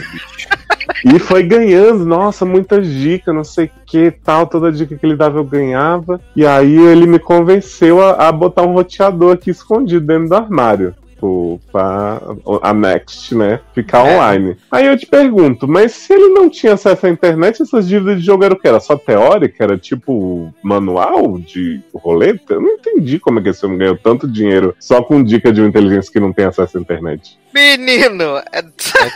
e 1.06 1.20
foi 1.20 1.44
ganhando, 1.44 2.04
nossa, 2.04 2.46
muitas 2.46 2.88
dicas, 2.88 3.36
não 3.36 3.44
sei 3.44 3.66
o 3.66 3.72
que, 3.86 4.10
tal, 4.10 4.48
toda 4.48 4.72
dica 4.72 4.96
que 4.96 5.06
ele 5.06 5.16
dava 5.16 5.38
eu 5.38 5.44
ganhava. 5.44 6.20
E 6.36 6.48
aí 6.48 6.76
ele 6.76 7.06
me 7.06 7.20
convenceu 7.20 8.02
a, 8.02 8.28
a 8.28 8.32
botar 8.32 8.64
um 8.64 8.74
roteador 8.74 9.34
aqui 9.34 9.52
escondido 9.52 10.04
dentro 10.04 10.30
do 10.30 10.36
armário. 10.36 10.96
Tipo, 11.16 11.60
pra 11.72 12.22
a 12.62 12.74
Next, 12.74 13.34
né, 13.34 13.60
ficar 13.74 14.06
É. 14.06 14.16
online. 14.16 14.58
Aí 14.70 14.86
eu 14.86 14.98
te 14.98 15.06
pergunto, 15.06 15.68
mas 15.68 15.94
se 15.94 16.14
ele 16.14 16.28
não 16.30 16.50
tinha 16.50 16.74
acesso 16.74 17.06
à 17.06 17.10
internet, 17.10 17.62
essas 17.62 17.88
dívidas 17.88 18.20
de 18.20 18.26
jogo 18.26 18.44
era 18.44 18.54
o 18.54 18.58
quê? 18.60 18.68
Era 18.68 18.80
só 18.80 18.96
teórica? 18.98 19.64
Era 19.64 19.78
tipo 19.78 20.54
manual 20.62 21.40
de 21.40 21.82
roleta? 21.94 22.54
Eu 22.56 22.62
não 22.62 22.70
entendi 22.74 23.18
como 23.20 23.40
é 23.40 23.44
que 23.44 23.50
esse 23.50 23.66
homem 23.66 23.78
ganhou 23.78 23.98
tanto 23.98 24.28
dinheiro 24.28 24.76
só 24.80 25.02
com 25.02 25.24
dica 25.24 25.52
de 25.52 25.62
uma 25.62 25.70
inteligência 25.70 26.12
que 26.12 26.20
não 26.20 26.34
tem 26.34 26.46
acesso 26.46 26.78
à 26.78 26.82
internet. 26.82 27.38
Menino, 27.54 28.38
é- 28.52 28.66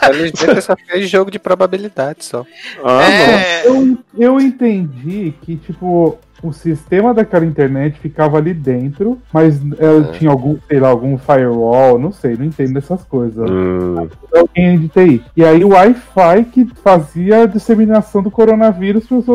A 0.03 0.07
inteligência 0.07 0.61
só 0.61 0.75
fez 0.87 1.09
jogo 1.09 1.29
de 1.29 1.37
probabilidade 1.39 2.23
só. 2.23 2.45
Ah, 2.83 3.03
é, 3.03 3.67
Eu, 3.67 3.97
eu 4.17 4.39
entendi 4.39 5.33
que, 5.41 5.57
tipo, 5.57 6.17
o 6.41 6.51
sistema 6.53 7.13
daquela 7.13 7.45
internet 7.45 7.99
ficava 7.99 8.37
ali 8.37 8.53
dentro, 8.53 9.19
mas 9.33 9.59
ela 9.77 10.09
É. 10.09 10.11
tinha 10.17 10.29
algum, 10.31 10.57
sei 10.67 10.79
lá, 10.79 10.89
algum 10.89 11.17
firewall, 11.17 11.97
não 11.99 12.11
sei, 12.11 12.35
não 12.37 12.45
entendo 12.45 12.73
dessas 12.73 13.03
coisas. 13.03 13.49
Hum, 13.49 14.07
Alguém 14.35 14.79
de 14.79 14.87
TI. 14.89 15.23
E 15.35 15.43
aí 15.43 15.63
o 15.63 15.69
Wi-Fi 15.69 16.43
que 16.51 16.65
fazia 16.83 17.43
a 17.43 17.45
disseminação 17.45 18.21
do 18.21 18.29
coronavírus 18.31 19.05
para 19.07 19.17
as 19.17 19.27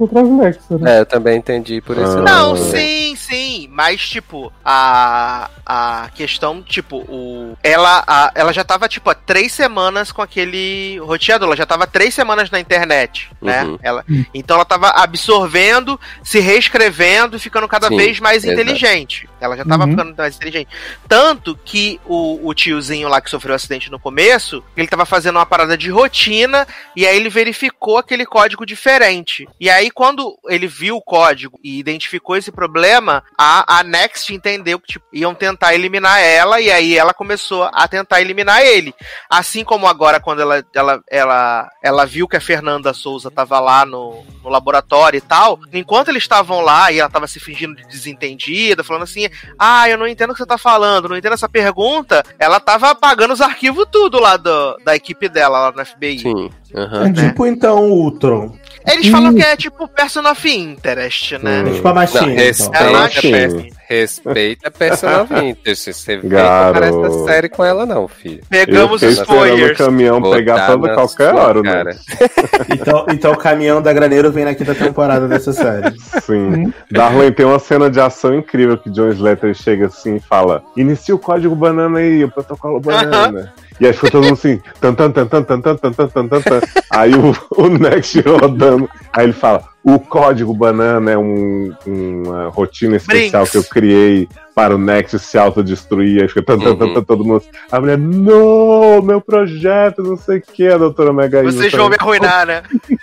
outras 0.00 0.28
Lexas, 0.38 0.80
né? 0.80 0.96
É, 0.96 1.00
eu 1.00 1.06
também 1.06 1.38
entendi 1.38 1.80
por 1.80 1.96
isso. 1.96 2.18
Ah. 2.18 2.22
Não, 2.22 2.56
sim, 2.56 3.16
sim. 3.16 3.68
Mas, 3.72 4.06
tipo, 4.08 4.52
a, 4.64 5.48
a 5.64 6.08
questão, 6.14 6.62
tipo, 6.62 6.98
o, 7.08 7.56
ela, 7.62 8.02
a- 8.06 8.30
ela 8.34 8.52
já 8.52 8.62
tava, 8.64 8.86
tipo, 8.88 9.08
há 9.10 9.14
três 9.14 9.52
semanas 9.52 10.12
com 10.12 10.20
aquele 10.22 10.98
roteador. 10.98 11.48
Ela 11.48 11.56
já 11.56 11.66
tava 11.66 11.86
três 11.86 12.12
semanas 12.14 12.50
na 12.50 12.60
internet, 12.60 13.30
né? 13.40 13.64
Uhum. 13.64 13.78
Ela, 13.82 14.04
então 14.34 14.56
ela 14.56 14.64
tava 14.64 14.88
absorvendo, 14.90 15.98
se 16.28 16.40
reescrevendo 16.40 17.38
e 17.38 17.40
ficando 17.40 17.66
cada 17.66 17.88
Sim, 17.88 17.96
vez 17.96 18.20
mais 18.20 18.44
exato. 18.44 18.52
inteligente. 18.52 19.26
Ela 19.40 19.56
já 19.56 19.64
tava 19.64 19.84
Uhum. 19.84 19.92
ficando 19.92 20.14
mais 20.14 20.36
inteligente. 20.36 20.68
Tanto 21.08 21.58
que 21.64 21.98
o, 22.04 22.46
o 22.46 22.52
tiozinho 22.52 23.08
lá 23.08 23.18
que 23.18 23.30
sofreu 23.30 23.54
o 23.54 23.56
acidente 23.56 23.90
no 23.90 23.98
começo, 23.98 24.62
ele 24.76 24.86
tava 24.88 25.06
fazendo 25.06 25.36
uma 25.36 25.46
parada 25.46 25.74
de 25.74 25.88
rotina 25.88 26.66
e 26.94 27.06
aí 27.06 27.16
ele 27.16 27.30
verificou 27.30 27.96
aquele 27.96 28.26
código 28.26 28.66
diferente. 28.66 29.48
E 29.58 29.70
aí, 29.70 29.90
quando 29.90 30.38
ele 30.48 30.66
viu 30.66 30.96
o 30.96 31.02
código 31.02 31.58
e 31.64 31.78
identificou 31.78 32.36
esse 32.36 32.52
problema, 32.52 33.24
a, 33.38 33.78
a 33.78 33.82
Next 33.82 34.34
entendeu 34.34 34.78
que 34.78 34.88
tipo, 34.88 35.06
iam 35.10 35.34
tentar 35.34 35.74
eliminar 35.74 36.20
ela, 36.20 36.60
e 36.60 36.70
aí 36.70 36.98
ela 36.98 37.14
começou 37.14 37.70
a 37.72 37.88
tentar 37.88 38.20
eliminar 38.20 38.60
ele. 38.60 38.94
Assim 39.30 39.64
como 39.64 39.86
agora, 39.86 40.20
quando 40.20 40.42
ela, 40.42 40.62
ela, 40.74 41.02
ela, 41.10 41.70
ela 41.82 42.04
viu 42.04 42.28
que 42.28 42.36
a 42.36 42.40
Fernanda 42.40 42.92
Souza 42.92 43.30
tava 43.30 43.58
lá 43.58 43.86
no, 43.86 44.22
no 44.44 44.50
laboratório 44.50 45.16
e 45.16 45.22
tal, 45.22 45.58
enquanto 45.72 46.17
eles 46.18 46.24
estavam 46.24 46.60
lá 46.60 46.90
e 46.90 46.98
ela 46.98 47.08
tava 47.08 47.26
se 47.26 47.40
fingindo 47.40 47.74
de 47.74 47.86
desentendida, 47.86 48.84
falando 48.84 49.04
assim: 49.04 49.28
Ah, 49.58 49.88
eu 49.88 49.96
não 49.96 50.06
entendo 50.06 50.30
o 50.30 50.32
que 50.32 50.40
você 50.40 50.46
tá 50.46 50.58
falando, 50.58 51.08
não 51.08 51.16
entendo 51.16 51.32
essa 51.32 51.48
pergunta, 51.48 52.22
ela 52.38 52.60
tava 52.60 52.90
apagando 52.90 53.32
os 53.32 53.40
arquivos 53.40 53.86
tudo 53.90 54.18
lá 54.20 54.36
do, 54.36 54.76
da 54.84 54.94
equipe 54.96 55.28
dela, 55.28 55.70
lá 55.70 55.72
no 55.72 55.84
FBI. 55.84 56.18
Sim. 56.18 56.50
É 56.74 56.80
aham. 56.80 57.12
tipo 57.12 57.46
então 57.46 57.78
o 57.90 57.92
Ultron. 58.04 58.52
Eles 58.86 59.08
falam 59.08 59.34
que 59.34 59.42
é 59.42 59.54
tipo 59.56 59.86
person 59.88 60.22
of 60.30 60.48
interest, 60.48 61.36
né? 61.42 61.60
É 61.66 61.72
tipo 61.74 61.86
a 61.88 61.90
Não, 61.90 61.94
machinha. 61.94 62.22
então. 62.32 62.36
respeita, 62.44 62.78
É, 62.78 63.30
per- 63.30 63.72
respeita 63.88 64.68
a 64.68 64.70
personal 64.70 65.26
interest. 65.44 65.92
Você 65.92 66.16
vê 66.16 66.20
que 66.22 66.28
não 66.28 66.36
Garoto. 66.36 66.80
parece 66.80 66.98
essa 67.00 67.24
série 67.24 67.48
com 67.50 67.64
ela, 67.64 67.84
não, 67.84 68.08
filho. 68.08 68.40
Pegamos 68.48 69.02
os 69.02 69.02
esperando 69.02 69.40
o 69.40 69.44
spoilers. 69.46 69.78
caminhão 69.78 70.22
pegar 70.22 70.76
Botar 70.76 70.88
na 70.88 70.94
qualquer 70.94 71.30
sua 71.32 71.42
hora, 71.44 71.62
cara. 71.62 71.84
né? 71.84 71.96
Então, 72.70 73.06
então 73.12 73.32
o 73.32 73.36
caminhão 73.36 73.82
da 73.82 73.92
Graneiro 73.92 74.30
vem 74.30 74.44
na 74.44 74.54
quinta 74.54 74.74
temporada 74.74 75.26
dessa 75.28 75.52
série. 75.52 75.94
Sim. 76.22 76.72
Darwin 76.90 77.32
tem 77.32 77.44
uma 77.46 77.58
cena 77.58 77.90
de 77.90 78.00
ação 78.00 78.34
incrível 78.34 78.76
que 78.78 78.90
John 78.90 79.08
Slater 79.10 79.54
chega 79.54 79.86
assim 79.86 80.16
e 80.16 80.20
fala: 80.20 80.62
Inicia 80.76 81.14
o 81.14 81.18
código 81.18 81.54
banana 81.54 81.98
aí, 81.98 82.24
o 82.24 82.30
protocolo 82.30 82.78
banana. 82.80 83.52
E 83.80 83.86
aí 83.86 83.92
ficou 83.92 84.10
todo 84.10 84.24
mundo 84.24 84.34
assim, 84.34 84.60
tan 84.80 84.94
tan 84.94 85.10
tan 85.10 85.26
tan 85.26 85.42
tan 85.42 85.60
tan 85.60 85.76
tan 85.76 85.92
tan 85.92 86.08
tan 86.08 86.28
tan 86.28 86.40
tan. 86.42 86.60
Aí 86.90 87.12
o, 87.14 87.34
o 87.62 87.68
Next 87.68 88.20
rodando. 88.20 88.88
Aí 89.12 89.24
ele 89.24 89.32
fala: 89.32 89.62
o 89.84 89.98
código 89.98 90.52
banana 90.54 91.12
é 91.12 91.16
um- 91.18 91.72
uma 91.86 92.48
rotina 92.48 92.96
especial 92.96 93.42
Brinks. 93.44 93.50
que 93.52 93.58
eu 93.58 93.64
criei 93.64 94.28
para 94.54 94.74
o 94.74 94.78
Next 94.78 95.18
se 95.20 95.38
autodestruir. 95.38 96.22
Aí 96.22 96.28
fica 96.28 96.42
tan 96.42 96.58
tan 96.58 96.74
tan 96.76 96.84
Uhum. 96.86 96.94
tan 96.94 97.02
todo 97.04 97.24
mundo. 97.24 97.42
A 97.70 97.80
mulher, 97.80 97.96
não, 97.98 99.00
meu 99.02 99.20
projeto, 99.20 100.02
não 100.02 100.16
sei 100.16 100.38
o 100.38 100.42
que, 100.42 100.66
a 100.66 100.76
doutora 100.78 101.12
Mega 101.12 101.42
Vocês 101.44 101.72
vão 101.72 101.88
me 101.88 101.96
arruinar, 101.98 102.46
né? 102.46 102.62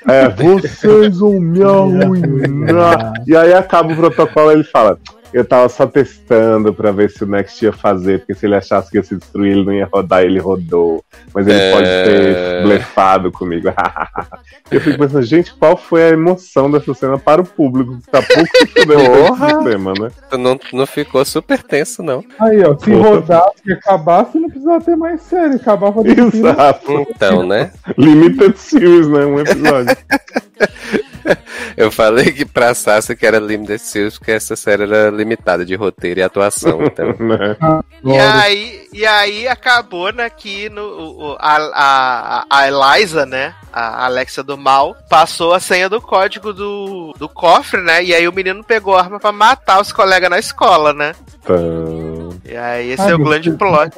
é, 0.09 0.27
vocês 0.29 1.17
vão 1.19 1.39
me 1.39 1.63
arruinar. 1.63 3.13
E 3.25 3.35
aí 3.35 3.53
acaba 3.53 3.93
o 3.93 3.95
protocolo 3.95 4.51
e 4.51 4.55
ele 4.55 4.63
fala: 4.65 4.97
Eu 5.33 5.43
tava 5.43 5.67
só 5.67 5.85
testando 5.85 6.73
pra 6.73 6.91
ver 6.91 7.09
se 7.09 7.23
o 7.23 7.27
Next 7.27 7.63
ia 7.65 7.73
fazer, 7.73 8.19
porque 8.19 8.33
se 8.35 8.45
ele 8.45 8.55
achasse 8.55 8.89
que 8.89 8.97
ia 8.97 9.03
se 9.03 9.15
destruir, 9.17 9.51
ele 9.51 9.65
não 9.65 9.73
ia 9.73 9.89
rodar, 9.91 10.23
ele 10.23 10.39
rodou. 10.39 11.03
Mas 11.33 11.45
ele 11.47 11.59
É. 11.59 11.71
pode 11.71 11.85
ter 11.87 12.63
blefado 12.63 13.31
comigo. 13.31 13.67
eu 14.71 14.79
fico 14.79 14.97
pensando, 14.97 15.23
gente, 15.23 15.53
qual 15.55 15.75
foi 15.75 16.03
a 16.03 16.09
emoção 16.09 16.71
dessa 16.71 16.93
cena 16.93 17.17
para 17.17 17.41
o 17.41 17.45
público 17.45 17.97
que 17.99 18.09
tá 18.11 18.21
pouco 18.21 18.49
com 18.49 18.93
esse 18.93 19.53
sistema, 19.55 19.93
né? 19.99 20.09
Tu 20.29 20.37
não, 20.37 20.59
não 20.71 20.85
ficou 20.85 21.25
super 21.25 21.61
tenso, 21.61 22.01
não. 22.01 22.23
Aí, 22.39 22.63
ó, 22.63 22.77
se 22.77 22.93
rodasse 22.93 23.61
e 23.65 23.73
acabasse, 23.73 24.39
não 24.39 24.49
precisava 24.49 24.83
ter 24.83 24.95
mais 24.95 25.21
série. 25.21 25.55
Acabava 25.55 26.01
de 26.03 26.11
Exato. 26.21 26.91
Então, 27.09 27.45
né? 27.45 27.71
Limited 27.97 28.57
series, 28.57 29.07
né? 29.09 29.25
Um 29.25 29.39
episódio. 29.39 29.95
Eu 31.75 31.91
falei 31.91 32.31
que 32.31 32.45
pra 32.45 32.73
Sasha 32.73 33.15
que 33.15 33.25
era 33.25 33.39
Limited 33.39 33.79
Series, 33.79 34.17
porque 34.17 34.31
essa 34.31 34.55
série 34.55 34.83
era 34.83 35.09
limitada 35.09 35.65
de 35.65 35.75
roteiro 35.75 36.19
e 36.19 36.23
atuação. 36.23 36.83
Então, 36.83 37.07
né? 37.19 37.57
E 38.03 38.17
aí, 38.17 38.87
e 38.93 39.05
aí 39.05 39.47
acabou, 39.47 40.11
né, 40.13 40.29
que 40.29 40.69
no, 40.69 41.35
a, 41.39 41.57
a, 41.73 42.45
a 42.49 42.67
Eliza, 42.67 43.25
né, 43.25 43.53
a 43.73 44.05
Alexa 44.05 44.43
do 44.43 44.57
mal, 44.57 44.95
passou 45.09 45.53
a 45.53 45.59
senha 45.59 45.89
do 45.89 45.99
código 45.99 46.53
do, 46.53 47.13
do 47.17 47.27
cofre, 47.27 47.81
né, 47.81 48.03
e 48.03 48.13
aí 48.13 48.27
o 48.27 48.33
menino 48.33 48.63
pegou 48.63 48.95
a 48.95 49.01
arma 49.01 49.19
pra 49.19 49.31
matar 49.31 49.81
os 49.81 49.91
colegas 49.91 50.29
na 50.29 50.39
escola, 50.39 50.93
né. 50.93 51.13
Então, 51.43 52.14
E 52.55 52.57
aí 52.57 52.91
esse 52.91 53.01
Ai, 53.01 53.11
é 53.11 53.15
o 53.15 53.19
grande 53.19 53.51
plot. 53.51 53.91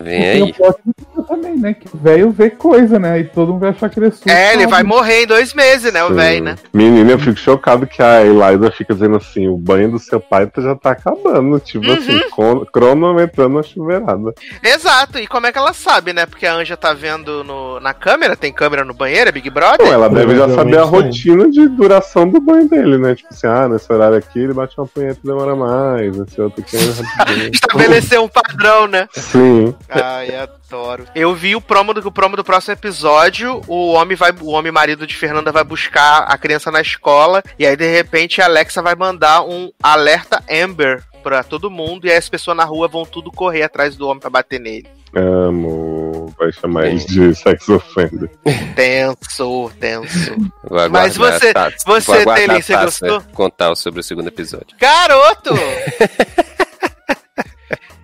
vem 0.00 0.24
aí. 0.24 0.42
o 0.42 0.54
plot 0.54 0.78
também, 1.26 1.56
né? 1.56 1.74
Que 1.74 1.88
o 1.92 1.98
velho 1.98 2.30
vê 2.30 2.48
coisa, 2.48 2.96
né? 2.96 3.18
E 3.18 3.24
todo 3.24 3.52
mundo 3.52 3.62
vai 3.62 3.70
achar 3.70 3.90
que 3.90 3.98
ele 3.98 4.06
é 4.06 4.10
super. 4.12 4.30
É, 4.30 4.52
ele 4.52 4.68
vai 4.68 4.84
morrer 4.84 5.24
em 5.24 5.26
dois 5.26 5.52
meses, 5.52 5.92
né, 5.92 6.04
o 6.04 6.14
velho, 6.14 6.44
né. 6.44 6.54
Menina, 6.72 7.10
eu 7.10 7.18
fico 7.18 7.36
chocado 7.36 7.88
que 7.88 8.00
a 8.00 8.22
Eliza 8.24 8.70
fica 8.70 8.94
dizendo 8.94 9.16
assim: 9.16 9.48
o 9.48 9.56
banho 9.56 9.90
do 9.90 9.98
seu 9.98 10.20
pai 10.20 10.48
já 10.58 10.76
tá 10.76 10.92
acabando. 10.92 11.58
Tipo 11.58 11.88
Uhum. 11.88 11.94
assim, 11.94 12.20
cronometrando 12.72 13.58
a 13.58 13.62
chuveirada. 13.64 14.32
Exato, 14.62 15.18
e 15.18 15.26
como 15.26 15.48
é 15.48 15.52
que 15.52 15.58
ela 15.58 15.72
sabe, 15.72 16.12
né, 16.12 16.24
porque 16.24 16.46
a 16.46 16.54
Anja 16.54 16.76
tá 16.76 16.92
vendo 16.92 17.42
no, 17.42 17.80
na 17.80 17.92
câmera, 17.92 18.36
tem 18.36 18.52
câmera 18.52 18.84
no 18.84 18.94
banheiro, 18.94 19.28
é 19.28 19.32
Big 19.32 19.50
Brother? 19.50 19.74
Então, 19.80 19.92
ela 19.92 20.08
deve 20.08 20.36
já 20.36 20.48
saber 20.50 20.78
a 20.78 20.84
sim. 20.84 20.90
rotina 20.90 21.50
de 21.50 21.66
duração 21.66 22.28
do 22.28 22.40
banho 22.40 22.68
dele, 22.68 22.96
né? 22.96 23.16
Tipo 23.16 23.30
assim, 23.32 23.48
ah, 23.48 23.68
nesse 23.68 23.92
horário 23.92 24.16
aqui 24.16 24.38
ele 24.38 24.52
bate 24.52 24.78
uma 24.78 24.86
punheta 24.86 25.18
e 25.24 25.26
demora 25.26 25.56
mais, 25.56 26.16
nesse 26.16 26.40
outro 26.40 26.62
aqui 26.62 26.76
é 26.76 26.80
mais 27.88 28.03
Estabelecer 28.04 28.20
um 28.20 28.28
padrão, 28.28 28.86
né. 28.86 29.08
Sim. 29.12 29.74
Ai, 29.88 30.34
adoro. 30.36 31.06
Eu 31.14 31.34
vi 31.34 31.56
o 31.56 31.60
promo 31.60 31.92
do 31.94 32.06
o 32.06 32.12
promo 32.12 32.36
do 32.36 32.44
próximo 32.44 32.74
episódio. 32.74 33.60
O 33.66 33.92
homem 33.92 34.16
vai, 34.16 34.30
o 34.40 34.50
homem 34.50 34.70
marido 34.70 35.06
de 35.06 35.16
Fernanda 35.16 35.50
vai 35.50 35.64
buscar 35.64 36.18
a 36.24 36.36
criança 36.38 36.70
na 36.70 36.80
escola 36.80 37.42
e 37.58 37.66
aí 37.66 37.76
de 37.76 37.90
repente 37.90 38.40
a 38.42 38.44
Alexa 38.46 38.82
vai 38.82 38.94
mandar 38.94 39.42
um 39.42 39.70
alerta 39.82 40.42
Amber 40.50 41.02
pra 41.22 41.42
todo 41.42 41.70
mundo 41.70 42.06
e 42.06 42.10
aí 42.10 42.16
as 42.18 42.28
pessoas 42.28 42.56
na 42.56 42.64
rua 42.64 42.86
vão 42.86 43.04
tudo 43.06 43.32
correr 43.32 43.62
atrás 43.62 43.96
do 43.96 44.06
homem 44.06 44.20
pra 44.20 44.28
bater 44.30 44.60
nele. 44.60 44.86
Amo. 45.16 46.34
Vai 46.36 46.50
chamar 46.52 46.86
ele 46.88 46.98
de 46.98 47.34
sex 47.36 47.68
offender. 47.68 48.28
Tenso, 48.74 49.70
tenso. 49.78 50.34
Mas 50.90 51.16
você- 51.16 51.50
a 51.50 51.54
Tati- 51.54 51.84
você, 51.86 52.10
a 52.12 52.24
você 52.24 52.72
Tati 52.72 52.84
gostou? 52.84 53.20
Contar 53.32 53.74
sobre 53.76 54.00
o 54.00 54.02
segundo 54.02 54.26
episódio. 54.28 54.76
Garoto! 54.78 55.54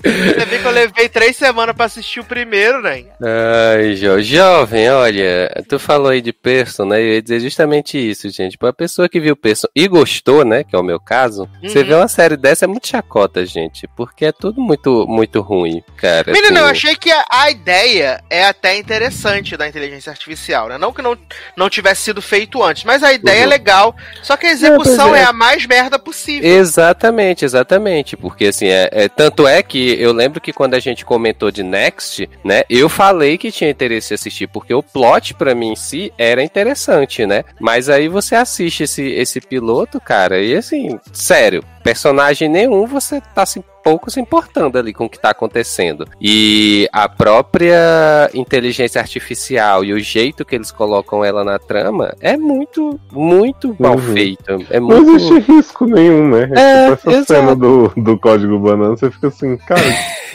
Você 0.02 0.44
vê 0.46 0.58
que 0.58 0.64
eu 0.64 0.70
levei 0.70 1.08
três 1.08 1.36
semanas 1.36 1.74
pra 1.76 1.84
assistir 1.86 2.20
o 2.20 2.24
primeiro, 2.24 2.80
né? 2.80 3.04
Ai, 3.22 3.94
jo 3.96 4.20
jovem, 4.22 4.90
olha, 4.90 5.50
tu 5.68 5.78
falou 5.78 6.08
aí 6.10 6.20
de 6.22 6.32
Person, 6.32 6.86
né? 6.86 7.00
Eu 7.00 7.14
ia 7.14 7.22
dizer 7.22 7.40
justamente 7.40 7.98
isso, 7.98 8.28
gente. 8.30 8.56
Pra 8.56 8.72
pessoa 8.72 9.08
que 9.08 9.20
viu 9.20 9.36
Person 9.36 9.68
e 9.76 9.86
gostou, 9.86 10.44
né? 10.44 10.64
Que 10.64 10.74
é 10.74 10.78
o 10.78 10.82
meu 10.82 10.98
caso, 10.98 11.48
você 11.62 11.80
Uhum. 11.80 11.84
vê 11.86 11.94
uma 11.94 12.08
série 12.08 12.36
dessa 12.36 12.64
é 12.64 12.68
muito 12.68 12.86
chacota, 12.86 13.44
gente. 13.44 13.86
Porque 13.96 14.24
é 14.26 14.32
tudo 14.32 14.60
muito, 14.60 15.06
muito 15.06 15.40
ruim, 15.40 15.82
cara. 15.96 16.32
Menino, 16.32 16.58
eu 16.58 16.64
assim. 16.64 16.72
achei 16.72 16.96
que 16.96 17.10
a, 17.10 17.24
a 17.30 17.50
ideia 17.50 18.22
é 18.30 18.44
até 18.44 18.76
interessante 18.76 19.56
da 19.56 19.68
inteligência 19.68 20.10
artificial, 20.10 20.68
né? 20.68 20.78
Não 20.78 20.92
que 20.92 21.02
não, 21.02 21.16
não 21.56 21.68
tivesse 21.68 22.02
sido 22.02 22.22
feito 22.22 22.62
antes, 22.62 22.84
mas 22.84 23.02
a 23.02 23.12
ideia 23.12 23.40
é 23.40 23.44
Uhum. 23.44 23.50
legal. 23.50 23.96
Só 24.22 24.36
que 24.36 24.46
a 24.46 24.50
execução 24.52 25.14
é. 25.14 25.20
é. 25.20 25.24
a 25.24 25.32
mais 25.32 25.66
merda 25.66 25.98
possível. 25.98 26.48
Exatamente, 26.50 27.44
exatamente. 27.44 28.16
Porque 28.16 28.46
assim, 28.46 28.68
é, 28.68 28.88
é- 28.92 29.08
tanto 29.08 29.46
é 29.46 29.62
que 29.62 29.89
eu 29.98 30.12
lembro 30.12 30.40
que 30.40 30.52
quando 30.52 30.74
a 30.74 30.80
gente 30.80 31.04
comentou 31.04 31.50
de 31.50 31.62
Next, 31.62 32.28
né, 32.44 32.62
eu 32.68 32.88
falei 32.88 33.38
que 33.38 33.50
tinha 33.50 33.70
interesse 33.70 34.12
em 34.12 34.16
assistir, 34.16 34.46
porque 34.46 34.74
o 34.74 34.82
plot 34.82 35.34
pra 35.34 35.54
mim 35.54 35.72
em 35.72 35.76
si 35.76 36.12
era 36.18 36.42
interessante, 36.42 37.26
né? 37.26 37.44
Mas 37.60 37.88
aí 37.88 38.08
você 38.08 38.34
assiste 38.34 38.84
esse, 38.84 39.02
esse 39.02 39.40
piloto, 39.40 40.00
cara, 40.00 40.40
e 40.40 40.54
assim, 40.54 40.98
sério, 41.12 41.64
personagem 41.82 42.48
nenhum 42.48 42.86
você 42.86 43.20
tá 43.34 43.42
assim, 43.42 43.62
pouco 43.82 44.10
se 44.10 44.20
importando 44.20 44.78
ali 44.78 44.92
com 44.92 45.04
o 45.06 45.08
que 45.08 45.18
tá 45.20 45.30
acontecendo. 45.30 46.06
E 46.20 46.88
a 46.92 47.08
própria 47.08 48.30
inteligência 48.34 49.00
artificial 49.00 49.84
e 49.84 49.92
o 49.92 49.98
jeito 50.00 50.44
que 50.44 50.54
eles 50.54 50.70
colocam 50.70 51.24
ela 51.24 51.42
na 51.44 51.58
trama 51.58 52.14
é 52.20 52.36
muito, 52.36 52.98
muito 53.12 53.74
mal 53.78 53.92
Uhum. 53.94 54.12
feito. 54.12 54.66
É 54.70 54.78
Não 54.78 54.88
muito. 54.88 55.16
existe 55.16 55.52
risco 55.52 55.86
nenhum, 55.86 56.28
né? 56.28 56.42
É, 56.54 56.94
tipo, 56.96 57.10
essa 57.10 57.10
exato. 57.10 57.26
cena 57.26 57.56
do, 57.56 57.88
do 57.96 58.18
código 58.18 58.58
banana, 58.58 58.96
você 58.96 59.10
fica 59.10 59.28
assim, 59.28 59.56
cara, 59.56 59.82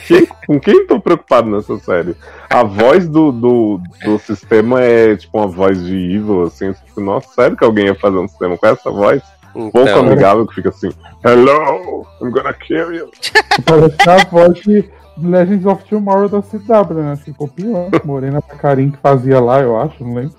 quem- 0.06 0.26
com 0.46 0.60
quem 0.60 0.86
tô 0.86 1.00
preocupado 1.00 1.48
nessa 1.50 1.78
série? 1.78 2.14
A 2.50 2.62
voz 2.62 3.08
do, 3.08 3.32
do, 3.32 3.80
do 4.04 4.18
sistema 4.18 4.80
é 4.80 5.16
tipo 5.16 5.38
uma 5.38 5.46
voz 5.46 5.82
de 5.84 5.94
evil, 5.96 6.42
assim, 6.44 6.74
nossa, 6.96 7.28
sério 7.34 7.56
que 7.56 7.64
alguém 7.64 7.86
ia 7.86 7.94
fazer 7.94 8.18
um 8.18 8.28
sistema 8.28 8.56
com 8.56 8.66
essa 8.66 8.90
voz? 8.90 9.22
Pouco 9.56 9.80
Então, 9.80 10.00
amigável 10.00 10.46
que 10.46 10.54
fica 10.54 10.68
assim, 10.68 10.90
hello, 11.24 12.06
I'm 12.20 12.30
gonna 12.30 12.52
kill 12.52 12.92
you. 12.92 13.10
Parece 13.64 13.96
que 13.96 14.10
é 14.10 14.20
a 14.20 14.24
voz 14.26 14.60
de 14.60 14.90
Legends 15.22 15.64
of 15.64 15.82
Tomorrow 15.84 16.28
da 16.28 16.42
CW, 16.42 16.94
né? 16.94 17.12
Acho 17.12 17.24
que 17.24 17.32
copiou. 17.32 17.88
Morena 18.04 18.42
Pacarim 18.42 18.90
que 18.90 18.98
fazia 18.98 19.40
lá, 19.40 19.60
eu 19.60 19.80
acho, 19.80 20.04
não 20.04 20.14
lembro. 20.14 20.36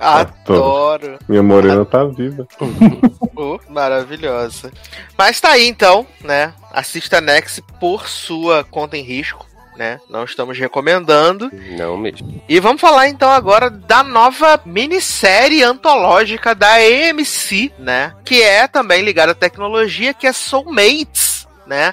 Adoro. 0.00 1.18
Minha 1.28 1.42
morena 1.42 1.84
tá 1.84 2.04
viva. 2.04 2.46
Oh, 3.38 3.58
maravilhosa. 3.68 4.72
Mas 5.18 5.38
tá 5.38 5.50
aí 5.50 5.68
então, 5.68 6.06
né? 6.24 6.54
Assista 6.72 7.20
Nex 7.20 7.60
por 7.78 8.08
sua 8.08 8.64
conta 8.64 8.96
em 8.96 9.02
risco. 9.02 9.44
Né? 9.76 10.00
Não 10.08 10.24
estamos 10.24 10.58
recomendando. 10.58 11.50
Não 11.76 11.96
mesmo. 11.96 12.42
E 12.48 12.58
vamos 12.58 12.80
falar 12.80 13.08
então 13.08 13.30
agora 13.30 13.68
da 13.68 14.02
nova 14.02 14.60
minissérie 14.64 15.62
antológica 15.62 16.54
da 16.54 16.76
AMC, 16.76 17.72
né? 17.78 18.14
Que 18.24 18.42
é 18.42 18.66
também 18.66 19.02
ligada 19.02 19.32
à 19.32 19.34
tecnologia, 19.34 20.14
que 20.14 20.26
é 20.26 20.32
Soulmates, 20.32 21.35
né? 21.66 21.92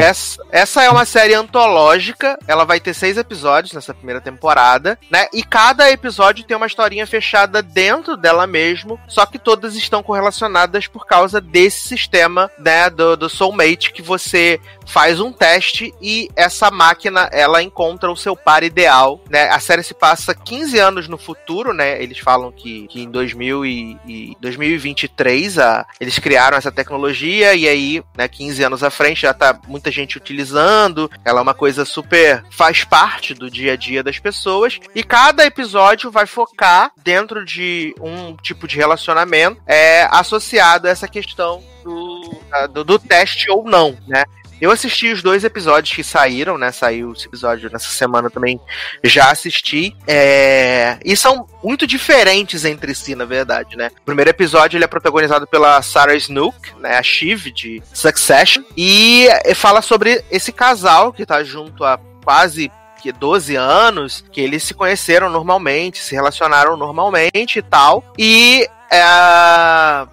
Essa, 0.00 0.42
essa 0.50 0.82
é 0.82 0.90
uma 0.90 1.04
série 1.04 1.34
antológica, 1.34 2.38
ela 2.46 2.64
vai 2.64 2.80
ter 2.80 2.94
seis 2.94 3.16
episódios 3.16 3.72
nessa 3.72 3.94
primeira 3.94 4.20
temporada, 4.20 4.98
né? 5.10 5.26
E 5.32 5.42
cada 5.42 5.90
episódio 5.90 6.44
tem 6.44 6.56
uma 6.56 6.66
historinha 6.66 7.06
fechada 7.06 7.62
dentro 7.62 8.16
dela 8.16 8.46
mesmo, 8.46 8.98
só 9.08 9.24
que 9.26 9.38
todas 9.38 9.74
estão 9.74 10.02
correlacionadas 10.02 10.86
por 10.86 11.06
causa 11.06 11.40
desse 11.40 11.88
sistema, 11.88 12.50
né? 12.58 12.90
Do, 12.90 13.16
do 13.16 13.28
Soulmate, 13.28 13.92
que 13.92 14.02
você 14.02 14.60
faz 14.86 15.20
um 15.20 15.32
teste 15.32 15.92
e 16.00 16.28
essa 16.36 16.70
máquina, 16.70 17.28
ela 17.32 17.62
encontra 17.62 18.10
o 18.10 18.16
seu 18.16 18.36
par 18.36 18.62
ideal, 18.62 19.20
né? 19.28 19.48
A 19.48 19.58
série 19.58 19.82
se 19.82 19.94
passa 19.94 20.34
15 20.34 20.78
anos 20.78 21.08
no 21.08 21.18
futuro, 21.18 21.72
né? 21.72 22.02
Eles 22.02 22.18
falam 22.18 22.52
que, 22.52 22.86
que 22.88 23.02
em 23.02 23.10
2000 23.10 23.64
e, 23.64 23.98
e 24.06 24.36
2023 24.40 25.58
a, 25.58 25.86
eles 26.00 26.18
criaram 26.18 26.56
essa 26.56 26.70
tecnologia 26.70 27.54
e 27.54 27.68
aí, 27.68 28.02
né, 28.16 28.28
15 28.28 28.62
anos 28.62 28.82
à 28.82 28.90
frente 28.90 29.05
já 29.14 29.32
tá 29.32 29.58
muita 29.66 29.90
gente 29.90 30.16
utilizando. 30.16 31.10
Ela 31.24 31.40
é 31.40 31.42
uma 31.42 31.54
coisa 31.54 31.84
super 31.84 32.44
faz 32.50 32.84
parte 32.84 33.34
do 33.34 33.50
dia 33.50 33.72
a 33.72 33.76
dia 33.76 34.02
das 34.02 34.18
pessoas 34.18 34.78
e 34.94 35.02
cada 35.02 35.44
episódio 35.44 36.10
vai 36.10 36.26
focar 36.26 36.92
dentro 37.02 37.44
de 37.44 37.94
um 38.00 38.36
tipo 38.36 38.66
de 38.66 38.76
relacionamento 38.76 39.60
é 39.66 40.08
associado 40.10 40.86
a 40.86 40.90
essa 40.90 41.08
questão 41.08 41.62
do, 41.84 42.40
do, 42.72 42.84
do 42.84 42.98
teste 42.98 43.50
ou 43.50 43.64
não, 43.64 43.96
né? 44.06 44.24
Eu 44.60 44.70
assisti 44.70 45.12
os 45.12 45.22
dois 45.22 45.44
episódios 45.44 45.94
que 45.94 46.02
saíram, 46.02 46.56
né? 46.56 46.72
Saiu 46.72 47.12
esse 47.12 47.26
episódio 47.26 47.70
nessa 47.70 47.90
semana 47.90 48.30
também. 48.30 48.60
Já 49.04 49.30
assisti. 49.30 49.94
É... 50.06 50.98
E 51.04 51.16
são 51.16 51.46
muito 51.62 51.86
diferentes 51.86 52.64
entre 52.64 52.94
si, 52.94 53.14
na 53.14 53.24
verdade, 53.24 53.76
né? 53.76 53.90
O 54.00 54.04
primeiro 54.04 54.30
episódio 54.30 54.76
ele 54.76 54.84
é 54.84 54.88
protagonizado 54.88 55.46
pela 55.46 55.80
Sarah 55.82 56.14
Snook, 56.14 56.74
né? 56.78 56.96
A 56.96 57.02
Shiv 57.02 57.50
de 57.50 57.82
Succession. 57.92 58.62
E 58.76 59.28
fala 59.54 59.82
sobre 59.82 60.24
esse 60.30 60.52
casal 60.52 61.12
que 61.12 61.26
tá 61.26 61.42
junto 61.44 61.84
há 61.84 61.98
quase 62.24 62.70
que 63.02 63.12
12 63.12 63.54
anos, 63.54 64.24
que 64.32 64.40
eles 64.40 64.62
se 64.62 64.74
conheceram 64.74 65.30
normalmente, 65.30 65.98
se 65.98 66.14
relacionaram 66.14 66.76
normalmente 66.76 67.58
e 67.58 67.62
tal. 67.62 68.02
E 68.18 68.68
é, 68.90 70.06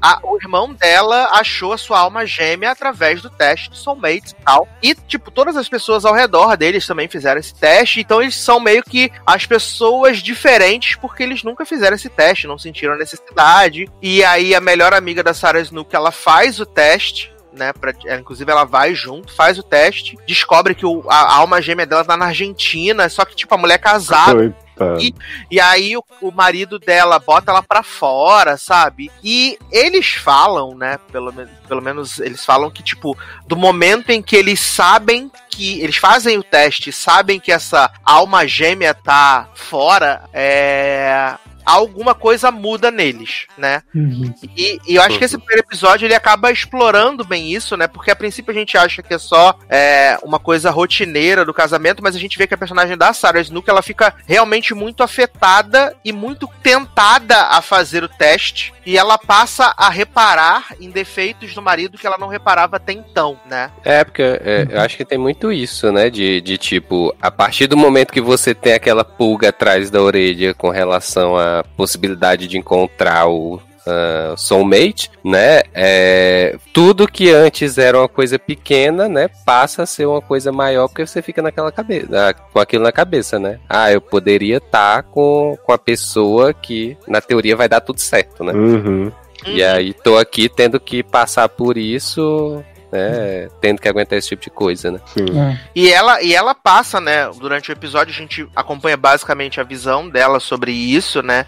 a- 0.00 0.20
o 0.22 0.36
irmão 0.36 0.72
dela 0.74 1.30
achou 1.32 1.72
a 1.72 1.78
sua 1.78 1.98
alma 1.98 2.24
gêmea 2.26 2.70
através 2.70 3.20
do 3.22 3.30
teste 3.30 3.70
de 3.70 3.78
soulmates 3.78 4.32
e 4.32 4.44
tal. 4.44 4.68
E, 4.82 4.94
tipo, 4.94 5.30
todas 5.30 5.56
as 5.56 5.68
pessoas 5.68 6.04
ao 6.04 6.14
redor 6.14 6.56
deles 6.56 6.86
também 6.86 7.08
fizeram 7.08 7.40
esse 7.40 7.54
teste. 7.54 8.00
Então, 8.00 8.20
eles 8.22 8.36
são 8.36 8.60
meio 8.60 8.82
que 8.82 9.10
as 9.26 9.46
pessoas 9.46 10.18
diferentes 10.18 10.96
porque 10.96 11.22
eles 11.22 11.42
nunca 11.42 11.64
fizeram 11.64 11.96
esse 11.96 12.08
teste, 12.08 12.46
não 12.46 12.58
sentiram 12.58 12.94
a 12.94 12.98
necessidade. 12.98 13.88
E 14.02 14.22
aí, 14.24 14.54
a 14.54 14.60
melhor 14.60 14.92
amiga 14.94 15.22
da 15.22 15.34
Sarah 15.34 15.60
Snook, 15.60 15.94
ela 15.94 16.10
faz 16.10 16.60
o 16.60 16.66
teste. 16.66 17.32
Né, 17.50 17.72
pra, 17.72 17.92
ela, 18.06 18.20
inclusive 18.20 18.48
ela 18.52 18.64
vai 18.64 18.94
junto, 18.94 19.32
faz 19.34 19.58
o 19.58 19.62
teste, 19.64 20.16
descobre 20.28 20.76
que 20.76 20.86
o- 20.86 21.02
a, 21.08 21.14
a 21.16 21.36
alma 21.38 21.60
gêmea 21.60 21.86
dela 21.86 22.04
tá 22.04 22.16
na 22.16 22.26
Argentina, 22.26 23.08
só 23.08 23.24
que 23.24 23.34
tipo 23.34 23.52
a 23.52 23.58
mulher 23.58 23.74
é 23.76 23.78
casada, 23.78 24.34
Coitado. 24.34 24.67
E- 25.00 25.14
e 25.50 25.60
aí 25.60 25.96
o, 25.96 26.04
o 26.20 26.30
marido 26.30 26.78
dela 26.78 27.18
bota 27.18 27.50
ela 27.50 27.62
pra 27.62 27.82
fora, 27.82 28.56
sabe? 28.56 29.10
E 29.22 29.58
eles 29.70 30.08
falam, 30.14 30.74
né? 30.76 30.98
Pelo, 31.10 31.32
pelo 31.66 31.82
menos 31.82 32.18
eles 32.20 32.44
falam 32.44 32.70
que, 32.70 32.82
tipo, 32.82 33.16
do 33.46 33.56
momento 33.56 34.10
em 34.10 34.22
que 34.22 34.36
eles 34.36 34.60
sabem 34.60 35.30
que. 35.50 35.80
Eles 35.80 35.96
fazem 35.96 36.38
o 36.38 36.42
teste, 36.42 36.92
sabem 36.92 37.40
que 37.40 37.50
essa 37.52 37.90
alma 38.04 38.46
gêmea 38.46 38.94
tá 38.94 39.48
fora, 39.54 40.22
é. 40.32 41.34
Alguma 41.68 42.14
coisa 42.14 42.50
muda 42.50 42.90
neles, 42.90 43.46
né? 43.58 43.82
Uhum. 43.94 44.32
E, 44.56 44.78
e 44.86 44.94
eu 44.96 45.02
acho 45.02 45.18
que 45.18 45.24
esse 45.24 45.36
primeiro 45.36 45.62
episódio 45.66 46.06
ele 46.06 46.14
acaba 46.14 46.50
explorando 46.50 47.24
bem 47.24 47.52
isso, 47.52 47.76
né? 47.76 47.86
Porque 47.86 48.10
a 48.10 48.16
princípio 48.16 48.50
a 48.50 48.54
gente 48.54 48.78
acha 48.78 49.02
que 49.02 49.12
é 49.12 49.18
só 49.18 49.54
é, 49.68 50.18
uma 50.22 50.38
coisa 50.38 50.70
rotineira 50.70 51.44
do 51.44 51.52
casamento, 51.52 52.02
mas 52.02 52.16
a 52.16 52.18
gente 52.18 52.38
vê 52.38 52.46
que 52.46 52.54
a 52.54 52.58
personagem 52.58 52.96
da 52.96 53.12
Sarah 53.12 53.40
Snook 53.40 53.68
ela 53.68 53.82
fica 53.82 54.14
realmente 54.26 54.74
muito 54.74 55.02
afetada 55.02 55.94
e 56.04 56.12
muito 56.12 56.48
tentada 56.62 57.36
a 57.48 57.60
fazer 57.60 58.02
o 58.02 58.08
teste. 58.08 58.72
E 58.86 58.96
ela 58.96 59.18
passa 59.18 59.74
a 59.76 59.90
reparar 59.90 60.74
em 60.80 60.88
defeitos 60.88 61.54
do 61.54 61.60
marido 61.60 61.98
que 61.98 62.06
ela 62.06 62.16
não 62.16 62.28
reparava 62.28 62.76
até 62.76 62.92
então, 62.92 63.38
né? 63.44 63.70
É, 63.84 64.02
porque 64.02 64.22
é, 64.22 64.66
eu 64.70 64.80
acho 64.80 64.96
que 64.96 65.04
tem 65.04 65.18
muito 65.18 65.52
isso, 65.52 65.92
né? 65.92 66.08
De, 66.08 66.40
de 66.40 66.56
tipo, 66.56 67.14
a 67.20 67.30
partir 67.30 67.66
do 67.66 67.76
momento 67.76 68.12
que 68.12 68.20
você 68.20 68.54
tem 68.54 68.72
aquela 68.72 69.04
pulga 69.04 69.50
atrás 69.50 69.90
da 69.90 70.00
orelha 70.00 70.54
com 70.54 70.70
relação 70.70 71.36
possibilidade 71.64 72.46
de 72.46 72.58
encontrar 72.58 73.28
o. 73.28 73.60
ah, 73.86 74.34
soulmate, 74.36 75.10
né? 75.24 75.62
É, 75.74 76.56
tudo 76.74 77.08
que 77.08 77.30
antes 77.30 77.78
era 77.78 77.98
uma 77.98 78.08
coisa 78.08 78.38
pequena, 78.38 79.08
né? 79.08 79.28
Passa 79.46 79.82
a 79.82 79.86
ser 79.86 80.06
uma 80.06 80.20
coisa 80.20 80.52
maior 80.52 80.88
porque 80.88 81.06
você 81.06 81.22
fica 81.22 81.40
naquela 81.40 81.72
cabeça, 81.72 82.34
com 82.52 82.60
aquilo 82.60 82.84
na 82.84 82.92
cabeça, 82.92 83.38
né? 83.38 83.58
Ah, 83.68 83.90
eu 83.90 84.00
poderia 84.00 84.58
estar 84.58 85.04
com, 85.04 85.56
com 85.64 85.72
a 85.72 85.78
pessoa 85.78 86.52
que 86.52 86.96
na 87.06 87.20
teoria 87.20 87.56
vai 87.56 87.68
dar 87.68 87.80
tudo 87.80 87.98
certo, 88.00 88.44
né? 88.44 88.52
Uhum. 88.52 89.10
E 89.46 89.62
aí 89.62 89.94
tô 89.94 90.18
aqui 90.18 90.48
tendo 90.48 90.78
que 90.78 91.02
passar 91.02 91.48
por 91.48 91.78
isso, 91.78 92.62
né? 92.90 93.48
Tendo 93.60 93.80
que 93.80 93.88
aguentar 93.88 94.18
esse 94.18 94.28
tipo 94.28 94.42
de 94.42 94.50
coisa, 94.50 94.90
né? 94.90 95.00
Sim. 95.06 95.38
É. 95.38 95.60
E 95.74 95.90
ela, 95.90 96.22
e 96.22 96.34
ela 96.34 96.54
passa, 96.54 97.00
né? 97.00 97.28
Durante 97.38 97.70
o 97.70 97.72
episódio, 97.72 98.12
a 98.12 98.16
gente 98.16 98.48
acompanha 98.54 98.96
basicamente 98.96 99.60
a 99.60 99.64
visão 99.64 100.08
dela 100.08 100.40
sobre 100.40 100.72
isso, 100.72 101.22
né? 101.22 101.46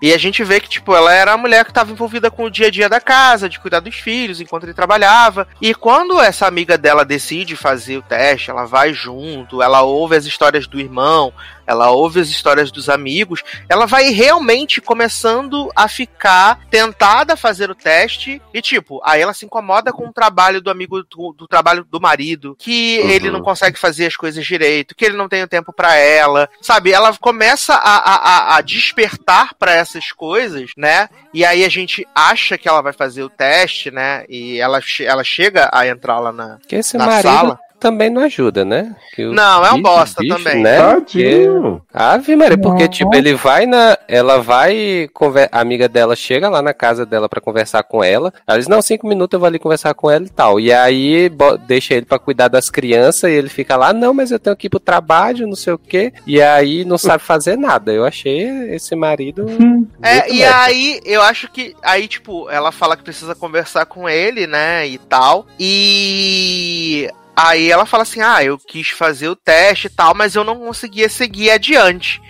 E 0.00 0.12
a 0.12 0.18
gente 0.18 0.44
vê 0.44 0.60
que, 0.60 0.68
tipo, 0.68 0.94
ela 0.94 1.12
era 1.12 1.32
a 1.32 1.36
mulher 1.36 1.64
que 1.64 1.70
estava 1.70 1.90
envolvida 1.90 2.30
com 2.30 2.44
o 2.44 2.50
dia 2.50 2.68
a 2.68 2.70
dia 2.70 2.88
da 2.88 3.00
casa, 3.00 3.48
de 3.48 3.58
cuidar 3.58 3.80
dos 3.80 3.96
filhos 3.96 4.40
enquanto 4.40 4.64
ele 4.64 4.74
trabalhava. 4.74 5.46
E 5.60 5.74
quando 5.74 6.20
essa 6.20 6.46
amiga 6.46 6.78
dela 6.78 7.04
decide 7.04 7.56
fazer 7.56 7.96
o 7.98 8.02
teste, 8.02 8.50
ela 8.50 8.64
vai 8.64 8.92
junto, 8.94 9.60
ela 9.62 9.82
ouve 9.82 10.16
as 10.16 10.24
histórias 10.24 10.66
do 10.66 10.78
irmão, 10.78 11.32
ela 11.66 11.90
ouve 11.90 12.20
as 12.20 12.28
histórias 12.28 12.70
dos 12.70 12.88
amigos, 12.88 13.42
ela 13.68 13.86
vai 13.86 14.10
realmente 14.10 14.80
começando 14.80 15.70
a 15.76 15.86
ficar 15.86 16.60
tentada 16.70 17.34
a 17.34 17.36
fazer 17.36 17.70
o 17.70 17.74
teste 17.74 18.40
e 18.54 18.62
tipo, 18.62 19.02
aí 19.04 19.20
ela 19.20 19.34
se 19.34 19.44
incomoda 19.44 19.92
com 19.92 20.06
o 20.08 20.12
trabalho 20.12 20.62
do 20.62 20.70
amigo 20.70 21.02
do, 21.02 21.34
do 21.36 21.46
trabalho 21.46 21.84
do 21.84 22.00
marido, 22.00 22.56
que 22.58 23.00
Uhum. 23.02 23.10
ele 23.10 23.30
não 23.30 23.42
consegue 23.42 23.78
fazer 23.78 24.06
as 24.06 24.16
coisas 24.16 24.46
direito, 24.46 24.94
que 24.94 25.04
ele 25.04 25.16
não 25.16 25.28
tem 25.28 25.42
o 25.42 25.48
tempo 25.48 25.72
pra 25.72 25.94
ela, 25.94 26.48
sabe? 26.62 26.90
Ela 26.92 27.14
começa 27.18 27.74
a, 27.74 27.96
a, 27.96 28.56
a- 28.56 28.60
despertar 28.62 29.54
pra 29.58 29.74
essas 29.88 30.12
coisas, 30.12 30.70
né? 30.76 31.08
E 31.32 31.44
aí 31.44 31.64
a 31.64 31.68
gente 31.68 32.06
acha 32.14 32.58
que 32.58 32.68
ela 32.68 32.80
vai 32.80 32.92
fazer 32.92 33.22
o 33.22 33.30
teste, 33.30 33.90
né? 33.90 34.24
E 34.28 34.58
ela, 34.60 34.80
ela 35.00 35.24
chega 35.24 35.68
a 35.72 35.86
entrar 35.86 36.18
lá 36.18 36.32
na, 36.32 36.58
Porque 36.58 36.76
esse 36.76 36.96
na 36.96 37.06
marido 37.06 37.22
sala. 37.22 37.58
Também 37.78 38.10
não 38.10 38.22
ajuda, 38.22 38.64
né? 38.64 38.94
Que 39.14 39.24
o 39.26 39.32
Não, 39.32 39.64
é 39.64 39.70
um 39.70 39.76
bicho- 39.76 39.82
bosta 39.82 40.20
bicho, 40.22 40.36
também. 40.36 40.62
Né? 40.62 40.78
Tadinho. 40.78 41.82
Ave 41.92 42.36
Maria, 42.36 42.58
porque, 42.58 42.82
Não. 42.84 42.90
tipo, 42.90 43.14
ele 43.14 43.34
vai 43.34 43.66
na. 43.66 43.96
Ela 44.08 44.38
vai. 44.40 45.08
conver- 45.12 45.48
A 45.52 45.60
amiga 45.60 45.88
dela 45.88 46.14
chega 46.16 46.48
lá 46.48 46.60
na 46.62 46.72
casa 46.74 47.04
dela 47.06 47.28
pra 47.28 47.40
conversar 47.40 47.82
com 47.82 48.02
ela. 48.02 48.32
Ela 48.46 48.58
diz: 48.58 48.68
Não, 48.68 48.82
cinco 48.82 49.06
minutos 49.06 49.34
eu 49.34 49.40
vou 49.40 49.46
ali 49.46 49.58
conversar 49.58 49.94
com 49.94 50.10
ela 50.10 50.24
e 50.24 50.28
tal. 50.30 50.58
E 50.60 50.72
aí 50.72 51.30
deixa 51.66 51.94
ele 51.94 52.06
pra 52.06 52.18
cuidar 52.18 52.48
das 52.48 52.68
crianças 52.70 53.30
e 53.30 53.34
ele 53.34 53.48
fica 53.48 53.76
lá: 53.76 53.92
Não, 53.92 54.12
mas 54.14 54.30
eu 54.30 54.38
tenho 54.38 54.56
que 54.56 54.66
ir 54.66 54.70
pro 54.70 54.80
trabalho, 54.80 55.46
não 55.46 55.56
sei 55.56 55.72
o 55.72 55.78
quê. 55.78 56.12
E 56.26 56.40
aí 56.42 56.84
não 56.84 56.98
sabe 56.98 57.22
fazer 57.22 57.56
nada. 57.56 57.92
Eu 57.92 58.04
achei 58.04 58.42
esse 58.74 58.94
marido. 58.96 59.46
É, 60.00 60.30
e 60.32 60.38
merda. 60.38 60.58
aí, 60.60 61.00
eu 61.04 61.20
acho 61.22 61.50
que. 61.50 61.74
Aí, 61.82 62.06
tipo, 62.06 62.48
ela 62.50 62.70
fala 62.70 62.96
que 62.96 63.02
precisa 63.02 63.34
conversar 63.34 63.84
com 63.86 64.08
ele, 64.08 64.46
né? 64.46 64.86
E 64.86 64.96
tal. 64.98 65.44
E. 65.58 67.10
Aí 67.40 67.70
ela 67.70 67.86
fala 67.86 68.02
assim: 68.02 68.20
ah, 68.20 68.42
eu 68.42 68.58
quis 68.58 68.88
fazer 68.88 69.28
o 69.28 69.36
teste 69.36 69.86
e 69.86 69.90
tal, 69.90 70.12
mas 70.12 70.34
eu 70.34 70.42
não 70.42 70.58
conseguia 70.58 71.08
seguir 71.08 71.52
adiante. 71.52 72.20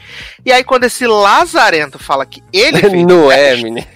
E 0.44 0.52
aí, 0.52 0.62
quando 0.62 0.84
esse 0.84 1.06
Lazarento 1.06 1.98
fala 1.98 2.26
que 2.26 2.42
ele 2.52 2.82
Não 3.06 3.32
é, 3.32 3.56
menino. 3.56 3.86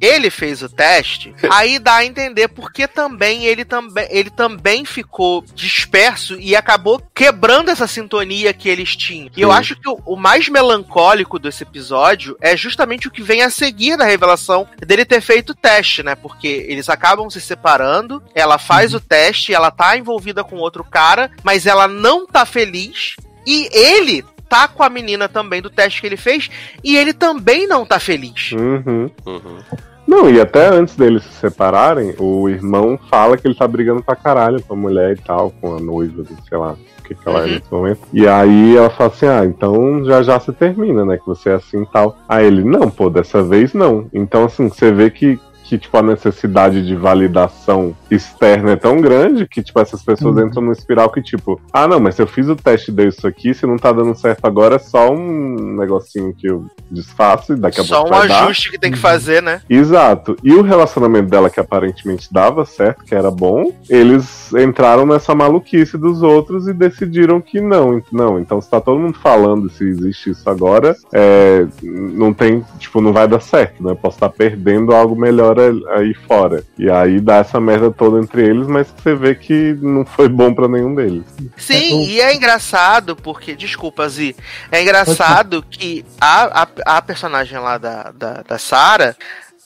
Ele 0.00 0.30
fez 0.30 0.62
o 0.62 0.68
teste, 0.68 1.34
aí 1.50 1.78
dá 1.78 1.96
a 1.96 2.04
entender 2.04 2.48
porque 2.48 2.86
também 2.86 3.46
ele 3.46 3.64
também 3.64 4.06
ele 4.10 4.28
também 4.28 4.84
ficou 4.84 5.42
disperso 5.54 6.38
e 6.38 6.54
acabou 6.54 7.02
quebrando 7.14 7.70
essa 7.70 7.86
sintonia 7.86 8.52
que 8.52 8.68
eles 8.68 8.94
tinham. 8.94 9.30
E 9.34 9.40
eu 9.40 9.50
acho 9.50 9.74
que 9.76 9.88
o, 9.88 9.98
o 10.04 10.16
mais 10.16 10.48
melancólico 10.48 11.38
desse 11.38 11.62
episódio 11.62 12.36
é 12.40 12.56
justamente 12.56 13.08
o 13.08 13.10
que 13.10 13.22
vem 13.22 13.42
a 13.42 13.50
seguir 13.50 13.96
da 13.96 14.04
revelação 14.04 14.68
dele 14.78 15.04
ter 15.04 15.20
feito 15.20 15.50
o 15.50 15.54
teste, 15.54 16.02
né? 16.02 16.14
Porque 16.14 16.66
eles 16.68 16.88
acabam 16.90 17.30
se 17.30 17.40
separando, 17.40 18.22
ela 18.34 18.58
faz 18.58 18.92
o 18.92 19.00
teste, 19.00 19.54
ela 19.54 19.70
tá 19.70 19.96
envolvida 19.96 20.44
com 20.44 20.56
outro 20.56 20.84
cara, 20.84 21.30
mas 21.42 21.66
ela 21.66 21.88
não 21.88 22.26
tá 22.26 22.44
feliz 22.44 23.16
e 23.46 23.68
ele 23.72 24.22
tá 24.48 24.68
com 24.68 24.82
a 24.82 24.88
menina 24.88 25.28
também 25.28 25.60
do 25.60 25.70
teste 25.70 26.00
que 26.00 26.06
ele 26.06 26.16
fez 26.16 26.50
e 26.82 26.96
ele 26.96 27.12
também 27.12 27.66
não 27.66 27.84
tá 27.84 27.98
feliz. 27.98 28.52
Uhum. 28.52 29.10
Uhum. 29.24 29.58
Não, 30.06 30.30
e 30.30 30.40
até 30.40 30.68
antes 30.68 30.94
deles 30.96 31.24
se 31.24 31.32
separarem, 31.32 32.14
o 32.18 32.48
irmão 32.48 32.98
fala 33.10 33.36
que 33.36 33.46
ele 33.46 33.54
tá 33.54 33.66
brigando 33.66 34.02
pra 34.02 34.14
caralho 34.14 34.62
com 34.62 34.74
a 34.74 34.76
mulher 34.76 35.12
e 35.16 35.20
tal, 35.20 35.50
com 35.60 35.74
a 35.76 35.80
noiva, 35.80 36.22
sei 36.48 36.56
lá, 36.58 36.72
o 36.98 37.02
que, 37.02 37.14
que 37.14 37.28
ela 37.28 37.40
Uhum. 37.40 37.44
é 37.44 37.48
nesse 37.48 37.72
momento. 37.72 38.00
E 38.12 38.26
aí 38.28 38.76
ela 38.76 38.90
fala 38.90 39.10
assim: 39.10 39.26
ah, 39.26 39.44
então 39.44 40.04
já 40.04 40.22
já 40.22 40.38
se 40.38 40.52
termina, 40.52 41.04
né? 41.04 41.16
Que 41.16 41.26
você 41.26 41.50
é 41.50 41.54
assim 41.54 41.82
e 41.82 41.86
tal. 41.86 42.16
Aí 42.28 42.46
ele, 42.46 42.62
não, 42.64 42.88
pô, 42.90 43.10
dessa 43.10 43.42
vez 43.42 43.74
não. 43.74 44.06
Então, 44.12 44.44
assim, 44.44 44.68
você 44.68 44.92
vê 44.92 45.10
que. 45.10 45.38
Que, 45.68 45.76
tipo, 45.78 45.96
a 45.96 46.02
necessidade 46.02 46.86
de 46.86 46.94
validação 46.94 47.94
externa 48.10 48.72
é 48.72 48.76
tão 48.76 49.00
grande 49.00 49.46
que, 49.48 49.62
tipo, 49.62 49.80
essas 49.80 50.02
pessoas 50.02 50.36
Uhum. 50.36 50.46
entram 50.46 50.62
numa 50.62 50.72
espiral 50.72 51.10
que, 51.10 51.20
tipo, 51.20 51.60
ah, 51.72 51.88
não, 51.88 51.98
mas 51.98 52.14
se 52.14 52.22
eu 52.22 52.26
fiz 52.26 52.48
o 52.48 52.54
teste 52.54 52.90
e 52.90 52.94
deu 52.94 53.08
isso 53.08 53.26
aqui, 53.26 53.52
se 53.52 53.66
não 53.66 53.76
tá 53.76 53.90
dando 53.92 54.14
certo 54.14 54.44
agora, 54.44 54.76
é 54.76 54.78
só 54.78 55.10
um 55.10 55.74
negocinho 55.76 56.32
que 56.34 56.46
eu 56.48 56.64
desfaço 56.90 57.52
e 57.52 57.56
daqui 57.56 57.80
a 57.80 57.84
Só 57.84 58.02
pouco 58.02 58.14
um 58.14 58.18
vai 58.18 58.28
dar. 58.28 58.44
ajuste 58.44 58.70
que 58.70 58.78
tem 58.78 58.92
que 58.92 58.98
fazer, 58.98 59.42
né? 59.42 59.60
Exato. 59.68 60.36
E 60.42 60.54
o 60.54 60.62
relacionamento 60.62 61.28
dela, 61.28 61.50
que 61.50 61.58
aparentemente 61.58 62.32
dava 62.32 62.64
certo, 62.64 63.04
que 63.04 63.14
era 63.14 63.30
bom, 63.30 63.72
eles 63.90 64.52
entraram 64.54 65.04
nessa 65.04 65.34
maluquice 65.34 65.98
dos 65.98 66.22
outros 66.22 66.68
e 66.68 66.72
decidiram 66.72 67.40
que 67.40 67.60
não. 67.60 68.00
Não, 68.12 68.38
então 68.38 68.60
se 68.60 68.70
tá 68.70 68.80
todo 68.80 69.00
mundo 69.00 69.18
falando 69.18 69.68
se 69.68 69.82
existe 69.84 70.30
isso 70.30 70.48
agora, 70.48 70.94
é, 71.12 71.66
não 71.82 72.32
tem, 72.32 72.64
tipo, 72.78 73.00
não 73.00 73.12
vai 73.12 73.26
dar 73.26 73.40
certo, 73.40 73.82
né? 73.82 73.96
Posso 74.00 74.16
estar 74.16 74.28
perdendo 74.28 74.94
algo 74.94 75.16
melhor 75.16 75.55
aí 75.62 76.14
fora. 76.14 76.64
E 76.78 76.90
aí 76.90 77.20
dá 77.20 77.36
essa 77.36 77.60
merda 77.60 77.90
toda 77.90 78.18
entre 78.20 78.42
eles, 78.42 78.66
mas 78.66 78.88
você 78.88 79.14
vê 79.14 79.34
que 79.34 79.74
não 79.80 80.04
foi 80.04 80.28
bom 80.28 80.54
pra 80.54 80.68
nenhum 80.68 80.94
deles. 80.94 81.24
Sim, 81.56 82.04
É, 82.04 82.06
e 82.06 82.20
é 82.20 82.34
engraçado 82.34 83.16
porque, 83.16 83.54
desculpa, 83.54 84.08
Zi, 84.08 84.36
é 84.70 84.82
engraçado 84.82 85.62
que 85.62 86.04
a, 86.20 86.62
a, 86.62 86.96
a 86.96 87.02
personagem 87.02 87.58
lá 87.58 87.78
da, 87.78 88.10
da, 88.12 88.42
da 88.42 88.58
Sarah, 88.58 89.16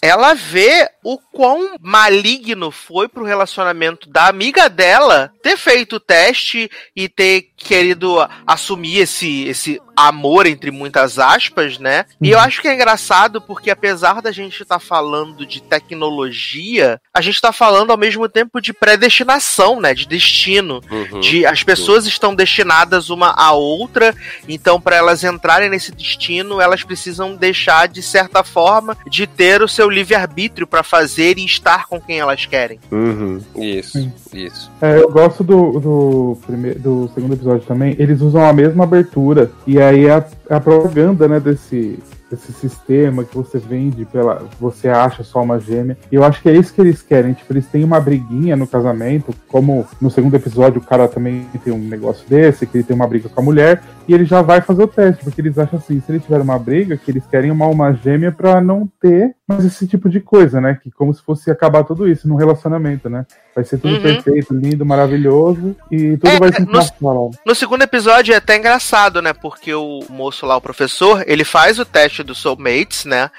ela 0.02 0.32
vê 0.34 0.88
o 1.04 1.18
quão 1.18 1.76
maligno 1.80 2.70
foi 2.70 3.06
pro 3.06 3.24
relacionamento 3.24 4.08
da 4.08 4.28
amiga 4.28 4.68
dela 4.68 5.30
ter 5.42 5.58
feito 5.58 5.96
o 5.96 6.00
teste 6.00 6.70
e 6.96 7.08
ter 7.08 7.49
querido 7.61 8.16
assumir 8.47 8.99
esse, 9.01 9.45
esse 9.45 9.81
amor, 9.97 10.47
entre 10.47 10.70
muitas 10.70 11.19
aspas, 11.19 11.78
né? 11.78 12.07
E 12.20 12.31
eu 12.31 12.39
acho 12.39 12.61
que 12.61 12.69
é 12.69 12.74
engraçado 12.74 13.41
porque, 13.41 13.70
apesar 13.70 14.23
da 14.23 14.32
gente 14.32 14.62
estar 14.62 14.78
falando 14.78 15.45
de 15.45 15.62
tecnologia, 15.62 17.01
a 17.15 17.20
gente 17.20 17.41
tá 17.41 17.53
falando 17.53 17.91
ao 17.91 17.99
mesmo 17.99 18.28
tempo 18.28 18.61
de 18.61 18.73
predestinação, 18.73 19.81
né? 19.81 19.93
De 19.95 20.07
destino. 20.07 20.81
Uhum. 20.91 21.20
De 21.20 21.45
as 21.45 21.62
pessoas 21.62 22.07
estão 22.07 22.35
destinadas 22.35 23.11
uma 23.11 23.31
à 23.31 23.53
outra, 23.53 24.15
então 24.49 24.81
para 24.81 24.97
elas 24.97 25.23
entrarem 25.23 25.69
nesse 25.69 25.93
destino, 25.93 26.61
elas 26.61 26.82
precisam 26.82 27.37
deixar 27.37 27.87
de 27.87 28.03
certa 28.03 28.43
forma 28.43 28.97
de 29.07 29.27
ter 29.27 29.62
o 29.62 29.69
seu 29.69 29.89
livre-arbítrio 29.91 30.66
para 30.66 30.82
fazer 30.82 31.39
e 31.39 31.45
estar 31.45 31.87
com 31.87 32.01
quem 32.01 32.19
elas 32.19 32.47
querem. 32.47 32.81
Uhum. 32.91 33.41
Isso, 33.57 33.93
Sim. 33.93 34.12
isso. 34.32 34.70
É, 34.81 34.99
eu 34.99 35.11
gosto 35.11 35.45
do, 35.45 35.78
do, 35.78 36.39
primeiro, 36.47 36.78
do 36.78 37.11
segundo 37.15 37.35
episódio 37.35 37.49
também. 37.59 37.97
Eles 37.98 38.20
usam 38.20 38.44
a 38.44 38.52
mesma 38.52 38.85
abertura. 38.85 39.51
E 39.66 39.81
aí 39.81 40.09
a, 40.09 40.24
a 40.48 40.60
propaganda, 40.60 41.27
né, 41.27 41.40
desse, 41.40 41.98
sistema 42.36 43.24
que 43.24 43.36
você 43.36 43.59
vende 43.59 44.05
pela. 44.05 44.44
Você 44.60 44.89
acha 44.89 45.24
só 45.24 45.43
uma 45.43 45.59
gêmea. 45.59 45.97
E 46.10 46.14
eu 46.14 46.24
acho 46.24 46.40
que 46.40 46.48
é 46.48 46.52
isso 46.52 46.72
que 46.72 46.81
eles 46.81 47.02
querem. 47.02 47.32
Tipo, 47.32 47.52
eles 47.52 47.66
têm 47.66 47.82
uma 47.82 48.01
briguinha 48.01 48.56
no 48.56 48.66
casamento. 48.66 49.35
Como 49.48 49.86
no 50.01 50.10
segundo 50.10 50.36
episódio 50.36 50.81
o 50.81 50.85
cara 50.85 51.09
também 51.09 51.47
tem 51.64 51.72
um 51.72 51.78
negócio 51.78 52.28
desse, 52.28 52.66
que 52.66 52.77
ele 52.77 52.85
tem 52.85 52.94
uma 52.94 53.06
briga 53.06 53.28
com 53.28 53.40
a 53.40 53.44
mulher. 53.44 53.82
E 54.06 54.14
ele 54.14 54.24
já 54.24 54.43
vai 54.43 54.60
fazer 54.60 54.82
o 54.82 54.89
teste, 54.89 55.24
porque 55.24 55.40
eles 55.40 55.59
acham 55.59 55.78
assim, 55.78 56.01
se 56.01 56.10
ele 56.10 56.20
tiver 56.20 56.40
uma 56.40 56.59
briga, 56.59 56.97
que 56.97 57.10
eles 57.10 57.24
querem 57.27 57.51
uma 57.51 57.64
alma 57.64 57.93
gêmea 57.93 58.32
pra 58.32 58.60
não 58.60 58.89
ter 59.01 59.35
mais 59.51 59.64
esse 59.64 59.86
tipo 59.86 60.09
de 60.09 60.20
coisa, 60.20 60.60
né? 60.60 60.78
Que 60.82 60.90
como 60.90 61.12
se 61.12 61.20
fosse 61.22 61.51
acabar 61.51 61.82
tudo 61.85 62.09
isso 62.09 62.28
num 62.28 62.36
relacionamento, 62.36 63.09
né? 63.10 63.27
Vai 63.55 63.64
ser 63.64 63.78
tudo 63.78 63.94
Uhum. 63.94 64.02
perfeito, 64.02 64.55
lindo, 64.55 64.86
maravilhoso 64.86 65.77
e 65.90 66.16
tudo 66.16 66.28
É, 66.28 66.39
vai 66.39 66.52
se 66.52 66.60
no- 66.62 66.68
encaixar 66.70 66.94
lá. 67.01 67.31
No 67.44 67.55
segundo 67.55 67.82
episódio 67.82 68.32
é 68.32 68.36
até 68.36 68.56
engraçado, 68.56 69.20
né? 69.20 69.32
Porque 69.32 69.74
o 69.74 70.01
moço 70.09 70.47
lá, 70.47 70.56
o 70.56 70.60
professor, 70.60 71.24
ele 71.27 71.44
faz 71.44 71.78
o 71.78 71.85
teste 71.85 72.22
do 72.22 72.35
Soulmates, 72.35 73.05
né? 73.05 73.31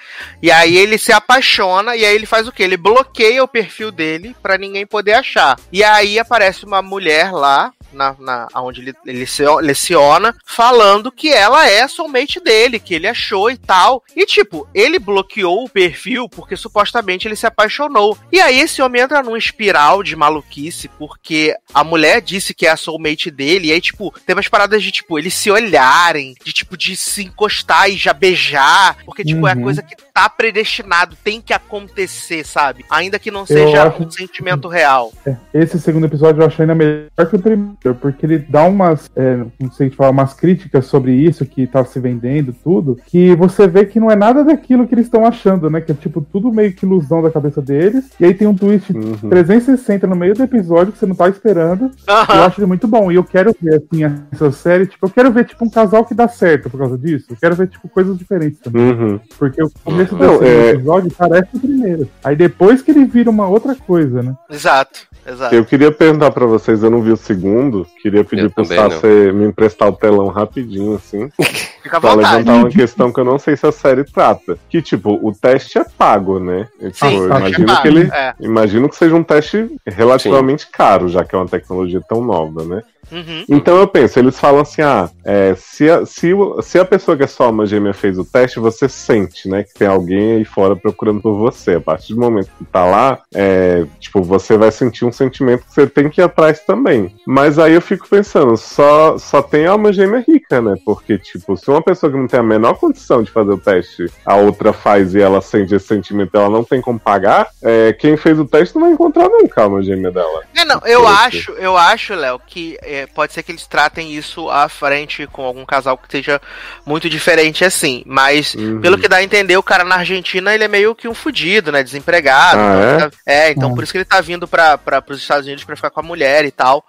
E 0.42 0.52
aí 0.52 0.76
ele 0.78 0.98
se 0.98 1.12
apaixona 1.14 1.96
e 1.96 2.04
aí 2.06 2.14
ele 2.14 2.26
faz 2.26 2.48
o 2.48 2.52
quê? 2.52 2.64
Ele 2.64 2.78
bloqueia 2.78 3.44
o 3.44 3.48
perfil 3.48 3.92
dele 3.92 4.36
pra 4.42 4.58
ninguém 4.58 4.86
poder 4.86 5.14
achar. 5.14 5.58
E 5.72 5.84
aí 5.84 6.20
aparece 6.20 6.66
uma 6.66 6.82
mulher 6.82 7.32
lá. 7.32 7.72
Na, 7.94 8.16
na, 8.18 8.48
onde 8.56 8.80
ele, 8.80 8.94
ele 9.06 9.26
se- 9.26 9.44
leciona, 9.60 10.34
falando 10.46 11.12
que 11.12 11.28
ela 11.28 11.68
é 11.70 11.82
a 11.82 11.90
soulmate 11.90 12.40
dele, 12.40 12.80
que 12.80 12.94
ele 12.96 13.06
achou 13.06 13.52
e 13.52 13.58
tal. 13.58 14.02
E 14.16 14.26
tipo, 14.26 14.66
ele 14.74 14.98
bloqueou 14.98 15.66
o 15.66 15.70
perfil 15.70 16.01
porque 16.30 16.56
supostamente 16.56 17.28
ele 17.28 17.36
se 17.36 17.46
apaixonou. 17.46 18.18
E 18.32 18.40
aí 18.40 18.60
esse 18.60 18.82
homem 18.82 19.02
entra 19.02 19.22
num 19.24 19.36
espiral 19.38 20.04
de 20.04 20.16
maluquice, 20.16 20.88
porque 20.98 21.56
a 21.74 21.84
mulher 21.84 22.22
disse 22.22 22.54
que 22.54 22.66
é 22.66 22.70
a 22.72 22.78
soulmate 22.78 23.30
dele, 23.32 23.68
e 23.68 23.72
aí, 23.72 23.82
tipo, 23.82 24.14
tem 24.26 24.36
umas 24.36 24.48
paradas 24.48 24.82
de, 24.84 24.92
tipo, 24.92 25.18
eles 25.18 25.34
se 25.34 25.50
olharem, 25.52 26.34
de, 26.44 26.54
tipo, 26.54 26.78
de 26.78 26.96
se 26.96 27.24
encostar 27.24 27.90
e 27.90 27.96
já 27.98 28.14
beijar, 28.14 28.98
porque, 29.06 29.24
tipo, 29.24 29.48
é 29.48 29.54
a 29.54 29.56
Uhum. 29.56 29.62
coisa 29.64 29.82
que 29.82 29.96
tá 30.14 30.30
predestinado, 30.30 31.16
tem 31.24 31.40
que 31.42 31.54
acontecer, 31.54 32.46
sabe? 32.46 32.86
Ainda 32.90 33.18
que 33.20 33.32
não 33.32 33.46
seja 33.46 33.84
acho- 33.88 34.04
um 34.04 34.12
sentimento 34.12 34.68
real. 34.68 35.12
É, 35.26 35.36
Esse 35.54 35.80
segundo 35.80 36.06
episódio 36.06 36.42
eu 36.42 36.48
achei 36.48 36.64
ainda 36.64 36.76
melhor 36.76 37.10
que 37.30 37.36
o 37.36 37.40
primeiro, 37.40 37.96
porque 38.00 38.26
ele 38.26 38.40
dá 38.40 38.64
umas, 38.66 39.10
é, 39.16 39.44
não 39.60 39.72
sei 39.72 39.90
te 39.90 39.96
falar, 39.96 40.10
umas 40.12 40.34
críticas 40.34 40.86
sobre 40.86 41.14
isso 41.14 41.46
que 41.46 41.68
tá 41.68 41.84
se 41.86 42.00
vendendo, 42.00 42.54
tudo, 42.64 43.00
que 43.08 43.36
você 43.36 43.68
vê 43.68 43.86
que 43.86 44.00
não 44.00 44.10
é 44.12 44.16
nada 44.16 44.44
daquilo 44.44 44.88
que 44.88 44.94
eles 44.96 45.06
estão 45.06 45.26
achando, 45.26 45.70
né? 45.70 45.82
Que 45.82 45.91
é 45.92 45.94
tipo 45.94 46.22
tudo 46.32 46.52
meio 46.52 46.74
que 46.74 46.86
ilusão 46.86 47.22
da 47.22 47.30
cabeça 47.32 47.62
deles, 47.62 48.06
e 48.20 48.26
aí 48.26 48.34
tem 48.34 48.48
um 48.48 48.56
twist 48.56 48.92
Uhum. 48.94 49.30
360 49.30 50.08
no 50.08 50.16
meio 50.16 50.34
do 50.34 50.44
episódio 50.44 50.92
que 50.94 51.00
você 51.00 51.06
não 51.06 51.16
tá 51.16 51.28
esperando. 51.30 51.92
Eu 52.08 52.14
Aham. 52.14 52.46
acho 52.46 52.60
ele 52.60 52.68
muito 52.68 52.88
bom. 52.88 53.12
E 53.12 53.16
eu 53.16 53.24
quero 53.24 53.56
ver, 53.62 53.76
assim, 53.76 54.04
essa 54.32 54.52
série, 54.52 54.86
tipo, 54.88 55.06
eu 55.06 55.10
quero 55.10 55.32
ver, 55.32 55.46
tipo, 55.46 55.64
um 55.66 55.70
casal 55.70 56.06
que 56.06 56.14
dá 56.14 56.28
certo. 56.28 56.64
Porque 56.64 56.78
causa 56.78 56.98
disso. 56.98 57.28
Eu 57.30 57.38
quero 57.40 57.56
ver, 57.56 57.68
tipo, 57.68 57.88
coisas 57.90 58.18
diferentes 58.18 58.60
também. 58.60 58.82
Uhum. 58.92 59.20
Porque 59.38 59.62
o 59.64 59.70
começo 59.84 60.16
desse 60.16 60.44
é- 60.44 60.70
episódio 60.72 61.12
parece 61.18 61.50
o 61.56 61.60
primeiro. 61.60 62.08
Aí 62.24 62.36
depois 62.36 62.82
que 62.82 62.92
ele 62.92 63.06
vira 63.06 63.30
uma 63.30 63.48
outra 63.48 63.76
coisa, 63.76 64.22
né? 64.24 64.36
Exato, 64.50 65.00
exato. 65.28 65.54
Eu 65.56 65.66
queria 65.66 65.92
perguntar 65.92 66.32
pra 66.32 66.46
vocês, 66.46 66.82
eu 66.84 66.90
não 66.90 67.02
vi 67.02 67.12
o 67.12 67.18
segundo, 67.18 67.86
queria 68.02 68.24
pedir 68.24 68.44
Eu 68.46 68.52
pro. 68.52 68.66
Sasser 68.66 69.34
me 69.34 69.46
emprestar 69.46 69.90
o 69.90 69.94
telão 69.94 70.28
rapidinho, 70.28 70.96
assim, 70.96 71.30
Fica 71.84 72.00
pra 72.00 72.12
vontade. 72.16 72.38
levantar 72.38 72.54
uma 72.56 72.70
questão 72.70 73.12
que 73.12 73.20
eu 73.20 73.26
não 73.26 73.38
sei 73.40 73.56
se 73.58 73.66
a 73.66 73.72
série 73.72 74.04
trata. 74.04 74.58
Que, 74.70 74.82
tipo, 74.82 75.20
o 75.22 75.34
teste 75.34 75.78
é 75.82 75.84
pago, 75.84 76.40
né? 76.40 76.68
Tipo, 76.80 76.94
Sim, 76.94 77.18
eu 77.18 77.26
imagino 77.26 77.68
pago, 77.68 77.82
que 77.82 77.88
ele. 77.88 78.10
é. 78.12 78.34
Imagino 78.40 78.90
que 78.90 78.96
seja 78.96 79.16
um 79.16 79.24
teste 79.24 79.70
relativamente 79.86 80.68
caro, 80.68 81.10
já 81.10 81.24
que 81.24 81.36
é 81.36 81.38
uma 81.38 81.48
tecnologia 81.48 82.02
tão 82.08 82.24
nova, 82.24 82.64
né? 82.64 82.82
Uhum. 83.12 83.46
Então 83.50 83.78
eu 83.78 83.88
penso, 83.88 84.18
eles 84.20 84.40
falam 84.40 84.62
assim, 84.62 84.82
ah, 84.82 85.10
é, 85.24 85.54
se, 85.56 85.90
a, 85.90 86.06
se, 86.06 86.32
se 86.62 86.80
a 86.80 86.86
pessoa 86.86 87.18
que 87.18 87.24
é 87.24 87.28
só 87.28 87.50
uma 87.50 87.66
gêmea 87.66 87.94
fez 87.94 88.18
o 88.18 88.26
teste, 88.26 88.60
você 88.60 88.88
sente, 88.88 89.50
né, 89.50 89.64
que 89.64 89.74
tem 89.74 89.88
alguém 89.88 90.38
aí 90.38 90.46
fora 90.46 90.76
procurando 90.76 91.22
por 91.22 91.36
você. 91.36 91.76
A 91.76 91.82
partir 91.82 92.14
do 92.14 92.22
momento 92.22 92.50
que 92.58 92.66
tá 92.66 92.86
lá, 92.86 93.20
é, 93.34 93.86
tipo, 94.00 94.22
você 94.22 94.58
vai 94.58 94.72
sentir 94.72 95.06
um 95.06 95.12
sentimento 95.12 95.66
que 95.66 95.74
você 95.74 95.88
tem 95.88 96.10
que 96.10 96.22
ir 96.22 96.24
atrás 96.24 96.62
também. 96.62 97.14
Mas 97.26 97.60
aí 97.60 97.74
eu 97.74 97.82
fico 97.82 98.08
pensando, 98.08 98.56
só, 98.58 99.18
só 99.18 99.42
tem 99.42 99.66
alma 99.66 99.92
gêmea 99.92 100.24
rica, 100.28 100.62
né? 100.62 100.76
Porque, 100.86 101.18
tipo, 101.18 101.58
se 101.58 101.70
uma 101.70 101.82
pessoa 101.82 102.12
que 102.12 102.18
não 102.18 102.28
tem 102.28 102.40
a 102.40 102.44
menor 102.44 102.76
condição 102.76 103.22
de 103.22 103.32
fazer 103.32 103.52
o 103.52 103.58
teste, 103.58 104.06
a 104.26 104.36
outra 104.36 104.74
faz 104.74 105.14
e 105.14 105.22
ela 105.22 105.42
sente 105.42 105.76
esse 105.76 105.88
sentimento, 105.88 106.36
ela 106.36 106.50
não 106.50 106.64
tem 106.64 106.82
como 106.82 107.00
pagar, 107.00 107.50
é, 107.62 107.94
quem 107.94 108.16
fez 108.16 108.40
o 108.40 108.46
teste 108.46 108.76
não 108.76 108.84
vai 108.84 108.92
encontrar 108.92 109.30
nunca 109.30 109.62
a 109.62 109.64
alma 109.66 109.84
gêmea 109.84 110.12
dela. 110.12 110.44
É, 110.56 110.66
não, 110.66 110.82
eu 110.86 111.08
acho, 111.08 111.52
eu 111.54 111.78
acho, 111.78 112.14
Léo, 112.14 112.40
que 112.46 112.78
é, 112.82 113.01
pode 113.08 113.34
ser 113.34 113.44
que 113.44 113.52
eles 113.52 113.66
tratem 113.68 114.12
isso 114.14 114.50
à 114.50 114.68
frente 114.70 115.28
com 115.28 115.44
algum 115.44 115.66
casal 115.66 115.98
que 115.98 116.10
seja 116.10 116.42
muito 116.86 117.10
diferente 117.10 117.64
assim. 117.66 118.04
Mas, 118.06 118.54
Uhum. 118.56 118.82
pelo 118.82 118.98
que 118.98 119.08
dá 119.08 119.18
a 119.18 119.24
entender, 119.24 119.58
o 119.58 119.64
cara 119.64 119.84
na 119.84 119.96
Argentina, 119.96 120.54
ele 120.54 120.64
é 120.64 120.68
meio 120.68 120.94
que 120.96 121.08
um 121.08 121.14
fudido, 121.14 121.72
né? 121.72 121.84
Desempregado. 121.84 122.60
Ah, 122.60 122.96
Então, 122.96 123.12
é? 123.26 123.52
então 123.52 123.72
Ah. 123.72 123.74
por 123.76 123.84
isso 123.84 123.92
que 123.92 123.98
ele 123.98 124.06
tá 124.06 124.22
vindo 124.22 124.48
pra, 124.48 124.78
pra, 124.78 125.02
pros 125.02 125.20
Estados 125.20 125.46
Unidos 125.46 125.64
pra 125.64 125.76
ficar 125.76 125.90
com 125.90 126.00
a 126.00 126.04
mulher 126.04 126.46
e 126.46 126.52
tal. 126.52 126.84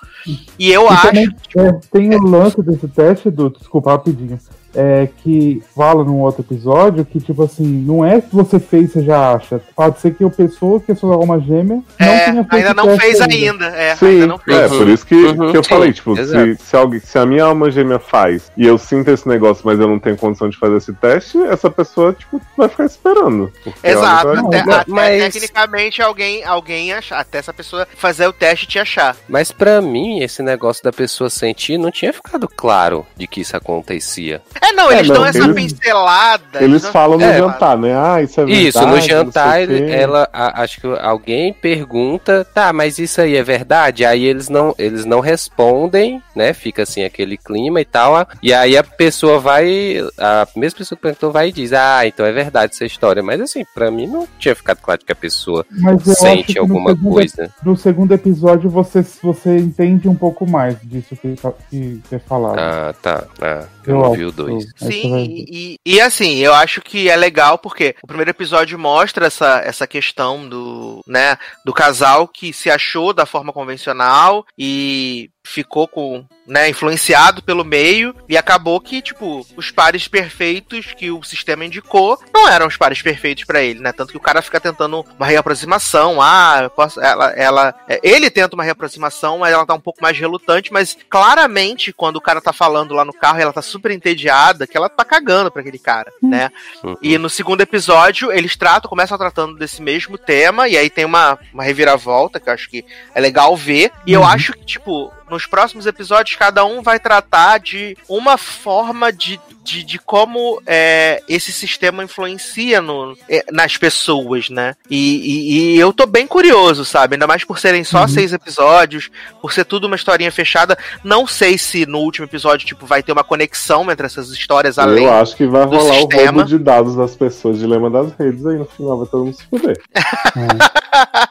E 0.58 0.70
eu 0.72 0.84
E 0.84 0.88
acho. 0.88 1.02
também, 1.06 1.28
é, 1.56 1.72
tem 1.92 2.14
o 2.14 2.22
lance 2.26 2.62
desse 2.62 2.88
teste, 2.88 3.30
do, 3.30 3.50
desculpa, 3.50 3.92
rapidinho. 3.92 4.38
É 4.74 5.08
que 5.22 5.62
fala 5.76 6.02
num 6.04 6.20
outro 6.20 6.40
episódio 6.42 7.04
que, 7.04 7.20
tipo 7.20 7.42
assim, 7.42 7.64
não 7.66 8.04
é 8.04 8.20
que 8.20 8.34
você 8.34 8.58
fez, 8.58 8.92
você 8.92 9.02
já 9.02 9.34
acha. 9.34 9.60
Pode 9.76 10.00
ser 10.00 10.14
que 10.14 10.24
a 10.24 10.30
pessoa 10.30 10.80
que 10.80 10.92
é 10.92 10.94
sua 10.94 11.14
alma 11.14 11.38
gêmea 11.40 11.82
não 12.00 12.06
é, 12.06 12.24
tenha 12.24 12.44
feito 12.44 12.54
ainda 12.54 12.74
não 12.74 12.98
fez 12.98 13.20
ainda. 13.20 13.66
É, 13.66 13.96
Sim, 13.96 14.06
ainda 14.06 14.26
não 14.28 14.38
fez. 14.38 14.58
é, 14.58 14.68
por 14.68 14.88
isso 14.88 15.06
que, 15.06 15.14
Uhum, 15.14 15.50
que 15.50 15.56
eu 15.58 15.62
sim, 15.64 15.68
falei, 15.68 15.92
tipo, 15.92 16.14
se, 16.16 16.22
exato. 16.22 16.56
se, 16.62 16.76
alguém, 16.76 17.00
se 17.00 17.18
a 17.18 17.26
minha 17.26 17.44
alma 17.44 17.70
gêmea 17.70 17.98
faz 17.98 18.50
e 18.56 18.66
eu 18.66 18.78
sinto 18.78 19.08
esse 19.10 19.28
negócio, 19.28 19.62
mas 19.64 19.78
eu 19.78 19.86
não 19.88 19.98
tenho 19.98 20.16
condição 20.16 20.48
de 20.48 20.56
fazer 20.58 20.76
esse 20.76 20.92
teste, 20.94 21.38
essa 21.44 21.70
pessoa, 21.70 22.12
tipo, 22.14 22.40
vai 22.56 22.68
ficar 22.68 22.84
esperando. 22.86 23.52
Exato, 23.84 24.28
ela 24.28 24.42
vai- 24.42 24.60
até, 24.60 24.64
Não, 24.70 24.74
até 24.78 24.90
mas- 24.90 25.32
tecnicamente 25.34 26.00
alguém, 26.02 26.44
alguém 26.44 26.92
achar, 26.92 27.18
até 27.20 27.38
essa 27.38 27.52
pessoa 27.52 27.86
fazer 27.96 28.26
o 28.26 28.32
teste 28.32 28.64
e 28.64 28.68
te 28.68 28.78
achar. 28.78 29.16
Mas 29.28 29.52
pra 29.52 29.80
mim, 29.82 30.20
esse 30.20 30.42
negócio 30.42 30.82
da 30.82 30.92
pessoa 30.92 31.28
sentir 31.28 31.76
não 31.78 31.90
tinha 31.90 32.12
ficado 32.12 32.48
claro 32.48 33.06
de 33.16 33.26
que 33.26 33.40
isso 33.42 33.56
acontecia. 33.56 34.40
É, 34.62 34.72
não, 34.72 34.90
É, 34.90 34.98
eles 34.98 35.08
não, 35.08 35.16
dão 35.16 35.26
essa 35.26 35.38
eles- 35.38 35.72
pincelada. 35.72 36.62
Eles 36.62 36.86
falam 36.88 37.18
no 37.18 37.24
É, 37.24 37.36
jantar, 37.38 37.76
né? 37.76 37.94
Ah, 37.96 38.22
isso 38.22 38.40
é 38.40 38.44
verdade. 38.44 38.68
Isso, 38.68 38.86
no 38.86 39.00
jantar, 39.00 39.68
ela, 39.70 40.28
a- 40.32 40.62
acho 40.62 40.80
que 40.80 40.86
alguém 41.00 41.52
pergunta, 41.52 42.46
tá, 42.54 42.72
mas 42.72 42.98
isso 42.98 43.20
aí 43.20 43.36
é 43.36 43.42
verdade? 43.42 44.04
Aí 44.04 44.24
eles 44.24 44.48
não, 44.48 44.74
eles 44.78 45.04
não 45.04 45.20
respondem, 45.20 46.22
né? 46.34 46.52
Fica 46.52 46.82
assim 46.82 47.02
aquele 47.04 47.36
clima 47.36 47.80
e 47.80 47.84
tal. 47.84 48.26
E 48.42 48.52
aí 48.52 48.76
a 48.76 48.84
pessoa 48.84 49.38
vai, 49.38 49.96
a 50.18 50.46
mesma 50.56 50.78
pessoa 50.78 50.96
que 50.96 51.02
perguntou 51.02 51.32
vai 51.32 51.48
e 51.48 51.52
diz, 51.52 51.72
ah, 51.72 52.06
então 52.06 52.24
é 52.24 52.32
verdade 52.32 52.72
essa 52.74 52.84
história. 52.84 53.22
Mas 53.22 53.40
assim, 53.40 53.64
pra 53.74 53.90
mim 53.90 54.06
não 54.06 54.26
tinha 54.38 54.54
ficado 54.54 54.78
claro 54.80 55.00
que 55.04 55.12
a 55.12 55.16
pessoa 55.16 55.64
Mas 55.70 56.06
eu 56.06 56.12
acho 56.12 56.20
sente 56.22 56.44
que 56.52 56.54
no 56.54 56.60
alguma 56.62 56.90
segundo- 56.90 57.12
coisa. 57.12 57.50
No 57.64 57.76
segundo 57.76 58.12
episódio 58.12 58.70
você, 58.70 59.04
você 59.22 59.56
entende 59.58 60.08
um 60.08 60.14
pouco 60.14 60.48
mais 60.48 60.76
disso 60.82 61.16
que, 61.16 61.34
que, 61.70 62.00
que 62.08 62.14
é 62.14 62.18
falado. 62.18 62.58
Ah, 62.58 62.94
tá. 63.02 63.24
Ah, 63.40 63.64
eu 63.86 63.94
Eu 63.96 64.00
não 64.02 64.12
vi 64.12 64.24
o 64.24 64.30
dois. 64.32 64.51
Você 64.60 64.92
Sim, 64.92 65.16
e, 65.24 65.78
e- 65.86 65.94
e 65.94 66.00
assim, 66.00 66.38
eu 66.38 66.54
acho 66.54 66.80
que 66.80 67.08
é 67.08 67.16
legal 67.16 67.58
porque 67.58 67.94
o 68.02 68.06
primeiro 68.06 68.30
episódio 68.30 68.78
mostra 68.78 69.26
essa, 69.26 69.60
essa 69.64 69.86
questão 69.86 70.48
do, 70.48 71.00
né, 71.06 71.36
do 71.64 71.72
casal 71.72 72.28
que 72.28 72.52
se 72.52 72.70
achou 72.70 73.12
da 73.12 73.26
forma 73.26 73.52
convencional 73.52 74.44
e 74.56 75.30
ficou 75.44 75.88
com, 75.88 76.24
né, 76.46 76.68
influenciado 76.68 77.42
pelo 77.42 77.64
meio 77.64 78.14
e 78.28 78.36
acabou 78.36 78.80
que, 78.80 79.02
tipo, 79.02 79.44
os 79.56 79.70
pares 79.70 80.06
perfeitos 80.08 80.92
que 80.96 81.10
o 81.10 81.22
sistema 81.22 81.64
indicou 81.64 82.18
não 82.32 82.48
eram 82.48 82.66
os 82.66 82.76
pares 82.76 83.02
perfeitos 83.02 83.44
pra 83.44 83.60
ele, 83.60 83.80
né? 83.80 83.92
Tanto 83.92 84.12
que 84.12 84.16
o 84.16 84.20
cara 84.20 84.40
fica 84.40 84.60
tentando 84.60 85.04
uma 85.18 85.26
reaproximação, 85.26 86.20
ah, 86.22 86.60
eu 86.62 86.70
posso, 86.70 87.00
ela, 87.00 87.30
ela, 87.32 87.74
é, 87.88 88.00
ele 88.02 88.30
tenta 88.30 88.54
uma 88.54 88.64
reaproximação, 88.64 89.38
mas 89.38 89.52
ela 89.52 89.66
tá 89.66 89.74
um 89.74 89.80
pouco 89.80 90.00
mais 90.00 90.18
relutante, 90.18 90.72
mas 90.72 90.96
claramente 91.10 91.92
quando 91.92 92.16
o 92.16 92.20
cara 92.20 92.40
tá 92.40 92.52
falando 92.52 92.94
lá 92.94 93.04
no 93.04 93.12
carro, 93.12 93.40
ela 93.40 93.52
tá 93.52 93.62
super 93.62 93.90
entediada, 93.90 94.66
que 94.66 94.76
ela 94.76 94.88
tá 94.88 95.04
cagando 95.04 95.50
pra 95.50 95.60
aquele 95.60 95.78
cara, 95.78 96.12
né? 96.22 96.50
Uhum. 96.82 96.96
E 97.02 97.18
no 97.18 97.28
segundo 97.28 97.60
episódio, 97.60 98.32
eles 98.32 98.56
tratam, 98.56 98.88
começam 98.88 99.18
tratando 99.18 99.56
desse 99.58 99.82
mesmo 99.82 100.16
tema, 100.16 100.68
e 100.68 100.76
aí 100.76 100.88
tem 100.88 101.04
uma, 101.04 101.38
uma 101.52 101.62
reviravolta, 101.64 102.38
que 102.40 102.48
eu 102.48 102.52
acho 102.54 102.68
que 102.70 102.84
é 103.14 103.20
legal 103.20 103.56
ver. 103.56 103.90
E 104.06 104.12
eu 104.12 104.20
Uhum. 104.20 104.26
acho 104.28 104.52
que, 104.52 104.64
tipo, 104.64 105.12
nos 105.32 105.46
próximos 105.46 105.86
episódios, 105.86 106.36
cada 106.36 106.64
um 106.64 106.82
vai 106.82 107.00
tratar 107.00 107.58
de 107.58 107.96
uma 108.08 108.36
forma 108.36 109.12
de, 109.12 109.40
de, 109.64 109.82
de 109.82 109.98
como 109.98 110.60
é, 110.66 111.22
esse 111.28 111.50
sistema 111.52 112.04
influencia 112.04 112.80
no, 112.82 113.16
é, 113.28 113.44
nas 113.50 113.76
pessoas, 113.76 114.50
né? 114.50 114.74
E, 114.90 114.96
e- 115.16 115.74
e 115.74 115.78
eu 115.78 115.92
tô 115.92 116.06
bem 116.06 116.26
curioso, 116.26 116.84
sabe? 116.84 117.14
Ainda 117.14 117.26
mais 117.26 117.44
por 117.44 117.58
serem 117.58 117.82
só 117.82 118.02
Uhum. 118.02 118.08
seis 118.08 118.32
episódios, 118.32 119.10
por 119.40 119.52
ser 119.52 119.64
tudo 119.64 119.86
uma 119.86 119.96
historinha 119.96 120.30
fechada. 120.30 120.76
Não 121.02 121.26
sei 121.26 121.56
se 121.56 121.86
no 121.86 121.98
último 121.98 122.26
episódio, 122.26 122.66
tipo, 122.66 122.84
vai 122.86 123.02
ter 123.02 123.12
uma 123.12 123.24
conexão 123.24 123.90
entre 123.90 124.06
essas 124.06 124.28
histórias 124.30 124.78
além. 124.78 125.04
Eu 125.04 125.14
acho 125.14 125.34
que 125.36 125.46
vai 125.46 125.64
rolar 125.64 125.78
o 125.82 125.94
sistema. 125.94 126.32
roubo 126.32 126.44
de 126.44 126.58
dados 126.58 126.94
das 126.96 127.16
pessoas, 127.16 127.58
dilema 127.58 127.88
das 127.88 128.12
redes, 128.18 128.44
aí 128.46 128.56
no 128.58 128.66
final 128.66 128.98
vai 128.98 129.06
todo 129.08 129.24
mundo 129.24 129.34
se 129.36 129.44
fuder. 129.46 129.80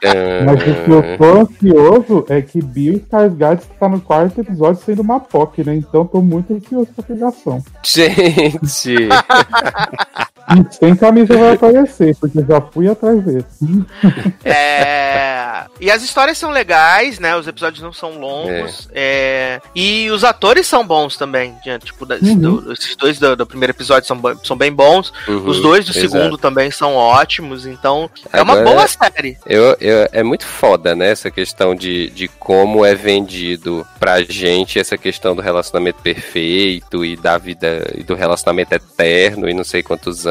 É. 0.02 0.44
Mas 0.44 0.62
o 0.62 0.84
que 0.84 0.92
eu 0.92 1.18
tô 1.18 1.40
ansioso 1.42 2.26
é 2.30 2.42
que 2.42 2.62
Bill 2.62 3.00
Skarsgård 3.10 3.60
está 3.60 3.88
no 3.92 4.02
quarto 4.02 4.42
episódio 4.42 4.82
sendo 4.84 5.02
uma 5.02 5.20
POC, 5.20 5.64
né? 5.64 5.76
Então 5.76 6.06
tô 6.06 6.22
muito 6.22 6.54
ansioso 6.54 6.88
pra 6.96 7.04
pegação. 7.04 7.64
Gente, 7.84 8.96
sem 10.72 10.96
camisa 10.96 11.38
vai 11.38 11.54
aparecer, 11.54 12.16
porque 12.18 12.40
eu 12.40 12.46
já 12.46 12.62
fui 12.62 12.88
atrás 12.88 13.22
dele. 13.24 13.46
É... 14.44 15.66
E 15.80 15.90
as 15.90 16.04
histórias 16.04 16.38
são 16.38 16.52
legais, 16.52 17.18
né? 17.20 17.36
Os 17.36 17.48
episódios 17.48 17.82
não 17.82 17.92
são 17.94 18.18
longos. 18.20 18.88
é, 18.94 19.60
E 19.76 20.10
os 20.12 20.24
atores 20.24 20.68
são 20.68 20.86
bons 20.86 21.18
também. 21.18 21.56
né? 21.66 21.80
Tipo, 21.80 22.06
da- 22.06 22.16
Uhum. 22.22 22.38
do- 22.38 22.74
esses 22.74 22.96
dois 22.96 23.18
do, 23.20 23.36
do 23.36 23.46
primeiro 23.48 23.72
episódio 23.72 24.08
são, 24.08 24.20
são 24.44 24.56
bem 24.56 24.72
bons. 24.72 25.12
uhum, 25.28 25.48
Os 25.48 25.60
dois 25.62 25.86
do 25.86 25.92
exato. 25.92 26.10
segundo 26.10 26.38
também 26.38 26.70
são 26.72 26.94
ótimos. 26.96 27.66
Então, 27.66 28.10
é 28.32 28.42
uma 28.42 28.54
Agora- 28.60 28.70
boa 28.76 28.88
série. 28.88 29.38
Eu, 29.46 29.76
eu- 29.80 30.08
é 30.12 30.24
muito 30.24 30.46
foda, 30.46 30.96
né? 30.96 31.10
Essa 31.12 31.32
questão 31.32 31.74
de, 31.74 32.10
de 32.12 32.28
como 32.28 32.86
é 32.86 32.94
vendido 32.94 33.86
pra 34.00 34.22
gente 34.24 34.80
essa 34.80 34.98
questão 34.98 35.36
do 35.36 35.42
relacionamento 35.42 36.00
perfeito 36.02 37.04
e 37.04 37.16
da 37.16 37.38
vida 37.38 37.88
e 37.96 38.04
do 38.04 38.14
relacionamento 38.16 38.74
eterno 38.74 39.50
e 39.50 39.54
não 39.54 39.64
sei 39.64 39.82
quantos 39.84 40.26
anos, 40.28 40.31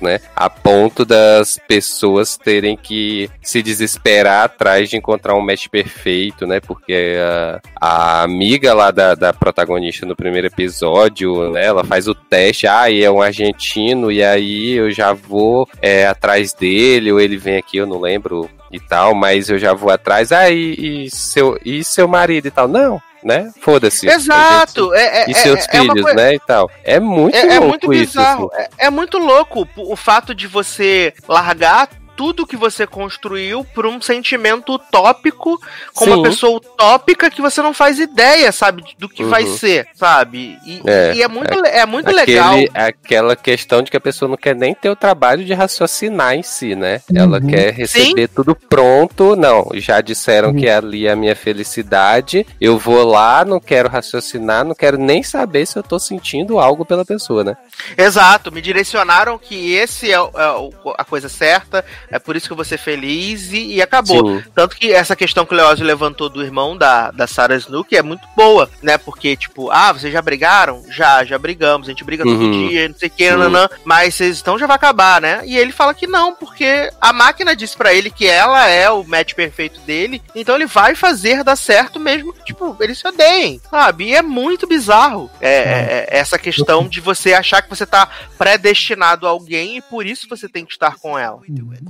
né? 0.00 0.20
A 0.34 0.48
ponto 0.48 1.04
das 1.04 1.58
pessoas 1.68 2.36
terem 2.36 2.76
que 2.76 3.30
se 3.42 3.62
desesperar 3.62 4.44
atrás 4.44 4.88
de 4.88 4.96
encontrar 4.96 5.34
um 5.34 5.40
match 5.40 5.68
perfeito, 5.68 6.46
né? 6.46 6.60
Porque 6.60 7.16
a, 7.18 7.60
a 7.80 8.22
amiga 8.22 8.74
lá 8.74 8.90
da, 8.90 9.14
da 9.14 9.32
protagonista 9.32 10.06
no 10.06 10.16
primeiro 10.16 10.46
episódio, 10.46 11.50
né? 11.50 11.66
Ela 11.66 11.84
faz 11.84 12.06
o 12.08 12.14
teste, 12.14 12.66
ah, 12.66 12.90
e 12.90 13.02
é 13.02 13.10
um 13.10 13.22
argentino, 13.22 14.10
e 14.10 14.22
aí 14.22 14.72
eu 14.72 14.90
já 14.90 15.12
vou 15.12 15.68
é, 15.80 16.06
atrás 16.06 16.52
dele, 16.52 17.12
ou 17.12 17.20
ele 17.20 17.36
vem 17.36 17.58
aqui, 17.58 17.78
eu 17.78 17.86
não 17.86 18.00
lembro 18.00 18.48
e 18.72 18.78
tal, 18.78 19.14
mas 19.14 19.48
eu 19.48 19.58
já 19.58 19.74
vou 19.74 19.90
atrás, 19.90 20.30
ah, 20.32 20.48
e, 20.50 21.04
e 21.04 21.10
seu, 21.10 21.58
e 21.64 21.82
seu 21.82 22.06
marido 22.06 22.46
e 22.46 22.50
tal. 22.50 22.68
Não, 22.68 23.00
né? 23.22 23.50
Foda-se. 23.60 24.08
Exato. 24.08 24.94
É, 24.94 25.22
é, 25.22 25.30
E 25.30 25.34
seus 25.34 25.66
é, 25.68 25.78
filhos, 25.78 26.14
né? 26.14 26.34
E 26.34 26.40
tal. 26.40 26.70
É 26.84 26.98
muito 26.98 27.34
É, 27.36 27.40
é 27.40 27.58
louco 27.58 27.68
muito 27.68 27.92
isso. 27.92 28.18
bizarro. 28.18 28.50
assim. 28.54 28.68
É, 28.78 28.90
muito 28.90 29.18
louco 29.18 29.68
o 29.76 29.92
o 29.92 29.96
fato 29.96 30.34
de 30.34 30.46
você 30.46 31.12
largar 31.28 31.88
tudo 32.20 32.46
que 32.46 32.54
você 32.54 32.86
construiu 32.86 33.64
pra 33.64 33.88
um 33.88 33.98
sentimento 33.98 34.74
utópico 34.74 35.58
com 35.94 36.04
uma 36.04 36.16
Sim. 36.16 36.22
pessoa 36.24 36.56
utópica 36.58 37.30
que 37.30 37.40
você 37.40 37.62
não 37.62 37.72
faz 37.72 37.98
ideia, 37.98 38.52
sabe, 38.52 38.84
do 38.98 39.08
que 39.08 39.24
vai 39.24 39.44
Uhum. 39.44 39.56
ser, 39.56 39.88
sabe? 39.94 40.58
E 40.66 40.82
É, 40.86 40.92
é, 40.92 41.14
e 41.14 41.22
é 41.22 41.28
muito, 41.28 41.58
le- 41.58 41.68
é 41.70 41.86
muito 41.86 42.10
legal. 42.12 42.52
Aquele, 42.52 42.70
aquela 42.74 43.34
questão 43.36 43.80
de 43.80 43.90
que 43.90 43.96
a 43.96 44.00
pessoa 44.00 44.28
não 44.28 44.36
quer 44.36 44.54
nem 44.54 44.74
ter 44.74 44.90
o 44.90 44.96
trabalho 44.96 45.46
de 45.46 45.54
raciocinar 45.54 46.34
em 46.34 46.42
si, 46.42 46.74
né? 46.74 47.00
Ela 47.14 47.38
Uhum. 47.40 47.46
quer 47.46 47.72
receber 47.72 48.28
tudo 48.28 48.54
pronto. 48.54 49.34
Não, 49.34 49.66
já 49.76 50.02
disseram 50.02 50.50
Uhum. 50.50 50.56
que 50.56 50.68
ali 50.68 51.06
é 51.06 51.12
a 51.12 51.16
minha 51.16 51.34
felicidade. 51.34 52.46
Eu 52.60 52.76
vou 52.78 53.02
lá, 53.02 53.46
não 53.46 53.58
quero 53.58 53.88
raciocinar, 53.88 54.62
não 54.62 54.74
quero 54.74 54.98
nem 54.98 55.22
saber 55.22 55.64
se 55.64 55.78
eu 55.78 55.82
tô 55.82 55.98
sentindo 55.98 56.58
algo 56.58 56.84
pela 56.84 57.02
pessoa, 57.02 57.42
né? 57.42 57.56
Exato, 57.96 58.52
me 58.52 58.60
direcionaram 58.60 59.38
que 59.38 59.72
esse 59.72 60.12
é, 60.12 60.16
é 60.16 60.70
a 60.98 61.04
coisa 61.04 61.30
certa, 61.30 61.82
é 62.10 62.18
por 62.18 62.36
isso 62.36 62.46
que 62.46 62.52
eu 62.52 62.56
vou 62.56 62.64
ser 62.64 62.78
feliz 62.78 63.52
e, 63.52 63.74
e 63.74 63.82
acabou. 63.82 64.38
Sim. 64.38 64.44
Tanto 64.54 64.76
que 64.76 64.92
essa 64.92 65.14
questão 65.16 65.46
que 65.46 65.54
o 65.54 65.56
Leózio 65.56 65.84
levantou 65.86 66.28
do 66.28 66.42
irmão 66.42 66.76
da, 66.76 67.10
da 67.10 67.26
Sarah 67.26 67.56
Snook 67.56 67.94
é 67.96 68.02
muito 68.02 68.26
boa, 68.36 68.68
né? 68.82 68.98
Porque, 68.98 69.36
tipo, 69.36 69.70
ah, 69.70 69.92
vocês 69.92 70.12
já 70.12 70.20
brigaram? 70.22 70.82
Já, 70.90 71.24
já 71.24 71.38
brigamos, 71.38 71.86
a 71.88 71.90
gente 71.90 72.04
briga 72.04 72.24
todo 72.24 72.30
Uhum. 72.40 72.68
dia, 72.68 72.88
não 72.88 72.96
sei 72.96 73.08
o 73.08 73.10
que, 73.10 73.30
nanã, 73.30 73.68
mas 73.84 74.14
vocês 74.14 74.36
estão 74.36 74.58
já 74.58 74.66
vai 74.66 74.76
acabar, 74.76 75.20
né? 75.20 75.42
E 75.44 75.56
ele 75.56 75.72
fala 75.72 75.94
que 75.94 76.06
não, 76.06 76.34
porque 76.34 76.90
a 77.00 77.12
máquina 77.12 77.54
disse 77.54 77.76
pra 77.76 77.92
ele 77.94 78.10
que 78.10 78.26
ela 78.26 78.66
é 78.68 78.90
o 78.90 79.04
match 79.04 79.34
perfeito 79.34 79.80
dele, 79.80 80.22
então 80.34 80.54
ele 80.54 80.66
vai 80.66 80.94
fazer 80.94 81.44
dar 81.44 81.56
certo 81.56 81.98
mesmo 82.00 82.32
que, 82.32 82.44
tipo, 82.44 82.76
eles 82.80 82.98
se 82.98 83.06
odeiem, 83.06 83.60
sabe? 83.70 84.04
E 84.06 84.14
é 84.14 84.22
muito 84.22 84.66
bizarro 84.66 85.30
é, 85.40 85.50
é- 85.50 86.06
é 86.10 86.18
essa 86.18 86.38
questão 86.38 86.88
de 86.88 87.00
você 87.00 87.32
achar 87.34 87.62
que 87.62 87.68
você 87.70 87.84
tá 87.86 88.08
predestinado 88.38 89.26
a 89.26 89.30
alguém 89.30 89.76
e 89.76 89.82
por 89.82 90.04
isso 90.06 90.26
você 90.28 90.48
tem 90.48 90.64
que 90.64 90.72
estar 90.72 90.96
com 90.96 91.18
ela. 91.18 91.40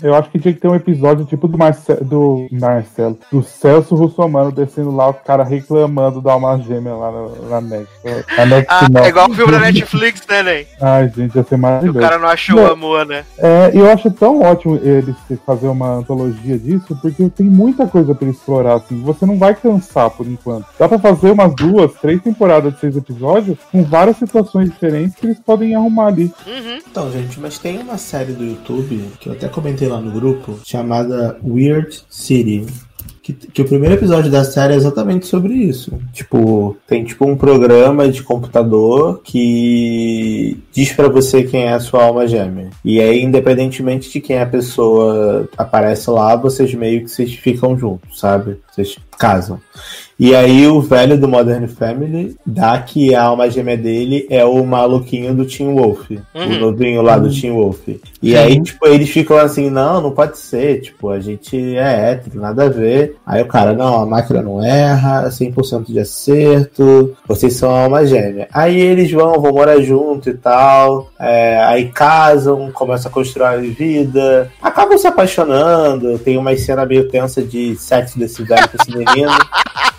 Eu 0.02 0.09
acho 0.14 0.30
que 0.30 0.38
tinha 0.38 0.52
que 0.54 0.60
ter 0.60 0.68
um 0.68 0.74
episódio 0.74 1.24
tipo 1.24 1.46
do, 1.48 1.56
Marce 1.58 1.92
do 2.02 2.46
Marcelo, 2.52 3.18
do 3.30 3.42
Celso 3.42 3.94
Russomano 3.94 4.52
descendo 4.52 4.94
lá, 4.94 5.08
o 5.08 5.14
cara 5.14 5.42
reclamando 5.44 6.20
da 6.20 6.32
alma 6.32 6.58
gêmea 6.60 6.94
lá 6.94 7.10
na, 7.10 7.48
na 7.48 7.60
Next. 7.60 7.94
Na 8.36 8.46
Next 8.46 8.66
Ah, 8.68 8.88
não. 8.90 9.02
é 9.04 9.08
igual 9.08 9.30
o 9.30 9.34
filme 9.34 9.52
da 9.52 9.58
Netflix, 9.60 10.22
né, 10.28 10.42
Ney? 10.42 10.66
Ai, 10.80 11.08
gente, 11.14 11.34
ia 11.36 11.44
ser 11.44 11.54
O 11.54 11.58
maravilhoso. 11.58 11.98
cara 12.00 12.18
não 12.18 12.28
achou 12.28 12.56
Não. 12.56 12.64
o 12.64 12.72
amor, 12.72 13.06
né? 13.06 13.24
É, 13.38 13.70
eu 13.74 13.90
acho 13.90 14.10
tão 14.10 14.40
ótimo 14.42 14.76
eles 14.82 15.14
fazer 15.46 15.68
uma 15.68 15.94
antologia 15.96 16.58
disso, 16.58 16.96
porque 17.00 17.28
tem 17.30 17.46
muita 17.46 17.86
coisa 17.86 18.14
pra 18.14 18.28
explorar, 18.28 18.74
assim. 18.74 19.00
Você 19.02 19.24
não 19.26 19.38
vai 19.38 19.54
cansar 19.54 20.10
por 20.10 20.26
enquanto. 20.26 20.66
Dá 20.78 20.88
pra 20.88 20.98
fazer 20.98 21.30
umas 21.30 21.54
duas, 21.54 21.92
três 21.94 22.20
temporadas 22.22 22.74
de 22.74 22.80
seis 22.80 22.96
episódios 22.96 23.58
com 23.70 23.82
várias 23.84 24.16
situações 24.16 24.70
diferentes 24.70 25.14
que 25.14 25.26
eles 25.26 25.38
podem 25.38 25.74
arrumar 25.74 26.06
ali. 26.08 26.32
Uhum. 26.46 26.78
Então, 26.90 27.10
gente, 27.10 27.38
mas 27.40 27.58
tem 27.58 27.78
uma 27.78 27.98
série 27.98 28.32
do 28.32 28.44
YouTube 28.44 29.10
que 29.20 29.28
eu 29.28 29.32
até 29.32 29.48
comentei 29.48 29.88
lá 29.88 29.99
no 30.00 30.10
grupo, 30.10 30.58
chamada 30.64 31.38
Weird 31.44 32.02
City. 32.08 32.66
Que, 33.22 33.34
que 33.34 33.62
o 33.62 33.66
primeiro 33.66 33.94
episódio 33.94 34.30
da 34.30 34.42
série 34.44 34.72
é 34.72 34.76
exatamente 34.76 35.26
sobre 35.26 35.52
isso. 35.52 35.92
Tipo, 36.12 36.76
tem 36.86 37.04
tipo 37.04 37.26
um 37.26 37.36
programa 37.36 38.08
de 38.08 38.22
computador 38.22 39.20
que 39.22 40.58
diz 40.72 40.92
pra 40.92 41.08
você 41.08 41.42
quem 41.42 41.64
é 41.64 41.74
a 41.74 41.80
sua 41.80 42.04
alma 42.04 42.26
gêmea. 42.26 42.70
E 42.82 42.98
aí, 42.98 43.22
independentemente 43.22 44.10
de 44.10 44.20
quem 44.20 44.40
a 44.40 44.46
pessoa 44.46 45.48
aparece 45.56 46.08
lá, 46.10 46.34
vocês 46.34 46.72
meio 46.74 47.04
que 47.04 47.10
vocês 47.10 47.34
ficam 47.34 47.78
juntos, 47.78 48.18
sabe? 48.18 48.58
Vocês 48.72 48.96
casam. 49.18 49.60
E 50.22 50.34
aí 50.36 50.66
o 50.66 50.82
velho 50.82 51.18
do 51.18 51.26
Modern 51.26 51.66
Family 51.66 52.36
dá 52.44 52.78
que 52.78 53.14
a 53.14 53.22
alma 53.22 53.48
gêmea 53.50 53.78
dele 53.78 54.26
é 54.28 54.44
o 54.44 54.62
maluquinho 54.66 55.34
do 55.34 55.46
Tim 55.46 55.72
Wolf. 55.72 56.10
O 56.10 56.38
Uhum. 56.38 56.58
novinho 56.60 57.00
lá 57.00 57.16
do 57.18 57.30
Tim 57.30 57.52
Wolf. 57.52 57.88
E 58.22 58.36
aí, 58.36 58.60
tipo, 58.62 58.86
eles 58.86 59.08
ficam 59.08 59.38
assim, 59.38 59.70
não, 59.70 60.02
não 60.02 60.10
pode 60.10 60.36
ser. 60.36 60.82
Tipo, 60.82 61.08
a 61.08 61.18
gente 61.20 61.56
é 61.74 62.10
hétero, 62.12 62.38
nada 62.38 62.66
a 62.66 62.68
ver. 62.68 63.16
Aí 63.26 63.40
o 63.40 63.46
cara, 63.46 63.72
não, 63.72 64.02
a 64.02 64.04
máquina 64.04 64.42
não 64.42 64.62
erra, 64.62 65.30
100% 65.30 65.86
de 65.86 65.98
acerto, 65.98 67.16
vocês 67.26 67.54
são 67.54 67.74
a 67.74 67.84
alma 67.84 68.04
gêmea. 68.04 68.46
Aí 68.52 68.78
eles 68.78 69.10
vão, 69.10 69.40
vão 69.40 69.52
morar 69.54 69.80
junto 69.80 70.28
e 70.28 70.34
tal. 70.34 71.10
é, 71.18 71.64
aí 71.64 71.88
casam, 71.88 72.70
começam 72.72 73.10
a 73.10 73.14
construir 73.14 73.44
uma 73.46 73.56
vida. 73.56 74.50
Acabam 74.60 74.98
se 74.98 75.06
apaixonando. 75.06 76.18
Tem 76.18 76.36
uma 76.36 76.54
cena 76.56 76.84
meio 76.84 77.08
tensa 77.08 77.40
de 77.42 77.74
sexo 77.76 78.18
desse 78.18 78.42
velho 78.42 78.68
com 78.68 78.76
esse 78.82 78.90
menino. 78.94 79.30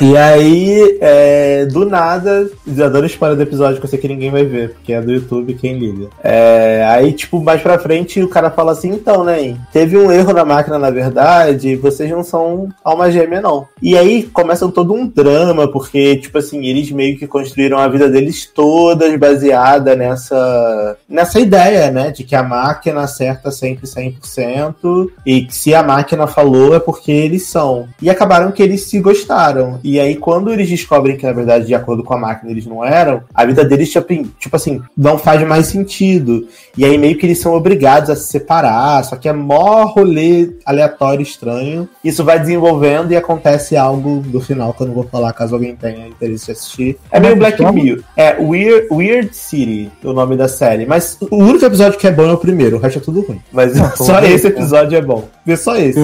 E 0.00 0.16
aí, 0.16 0.98
é, 1.00 1.66
do 1.66 1.84
nada, 1.84 2.50
já 2.66 2.88
dando 2.88 3.06
spoiler 3.06 3.36
do 3.36 3.42
episódio 3.42 3.78
que 3.78 3.86
eu 3.86 3.90
sei 3.90 3.98
que 3.98 4.08
ninguém 4.08 4.30
vai 4.30 4.44
ver, 4.44 4.70
porque 4.70 4.92
é 4.92 5.00
do 5.00 5.12
YouTube, 5.12 5.54
quem 5.54 5.78
liga. 5.78 6.08
É, 6.22 6.84
aí, 6.88 7.12
tipo, 7.12 7.42
mais 7.42 7.60
pra 7.60 7.78
frente, 7.78 8.22
o 8.22 8.28
cara 8.28 8.50
fala 8.50 8.72
assim, 8.72 8.90
então, 8.90 9.22
né, 9.22 9.56
teve 9.72 9.96
um 9.96 10.10
erro 10.10 10.32
na 10.32 10.44
máquina, 10.44 10.78
na 10.78 10.90
verdade, 10.90 11.76
vocês 11.76 12.10
não 12.10 12.24
são 12.24 12.68
alma 12.82 13.10
gêmea, 13.10 13.40
não. 13.40 13.66
E 13.80 13.96
aí, 13.96 14.24
começa 14.24 14.68
todo 14.68 14.94
um 14.94 15.06
drama, 15.06 15.68
porque, 15.68 16.16
tipo 16.16 16.38
assim, 16.38 16.64
eles 16.66 16.90
meio 16.90 17.18
que 17.18 17.26
construíram 17.26 17.78
a 17.78 17.88
vida 17.88 18.08
deles 18.08 18.50
todas 18.52 19.14
baseada 19.18 19.94
nessa, 19.94 20.96
nessa 21.08 21.38
ideia, 21.38 21.90
né, 21.90 22.10
de 22.10 22.24
que 22.24 22.34
a 22.34 22.42
máquina 22.42 23.02
acerta 23.02 23.50
sempre 23.50 23.86
100%, 23.86 25.10
e 25.24 25.42
que 25.42 25.54
se 25.54 25.74
a 25.74 25.82
máquina 25.82 26.26
falou 26.26 26.74
é 26.74 26.80
porque 26.80 27.12
eles 27.12 27.46
são. 27.46 27.88
E 28.00 28.10
acabaram 28.10 28.52
que 28.52 28.62
eles 28.62 28.82
se 28.82 28.98
gostaram. 29.00 29.80
E 29.82 29.98
aí, 29.98 30.16
quando 30.16 30.52
eles 30.52 30.68
descobrem 30.68 31.16
que, 31.16 31.26
na 31.26 31.32
verdade, 31.32 31.66
de 31.66 31.74
acordo 31.74 32.02
com 32.02 32.14
a 32.14 32.18
máquina, 32.18 32.50
eles 32.50 32.66
não 32.66 32.84
eram, 32.84 33.22
a 33.34 33.44
vida 33.44 33.64
deles, 33.64 33.90
tipo, 33.90 34.24
tipo 34.38 34.56
assim, 34.56 34.80
não 34.96 35.18
faz 35.18 35.46
mais 35.46 35.66
sentido. 35.66 36.46
E 36.76 36.84
aí, 36.84 36.96
meio 36.98 37.16
que 37.16 37.26
eles 37.26 37.38
são 37.38 37.54
obrigados 37.54 38.10
a 38.10 38.16
se 38.16 38.28
separar, 38.28 39.04
só 39.04 39.16
que 39.16 39.28
é 39.28 39.32
mó 39.32 39.84
rolê 39.84 40.50
aleatório, 40.64 41.22
estranho. 41.22 41.88
Isso 42.04 42.24
vai 42.24 42.38
desenvolvendo 42.38 43.12
e 43.12 43.16
acontece 43.16 43.76
algo 43.76 44.22
do 44.26 44.40
final, 44.40 44.72
que 44.72 44.82
eu 44.82 44.86
não 44.86 44.94
vou 44.94 45.04
falar 45.04 45.32
caso 45.32 45.54
alguém 45.54 45.74
tenha 45.74 46.08
interesse 46.08 46.50
em 46.50 46.52
assistir. 46.52 46.98
É 47.10 47.20
meio 47.20 47.32
é 47.32 47.36
Black? 47.36 47.62
Mirror. 47.72 48.02
É 48.16 48.36
Weird, 48.40 48.88
Weird 48.90 49.36
City, 49.36 49.90
o 50.04 50.12
nome 50.12 50.36
da 50.36 50.48
série. 50.48 50.86
Mas 50.86 51.16
o 51.20 51.36
único 51.36 51.64
episódio 51.64 51.98
que 51.98 52.06
é 52.06 52.10
bom 52.10 52.28
é 52.28 52.32
o 52.32 52.38
primeiro, 52.38 52.76
o 52.76 52.80
resto 52.80 52.98
é 52.98 53.02
tudo 53.02 53.20
ruim. 53.20 53.40
Mas 53.52 53.72
só 53.96 54.20
bom, 54.20 54.26
esse 54.26 54.48
então. 54.48 54.62
episódio 54.62 54.98
é 54.98 55.02
bom. 55.02 55.28
Vê 55.44 55.56
só 55.56 55.76
esse. 55.76 55.98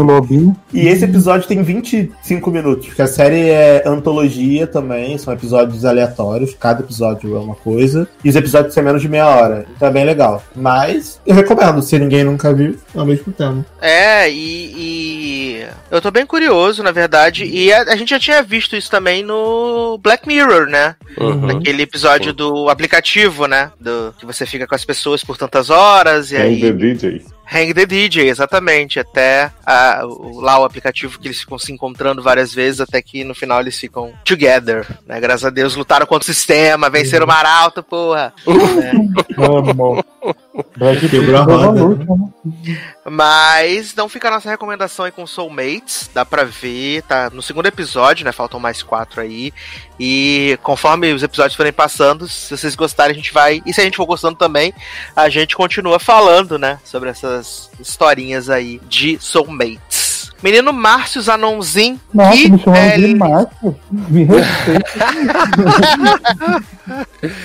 E 0.72 0.86
esse 0.86 1.04
episódio 1.04 1.48
tem 1.48 1.62
25 1.62 2.50
minutos, 2.50 2.86
porque 2.86 3.02
a 3.02 3.06
série 3.06 3.48
é 3.48 3.67
antologia 3.86 4.66
também, 4.66 5.16
são 5.18 5.32
episódios 5.32 5.84
aleatórios, 5.84 6.54
cada 6.58 6.80
episódio 6.82 7.36
é 7.36 7.38
uma 7.38 7.54
coisa, 7.54 8.08
e 8.24 8.28
os 8.28 8.36
episódios 8.36 8.74
têm 8.74 8.82
menos 8.82 9.02
de 9.02 9.08
meia 9.08 9.26
hora, 9.26 9.66
então 9.74 9.88
é 9.88 9.90
bem 9.90 10.04
legal. 10.04 10.42
Mas 10.54 11.20
eu 11.26 11.34
recomendo, 11.34 11.82
se 11.82 11.98
ninguém 11.98 12.24
nunca 12.24 12.52
viu, 12.52 12.76
ao 12.94 13.06
mesmo 13.06 13.32
tempo. 13.32 13.64
É, 13.80 14.30
e, 14.30 14.74
e 14.76 15.66
eu 15.90 16.00
tô 16.00 16.10
bem 16.10 16.26
curioso, 16.26 16.82
na 16.82 16.92
verdade, 16.92 17.44
e 17.44 17.72
a, 17.72 17.82
a 17.82 17.96
gente 17.96 18.10
já 18.10 18.18
tinha 18.18 18.42
visto 18.42 18.76
isso 18.76 18.90
também 18.90 19.22
no 19.22 19.98
Black 19.98 20.26
Mirror, 20.26 20.66
né? 20.66 20.96
Uhum. 21.18 21.46
Naquele 21.46 21.82
episódio 21.82 22.32
do 22.32 22.68
aplicativo, 22.68 23.46
né? 23.46 23.70
Do, 23.80 24.14
que 24.18 24.26
você 24.26 24.44
fica 24.46 24.66
com 24.66 24.74
as 24.74 24.84
pessoas 24.84 25.24
por 25.24 25.36
tantas 25.36 25.70
horas 25.70 26.30
e 26.30 26.36
aí. 26.36 26.60
the 26.60 26.72
DJ. 26.72 27.22
Hang 27.50 27.72
the 27.72 27.86
DJ, 27.86 28.28
exatamente. 28.28 29.00
Até 29.00 29.50
a- 29.64 30.02
o- 30.04 30.40
lá 30.40 30.58
o 30.58 30.64
aplicativo 30.64 31.18
que 31.18 31.28
eles 31.28 31.40
ficam 31.40 31.58
se 31.58 31.72
encontrando 31.72 32.22
várias 32.22 32.52
vezes, 32.54 32.80
até 32.80 33.00
que 33.00 33.24
no 33.24 33.34
final 33.34 33.60
eles 33.60 33.78
ficam 33.78 34.12
together, 34.24 34.86
né? 35.06 35.18
Graças 35.20 35.44
a 35.46 35.50
Deus 35.50 35.74
lutaram 35.74 36.06
contra 36.06 36.22
o 36.30 36.34
sistema, 36.34 36.90
venceram 36.90 37.24
o 37.24 37.28
Maralto, 37.28 37.82
porra. 37.82 38.32
né? 38.46 38.92
Black 40.76 41.08
Quebrou 41.08 41.36
a 41.36 41.44
roda. 41.44 41.84
luta, 41.84 42.04
né? 42.04 42.78
Mas 43.04 43.94
não 43.94 44.08
fica 44.08 44.28
a 44.28 44.30
nossa 44.30 44.50
recomendação 44.50 45.04
aí 45.04 45.10
com 45.10 45.26
Soulmates, 45.26 46.10
dá 46.12 46.24
pra 46.24 46.44
ver, 46.44 47.02
tá 47.02 47.30
no 47.30 47.42
segundo 47.42 47.66
episódio, 47.66 48.24
né? 48.24 48.32
Faltam 48.32 48.60
mais 48.60 48.82
quatro 48.82 49.20
aí. 49.20 49.52
E 49.98 50.58
conforme 50.62 51.12
os 51.12 51.22
episódios 51.22 51.56
forem 51.56 51.72
passando, 51.72 52.28
se 52.28 52.56
vocês 52.56 52.74
gostarem, 52.74 53.12
a 53.12 53.16
gente 53.16 53.32
vai. 53.32 53.62
E 53.64 53.72
se 53.72 53.80
a 53.80 53.84
gente 53.84 53.96
for 53.96 54.06
gostando 54.06 54.36
também, 54.36 54.74
a 55.16 55.28
gente 55.28 55.56
continua 55.56 55.98
falando, 55.98 56.58
né? 56.58 56.78
Sobre 56.84 57.08
essas 57.08 57.70
historinhas 57.80 58.50
aí 58.50 58.80
de 58.88 59.18
Soulmates. 59.18 59.87
Menino 60.42 60.72
Márcio 60.72 61.20
Zanonzin. 61.20 61.98
Nossa, 62.14 62.36
que 62.36 62.50
me 62.50 62.58
de 62.58 63.14
Márcio. 63.16 63.76
Me 63.90 64.24
respeita. 64.24 64.90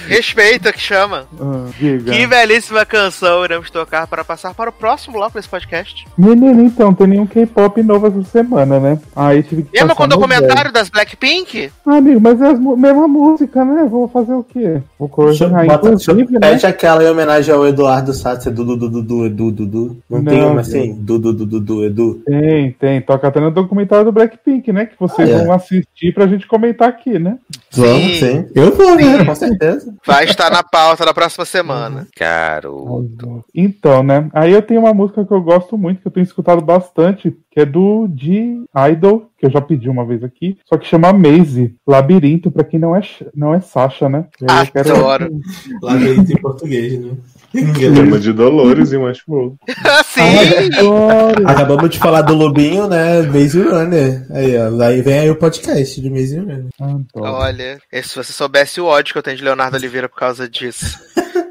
Respeita 0.08 0.72
que 0.72 0.80
chama. 0.80 1.26
Ah. 1.40 1.66
Que 1.80 2.28
belíssima 2.28 2.86
canção 2.86 3.44
iremos 3.44 3.70
tocar 3.70 4.08
para 4.08 4.24
passar 4.24 4.54
para 4.54 4.70
o 4.70 4.74
próximo 4.74 5.14
bloco 5.14 5.34
desse 5.36 5.50
podcast. 5.50 6.06
Menino, 6.18 6.64
então, 6.64 6.94
tem 6.94 7.08
nenhum 7.08 7.26
K-pop 7.26 7.82
novo 7.82 8.08
essa 8.08 8.24
semana, 8.24 8.80
né? 8.80 9.00
Aí 9.16 9.44
tive 9.44 9.64
que 9.64 9.80
passar 9.80 9.96
com 9.96 10.04
o 10.04 10.08
no 10.08 10.16
documentário 10.16 10.72
das 10.72 10.90
Blackpink? 10.90 11.72
Ah, 11.86 11.98
amigo, 11.98 12.22
mas 12.22 12.40
é 12.42 12.48
a 12.48 12.54
mesma 12.54 13.08
música, 13.08 13.66
né? 13.66 13.88
Vou 13.90 14.08
fazer 14.08 14.34
o 14.34 14.44
quê? 14.44 14.82
Vou 15.00 15.10
Bota- 15.10 15.88
inclusive, 15.88 16.34
né? 16.34 16.40
Pede 16.40 16.66
aquela 16.66 17.04
em 17.04 17.10
homenagem 17.10 17.54
ao 17.54 17.68
Eduardo 17.68 18.14
Satz, 18.14 18.46
Dudu, 18.46 18.78
Dudu, 18.78 19.02
Dudu, 19.02 19.26
Edu, 19.26 19.52
Dudu. 19.52 19.98
Não, 20.10 20.24
tem 20.24 20.44
uma 20.44 20.62
assim? 20.62 20.94
Dudu, 20.94 21.34
Dudu, 21.34 21.46
Dudu, 21.60 21.86
Edu. 21.86 22.22
Tem, 22.26 22.72
Tem, 22.84 23.00
toca 23.00 23.30
até 23.30 23.40
no 23.40 23.50
documentário 23.50 24.04
do 24.04 24.12
Blackpink, 24.12 24.74
né? 24.74 24.86
Que 24.88 25.00
vocês 25.00 25.30
Ah, 25.30 25.36
é. 25.36 25.46
vão 25.46 25.54
assistir 25.54 26.14
pra 26.14 26.28
gente 26.28 26.46
comentar 26.46 26.90
aqui, 26.90 27.18
né? 27.18 27.38
Vamos, 27.72 28.20
sim. 28.20 28.46
Eu 28.54 28.76
vou, 28.76 28.94
né? 28.98 29.24
Com 29.24 29.34
certeza. 29.36 29.96
Vai 30.06 30.26
estar 30.26 30.52
na 30.52 30.62
pauta 30.62 31.06
da 31.06 31.14
próxima 31.14 31.46
semana. 31.46 32.06
Garoto. 32.20 33.46
Então, 33.56 34.04
né? 34.04 34.30
Aí 34.34 34.52
eu 34.52 34.62
tenho 34.62 34.82
uma 34.82 34.94
música 34.94 35.24
que 35.26 35.32
eu 35.34 35.42
gosto 35.42 35.78
muito, 35.78 36.02
que 36.02 36.08
eu 36.08 36.12
tenho 36.12 36.26
escutado 36.26 36.62
bastante, 36.62 37.32
que 37.50 37.62
é 37.62 37.66
do 37.66 38.06
de 38.10 38.62
Idol, 38.92 39.30
que 39.38 39.46
eu 39.46 39.50
já 39.50 39.62
pedi 39.62 39.90
uma 39.90 40.06
vez 40.06 40.22
aqui, 40.22 40.58
só 40.68 40.78
que 40.78 40.86
chama 40.88 41.14
Maze, 41.14 41.76
Labirinto, 41.88 42.52
pra 42.52 42.64
quem 42.66 42.80
não 42.80 42.94
é, 42.96 43.02
não 43.34 43.54
é 43.54 43.62
Sasha, 43.62 44.10
né? 44.10 44.26
Eu 44.42 44.48
quero- 44.74 44.96
Adoro. 44.98 45.32
Labirinto 45.82 46.32
em 46.34 46.42
português, 46.42 47.00
né? 47.00 47.12
Chama 47.56 48.20
de 48.20 48.34
Dolores 48.34 48.92
e 48.92 48.98
Westworld. 48.98 49.56
Sim! 50.06 50.22
Adoro. 50.80 51.48
Acabamos 51.48 51.90
de 51.92 52.00
falar 52.00 52.22
do 52.24 52.34
Lobinho, 52.34 52.88
né? 52.88 53.22
Maze 53.24 53.62
Runner. 53.62 54.26
Aí, 54.32 54.56
ó. 54.58 54.82
Aí 54.84 55.02
vem 55.02 55.20
aí 55.20 55.30
o 55.30 55.36
podcast 55.36 56.02
de 56.02 56.10
Maze 56.10 56.38
Runner. 56.40 56.66
Olha, 57.16 57.80
se 58.02 58.16
você 58.16 58.34
soubesse 58.34 58.82
o 58.82 58.86
ódio 58.86 59.14
que 59.14 59.20
eu 59.20 59.24
tenho 59.24 59.38
de 59.38 59.44
Leonardo 59.44 59.78
Oliveira 59.78 60.10
por 60.10 60.18
causa 60.18 60.50
disso. 60.50 61.00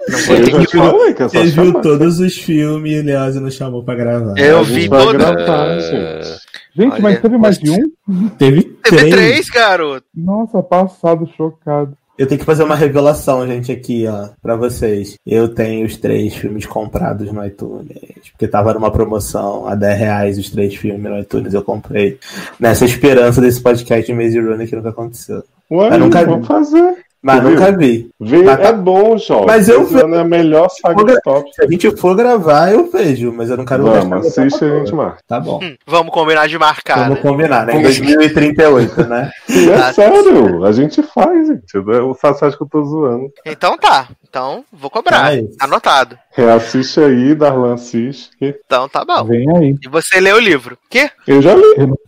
Não 0.09 0.19
vou 0.19 0.37
Eu 0.37 0.45
ter 0.45 0.51
já 0.51 0.59
que 0.59 0.67
te 0.67 0.77
falei 0.77 1.15
que 1.15 1.23
é 1.23 1.29
Você 1.29 1.45
viu 1.47 1.81
todos 1.81 2.19
os 2.21 2.37
filmes 2.37 2.93
e 2.93 3.03
Leoz 3.03 3.37
não 3.37 3.51
chamou 3.51 3.85
pra 3.85 3.95
gravar. 3.95 4.37
Eu 4.37 4.65
vi 4.65 4.75
gente 4.83 4.89
vai 4.89 5.05
todo. 5.05 5.19
gravar, 5.19 5.69
Ah, 5.71 5.79
gente. 5.81 6.43
Gente, 6.75 6.93
Olha, 6.95 7.03
mas 7.03 7.21
teve 7.21 7.39
mais 7.39 7.59
de 7.59 7.71
um? 7.71 8.29
Teve 8.39 8.63
Teve 8.63 8.73
três. 8.83 9.11
três, 9.15 9.49
garoto. 9.51 10.07
Nossa, 10.15 10.63
passado, 10.63 11.29
chocado. 11.37 11.97
Eu 12.23 12.29
tenho 12.29 12.39
que 12.39 12.45
fazer 12.47 12.63
uma 12.63 12.77
revelação, 12.77 13.45
gente, 13.49 13.73
aqui, 13.73 14.07
ó, 14.07 14.29
pra 14.41 14.55
vocês. 14.55 15.17
Eu 15.27 15.49
tenho 15.53 15.85
os 15.85 15.97
três 15.97 16.33
filmes 16.33 16.65
comprados 16.65 17.33
no 17.33 17.45
iTunes. 17.45 17.99
Porque 18.31 18.47
tava 18.47 18.73
numa 18.73 18.93
promoção 18.93 19.67
a 19.67 19.75
10 19.75 19.99
reais 19.99 20.39
os 20.39 20.49
três 20.49 20.73
filmes 20.77 21.03
no 21.03 21.19
iTunes. 21.19 21.53
Eu 21.53 21.65
comprei. 21.65 22.21
Nessa 22.61 22.85
esperança 22.85 23.41
desse 23.41 23.61
podcast 23.61 24.07
de 24.07 24.17
Maze 24.17 24.39
Runner 24.39 24.69
que 24.69 24.77
nunca 24.77 24.91
aconteceu. 24.91 25.43
Ué, 25.69 25.95
Eu 25.95 25.99
nunca 25.99 26.25
vi. 26.25 26.47
fazer. 26.47 26.95
Mas 27.23 27.41
Você 27.41 27.51
nunca 27.51 27.73
vi. 27.77 28.11
Ver 28.19 28.43
Mas 28.45 28.59
tá- 28.61 28.69
é 28.69 28.73
bom, 28.73 29.17
Jorge. 29.17 29.47
Mas 29.47 29.69
eu 29.69 29.83
Esse 29.83 29.97
ano 30.01 30.17
é 30.17 30.21
a 30.21 30.25
melhor 30.25 30.69
saga 30.69 31.05
de 31.05 31.21
top. 31.23 31.49
Se 31.55 31.63
a 31.65 31.69
gente 31.69 31.97
for 31.97 32.17
gravar, 32.17 32.73
eu 32.73 32.91
vejo, 32.91 33.33
mas 33.33 33.49
eu 33.49 33.57
não 33.57 33.65
quero 33.65 33.85
Vamos, 33.85 34.09
gastar 34.25 34.43
assiste 34.43 34.65
e 34.65 34.71
a 34.71 34.79
gente 34.79 34.93
marca. 34.93 35.19
Tá 35.29 35.39
bom. 35.39 35.61
Vamos 35.87 36.13
combinar 36.13 36.49
de 36.49 36.59
marcar, 36.59 36.97
Vamos 36.99 37.15
né? 37.15 37.21
combinar, 37.23 37.65
né? 37.65 37.77
Em 37.77 37.83
2038, 37.83 39.05
né? 39.05 39.31
E 39.49 39.71
é 39.71 39.75
Ah, 39.77 39.93
sério, 39.93 40.65
a 40.65 40.73
gente 40.73 41.01
faz, 41.03 41.47
gente. 41.47 41.79
O 41.79 42.15
Sassá 42.15 42.47
acha 42.49 42.57
que 42.57 42.63
eu 42.65 42.69
tô 42.69 42.83
zoando. 42.85 43.31
Então 43.47 43.79
tá. 43.79 44.09
Então 44.29 44.65
vou 44.73 44.91
cobrar. 44.91 45.37
Isso. 45.37 45.57
Anotado. 45.61 46.19
Reassiste 46.35 46.99
aí, 47.01 47.35
Darlan 47.37 47.75
assiste. 47.75 48.31
Então 48.41 48.89
tá 48.89 49.05
bom. 49.05 49.25
Vem 49.25 49.47
aí. 49.59 49.77
E 49.81 49.89
você 49.89 50.19
lê 50.21 50.33
o 50.33 50.41
livro. 50.41 50.77
Quê? 50.91 51.11
Eu 51.27 51.41
já 51.41 51.55
li. 51.55 51.63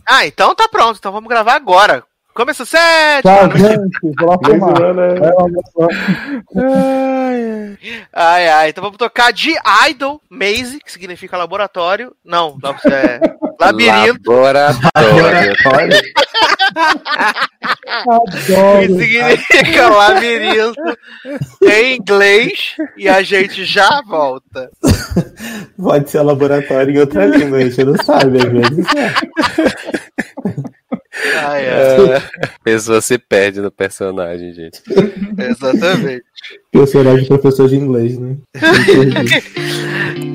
Ah, 0.09 0.27
então 0.27 0.55
tá 0.55 0.67
pronto. 0.69 0.97
Então 0.99 1.13
vamos 1.13 1.29
gravar 1.29 1.55
agora. 1.55 2.03
Começa 2.35 2.65
sete. 2.65 3.23
Tchau, 3.23 3.57
gente. 3.57 3.99
Vou 4.19 4.29
lá 4.29 4.37
lá, 5.35 5.45
pessoal. 5.63 5.89
Ai, 8.13 8.49
ai. 8.49 8.69
Então 8.71 8.83
vamos 8.83 8.99
tocar 8.99 9.33
de 9.33 9.55
Idol, 9.89 10.21
Maze, 10.29 10.81
que 10.85 10.91
significa 10.91 11.37
laboratório. 11.37 12.13
Não, 12.25 12.59
não 12.61 12.75
é. 12.93 13.21
Labirinto, 13.61 14.33
Laboratório. 14.33 15.55
Olha, 15.73 16.03
que 18.45 18.55
Adoro. 18.55 18.99
significa 18.99 19.89
labirinto 19.95 20.99
em 21.63 21.97
inglês. 21.97 22.77
E 22.97 23.09
a 23.09 23.23
gente 23.23 23.65
já 23.65 24.03
volta. 24.07 24.71
pode 25.81 26.11
ser 26.11 26.23
laboratório 26.23 26.95
em 26.95 26.99
outra 26.99 27.27
língua, 27.27 27.59
a 27.59 27.61
gente 27.63 27.85
não 27.85 27.97
sabe, 28.05 28.39
às 28.39 28.45
vezes. 28.51 28.87
É. 31.15 31.39
Ai. 31.39 32.17
A 32.17 32.23
pessoa 32.63 33.01
se 33.01 33.19
perde 33.19 33.61
no 33.61 33.71
personagem, 33.71 34.53
gente. 34.53 34.83
Exatamente. 35.39 36.25
Personagem 36.73 37.27
professor 37.27 37.69
de 37.69 37.77
inglês, 37.77 38.19
né? 38.19 38.37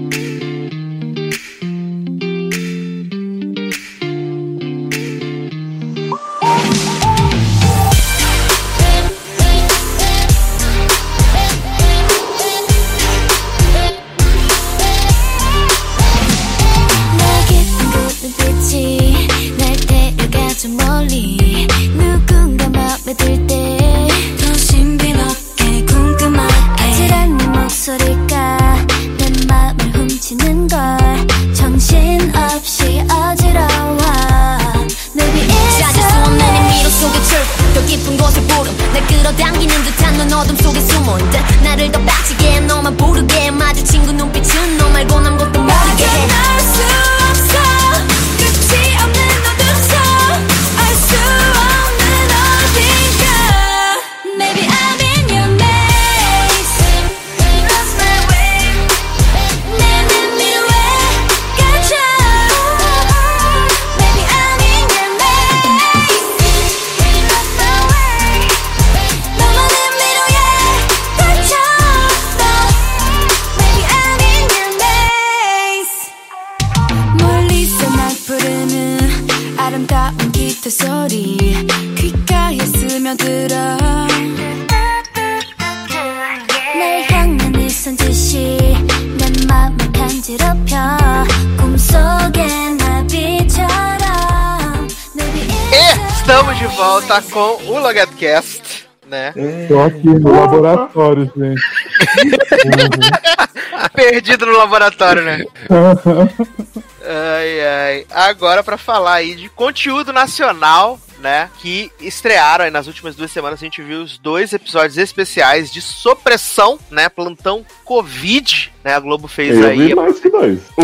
o 98.19 98.19
Logadcast, 98.19 98.87
né? 99.07 99.33
Tô 99.67 99.81
aqui 99.81 100.07
no 100.07 100.31
laboratório, 100.31 101.31
gente. 101.35 101.61
Perdido 103.95 104.45
no 104.45 104.57
laboratório, 104.57 105.23
né? 105.23 105.43
Ai, 107.01 107.65
ai. 107.65 108.05
Agora 108.11 108.61
pra 108.61 108.77
falar 108.77 109.13
aí 109.13 109.33
de 109.33 109.49
conteúdo 109.49 110.13
nacional, 110.13 110.99
né? 111.19 111.49
Que 111.59 111.91
estrearam 111.99 112.65
aí 112.65 112.71
nas 112.71 112.87
últimas 112.87 113.15
duas 113.15 113.29
semanas. 113.31 113.59
A 113.59 113.63
gente 113.65 113.81
viu 113.81 114.01
os 114.01 114.17
dois 114.17 114.53
episódios 114.53 114.97
especiais 114.97 115.71
de 115.71 115.81
supressão, 115.81 116.79
né? 116.89 117.09
Plantão 117.09 117.65
Covid, 117.83 118.71
né? 118.83 118.93
A 118.95 118.99
Globo 118.99 119.27
fez 119.27 119.57
Eu 119.57 119.67
aí. 119.67 119.87
vi 119.87 119.95
mais 119.95 120.19
que 120.19 120.29
dois. 120.29 120.59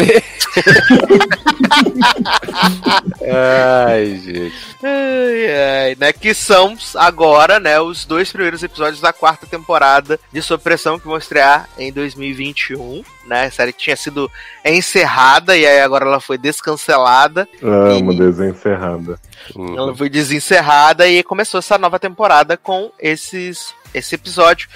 Ai, 3.87 4.19
gente. 4.23 4.55
Ai, 4.83 5.87
ai, 5.89 5.95
né? 5.99 6.13
Que 6.13 6.33
são 6.33 6.75
agora, 6.95 7.59
né? 7.59 7.79
Os 7.79 8.05
dois 8.05 8.31
primeiros 8.31 8.63
episódios 8.63 9.01
da 9.01 9.11
quarta 9.13 9.45
temporada 9.45 10.19
de 10.31 10.41
Supressão 10.41 10.99
que 10.99 11.07
vão 11.07 11.17
estrear 11.17 11.67
em 11.77 11.91
2021. 11.91 13.03
Né, 13.25 13.45
a 13.45 13.49
série 13.51 13.73
que 13.73 13.79
tinha 13.81 13.95
sido 13.95 14.29
encerrada 14.63 15.57
e 15.57 15.65
aí 15.65 15.79
agora 15.79 16.05
ela 16.05 16.19
foi 16.19 16.37
descancelada. 16.37 17.49
Amo 17.59 18.13
E- 18.13 18.17
desenho 18.19 18.51
encerrada. 18.51 19.19
Uhum. 19.55 19.77
Ela 19.77 19.95
foi 19.95 20.09
desencerrada 20.09 21.07
e 21.07 21.23
começou 21.23 21.59
essa 21.59 21.77
nova 21.77 21.99
temporada 21.99 22.57
com 22.57 22.91
esses 22.99 23.73
esse 23.93 24.15
episódio 24.15 24.67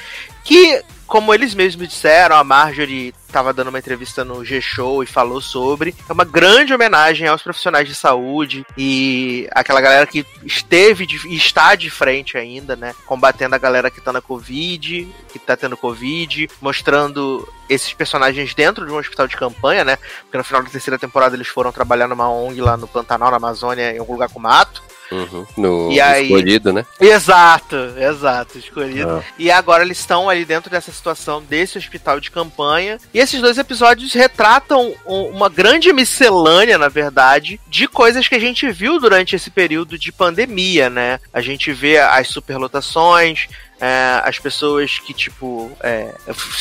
que 0.43 0.81
como 1.09 1.33
eles 1.33 1.55
mesmos 1.55 1.87
disseram, 1.87 2.35
a 2.35 2.43
Marjorie 2.43 3.13
estava 3.27 3.51
dando 3.51 3.69
uma 3.69 3.79
entrevista 3.79 4.23
no 4.23 4.45
G-Show 4.45 5.03
e 5.03 5.07
falou 5.07 5.41
sobre. 5.41 5.95
É 6.07 6.13
uma 6.13 6.23
grande 6.23 6.73
homenagem 6.73 7.27
aos 7.27 7.41
profissionais 7.41 7.87
de 7.87 7.95
saúde 7.95 8.65
e 8.77 9.47
aquela 9.51 9.81
galera 9.81 10.05
que 10.05 10.25
esteve 10.43 11.07
e 11.25 11.35
está 11.35 11.73
de 11.75 11.89
frente 11.89 12.37
ainda, 12.37 12.75
né? 12.75 12.93
Combatendo 13.05 13.55
a 13.55 13.59
galera 13.59 13.89
que 13.89 13.99
tá 14.01 14.13
na 14.13 14.21
Covid, 14.21 15.07
que 15.31 15.39
tá 15.39 15.57
tendo 15.57 15.75
Covid, 15.75 16.47
mostrando 16.61 17.47
esses 17.67 17.91
personagens 17.93 18.53
dentro 18.53 18.85
de 18.85 18.91
um 18.91 18.97
hospital 18.97 19.27
de 19.27 19.35
campanha, 19.35 19.83
né? 19.83 19.97
Porque 20.21 20.37
no 20.37 20.43
final 20.43 20.61
da 20.63 20.69
terceira 20.69 20.99
temporada 20.99 21.35
eles 21.35 21.47
foram 21.47 21.71
trabalhar 21.71 22.07
numa 22.07 22.29
ONG 22.29 22.61
lá 22.61 22.77
no 22.77 22.87
Pantanal, 22.87 23.31
na 23.31 23.37
Amazônia, 23.37 23.95
em 23.95 23.99
algum 23.99 24.13
lugar 24.13 24.29
com 24.29 24.39
mato. 24.39 24.83
Uhum. 25.11 25.45
No 25.57 25.91
E 25.91 25.99
aí- 25.99 26.23
escolhido, 26.25 26.71
né? 26.73 26.85
Exato, 26.99 27.75
exato, 27.97 28.57
escolhido. 28.57 29.09
Ah. 29.09 29.23
E 29.37 29.49
agora 29.51 29.83
eles 29.83 29.99
estão 29.99 30.29
ali 30.29 30.45
dentro 30.45 30.69
dessa 30.69 30.91
situação 30.91 31.41
desse 31.41 31.77
hospital 31.77 32.19
de 32.19 32.29
campanha. 32.31 32.97
E 33.13 33.19
esses 33.19 33.41
dois 33.41 33.57
episódios 33.57 34.13
retratam 34.13 34.93
um- 35.05 35.25
uma 35.29 35.49
grande 35.49 35.91
miscelânea, 35.91 36.77
na 36.77 36.89
verdade, 36.89 37.59
de 37.67 37.87
coisas 37.87 38.27
que 38.27 38.35
a 38.35 38.39
gente 38.39 38.69
viu 38.71 38.99
durante 38.99 39.35
esse 39.35 39.49
período 39.49 39.97
de 39.97 40.11
pandemia, 40.11 40.89
né? 40.89 41.19
A 41.33 41.41
gente 41.41 41.71
vê 41.71 41.97
as 41.97 42.27
superlotações. 42.27 43.47
é, 43.81 44.21
as 44.25 44.37
pessoas 44.37 44.99
que, 44.99 45.13
tipo, 45.13 45.71
é, 45.79 46.13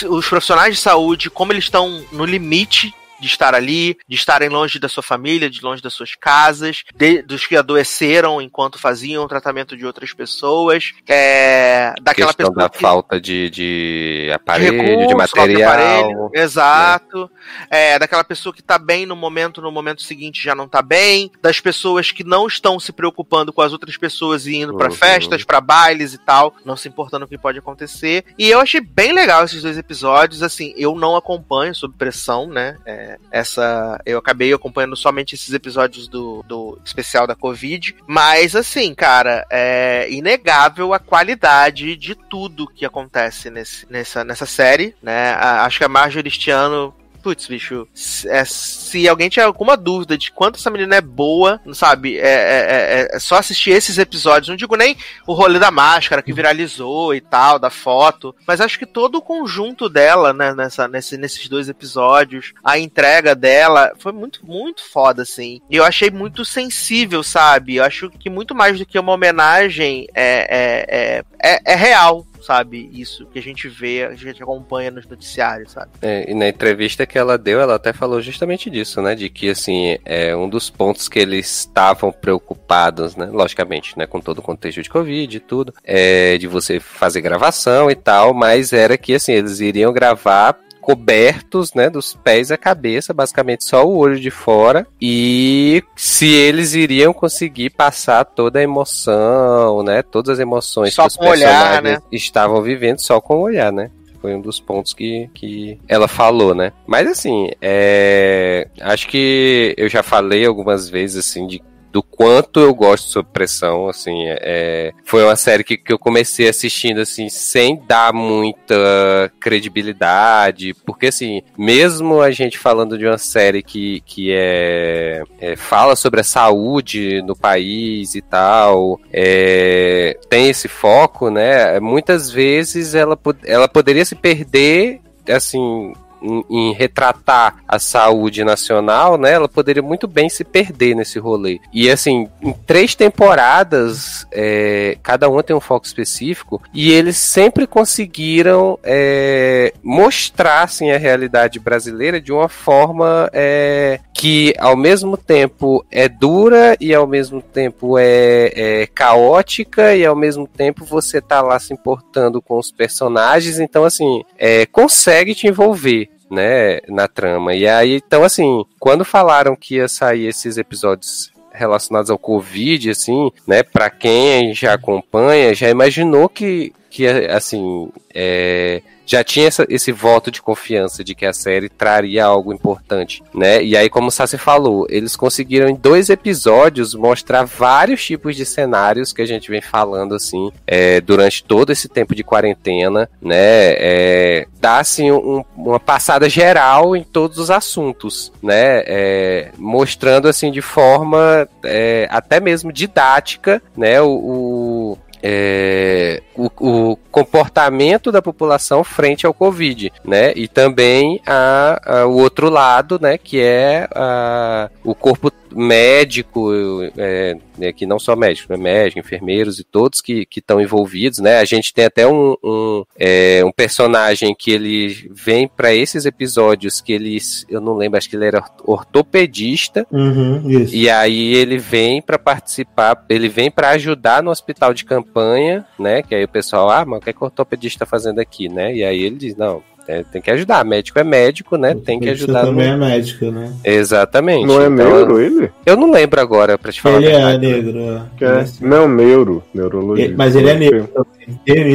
os 0.09 0.29
profissionais 0.29 0.77
de 0.77 0.81
saúde, 0.81 1.29
como 1.29 1.53
eles 1.53 1.65
estão 1.65 2.05
no 2.13 2.25
limite 2.25 2.95
de 3.21 3.27
estar 3.27 3.55
ali, 3.55 3.97
de 4.09 4.17
estarem 4.17 4.49
longe 4.49 4.79
da 4.79 4.89
sua 4.89 5.03
família, 5.03 5.51
de 5.51 5.61
longe 5.63 5.83
das 5.83 5.93
suas 5.95 6.15
casas, 6.15 6.83
de- 6.95 7.23
dos 7.23 7.47
que 7.47 7.57
adoeceram 7.57 8.41
enquanto 8.41 8.79
faziam 8.79 9.25
o 9.25 9.29
tratamento 9.29 9.77
de 9.77 9.85
outras 9.87 10.13
pessoas, 10.13 10.93
é, 11.07 11.93
daquela 12.01 12.29
questão 12.29 12.47
pessoa 12.53 12.65
da 12.65 12.69
que- 12.69 12.79
falta 12.79 13.21
de, 13.21 13.51
de 13.51 14.31
aparelho, 14.35 14.73
de, 14.73 14.87
recurso, 14.87 15.09
falta 15.09 15.37
material. 15.37 15.71
aparelho, 15.73 16.31
exato. 16.35 17.31
É, 17.71 17.99
daquela 17.99 18.25
pessoa 18.25 18.55
que 18.55 18.63
tá 18.63 18.79
bem 18.79 19.07
no 19.07 19.17
momento, 19.17 19.61
no 19.61 19.71
momento 19.73 20.03
seguinte 20.03 20.43
já 20.43 20.55
não 20.55 20.69
tá 20.69 20.83
bem. 20.83 21.31
Das 21.43 21.61
pessoas 21.61 22.11
que 22.11 22.25
não 22.25 22.47
estão 22.47 22.79
se 22.79 22.93
preocupando 22.93 23.53
com 23.53 23.63
as 23.63 23.73
outras 23.73 23.97
pessoas 23.97 24.47
e 24.47 24.57
indo 24.57 24.77
pra 24.77 24.89
Uhum. 24.89 24.95
festas, 24.95 25.45
pra 25.45 25.61
bailes 25.61 26.15
e 26.15 26.19
tal, 26.19 26.55
não 26.65 26.77
se 26.77 26.89
importando 26.89 27.27
com 27.27 27.35
o 27.35 27.37
que 27.37 27.43
pode 27.43 27.59
acontecer. 27.59 28.25
E 28.39 28.49
eu 28.49 28.61
achei 28.61 28.81
bem 28.81 29.13
legal 29.13 29.45
esses 29.45 29.63
dois 29.63 29.77
episódios. 29.79 30.43
Assim, 30.43 30.73
eu 30.77 30.95
não 30.95 31.17
acompanho 31.17 31.75
sob 31.75 31.95
pressão, 31.97 32.47
né? 32.47 32.77
É, 32.87 33.08
essa. 33.31 34.01
Eu 34.05 34.19
acabei 34.19 34.53
acompanhando 34.53 34.97
somente 34.97 35.35
esses 35.35 35.53
episódios 35.55 36.09
do, 36.09 36.45
do 36.47 36.79
especial 36.85 37.27
da 37.27 37.35
Covid. 37.35 37.95
Mas, 38.07 38.55
assim, 38.57 38.95
cara, 38.95 39.47
é 39.51 40.07
inegável 40.11 40.93
a 40.93 40.99
qualidade 40.99 41.97
de 41.97 42.15
tudo 42.15 42.67
que 42.67 42.85
acontece 42.85 43.51
nesse, 43.51 43.87
nessa, 43.91 44.25
nessa 44.25 44.47
série, 44.47 44.95
né? 45.03 45.31
A- 45.33 45.65
acho 45.65 45.79
que 45.79 45.85
a 45.85 45.89
Marjorie 45.89 46.29
este 46.29 46.51
ano. 46.51 46.95
Putz, 47.23 47.47
bicho, 47.47 47.87
se, 47.93 48.29
é, 48.29 48.45
se 48.45 49.09
alguém 49.09 49.29
tiver 49.29 49.45
alguma 49.45 49.77
dúvida 49.77 50.17
de 50.17 50.31
quanto 50.31 50.57
essa 50.57 50.71
menina 50.71 50.97
é 50.97 51.01
boa, 51.01 51.61
sabe? 51.73 52.17
É, 52.17 52.23
é- 52.23 53.09
é- 53.13 53.17
é 53.17 53.19
só 53.19 53.37
assistir 53.37 53.71
esses 53.71 53.99
episódios. 53.99 54.49
Não 54.49 54.57
digo 54.57 54.77
nem 54.77 54.97
o 55.27 55.33
rolê 55.33 55.59
da 55.59 55.71
máscara 55.71 56.23
que 56.23 56.33
viralizou 56.33 57.15
e 57.15 57.21
tal, 57.21 57.59
da 57.59 57.71
foto, 57.71 58.35
mas 58.47 58.61
acho 58.61 58.79
que 58.79 58.87
todo 58.87 59.17
o 59.17 59.23
conjunto 59.23 59.89
dela, 59.89 60.33
né, 60.33 60.55
nessa, 60.55 60.87
nesse, 60.87 61.17
nesses 61.17 61.49
dois 61.49 61.69
episódios, 61.69 62.53
a 62.63 62.79
entrega 62.79 63.35
dela 63.35 63.93
foi 63.99 64.13
muito, 64.13 64.47
muito 64.47 64.83
foda, 64.89 65.23
assim. 65.23 65.61
E 65.69 65.77
eu 65.77 65.85
achei 65.85 66.11
muito 66.11 66.45
sensível, 66.45 67.23
sabe? 67.23 67.77
Eu 67.77 67.85
acho 67.85 68.11
que 68.11 68.31
muito 68.31 68.55
mais 68.55 68.79
do 68.79 68.87
que 68.87 68.99
uma 68.99 69.13
homenagem 69.13 70.07
é, 70.15 70.47
é, 70.49 70.87
é, 70.89 71.55
é, 71.57 71.73
é 71.73 71.75
real. 71.75 72.25
Sabe, 72.49 72.89
isso 72.95 73.27
que 73.27 73.39
a 73.39 73.43
gente 73.43 73.69
vê, 73.69 74.05
a 74.05 74.15
gente 74.15 74.43
acompanha 74.43 74.91
nos 74.91 75.07
noticiários, 75.07 75.73
sabe? 75.73 75.91
É, 76.01 76.31
e 76.31 76.33
na 76.33 76.49
entrevista 76.49 77.05
que 77.05 77.19
ela 77.19 77.37
deu, 77.37 77.61
ela 77.61 77.75
até 77.75 77.93
falou 77.93 78.23
justamente 78.23 78.71
disso, 78.71 79.03
né? 79.03 79.15
De 79.15 79.29
que, 79.29 79.51
assim, 79.51 79.99
é 80.03 80.35
um 80.35 80.49
dos 80.49 80.71
pontos 80.71 81.11
que 81.11 81.19
eles 81.19 81.47
estavam 81.47 82.11
preocupados, 82.11 83.17
né? 83.17 83.27
Logicamente, 83.27 83.99
né? 83.99 84.07
Com 84.07 84.19
todo 84.19 84.39
o 84.39 84.43
contexto 84.43 84.83
de 84.83 84.89
Covid 84.89 85.37
e 85.37 85.41
tudo, 85.41 85.75
é, 85.85 86.39
de 86.39 86.47
você 86.47 86.81
fazer 86.81 87.21
gravação 87.21 87.91
e 87.91 87.95
tal, 87.95 88.33
mas 88.33 88.73
era 88.73 88.97
que, 88.97 89.13
assim, 89.13 89.33
eles 89.33 89.61
iriam 89.61 89.93
gravar 89.93 90.59
cobertos, 90.89 91.75
né, 91.75 91.91
dos 91.91 92.15
pés 92.15 92.51
à 92.51 92.57
cabeça, 92.57 93.13
basicamente 93.13 93.63
só 93.63 93.87
o 93.87 93.95
olho 93.95 94.19
de 94.19 94.31
fora, 94.31 94.87
e 94.99 95.85
se 95.95 96.27
eles 96.27 96.73
iriam 96.73 97.13
conseguir 97.13 97.69
passar 97.69 98.25
toda 98.25 98.59
a 98.59 98.63
emoção, 98.63 99.83
né, 99.83 100.03
todas 100.03 100.31
as 100.31 100.39
emoções 100.39 100.95
Só 100.95 101.03
que 101.03 101.09
os 101.09 101.17
o 101.17 101.25
olhar, 101.25 101.73
personagens 101.73 101.83
né? 101.83 102.03
estavam 102.11 102.63
vivendo 102.63 103.01
só 103.01 103.21
com 103.21 103.37
o 103.37 103.43
olhar, 103.43 103.71
né? 103.71 103.91
Foi 104.19 104.35
um 104.35 104.41
dos 104.41 104.59
pontos 104.59 104.95
que, 104.95 105.31
que 105.35 105.79
ela 105.87 106.09
falou, 106.09 106.55
né? 106.55 106.73
Mas 106.87 107.07
assim, 107.07 107.51
é... 107.61 108.67
acho 108.81 109.07
que 109.09 109.75
eu 109.77 109.89
já 109.91 110.03
falei 110.03 110.45
algumas 110.47 110.89
vezes 110.89 111.19
assim 111.19 111.47
de 111.47 111.63
do 111.91 112.03
quanto 112.03 112.61
eu 112.61 112.75
gosto 112.75 113.09
Sob 113.09 113.29
Pressão, 113.33 113.89
assim, 113.89 114.25
é, 114.27 114.93
foi 115.05 115.25
uma 115.25 115.37
série 115.37 115.65
que, 115.65 115.77
que 115.77 115.93
eu 115.93 115.99
comecei 115.99 116.49
assistindo, 116.49 117.01
assim, 117.01 117.29
sem 117.29 117.83
dar 117.87 118.13
muita 118.13 119.33
credibilidade, 119.41 120.75
porque, 120.85 121.07
assim, 121.07 121.43
mesmo 121.57 122.21
a 122.21 122.31
gente 122.31 122.59
falando 122.59 122.99
de 122.99 123.07
uma 123.07 123.19
série 123.19 123.63
que, 123.63 124.01
que 124.05 124.33
é, 124.33 125.23
é, 125.41 125.57
fala 125.57 125.97
sobre 125.97 126.21
a 126.21 126.25
saúde 126.25 127.23
no 127.23 127.35
país 127.35 128.15
e 128.15 128.21
tal, 128.21 129.01
é, 129.13 130.19
tem 130.29 130.49
esse 130.49 130.69
foco, 130.69 131.31
né, 131.31 131.81
muitas 131.81 132.31
vezes 132.31 132.95
ela, 132.95 133.19
ela 133.45 133.69
poderia 133.69 134.05
se 134.05 134.15
perder, 134.15 135.01
assim, 135.29 135.93
em, 136.23 136.45
em 136.49 136.73
retratar 136.73 137.57
a 137.67 137.79
saúde 137.79 138.45
nacional, 138.45 139.19
né, 139.19 139.33
ela 139.33 139.49
poderia 139.49 139.83
muito 139.83 140.07
bem 140.07 140.29
se 140.29 140.45
perder 140.45 140.95
nesse 140.95 141.19
rolê. 141.19 141.61
E 141.73 141.91
assim, 141.91 142.29
em 142.43 142.53
três 142.53 142.95
temporadas, 142.95 144.27
é, 144.33 144.97
cada 145.03 145.29
uma 145.29 145.43
tem 145.43 145.55
um 145.55 145.61
foco 145.61 145.87
específico, 145.87 146.63
e 146.73 146.93
eles 146.93 147.17
sempre 147.17 147.67
conseguiram 147.67 148.79
é, 148.83 149.73
mostrar 149.83 150.63
assim, 150.63 150.91
a 150.91 150.99
realidade 150.99 151.59
brasileira 151.59 152.21
de 152.21 152.33
uma 152.33 152.49
forma 152.49 153.29
é, 153.33 154.01
que 154.13 154.55
ao 154.59 154.77
mesmo 154.77 155.17
tempo 155.17 155.85
é 155.91 156.09
dura 156.09 156.77
e 156.81 156.95
ao 156.95 157.07
mesmo 157.07 157.41
tempo 157.41 157.99
é, 157.99 158.53
é 158.55 158.87
caótica 158.87 159.95
e 159.95 160.05
ao 160.05 160.17
mesmo 160.17 160.47
tempo 160.47 160.85
você 160.85 161.21
tá 161.21 161.41
lá 161.41 161.59
se 161.59 161.73
importando 161.73 162.43
com 162.43 162.59
os 162.59 162.71
personagens, 162.71 163.59
então 163.59 163.85
assim, 163.85 164.23
é, 164.37 164.67
consegue 164.67 165.35
te 165.35 165.47
envolver 165.47 166.08
né, 166.31 166.81
na 166.89 167.09
trama. 167.09 167.55
E 167.55 167.67
aí, 167.67 167.97
então 167.97 168.25
assim, 168.25 168.65
quando 168.79 169.05
falaram 169.05 169.57
que 169.57 169.77
ia 169.77 169.89
sair 169.89 170.27
esses 170.27 170.57
episódios 170.57 171.33
relacionados 171.53 172.11
ao 172.11 172.19
Covid, 172.19 172.91
assim, 172.91 173.31
né, 173.47 173.63
para 173.63 173.91
quem 173.91 174.55
já 174.55 174.75
acompanha, 174.75 175.55
já 175.55 175.69
imaginou 175.69 176.29
que, 176.29 176.73
que 176.89 177.07
assim, 177.07 177.91
é, 178.15 178.83
já 179.09 179.25
tinha 179.25 179.49
essa- 179.49 179.67
esse 179.71 179.91
voto 179.91 180.31
de 180.31 180.43
confiança 180.43 181.03
de 181.03 181.15
que 181.15 181.25
a 181.25 181.33
série 181.33 181.69
traria 181.69 182.25
algo 182.27 182.53
importante, 182.53 183.23
né? 183.35 183.63
E 183.63 183.77
aí, 183.77 183.89
como 183.89 184.09
o 184.09 184.11
Sassi 184.11 184.37
falou, 184.37 184.87
eles 184.91 185.17
conseguiram 185.17 185.69
em 185.69 185.75
dois 185.75 186.11
episódios 186.11 186.95
mostrar 186.95 187.45
vários 187.45 188.05
tipos 188.05 188.37
de 188.37 188.45
cenários 188.45 189.13
que 189.13 189.23
a 189.23 189.27
gente 189.27 189.51
vem 189.51 189.63
falando, 189.63 190.15
assim, 190.15 190.53
é, 190.67 191.01
durante 191.01 191.43
todo 191.43 191.71
esse 191.73 191.89
tempo 191.89 192.15
de 192.15 192.23
quarentena, 192.23 193.09
né? 193.23 193.39
É, 193.41 194.47
dá, 194.61 194.79
assim, 194.79 195.11
um- 195.11 195.43
uma 195.57 195.81
passada 195.81 196.29
geral 196.29 196.95
em 196.95 197.03
todos 197.03 197.39
os 197.39 197.51
assuntos, 197.51 198.31
né? 198.43 198.83
É, 198.87 199.49
mostrando, 199.57 200.29
assim, 200.29 200.51
de 200.53 200.61
forma 200.61 201.49
é, 201.65 202.07
até 202.11 202.41
mesmo 202.41 202.73
didática, 202.73 203.63
né? 203.77 204.01
o- 204.03 204.09
o 204.09 204.99
é, 205.23 206.23
o, 206.37 206.51
o 206.93 206.97
comportamento 207.11 208.11
da 208.13 208.23
população 208.23 208.83
frente 208.85 209.27
ao 209.27 209.35
Covid, 209.35 209.93
né? 210.05 210.33
E 210.37 210.47
também 210.49 211.21
a, 211.27 211.81
a- 212.03 212.07
o 212.07 212.17
outro 212.19 212.49
lado, 212.49 212.99
né? 213.01 213.19
Que 213.19 213.41
é 213.41 213.89
a- 213.95 214.71
o 214.85 214.95
corpo 214.95 215.31
médico, 215.55 216.51
é, 216.97 217.37
né, 217.57 217.73
que 217.73 217.87
não 217.87 217.99
só 217.99 218.15
médico, 218.15 218.53
né, 218.53 218.59
médico, 218.59 219.01
enfermeiros 219.01 219.59
e 219.59 219.65
todos 219.65 220.01
que 220.01 220.27
estão 220.37 220.61
envolvidos, 220.61 221.19
né? 221.19 221.39
A 221.39 221.45
gente 221.45 221.73
tem 221.73 221.85
até 221.85 222.07
um, 222.07 222.37
um, 222.43 222.85
é, 222.99 223.43
um 223.45 223.53
personagem 223.53 224.35
que 224.35 224.51
ele 224.51 225.11
vem 225.11 225.49
para 225.49 225.75
esses 225.75 226.05
episódios 226.05 226.81
que 226.81 226.93
ele, 226.93 227.19
eu 227.49 227.61
não 227.61 227.75
lembro, 227.75 227.99
acho 227.99 228.09
que 228.09 228.17
ele 228.17 228.27
era 228.27 228.45
ortopedista, 228.65 229.87
Uhum, 229.91 230.67
e 230.71 230.89
aí 230.89 231.35
ele 231.35 231.59
vem 231.59 232.01
pra 232.01 232.19
participar, 232.19 233.05
ele 233.09 233.29
vem 233.29 233.51
pra 233.51 233.71
ajudar 233.71 234.23
no 234.23 234.31
hospital 234.31 234.73
de 234.73 234.85
campanha, 234.85 235.65
né? 235.79 236.03
Que 236.03 236.15
aí 236.15 236.25
o 236.25 236.29
pessoal, 236.29 236.71
ah, 236.71 236.85
mas 236.85 236.99
o 236.99 237.03
que, 237.03 237.11
é 237.11 237.13
que 237.13 237.23
o 237.23 237.25
ortopedista 237.25 237.81
tá 237.81 237.87
fazendo 237.87 238.21
aqui, 238.21 238.49
né? 238.49 238.75
E 238.75 238.85
aí 238.85 239.03
ele 239.03 239.17
diz, 239.17 239.37
não, 239.37 239.63
é, 239.89 240.05
tem 240.05 240.21
que 240.23 240.31
ajudar, 240.31 240.65
médico 240.65 240.99
é 240.99 241.05
médico, 241.05 241.57
né? 241.57 241.75
Tem 241.75 241.99
que 241.99 242.05
Você 242.07 242.11
ajudar. 242.13 242.43
no- 242.45 242.51
também 242.51 242.69
é 242.69 242.77
médico, 242.77 243.25
né? 243.31 243.53
Exatamente. 243.65 244.47
Não 244.47 244.61
é 244.61 244.67
Então, 244.67 244.71
neuro 244.77 245.21
ele? 245.21 245.51
Eu 245.65 245.77
não 245.77 245.91
lembro 245.91 246.21
agora, 246.21 246.59
pra 246.59 246.71
te 246.71 246.81
falar. 246.81 246.99
Ele 246.99 247.07
é 247.11 247.39
negro. 247.39 247.79
é. 247.79 248.03
Que 248.17 248.25
é- 248.25 248.45
Não, 248.61 248.87
neuro, 248.87 249.43
neurologia. 249.55 250.15
Mas 250.17 250.37
ele 250.37 250.51
é 250.51 250.55
negro. 250.55 250.89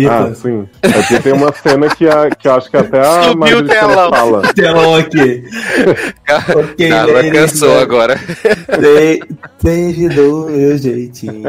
Ah, 0.09 0.33
sim. 0.33 0.67
É 0.81 0.89
porque 0.89 1.19
tem 1.19 1.33
uma 1.33 1.51
cena 1.53 1.87
que, 1.89 2.07
a, 2.07 2.29
que 2.29 2.47
eu 2.47 2.53
acho 2.55 2.69
que 2.69 2.77
até 2.77 2.99
a 2.99 3.23
Subiu 3.23 3.59
o 3.59 3.63
telão. 3.67 4.09
fala. 4.11 4.41
Telão 4.53 4.95
aqui. 4.95 5.43
ok, 6.55 6.91
Ela 6.91 7.11
ladies 7.13 7.31
cansou 7.33 7.79
agora. 7.79 8.19
Tem- 8.81 9.21
Desde 9.63 10.09
do 10.09 10.47
meu 10.49 10.77
jeitinho. 10.77 11.43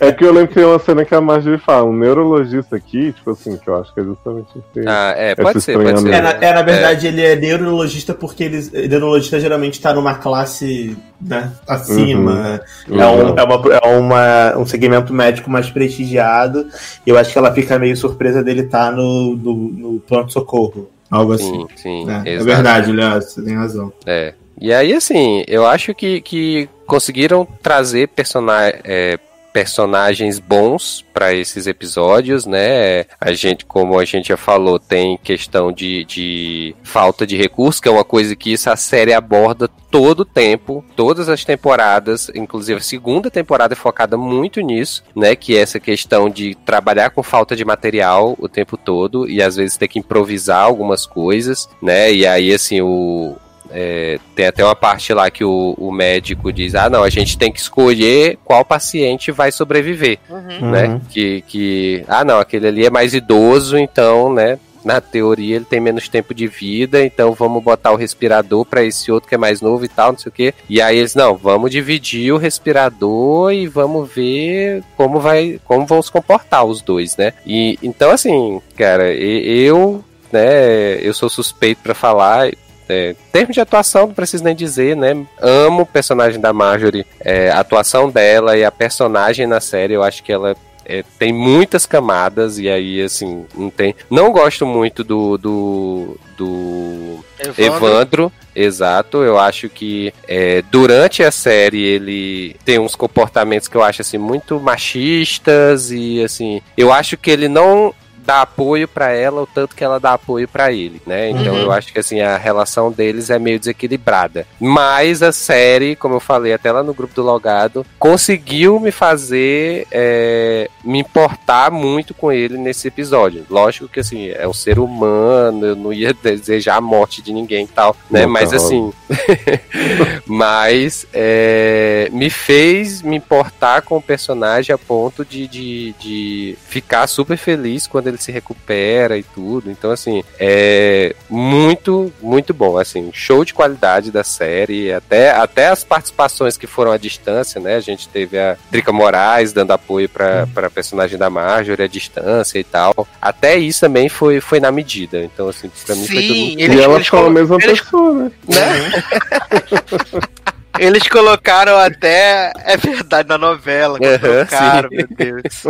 É 0.00 0.12
que 0.12 0.24
eu 0.24 0.32
lembro 0.32 0.48
que 0.48 0.54
tem 0.54 0.64
uma 0.64 0.78
cena 0.78 1.04
que 1.04 1.14
a 1.14 1.20
Marjorie 1.20 1.58
fala, 1.58 1.84
um 1.88 1.92
neurologista 1.96 2.76
aqui, 2.76 3.12
tipo 3.12 3.30
assim, 3.32 3.56
que 3.56 3.68
eu 3.68 3.80
acho 3.80 3.92
que 3.94 4.00
é 4.00 4.04
justamente 4.04 4.48
esse. 4.56 4.86
Ah, 4.88 5.14
é, 5.16 5.34
pode 5.34 5.60
ser, 5.60 5.76
pode 5.76 6.00
ser. 6.00 6.12
É, 6.12 6.20
na, 6.20 6.30
é, 6.30 6.52
na 6.54 6.62
verdade, 6.62 7.06
ele 7.06 7.22
é 7.22 7.36
neurologista 7.36 8.14
porque 8.14 8.44
eles, 8.44 8.70
neurologista 8.70 9.40
geralmente 9.40 9.80
tá 9.80 9.92
numa 9.92 10.14
classe 10.14 10.96
né, 11.20 11.50
acima. 11.66 12.60
Uhum. 12.88 13.00
É, 13.00 13.06
um, 13.06 13.38
é, 13.38 13.42
uma, 13.42 13.74
é 13.74 13.88
uma- 13.98 14.58
um 14.58 14.66
segmento 14.66 15.12
médico 15.12 15.50
mais 15.50 15.69
prestigiado. 15.70 16.68
E 17.06 17.10
eu 17.10 17.18
acho 17.18 17.32
que 17.32 17.38
ela 17.38 17.52
fica 17.52 17.78
meio 17.78 17.96
surpresa 17.96 18.42
dele 18.42 18.62
estar 18.62 18.92
no, 18.92 19.36
no, 19.36 19.54
no 19.54 20.00
pronto-socorro. 20.00 20.90
Algo 21.10 21.32
assim. 21.32 21.66
Sim, 21.76 22.04
sim, 22.04 22.10
É, 22.24 22.34
é 22.34 22.38
verdade, 22.38 22.92
Léo, 22.92 23.20
você 23.20 23.42
tem 23.42 23.54
razão. 23.56 23.92
É. 24.06 24.34
E 24.60 24.72
aí, 24.72 24.92
assim, 24.92 25.42
eu 25.48 25.66
acho 25.66 25.94
que, 25.94 26.20
que 26.20 26.68
conseguiram 26.86 27.46
trazer 27.62 28.08
persona 28.08 28.68
é, 28.84 29.18
personagens 29.52 30.38
bons 30.38 31.04
para 31.12 31.34
esses 31.34 31.66
episódios, 31.66 32.46
né? 32.46 33.04
A 33.20 33.32
gente, 33.32 33.64
como 33.64 33.98
a 33.98 34.04
gente 34.04 34.28
já 34.28 34.36
falou, 34.36 34.78
tem 34.78 35.18
questão 35.18 35.72
de, 35.72 36.04
de 36.04 36.74
falta 36.82 37.26
de 37.26 37.36
recursos, 37.36 37.80
que 37.80 37.88
é 37.88 37.90
uma 37.90 38.04
coisa 38.04 38.34
que 38.36 38.54
essa 38.54 38.74
série 38.76 39.12
aborda 39.12 39.68
todo 39.90 40.20
o 40.20 40.24
tempo, 40.24 40.84
todas 40.94 41.28
as 41.28 41.44
temporadas, 41.44 42.30
inclusive 42.34 42.78
a 42.78 42.82
segunda 42.82 43.30
temporada 43.30 43.74
é 43.74 43.76
focada 43.76 44.16
muito 44.16 44.60
nisso, 44.60 45.02
né? 45.14 45.34
Que 45.34 45.56
é 45.56 45.60
essa 45.60 45.80
questão 45.80 46.30
de 46.30 46.54
trabalhar 46.54 47.10
com 47.10 47.22
falta 47.22 47.56
de 47.56 47.64
material 47.64 48.36
o 48.38 48.48
tempo 48.48 48.76
todo 48.76 49.28
e 49.28 49.42
às 49.42 49.56
vezes 49.56 49.76
ter 49.76 49.88
que 49.88 49.98
improvisar 49.98 50.64
algumas 50.64 51.06
coisas, 51.06 51.68
né? 51.82 52.12
E 52.12 52.26
aí, 52.26 52.54
assim, 52.54 52.80
o, 52.80 53.36
é, 53.72 54.18
tem 54.34 54.46
até 54.46 54.64
uma 54.64 54.74
parte 54.76 55.12
lá 55.14 55.30
que 55.30 55.44
o, 55.44 55.74
o 55.78 55.92
médico 55.92 56.52
diz: 56.52 56.74
ah, 56.74 56.88
não, 56.90 57.02
a 57.02 57.10
gente 57.10 57.36
tem 57.38 57.52
que 57.52 57.60
escolher 57.60 58.38
qual 58.44 58.64
paciente 58.64 59.30
vai 59.30 59.52
sobreviver, 59.52 60.18
Uhum. 60.28 60.70
né? 60.70 61.00
Que, 61.10 61.42
que, 61.42 62.04
ah, 62.08 62.24
não, 62.24 62.38
aquele 62.38 62.66
ali 62.66 62.86
é 62.86 62.90
mais 62.90 63.14
idoso, 63.14 63.76
então, 63.78 64.32
né? 64.32 64.58
Na 64.82 64.98
teoria 64.98 65.56
ele 65.56 65.66
tem 65.66 65.78
menos 65.78 66.08
tempo 66.08 66.32
de 66.32 66.46
vida, 66.46 67.04
então 67.04 67.34
vamos 67.34 67.62
botar 67.62 67.92
o 67.92 67.96
respirador 67.96 68.64
para 68.64 68.82
esse 68.82 69.12
outro 69.12 69.28
que 69.28 69.34
é 69.34 69.38
mais 69.38 69.60
novo 69.60 69.84
e 69.84 69.88
tal, 69.88 70.12
não 70.12 70.18
sei 70.18 70.30
o 70.30 70.32
quê. 70.32 70.54
E 70.70 70.80
aí 70.80 70.96
eles, 70.96 71.14
não, 71.14 71.36
vamos 71.36 71.70
dividir 71.70 72.32
o 72.32 72.38
respirador 72.38 73.52
e 73.52 73.66
vamos 73.66 74.10
ver 74.10 74.82
como 74.96 75.20
vai, 75.20 75.60
como 75.66 75.84
vão 75.84 76.00
se 76.00 76.10
comportar 76.10 76.64
os 76.64 76.80
dois, 76.80 77.14
né? 77.18 77.34
E 77.46 77.78
então 77.82 78.10
assim, 78.10 78.62
cara, 78.74 79.12
eu, 79.12 80.02
né, 80.32 80.94
eu 81.02 81.12
sou 81.12 81.28
suspeito 81.28 81.82
para 81.82 81.94
falar, 81.94 82.50
é, 82.90 83.10
em 83.10 83.30
termos 83.32 83.54
de 83.54 83.60
atuação, 83.60 84.08
não 84.08 84.14
preciso 84.14 84.44
nem 84.44 84.54
dizer, 84.54 84.96
né? 84.96 85.24
Amo 85.40 85.82
o 85.82 85.86
personagem 85.86 86.40
da 86.40 86.52
Marjorie, 86.52 87.06
é, 87.20 87.50
a 87.50 87.60
atuação 87.60 88.10
dela 88.10 88.56
e 88.56 88.64
a 88.64 88.70
personagem 88.70 89.46
na 89.46 89.60
série, 89.60 89.94
eu 89.94 90.02
acho 90.02 90.22
que 90.22 90.32
ela 90.32 90.56
é, 90.90 91.04
tem 91.18 91.32
muitas 91.32 91.86
camadas 91.86 92.58
e 92.58 92.68
aí, 92.68 93.00
assim, 93.00 93.46
não 93.54 93.70
tem. 93.70 93.94
Não 94.10 94.32
gosto 94.32 94.66
muito 94.66 95.04
do. 95.04 95.38
do, 95.38 96.18
do 96.36 97.24
Evandro, 97.56 98.32
exato. 98.56 99.18
Eu 99.18 99.38
acho 99.38 99.68
que 99.68 100.12
é, 100.26 100.62
durante 100.70 101.22
a 101.22 101.30
série 101.30 101.80
ele 101.80 102.56
tem 102.64 102.80
uns 102.80 102.96
comportamentos 102.96 103.68
que 103.68 103.76
eu 103.76 103.84
acho 103.84 104.02
assim 104.02 104.18
muito 104.18 104.58
machistas 104.58 105.92
e 105.92 106.22
assim, 106.24 106.60
eu 106.76 106.92
acho 106.92 107.16
que 107.16 107.30
ele 107.30 107.48
não 107.48 107.94
dá 108.30 108.42
apoio 108.42 108.86
pra 108.86 109.10
ela 109.10 109.42
o 109.42 109.46
tanto 109.46 109.74
que 109.74 109.82
ela 109.82 109.98
dá 109.98 110.12
apoio 110.12 110.46
pra 110.46 110.70
ele, 110.72 111.02
né? 111.04 111.30
Então 111.30 111.52
Uhum. 111.52 111.62
eu 111.62 111.72
acho 111.72 111.92
que 111.92 111.98
assim 111.98 112.20
a 112.20 112.36
relação 112.36 112.92
deles 112.92 113.28
é 113.28 113.38
meio 113.40 113.58
desequilibrada. 113.58 114.46
Mas 114.60 115.20
a 115.20 115.32
série, 115.32 115.96
como 115.96 116.14
eu 116.14 116.20
falei 116.20 116.52
até 116.52 116.70
lá 116.70 116.82
no 116.82 116.94
grupo 116.94 117.12
do 117.12 117.22
Logado, 117.22 117.84
conseguiu 117.98 118.78
me 118.78 118.92
fazer 118.92 119.86
é, 119.90 120.68
me 120.84 121.00
importar 121.00 121.72
muito 121.72 122.14
com 122.14 122.30
ele 122.30 122.56
nesse 122.56 122.86
episódio. 122.86 123.44
Lógico 123.50 123.88
que 123.88 123.98
assim 123.98 124.28
é 124.28 124.46
um 124.46 124.52
ser 124.52 124.78
humano, 124.78 125.66
eu 125.66 125.74
não 125.76 125.92
ia 125.92 126.14
desejar 126.22 126.76
a 126.76 126.80
morte 126.80 127.20
de 127.22 127.32
ninguém 127.32 127.64
e 127.64 127.68
tal, 127.68 127.96
né? 128.08 128.20
Nunca 128.26 128.32
Mas 128.32 128.52
rola. 128.52 128.62
assim, 128.64 128.92
mas 130.26 131.06
é, 131.12 132.08
me 132.12 132.30
fez 132.30 133.02
me 133.02 133.16
importar 133.16 133.82
com 133.82 133.96
o 133.96 134.02
personagem 134.02 134.72
a 134.74 134.78
ponto 134.78 135.24
de, 135.24 135.46
de, 135.48 135.94
de 135.98 136.56
ficar 136.68 137.06
super 137.06 137.36
feliz 137.36 137.86
quando 137.86 138.06
ele 138.06 138.18
se 138.22 138.32
recupera 138.32 139.16
e 139.18 139.22
tudo. 139.22 139.70
Então, 139.70 139.90
assim, 139.90 140.22
é 140.38 141.14
muito, 141.28 142.12
muito 142.20 142.52
bom. 142.54 142.78
Assim, 142.78 143.10
show 143.12 143.44
de 143.44 143.54
qualidade 143.54 144.10
da 144.10 144.24
série. 144.24 144.92
Até, 144.92 145.30
até 145.30 145.68
as 145.68 145.84
participações 145.84 146.56
que 146.56 146.66
foram 146.66 146.92
à 146.92 146.96
distância, 146.96 147.60
né? 147.60 147.76
A 147.76 147.80
gente 147.80 148.08
teve 148.08 148.38
a 148.38 148.56
Drica 148.70 148.92
Moraes 148.92 149.52
dando 149.52 149.72
apoio 149.72 150.08
pra, 150.08 150.46
pra 150.52 150.70
personagem 150.70 151.18
da 151.18 151.30
Marjorie 151.30 151.84
à 151.84 151.88
distância 151.88 152.58
e 152.58 152.64
tal. 152.64 153.06
Até 153.20 153.56
isso 153.56 153.80
também 153.80 154.08
foi, 154.08 154.40
foi 154.40 154.60
na 154.60 154.70
medida. 154.70 155.22
Então, 155.22 155.48
assim, 155.48 155.70
pra 155.86 155.94
mim 155.94 156.06
foi 156.06 156.22
tudo 156.22 156.34
Sim, 156.34 156.46
muito 156.46 156.60
eles, 156.60 156.76
e 156.76 156.82
elas 156.82 156.96
eles, 156.96 157.06
são 157.08 157.26
a 157.26 157.30
mesma 157.30 157.56
eles- 157.60 157.80
pessoa, 157.80 158.14
né? 158.24 158.30
eles 160.78 161.06
colocaram 161.08 161.76
até. 161.76 162.52
É 162.64 162.76
verdade, 162.76 163.28
na 163.28 163.36
novela. 163.38 163.98
Que 163.98 164.06
Aham, 164.06 164.18
colocaram, 164.18 164.88
sim. 164.88 164.96
meu 164.96 165.06
Deus. 165.10 165.62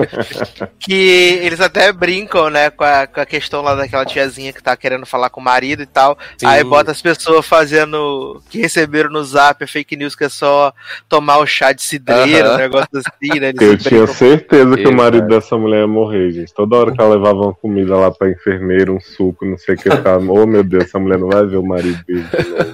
que 0.78 1.40
eles 1.42 1.60
até 1.60 1.92
brincam, 1.92 2.50
né, 2.50 2.70
com 2.70 2.84
a, 2.84 3.06
com 3.06 3.20
a 3.20 3.26
questão 3.26 3.62
lá 3.62 3.74
daquela 3.74 4.04
tiazinha 4.04 4.52
que 4.52 4.62
tá 4.62 4.76
querendo 4.76 5.06
falar 5.06 5.30
com 5.30 5.40
o 5.40 5.44
marido 5.44 5.82
e 5.82 5.86
tal. 5.86 6.18
Sim. 6.38 6.46
Aí 6.46 6.62
bota 6.64 6.90
as 6.90 7.00
pessoas 7.00 7.46
fazendo. 7.46 8.42
que 8.50 8.58
receberam 8.60 9.10
no 9.10 9.24
zap 9.24 9.62
a 9.62 9.66
fake 9.66 9.96
news 9.96 10.14
que 10.14 10.24
é 10.24 10.28
só 10.28 10.72
tomar 11.08 11.38
o 11.38 11.46
chá 11.46 11.72
de 11.72 11.82
cidreira, 11.82 12.48
Aham. 12.48 12.54
um 12.54 12.58
negócio 12.58 12.88
assim, 12.94 13.40
né? 13.40 13.48
Eles 13.48 13.60
Eu 13.60 13.78
tinha 13.78 14.06
certeza 14.06 14.74
que 14.76 14.82
o 14.82 14.90
Exato. 14.90 14.96
marido 14.96 15.26
dessa 15.28 15.56
mulher 15.56 15.80
ia 15.80 15.86
morrer, 15.86 16.30
gente. 16.32 16.52
Toda 16.54 16.76
hora 16.76 16.92
que 16.92 17.00
ela 17.00 17.14
levava 17.14 17.38
uma 17.38 17.54
comida 17.54 17.96
lá 17.96 18.10
pra 18.10 18.30
enfermeira, 18.30 18.92
um 18.92 19.00
suco, 19.00 19.44
não 19.44 19.56
sei 19.56 19.74
o 19.74 19.78
que, 19.78 19.88
eu 19.88 19.96
ficava, 19.96 20.24
oh 20.30 20.46
meu 20.46 20.62
Deus, 20.62 20.84
essa 20.84 20.98
mulher 20.98 21.18
não 21.18 21.28
vai 21.28 21.46
ver 21.46 21.56
o 21.56 21.62
marido 21.62 21.98
dele. 22.06 22.24
de 22.24 22.48
novo." 22.48 22.70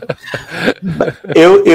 Eu, 1.35 1.67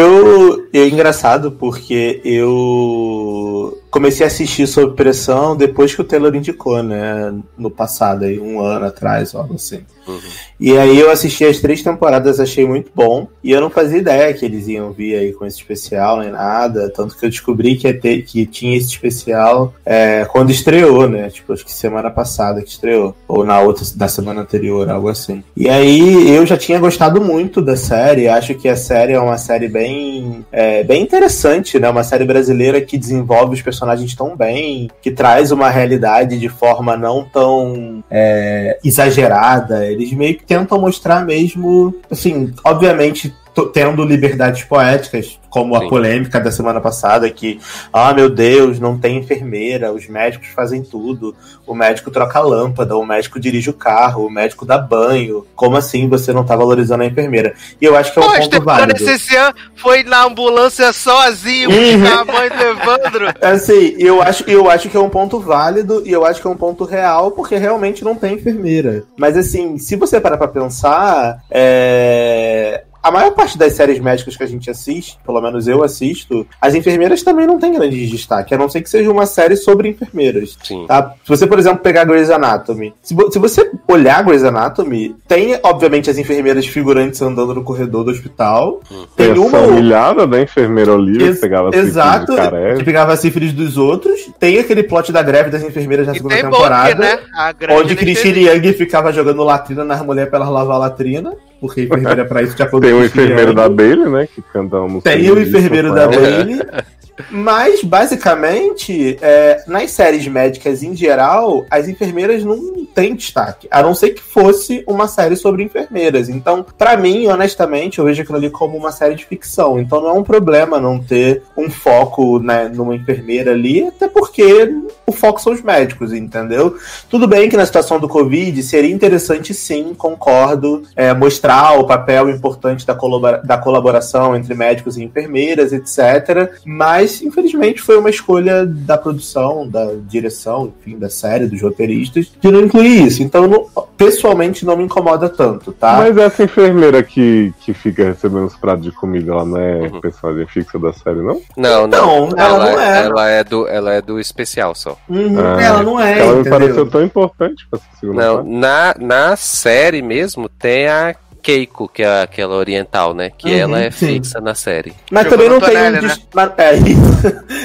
é 0.73 0.87
engraçado 0.87 1.51
porque 1.51 2.21
eu 2.23 3.77
comecei 3.91 4.25
a 4.25 4.27
assistir 4.27 4.65
Sob 4.65 4.95
Pressão 4.95 5.55
depois 5.55 5.93
que 5.93 6.01
o 6.01 6.05
Taylor 6.05 6.33
indicou, 6.33 6.81
né? 6.81 7.33
No 7.57 7.69
passado, 7.69 8.23
aí, 8.23 8.39
um 8.39 8.61
ano 8.61 8.85
atrás, 8.85 9.35
algo 9.35 9.55
assim. 9.55 9.81
Uhum. 10.07 10.19
E 10.59 10.77
aí 10.77 10.99
eu 10.99 11.11
assisti 11.11 11.45
as 11.45 11.59
três 11.59 11.83
temporadas, 11.83 12.39
achei 12.39 12.65
muito 12.65 12.89
bom. 12.95 13.27
E 13.43 13.51
eu 13.51 13.59
não 13.59 13.69
fazia 13.69 13.99
ideia 13.99 14.33
que 14.33 14.45
eles 14.45 14.67
iam 14.67 14.91
vir 14.91 15.15
aí 15.15 15.33
com 15.33 15.45
esse 15.45 15.57
especial, 15.57 16.19
nem 16.19 16.31
nada. 16.31 16.89
Tanto 16.89 17.17
que 17.17 17.25
eu 17.25 17.29
descobri 17.29 17.75
que, 17.75 17.91
ter, 17.93 18.23
que 18.23 18.45
tinha 18.45 18.77
esse 18.77 18.87
especial 18.87 19.73
é, 19.85 20.25
quando 20.25 20.51
estreou, 20.51 21.09
né? 21.09 21.29
Tipo, 21.29 21.53
acho 21.53 21.65
que 21.65 21.71
semana 21.71 22.09
passada 22.09 22.61
que 22.61 22.69
estreou. 22.69 23.15
Ou 23.27 23.43
na 23.43 23.59
outra, 23.59 23.85
da 23.95 24.07
semana 24.07 24.41
anterior, 24.41 24.89
algo 24.89 25.09
assim. 25.09 25.43
E 25.55 25.67
aí 25.67 26.33
eu 26.33 26.45
já 26.45 26.57
tinha 26.57 26.79
gostado 26.79 27.21
muito 27.21 27.61
da 27.61 27.75
série. 27.75 28.29
Acho 28.29 28.55
que 28.55 28.69
a 28.69 28.75
série 28.75 29.13
é 29.13 29.19
uma 29.19 29.37
série 29.37 29.67
bem, 29.67 30.45
é, 30.51 30.83
bem 30.83 31.03
interessante, 31.03 31.77
né? 31.77 31.89
Uma 31.89 32.03
série 32.03 32.23
brasileira 32.23 32.79
que 32.79 32.97
desenvolve 32.97 33.55
os 33.55 33.61
personagens 33.61 33.80
tão 34.15 34.35
bem, 34.35 34.89
que 35.01 35.11
traz 35.11 35.51
uma 35.51 35.69
realidade 35.69 36.39
de 36.39 36.49
forma 36.49 36.95
não 36.95 37.23
tão 37.23 38.03
é, 38.09 38.79
exagerada. 38.83 39.85
Eles 39.85 40.11
meio 40.13 40.37
que 40.37 40.43
tentam 40.45 40.79
mostrar 40.79 41.25
mesmo, 41.25 41.93
assim, 42.09 42.53
obviamente 42.63 43.33
tendo 43.73 44.03
liberdades 44.03 44.63
poéticas, 44.63 45.39
como 45.49 45.75
a 45.75 45.81
Sim. 45.81 45.89
polêmica 45.89 46.39
da 46.39 46.51
semana 46.51 46.79
passada, 46.79 47.29
que, 47.29 47.59
ah, 47.91 48.13
meu 48.13 48.29
Deus, 48.29 48.79
não 48.79 48.97
tem 48.97 49.17
enfermeira, 49.17 49.91
os 49.91 50.07
médicos 50.07 50.47
fazem 50.49 50.81
tudo, 50.81 51.35
o 51.67 51.75
médico 51.75 52.09
troca 52.09 52.39
a 52.39 52.41
lâmpada, 52.41 52.95
o 52.95 53.05
médico 53.05 53.39
dirige 53.39 53.69
o 53.69 53.73
carro, 53.73 54.25
o 54.25 54.29
médico 54.29 54.65
dá 54.65 54.77
banho, 54.77 55.45
como 55.55 55.75
assim 55.75 56.07
você 56.07 56.31
não 56.31 56.45
tá 56.45 56.55
valorizando 56.55 57.03
a 57.03 57.05
enfermeira? 57.07 57.53
E 57.81 57.85
eu 57.85 57.95
acho 57.97 58.13
que 58.13 58.19
é 58.19 58.21
um 58.21 58.25
Pô, 58.25 58.37
ponto 58.37 58.61
válido. 58.63 58.93
Necessian 59.03 59.53
foi 59.75 60.03
na 60.03 60.23
ambulância 60.25 60.93
sozinho 60.93 61.69
Uhum. 61.69 61.99
buscar 61.99 62.19
a 62.21 62.25
mãe 62.25 62.49
do 62.49 62.63
Evandro. 62.63 63.27
Assim, 63.41 63.95
eu 63.97 64.21
acho, 64.21 64.43
eu 64.49 64.69
acho 64.69 64.89
que 64.89 64.95
é 64.97 64.99
um 64.99 65.09
ponto 65.09 65.39
válido 65.39 66.03
e 66.05 66.11
eu 66.11 66.25
acho 66.25 66.39
que 66.41 66.47
é 66.47 66.49
um 66.49 66.55
ponto 66.57 66.83
real, 66.85 67.31
porque 67.31 67.55
realmente 67.57 68.03
não 68.03 68.15
tem 68.15 68.35
enfermeira. 68.35 69.03
Mas 69.17 69.35
assim, 69.37 69.77
se 69.77 69.95
você 69.95 70.19
parar 70.19 70.37
pra 70.37 70.47
pensar, 70.47 71.43
é, 71.49 72.83
a 73.01 73.11
maior 73.11 73.31
parte 73.31 73.57
das 73.57 73.73
séries 73.73 73.99
médicas 73.99 74.35
que 74.37 74.43
a 74.43 74.47
gente 74.47 74.69
assiste, 74.69 75.17
pelo 75.25 75.41
menos 75.41 75.67
eu 75.67 75.83
assisto, 75.83 76.45
as 76.59 76.75
enfermeiras 76.75 77.23
também 77.23 77.47
não 77.47 77.59
têm 77.59 77.73
grande 77.73 78.07
destaque, 78.07 78.53
a 78.53 78.57
não 78.57 78.69
ser 78.69 78.81
que 78.81 78.89
seja 78.89 79.11
uma 79.11 79.25
série 79.25 79.55
sobre 79.55 79.89
enfermeiras. 79.89 80.57
Sim. 80.63 80.85
Tá? 80.87 81.13
Se 81.23 81.29
você, 81.29 81.47
por 81.47 81.59
exemplo, 81.59 81.79
pegar 81.79 82.03
Grey's 82.05 82.29
Anatomy, 82.29 82.93
se, 83.01 83.15
se 83.31 83.39
você 83.39 83.71
olhar 83.87 84.23
Grey's 84.23 84.43
Anatomy, 84.43 85.15
tem, 85.27 85.59
obviamente, 85.63 86.09
as 86.09 86.17
enfermeiras 86.17 86.65
figurantes 86.67 87.21
andando 87.21 87.53
no 87.55 87.63
corredor 87.63 88.03
do 88.03 88.11
hospital. 88.11 88.81
Tem 89.15 89.33
Tem 89.33 89.37
uma 89.43 89.59
humilhada 89.59 90.27
da 90.27 90.39
enfermeira 90.41 90.93
Olivia, 90.93 91.27
Ex- 91.27 91.35
que 91.35 91.41
pegava 91.41 91.69
sífilis 91.71 91.89
Exato, 91.89 92.33
que 92.77 92.83
pegava 92.83 93.13
a 93.13 93.17
sífilis 93.17 93.53
dos 93.53 93.77
outros. 93.77 94.29
Tem 94.39 94.59
aquele 94.59 94.83
plot 94.83 95.11
da 95.11 95.21
greve 95.23 95.49
das 95.49 95.63
enfermeiras 95.63 96.07
na 96.07 96.13
E 96.13 96.15
segunda 96.17 96.35
tem 96.35 96.43
temporada. 96.43 96.95
Né? 96.95 97.19
A 97.35 97.51
grande 97.51 97.81
Onde 97.81 97.95
Christine. 97.95 98.45
Young 98.47 98.73
ficava 98.73 99.11
jogando 99.11 99.43
latrina 99.43 99.83
nas 99.83 100.01
mulheres 100.01 100.29
pra 100.29 100.39
elas 100.39 100.49
lavar 100.51 100.75
a 100.75 100.79
latrina. 100.79 101.33
Porque 101.61 101.81
a 101.81 101.83
enfermeira 101.83 102.21
é 102.23 102.25
pra 102.25 102.41
isso 102.41 102.55
de 102.55 102.63
acordo 102.63 102.87
Tem 102.87 102.93
o 102.93 103.05
enfermeiro 103.05 103.51
Young. 103.51 103.55
da 103.55 103.69
Bailey, 103.69 104.09
né? 104.09 104.27
Que 104.33 104.41
canta 104.41 104.77
uma 104.77 104.87
música. 104.87 105.11
Tem 105.11 105.31
o 105.31 105.39
enfermeiro 105.39 105.93
da. 105.93 106.07
Bailey. 106.07 106.59
Mas, 107.29 107.83
basicamente, 107.83 109.17
é, 109.21 109.63
nas 109.67 109.91
séries 109.91 110.27
médicas 110.27 110.83
em 110.83 110.95
geral, 110.95 111.65
as 111.69 111.87
enfermeiras 111.87 112.43
não 112.43 112.85
têm 112.85 113.15
destaque. 113.15 113.67
A 113.71 113.81
não 113.81 113.93
ser 113.93 114.11
que 114.11 114.21
fosse 114.21 114.83
uma 114.87 115.07
série 115.07 115.35
sobre 115.35 115.63
enfermeiras. 115.63 116.29
Então, 116.29 116.65
pra 116.77 116.97
mim, 116.97 117.27
honestamente, 117.27 117.99
eu 117.99 118.05
vejo 118.05 118.21
aquilo 118.21 118.37
ali 118.37 118.49
como 118.49 118.77
uma 118.77 118.91
série 118.91 119.15
de 119.15 119.25
ficção. 119.25 119.79
Então 119.79 120.01
não 120.01 120.09
é 120.09 120.13
um 120.13 120.23
problema 120.23 120.79
não 120.79 120.99
ter 120.99 121.43
um 121.57 121.69
foco 121.69 122.39
né, 122.39 122.69
numa 122.73 122.95
enfermeira 122.95 123.51
ali, 123.51 123.87
até 123.87 124.07
porque 124.07 124.73
o 125.05 125.11
foco 125.11 125.41
são 125.41 125.53
os 125.53 125.61
médicos, 125.61 126.13
entendeu? 126.13 126.75
Tudo 127.09 127.27
bem 127.27 127.49
que 127.49 127.57
na 127.57 127.65
situação 127.65 127.99
do 127.99 128.07
Covid 128.07 128.61
seria 128.63 128.91
interessante, 128.93 129.53
sim, 129.53 129.93
concordo, 129.93 130.83
é, 130.95 131.13
mostrar 131.13 131.79
o 131.79 131.85
papel 131.85 132.29
importante 132.29 132.85
da, 132.85 132.95
colabora- 132.95 133.41
da 133.43 133.57
colaboração 133.57 134.35
entre 134.35 134.53
médicos 134.53 134.97
e 134.97 135.03
enfermeiras, 135.03 135.73
etc. 135.73 136.51
Mas, 136.65 137.10
infelizmente, 137.21 137.81
foi 137.81 137.97
uma 137.97 138.09
escolha 138.09 138.65
da 138.65 138.97
produção, 138.97 139.67
da 139.67 139.87
direção, 140.07 140.71
enfim, 140.79 140.97
da 140.97 141.09
série, 141.09 141.47
dos 141.47 141.61
roteiristas, 141.61 142.31
de 142.39 142.51
não 142.51 142.61
incluir 142.61 143.07
isso. 143.07 143.23
Então, 143.23 143.47
não- 143.47 143.65
pessoalmente, 143.97 144.65
não 144.65 144.77
me 144.77 144.83
incomoda 144.83 145.27
tanto, 145.29 145.71
tá? 145.71 145.97
Mas 145.97 146.17
essa 146.17 146.43
enfermeira 146.43 147.03
que, 147.03 147.53
que 147.61 147.73
fica 147.73 148.05
recebendo 148.05 148.45
os 148.45 148.55
pratos 148.55 148.83
de 148.83 148.91
comida, 148.91 149.31
ela 149.31 149.45
não 149.45 149.57
é 149.57 149.89
personagem 150.01 150.47
fixa 150.47 150.77
da 150.79 150.91
série, 150.93 151.21
não? 151.21 151.41
Não, 151.57 151.87
não. 151.87 152.27
Não, 152.29 152.37
ela 152.37 152.71
não 152.71 152.79
é. 152.79 153.05
Ela 153.05 153.29
é 153.29 153.43
do, 153.43 153.67
ela 153.67 153.93
é 153.93 154.01
do 154.01 154.19
especial 154.19 154.73
só. 154.75 154.97
Uhum, 155.09 155.35
Ah, 155.39 155.61
ela 155.61 155.83
não 155.83 155.99
é, 155.99 156.19
ela 156.19 156.33
me 156.33 156.39
entendeu? 156.41 156.59
pareceu 156.59 156.89
tão 156.89 157.03
importante 157.03 157.67
pra 157.69 157.79
essa 157.79 157.99
segunda 157.99 158.25
Não, 158.25 158.35
parte. 158.37 158.49
na, 158.49 158.95
na 158.99 159.35
série 159.35 160.01
mesmo 160.01 160.49
tem 160.49 160.87
a 160.87 161.15
Keiko, 161.41 161.87
que 161.87 162.03
é 162.03 162.21
aquela 162.21 162.55
oriental, 162.55 163.13
né? 163.13 163.31
Que 163.35 163.49
Uhum, 163.49 163.57
ela 163.57 163.79
é 163.81 163.91
sim. 163.91 164.07
fixa 164.21 164.39
na 164.39 164.53
série. 164.55 164.93
Mas 165.09 165.23
Jogou 165.23 165.37
também 165.37 165.49
não 165.49 165.59
tem 165.59 165.77
um. 165.77 166.07
Mas- 166.33 166.51
É, 166.57 166.75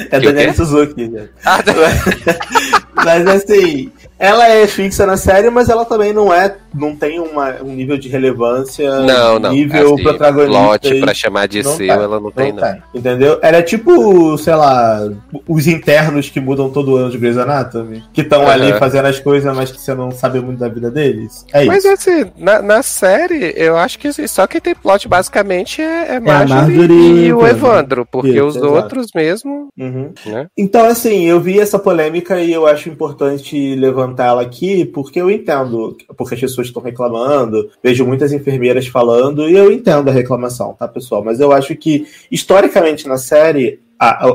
é 0.15 0.19
Daniela? 0.19 0.53
Suzuki. 0.53 1.07
né? 1.07 1.27
Ah, 1.45 1.59
Mas 3.03 3.27
assim, 3.27 3.91
ela 4.19 4.47
é 4.49 4.65
fixa 4.67 5.05
na 5.05 5.17
série, 5.17 5.49
mas 5.49 5.69
ela 5.69 5.85
também 5.85 6.13
não 6.13 6.33
é. 6.33 6.55
Não 6.73 6.95
tem 6.95 7.19
uma, 7.19 7.55
um 7.63 7.73
nível 7.73 7.97
de 7.97 8.07
relevância 8.09 8.89
não, 9.01 9.39
não. 9.39 9.51
nível 9.51 9.93
Assim, 9.95 10.03
protagonista. 10.03 10.61
plot 10.63 10.93
e- 10.95 10.99
pra 11.01 11.13
chamar 11.13 11.47
de 11.47 11.63
não 11.63 11.71
seu, 11.71 11.87
tem, 11.87 11.89
ela 11.89 12.19
não 12.19 12.31
tem, 12.31 12.51
não. 12.53 12.61
tem, 12.61 12.83
entendeu? 12.93 13.39
Ela 13.41 13.57
é 13.57 13.61
tipo, 13.63 14.37
sei 14.37 14.53
lá, 14.55 14.99
os 15.47 15.65
internos 15.67 16.29
que 16.29 16.39
mudam 16.39 16.69
todo 16.69 16.95
ano 16.95 17.09
de 17.09 17.17
Grey's 17.17 17.37
Anatomy, 17.37 18.03
que 18.13 18.21
estão 18.21 18.43
Aham. 18.43 18.51
ali 18.51 18.73
fazendo 18.73 19.05
as 19.07 19.19
coisas, 19.19 19.55
mas 19.55 19.71
que 19.71 19.79
você 19.81 19.93
não 19.95 20.11
sabe 20.11 20.39
muito 20.39 20.59
da 20.59 20.67
vida 20.69 20.91
deles. 20.91 21.45
É 21.51 21.65
Mas 21.65 21.83
isso. 21.83 21.93
assim, 21.93 22.31
na, 22.37 22.61
na 22.61 22.83
série, 22.83 23.53
eu 23.55 23.75
acho 23.77 23.97
que 23.97 24.07
assim, 24.09 24.27
só 24.27 24.45
quem 24.45 24.61
tem 24.61 24.75
plot 24.75 25.07
basicamente 25.07 25.81
é, 25.81 26.15
é 26.15 26.19
Marjorie, 26.19 26.77
Marjorie 26.77 26.93
e 27.25 27.33
o 27.33 27.39
e 27.39 27.43
o 27.43 27.47
Evandro, 27.47 28.05
porque 28.11 28.29
Isso, 28.29 28.45
os 28.45 28.55
exato. 28.57 28.71
outros 28.73 29.07
mesmo, 29.15 29.67
Uhum. 29.77 30.11
né? 30.25 30.47
Então, 30.57 30.85
assim, 30.85 31.23
eu 31.25 31.39
vi 31.39 31.59
essa 31.59 31.79
polêmica 31.79 32.39
e 32.39 32.51
eu 32.53 32.65
acho 32.67 32.86
importante 32.87 33.75
levantá-la 33.75 34.41
aqui, 34.41 34.85
porque 34.85 35.19
eu 35.19 35.29
entendo 35.29 35.95
porque 36.15 36.35
as 36.35 36.41
pessoas 36.41 36.67
estão 36.67 36.81
reclamando, 36.81 37.69
vejo 37.83 38.05
muitas 38.05 38.31
enfermeiras 38.31 38.87
falando, 38.87 39.49
e 39.49 39.53
eu 39.53 39.71
entendo 39.71 40.09
a 40.09 40.13
reclamação, 40.13 40.73
tá, 40.73 40.87
pessoal? 40.87 41.23
Mas 41.23 41.39
eu 41.39 41.51
acho 41.51 41.75
que, 41.75 42.07
historicamente 42.31 43.07
na 43.07 43.17
série, 43.17 43.79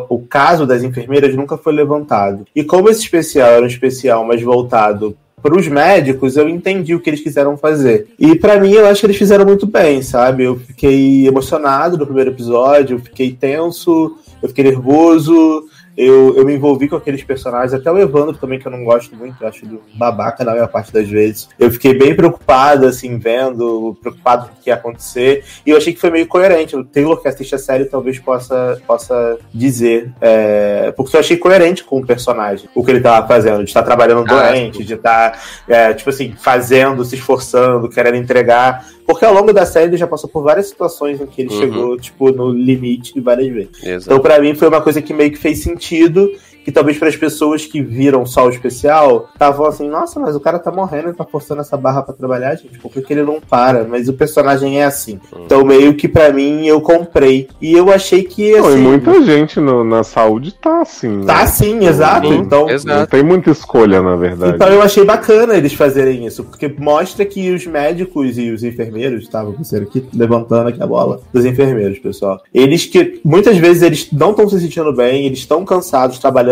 o 0.08 0.18
caso 0.18 0.66
das 0.66 0.82
enfermeiras 0.82 1.34
nunca 1.34 1.56
foi 1.56 1.72
levantado. 1.72 2.44
E 2.54 2.64
como 2.64 2.88
esse 2.88 3.00
especial 3.00 3.48
era 3.48 3.62
um 3.62 3.68
especial 3.68 4.24
mais 4.24 4.42
voltado 4.42 5.16
para 5.40 5.58
os 5.58 5.66
médicos, 5.66 6.36
eu 6.36 6.48
entendi 6.48 6.94
o 6.94 7.00
que 7.00 7.10
eles 7.10 7.20
quiseram 7.20 7.56
fazer. 7.56 8.08
E 8.18 8.36
pra 8.36 8.60
mim, 8.60 8.72
eu 8.72 8.86
acho 8.86 9.00
que 9.00 9.06
eles 9.06 9.16
fizeram 9.16 9.44
muito 9.44 9.66
bem, 9.66 10.00
sabe? 10.00 10.44
Eu 10.44 10.56
fiquei 10.56 11.26
emocionado 11.26 11.98
no 11.98 12.06
primeiro 12.06 12.30
episódio, 12.30 12.96
eu 12.96 13.00
fiquei 13.00 13.32
tenso, 13.32 14.16
eu 14.40 14.48
fiquei 14.48 14.64
nervoso, 14.64 15.64
eu, 15.96 16.36
eu 16.36 16.44
me 16.44 16.54
envolvi 16.54 16.88
com 16.88 16.96
aqueles 16.96 17.22
personagens, 17.22 17.74
até 17.74 17.90
o 17.90 17.98
Evandro 17.98 18.36
também, 18.36 18.58
que 18.58 18.66
eu 18.66 18.72
não 18.72 18.84
gosto 18.84 19.14
muito, 19.14 19.36
eu 19.40 19.48
acho 19.48 19.66
babaca 19.94 20.44
na 20.44 20.52
maior 20.52 20.68
parte 20.68 20.92
das 20.92 21.08
vezes. 21.08 21.48
Eu 21.58 21.70
fiquei 21.70 21.94
bem 21.94 22.14
preocupado, 22.14 22.86
assim, 22.86 23.18
vendo, 23.18 23.96
preocupado 24.00 24.48
com 24.48 24.54
o 24.54 24.62
que 24.62 24.70
ia 24.70 24.74
acontecer, 24.74 25.44
e 25.66 25.70
eu 25.70 25.76
achei 25.76 25.92
que 25.92 26.00
foi 26.00 26.10
meio 26.10 26.26
coerente. 26.26 26.76
O 26.76 26.84
Taylor, 26.84 27.20
que 27.20 27.28
assiste 27.28 27.54
a 27.54 27.58
série, 27.58 27.84
talvez 27.84 28.18
possa, 28.18 28.80
possa 28.86 29.38
dizer, 29.52 30.12
é, 30.20 30.92
porque 30.96 31.16
eu 31.16 31.20
achei 31.20 31.36
coerente 31.36 31.84
com 31.84 31.98
o 31.98 32.06
personagem, 32.06 32.68
o 32.74 32.84
que 32.84 32.90
ele 32.90 33.00
tava 33.00 33.26
fazendo, 33.26 33.58
de 33.58 33.70
estar 33.70 33.82
trabalhando 33.82 34.24
Ah, 34.28 34.50
doente, 34.50 34.84
de 34.84 34.94
estar, 34.94 35.38
é, 35.68 35.92
tipo 35.92 36.10
assim, 36.10 36.34
fazendo, 36.38 37.04
se 37.04 37.16
esforçando, 37.16 37.88
querendo 37.88 38.16
entregar. 38.16 38.86
Porque 39.12 39.24
ao 39.24 39.34
longo 39.34 39.52
da 39.52 39.64
série 39.66 39.86
ele 39.86 39.96
já 39.96 40.06
passou 40.06 40.28
por 40.28 40.42
várias 40.42 40.66
situações 40.66 41.20
em 41.20 41.26
que 41.26 41.42
ele 41.42 41.52
Uhum. 41.54 41.60
chegou, 41.60 41.96
tipo, 41.98 42.30
no 42.32 42.50
limite 42.50 43.18
várias 43.20 43.52
vezes. 43.52 43.82
Exato. 43.82 44.04
Então, 44.06 44.20
pra 44.20 44.38
mim, 44.40 44.54
foi 44.54 44.68
uma 44.68 44.80
coisa 44.80 45.00
que 45.02 45.12
meio 45.12 45.30
que 45.30 45.38
fez 45.38 45.62
sentido. 45.62 46.30
Que 46.64 46.72
talvez 46.72 46.98
para 46.98 47.08
as 47.08 47.16
pessoas 47.16 47.64
que 47.66 47.82
viram 47.82 48.24
só 48.24 48.46
o 48.46 48.50
especial, 48.50 49.28
estavam 49.32 49.66
assim, 49.66 49.88
nossa, 49.88 50.18
mas 50.20 50.34
o 50.36 50.40
cara 50.40 50.58
tá 50.58 50.70
morrendo 50.70 51.10
e 51.10 51.12
tá 51.14 51.24
forçando 51.24 51.60
essa 51.60 51.76
barra 51.76 52.02
pra 52.02 52.14
trabalhar, 52.14 52.54
gente. 52.56 52.78
Por 52.78 52.90
que, 52.92 53.02
que 53.02 53.12
ele 53.12 53.22
não 53.22 53.40
para? 53.40 53.84
Mas 53.84 54.08
o 54.08 54.12
personagem 54.12 54.80
é 54.80 54.84
assim. 54.84 55.20
Então, 55.44 55.64
meio 55.64 55.94
que 55.94 56.08
pra 56.08 56.32
mim, 56.32 56.66
eu 56.66 56.80
comprei. 56.80 57.48
E 57.60 57.72
eu 57.72 57.92
achei 57.92 58.22
que. 58.22 58.52
Não, 58.56 58.66
Assim, 58.68 58.78
e 58.78 58.82
muita 58.82 59.22
gente 59.22 59.60
no- 59.60 59.84
na 59.84 60.02
saúde 60.04 60.54
tá 60.54 60.82
assim, 60.82 61.08
né? 61.08 61.26
Tá 61.26 61.42
assim, 61.42 61.84
exato. 61.84 62.28
Sim, 62.28 62.34
Então, 62.38 62.62
Não 62.66 62.70
Exato. 62.70 63.10
tem 63.10 63.22
muita 63.22 63.50
escolha, 63.50 64.00
na 64.02 64.14
verdade. 64.16 64.54
Então 64.54 64.68
eu 64.68 64.82
achei 64.82 65.04
bacana 65.04 65.54
eles 65.54 65.72
fazerem 65.72 66.26
isso, 66.26 66.44
porque 66.44 66.68
mostra 66.78 67.24
que 67.24 67.50
os 67.52 67.66
médicos 67.66 68.38
e 68.38 68.50
os 68.50 68.62
enfermeiros, 68.62 69.22
estavam 69.24 69.52
pensando 69.52 69.82
aqui, 69.82 70.04
levantando 70.14 70.68
aqui 70.68 70.82
a 70.82 70.86
bola, 70.86 71.20
dos 71.32 71.44
enfermeiros, 71.44 71.98
pessoal. 71.98 72.40
Eles 72.54 72.84
que 72.86 73.20
muitas 73.24 73.56
vezes 73.56 73.82
eles 73.82 74.08
não 74.12 74.30
estão 74.30 74.48
se 74.48 74.60
sentindo 74.60 74.92
bem, 74.94 75.26
eles 75.26 75.38
estão 75.40 75.64
cansados, 75.64 76.18
trabalhando 76.18 76.51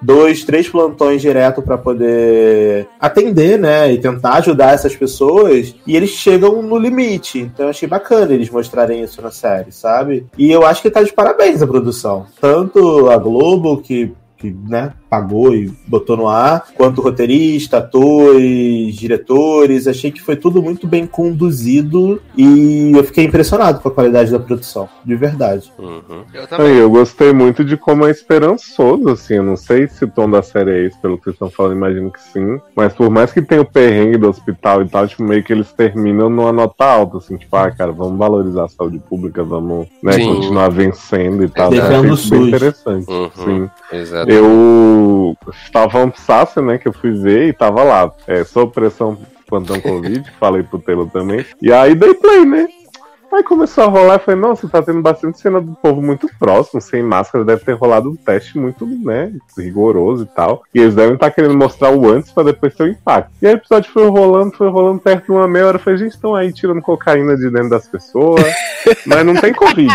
dois, 0.00 0.44
três 0.44 0.68
plantões 0.68 1.20
direto 1.20 1.62
para 1.62 1.76
poder 1.76 2.88
atender, 3.00 3.58
né, 3.58 3.92
e 3.92 3.98
tentar 3.98 4.34
ajudar 4.34 4.74
essas 4.74 4.94
pessoas, 4.94 5.74
e 5.86 5.96
eles 5.96 6.10
chegam 6.10 6.62
no 6.62 6.78
limite. 6.78 7.38
Então 7.38 7.66
eu 7.66 7.70
achei 7.70 7.88
bacana 7.88 8.32
eles 8.32 8.50
mostrarem 8.50 9.02
isso 9.02 9.20
na 9.20 9.30
série, 9.30 9.72
sabe? 9.72 10.26
E 10.38 10.50
eu 10.50 10.64
acho 10.64 10.82
que 10.82 10.90
tá 10.90 11.02
de 11.02 11.12
parabéns 11.12 11.62
a 11.62 11.66
produção. 11.66 12.26
Tanto 12.40 13.10
a 13.10 13.16
Globo, 13.16 13.78
que 13.78 14.12
que 14.38 14.54
né, 14.68 14.92
pagou 15.08 15.54
e 15.54 15.72
botou 15.86 16.16
no 16.16 16.28
ar, 16.28 16.66
quanto 16.76 17.00
roteirista, 17.00 17.78
atores, 17.78 18.94
diretores. 18.94 19.86
Achei 19.86 20.10
que 20.10 20.20
foi 20.20 20.36
tudo 20.36 20.62
muito 20.62 20.86
bem 20.86 21.06
conduzido 21.06 22.20
e 22.36 22.92
eu 22.94 23.04
fiquei 23.04 23.24
impressionado 23.24 23.80
com 23.80 23.88
a 23.88 23.92
qualidade 23.92 24.30
da 24.30 24.38
produção, 24.38 24.88
de 25.04 25.14
verdade. 25.14 25.72
Uhum. 25.78 26.24
Eu 26.32 26.46
também. 26.46 26.66
Aí, 26.66 26.78
eu 26.78 26.90
gostei 26.90 27.32
muito 27.32 27.64
de 27.64 27.76
como 27.76 28.06
é 28.06 28.10
esperançoso, 28.10 29.08
assim. 29.08 29.34
Eu 29.34 29.42
não 29.42 29.56
sei 29.56 29.88
se 29.88 30.04
o 30.04 30.08
tom 30.08 30.28
da 30.28 30.42
série 30.42 30.70
é 30.70 30.86
esse, 30.86 30.98
pelo 30.98 31.16
que 31.18 31.24
vocês 31.24 31.34
estão 31.34 31.50
falando, 31.50 31.76
imagino 31.76 32.10
que 32.10 32.20
sim. 32.20 32.60
Mas 32.74 32.92
por 32.92 33.10
mais 33.10 33.32
que 33.32 33.42
tenha 33.42 33.62
o 33.62 33.64
perrengue 33.64 34.18
do 34.18 34.28
hospital 34.28 34.82
e 34.82 34.88
tal, 34.88 35.06
tipo, 35.06 35.22
meio 35.22 35.42
que 35.42 35.52
eles 35.52 35.72
terminam 35.72 36.28
numa 36.28 36.52
nota 36.52 36.84
alta, 36.84 37.18
assim, 37.18 37.36
tipo, 37.36 37.54
ah, 37.56 37.70
cara, 37.70 37.92
vamos 37.92 38.18
valorizar 38.18 38.64
a 38.64 38.68
saúde 38.68 38.98
pública, 38.98 39.42
vamos 39.42 39.86
né, 40.02 40.18
continuar 40.18 40.68
vencendo 40.70 41.44
e 41.44 41.48
tal. 41.48 41.70
O 41.70 42.14
isso 42.14 42.30
bem 42.30 42.48
interessante. 42.48 43.10
Uhum. 43.10 43.30
Sim. 43.34 43.70
Exato. 43.92 44.30
Eu 44.30 44.95
tava 45.72 46.04
um 46.04 46.12
Sasser, 46.12 46.62
né, 46.62 46.78
que 46.78 46.88
eu 46.88 46.92
fui 46.92 47.12
ver 47.12 47.48
e 47.48 47.52
tava 47.52 47.82
lá, 47.82 48.12
é, 48.26 48.44
sob 48.44 48.72
pressão 48.72 49.18
plantão 49.48 49.80
Covid, 49.80 50.30
falei 50.38 50.62
pro 50.62 50.78
Taylor 50.78 51.08
também. 51.08 51.44
E 51.62 51.72
aí 51.72 51.94
dei 51.94 52.14
play, 52.14 52.44
né? 52.44 52.68
Aí 53.36 53.42
começou 53.42 53.84
a 53.84 53.86
rolar 53.88 54.14
e 54.16 54.18
falei, 54.20 54.40
nossa, 54.40 54.66
tá 54.66 54.80
tendo 54.80 55.02
bastante 55.02 55.38
cena 55.38 55.60
do 55.60 55.72
povo 55.74 56.00
muito 56.00 56.26
próximo, 56.38 56.80
sem 56.80 57.02
máscara, 57.02 57.44
deve 57.44 57.62
ter 57.64 57.72
rolado 57.74 58.10
um 58.10 58.16
teste 58.16 58.56
muito, 58.58 58.86
né, 58.86 59.30
rigoroso 59.58 60.22
e 60.24 60.34
tal. 60.34 60.62
E 60.74 60.80
eles 60.80 60.94
devem 60.94 61.14
estar 61.14 61.30
querendo 61.30 61.54
mostrar 61.54 61.90
o 61.90 62.08
antes 62.10 62.32
pra 62.32 62.44
depois 62.44 62.74
ter 62.74 62.84
o 62.84 62.88
impacto. 62.88 63.30
E 63.42 63.46
aí 63.46 63.52
o 63.54 63.56
episódio 63.58 63.92
foi 63.92 64.08
rolando, 64.08 64.56
foi 64.56 64.68
rolando 64.70 65.00
perto 65.00 65.26
de 65.26 65.32
uma 65.32 65.46
meia 65.46 65.66
hora. 65.66 65.76
Eu 65.76 65.80
falei, 65.80 65.98
gente, 65.98 66.12
estão 66.12 66.34
aí 66.34 66.50
tirando 66.50 66.80
cocaína 66.80 67.36
de 67.36 67.50
dentro 67.50 67.68
das 67.68 67.86
pessoas, 67.86 68.42
mas 69.06 69.24
não 69.26 69.34
tem 69.34 69.52
Covid. 69.52 69.92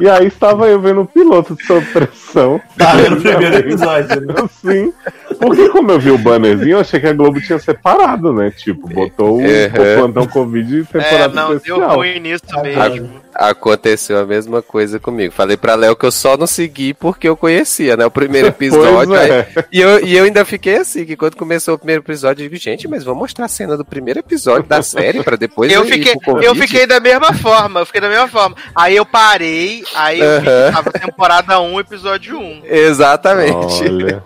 E 0.00 0.08
aí 0.08 0.26
estava 0.26 0.66
eu 0.68 0.80
vendo 0.80 1.02
o 1.02 1.06
piloto 1.06 1.54
de 1.54 1.92
pressão. 1.92 2.58
Tá 2.78 2.94
vendo 2.94 3.18
o 3.18 3.20
primeiro 3.22 3.56
episódio, 3.56 4.20
né? 4.22 4.34
Sim. 4.62 4.92
Porque 5.38 5.68
como 5.68 5.90
eu 5.90 5.98
vi 5.98 6.10
o 6.10 6.16
bannerzinho, 6.18 6.76
eu 6.76 6.80
achei 6.80 6.98
que 7.00 7.06
a 7.06 7.12
Globo 7.12 7.40
tinha 7.40 7.58
separado, 7.58 8.32
né? 8.32 8.50
Tipo, 8.50 8.88
botou 8.88 9.40
o, 9.40 9.44
Uhum. 9.44 9.46
o 9.46 9.98
plantão 9.98 10.26
Covid 10.26 10.80
É, 10.94 10.98
temporada 11.02 11.34
não, 11.34 11.48
deu 11.48 11.56
especial. 11.58 11.96
ruim 11.96 12.13
nisso 12.20 12.44
mesmo. 12.62 13.23
Aconteceu 13.34 14.18
a 14.18 14.24
mesma 14.26 14.62
coisa 14.62 14.98
comigo. 15.00 15.32
Falei 15.32 15.56
pra 15.56 15.74
Léo 15.74 15.96
que 15.96 16.06
eu 16.06 16.12
só 16.12 16.36
não 16.36 16.46
segui 16.46 16.94
porque 16.94 17.28
eu 17.28 17.36
conhecia, 17.36 17.96
né? 17.96 18.06
O 18.06 18.10
primeiro 18.10 18.48
episódio. 18.54 19.14
É. 19.14 19.40
aí- 19.56 19.64
e, 19.72 19.80
eu, 19.80 20.04
e 20.04 20.16
eu 20.16 20.24
ainda 20.24 20.44
fiquei 20.44 20.76
assim, 20.76 21.04
que 21.04 21.16
quando 21.16 21.36
começou 21.36 21.74
o 21.74 21.78
primeiro 21.78 22.02
episódio, 22.02 22.44
eu 22.44 22.48
digo, 22.48 22.60
gente, 22.60 22.86
mas 22.88 23.02
vamos 23.04 23.20
mostrar 23.20 23.46
a 23.46 23.48
cena 23.48 23.76
do 23.76 23.84
primeiro 23.84 24.20
episódio 24.20 24.68
da 24.68 24.82
série 24.82 25.22
pra 25.22 25.36
depois 25.36 25.72
Eu 25.72 25.84
fiquei, 25.84 26.14
eu 26.42 26.54
fiquei 26.54 26.86
da 26.86 27.00
mesma 27.00 27.32
forma, 27.32 27.80
eu 27.80 27.86
fiquei 27.86 28.00
da 28.00 28.08
mesma 28.08 28.28
forma. 28.28 28.56
Aí 28.74 28.96
eu 28.96 29.04
parei, 29.06 29.82
aí 29.94 30.20
eu 30.20 30.40
que 30.40 30.72
tava 30.72 30.90
temporada 30.92 31.60
1, 31.60 31.80
episódio 31.80 32.38
1. 32.38 32.62
Exatamente. 32.64 33.82
Olha. 33.84 34.22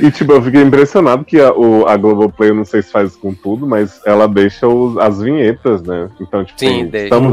e 0.00 0.10
tipo, 0.10 0.32
eu 0.32 0.42
fiquei 0.42 0.62
impressionado 0.62 1.24
que 1.24 1.40
a, 1.40 1.52
o, 1.52 1.86
a 1.86 1.96
Globoplay, 1.96 2.50
eu 2.50 2.54
não 2.54 2.64
sei 2.64 2.82
se 2.82 2.90
faz 2.90 3.16
com 3.16 3.32
tudo, 3.32 3.66
mas 3.66 4.00
ela 4.04 4.28
deixa 4.28 4.66
os- 4.68 4.98
as 4.98 5.20
vinhetas, 5.20 5.82
né? 5.82 6.08
Então, 6.20 6.44
tipo, 6.44 6.58
Sim, 6.58 6.86
deixa. 6.86 7.06
estamos 7.06 7.28
Uhum. 7.28 7.32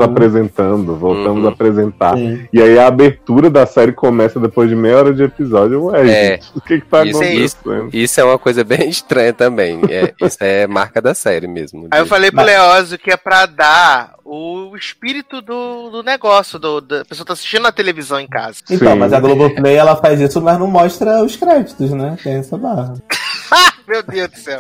Voltamos 0.94 1.42
Uhum. 1.44 1.48
a 1.50 1.52
apresentar. 1.52 2.16
Sim. 2.16 2.48
E 2.54 2.62
aí 2.62 2.78
a 2.78 2.88
abertura 2.88 3.50
da 3.50 3.66
série 3.66 3.92
começa 3.94 4.40
depois 4.40 4.70
de 4.70 4.76
meia 4.76 4.98
hora 4.98 5.14
de 5.14 5.24
episódio. 5.24 5.86
Ué, 5.86 6.02
É. 6.02 6.32
gente, 6.34 6.52
o 6.56 6.62
que 6.62 6.80
que 6.82 6.86
tá 6.88 7.04
Isso, 7.04 7.18
acontecendo? 7.24 7.90
Isso 7.94 8.20
é 8.22 8.24
uma 8.24 8.38
coisa 8.38 8.64
bem 8.64 8.88
estranha 8.90 9.34
também. 9.34 9.82
É, 9.90 10.14
isso 10.26 10.38
é 10.42 10.68
marca 10.68 11.02
da 11.02 11.14
série 11.14 11.48
mesmo. 11.48 11.88
Aí 11.92 12.00
eu 12.02 12.06
falei 12.06 12.30
pro 12.30 12.38
Mas- 12.38 12.46
Leózio 12.48 12.98
que 13.00 13.12
é 13.12 13.18
pra 13.18 13.46
dar 13.46 14.14
o 14.24 14.76
espírito 14.76 15.42
do, 15.42 15.90
do 15.92 16.04
negócio, 16.04 16.58
do, 16.58 16.82
da 16.82 17.02
a 17.02 17.06
pessoa 17.06 17.26
tá 17.26 17.34
assistindo 17.34 17.62
na 17.62 17.72
televisão 17.72 18.20
em 18.20 18.28
casa. 18.28 18.60
Então, 18.70 18.94
Sim. 18.94 18.98
mas 19.00 19.14
a 19.14 19.20
Globoplay 19.20 19.76
ela 19.76 19.96
faz 19.96 20.20
isso, 20.20 20.42
mas 20.42 20.58
não 20.58 20.68
mostra 20.68 21.24
os 21.24 21.36
créditos, 21.36 21.92
né? 21.92 22.18
Tem 22.24 22.34
essa 22.34 22.58
barra. 22.58 22.94
Meu 23.88 24.02
Deus 24.04 24.30
do 24.30 24.38
céu. 24.38 24.60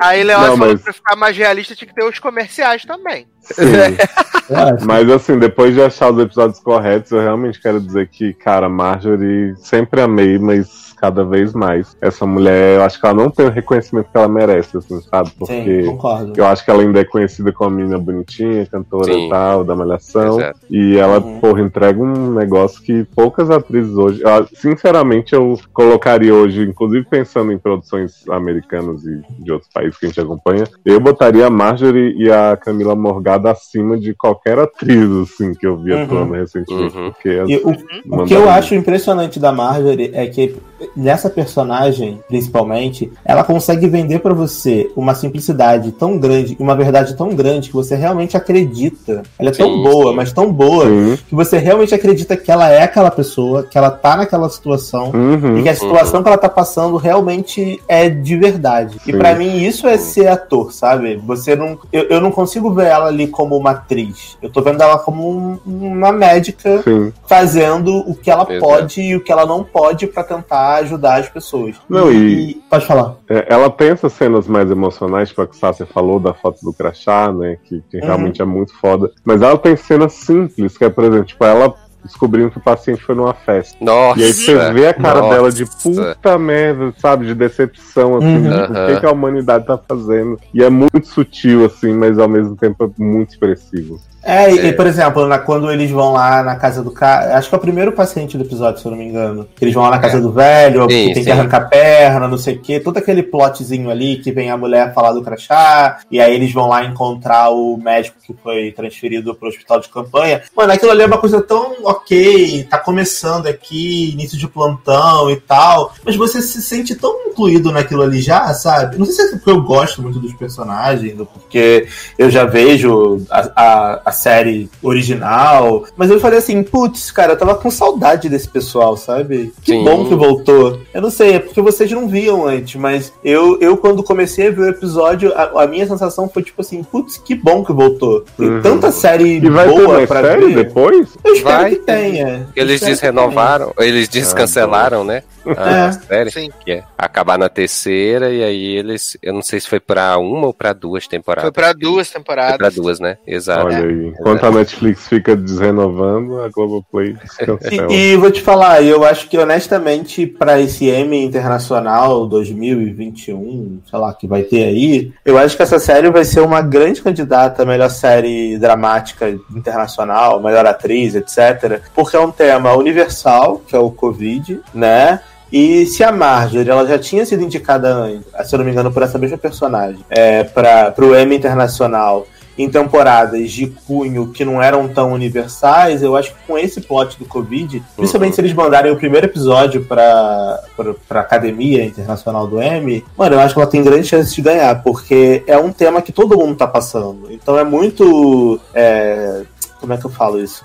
Aí 0.00 0.22
Não, 0.24 0.34
falou 0.40 0.56
mas- 0.56 0.78
que 0.78 0.84
pra 0.84 0.92
ficar 0.92 1.16
mais 1.16 1.36
realista 1.36 1.74
tinha 1.74 1.88
que 1.88 1.94
ter 1.94 2.04
os 2.04 2.18
comerciais 2.18 2.84
também. 2.84 3.26
Acho. 3.50 3.58
Mas 4.86 5.10
assim, 5.10 5.38
depois 5.38 5.74
de 5.74 5.82
achar 5.82 6.10
os 6.12 6.18
episódios 6.22 6.60
corretos, 6.60 7.10
eu 7.10 7.20
realmente 7.20 7.60
quero 7.60 7.80
dizer 7.80 8.08
que, 8.08 8.32
cara, 8.32 8.68
Marjorie 8.68 9.54
sempre 9.56 10.00
amei, 10.00 10.38
mas 10.38 10.85
cada 11.06 11.24
vez 11.24 11.52
mais. 11.52 11.96
Essa 12.00 12.26
mulher, 12.26 12.76
eu 12.78 12.82
acho 12.82 13.00
que 13.00 13.06
ela 13.06 13.14
não 13.14 13.30
tem 13.30 13.46
o 13.46 13.50
reconhecimento 13.50 14.08
que 14.10 14.18
ela 14.18 14.28
merece, 14.28 14.76
assim, 14.76 15.00
sabe? 15.02 15.28
Sim, 15.30 15.34
Porque 15.38 15.82
concordo. 15.84 16.32
eu 16.36 16.46
acho 16.46 16.64
que 16.64 16.70
ela 16.70 16.82
ainda 16.82 17.00
é 17.00 17.04
conhecida 17.04 17.52
como 17.52 17.70
a 17.70 17.76
menina 17.76 17.98
bonitinha, 17.98 18.66
cantora 18.66 19.12
Sim. 19.12 19.26
e 19.26 19.30
tal, 19.30 19.62
da 19.64 19.76
Malhação. 19.76 20.40
Exato. 20.40 20.58
E 20.68 20.96
ela, 20.98 21.20
Uhum. 21.20 21.40
porra, 21.40 21.60
entrega 21.60 22.02
um 22.02 22.32
negócio 22.34 22.82
que 22.82 23.04
poucas 23.14 23.50
atrizes 23.50 23.96
hoje. 23.96 24.20
eu- 24.22 24.46
sinceramente, 24.54 25.32
eu 25.34 25.58
colocaria 25.72 26.34
hoje, 26.34 26.62
inclusive 26.62 27.06
pensando 27.08 27.52
em 27.52 27.58
produções 27.58 28.26
americanas 28.28 29.04
e 29.04 29.20
de 29.42 29.52
outros 29.52 29.70
países 29.72 29.96
que 29.98 30.06
a 30.06 30.08
gente 30.08 30.20
acompanha, 30.20 30.64
eu 30.84 30.98
botaria 30.98 31.46
a 31.46 31.50
Marjorie 31.50 32.14
e 32.18 32.30
a 32.30 32.56
Camila 32.56 32.94
Morgado 32.96 33.48
acima 33.48 33.96
de 33.98 34.12
qualquer 34.14 34.58
atriz, 34.58 35.08
assim, 35.22 35.52
que 35.54 35.66
eu 35.66 35.76
vi 35.76 35.92
Uhum. 35.92 36.02
atuando 36.02 36.32
recentemente. 36.34 36.96
Uhum. 36.96 37.10
Porque 37.12 37.28
E 37.28 37.56
o, 37.58 37.68
o 37.70 37.76
mandaram- 38.06 38.26
que 38.26 38.34
eu 38.34 38.48
acho 38.50 38.74
impressionante 38.74 39.38
da 39.38 39.52
Marjorie 39.52 40.10
é 40.14 40.26
que 40.26 40.56
nessa 40.96 41.28
personagem, 41.28 42.20
principalmente, 42.28 43.12
ela 43.24 43.44
consegue 43.44 43.86
vender 43.86 44.20
pra 44.20 44.32
você 44.32 44.90
uma 44.96 45.14
simplicidade 45.14 45.92
tão 45.92 46.18
grande, 46.18 46.56
uma 46.58 46.74
verdade 46.74 47.14
tão 47.16 47.28
grande 47.34 47.68
que 47.68 47.74
você 47.74 47.94
realmente 47.94 48.36
acredita. 48.36 49.22
Ela 49.38 49.50
é 49.50 49.52
tão 49.52 49.68
Sim, 49.76 49.82
boa, 49.82 50.10
sim. 50.10 50.16
mas 50.16 50.32
tão 50.32 50.52
boa 50.52 50.84
Sim. 50.86 51.18
que 51.28 51.34
você 51.34 51.58
realmente 51.58 51.94
acredita 51.94 52.36
que 52.36 52.50
ela 52.50 52.70
é 52.70 52.82
aquela 52.82 53.10
pessoa, 53.10 53.62
que 53.62 53.76
ela 53.76 53.90
tá 53.90 54.16
naquela 54.16 54.48
situação. 54.48 55.10
Uhum. 55.14 55.58
E 55.58 55.62
que 55.62 55.68
a 55.68 55.74
situação 55.74 56.22
que 56.22 56.28
ela 56.28 56.38
tá 56.38 56.48
passando 56.48 56.96
realmente 56.96 57.80
é 57.88 58.08
de 58.08 58.36
verdade. 58.36 58.96
E 59.06 59.12
Sim. 59.12 59.18
pra 59.18 59.34
mim 59.34 59.58
isso 59.62 59.86
é 59.86 59.98
ser 59.98 60.28
ator, 60.28 60.72
sabe? 60.72 61.16
Você 61.26 61.54
não. 61.54 61.78
Eu, 61.92 62.04
eu 62.04 62.20
não 62.20 62.30
consigo 62.30 62.72
ver 62.72 62.86
ela 62.86 63.06
ali 63.08 63.26
como 63.26 63.56
uma 63.56 63.72
atriz. 63.72 64.36
Eu 64.40 64.50
tô 64.50 64.62
vendo 64.62 64.82
ela 64.82 64.98
como 64.98 65.28
um- 65.28 65.58
uma 65.66 66.12
médica 66.12 66.82
fazendo 67.26 67.98
o 68.08 68.14
que 68.14 68.30
ela 68.30 68.46
Exato. 68.48 68.58
pode 68.60 69.00
e 69.00 69.16
o 69.16 69.20
que 69.22 69.32
ela 69.32 69.44
não 69.46 69.62
pode 69.64 70.06
pra 70.06 70.22
tentar 70.22 70.84
ajudar 70.86 71.20
as 71.20 71.28
pessoas. 71.28 71.76
Não, 71.88 72.10
e- 72.10 72.54
Pode 72.70 72.86
falar. 72.86 73.16
É, 73.28 73.46
ela 73.52 73.68
tem 73.70 73.90
essas 73.90 74.12
cenas 74.12 74.48
mais 74.48 74.70
emocionais, 74.70 75.28
tipo 75.28 75.42
a 75.42 75.46
que 75.46 75.56
Sassi 75.56 75.84
falou 75.86 76.18
da 76.18 76.32
foto 76.34 76.58
do 76.64 76.72
crachá, 76.72 77.30
né? 77.32 77.58
Que, 77.64 77.82
que 77.90 77.98
Uhum. 77.98 78.04
realmente 78.06 78.40
é 78.42 78.44
muito 78.44 78.74
foda. 78.78 79.10
Mas 79.24 79.42
ela 79.42 79.58
tem 79.58 79.76
cenas 79.76 80.12
simples, 80.14 80.76
que 80.78 80.84
é, 80.84 80.88
por 80.90 81.04
exemplo, 81.04 81.24
tipo, 81.26 81.44
ela 81.44 81.74
descobrindo 82.06 82.50
que 82.50 82.58
o 82.58 82.62
paciente 82.62 83.02
foi 83.02 83.14
numa 83.14 83.34
festa. 83.34 83.76
Nossa. 83.80 84.18
E 84.20 84.24
aí 84.24 84.32
você 84.32 84.72
vê 84.72 84.88
a 84.88 84.94
cara 84.94 85.20
nossa. 85.20 85.34
dela 85.34 85.52
de 85.52 85.66
puta 85.66 86.38
merda, 86.38 86.92
sabe? 86.98 87.26
De 87.26 87.34
decepção, 87.34 88.16
assim, 88.16 88.26
Uhum. 88.26 88.42
de 88.42 88.48
o 88.72 88.86
que, 88.94 89.00
que 89.00 89.06
a 89.06 89.12
humanidade 89.12 89.66
tá 89.66 89.78
fazendo. 89.78 90.38
E 90.54 90.62
é 90.62 90.70
muito 90.70 91.06
sutil, 91.06 91.64
assim, 91.66 91.92
mas 91.92 92.18
ao 92.18 92.28
mesmo 92.28 92.56
tempo 92.56 92.84
é 92.98 93.02
muito 93.02 93.30
expressivo. 93.30 94.00
É, 94.28 94.52
e, 94.52 94.58
É. 94.58 94.66
e, 94.66 94.72
por 94.72 94.88
exemplo, 94.88 95.24
na- 95.28 95.38
quando 95.38 95.70
eles 95.70 95.88
vão 95.88 96.12
lá 96.12 96.42
na 96.42 96.56
casa 96.56 96.82
do 96.82 96.90
cara. 96.90 97.38
Acho 97.38 97.48
que 97.48 97.54
é 97.54 97.58
o 97.58 97.60
primeiro 97.60 97.92
paciente 97.92 98.36
do 98.36 98.42
episódio, 98.42 98.80
se 98.80 98.84
eu 98.84 98.90
não 98.90 98.98
me 98.98 99.04
engano. 99.04 99.46
Que 99.54 99.64
eles 99.64 99.72
vão 99.72 99.84
lá 99.84 99.90
na 99.90 99.98
casa 100.00 100.20
do 100.20 100.32
velho, 100.32 100.82
Sim, 100.82 100.88
que 100.88 101.04
tem 101.04 101.14
sim. 101.14 101.24
que 101.26 101.30
arrancar 101.30 101.58
a 101.58 101.64
perna, 101.66 102.26
não 102.26 102.36
sei 102.36 102.56
o 102.56 102.58
quê. 102.60 102.80
Todo 102.80 102.96
aquele 102.98 103.22
plotzinho 103.22 103.88
ali 103.88 104.16
que 104.16 104.32
vem 104.32 104.50
a 104.50 104.56
mulher 104.56 104.92
falar 104.92 105.12
do 105.12 105.22
crachá. 105.22 105.98
E 106.10 106.20
aí 106.20 106.34
eles 106.34 106.52
vão 106.52 106.66
lá 106.68 106.84
encontrar 106.84 107.50
o 107.50 107.76
médico 107.76 108.16
que 108.20 108.34
foi 108.42 108.72
transferido 108.72 109.32
pro 109.32 109.48
hospital 109.48 109.78
de 109.78 109.88
campanha. 109.88 110.42
Mano, 110.56 110.72
aquilo 110.72 110.90
ali 110.90 111.02
é 111.02 111.06
uma 111.06 111.18
coisa 111.18 111.40
tão 111.40 111.74
ok, 111.96 112.64
tá 112.70 112.78
começando 112.78 113.46
aqui, 113.46 114.10
início 114.12 114.38
de 114.38 114.46
plantão 114.48 115.30
e 115.30 115.36
tal. 115.36 115.92
Mas 116.04 116.16
você 116.16 116.40
se 116.42 116.62
sente 116.62 116.94
tão 116.94 117.14
incluído 117.26 117.70
naquilo 117.72 118.02
ali 118.02 118.20
já, 118.20 118.52
sabe? 118.54 118.98
Não 118.98 119.06
sei 119.06 119.14
se 119.14 119.22
é 119.34 119.36
porque 119.36 119.50
eu 119.50 119.62
gosto 119.62 120.02
muito 120.02 120.18
dos 120.18 120.32
personagens, 120.34 121.18
ou 121.18 121.26
porque 121.26 121.86
eu 122.18 122.30
já 122.30 122.44
vejo 122.44 123.22
a, 123.30 123.50
a, 123.56 124.00
a 124.06 124.12
série 124.12 124.68
original, 124.82 125.84
mas 125.96 126.10
eu 126.10 126.20
falei 126.20 126.38
assim, 126.38 126.62
putz, 126.62 127.10
cara, 127.10 127.32
eu 127.32 127.38
tava 127.38 127.54
com 127.54 127.70
saudade 127.70 128.28
desse 128.28 128.48
pessoal, 128.48 128.96
sabe? 128.96 129.52
Que 129.62 129.72
Sim. 129.72 129.84
bom 129.84 130.06
que 130.06 130.14
voltou. 130.14 130.80
Eu 130.92 131.00
não 131.02 131.10
sei, 131.10 131.34
é 131.34 131.38
porque 131.38 131.60
vocês 131.60 131.90
não 131.90 132.08
viam 132.08 132.46
antes, 132.46 132.74
mas 132.80 133.12
eu, 133.24 133.58
eu 133.60 133.76
quando 133.76 134.02
comecei 134.02 134.48
a 134.48 134.50
ver 134.50 134.60
o 134.60 134.68
episódio, 134.68 135.32
a, 135.34 135.62
a 135.62 135.66
minha 135.66 135.86
sensação 135.86 136.28
foi 136.28 136.42
tipo 136.42 136.60
assim, 136.60 136.82
putz, 136.82 137.16
que 137.18 137.34
bom 137.34 137.64
que 137.64 137.72
voltou. 137.72 138.24
Tem 138.36 138.46
Uhum. 138.46 138.62
tanta 138.62 138.92
série 138.92 139.38
E 139.38 139.50
vai 139.50 139.66
ter 139.68 139.74
boa 139.74 139.94
mais 139.94 140.08
pra 140.08 140.22
série 140.22 140.46
ver. 140.46 140.64
depois? 140.64 141.08
Eu 141.24 141.34
espero 141.34 141.56
Vai 141.62 141.70
que 141.70 141.76
ter. 141.86 142.10
tenha. 142.10 142.48
Eles 142.54 142.80
que 142.80 142.86
desrenovaram, 142.86 143.72
eles 143.78 144.08
descancelaram, 144.08 145.04
né? 145.04 145.22
A 145.56 145.86
É. 145.88 145.92
série. 145.92 146.30
Sim. 146.30 146.50
Que 146.64 146.72
é 146.72 146.82
acabar 146.96 147.38
na 147.38 147.48
terceira, 147.48 148.30
e 148.30 148.42
aí 148.42 148.76
eles. 148.76 149.16
Eu 149.22 149.32
não 149.34 149.42
sei 149.42 149.60
se 149.60 149.68
foi 149.68 149.80
pra 149.80 150.16
uma 150.18 150.46
ou 150.46 150.54
pra 150.54 150.72
duas 150.72 151.06
temporadas. 151.06 151.44
Foi 151.44 151.52
pra 151.52 151.72
duas 151.72 152.08
Foi 152.08 152.20
temporadas. 152.20 152.56
pra 152.56 152.68
duas, 152.70 152.98
né? 153.00 153.18
Exato. 153.26 153.66
Olha 153.66 153.78
aí. 153.78 154.08
Enquanto 154.08 154.44
a 154.44 154.50
Netflix 154.50 155.06
fica 155.08 155.36
desrenovando, 155.36 156.40
a 156.42 156.48
Globoplay 156.48 157.12
descancela. 157.14 157.92
E, 157.92 158.12
e 158.12 158.16
vou 158.16 158.30
te 158.30 158.40
falar, 158.40 158.82
eu 158.82 159.04
acho 159.04 159.28
que 159.28 159.36
honestamente, 159.38 160.26
para 160.26 160.60
esse 160.60 160.86
M 160.86 161.24
Internacional 161.24 162.26
2021, 162.26 163.80
sei 163.88 163.98
lá, 163.98 164.12
que 164.14 164.26
vai 164.26 164.42
ter 164.42 164.64
aí, 164.64 165.12
eu 165.24 165.38
acho 165.38 165.56
que 165.56 165.62
essa 165.62 165.78
série 165.78 166.10
vai 166.10 166.24
ser 166.24 166.40
uma 166.40 166.60
grande 166.62 167.02
candidata 167.02 167.62
a 167.62 167.66
melhor 167.66 167.90
série 167.90 168.58
dramática 168.58 169.28
internacional, 169.54 170.40
melhor 170.40 170.66
atriz, 170.66 171.14
etc. 171.14 171.80
Porque 171.94 172.16
é 172.16 172.20
um 172.20 172.30
tema 172.30 172.74
universal, 172.74 173.58
que 173.66 173.74
é 173.74 173.78
o 173.78 173.90
Covid, 173.90 174.60
né? 174.74 175.20
E 175.52 175.86
se 175.86 176.02
a 176.02 176.10
Marjorie 176.10 176.70
ela 176.70 176.86
já 176.86 176.98
tinha 176.98 177.24
sido 177.24 177.42
indicada 177.42 177.94
antes, 177.94 178.26
se 178.44 178.54
eu 178.54 178.58
não 178.58 178.64
me 178.64 178.72
engano, 178.72 178.92
por 178.92 179.02
essa 179.02 179.18
mesma 179.18 179.38
personagem, 179.38 180.04
é, 180.10 180.44
para 180.44 180.94
o 180.98 181.16
Emmy 181.16 181.36
Internacional 181.36 182.26
em 182.58 182.70
temporadas 182.70 183.50
de 183.50 183.66
cunho 183.66 184.28
que 184.28 184.44
não 184.44 184.62
eram 184.62 184.88
tão 184.88 185.12
universais, 185.12 186.02
eu 186.02 186.16
acho 186.16 186.32
que 186.32 186.38
com 186.46 186.56
esse 186.56 186.80
plot 186.80 187.18
do 187.18 187.26
Covid, 187.26 187.82
principalmente 187.94 188.34
se 188.34 188.40
eles 188.40 188.54
mandarem 188.54 188.90
o 188.90 188.96
primeiro 188.96 189.26
episódio 189.26 189.84
pra, 189.84 190.60
pra, 190.74 190.94
pra 191.06 191.20
Academia 191.20 191.84
Internacional 191.84 192.46
do 192.46 192.60
M, 192.60 193.04
mano, 193.16 193.34
eu 193.34 193.40
acho 193.40 193.54
que 193.54 193.60
ela 193.60 193.70
tem 193.70 193.82
grande 193.82 194.06
chance 194.06 194.34
de 194.34 194.40
ganhar, 194.40 194.82
porque 194.82 195.42
é 195.46 195.58
um 195.58 195.70
tema 195.70 196.00
que 196.00 196.12
todo 196.12 196.38
mundo 196.38 196.56
tá 196.56 196.66
passando. 196.66 197.30
Então 197.30 197.58
é 197.58 197.64
muito. 197.64 198.58
é, 198.74 199.42
como 199.86 199.94
é 199.94 199.96
que 199.98 200.04
eu 200.04 200.10
falo 200.10 200.40
isso? 200.42 200.64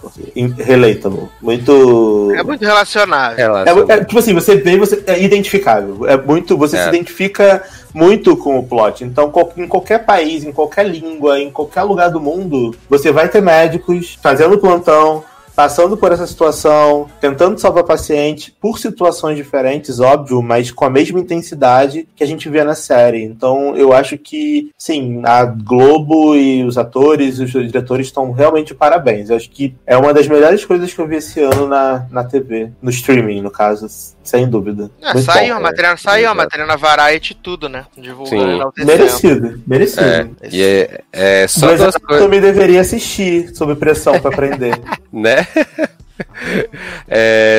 Relatable. 0.58 1.30
Muito. 1.40 2.34
É 2.36 2.42
muito 2.44 2.66
relacionável. 2.66 3.38
Relação- 3.38 3.86
É, 3.88 3.94
é, 3.94 4.04
tipo 4.04 4.18
assim, 4.18 4.34
você 4.34 4.56
vê, 4.56 4.78
você 4.78 5.04
é 5.06 5.22
identificável. 5.24 6.08
É 6.08 6.18
muito, 6.18 6.58
você 6.58 6.76
É. 6.76 6.84
se 6.84 6.90
identifica 6.90 7.64
muito 7.94 8.36
com 8.36 8.58
o 8.58 8.64
plot. 8.64 9.04
Então, 9.04 9.32
em 9.56 9.68
qualquer 9.68 10.00
país, 10.06 10.44
em 10.44 10.52
qualquer 10.52 10.88
língua, 10.88 11.40
em 11.40 11.52
qualquer 11.52 11.84
lugar 11.84 12.10
do 12.10 12.20
mundo, 12.20 12.74
você 12.90 13.12
vai 13.12 13.30
ter 13.30 13.42
médicos 13.44 14.18
fazendo 14.24 14.58
plantão, 14.58 15.24
passando 15.56 15.98
por 15.98 16.12
essa 16.12 16.26
situação, 16.26 17.10
tentando 17.20 17.60
salvar 17.60 17.84
paciente, 17.84 18.56
por 18.60 18.80
situações 18.80 19.38
diferentes, 19.38 20.00
óbvio, 20.00 20.42
mas 20.42 20.72
com 20.72 20.86
a 20.86 20.90
mesma 20.90 21.20
intensidade 21.20 22.08
que 22.16 22.24
a 22.24 22.28
gente 22.28 22.50
vê 22.50 22.64
na 22.64 22.76
série. 22.76 23.24
Então, 23.24 23.76
eu 23.76 23.94
acho 23.94 24.18
que, 24.18 24.72
sim, 24.78 25.22
a 25.24 25.46
Globo 25.46 26.36
e 26.36 26.64
os 26.64 26.78
atores 26.78 27.40
e 27.40 27.44
os 27.44 27.52
diretores 27.52 28.08
estão 28.08 28.32
realmente 28.32 28.74
parabéns. 28.74 29.30
Eu 29.30 29.36
acho 29.36 29.50
que 29.50 29.76
é 29.86 29.98
uma 29.98 30.14
das 30.14 30.28
melhores 30.28 30.66
coisas 30.66 30.94
que 30.94 31.00
eu 31.00 31.08
vi 31.08 31.18
esse 31.18 31.40
ano 31.42 31.68
na, 31.68 32.06
na 32.10 32.24
TV, 32.24 32.72
no 32.82 32.90
streaming, 32.90 33.42
no 33.42 33.52
caso, 33.52 33.88
sem 34.24 34.50
dúvida. 34.50 34.90
É, 35.02 35.14
Muito 35.14 35.26
saiu 35.26 35.54
bom. 35.54 35.60
a 35.60 35.64
matéria, 35.64 35.98
saiu 35.98 36.30
a 36.30 36.34
matéria 36.34 36.66
na 36.66 36.76
Variety 36.76 37.36
tudo, 37.36 37.68
né? 37.68 37.86
Divulgando 37.98 38.44
Sim. 38.44 38.56
enaltecendo. 38.56 38.92
Merecido, 38.92 39.64
merecido. 39.68 40.06
É, 40.06 40.28
e 40.52 40.62
é, 40.64 41.02
é 41.12 41.48
só 41.48 41.68
Mas 41.68 41.80
duas 41.80 41.96
eu 41.96 42.02
coisas, 42.02 42.24
também 42.24 42.42
deveria 42.42 42.82
assistir 42.82 43.56
sob 43.56 43.76
pressão 43.76 44.20
pra 44.20 44.32
aprender. 44.32 44.80
né? 45.12 45.41
É, 45.42 45.90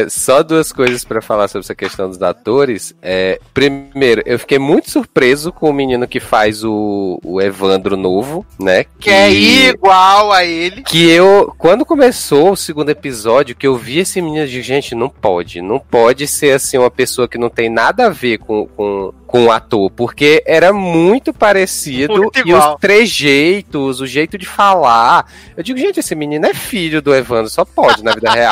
só 0.08 0.42
duas 0.42 0.72
coisas 0.72 1.04
pra 1.04 1.22
falar 1.22 1.48
sobre 1.48 1.64
essa 1.64 1.74
questão 1.74 2.08
dos 2.08 2.22
atores. 2.22 2.94
É, 3.02 3.40
primeiro, 3.52 4.22
eu 4.24 4.38
fiquei 4.38 4.58
muito 4.58 4.90
surpreso 4.90 5.52
com 5.52 5.70
o 5.70 5.72
menino 5.72 6.06
que 6.06 6.20
faz 6.20 6.64
o, 6.64 7.20
o 7.24 7.40
Evandro 7.40 7.96
novo, 7.96 8.46
né? 8.58 8.84
Que 8.98 9.10
é 9.10 9.32
igual 9.32 10.32
a 10.32 10.44
ele. 10.44 10.82
Que 10.82 11.10
eu, 11.10 11.54
quando 11.58 11.84
começou 11.84 12.52
o 12.52 12.56
segundo 12.56 12.90
episódio, 12.90 13.56
que 13.56 13.66
eu 13.66 13.76
vi 13.76 13.98
esse 13.98 14.20
menino 14.20 14.46
de 14.46 14.62
gente, 14.62 14.94
não 14.94 15.08
pode, 15.08 15.60
não 15.60 15.78
pode 15.78 16.26
ser 16.26 16.52
assim 16.52 16.78
uma 16.78 16.90
pessoa 16.90 17.28
que 17.28 17.38
não 17.38 17.50
tem 17.50 17.68
nada 17.68 18.06
a 18.06 18.10
ver 18.10 18.38
com, 18.38 18.66
com, 18.66 19.12
com 19.26 19.46
o 19.46 19.50
ator, 19.50 19.90
porque 19.90 20.42
era 20.46 20.72
muito 20.72 21.32
parecido 21.32 22.16
Muito 22.16 22.46
e 22.46 22.52
os 22.52 22.76
trejeitos, 22.76 24.00
o 24.00 24.06
jeito 24.06 24.36
de 24.36 24.46
falar. 24.46 25.26
Eu 25.56 25.62
digo, 25.62 25.78
gente, 25.78 26.00
esse 26.00 26.14
menino 26.14 26.46
é 26.46 26.52
filho 26.52 27.00
do 27.00 27.14
Evandro, 27.14 27.50
só 27.50 27.64
pode 27.64 28.04
na 28.04 28.12
vida 28.12 28.30
real. 28.30 28.51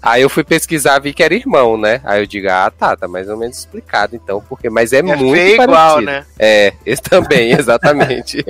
Aí 0.00 0.22
eu 0.22 0.28
fui 0.30 0.42
pesquisar, 0.44 0.98
vi 0.98 1.12
que 1.14 1.22
era 1.22 1.34
irmão, 1.34 1.76
né? 1.76 2.00
Aí 2.04 2.20
eu 2.22 2.26
digo, 2.26 2.48
ah, 2.50 2.70
tá, 2.70 2.96
tá 2.96 3.06
mais 3.08 3.28
ou 3.28 3.36
menos 3.36 3.58
explicado 3.58 4.14
então, 4.16 4.42
porque 4.48 4.68
mas 4.68 4.92
é, 4.92 4.98
É 4.98 5.02
muito 5.02 5.34
parecido. 5.38 5.62
igual, 5.62 6.00
né? 6.00 6.24
É, 6.38 6.72
esse 6.84 7.02
também, 7.02 7.52
exatamente. 7.58 8.44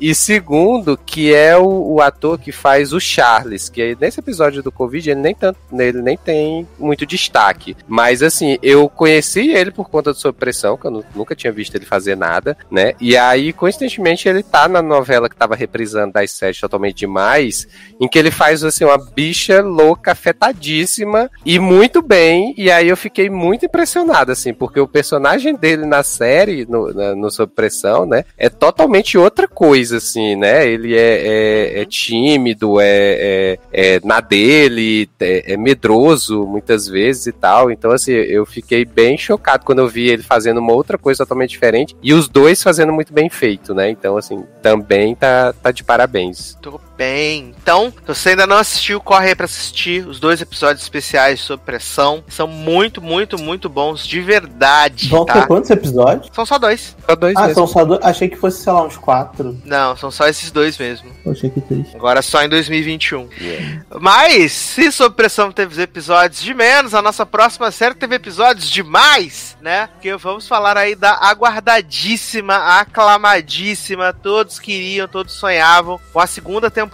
e 0.00 0.14
segundo, 0.14 0.96
que 0.96 1.32
é 1.34 1.56
o, 1.56 1.94
o 1.94 2.00
ator 2.00 2.38
que 2.38 2.52
faz 2.52 2.92
o 2.92 3.00
Charles, 3.00 3.68
que 3.68 3.96
nesse 4.00 4.20
episódio 4.20 4.62
do 4.62 4.72
Covid 4.72 5.10
ele 5.10 5.20
nem 5.20 5.34
tanto, 5.34 5.58
ele 5.72 6.02
nem 6.02 6.16
tem 6.16 6.66
muito 6.78 7.06
destaque. 7.06 7.76
Mas 7.86 8.22
assim, 8.22 8.58
eu 8.62 8.88
conheci 8.88 9.50
ele 9.50 9.70
por 9.70 9.88
conta 9.88 10.12
do 10.12 10.18
Sob 10.18 10.38
Pressão, 10.38 10.76
que 10.76 10.86
eu 10.86 10.90
nu- 10.90 11.04
nunca 11.14 11.34
tinha 11.34 11.52
visto 11.52 11.74
ele 11.74 11.86
fazer 11.86 12.16
nada, 12.16 12.56
né? 12.70 12.94
E 13.00 13.16
aí, 13.16 13.52
coincidentemente, 13.52 14.28
ele 14.28 14.42
tá 14.42 14.68
na 14.68 14.82
novela 14.82 15.28
que 15.28 15.36
tava 15.36 15.54
reprisando 15.54 16.12
das 16.12 16.30
sete 16.30 16.60
totalmente 16.60 16.96
demais, 16.98 17.66
em 18.00 18.08
que 18.08 18.18
ele 18.18 18.30
faz 18.30 18.62
assim 18.64 18.84
uma 18.84 18.98
bicha 18.98 19.60
louca, 19.62 19.95
afetadíssima 20.04 21.30
e 21.44 21.58
muito 21.58 22.02
bem. 22.02 22.54
E 22.56 22.70
aí 22.70 22.88
eu 22.88 22.96
fiquei 22.96 23.28
muito 23.30 23.66
impressionado, 23.66 24.32
assim, 24.32 24.52
porque 24.54 24.80
o 24.80 24.88
personagem 24.88 25.54
dele 25.54 25.84
na 25.86 26.02
série, 26.02 26.66
no, 26.68 26.92
na- 26.92 27.14
no 27.14 27.30
Sob 27.30 27.52
Pressão, 27.54 28.06
né, 28.06 28.24
é 28.36 28.48
totalmente 28.48 29.16
outra 29.18 29.46
coisa, 29.48 29.98
assim, 29.98 30.36
né? 30.36 30.66
Ele 30.66 30.94
é, 30.96 31.76
é- 31.76 31.80
é 31.82 31.84
tímido, 31.84 32.80
é, 32.80 32.86
é- 32.90 33.58
é 33.96 34.00
na 34.04 34.20
dele, 34.20 35.08
é, 35.20 35.52
é 35.52 35.56
medroso 35.56 36.44
muitas 36.46 36.86
vezes 36.88 37.26
e 37.26 37.32
tal. 37.32 37.70
Então, 37.70 37.90
assim, 37.90 38.12
eu 38.12 38.44
fiquei 38.46 38.84
bem 38.84 39.16
chocado 39.18 39.64
quando 39.64 39.80
eu 39.80 39.88
vi 39.88 40.08
ele 40.08 40.22
fazendo 40.22 40.58
uma 40.58 40.72
outra 40.72 40.98
coisa 40.98 41.18
totalmente 41.24 41.50
diferente 41.50 41.96
e 42.02 42.12
os 42.12 42.28
dois 42.28 42.62
fazendo 42.62 42.92
muito 42.92 43.12
bem 43.12 43.28
feito, 43.28 43.74
né? 43.74 43.90
Então, 43.90 44.16
assim, 44.16 44.44
também 44.62 45.14
tá, 45.14 45.52
tá 45.52 45.70
de 45.70 45.82
parabéns. 45.84 46.56
Tô 46.60 46.80
bem. 46.96 47.54
Então, 47.62 47.92
se 47.92 48.06
você 48.06 48.28
ainda 48.30 48.46
não 48.46 48.56
assistiu, 48.56 49.00
corre 49.00 49.28
aí 49.28 49.34
pra 49.34 49.44
assistir 49.44 50.06
os 50.06 50.18
dois 50.18 50.40
episódios 50.40 50.82
especiais 50.82 51.40
sob 51.40 51.62
pressão. 51.64 52.24
São 52.28 52.46
muito, 52.46 53.02
muito, 53.02 53.38
muito 53.38 53.68
bons 53.68 54.06
de 54.06 54.20
verdade, 54.20 55.08
Vão 55.08 55.24
ter 55.26 55.32
tá? 55.34 55.46
quantos 55.46 55.70
episódios? 55.70 56.30
São 56.32 56.46
só 56.46 56.58
dois. 56.58 56.96
Só 57.08 57.14
dois 57.14 57.36
Ah, 57.36 57.40
mesmo. 57.42 57.54
são 57.54 57.66
só 57.66 57.84
dois. 57.84 58.00
Achei 58.02 58.28
que 58.28 58.36
fosse, 58.36 58.62
sei 58.62 58.72
lá, 58.72 58.82
uns 58.84 58.96
quatro. 58.96 59.60
Não, 59.64 59.96
são 59.96 60.10
só 60.10 60.26
esses 60.26 60.50
dois 60.50 60.78
mesmo. 60.78 61.10
Eu 61.24 61.32
achei 61.32 61.50
que 61.50 61.60
três. 61.60 61.94
Agora 61.94 62.22
só 62.22 62.42
em 62.42 62.48
2021. 62.48 63.28
Yeah. 63.40 63.82
Mas, 64.00 64.52
se 64.52 64.90
sob 64.90 65.14
pressão 65.14 65.52
teve 65.52 65.80
episódios 65.82 66.40
de 66.40 66.54
menos, 66.54 66.94
a 66.94 67.02
nossa 67.02 67.26
próxima 67.26 67.70
série 67.70 67.94
teve 67.94 68.14
episódios 68.14 68.70
de 68.70 68.82
mais, 68.82 69.56
né? 69.60 69.88
Porque 69.88 70.14
vamos 70.16 70.48
falar 70.48 70.76
aí 70.76 70.94
da 70.94 71.12
aguardadíssima, 71.20 72.78
aclamadíssima, 72.80 74.12
todos 74.12 74.58
queriam, 74.58 75.06
todos 75.06 75.34
sonhavam 75.34 76.00
com 76.12 76.20
a 76.20 76.26
segunda 76.26 76.70
temporada 76.70 76.85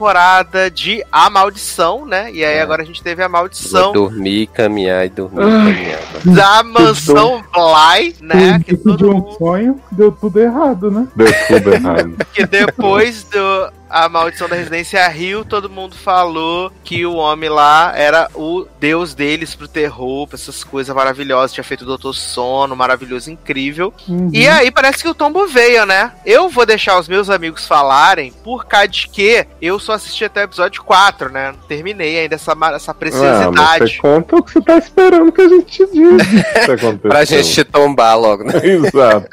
de 0.71 1.03
A 1.11 1.29
Maldição, 1.31 2.05
né? 2.07 2.31
E 2.33 2.45
aí 2.45 2.57
É. 2.57 2.63
agora 2.63 2.83
a 2.83 2.85
gente 2.85 3.03
teve 3.03 3.23
a 3.23 3.29
Vou 3.29 3.33
Maldição 3.39 3.93
dormir, 3.93 4.47
caminhar 4.49 5.07
e 5.07 5.09
dormir, 5.09 5.41
caminhar. 5.41 6.01
da 6.25 6.63
Mansão 6.63 7.43
Bly, 7.53 8.17
né? 8.21 8.61
Que 8.65 8.77
todo 8.77 9.11
um 9.11 9.15
mundo 9.15 9.37
sonho, 9.39 9.81
deu 9.91 10.13
tudo 10.13 10.41
errado, 10.41 10.91
né? 10.91 11.07
Deu 11.15 11.29
tudo 11.49 11.73
errado. 11.75 12.17
que 12.33 12.47
depois 12.47 13.25
do 13.25 13.73
a 13.93 14.09
maldição 14.09 14.49
da 14.49 14.57
residência 14.57 15.07
Rio, 15.09 15.45
todo 15.45 15.69
mundo 15.69 15.95
falou 15.95 16.73
que 16.83 17.05
o 17.05 17.15
homem 17.17 17.51
lá 17.51 17.93
era 17.95 18.29
o 18.35 18.67
deus 18.81 19.15
deles 19.15 19.55
pro 19.55 19.69
terror, 19.69 20.27
pra 20.27 20.37
essas 20.37 20.65
coisas 20.65 20.95
maravilhosas. 20.97 21.53
Tinha 21.53 21.63
feito 21.63 21.83
o 21.83 21.87
Doutor 21.87 22.15
Sono, 22.15 22.75
maravilhoso, 22.75 23.31
incrível. 23.31 23.93
Uhum. 24.09 24.31
E 24.33 24.49
aí 24.49 24.71
parece 24.71 25.03
que 25.03 25.09
o 25.09 25.15
tombo 25.15 25.47
veio, 25.47 25.85
né? 25.85 26.13
Eu 26.25 26.49
vou 26.49 26.65
deixar 26.65 26.99
os 26.99 27.07
meus 27.07 27.29
amigos 27.29 27.67
falarem, 27.67 28.33
por 28.43 28.65
causa 28.65 28.89
de 28.89 29.09
que 29.09 29.47
eu 29.61 29.79
só 29.79 29.93
assisti 29.93 30.25
até 30.25 30.41
o 30.41 30.45
episódio 30.45 30.83
4, 30.83 31.31
né? 31.31 31.53
Não 31.53 31.67
terminei 31.69 32.19
ainda 32.21 32.37
essa, 32.37 32.57
essa 32.75 32.91
Ah, 32.93 32.95
preciosidade. 32.95 33.93
você 33.93 33.99
conta 33.99 34.37
o 34.37 34.43
que 34.43 34.53
você 34.53 34.61
tá 34.63 34.79
esperando 34.79 35.31
que 35.33 35.43
a 35.43 35.49
gente 35.49 35.67
te 35.67 35.93
diga. 35.93 36.99
Pra 37.03 37.25
gente 37.25 37.65
tombar 37.65 38.19
logo, 38.19 38.45
né? 38.45 38.55
Exato. 38.65 39.29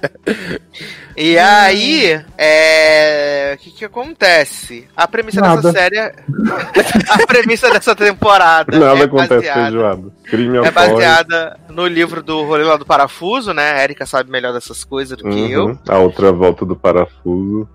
E 1.16 1.36
aí, 1.38 2.20
é. 2.38 3.54
O 3.54 3.62
que 3.62 3.70
que 3.72 3.84
acontece? 3.84 4.88
A 4.96 5.06
premissa 5.08 5.40
Nada. 5.40 5.56
dessa 5.60 5.72
série. 5.72 5.98
é- 5.98 6.14
a 7.10 7.26
premissa 7.26 7.70
dessa 7.70 7.94
temporada. 7.96 8.78
Nada 8.78 9.00
é 9.00 9.04
acontece 9.04 9.34
baseada, 9.34 9.62
feijoada. 9.62 10.02
Crime 10.24 10.56
É 10.56 10.60
ocorre. 10.60 10.70
baseada 10.72 11.58
no 11.68 11.86
livro 11.86 12.22
do 12.22 12.44
Rolê 12.44 12.64
lá 12.64 12.76
do 12.76 12.86
Parafuso, 12.86 13.52
né? 13.52 13.72
A 13.72 13.82
Erika 13.84 14.06
sabe 14.06 14.30
melhor 14.30 14.52
dessas 14.52 14.84
coisas 14.84 15.18
do 15.18 15.24
que 15.28 15.50
eu. 15.50 15.66
Uhum. 15.66 15.78
A 15.88 15.98
outra 15.98 16.30
volta 16.32 16.64
do 16.64 16.76
parafuso. 16.76 17.68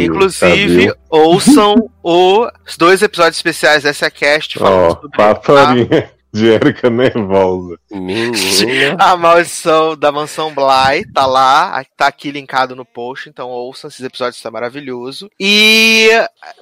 Inclusive, 0.00 0.92
ouçam 1.08 1.88
os 2.02 2.76
dois 2.76 3.02
episódios 3.02 3.36
especiais 3.36 3.84
dessa 3.84 4.10
cast 4.10 4.58
falando 4.58 4.90
Ó, 4.92 5.00
sobre 5.00 5.16
passa 5.16 5.52
a 5.68 5.74
linha 5.74 6.10
de 6.32 6.52
Érica 6.52 6.88
nervosa. 6.88 7.78
Menina. 7.90 8.96
a 8.98 9.16
maldição 9.16 9.96
da 9.96 10.12
mansão 10.12 10.52
Bly. 10.54 11.10
Tá 11.12 11.26
lá, 11.26 11.84
tá 11.96 12.06
aqui 12.06 12.30
linkado 12.30 12.76
no 12.76 12.84
post. 12.84 13.28
Então 13.28 13.48
ouçam 13.48 13.88
esses 13.88 14.04
episódios, 14.04 14.42
tá 14.42 14.50
maravilhoso. 14.50 15.30
E 15.38 16.08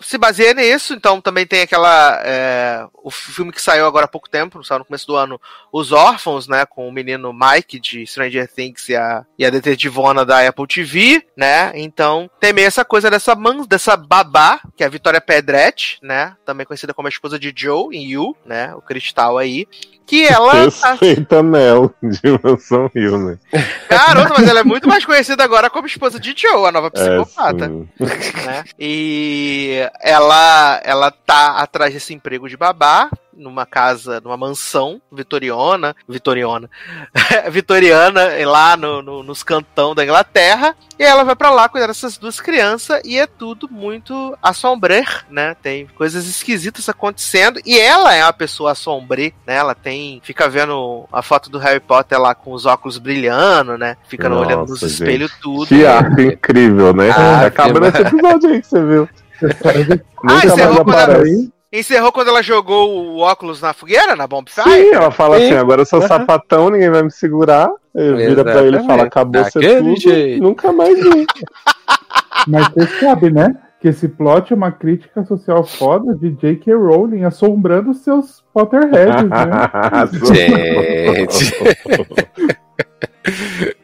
se 0.01 0.17
baseia 0.17 0.55
nisso. 0.55 0.95
Então 0.95 1.21
também 1.21 1.47
tem 1.47 1.63
aquela. 1.63 2.21
é, 2.25 2.87
o 3.03 3.11
filme 3.11 3.53
que 3.53 3.63
saiu 3.63 3.87
agora 3.87 4.05
há 4.05 4.09
pouco 4.09 4.29
tempo, 4.29 4.63
saiu 4.63 4.81
no 4.81 4.85
começo 4.85 5.07
do 5.07 5.17
ano, 5.17 5.41
Os 5.73 5.93
Órfãos, 5.93 6.47
né? 6.47 6.67
Com 6.67 6.89
o 6.89 6.93
menino 6.93 7.33
Mike 7.33 7.81
de 7.81 8.07
Stranger 8.07 8.51
Things 8.53 8.89
e 8.89 8.97
a, 8.97 9.25
e 9.39 9.45
a 9.45 9.51
detetivona 9.51 10.25
da 10.25 10.47
Apple 10.47 10.67
TV, 10.67 11.27
né? 11.37 11.73
Então 11.75 12.31
tem 12.39 12.53
meio 12.53 12.67
essa 12.67 12.85
coisa 12.85 13.11
dessa, 13.11 13.35
man, 13.35 13.65
dessa 13.67 13.97
babá, 13.97 14.61
que 14.77 14.83
é 14.83 14.87
a 14.87 14.91
Vitória 14.91 15.21
Pedretti, 15.21 15.99
né? 16.03 16.37
Também 16.45 16.67
conhecida 16.67 16.95
como 16.95 17.09
a 17.09 17.11
esposa 17.11 17.39
de 17.39 17.53
Joe 17.55 17.97
em 17.97 18.11
You, 18.11 18.37
né? 18.45 18.75
O 18.75 18.83
cristal 18.83 19.39
aí. 19.39 19.58
Que 20.07 20.25
ela 20.25 20.71
tá 20.71 20.93
Respeita 20.93 21.43
Mel 21.43 21.95
de 22.03 22.41
Mansão 22.43 22.91
Rio, 22.95 23.19
né? 23.19 23.39
Garota, 23.91 24.35
mas 24.39 24.49
ela 24.49 24.61
é 24.61 24.65
muito 24.65 24.89
mais 24.89 25.05
conhecida 25.05 25.45
agora 25.45 25.69
como 25.69 25.87
esposa 25.87 26.19
de 26.19 26.35
Joe, 26.37 26.67
a 26.67 26.73
nova 26.73 26.91
psicopata. 26.91 27.67
É, 27.67 28.47
né? 28.47 28.65
E 28.79 29.87
ela, 30.01 30.81
ela 30.83 31.11
tá 31.11 31.59
atrás 31.59 31.93
desse 31.93 32.15
emprego 32.15 32.49
de 32.49 32.57
babá 32.57 33.11
numa 33.39 33.65
casa, 33.65 34.21
numa 34.21 34.37
mansão 34.37 35.01
vitoriana, 35.11 35.95
vitoriana, 36.09 36.69
vitoriana, 37.51 38.23
lá 38.47 38.77
no, 38.77 39.01
no- 39.03 39.23
nos 39.23 39.43
cantão 39.43 39.95
da 39.95 40.05
Inglaterra. 40.05 40.75
E 40.99 41.03
ela 41.05 41.23
vai 41.23 41.37
pra 41.37 41.51
lá 41.51 41.69
cuidar 41.69 41.87
dessas 41.87 42.19
duas 42.19 42.41
crianças 42.41 43.01
e 43.05 43.17
é 43.19 43.27
tudo 43.27 43.69
muito 43.71 44.37
assombrer, 44.43 45.25
né? 45.31 45.55
Tem 45.63 45.87
coisas 45.87 46.27
esquisitas 46.27 46.89
acontecendo 46.89 47.61
e 47.65 47.79
ela 47.79 48.13
é 48.15 48.25
uma 48.25 48.33
pessoa 48.33 48.73
assombre, 48.73 49.33
né? 49.47 49.55
Ela 49.57 49.75
tem, 49.77 50.21
fica 50.25 50.49
vendo 50.49 51.07
a 51.13 51.23
foto 51.23 51.49
do 51.49 51.59
Harry 51.59 51.79
Potter 51.81 52.21
lá 52.21 52.35
com 52.35 52.53
os 52.53 52.67
óculos 52.67 52.99
brilhando, 52.99 53.79
né? 53.79 53.97
Fica 54.09 54.29
Nossa, 54.29 54.47
olhando 54.47 54.71
nos 54.71 54.81
gente. 54.81 54.91
espelhos 54.91 55.33
tudo. 55.41 55.67
Que 55.69 55.87
arte 55.87 56.23
incrível, 56.23 56.93
né? 56.93 57.11
Ah, 57.11 57.47
Acaba 57.47 57.75
que 57.75 57.81
nesse 57.81 58.03
episódio 58.15 58.51
aí 58.51 58.61
que 58.61 58.67
você 58.67 58.85
viu. 58.85 59.09
Nunca 60.25 60.47
encerrou 60.47 60.85
mais 60.85 60.85
quando 60.85 60.91
ela- 60.91 61.05
aparece. 61.05 61.53
Encerrou 61.73 62.11
quando 62.11 62.29
ela 62.29 62.43
jogou 62.43 62.91
o 62.91 63.19
óculos 63.19 63.61
na 63.61 63.75
fogueira, 63.75 64.17
na 64.17 64.27
Bonfire? 64.27 64.71
Sim, 64.71 64.95
ela 64.95 65.11
fala 65.11 65.39
Sim. 65.39 65.45
assim: 65.47 65.55
agora 65.55 65.83
eu 65.83 65.87
sou 65.87 66.01
sapatão, 66.01 66.71
ninguém 66.71 66.89
vai 66.89 67.03
me 67.03 67.11
segurar. 67.11 67.71
Ele 67.95 68.29
vira 68.29 68.43
pra 68.43 68.63
ele 68.63 68.79
e 68.79 68.87
fala: 68.87 69.03
acabou 69.03 69.43
Daquele 69.43 69.95
tudo. 69.95 70.01
jeito. 70.01 70.43
Nunca 70.43 70.73
mais 70.73 70.99
vi. 70.99 71.27
Mas 72.49 72.69
você 72.69 73.01
sabe, 73.01 73.31
né? 73.31 73.55
que 73.81 73.89
esse 73.89 74.09
plot 74.09 74.53
é 74.53 74.57
uma 74.57 74.73
crítica 74.73 75.25
social 75.25 75.63
foda 75.65 76.15
de 76.15 76.31
J.K. 76.31 76.75
Rowling 76.75 77.25
assombrando 77.25 77.95
seus 77.95 78.45
Potterheads, 78.53 79.29
né? 79.31 79.39
Gente. 81.29 81.55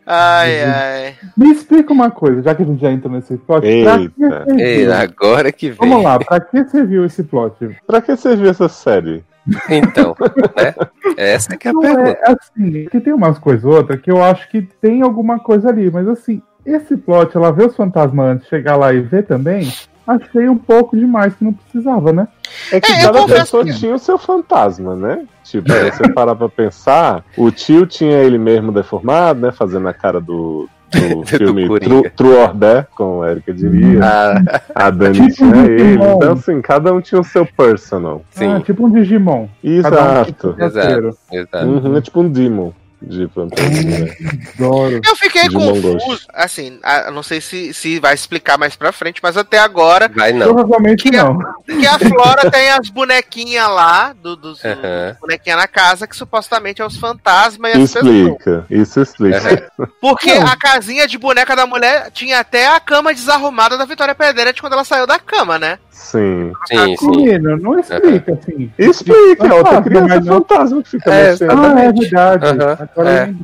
Ai, 0.06 0.62
ai. 0.64 1.14
Me 1.36 1.50
explica 1.50 1.92
uma 1.92 2.10
coisa, 2.10 2.42
já 2.42 2.54
que 2.54 2.62
a 2.62 2.66
gente 2.66 2.80
já 2.80 2.90
entrou 2.92 3.12
nesse 3.12 3.36
plot. 3.38 3.66
Eita. 3.66 3.98
você 3.98 4.62
Ei, 4.62 4.84
viu? 4.84 4.92
agora 4.94 5.50
que 5.50 5.70
vem. 5.70 5.78
Vamos 5.88 6.04
lá, 6.04 6.18
pra 6.18 6.40
que 6.40 6.62
você 6.64 6.84
viu 6.84 7.04
esse 7.04 7.22
plot? 7.22 7.54
pra 7.86 8.00
que 8.02 8.14
você 8.16 8.36
viu 8.36 8.50
essa 8.50 8.68
série? 8.68 9.24
Então, 9.68 10.14
né? 10.56 10.74
Essa 11.16 11.56
que 11.56 11.68
é 11.68 11.70
a 11.70 11.74
Não 11.74 11.80
pergunta. 11.82 12.10
é 12.10 12.30
assim, 12.30 12.86
que 12.90 13.00
tem 13.00 13.12
umas 13.12 13.38
coisas 13.38 13.64
ou 13.64 13.74
outra 13.74 13.96
que 13.98 14.10
eu 14.10 14.22
acho 14.22 14.48
que 14.50 14.62
tem 14.62 15.02
alguma 15.02 15.38
coisa 15.38 15.68
ali, 15.68 15.90
mas 15.90 16.08
assim, 16.08 16.40
esse 16.64 16.96
plot, 16.96 17.36
ela 17.36 17.52
vê 17.52 17.64
os 17.64 17.76
fantasmas 17.76 18.26
antes, 18.26 18.48
chegar 18.48 18.76
lá 18.76 18.92
e 18.94 19.00
ver 19.00 19.24
também, 19.24 19.70
achei 20.06 20.48
um 20.48 20.56
pouco 20.58 20.96
demais 20.96 21.34
que 21.34 21.44
não 21.44 21.52
precisava, 21.52 22.12
né? 22.12 22.28
É 22.72 22.80
que 22.80 22.90
É, 22.92 23.02
cada 23.02 23.24
pessoa 23.26 23.64
que- 23.64 23.72
tinha 23.74 23.94
o 23.94 23.98
seu 23.98 24.18
fantasma, 24.18 24.94
né? 24.94 25.24
Tipo, 25.44 25.70
se 25.72 25.90
você 25.90 26.12
parar 26.12 26.34
pra 26.34 26.48
pensar, 26.48 27.24
o 27.36 27.50
tio 27.50 27.86
tinha 27.86 28.18
ele 28.18 28.38
mesmo 28.38 28.70
deformado, 28.72 29.40
né? 29.40 29.52
Fazendo 29.52 29.88
a 29.88 29.92
cara 29.94 30.20
do, 30.20 30.68
do 30.92 31.20
Do 31.20 31.26
filme 31.26 31.66
Coringa. 31.66 32.10
True, 32.10 32.10
True 32.10 32.36
or 32.36 32.54
Dare, 32.54 32.86
como 32.96 33.22
a 33.22 33.30
Erika 33.32 33.52
diria. 33.52 34.00
Ah, 34.04 34.60
A 34.74 34.90
Dani 34.90 35.14
Tipo 35.20 35.34
tinha 35.34 35.48
um 35.56 35.64
ele. 35.64 35.94
Então, 35.94 36.32
assim, 36.32 36.62
cada 36.62 36.92
um 36.94 37.00
tinha 37.00 37.20
o 37.20 37.24
seu 37.24 37.44
personal. 37.46 38.22
sim, 38.30 38.52
Ah, 38.54 38.60
tipo 38.60 38.86
um 38.86 38.90
Digimon. 38.90 39.48
Cada 39.82 40.20
um 40.20 40.24
tem 40.24 40.66
Exato. 40.66 41.16
exato. 41.32 41.66
Uhum, 41.66 41.96
é 41.96 42.00
tipo 42.00 42.20
um 42.20 42.28
Demon 42.28 42.72
de 43.04 43.28
fantasma? 43.28 43.68
Adoro. 44.58 45.00
Eu 45.06 45.16
fiquei 45.16 45.42
Digimon 45.44 45.80
confuso. 45.80 46.26
Assim, 46.32 46.78
a- 46.82 47.04
eu 47.06 47.12
não 47.12 47.22
sei 47.22 47.40
se, 47.40 47.72
se 47.74 47.98
vai 48.00 48.14
explicar 48.14 48.58
mais 48.58 48.76
pra 48.76 48.92
frente, 48.92 49.20
mas 49.22 49.36
até 49.36 49.58
agora, 49.58 50.08
Vai 50.14 50.32
não. 50.32 50.54
Provavelmente 50.54 51.02
Que 51.04 51.10
não. 51.16 51.38
que 51.64 51.86
a 51.86 51.98
Flora 51.98 52.48
tem 52.50 52.70
as 52.70 52.88
bonequinhas 52.88 53.68
lá, 53.68 54.12
do, 54.12 54.36
dos 54.36 54.64
Aham. 54.64 55.16
bonequinhas 55.20 55.58
na 55.58 55.66
casa, 55.68 56.06
que 56.06 56.16
supostamente 56.16 56.80
é 56.82 56.86
os 56.86 56.96
fantasmas 56.96 57.74
e 57.74 57.82
as 57.82 57.92
pessoas. 57.92 58.06
Explica, 58.14 58.66
isso 58.70 59.00
explica. 59.00 59.72
Porque 60.00 60.34
Não. 60.34 60.46
a 60.46 60.56
casinha 60.56 61.06
de 61.06 61.18
boneca 61.18 61.54
da 61.56 61.66
mulher 61.66 62.10
tinha 62.12 62.40
até 62.40 62.66
a 62.68 62.80
cama 62.80 63.12
desarrumada 63.14 63.76
da 63.78 63.84
Vitória 63.84 64.14
Pedretti 64.14 64.60
quando 64.60 64.74
ela 64.74 64.84
saiu 64.84 65.06
da 65.06 65.18
cama, 65.18 65.58
né? 65.58 65.78
Sim. 65.90 66.52
Sim, 66.66 66.96
sim. 66.96 67.06
Menino, 67.10 67.56
não 67.56 67.78
explica 67.78 68.32
assim. 68.34 68.70
Explica, 68.78 69.46
é 69.46 69.52
outra 69.54 69.74
Fantasma, 69.82 69.82
criança 70.06 70.22
fantasma 70.32 70.82
que 70.82 70.88
fica 70.90 71.12
É, 71.14 71.30
mexendo. 71.30 71.50
Ah, 71.50 71.80
é 71.80 71.92
verdade. 71.92 72.46
Aham, 72.46 72.88
Agora 72.94 73.10
é. 73.10 73.34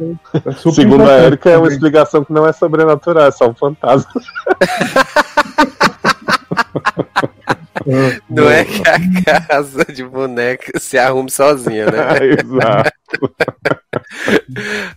É 0.48 0.52
Segundo 0.72 1.10
a 1.10 1.18
Erika, 1.18 1.51
é 1.51 1.59
uma 1.59 1.66
explicação 1.68 2.24
que 2.24 2.32
não 2.32 2.47
é 2.47 2.52
sobrenatural, 2.52 3.27
é 3.27 3.31
só 3.32 3.48
um 3.48 3.55
fantasma. 3.55 4.10
Não 8.28 8.48
é 8.48 8.64
que 8.64 8.82
a 9.28 9.40
casa 9.40 9.85
de 9.86 10.05
boneca 10.05 10.78
se 10.78 10.97
arrume 10.98 11.31
sozinha, 11.31 11.86
né? 11.86 12.18
Exato. 12.39 13.35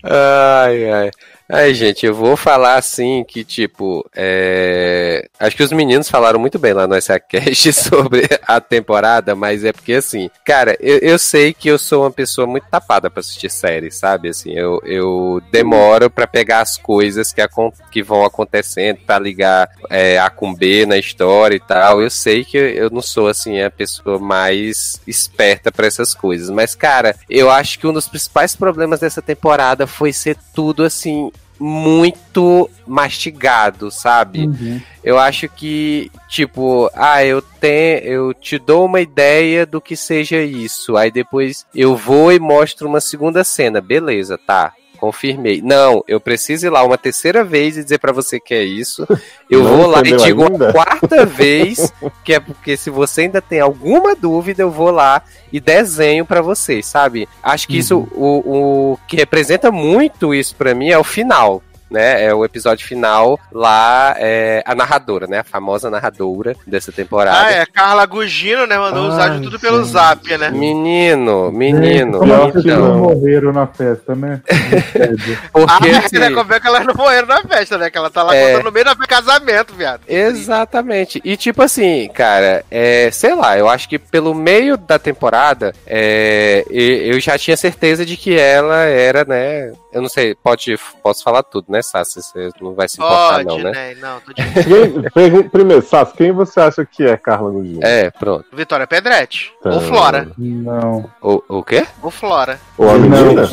Ai, 0.03 0.91
ai. 0.91 1.11
Ai, 1.49 1.73
gente, 1.73 2.05
eu 2.05 2.15
vou 2.15 2.37
falar 2.37 2.75
assim 2.75 3.23
que, 3.27 3.43
tipo, 3.43 4.09
é... 4.15 5.27
acho 5.37 5.55
que 5.55 5.61
os 5.61 5.73
meninos 5.73 6.09
falaram 6.09 6.39
muito 6.39 6.57
bem 6.57 6.73
lá 6.73 6.87
no 6.87 6.99
SACast 6.99 7.71
sobre 7.73 8.27
a 8.47 8.59
temporada, 8.61 9.35
mas 9.35 9.63
é 9.65 9.73
porque, 9.73 9.93
assim, 9.93 10.29
cara, 10.45 10.75
eu, 10.79 10.97
eu 10.99 11.19
sei 11.19 11.53
que 11.53 11.67
eu 11.67 11.77
sou 11.77 12.03
uma 12.03 12.11
pessoa 12.11 12.47
muito 12.47 12.65
tapada 12.71 13.09
pra 13.09 13.19
assistir 13.19 13.51
série, 13.51 13.91
sabe? 13.91 14.29
Assim, 14.29 14.53
eu, 14.53 14.79
eu 14.85 15.41
demoro 15.51 16.09
pra 16.09 16.25
pegar 16.25 16.61
as 16.61 16.77
coisas 16.77 17.33
que, 17.33 17.41
acon- 17.41 17.73
que 17.91 18.01
vão 18.01 18.23
acontecendo, 18.23 18.99
pra 19.05 19.19
ligar 19.19 19.69
é, 19.89 20.17
A 20.17 20.29
com 20.29 20.55
B 20.55 20.85
na 20.85 20.97
história 20.97 21.55
e 21.57 21.59
tal. 21.59 22.01
Eu 22.01 22.09
sei 22.09 22.45
que 22.45 22.57
eu 22.57 22.89
não 22.89 23.01
sou, 23.01 23.27
assim, 23.27 23.61
a 23.61 23.69
pessoa 23.69 24.17
mais 24.17 24.99
esperta 25.05 25.71
pra 25.71 25.85
essas 25.85 26.13
coisas, 26.15 26.49
mas, 26.49 26.73
cara, 26.73 27.15
eu 27.29 27.51
acho 27.51 27.77
que 27.77 27.85
um 27.85 27.93
dos 27.93 28.07
principais 28.07 28.55
problemas 28.55 29.01
dessa 29.01 29.21
temporada 29.21 29.85
foi 29.85 30.11
ser 30.13 30.37
tudo, 30.55 30.83
assim, 30.83 31.31
muito 31.65 32.69
mastigado, 32.85 33.90
sabe? 33.90 34.48
Uhum. 34.48 34.81
Eu 35.02 35.18
acho 35.18 35.48
que, 35.48 36.11
tipo, 36.27 36.91
ah, 36.94 37.23
eu 37.23 37.41
tenho, 37.41 37.99
eu 37.99 38.34
te 38.34 38.60
dou 38.60 38.85
uma 38.85 38.99
ideia 38.99 39.65
do 39.65 39.80
que 39.80 39.95
seja 39.95 40.41
isso. 40.41 40.98
Aí 40.98 41.10
depois 41.10 41.65
eu 41.73 41.95
vou 41.95 42.34
e 42.34 42.40
mostro 42.40 42.85
uma 42.85 42.99
segunda 42.99 43.45
cena. 43.45 43.80
Beleza, 43.80 44.38
tá. 44.38 44.73
Confirmei. 45.03 45.61
Não, 45.61 46.01
eu 46.07 46.17
preciso 46.17 46.65
ir 46.65 46.69
lá 46.69 46.81
uma 46.81 46.97
terceira 46.97 47.43
vez 47.43 47.75
e 47.75 47.84
dizer 47.84 47.97
pra 47.97 48.13
você 48.13 48.39
que 48.39 48.53
é 48.53 48.63
isso. 48.63 49.05
Eu 49.51 49.61
Não 49.61 49.75
vou 49.75 49.88
lá 49.88 49.99
e 49.99 50.15
digo 50.15 50.43
ainda? 50.45 50.69
a 50.69 50.71
quarta 50.71 51.25
vez, 51.27 51.93
que 52.23 52.34
é 52.34 52.39
porque 52.39 52.77
se 52.77 52.89
você 52.89 53.23
ainda 53.23 53.41
tem 53.41 53.59
alguma 53.59 54.15
dúvida, 54.15 54.63
eu 54.63 54.71
vou 54.71 54.89
lá 54.91 55.21
e 55.51 55.59
desenho 55.59 56.25
pra 56.25 56.41
vocês, 56.41 56.85
sabe? 56.85 57.27
Acho 57.43 57.67
que 57.67 57.77
isso, 57.77 58.07
o, 58.13 58.93
o 58.93 58.97
que 59.05 59.17
representa 59.17 59.69
muito 59.69 60.34
isso 60.34 60.55
pra 60.55 60.73
mim 60.73 60.89
é 60.89 60.97
o 60.97 61.03
final. 61.03 61.61
Né, 61.93 62.25
é 62.25 62.33
o 62.33 62.43
episódio 62.43 62.87
final 62.87 63.39
lá, 63.51 64.15
é 64.17 64.63
a 64.65 64.73
narradora, 64.73 65.27
né? 65.27 65.39
A 65.39 65.43
famosa 65.43 65.91
narradora 65.91 66.55
dessa 66.65 66.91
temporada. 66.91 67.45
Ah, 67.45 67.51
é. 67.51 67.65
Carla 67.67 68.03
Gugino, 68.07 68.65
né? 68.65 68.79
Mandou 68.79 69.09
os 69.09 69.13
Ai, 69.13 69.25
áudios 69.29 69.43
tudo 69.43 69.59
pelo 69.59 69.83
zap, 69.85 70.27
né? 70.37 70.49
Menino, 70.49 71.51
menino. 71.51 72.17
Como 72.17 72.25
pior 72.33 72.47
as 72.47 72.53
que 72.55 72.63
pessoas 72.63 72.79
não. 72.79 72.97
morreram 72.97 73.53
na 73.53 73.67
festa, 73.67 74.15
né? 74.15 74.41
Porque, 75.53 75.89
ah, 75.91 75.99
assim, 75.99 76.17
né? 76.17 76.31
Como 76.31 76.51
é 76.51 76.59
que 76.59 76.67
elas 76.67 76.83
não 76.85 76.95
morreram 76.95 77.27
na 77.27 77.43
festa, 77.43 77.77
né? 77.77 77.91
Que 77.91 77.97
ela 77.99 78.09
tá 78.09 78.23
lá 78.23 78.35
É. 78.35 78.47
contando 78.47 78.65
no 78.65 78.71
meio 78.71 78.85
do 78.85 79.07
casamento, 79.07 79.73
viado. 79.75 80.01
Exatamente. 80.07 81.21
E 81.23 81.37
tipo 81.37 81.61
assim, 81.61 82.09
cara, 82.13 82.63
é, 82.71 83.09
sei 83.11 83.35
lá, 83.35 83.55
eu 83.57 83.69
acho 83.69 83.87
que 83.87 83.99
pelo 83.99 84.33
meio 84.33 84.77
da 84.77 84.97
temporada, 84.97 85.73
é, 85.85 86.65
e- 86.71 87.09
eu 87.13 87.19
já 87.19 87.37
tinha 87.37 87.55
certeza 87.55 88.03
de 88.05 88.17
que 88.17 88.35
ela 88.37 88.77
era, 88.85 89.23
né? 89.25 89.71
Eu 89.91 90.01
não 90.01 90.09
sei, 90.09 90.33
pode, 90.33 90.75
posso 91.03 91.23
falar 91.23 91.43
tudo, 91.43 91.67
né, 91.69 91.82
Sassi? 91.84 92.22
Você 92.22 92.49
não 92.61 92.73
vai 92.73 92.88
se 92.89 92.95
importar, 92.97 93.43
Pode, 93.43 93.45
não, 93.45 93.57
né? 93.60 93.72
né? 93.72 93.95
Não, 93.99 94.19
tô 94.22 94.34
de... 94.34 94.43
Quem- 95.14 95.49
primeiro, 95.49 95.81
Sassi, 95.81 96.14
quem 96.15 96.31
você 96.31 96.60
acha 96.60 96.85
que 96.85 97.03
é 97.03 97.15
Carla 97.18 97.51
Gugino? 97.51 97.80
É, 97.84 98.10
pronto. 98.10 98.45
Vitória 98.53 98.88
Pedretti. 98.88 99.51
Tá. 99.61 99.69
Ou 99.72 99.81
Flora. 99.81 100.31
Não. 100.38 101.10
O, 101.22 101.43
o 101.49 101.64
quê? 101.64 101.85
Ou 102.01 102.10
Flora. 102.10 102.60
Ou 102.77 102.89
a 102.89 102.93
menina? 102.97 103.49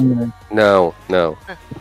Não, 0.50 0.94
não, 1.08 1.36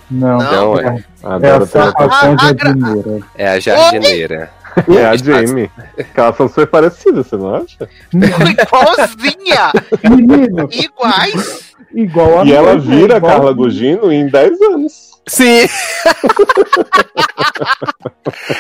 não. 0.10 0.38
não. 0.38 0.38
Não, 0.40 0.80
é. 0.80 0.84
é. 0.86 0.88
É 1.22 1.28
a 1.28 1.36
Agora 1.36 1.68
tá- 1.68 1.92
salvação 1.92 2.32
Ah, 2.32 2.36
ah, 2.40 2.48
jardineira. 2.48 3.20
É 3.36 3.48
a 3.50 3.60
jardineira. 3.60 4.52
é 4.88 5.06
a 5.06 5.16
Jamie. 5.18 5.70
Que 6.14 6.20
elas 6.20 6.38
são 6.38 6.48
super 6.48 6.68
parecidas, 6.68 7.28
você 7.28 7.36
não 7.36 7.56
acha? 7.56 7.90
Igualzinha! 8.14 9.72
Menino, 10.10 10.70
Iguais! 10.72 11.76
igual 11.94 12.40
a 12.42 12.46
E 12.46 12.54
ela 12.54 12.78
vira 12.78 13.18
igual- 13.18 13.34
Carla 13.34 13.52
Gugino 13.54 14.12
em 14.12 14.28
10 14.28 14.62
anos. 14.62 15.09
Sim! 15.30 15.68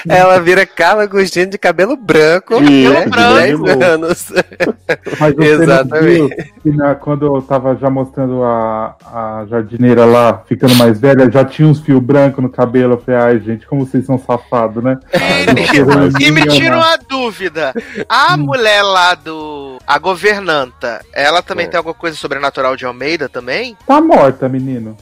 Ela 0.08 0.40
vira 0.40 0.66
Carla 0.66 1.04
Agostinho 1.04 1.48
de 1.50 1.58
cabelo 1.58 1.96
branco. 1.96 2.56
Isso, 2.62 2.94
né? 2.94 3.06
de 3.06 3.12
De 3.12 3.18
10 3.18 3.60
branco. 3.60 3.84
anos. 3.84 4.32
Mas 5.20 5.36
você 5.36 5.44
Exatamente. 5.48 6.20
não 6.20 6.30
viu 6.64 6.74
na- 6.76 6.96
quando 6.96 7.26
eu 7.26 7.41
tava 7.41 7.76
já 7.76 7.90
mostrando 7.90 8.44
a, 8.44 8.96
a 9.06 9.46
jardineira 9.50 10.06
lá, 10.06 10.44
ficando 10.48 10.76
mais 10.76 11.00
velha, 11.00 11.30
já 11.32 11.44
tinha 11.46 11.68
uns 11.68 11.80
fios 11.80 12.02
brancos 12.02 12.44
no 12.44 12.50
cabelo. 12.50 12.94
Eu 12.94 13.02
falei, 13.02 13.20
ai, 13.20 13.40
gente, 13.40 13.66
como 13.68 13.86
vocês 13.86 14.06
são 14.06 14.18
safados, 14.20 14.84
né? 14.84 14.98
E, 16.20 16.26
e 16.28 16.32
me 16.32 16.46
tira 16.48 16.76
uma 16.78 16.98
dúvida. 16.98 17.74
A 18.08 18.36
mulher 18.38 18.82
lá 18.84 19.14
do. 19.16 19.78
A 19.86 19.98
governanta, 19.98 21.02
ela 21.14 21.41
também 21.41 21.66
É. 21.66 21.70
tem 21.70 21.78
alguma 21.78 21.94
coisa 21.94 22.16
sobrenatural 22.18 22.76
de 22.76 22.86
Almeida 22.86 23.28
também? 23.30 23.76
Tá 23.88 24.02
morta, 24.02 24.48
menino. 24.50 24.96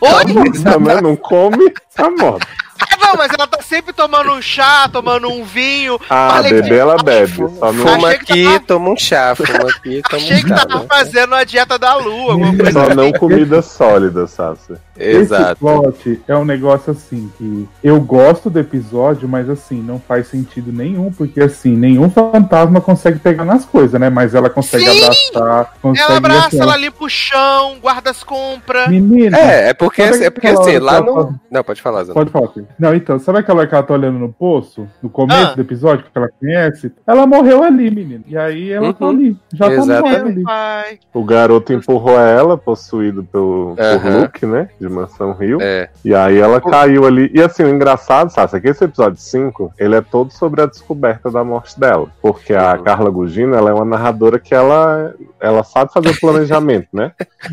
Oi? 0.00 0.62
Também 0.62 1.00
não 1.02 1.13
come, 1.16 1.72
tá 1.94 2.10
morta. 2.10 2.46
Ah, 2.80 2.96
não, 3.00 3.14
mas 3.16 3.30
ela 3.32 3.46
tá 3.46 3.62
sempre 3.62 3.92
tomando 3.92 4.32
um 4.32 4.42
chá, 4.42 4.88
tomando 4.92 5.28
um 5.30 5.44
vinho. 5.44 5.98
Ah, 6.10 6.30
Falei 6.34 6.52
que- 6.54 6.62
bebê 6.62 6.76
ela 6.78 6.96
bebe. 6.96 7.36
Só 7.58 7.72
não, 7.72 7.86
Fuma 7.86 8.08
Achei 8.08 8.18
que 8.18 8.32
aqui, 8.32 8.44
tava- 8.44 8.60
toma 8.60 8.90
um 8.90 8.96
chá. 8.96 9.34
Fuma 9.36 9.70
aqui, 9.70 10.02
toma 10.02 10.22
Achei 10.22 10.36
um 10.38 10.42
que 10.42 10.48
chá. 10.48 10.66
tava 10.66 10.86
fazendo 10.86 11.34
a 11.34 11.44
dieta 11.44 11.78
da 11.78 11.94
lua, 11.96 12.34
só 12.72 12.94
não 12.94 13.04
assim. 13.04 13.12
comida 13.18 13.62
sólida, 13.62 14.26
Sassi. 14.26 14.74
Esse 14.96 15.20
Exato. 15.34 15.56
plot 15.60 16.20
é 16.28 16.36
um 16.36 16.44
negócio 16.44 16.92
assim 16.92 17.30
que 17.36 17.68
eu 17.82 18.00
gosto 18.00 18.48
do 18.48 18.58
episódio, 18.60 19.28
mas 19.28 19.50
assim, 19.50 19.82
não 19.82 19.98
faz 19.98 20.28
sentido 20.28 20.72
nenhum, 20.72 21.10
porque 21.10 21.40
assim, 21.40 21.76
nenhum 21.76 22.08
fantasma 22.08 22.80
consegue 22.80 23.18
pegar 23.18 23.44
nas 23.44 23.64
coisas, 23.64 24.00
né? 24.00 24.08
Mas 24.08 24.34
ela 24.34 24.48
consegue 24.48 24.84
Sim! 24.84 25.02
abraçar, 25.34 25.74
consegue. 25.82 26.06
Ela 26.08 26.16
abraça, 26.18 26.46
assim, 26.48 26.60
ela 26.60 26.76
limpa 26.76 27.04
o 27.04 27.08
chão, 27.08 27.76
guarda 27.82 28.10
as 28.10 28.22
compras. 28.22 28.88
Menina, 28.88 29.36
É, 29.36 29.70
é 29.70 29.74
porque, 29.74 30.02
é 30.02 30.30
porque 30.30 30.46
assim, 30.46 30.78
lá 30.78 30.96
ela 30.96 31.04
no. 31.06 31.34
Não, 31.50 31.64
pode 31.64 31.82
falar, 31.82 32.04
Zana. 32.04 32.14
pode 32.14 32.30
falar, 32.30 32.48
filho. 32.48 32.68
Não, 32.78 32.94
então, 32.94 33.18
sabe 33.18 33.38
aquela 33.40 33.60
hora 33.60 33.68
que 33.68 33.74
ela 33.74 33.82
tá 33.82 33.94
olhando 33.94 34.18
no 34.18 34.32
poço? 34.32 34.86
No 35.02 35.08
começo 35.10 35.52
Ah. 35.52 35.54
do 35.54 35.60
episódio, 35.60 36.04
que 36.04 36.10
ela 36.16 36.28
conhece? 36.40 36.92
Ela 37.06 37.26
morreu 37.26 37.62
ali, 37.64 37.90
menino. 37.90 38.24
E 38.26 38.36
aí 38.36 38.70
ela 38.70 38.92
tá 38.92 39.06
Uhum. 39.06 39.10
ali. 39.10 39.36
Já 39.52 39.66
tá 39.66 39.72
Exatamente. 39.72 40.02
morrendo 40.02 40.28
ali. 40.28 40.42
Pai. 40.44 40.98
O 41.12 41.24
garoto 41.24 41.72
empurrou 41.72 42.18
ela, 42.18 42.56
possuído 42.56 43.24
pelo, 43.24 43.74
por 43.76 43.82
Aham. 43.84 44.20
Luke, 44.22 44.46
né? 44.46 44.68
De 44.86 44.94
Mansão 44.94 45.32
Rio. 45.32 45.58
É. 45.60 45.88
E 46.04 46.14
aí 46.14 46.38
ela 46.38 46.60
caiu 46.60 47.06
ali. 47.06 47.30
E 47.34 47.42
assim, 47.42 47.64
o 47.64 47.68
engraçado, 47.68 48.30
sabe, 48.30 48.56
é 48.56 48.60
que 48.60 48.68
esse 48.68 48.84
episódio 48.84 49.18
5, 49.18 49.72
ele 49.78 49.96
é 49.96 50.00
todo 50.00 50.32
sobre 50.32 50.60
a 50.60 50.66
descoberta 50.66 51.30
da 51.30 51.42
morte 51.42 51.78
dela. 51.78 52.08
Porque 52.20 52.52
a 52.52 52.74
Uhum. 52.74 52.84
Carla 52.84 53.10
Gugino, 53.10 53.54
ela 53.54 53.70
é 53.70 53.72
uma 53.72 53.84
narradora 53.84 54.38
que 54.38 54.54
ela, 54.54 55.14
ela 55.40 55.64
sabe 55.64 55.92
fazer 55.92 56.10
o 56.10 56.20
planejamento, 56.20 56.88
né? 56.92 57.12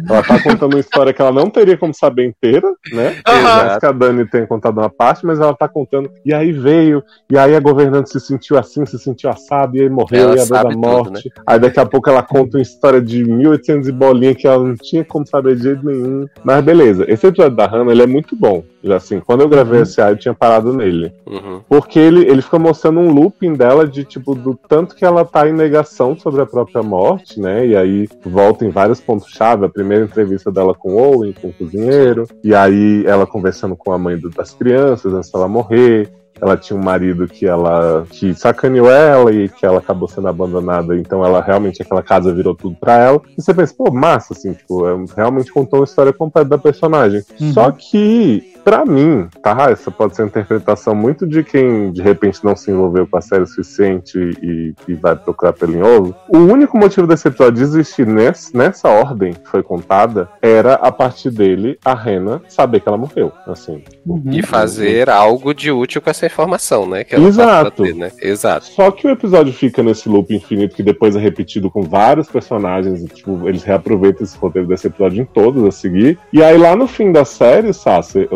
Ela 0.09 0.23
tá 0.23 0.41
contando 0.41 0.73
uma 0.73 0.79
história 0.79 1.13
que 1.13 1.21
ela 1.21 1.31
não 1.31 1.49
teria 1.49 1.77
como 1.77 1.93
saber 1.93 2.25
inteira, 2.25 2.67
né? 2.91 3.17
Mas 3.25 3.77
que 3.77 3.85
a 3.85 3.91
Dani 3.91 4.25
tem 4.25 4.45
contado 4.45 4.77
uma 4.77 4.89
parte, 4.89 5.25
mas 5.25 5.39
ela 5.39 5.53
tá 5.53 5.67
contando. 5.67 6.09
E 6.25 6.33
aí 6.33 6.51
veio, 6.51 7.03
e 7.29 7.37
aí 7.37 7.55
a 7.55 7.59
governante 7.59 8.09
se 8.09 8.19
sentiu 8.19 8.57
assim, 8.57 8.85
se 8.85 8.97
sentiu 8.99 9.29
assado, 9.29 9.77
e 9.77 9.81
aí 9.81 9.89
morreu, 9.89 10.31
Ela 10.31 10.37
e 10.37 10.39
a 10.39 10.45
dor 10.45 10.49
da 10.49 10.55
sabe 10.61 10.73
tudo, 10.73 10.79
morte. 10.79 11.31
Aí 11.45 11.59
daqui 11.59 11.79
a 11.79 11.85
pouco 11.85 12.09
ela 12.09 12.23
conta 12.23 12.57
uma 12.57 12.61
história 12.61 13.01
de 13.01 13.23
1800 13.23 13.87
e 13.87 13.91
bolinha 13.91 14.35
que 14.35 14.47
ela 14.47 14.63
não 14.63 14.75
tinha 14.75 15.03
como 15.03 15.25
saber 15.25 15.55
de 15.55 15.63
jeito 15.63 15.85
nenhum. 15.85 16.27
Mas 16.43 16.63
beleza, 16.63 17.05
esse 17.07 17.20
episódio 17.29 17.55
da 17.55 17.65
Hannah, 17.65 17.91
ele 17.91 18.03
é 18.03 18.07
muito 18.07 18.35
bom. 18.35 18.63
Já 18.83 18.95
assim, 18.95 19.19
quando 19.19 19.41
eu 19.41 19.49
gravei 19.49 19.81
esse 19.81 20.01
aí, 20.01 20.13
eu 20.13 20.17
tinha 20.17 20.33
parado 20.33 20.73
nele. 20.73 21.13
Uhum. 21.25 21.61
Porque 21.69 21.99
ele, 21.99 22.21
ele 22.27 22.41
fica 22.41 22.57
mostrando 22.57 22.99
um 22.99 23.11
looping 23.13 23.53
dela 23.53 23.87
de, 23.87 24.03
tipo, 24.03 24.33
do 24.33 24.57
tanto 24.67 24.95
que 24.95 25.05
ela 25.05 25.23
tá 25.23 25.47
em 25.47 25.53
negação 25.53 26.17
sobre 26.17 26.41
a 26.41 26.45
própria 26.45 26.81
morte, 26.81 27.39
né? 27.39 27.65
E 27.67 27.75
aí 27.75 28.07
volta 28.25 28.65
em 28.65 28.69
vários 28.69 28.99
pontos-chave. 28.99 29.65
A 29.65 29.69
primeira 29.69 30.05
entrevista 30.05 30.51
dela 30.51 30.73
com 30.73 30.93
o 30.95 30.97
Owen, 30.97 31.33
com 31.39 31.49
o 31.49 31.53
cozinheiro. 31.53 32.27
E 32.43 32.55
aí 32.55 33.03
ela 33.05 33.27
conversando 33.27 33.75
com 33.75 33.91
a 33.91 33.97
mãe 33.97 34.17
do- 34.17 34.29
das 34.29 34.53
crianças 34.53 35.13
antes 35.13 35.31
dela 35.31 35.47
morrer. 35.47 36.09
Ela 36.41 36.57
tinha 36.57 36.77
um 36.77 36.83
marido 36.83 37.27
que 37.27 37.45
ela 37.45 38.05
que 38.09 38.33
sacaneou 38.33 38.89
ela 38.89 39.31
e 39.31 39.47
que 39.47 39.65
ela 39.65 39.77
acabou 39.77 40.07
sendo 40.07 40.27
abandonada, 40.27 40.97
então 40.97 41.23
ela 41.23 41.41
realmente 41.41 41.81
aquela 41.81 42.01
casa 42.01 42.33
virou 42.33 42.55
tudo 42.55 42.75
pra 42.79 42.97
ela. 42.97 43.21
E 43.37 43.41
você 43.41 43.53
pensa, 43.53 43.73
pô, 43.77 43.91
massa, 43.91 44.33
assim, 44.33 44.53
tipo, 44.53 44.87
é- 44.87 45.05
realmente 45.15 45.51
contou 45.51 45.79
uma 45.79 45.85
história 45.85 46.11
completa 46.11 46.49
da 46.49 46.57
personagem. 46.57 47.21
Uhum. 47.39 47.53
Só 47.53 47.71
que, 47.71 48.50
pra 48.63 48.85
mim, 48.85 49.27
tá? 49.41 49.69
Essa 49.71 49.91
pode 49.91 50.15
ser 50.15 50.23
uma 50.23 50.27
interpretação 50.27 50.95
muito 50.95 51.27
de 51.27 51.43
quem 51.43 51.91
de 51.91 52.01
repente 52.01 52.43
não 52.43 52.55
se 52.55 52.71
envolveu 52.71 53.07
com 53.07 53.17
a 53.17 53.21
série 53.21 53.43
o 53.43 53.47
suficiente 53.47 54.17
e, 54.41 54.73
e 54.87 54.93
vai 54.93 55.15
procurar 55.15 55.53
pelo 55.53 55.75
em 55.75 55.81
ovo. 55.81 56.15
O 56.29 56.37
único 56.37 56.77
motivo 56.77 57.07
desse 57.07 57.27
episódio 57.27 57.61
existir 57.61 58.05
nessa, 58.05 58.55
nessa 58.57 58.89
ordem 58.89 59.33
que 59.33 59.47
foi 59.47 59.63
contada 59.63 60.29
era 60.41 60.75
a 60.75 60.91
partir 60.91 61.31
dele, 61.31 61.77
a 61.83 61.93
Rena, 61.93 62.41
saber 62.47 62.79
que 62.79 62.87
ela 62.87 62.97
morreu. 62.97 63.31
Assim. 63.47 63.83
Uhum. 64.05 64.21
E 64.31 64.41
fazer 64.41 65.09
algo 65.09 65.53
de 65.53 65.71
útil 65.71 66.01
com 66.01 66.09
essa 66.09 66.25
informação, 66.25 66.87
né? 66.87 67.03
Que 67.03 67.15
ela 67.15 67.27
Exato. 67.27 67.83
a 67.83 67.85
ter, 67.85 67.95
né? 67.95 68.11
Exato. 68.21 68.65
Só 68.65 68.91
que 68.91 69.07
o 69.07 69.09
episódio 69.09 69.53
fica 69.53 69.81
nesse 69.81 70.09
loop 70.09 70.33
infinito 70.33 70.75
que 70.75 70.83
depois 70.83 71.15
é 71.15 71.19
repetido 71.19 71.69
com 71.69 71.81
vários 71.81 72.27
personagens. 72.27 73.03
E, 73.03 73.07
tipo, 73.07 73.47
eles 73.47 73.63
reaproveitam 73.63 74.23
esse 74.23 74.37
roteiro 74.37 74.67
desse 74.67 74.87
episódio 74.87 75.21
em 75.21 75.25
todos 75.25 75.63
a 75.65 75.71
seguir. 75.71 76.17
E 76.31 76.43
aí 76.43 76.57
lá 76.57 76.75
no 76.75 76.87
fim 76.87 77.11
da 77.11 77.25
série, 77.25 77.73
Sassi, 77.73 78.27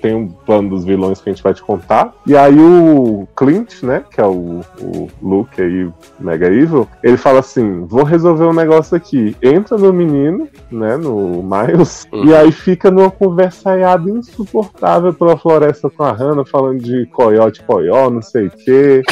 tenho 0.00 0.18
um 0.18 0.28
plano 0.28 0.70
dos 0.70 0.84
vilões 0.84 1.20
que 1.20 1.28
a 1.28 1.32
gente 1.32 1.42
vai 1.42 1.54
te 1.54 1.62
contar. 1.62 2.12
E 2.26 2.36
aí 2.36 2.58
o 2.58 3.26
Clint, 3.36 3.82
né, 3.82 4.04
que 4.10 4.20
é 4.20 4.26
o, 4.26 4.60
o 4.80 5.08
Luke 5.22 5.60
aí, 5.60 5.88
Mega 6.18 6.46
Evil, 6.46 6.88
ele 7.02 7.16
fala 7.16 7.40
assim: 7.40 7.84
vou 7.86 8.02
resolver 8.04 8.44
um 8.44 8.52
negócio 8.54 8.96
aqui. 8.96 9.36
Entra 9.42 9.76
no 9.76 9.92
menino, 9.92 10.48
né, 10.70 10.96
no 10.96 11.42
Miles, 11.42 12.04
Uhum. 12.12 12.26
e 12.26 12.34
aí 12.34 12.52
fica 12.52 12.90
numa 12.90 13.10
conversaiada 13.10 14.08
insuportável 14.10 15.12
pela 15.12 15.36
floresta 15.36 15.90
com 15.90 16.02
a 16.02 16.12
Hannah, 16.12 16.44
falando 16.44 16.78
de 16.80 17.06
coiote, 17.06 17.62
coió, 17.62 18.10
não 18.10 18.22
sei 18.22 18.46
o 18.46 18.50
quê. 18.50 19.02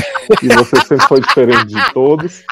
E 0.42 0.48
você 0.48 0.76
sempre 0.82 1.06
foi 1.06 1.20
diferente 1.20 1.66
de 1.66 1.92
todos. 1.92 2.44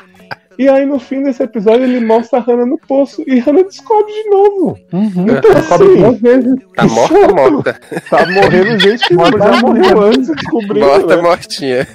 E 0.61 0.69
aí, 0.69 0.85
no 0.85 0.99
fim 1.01 1.23
desse 1.23 1.43
episódio, 1.43 1.85
ele 1.85 2.01
mostra 2.05 2.39
a 2.39 2.43
Hannah 2.43 2.67
no 2.67 2.77
poço 2.77 3.25
e 3.27 3.39
Hannah 3.39 3.63
descobre 3.63 4.13
de 4.13 4.29
novo. 4.29 4.79
Uhum. 4.93 5.27
Então, 5.31 5.55
Descobre 5.55 5.87
assim, 5.87 5.97
duas 6.03 6.21
vezes. 6.21 6.55
Tá 6.77 6.85
morta, 6.85 7.29
morta. 7.29 7.81
tá 8.11 8.27
morrendo 8.27 8.79
gente 8.79 9.09
que 9.09 9.15
Morta, 9.15 9.39
já 9.39 9.61
morreu 9.63 9.97
morta. 9.97 10.05
antes 10.05 10.27
de 10.27 10.35
descobrir. 10.35 10.81
Morta, 10.81 11.17
né? 11.17 11.23
mortinha. 11.23 11.89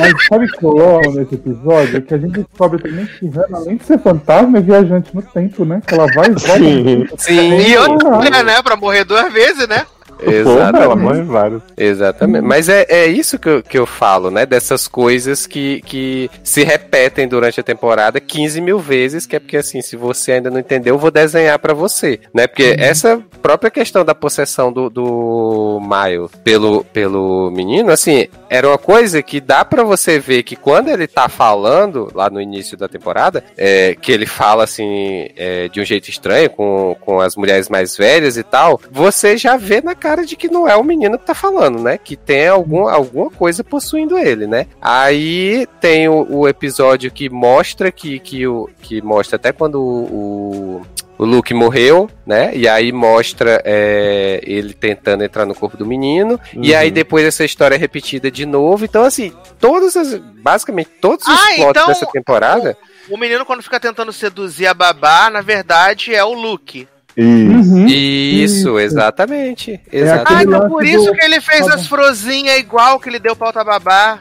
Mas 0.00 0.26
sabe 0.26 0.46
o 0.46 0.48
que 0.48 0.64
rolou 0.64 1.00
nesse 1.12 1.34
episódio? 1.36 1.96
É 1.96 2.00
que 2.00 2.14
a 2.14 2.18
gente 2.18 2.40
descobre 2.40 2.82
também 2.82 3.06
que 3.06 3.26
Hannah, 3.28 3.58
além 3.58 3.76
de 3.76 3.84
ser 3.84 3.98
fantasma, 4.00 4.58
é 4.58 4.60
viajante 4.60 5.14
no 5.14 5.22
tempo, 5.22 5.64
né? 5.64 5.80
Que 5.86 5.94
ela 5.94 6.08
vai 6.12 6.26
e 6.26 6.32
volta. 6.32 7.16
Sim. 7.18 7.56
E 7.56 7.76
outra, 7.76 8.42
né? 8.42 8.60
Pra 8.64 8.74
morrer 8.74 9.04
duas 9.04 9.32
vezes, 9.32 9.68
né? 9.68 9.86
Ela 10.24 10.40
Exatamente. 10.40 11.22
morre. 11.22 11.60
Exatamente. 11.76 12.44
Mas 12.44 12.68
é, 12.68 12.86
é 12.88 13.06
isso 13.06 13.38
que 13.38 13.48
eu, 13.48 13.62
que 13.62 13.78
eu 13.78 13.86
falo, 13.86 14.30
né? 14.30 14.46
Dessas 14.46 14.88
coisas 14.88 15.46
que, 15.46 15.80
que 15.82 16.30
se 16.42 16.62
repetem 16.62 17.28
durante 17.28 17.60
a 17.60 17.62
temporada 17.62 18.20
15 18.20 18.60
mil 18.60 18.78
vezes, 18.78 19.26
que 19.26 19.36
é 19.36 19.38
porque 19.38 19.56
assim, 19.56 19.82
se 19.82 19.96
você 19.96 20.32
ainda 20.32 20.50
não 20.50 20.58
entendeu, 20.58 20.94
eu 20.94 20.98
vou 20.98 21.10
desenhar 21.10 21.58
pra 21.58 21.74
você, 21.74 22.20
né? 22.32 22.46
Porque 22.46 22.76
essa 22.78 23.20
própria 23.42 23.70
questão 23.70 24.04
da 24.04 24.14
possessão 24.14 24.72
do, 24.72 24.88
do 24.88 25.80
Maio 25.82 26.30
pelo, 26.42 26.84
pelo 26.84 27.50
menino, 27.50 27.90
assim, 27.90 28.28
era 28.48 28.68
uma 28.68 28.78
coisa 28.78 29.22
que 29.22 29.40
dá 29.40 29.64
pra 29.64 29.82
você 29.82 30.18
ver 30.18 30.42
que 30.42 30.56
quando 30.56 30.88
ele 30.88 31.06
tá 31.06 31.28
falando, 31.28 32.10
lá 32.14 32.30
no 32.30 32.40
início 32.40 32.76
da 32.76 32.88
temporada, 32.88 33.42
é, 33.56 33.94
que 33.94 34.12
ele 34.12 34.26
fala 34.26 34.64
assim, 34.64 35.28
é, 35.36 35.68
de 35.68 35.80
um 35.80 35.84
jeito 35.84 36.08
estranho, 36.08 36.50
com, 36.50 36.96
com 37.00 37.20
as 37.20 37.36
mulheres 37.36 37.68
mais 37.68 37.96
velhas 37.96 38.36
e 38.36 38.42
tal, 38.42 38.80
você 38.90 39.36
já 39.36 39.56
vê 39.56 39.80
na 39.80 39.94
cara 39.94 40.13
de 40.22 40.36
que 40.36 40.48
não 40.48 40.68
é 40.68 40.76
o 40.76 40.84
menino 40.84 41.18
que 41.18 41.24
tá 41.24 41.34
falando, 41.34 41.80
né? 41.82 41.96
Que 41.96 42.14
tem 42.16 42.46
algum, 42.48 42.86
alguma 42.86 43.30
coisa 43.30 43.64
possuindo 43.64 44.18
ele, 44.18 44.46
né? 44.46 44.66
Aí 44.80 45.66
tem 45.80 46.08
o, 46.08 46.26
o 46.30 46.46
episódio 46.48 47.10
que 47.10 47.30
mostra 47.30 47.90
que, 47.90 48.18
que, 48.20 48.46
o, 48.46 48.68
que 48.82 49.00
mostra 49.00 49.36
até 49.36 49.50
quando 49.52 49.76
o, 49.80 50.82
o 50.82 50.82
o 51.16 51.24
Luke 51.24 51.54
morreu, 51.54 52.10
né? 52.26 52.50
E 52.56 52.66
aí 52.66 52.90
mostra 52.90 53.62
é, 53.64 54.40
ele 54.42 54.74
tentando 54.74 55.22
entrar 55.22 55.46
no 55.46 55.54
corpo 55.54 55.76
do 55.76 55.86
menino. 55.86 56.40
E 56.52 56.72
Uhum. 56.72 56.76
aí 56.78 56.90
depois 56.90 57.24
essa 57.24 57.44
história 57.44 57.76
é 57.76 57.78
repetida 57.78 58.32
de 58.32 58.44
novo. 58.44 58.84
Então, 58.84 59.04
assim, 59.04 59.32
todas 59.60 59.96
as. 59.96 60.16
Basicamente, 60.18 60.90
todos 61.00 61.24
os 61.24 61.32
Ah, 61.32 61.54
plots 61.54 61.70
então- 61.70 61.86
dessa 61.86 62.06
temporada. 62.06 62.76
O 63.08 63.16
menino, 63.16 63.44
quando 63.46 63.62
fica 63.62 63.78
tentando 63.78 64.12
seduzir 64.12 64.66
a 64.66 64.74
babá, 64.74 65.30
na 65.30 65.40
verdade 65.40 66.12
é 66.12 66.24
o 66.24 66.32
Luke. 66.32 66.88
Isso. 67.16 67.74
Uhum. 67.74 67.86
Isso, 67.86 68.54
Isso. 68.68 68.78
exatamente. 68.78 69.74
aquele 69.86 70.02
Ah, 70.02 70.14
Exatamente. 70.14 70.46
então 70.48 70.68
por 70.68 70.84
isso 70.84 71.04
do- 71.06 71.12
que 71.12 71.24
ele 71.24 71.40
fez 71.40 71.66
as 71.68 71.86
frozinhas 71.86 72.58
igual 72.58 72.98
que 72.98 73.08
ele 73.08 73.18
deu 73.18 73.36
pra 73.36 73.46
outra 73.48 73.62
babá. 73.64 74.18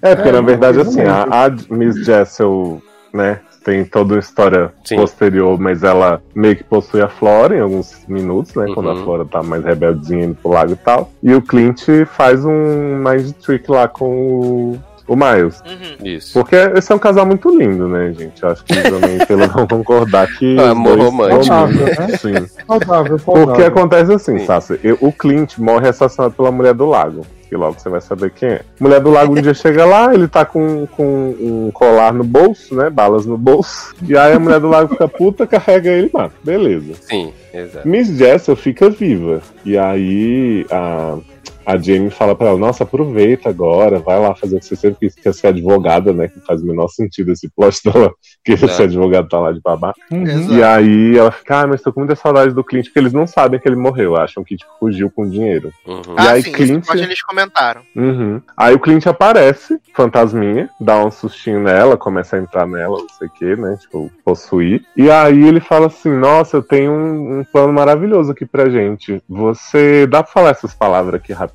É, 0.00 0.14
porque 0.16 0.28
É, 0.28 0.32
na 0.32 0.40
verdade, 0.40 0.78
não, 0.78 0.82
assim, 0.84 1.02
a, 1.02 1.22
a 1.46 1.50
Miss 1.74 1.96
Jessel, 2.04 2.82
né, 3.12 3.40
tem 3.64 3.84
toda 3.84 4.14
uma 4.14 4.18
história 4.20 4.72
Sim. 4.84 4.96
posterior, 4.96 5.56
mas 5.60 5.84
ela 5.84 6.20
meio 6.34 6.56
que 6.56 6.64
possui 6.64 7.00
a 7.00 7.08
Flora 7.08 7.56
em 7.56 7.60
alguns 7.60 7.94
minutos, 8.08 8.52
né, 8.56 8.66
quando 8.74 8.90
a 8.90 8.94
Uhum. 8.94 9.04
Flora 9.04 9.24
tá 9.24 9.40
mais 9.40 9.62
rebeldezinha 9.64 10.24
indo 10.24 10.34
pro 10.34 10.50
lago 10.50 10.72
e 10.72 10.76
tal. 10.76 11.12
E 11.22 11.32
o 11.32 11.40
Clint 11.40 11.80
faz 12.06 12.44
um 12.44 12.96
mind 12.96 13.30
trick 13.40 13.70
lá 13.70 13.86
com 13.86 14.10
o, 14.10 14.80
o 15.06 15.16
Miles. 15.16 15.60
Uhum. 15.66 16.06
Isso. 16.06 16.32
Porque 16.32 16.56
esse 16.56 16.92
é 16.92 16.94
um 16.94 16.98
casal 16.98 17.26
muito 17.26 17.48
lindo, 17.56 17.88
né, 17.88 18.12
gente? 18.16 18.44
Acho 18.44 18.64
que 18.64 18.74
também, 18.82 19.18
pelo 19.26 19.46
vão 19.52 19.66
concordar 19.66 20.26
que. 20.36 20.56
os 20.56 20.62
Amor 20.62 20.98
romântico. 20.98 21.44
Saudável, 21.44 21.86
né? 21.86 22.08
Sim. 22.18 22.46
Saudável, 22.66 23.18
Porque 23.18 23.62
acontece 23.62 24.12
assim, 24.12 24.38
Sim. 24.38 24.46
Sassi, 24.46 24.80
eu- 24.82 24.98
o 25.00 25.12
Clint 25.12 25.58
morre 25.58 25.88
assassinado 25.88 26.34
pela 26.34 26.50
mulher 26.50 26.74
do 26.74 26.86
lago. 26.86 27.26
Que 27.48 27.56
logo 27.58 27.78
você 27.78 27.90
vai 27.90 28.00
saber 28.00 28.30
quem 28.30 28.48
é. 28.48 28.60
Mulher 28.80 28.98
do 29.00 29.10
lago 29.10 29.36
um 29.38 29.42
dia 29.42 29.52
chega 29.52 29.84
lá, 29.84 30.14
ele 30.14 30.26
tá 30.26 30.42
com, 30.42 30.86
com 30.86 31.34
um 31.38 31.70
colar 31.70 32.14
no 32.14 32.24
bolso, 32.24 32.74
né? 32.74 32.88
Balas 32.88 33.26
no 33.26 33.36
bolso. 33.36 33.94
E 34.08 34.16
aí 34.16 34.32
a 34.32 34.38
mulher 34.38 34.58
do 34.58 34.70
lago 34.70 34.88
fica 34.88 35.06
puta, 35.06 35.46
carrega 35.46 35.90
ele 35.90 36.06
e 36.06 36.16
mata. 36.16 36.34
Beleza. 36.42 36.94
Sim, 37.02 37.30
exato. 37.52 37.86
Miss 37.86 38.08
Jessel 38.08 38.56
fica 38.56 38.88
viva. 38.88 39.42
E 39.66 39.76
aí 39.76 40.64
a, 40.70 41.18
a 41.64 41.76
Jamie 41.76 42.10
fala 42.10 42.34
pra 42.34 42.48
ela, 42.48 42.58
nossa, 42.58 42.84
aproveita 42.84 43.48
agora, 43.48 43.98
vai 43.98 44.18
lá 44.20 44.34
fazer 44.34 44.56
o 44.56 44.58
que 44.60 44.66
você 44.66 44.76
sempre 44.76 44.98
quis, 45.08 45.14
quer 45.14 45.32
ser 45.34 45.48
advogada, 45.48 46.12
né? 46.12 46.28
Que 46.28 46.40
faz 46.40 46.62
o 46.62 46.66
menor 46.66 46.88
sentido 46.88 47.32
esse 47.32 47.48
plot 47.50 47.80
dela 47.84 48.10
querer 48.44 48.64
É. 48.64 48.68
ser 48.68 48.82
advogada 48.84 49.28
tá 49.28 49.38
lá 49.38 49.52
de 49.52 49.60
babá. 49.60 49.92
Uhum. 50.10 50.22
Exato. 50.22 50.54
E 50.54 50.62
aí 50.62 51.16
ela 51.18 51.30
fica, 51.30 51.60
ah, 51.60 51.66
mas 51.66 51.80
tô 51.82 51.92
com 51.92 52.00
muita 52.00 52.16
saudade 52.16 52.52
do 52.54 52.64
Clint, 52.64 52.86
porque 52.86 52.98
eles 52.98 53.12
não 53.12 53.26
sabem 53.26 53.58
que 53.60 53.68
ele 53.68 53.76
morreu, 53.76 54.16
acham 54.16 54.42
que 54.44 54.56
tipo, 54.56 54.70
fugiu 54.80 55.10
com 55.10 55.28
dinheiro. 55.28 55.70
Uhum. 55.86 56.00
E 56.00 56.14
Ah, 56.16 56.30
aí, 56.32 56.42
sim, 56.42 56.52
Clint- 56.52 56.80
isso 56.82 56.88
pode 56.92 57.02
eles 57.02 57.22
comentaram. 57.22 57.82
Uhum. 57.94 58.40
Aí 58.56 58.74
o 58.74 58.80
Clint 58.80 59.06
aparece, 59.06 59.78
fantasminha, 59.94 60.68
dá 60.80 61.04
um 61.04 61.10
sustinho 61.10 61.60
nela, 61.60 61.96
começa 61.96 62.36
a 62.36 62.38
entrar 62.40 62.66
nela, 62.66 62.98
não 62.98 63.08
sei 63.18 63.28
o 63.28 63.30
que, 63.30 63.56
né? 63.56 63.76
Tipo, 63.80 64.10
possuir. 64.24 64.84
E 64.96 65.10
aí 65.10 65.46
ele 65.46 65.60
fala 65.60 65.86
assim: 65.86 66.10
Nossa, 66.10 66.56
eu 66.56 66.62
tenho 66.62 66.92
um, 66.92 67.38
um 67.40 67.44
plano 67.44 67.72
maravilhoso 67.72 68.32
aqui 68.32 68.44
pra 68.44 68.68
gente. 68.68 69.22
Você. 69.28 70.06
Dá 70.06 70.22
pra 70.22 70.32
falar 70.32 70.50
essas 70.50 70.74
palavras 70.74 71.14
aqui 71.14 71.32
rapidinho? 71.32 71.51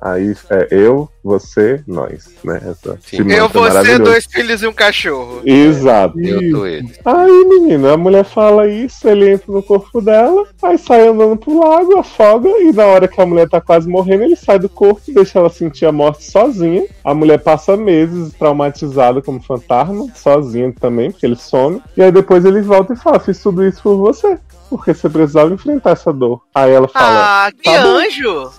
Aí 0.00 0.34
é 0.50 0.68
eu, 0.70 1.08
você, 1.22 1.82
nós, 1.86 2.34
né? 2.44 2.60
Essa 2.62 2.98
Eu, 3.12 3.48
você, 3.48 3.98
dois 3.98 4.26
filhos 4.26 4.62
e 4.62 4.66
um 4.66 4.72
cachorro. 4.72 5.40
Exato. 5.44 6.20
Eu 6.20 6.50
tô 6.50 6.66
ele. 6.66 6.92
Aí, 7.04 7.44
menino, 7.46 7.88
a 7.88 7.96
mulher 7.96 8.24
fala 8.24 8.68
isso, 8.68 9.08
ele 9.08 9.30
entra 9.30 9.50
no 9.50 9.62
corpo 9.62 10.02
dela, 10.02 10.46
aí 10.62 10.76
sai 10.76 11.08
andando 11.08 11.36
pro 11.36 11.58
lago, 11.58 11.98
afoga, 11.98 12.48
e 12.48 12.72
na 12.72 12.84
hora 12.84 13.08
que 13.08 13.20
a 13.20 13.26
mulher 13.26 13.48
tá 13.48 13.60
quase 13.60 13.88
morrendo, 13.88 14.24
ele 14.24 14.36
sai 14.36 14.58
do 14.58 14.68
corpo, 14.68 15.00
deixa 15.08 15.38
ela 15.38 15.48
sentir 15.48 15.86
a 15.86 15.92
morte 15.92 16.30
sozinha. 16.30 16.84
A 17.02 17.14
mulher 17.14 17.38
passa 17.38 17.76
meses 17.76 18.34
traumatizada 18.34 19.22
como 19.22 19.42
fantasma, 19.42 20.06
sozinha 20.14 20.72
também, 20.78 21.10
porque 21.10 21.24
ele 21.24 21.36
some. 21.36 21.80
E 21.96 22.02
aí 22.02 22.12
depois 22.12 22.44
ele 22.44 22.60
volta 22.60 22.92
e 22.92 22.96
fala: 22.96 23.18
Fiz 23.18 23.40
tudo 23.40 23.66
isso 23.66 23.82
por 23.82 23.96
você. 23.96 24.38
Porque 24.76 24.92
você 24.94 25.08
precisava 25.08 25.52
enfrentar 25.54 25.90
essa 25.90 26.12
dor. 26.12 26.42
Aí 26.54 26.72
ela 26.72 26.88
fala. 26.88 27.46
Ah, 27.46 27.52
que 27.52 27.62
tá 27.62 27.84
anjo! 27.84 28.50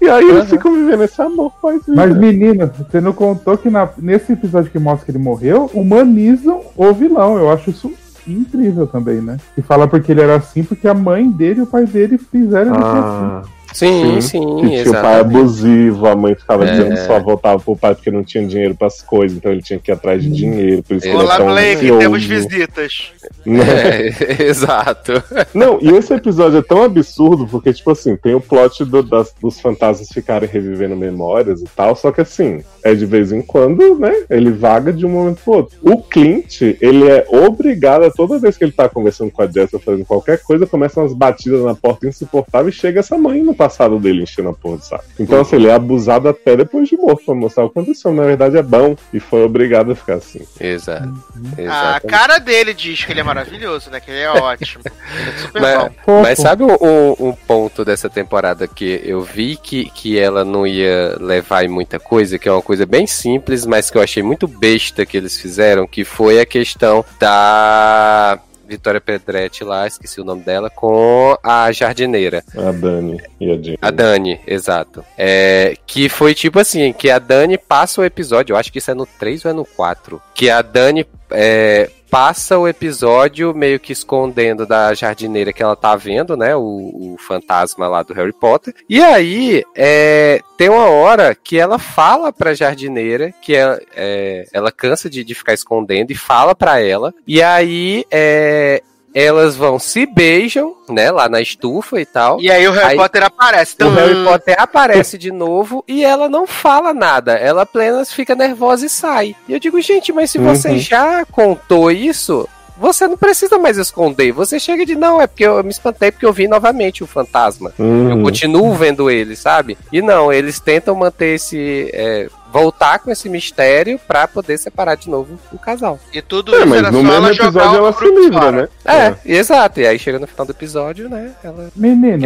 E 0.00 0.08
aí 0.08 0.24
eles 0.24 0.36
Aham. 0.42 0.46
ficam 0.46 0.72
vivendo 0.74 1.02
esse 1.02 1.20
amor, 1.20 1.52
pós 1.60 1.80
Mas, 1.88 2.16
menina, 2.16 2.66
você 2.66 3.00
não 3.00 3.12
contou 3.12 3.56
que 3.58 3.68
na- 3.70 3.88
nesse 3.98 4.32
episódio 4.32 4.70
que 4.70 4.78
mostra 4.78 5.04
que 5.06 5.10
ele 5.10 5.18
morreu, 5.18 5.70
humanizam 5.74 6.60
o 6.76 6.92
vilão. 6.92 7.36
Eu 7.38 7.50
acho 7.50 7.70
isso 7.70 7.92
incrível 8.26 8.86
também, 8.86 9.20
né? 9.20 9.36
E 9.56 9.62
fala 9.62 9.88
porque 9.88 10.12
ele 10.12 10.20
era 10.20 10.36
assim, 10.36 10.62
porque 10.62 10.86
a 10.86 10.94
mãe 10.94 11.28
dele 11.28 11.60
e 11.60 11.62
o 11.62 11.66
pai 11.66 11.84
dele 11.86 12.18
fizeram 12.18 12.74
ele 12.74 12.84
ser 12.84 12.98
assim. 12.98 13.48
Sim, 13.72 14.20
Sim, 14.20 14.20
sim, 14.20 14.56
que 14.60 14.82
tinha 14.82 14.90
o 14.90 15.02
pai 15.02 15.20
abusivo, 15.20 16.06
a 16.06 16.14
mãe 16.16 16.34
ficava 16.34 16.64
É. 16.66 16.70
dizendo 16.72 16.90
que 16.94 17.00
só 17.06 17.18
voltava 17.20 17.58
pro 17.60 17.76
pai 17.76 17.94
porque 17.94 18.10
não 18.10 18.22
tinha 18.22 18.46
dinheiro 18.46 18.74
pras 18.74 19.00
coisas, 19.02 19.36
então 19.36 19.50
ele 19.50 19.62
tinha 19.62 19.78
que 19.78 19.90
ir 19.90 19.94
atrás 19.94 20.22
de 20.22 20.30
dinheiro, 20.30 20.82
por 20.82 20.96
isso 20.96 21.06
que 21.06 21.12
ele 21.12 21.16
Olá, 21.22 21.34
é 21.34 21.36
tão 21.38 21.46
Blake, 21.46 21.74
ansioso, 21.84 21.98
temos 21.98 22.24
visitas. 22.24 23.12
né? 23.46 23.62
É, 24.08 24.42
exato. 24.44 25.12
Não, 25.54 25.78
e 25.80 25.88
esse 25.90 26.12
episódio 26.14 26.58
é 26.58 26.62
tão 26.62 26.82
absurdo 26.82 27.46
porque, 27.46 27.72
tipo 27.72 27.90
assim, 27.90 28.16
tem 28.16 28.34
o 28.34 28.40
plot 28.40 28.84
do- 28.84 29.02
das- 29.02 29.34
dos 29.40 29.60
fantasmas 29.60 30.08
ficarem 30.08 30.48
revivendo 30.48 30.96
memórias 30.96 31.60
e 31.60 31.66
tal, 31.76 31.94
só 31.96 32.10
que 32.12 32.20
assim, 32.20 32.62
é 32.84 32.94
de 32.94 33.06
vez 33.06 33.32
em 33.32 33.42
quando, 33.42 33.98
né? 33.98 34.24
Ele 34.30 34.50
vaga 34.50 34.92
de 34.92 35.06
um 35.06 35.10
momento 35.10 35.40
pro 35.44 35.52
outro. 35.54 35.76
O 35.82 35.98
Clint, 36.02 36.60
ele 36.80 37.08
é 37.08 37.24
obrigado, 37.28 38.04
a 38.04 38.10
toda 38.10 38.38
vez 38.38 38.56
que 38.56 38.64
ele 38.64 38.72
tá 38.72 38.88
conversando 38.88 39.30
com 39.30 39.42
a 39.42 39.46
Jess 39.46 39.72
ou 39.72 39.80
fazendo 39.80 40.04
qualquer 40.04 40.38
coisa, 40.42 40.66
começam 40.66 41.02
umas 41.02 41.14
batidas 41.14 41.62
na 41.62 41.74
porta 41.74 42.06
insuportáveis 42.06 42.74
e 42.74 42.78
chega 42.78 43.00
essa 43.00 43.16
mãe 43.16 43.42
no 43.42 43.54
passado 43.62 43.98
dele 43.98 44.22
enchendo 44.22 44.48
a 44.48 44.52
porra 44.52 44.78
de 44.78 44.86
saco. 44.86 45.04
Então, 45.20 45.40
assim, 45.40 45.56
ele 45.56 45.68
é 45.68 45.74
abusado 45.74 46.28
até 46.28 46.56
depois 46.56 46.88
de 46.88 46.96
morto 46.96 47.24
pra 47.24 47.34
mostrar 47.34 47.64
o 47.64 47.70
que 47.70 47.78
aconteceu. 47.78 48.12
Na 48.12 48.24
verdade, 48.24 48.56
é 48.56 48.62
bom 48.62 48.96
e 49.12 49.20
foi 49.20 49.44
obrigado 49.44 49.92
a 49.92 49.94
ficar 49.94 50.14
assim. 50.14 50.40
Exato. 50.60 51.08
A 51.56 51.60
Exatamente. 51.60 52.06
cara 52.06 52.38
dele 52.38 52.74
diz 52.74 53.04
que 53.04 53.12
ele 53.12 53.20
é 53.20 53.22
maravilhoso, 53.22 53.90
né? 53.90 54.00
Que 54.00 54.10
ele 54.10 54.20
é 54.20 54.30
ótimo. 54.30 54.82
Ele 54.84 55.28
é 55.28 55.38
super 55.38 55.62
Mas, 55.62 55.78
bom. 56.06 56.22
Mas 56.22 56.38
sabe 56.38 56.64
um, 56.64 56.72
um- 56.80 57.28
um 57.28 57.32
ponto 57.32 57.84
dessa 57.84 58.08
temporada 58.10 58.66
que 58.66 59.00
eu 59.04 59.22
vi 59.22 59.56
que, 59.56 59.84
que 59.90 60.18
ela 60.18 60.44
não 60.44 60.66
ia 60.66 61.16
levar 61.20 61.64
em 61.64 61.68
muita 61.68 61.98
coisa, 62.00 62.38
que 62.38 62.48
é 62.48 62.52
uma 62.52 62.62
coisa 62.62 62.84
bem 62.86 63.06
simples, 63.06 63.64
mas 63.66 63.90
que 63.90 63.96
eu 63.98 64.02
achei 64.02 64.22
muito 64.22 64.46
besta 64.48 65.06
que 65.06 65.16
eles 65.16 65.36
fizeram, 65.38 65.86
que 65.86 66.04
foi 66.04 66.40
a 66.40 66.46
questão 66.46 67.04
da 67.18 68.38
Vitória 68.66 69.00
Pedretti 69.00 69.64
lá, 69.64 69.86
esqueci 69.86 70.20
o 70.20 70.24
nome 70.24 70.42
dela, 70.42 70.70
com 70.70 71.36
a 71.42 71.70
jardineira. 71.72 72.44
A 72.56 72.72
Dani 72.72 73.20
e 73.40 73.50
a 73.50 73.54
Jane. 73.54 73.78
A 73.80 73.90
Dani, 73.90 74.40
exato. 74.46 75.04
É, 75.16 75.76
que 75.86 76.08
foi 76.08 76.34
tipo 76.34 76.58
assim, 76.58 76.92
que 76.92 77.10
a 77.10 77.18
Dani 77.18 77.58
passa 77.58 78.00
o 78.00 78.04
episódio, 78.04 78.52
eu 78.52 78.56
acho 78.56 78.72
que 78.72 78.78
isso 78.78 78.90
é 78.90 78.94
no 78.94 79.06
3 79.06 79.44
ou 79.44 79.50
é 79.50 79.54
no 79.54 79.64
4, 79.64 80.20
que 80.34 80.48
a 80.50 80.62
Dani 80.62 81.06
é, 81.30 81.90
passa 82.12 82.58
o 82.58 82.68
episódio 82.68 83.54
meio 83.54 83.80
que 83.80 83.90
escondendo 83.90 84.66
da 84.66 84.92
jardineira 84.92 85.50
que 85.50 85.62
ela 85.62 85.74
tá 85.74 85.96
vendo, 85.96 86.36
né, 86.36 86.54
o, 86.54 86.60
o 86.60 87.16
fantasma 87.18 87.88
lá 87.88 88.02
do 88.02 88.12
Harry 88.12 88.34
Potter. 88.34 88.74
E 88.86 89.00
aí, 89.00 89.64
é, 89.74 90.42
tem 90.58 90.68
uma 90.68 90.90
hora 90.90 91.34
que 91.34 91.58
ela 91.58 91.78
fala 91.78 92.30
pra 92.30 92.52
jardineira 92.52 93.32
que 93.40 93.56
é, 93.56 93.80
é, 93.96 94.46
ela 94.52 94.70
cansa 94.70 95.08
de, 95.08 95.24
de 95.24 95.34
ficar 95.34 95.54
escondendo 95.54 96.10
e 96.10 96.14
fala 96.14 96.54
pra 96.54 96.78
ela. 96.78 97.14
E 97.26 97.42
aí, 97.42 98.04
é, 98.10 98.82
elas 99.14 99.56
vão 99.56 99.78
se 99.78 100.06
beijam, 100.06 100.74
né, 100.88 101.10
lá 101.10 101.28
na 101.28 101.40
estufa 101.40 102.00
e 102.00 102.06
tal. 102.06 102.40
E 102.40 102.50
aí 102.50 102.66
o 102.66 102.72
Harry 102.72 102.90
Aí- 102.92 102.96
Potter 102.96 103.24
aparece. 103.24 103.74
O 103.74 103.78
Tum. 103.78 103.94
Harry 103.94 104.24
Potter 104.24 104.56
aparece 104.58 105.18
de 105.18 105.30
novo 105.30 105.84
e 105.86 106.04
ela 106.04 106.28
não 106.28 106.46
fala 106.46 106.94
nada. 106.94 107.32
Ela 107.34 107.62
apenas 107.62 108.12
fica 108.12 108.34
nervosa 108.34 108.86
e 108.86 108.88
sai. 108.88 109.36
E 109.48 109.52
eu 109.52 109.58
digo, 109.58 109.80
gente, 109.80 110.12
mas 110.12 110.30
se 110.30 110.38
você 110.38 110.70
Uhum. 110.70 110.78
já 110.78 111.24
contou 111.26 111.90
isso, 111.90 112.48
você 112.78 113.06
não 113.06 113.16
precisa 113.16 113.58
mais 113.58 113.76
esconder. 113.76 114.32
Você 114.32 114.58
chega 114.58 114.84
de, 114.84 114.94
não, 114.96 115.20
é 115.20 115.26
porque 115.26 115.44
eu 115.46 115.62
me 115.62 115.70
espantei 115.70 116.10
porque 116.10 116.26
eu 116.26 116.32
vi 116.32 116.48
novamente 116.48 117.04
o 117.04 117.06
fantasma. 117.06 117.72
Eu 117.78 117.84
Uhum. 117.84 118.22
continuo 118.22 118.72
vendo 118.74 119.10
ele, 119.10 119.36
sabe? 119.36 119.76
E 119.92 120.00
não, 120.02 120.32
eles 120.32 120.58
tentam 120.58 120.94
manter 120.94 121.34
esse. 121.34 121.90
é, 121.92 122.28
voltar 122.52 122.98
com 122.98 123.10
esse 123.10 123.28
mistério 123.28 123.98
pra 124.06 124.28
poder 124.28 124.58
separar 124.58 124.94
de 124.96 125.08
novo 125.08 125.38
o 125.52 125.58
casal. 125.58 125.98
E 126.12 126.20
tudo 126.20 126.54
É, 126.54 126.58
isso 126.58 126.66
mas 126.68 126.78
era 126.78 126.90
no 126.90 126.98
só 127.00 127.08
mesmo 127.08 127.28
episódio 127.28 127.76
ela 127.78 127.92
se 127.92 128.04
livra, 128.04 128.52
né? 128.52 128.68
É, 128.84 129.14
exato. 129.24 129.80
E 129.80 129.86
aí 129.86 129.98
chega 129.98 130.18
no 130.18 130.26
final 130.26 130.44
do 130.46 130.50
episódio, 130.52 131.08
né? 131.08 131.32
Ela. 131.42 131.70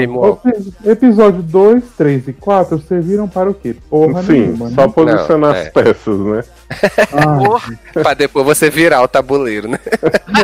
O- 0.08 0.38
episódio 0.84 1.42
2, 1.42 1.84
3 1.96 2.28
e 2.28 2.32
4 2.32 2.78
serviram 2.88 3.28
para 3.28 3.50
o 3.50 3.54
quê? 3.54 3.76
Porra 3.88 4.22
Sim, 4.22 4.32
nenhuma, 4.32 4.70
só 4.70 4.86
né? 4.86 4.92
posicionar 4.94 5.52
Não, 5.52 5.60
as 5.60 5.66
é. 5.66 5.70
peças, 5.70 6.18
né? 6.18 6.44
Ah, 7.12 7.38
Porra. 7.38 7.78
pra 7.92 8.14
depois 8.14 8.44
você 8.44 8.68
virar 8.68 9.02
o 9.02 9.08
tabuleiro, 9.08 9.68
né? 9.68 9.78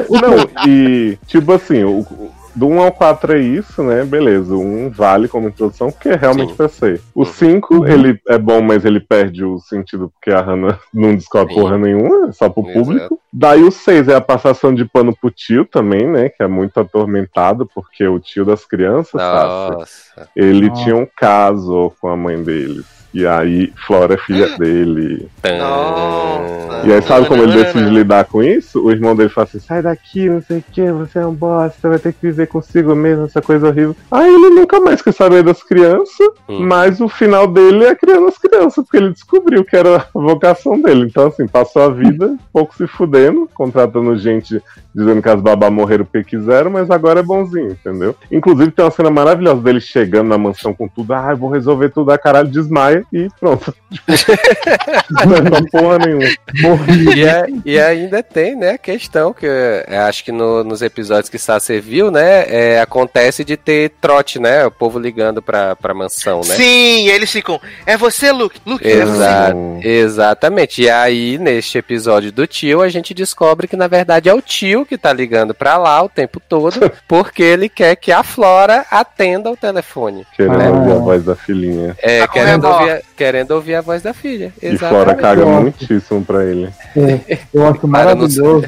Não, 0.09 0.69
e 0.69 1.19
tipo 1.27 1.53
assim, 1.53 1.83
o- 1.83 2.07
do 2.55 2.67
1 2.69 2.81
ao 2.83 2.93
4 2.93 3.33
é 3.35 3.39
isso, 3.41 3.83
né? 3.83 4.05
Beleza, 4.05 4.55
o 4.55 4.61
1 4.61 4.91
vale 4.91 5.29
como 5.29 5.49
introdução, 5.49 5.91
porque 5.91 6.11
é 6.11 6.17
realmente 6.17 6.55
Sim. 6.55 6.69
ser. 6.69 7.01
O 7.15 7.21
Uhum. 7.21 7.27
5, 7.27 7.87
ele 7.87 8.21
é 8.29 8.39
bom, 8.39 8.61
mas 8.61 8.85
ele 8.85 9.01
perde 9.01 9.45
o 9.45 9.59
sentido 9.59 10.11
porque 10.11 10.31
a 10.31 10.41
Hannah 10.41 10.79
não 10.93 11.15
descobre 11.15 11.55
Sim. 11.55 11.61
porra 11.61 11.79
nenhuma, 11.79 12.29
é 12.29 12.33
só 12.33 12.49
pro 12.49 12.63
Exato. 12.65 12.79
público. 12.85 13.21
Daí 13.33 13.63
o 13.63 13.71
6 13.71 14.09
é 14.09 14.15
a 14.15 14.21
passação 14.21 14.75
de 14.75 14.85
pano 14.85 15.17
pro 15.17 15.31
tio 15.31 15.65
também, 15.65 16.07
né? 16.07 16.29
Que 16.29 16.43
é 16.43 16.47
muito 16.47 16.79
atormentado, 16.79 17.69
porque 17.75 18.07
o 18.07 18.19
tio 18.21 18.45
das 18.45 18.65
crianças, 18.65 19.21
sabe? 19.21 19.77
Nossa. 19.77 20.29
Ele 20.37 20.69
Nossa. 20.69 20.83
tinha 20.83 20.97
um 20.97 21.07
caso 21.17 21.93
com 22.01 22.09
a 22.09 22.17
mãe 22.17 22.43
deles. 22.43 23.02
E 23.15 23.27
aí, 23.27 23.73
Flora 23.87 24.15
é 24.15 24.19
filha 24.19 24.57
dele. 24.59 25.29
Nossa. 25.45 26.87
E 26.87 26.93
aí, 26.93 27.03
sabe 27.03 27.27
como 27.27 27.43
ele 27.43 27.53
decide 27.53 27.85
não. 27.85 27.93
lidar 27.93 28.25
com 28.25 28.43
isso? 28.43 28.83
O 28.85 28.91
irmão 28.91 29.15
dele 29.15 29.29
fala 29.29 29.47
assim: 29.47 29.61
sai 29.61 29.83
daqui, 29.83 30.29
não 30.29 30.43
sei 30.43 30.59
o 30.59 30.65
que, 30.73 30.91
você 30.93 31.19
é 31.21 31.27
um 31.27 31.33
bosta, 31.35 31.77
você 31.81 31.89
vai 31.89 31.99
ter 31.99 32.13
que 32.13 32.19
viver 32.23 32.47
consigo 32.49 32.95
mesmo, 32.95 33.25
essa 33.25 33.41
coisa 33.43 33.69
horrível. 33.69 33.95
Aí 34.11 34.27
ele 34.35 34.51
nunca 34.51 34.81
mais 34.81 35.01
quer 35.03 35.13
saber 35.13 35.43
das 35.43 35.63
crianças, 35.63 36.27
Hum. 36.49 36.67
mas 36.67 37.01
o 37.01 37.09
final 37.09 37.47
dele 37.47 37.85
é 37.85 37.95
criando 37.95 38.27
as 38.27 38.39
crianças, 38.39 38.85
porque 38.85 38.97
ele 38.97 39.11
descobriu 39.13 39.65
que 39.65 39.77
era 39.77 39.99
a 39.99 40.07
vocação 40.19 40.81
dele. 40.81 41.07
Então, 41.07 41.29
assim, 41.29 41.47
passou 41.47 41.83
a 41.83 41.89
vida 41.89 42.27
um 42.27 42.39
pouco 42.53 42.75
se 42.75 42.87
fudendo, 42.87 43.49
contratando 43.55 44.17
gente 44.17 44.61
dizendo 44.95 45.23
que 45.23 45.29
as 45.29 45.41
babá 45.41 45.71
morreram 45.71 46.05
porque 46.05 46.23
quiseram, 46.37 46.71
mas 46.71 46.91
agora 46.91 47.21
é 47.21 47.23
bonzinho, 47.23 47.71
entendeu? 47.71 48.15
Inclusive 48.31 48.71
tem 48.71 48.85
uma 48.85 48.91
cena 48.91 49.11
maravilhosa 49.11 49.61
dele 49.61 49.81
chegando 49.81 50.29
na 50.29 50.37
mansão 50.39 50.75
com 50.75 50.87
tudo, 50.89 51.13
ah, 51.15 51.29
eu 51.31 51.37
vou 51.37 51.51
resolver 51.51 51.89
tudo, 51.91 52.11
a 52.13 52.19
caralho, 52.19 52.49
desmaia 52.49 53.05
e 53.13 53.29
pronto. 53.41 53.75
Tipo, 53.91 54.13
não 55.27 55.37
é 55.37 55.41
pra 55.43 55.63
porra 55.71 55.99
nenhuma. 55.99 56.27
morri. 56.63 57.19
E, 57.21 57.29
a- 57.29 57.47
e 57.65 57.81
ainda 57.81 58.23
tem, 58.23 58.55
né, 58.57 58.71
a 58.73 58.79
questão 58.79 59.33
que 59.33 59.47
eu 59.47 60.01
acho 60.07 60.25
que 60.25 60.33
no- 60.33 60.63
nos 60.65 60.83
episódios 60.83 61.29
que 61.29 61.39
Sasser 61.39 61.81
viu, 61.81 62.11
né, 62.11 62.45
é, 62.49 62.81
acontece 62.81 63.45
de 63.45 63.57
ter 63.57 63.91
trote, 64.01 64.39
né, 64.39 64.65
o 64.67 64.71
povo 64.71 64.99
ligando 64.99 65.41
pra, 65.43 65.75
pra 65.77 65.95
mansão, 65.95 66.39
né? 66.41 66.55
Sim, 66.55 67.09
eles 67.09 67.31
ficam. 67.31 67.61
É 67.87 67.97
você, 67.97 68.31
Luke. 68.33 68.61
Luke, 68.67 68.87
é 68.87 69.05
você. 69.05 69.13
Exato, 69.13 69.57
exatamente. 69.83 70.83
E 70.83 70.91
aí, 70.91 71.39
neste 71.39 71.79
episódio 71.79 72.33
do 72.33 72.47
tio, 72.47 72.83
a 72.83 72.89
gente 72.89 73.15
descobre 73.15 73.67
que 73.69 73.77
na 73.77 73.87
verdade 73.87 74.29
é 74.29 74.35
o 74.35 74.41
tio 74.43 74.82
que 74.87 74.97
tá 74.99 75.13
ligando 75.13 75.55
pra 75.55 75.77
lá 75.77 76.03
o 76.03 76.09
tempo 76.09 76.41
todo, 76.41 76.79
porque 77.09 77.43
ele 77.43 77.69
quer 77.69 77.97
que 77.97 78.11
a 78.13 78.23
Flora 78.23 78.85
atenda 78.91 79.51
o 79.51 79.57
telefone. 79.57 80.27
Querendo 80.37 80.61
Ah. 80.63 80.71
ouvir 80.71 80.93
a 80.93 80.99
voz 80.99 81.25
da 81.25 81.35
filhinha. 81.37 81.97
É, 82.03 82.21
Tá 82.21 82.29
querendo 82.29 82.65
ouvir, 82.67 82.91
a- 82.91 83.01
querendo 83.17 83.51
ouvir 83.53 83.75
a 83.75 83.81
voz 83.81 84.03
da 84.03 84.13
filha. 84.15 84.53
E 84.63 84.77
fora 84.79 84.95
Exatamente. 85.13 85.21
caga 85.21 85.41
Eu 85.43 85.49
acho. 85.53 85.61
muitíssimo 85.63 86.25
pra 86.25 86.45
ele. 86.45 86.69
É, 86.97 87.39
eu 87.53 87.67
acho 87.67 87.81
Para 87.81 87.89
maravilhoso 87.89 88.65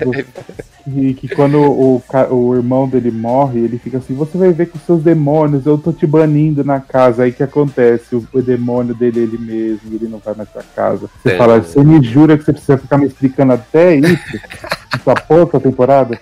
e 0.86 1.14
que 1.14 1.28
quando 1.28 1.58
o, 1.62 2.02
o 2.30 2.54
irmão 2.54 2.86
dele 2.86 3.10
morre, 3.10 3.60
ele 3.60 3.78
fica 3.78 3.96
assim: 3.98 4.14
Você 4.14 4.36
vai 4.36 4.52
ver 4.52 4.66
com 4.66 4.78
seus 4.80 5.02
demônios, 5.02 5.64
eu 5.64 5.78
tô 5.78 5.92
te 5.92 6.06
banindo 6.06 6.62
na 6.62 6.78
casa. 6.78 7.22
Aí 7.22 7.32
que 7.32 7.42
acontece? 7.42 8.14
O, 8.14 8.26
o 8.34 8.42
demônio 8.42 8.94
dele 8.94 9.20
é 9.20 9.22
ele 9.22 9.38
mesmo, 9.38 9.94
ele 9.94 10.06
não 10.08 10.18
vai 10.18 10.34
mais 10.34 10.48
pra 10.50 10.62
casa. 10.76 11.08
Você 11.22 11.30
Sim. 11.30 11.36
fala: 11.38 11.58
Você 11.60 11.82
me 11.82 12.04
jura 12.04 12.36
que 12.36 12.44
você 12.44 12.52
precisa 12.52 12.76
ficar 12.76 12.98
me 12.98 13.06
explicando 13.06 13.54
até 13.54 13.94
isso? 13.96 14.18
Essa 14.94 15.14
pouca 15.14 15.58
temporada? 15.60 16.18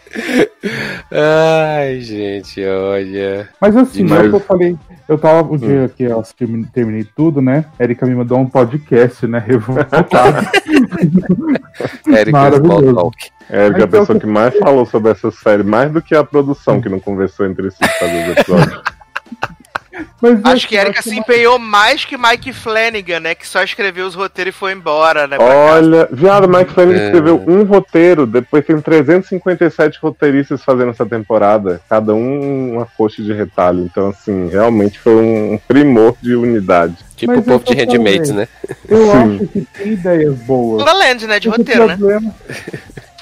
Ai, 1.10 2.00
gente, 2.00 2.64
olha. 2.64 3.48
Mas 3.60 3.76
assim, 3.76 4.04
Demais. 4.06 4.24
é 4.24 4.26
o 4.26 4.30
que 4.30 4.36
eu 4.36 4.40
falei. 4.40 4.78
Eu 5.08 5.18
tava 5.18 5.52
o 5.52 5.58
dia 5.58 5.90
que 5.94 6.04
eu 6.04 6.22
termi- 6.36 6.66
terminei 6.72 7.04
tudo, 7.04 7.42
né? 7.42 7.64
Erika 7.78 8.06
me 8.06 8.14
mandou 8.14 8.38
um 8.38 8.48
podcast, 8.48 9.26
né? 9.26 9.42
Revoltado. 9.44 10.08
Talk. 12.94 13.30
É 13.50 13.66
a 13.66 13.88
pessoa 13.88 14.18
que 14.18 14.26
mais 14.26 14.56
falou 14.58 14.86
sobre 14.86 15.10
essa 15.10 15.30
série, 15.30 15.62
mais 15.62 15.92
do 15.92 16.00
que 16.00 16.14
a 16.14 16.24
produção, 16.24 16.80
que 16.80 16.88
não 16.88 17.00
conversou 17.00 17.44
entre 17.46 17.70
si 17.70 17.78
fazer 17.98 18.30
os 18.30 18.36
episódios. 18.38 18.82
Mas 20.20 20.40
Acho 20.44 20.68
que 20.68 20.76
Erika 20.76 21.02
se 21.02 21.14
empenhou 21.16 21.58
mais 21.58 22.04
que 22.04 22.16
Mike 22.16 22.52
Flanagan, 22.52 23.20
né? 23.20 23.34
Que 23.34 23.46
só 23.46 23.62
escreveu 23.62 24.06
os 24.06 24.14
roteiros 24.14 24.54
e 24.54 24.58
foi 24.58 24.72
embora, 24.72 25.26
né? 25.26 25.36
Olha, 25.38 26.08
viado, 26.12 26.48
Mike 26.48 26.72
Flanagan 26.72 26.98
É. 27.00 27.04
escreveu 27.06 27.42
um 27.46 27.62
roteiro, 27.64 28.26
depois 28.26 28.64
tem 28.64 28.80
357 28.80 29.98
roteiristas 30.00 30.62
fazendo 30.64 30.90
essa 30.90 31.06
temporada, 31.06 31.80
cada 31.88 32.14
um 32.14 32.74
uma 32.76 32.86
coxa 32.96 33.22
de 33.22 33.32
retalho. 33.32 33.80
Então, 33.80 34.08
assim, 34.10 34.48
realmente 34.48 34.98
foi 34.98 35.14
um 35.14 35.58
primor 35.66 36.16
de 36.22 36.34
unidade. 36.34 36.96
Tipo 37.16 37.32
Mas 37.32 37.40
o 37.40 37.44
povo 37.44 37.64
de 37.64 37.74
Handmaids, 37.74 38.30
né? 38.30 38.48
Eu 38.88 39.06
Sim. 39.06 39.12
acho 39.36 39.46
que 39.48 39.60
tem 39.78 39.92
ideias 39.92 40.34
boas. 40.38 40.84
La 40.84 40.92
Land, 40.92 41.26
né? 41.26 41.38
De 41.38 41.48
roteiro, 41.48 41.84
o 41.84 41.86
né? 41.86 41.96
problema, 41.96 42.34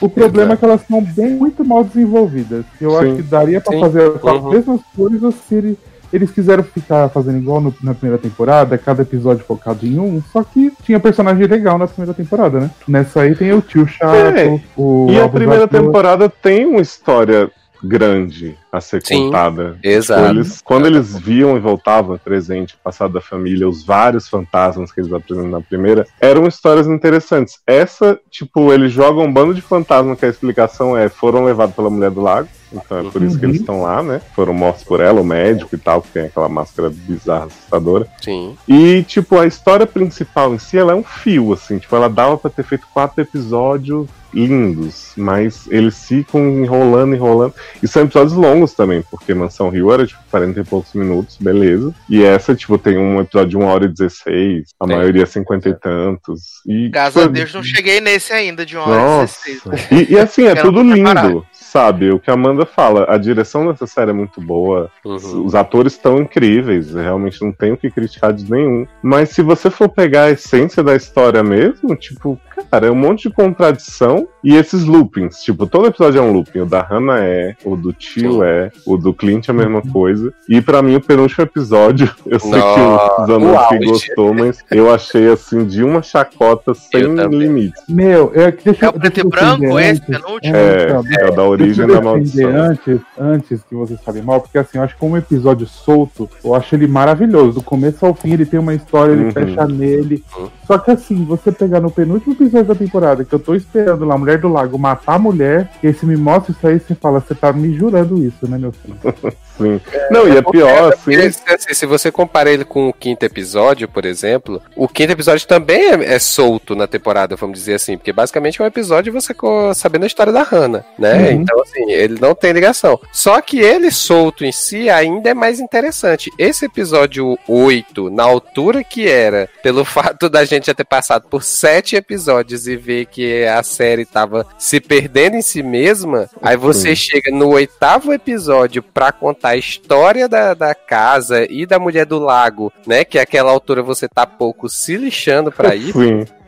O 0.01 0.09
problema 0.09 0.55
é 0.55 0.57
que 0.57 0.65
elas 0.65 0.81
são 0.89 1.03
bem 1.03 1.31
muito 1.31 1.63
mal 1.63 1.85
desenvolvidas. 1.85 2.65
Eu 2.81 2.91
Sim. 2.93 2.97
acho 2.97 3.17
que 3.17 3.23
daria 3.23 3.61
pra 3.61 3.75
Sim. 3.75 3.81
fazer 3.81 4.11
com 4.19 4.31
as 4.31 4.43
Uhum. 4.43 4.51
mesmas 4.51 4.81
coisas 4.97 5.35
se 5.47 5.55
ele- 5.55 5.79
eles 6.13 6.31
quiseram 6.31 6.63
ficar 6.63 7.09
fazendo 7.09 7.39
igual 7.39 7.61
no- 7.61 7.75
na 7.83 7.95
primeira 7.95 8.21
temporada, 8.21 8.77
cada 8.79 9.03
episódio 9.03 9.45
focado 9.45 9.87
em 9.87 9.99
um, 9.99 10.23
só 10.33 10.43
que 10.43 10.73
tinha 10.83 10.99
personagem 11.01 11.47
legal 11.47 11.79
na 11.79 11.87
primeira 11.87 12.15
temporada, 12.15 12.61
né? 12.61 12.71
Nessa 12.87 13.23
aí 13.23 13.35
tem 13.35 13.53
o 13.53 13.61
tio 13.61 13.87
chato, 13.87 14.15
É. 14.37 14.61
o 14.77 15.07
E 15.11 15.21
a 15.21 15.29
primeira 15.29 15.67
temporada 15.69 16.29
tem 16.29 16.67
uma 16.67 16.81
história 16.81 17.51
grande 17.83 18.55
a 18.71 18.79
ser 18.79 19.01
Sim, 19.03 19.25
contada. 19.25 19.79
exato. 19.83 20.21
Tipo, 20.23 20.35
eles- 20.35 20.61
quando 20.63 20.87
eles 20.87 21.19
viam 21.19 21.57
e 21.57 21.61
voltavam 21.61 22.19
presente, 22.19 22.77
passado 22.85 23.15
da 23.15 23.23
família, 23.23 23.67
os 23.67 23.83
vários 23.85 24.29
fantasmas 24.29 24.93
que 24.93 25.01
eles 25.01 25.11
apresentam 25.13 25.51
na 25.51 25.61
primeira, 25.63 26.07
eram 26.21 26.47
histórias 26.47 26.87
interessantes. 26.87 27.59
Essa, 27.67 28.19
tipo, 28.31 28.71
eles 28.73 28.93
jogam 28.93 29.25
um 29.25 29.33
bando 29.33 29.55
de 29.55 29.63
fantasmas 29.63 30.19
que 30.19 30.27
a 30.27 30.29
explicação 30.29 30.95
é 30.97 31.09
foram 31.09 31.43
levados 31.45 31.75
pela 31.75 31.89
mulher 31.89 32.11
do 32.11 32.21
lago. 32.21 32.49
Então 32.73 32.99
é 33.01 33.11
por 33.11 33.23
isso 33.23 33.39
que 33.39 33.45
Uhum. 33.45 33.51
eles 33.51 33.61
estão 33.61 33.83
lá, 33.83 34.03
né? 34.03 34.21
Foram 34.35 34.53
mortos 34.55 34.85
por 34.85 35.01
ela, 35.01 35.21
o 35.21 35.25
médico 35.25 35.75
e 35.75 35.79
tal, 35.79 36.01
que 36.03 36.09
tem 36.09 36.25
aquela 36.27 36.49
máscara 36.49 36.91
bizarra, 36.91 37.47
assustadora. 37.47 38.07
Sim. 38.23 38.57
E, 38.69 39.03
tipo, 39.03 39.39
a 39.39 39.47
história 39.47 39.87
principal 39.87 40.55
em 40.55 40.59
si, 40.59 40.79
ela 40.79 40.93
é 40.93 40.95
um 40.95 41.03
fio, 41.05 41.53
assim. 41.53 41.79
Tipo, 41.79 41.97
ela 41.97 42.09
dava 42.09 42.37
pra 42.39 42.51
ter 42.51 42.63
feito 42.65 42.87
quatro 42.93 43.21
episódios 43.21 44.09
lindos, 44.33 45.13
mas 45.17 45.67
eles 45.71 46.05
ficam 46.07 46.41
enrolando, 46.63 47.15
enrolando. 47.15 47.53
E 47.83 47.89
são 47.89 48.03
episódios 48.05 48.33
longos 48.35 48.73
também, 48.75 49.03
porque 49.11 49.35
Mansão 49.35 49.69
Rio 49.71 49.93
era, 49.93 50.07
tipo, 50.07 50.21
40 50.31 50.61
e 50.61 50.65
poucos 50.65 50.93
minutos, 50.95 51.37
beleza. 51.41 51.93
E 52.09 52.23
essa, 52.23 52.55
tipo, 52.55 52.79
tem 52.79 52.97
um 52.97 53.21
episódio 53.21 53.49
de 53.51 53.57
1 53.57 53.65
hora 53.65 53.85
e 53.87 53.89
16, 53.89 54.69
a 54.79 54.87
Tem. 54.87 54.97
maioria 54.97 55.27
50 55.27 55.69
e 55.69 55.75
tantos. 55.75 56.61
E, 56.67 56.89
Graças 56.89 57.15
tipo, 57.15 57.25
a 57.25 57.29
Deus 57.33 57.55
não 57.55 57.63
cheguei 57.65 58.01
nesse 58.01 58.33
ainda 58.33 58.65
de 58.65 58.77
uma 58.77 58.87
hora 58.87 58.95
e 58.95 59.05
nossa. 59.05 59.41
16. 59.45 60.09
E, 60.09 60.13
e 60.15 60.19
assim, 60.19 60.45
é 60.47 60.55
tudo 60.55 60.81
lindo, 60.83 60.95
preparar. 60.95 61.33
Sabe? 61.71 62.11
O 62.11 62.19
que 62.19 62.31
a 62.31 62.35
Amanda 62.35 62.67
fala, 62.67 63.07
a 63.09 63.17
direção 63.17 63.67
dessa 63.69 63.87
série 63.87 64.11
é 64.11 64.15
muito 64.15 64.41
boa, 64.41 64.91
Uhum. 65.05 65.45
os 65.45 65.55
atores 65.55 65.93
estão 65.93 66.19
incríveis, 66.19 66.93
realmente 66.95 67.41
não 67.43 67.53
tenho 67.53 67.75
o 67.75 67.77
que 67.77 67.91
criticar 67.91 68.33
de 68.33 68.51
nenhum. 68.51 68.87
Mas 69.03 69.31
se 69.31 69.41
você 69.43 69.71
for 69.71 69.89
pegar 69.89 70.25
a 70.25 70.31
essência 70.31 70.83
da 70.83 70.95
história 70.97 71.43
mesmo, 71.43 71.95
tipo, 71.97 72.39
cara, 72.71 72.87
é 72.87 72.91
um 72.91 72.95
monte 72.95 73.29
de 73.29 73.35
contradição 73.35 74.27
e 74.43 74.55
esses 74.57 74.85
loopings. 74.85 75.43
Tipo, 75.43 75.67
todo 75.67 75.87
episódio 75.87 76.19
é 76.19 76.23
um 76.23 76.33
looping. 76.33 76.61
O 76.61 76.67
da 76.67 76.83
Hannah 76.83 77.21
é, 77.25 77.55
o 77.65 77.77
do 77.77 77.93
tio 77.93 78.43
é, 78.43 78.71
o 78.87 78.97
do 78.97 79.13
Clint 79.13 79.49
é 79.49 79.53
a 79.53 79.55
mesma 79.55 79.83
coisa. 79.83 80.33
E 80.49 80.61
pra 80.61 80.83
mim, 80.83 80.97
o 80.97 81.01
penúltimo 81.01 81.45
episódio, 81.45 82.11
eu 82.27 82.39
sei 82.41 82.51
Nossa, 82.51 83.25
que 83.27 83.33
o 83.33 83.59
auge. 83.59 83.85
gostou, 83.87 84.35
mas 84.35 84.59
eu 84.71 84.93
achei 84.93 85.31
assim, 85.31 85.65
de 85.65 85.83
uma 85.85 86.03
chacota 86.03 86.75
sem 86.75 87.03
limites. 87.29 87.83
Meu, 87.89 88.33
é 88.35 88.51
que 88.53 88.65
deixa 88.65 88.87
É 88.87 88.89
eu- 88.89 88.93
o 88.93 89.01
preto 89.01 89.21
e 89.21 89.25
branco 89.25 89.79
esse, 89.79 90.01
penúltimo? 90.03 90.57
É, 90.57 91.01
é 91.21 91.29
o 91.31 91.35
da 91.37 91.45
origem 91.45 91.87
da 91.87 92.01
maldição. 92.01 92.51
Antes, 92.51 93.01
antes 93.19 93.63
que 93.63 93.75
vocês 93.75 94.01
falem 94.03 94.23
mal, 94.23 94.41
porque 94.41 94.59
assim, 94.59 94.79
eu 94.79 94.85
acho 94.85 94.95
que 94.95 95.01
como 95.01 95.17
episódio 95.17 95.67
solto, 95.67 96.29
eu 96.45 96.55
acho 96.55 96.75
ele 96.75 96.87
maravilhoso. 96.87 97.53
Do 97.61 97.63
começo 97.63 98.05
ao 98.07 98.15
fim, 98.15 98.33
ele 98.33 98.47
tem 98.47 98.59
uma 98.61 98.75
história, 98.75 99.13
ele 99.13 99.25
Uhum. 99.25 99.31
fecha 99.33 99.67
nele. 99.67 100.25
Uhum. 100.37 100.49
Só 100.67 100.79
que 100.79 100.91
assim, 100.91 101.25
você 101.25 101.51
pegar 101.53 101.81
no 101.81 101.91
penúltimo 101.91 102.33
episódio 102.35 102.50
da 102.51 102.75
temporada, 102.75 103.25
que 103.25 103.35
eu 103.35 103.39
tô 103.39 103.55
esperando 103.55 104.05
lá, 104.05 104.15
a 104.15 104.19
Mulher 104.19 104.39
do 104.39 104.49
Lago 104.49 104.79
matar 104.79 105.15
a 105.15 105.19
mulher, 105.19 105.71
e 105.83 105.89
aí 105.89 105.95
você 105.95 106.07
me 106.07 106.17
mostra 106.17 106.53
isso 106.53 106.67
aí, 106.67 106.79
você 106.79 106.95
fala, 106.95 107.21
você 107.21 107.35
tá 107.35 107.53
me 107.53 107.75
jurando 107.77 108.23
isso, 108.23 108.49
né, 108.49 108.59
meu 108.59 108.73
filho? 108.73 108.97
Sim. 109.61 109.81
Não, 110.11 110.27
e 110.27 110.37
é 110.37 110.43
pior, 110.43 110.93
assim. 110.93 111.03
Porque, 111.05 111.53
assim, 111.55 111.75
se 111.75 111.85
você 111.85 112.11
compara 112.11 112.51
ele 112.51 112.65
com 112.65 112.89
o 112.89 112.93
quinto 112.93 113.25
episódio, 113.27 113.87
por 113.87 114.07
exemplo, 114.07 114.61
o 114.75 114.89
quinto 114.89 115.13
episódio 115.13 115.47
também 115.47 115.91
é, 115.91 116.15
é 116.15 116.19
solto 116.19 116.75
na 116.75 116.87
temporada, 116.87 117.37
vamos 117.37 117.59
dizer 117.59 117.75
assim, 117.75 117.99
porque 117.99 118.13
basicamente 118.13 118.61
é 118.61 118.65
um 118.65 118.67
episódio 118.67 119.13
você 119.13 119.35
sabendo 119.75 120.05
a 120.05 120.07
história 120.07 120.33
da 120.33 120.43
Hannah, 120.43 120.85
né? 120.99 121.15
Uhum. 121.15 121.31
Então, 121.43 121.61
assim, 121.61 121.91
ele 121.91 122.19
não 122.19 122.35
tem 122.35 122.53
ligação. 122.53 122.99
Só 123.13 123.41
que 123.41 123.59
ele 123.59 123.91
solto 123.91 124.45
em 124.45 124.53
si 124.53 124.89
ainda 124.89 125.31
é 125.31 125.35
mais 125.35 125.61
interessante. 125.61 126.31
Esse 126.39 126.65
episódio 126.65 127.39
8, 127.47 128.09
na 128.11 128.25
altura 128.25 128.83
que 128.83 129.09
era, 129.09 129.49
pelo 129.63 129.85
fato 129.91 130.29
da 130.31 130.45
gente 130.45 130.67
já 130.67 130.75
ter 130.75 130.85
passado 130.85 131.29
por 131.29 131.43
sete 131.43 131.97
episódios 131.97 132.40
e 132.67 132.77
ver 132.77 133.07
que 133.07 133.45
a 133.47 133.63
série 133.63 134.05
tava 134.05 134.47
se 134.59 134.81
perdendo 134.81 135.37
em 135.37 135.43
si 135.43 135.63
mesma, 135.63 136.29
aí 136.43 136.57
você 136.57 136.95
chega 136.97 137.31
no 137.31 137.49
oitavo 137.51 138.13
episódio 138.13 138.83
pra 138.83 139.13
contar 139.13 139.51
a 139.51 139.57
história 139.57 140.29
da, 140.29 140.55
da 140.55 140.75
casa 140.75 141.45
e 141.51 141.67
da 141.67 141.79
mulher 141.79 142.07
do 142.07 142.19
lago, 142.19 142.73
né? 142.87 143.05
Que 143.05 143.19
aquela 143.19 143.51
altura 143.51 143.83
você 143.83 144.09
tá 144.09 144.27
pouco 144.27 144.69
se 144.69 144.97
lixando 144.97 145.51
pra 145.53 145.75
ir. 145.75 145.93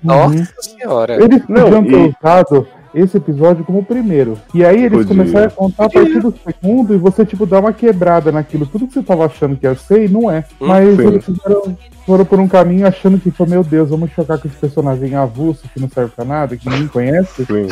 Nossa 0.03 0.35
Uhum. 0.35 0.47
senhora. 0.61 1.15
Eles 1.23 1.43
Não, 1.49 1.85
e- 1.85 2.15
usado 2.21 2.67
esse 2.95 3.17
episódio 3.17 3.65
como 3.65 3.79
o 3.79 3.85
primeiro. 3.85 4.39
E 4.55 4.65
aí 4.65 4.85
eles 4.85 5.07
Podia. 5.07 5.07
começaram 5.09 5.47
a 5.47 5.51
contar 5.51 5.85
a 5.87 5.91
partir 5.91 6.21
do 6.21 6.35
segundo 6.45 6.95
e 6.95 6.99
você, 6.99 7.25
tipo, 7.25 7.47
dá 7.47 7.61
uma 7.61 7.73
quebrada 7.73 8.31
naquilo. 8.31 8.67
Tudo 8.67 8.87
que 8.87 8.95
você 8.95 9.03
tava 9.03 9.27
achando 9.27 9.57
que 9.57 9.67
ia 9.67 9.75
ser 9.75 10.05
e 10.05 10.09
não 10.09 10.31
é. 10.31 10.45
Hum, 10.61 10.67
Mas 10.67 10.97
sim. 10.97 11.07
eles 11.07 11.25
fizeram, 11.25 11.77
foram 12.07 12.25
por 12.25 12.41
um 12.41 12.49
caminho 12.49 12.87
achando 12.87 13.19
que 13.19 13.31
foi, 13.31 13.47
meu 13.47 13.65
Deus, 13.65 13.91
vamos 13.91 14.11
chocar 14.11 14.39
com 14.39 14.49
esse 14.49 14.57
personagem 14.57 15.15
avulso 15.15 15.69
que 15.73 15.81
não 15.81 15.89
serve 15.89 16.13
pra 16.15 16.25
nada, 16.25 16.57
que 16.57 16.69
ninguém 16.69 16.89
conhece. 16.89 17.45
Sim. 17.45 17.69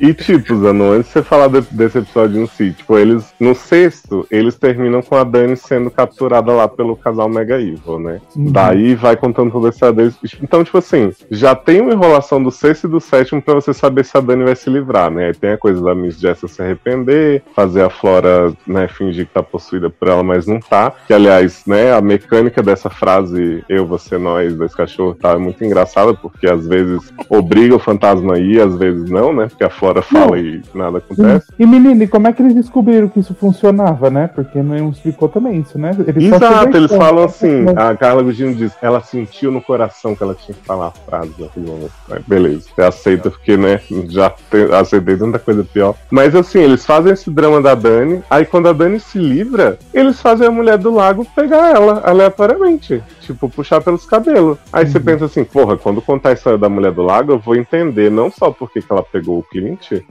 E 0.00 0.14
tipo, 0.14 0.56
Zano, 0.56 0.92
antes 0.92 1.08
de 1.08 1.12
você 1.12 1.22
falar 1.22 1.48
de- 1.48 1.60
desse 1.70 1.98
episódio 1.98 2.40
em 2.42 2.46
si, 2.46 2.72
tipo, 2.72 2.96
eles, 2.98 3.32
no 3.38 3.54
sexto, 3.54 4.26
eles 4.30 4.56
terminam 4.56 5.02
com 5.02 5.14
a 5.14 5.24
Dani 5.24 5.56
sendo 5.56 5.90
capturada 5.90 6.52
lá 6.52 6.66
pelo 6.66 6.96
casal 6.96 7.28
Mega 7.28 7.60
Evil, 7.60 7.98
né? 7.98 8.20
Uhum. 8.34 8.50
Daí 8.50 8.94
vai 8.94 9.16
contando 9.16 9.50
toda 9.52 9.68
essa 9.68 9.92
deles. 9.92 10.16
Então, 10.42 10.64
tipo 10.64 10.78
assim, 10.78 11.12
já 11.30 11.54
tem 11.54 11.80
uma 11.80 11.92
enrolação 11.92 12.42
do 12.42 12.50
sexto 12.50 12.86
e 12.86 12.90
do 12.90 13.00
sétimo 13.00 13.42
pra 13.42 13.54
você 13.54 13.74
saber 13.74 14.04
se 14.04 14.16
a 14.16 14.20
Dani 14.20 14.44
vai 14.44 14.56
se 14.56 14.70
livrar, 14.70 15.10
né? 15.10 15.26
Aí 15.26 15.34
tem 15.34 15.50
a 15.52 15.58
coisa 15.58 15.82
da 15.82 15.94
Miss 15.94 16.18
Jessa 16.18 16.48
se 16.48 16.62
arrepender, 16.62 17.42
fazer 17.54 17.82
a 17.82 17.90
Flora, 17.90 18.52
né, 18.66 18.88
fingir 18.88 19.26
que 19.26 19.34
tá 19.34 19.42
possuída 19.42 19.90
por 19.90 20.08
ela, 20.08 20.22
mas 20.22 20.46
não 20.46 20.60
tá. 20.60 20.92
Que, 21.06 21.12
aliás, 21.12 21.62
né, 21.66 21.92
a 21.92 22.00
mecânica 22.00 22.62
dessa 22.62 22.88
frase, 22.90 23.62
eu, 23.68 23.86
você, 23.86 24.16
nós, 24.18 24.54
dois 24.54 24.74
cachorros, 24.74 25.18
tá 25.18 25.38
muito 25.38 25.62
engraçada, 25.64 26.14
porque 26.14 26.48
às 26.48 26.66
vezes 26.66 27.12
obriga 27.28 27.74
o 27.76 27.78
fantasma 27.78 28.34
a 28.34 28.38
ir, 28.38 28.60
às 28.60 28.76
vezes 28.76 29.10
não, 29.10 29.32
né? 29.32 29.46
Porque 29.48 29.64
a 29.64 29.69
Flora 29.70 30.02
fala 30.02 30.38
e 30.38 30.62
nada 30.74 30.98
acontece. 30.98 31.46
E 31.58 31.66
menino, 31.66 32.02
e 32.02 32.08
como 32.08 32.28
é 32.28 32.32
que 32.32 32.42
eles 32.42 32.54
descobriram 32.54 33.08
que 33.08 33.20
isso 33.20 33.34
funcionava, 33.34 34.10
né? 34.10 34.26
Porque 34.28 34.62
não 34.62 34.90
explicou 34.90 35.28
também 35.28 35.60
isso, 35.60 35.78
né? 35.78 35.92
Eles 36.06 36.32
Exato, 36.32 36.76
e 36.76 36.76
eles 36.76 36.94
falam, 36.94 37.24
assim, 37.24 37.62
Mas- 37.62 37.76
a 37.76 37.96
Carla 37.96 38.22
Gugino 38.22 38.54
diz, 38.54 38.72
ela 38.82 39.00
sentiu 39.00 39.50
no 39.50 39.60
coração 39.62 40.14
que 40.14 40.22
ela 40.22 40.34
tinha 40.34 40.54
que 40.54 40.64
falar 40.66 40.88
a 40.88 40.90
frase 40.90 41.32
naquele 41.38 41.66
momento. 41.66 41.92
Beleza, 42.26 42.68
você 42.74 42.82
aceita 42.82 43.30
porque, 43.30 43.56
né, 43.56 43.80
já 44.08 44.30
te- 44.30 44.72
aceitei 44.72 45.16
tanta 45.16 45.38
coisa 45.38 45.64
pior. 45.64 45.94
Mas 46.10 46.34
assim, 46.34 46.58
eles 46.60 46.84
fazem 46.84 47.12
esse 47.12 47.30
drama 47.30 47.60
da 47.62 47.74
Dani, 47.74 48.22
aí 48.28 48.44
quando 48.44 48.68
a 48.68 48.72
Dani 48.72 48.98
se 49.00 49.18
livra, 49.18 49.78
eles 49.94 50.20
fazem 50.20 50.46
a 50.46 50.50
mulher 50.50 50.76
do 50.78 50.92
lago 50.92 51.26
pegar 51.34 51.70
ela 51.74 52.02
aleatoriamente. 52.04 53.02
Tipo, 53.20 53.48
puxar 53.48 53.80
pelos 53.80 54.04
cabelos. 54.04 54.58
Aí 54.72 54.86
você 54.86 54.98
pensa 54.98 55.26
assim, 55.26 55.44
porra, 55.44 55.76
quando 55.76 56.02
contar 56.02 56.30
a 56.30 56.32
história 56.32 56.58
da 56.58 56.68
mulher 56.68 56.90
do 56.90 57.02
lago, 57.02 57.32
eu 57.32 57.38
vou 57.38 57.54
entender 57.54 58.10
não 58.10 58.28
só 58.30 58.50
porque 58.50 58.80
que 58.82 58.90
ela 58.90 59.02
pegou 59.04 59.38
o 59.38 59.42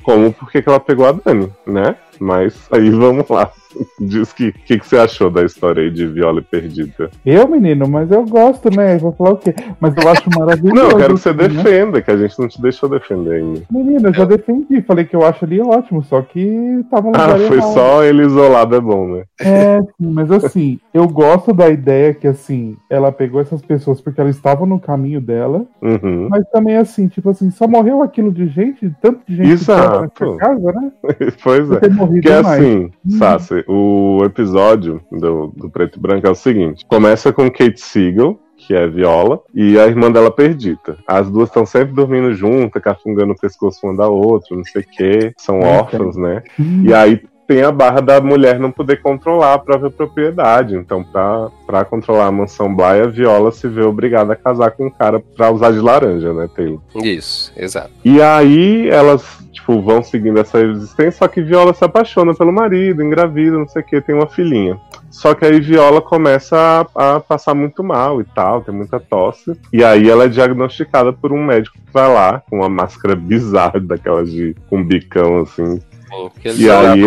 Como 0.03 0.31
porque 0.33 0.61
que 0.61 0.69
ela 0.69 0.79
pegou 0.79 1.05
a 1.05 1.11
Dani, 1.11 1.51
né? 1.65 1.95
Mas 2.19 2.67
aí 2.71 2.89
vamos 2.89 3.27
lá. 3.29 3.51
Diz 3.99 4.33
que 4.33 4.49
o 4.49 4.53
que, 4.53 4.79
que 4.79 4.87
você 4.87 4.97
achou 4.97 5.29
da 5.29 5.43
história 5.43 5.83
aí 5.83 5.91
de 5.91 6.05
Viola 6.07 6.41
Perdida. 6.41 7.09
Eu, 7.25 7.47
menino, 7.47 7.87
mas 7.87 8.09
eu 8.11 8.25
gosto, 8.25 8.69
né? 8.75 8.97
Vou 8.97 9.11
falar 9.13 9.31
o 9.31 9.37
quê? 9.37 9.53
Mas 9.79 9.93
eu 9.95 10.09
acho 10.09 10.29
maravilhoso. 10.37 10.75
Não, 10.75 10.89
eu 10.91 10.97
quero 10.97 11.13
que 11.15 11.19
você 11.21 11.29
assim, 11.29 11.37
né? 11.39 11.47
defenda, 11.47 12.01
que 12.01 12.11
a 12.11 12.17
gente 12.17 12.39
não 12.39 12.47
te 12.47 12.61
deixou 12.61 12.89
defender 12.89 13.35
ainda. 13.35 13.61
Menino, 13.71 14.09
eu 14.09 14.13
já 14.13 14.25
defendi, 14.25 14.81
falei 14.81 15.05
que 15.05 15.15
eu 15.15 15.25
acho 15.25 15.45
ali 15.45 15.59
ótimo, 15.61 16.03
só 16.03 16.21
que 16.21 16.83
tava 16.89 17.11
Ah, 17.13 17.37
foi 17.37 17.57
errado. 17.57 17.73
só 17.73 18.03
ele 18.03 18.23
isolado, 18.25 18.75
é 18.75 18.79
bom, 18.81 19.07
né? 19.07 19.23
É, 19.39 19.81
sim, 19.81 20.11
mas 20.11 20.31
assim, 20.31 20.79
eu 20.93 21.07
gosto 21.07 21.53
da 21.53 21.69
ideia 21.69 22.13
que, 22.13 22.27
assim, 22.27 22.75
ela 22.89 23.11
pegou 23.11 23.39
essas 23.41 23.61
pessoas 23.61 24.01
porque 24.01 24.19
elas 24.19 24.35
estavam 24.35 24.65
no 24.65 24.79
caminho 24.79 25.21
dela, 25.21 25.65
Uhum. 25.81 26.27
mas 26.29 26.43
também, 26.51 26.75
assim, 26.77 27.07
tipo 27.07 27.29
assim, 27.29 27.51
só 27.51 27.67
morreu 27.67 28.01
aquilo 28.01 28.31
de 28.31 28.47
gente, 28.47 28.91
tanto 29.01 29.19
de 29.27 29.35
gente 29.37 29.51
Exato. 29.51 30.09
que 30.15 30.37
casa, 30.37 30.71
né? 30.73 30.91
pois 31.43 31.71
é. 31.71 31.79
ter 31.79 31.91
morrido 31.91 32.21
Que 32.21 32.29
é 32.29 32.41
mais. 32.41 32.61
assim, 32.63 32.91
Sassi, 33.17 33.58
o 33.67 34.19
episódio 34.23 35.01
do, 35.11 35.47
do 35.55 35.69
Preto 35.69 35.97
e 35.97 36.01
Branco 36.01 36.27
é 36.27 36.29
o 36.29 36.35
seguinte: 36.35 36.85
começa 36.87 37.31
com 37.33 37.49
Kate 37.49 37.79
Siegel, 37.79 38.39
que 38.57 38.73
é 38.73 38.87
Viola, 38.87 39.41
e 39.53 39.79
a 39.79 39.87
irmã 39.87 40.11
dela 40.11 40.31
perdida. 40.31 40.97
As 41.07 41.29
duas 41.29 41.49
estão 41.49 41.65
sempre 41.65 41.93
dormindo 41.93 42.33
juntas, 42.33 42.81
cafungando 42.81 43.33
o 43.33 43.39
pescoço 43.39 43.79
uma 43.85 43.95
da 43.95 44.07
outra, 44.07 44.55
não 44.55 44.63
sei 44.63 44.81
o 44.81 44.85
quê, 44.85 45.33
são 45.37 45.59
órfãos, 45.59 46.15
né? 46.17 46.43
Hum, 46.59 46.83
E 46.85 46.93
aí 46.93 47.21
tem 47.49 47.63
a 47.63 47.71
barra 47.71 47.99
da 47.99 48.21
mulher 48.21 48.59
não 48.59 48.69
poder 48.69 49.01
controlar 49.01 49.55
a 49.55 49.57
própria 49.57 49.89
propriedade. 49.89 50.75
Então, 50.75 51.03
pra, 51.03 51.49
pra 51.65 51.83
controlar 51.83 52.27
a 52.27 52.31
mansão 52.31 52.71
Bly, 52.75 53.01
a 53.01 53.07
Viola 53.07 53.51
se 53.51 53.67
vê 53.67 53.81
obrigada 53.81 54.33
a 54.33 54.35
casar 54.35 54.69
com 54.69 54.85
um 54.85 54.89
cara 54.91 55.19
pra 55.19 55.49
usar 55.49 55.71
de 55.71 55.79
laranja, 55.79 56.31
né, 56.31 56.47
Taylor? 56.55 56.79
Isso, 57.03 57.51
exato. 57.57 57.89
E 58.05 58.21
aí 58.21 58.87
elas, 58.87 59.25
tipo, 59.51 59.81
vão 59.81 60.03
seguindo 60.03 60.39
essa 60.39 60.61
existência, 60.61 61.13
só 61.13 61.27
que 61.27 61.41
Viola 61.41 61.73
se 61.73 61.83
apaixona 61.83 62.35
pelo 62.35 62.53
marido, 62.53 63.01
engravida, 63.01 63.57
não 63.57 63.67
sei 63.67 63.81
o 63.81 63.85
que, 63.85 63.99
tem 63.99 64.13
uma 64.13 64.27
filhinha. 64.27 64.79
Só 65.09 65.33
que 65.33 65.43
aí 65.43 65.59
Viola 65.59 66.01
começa 66.03 66.85
a, 66.95 67.15
a 67.15 67.19
passar 67.19 67.55
muito 67.55 67.83
mal 67.83 68.21
e 68.21 68.25
tal, 68.25 68.61
tem 68.61 68.75
muita 68.75 68.99
tosse. 68.99 69.59
E 69.73 69.83
aí 69.83 70.07
ela 70.07 70.25
é 70.25 70.27
diagnosticada 70.27 71.11
por 71.11 71.33
um 71.33 71.43
médico 71.43 71.79
que 71.79 71.91
vai 71.91 72.13
lá, 72.13 72.43
com 72.47 72.57
uma 72.57 72.69
máscara 72.69 73.15
bizarra, 73.17 73.79
daquelas 73.79 74.31
de 74.31 74.55
com 74.69 74.83
bicão, 74.83 75.39
assim. 75.39 75.81
Sim, 76.09 76.29
porque 76.33 76.47
eles 76.49 76.59
E 76.59 76.69
aí 76.69 77.03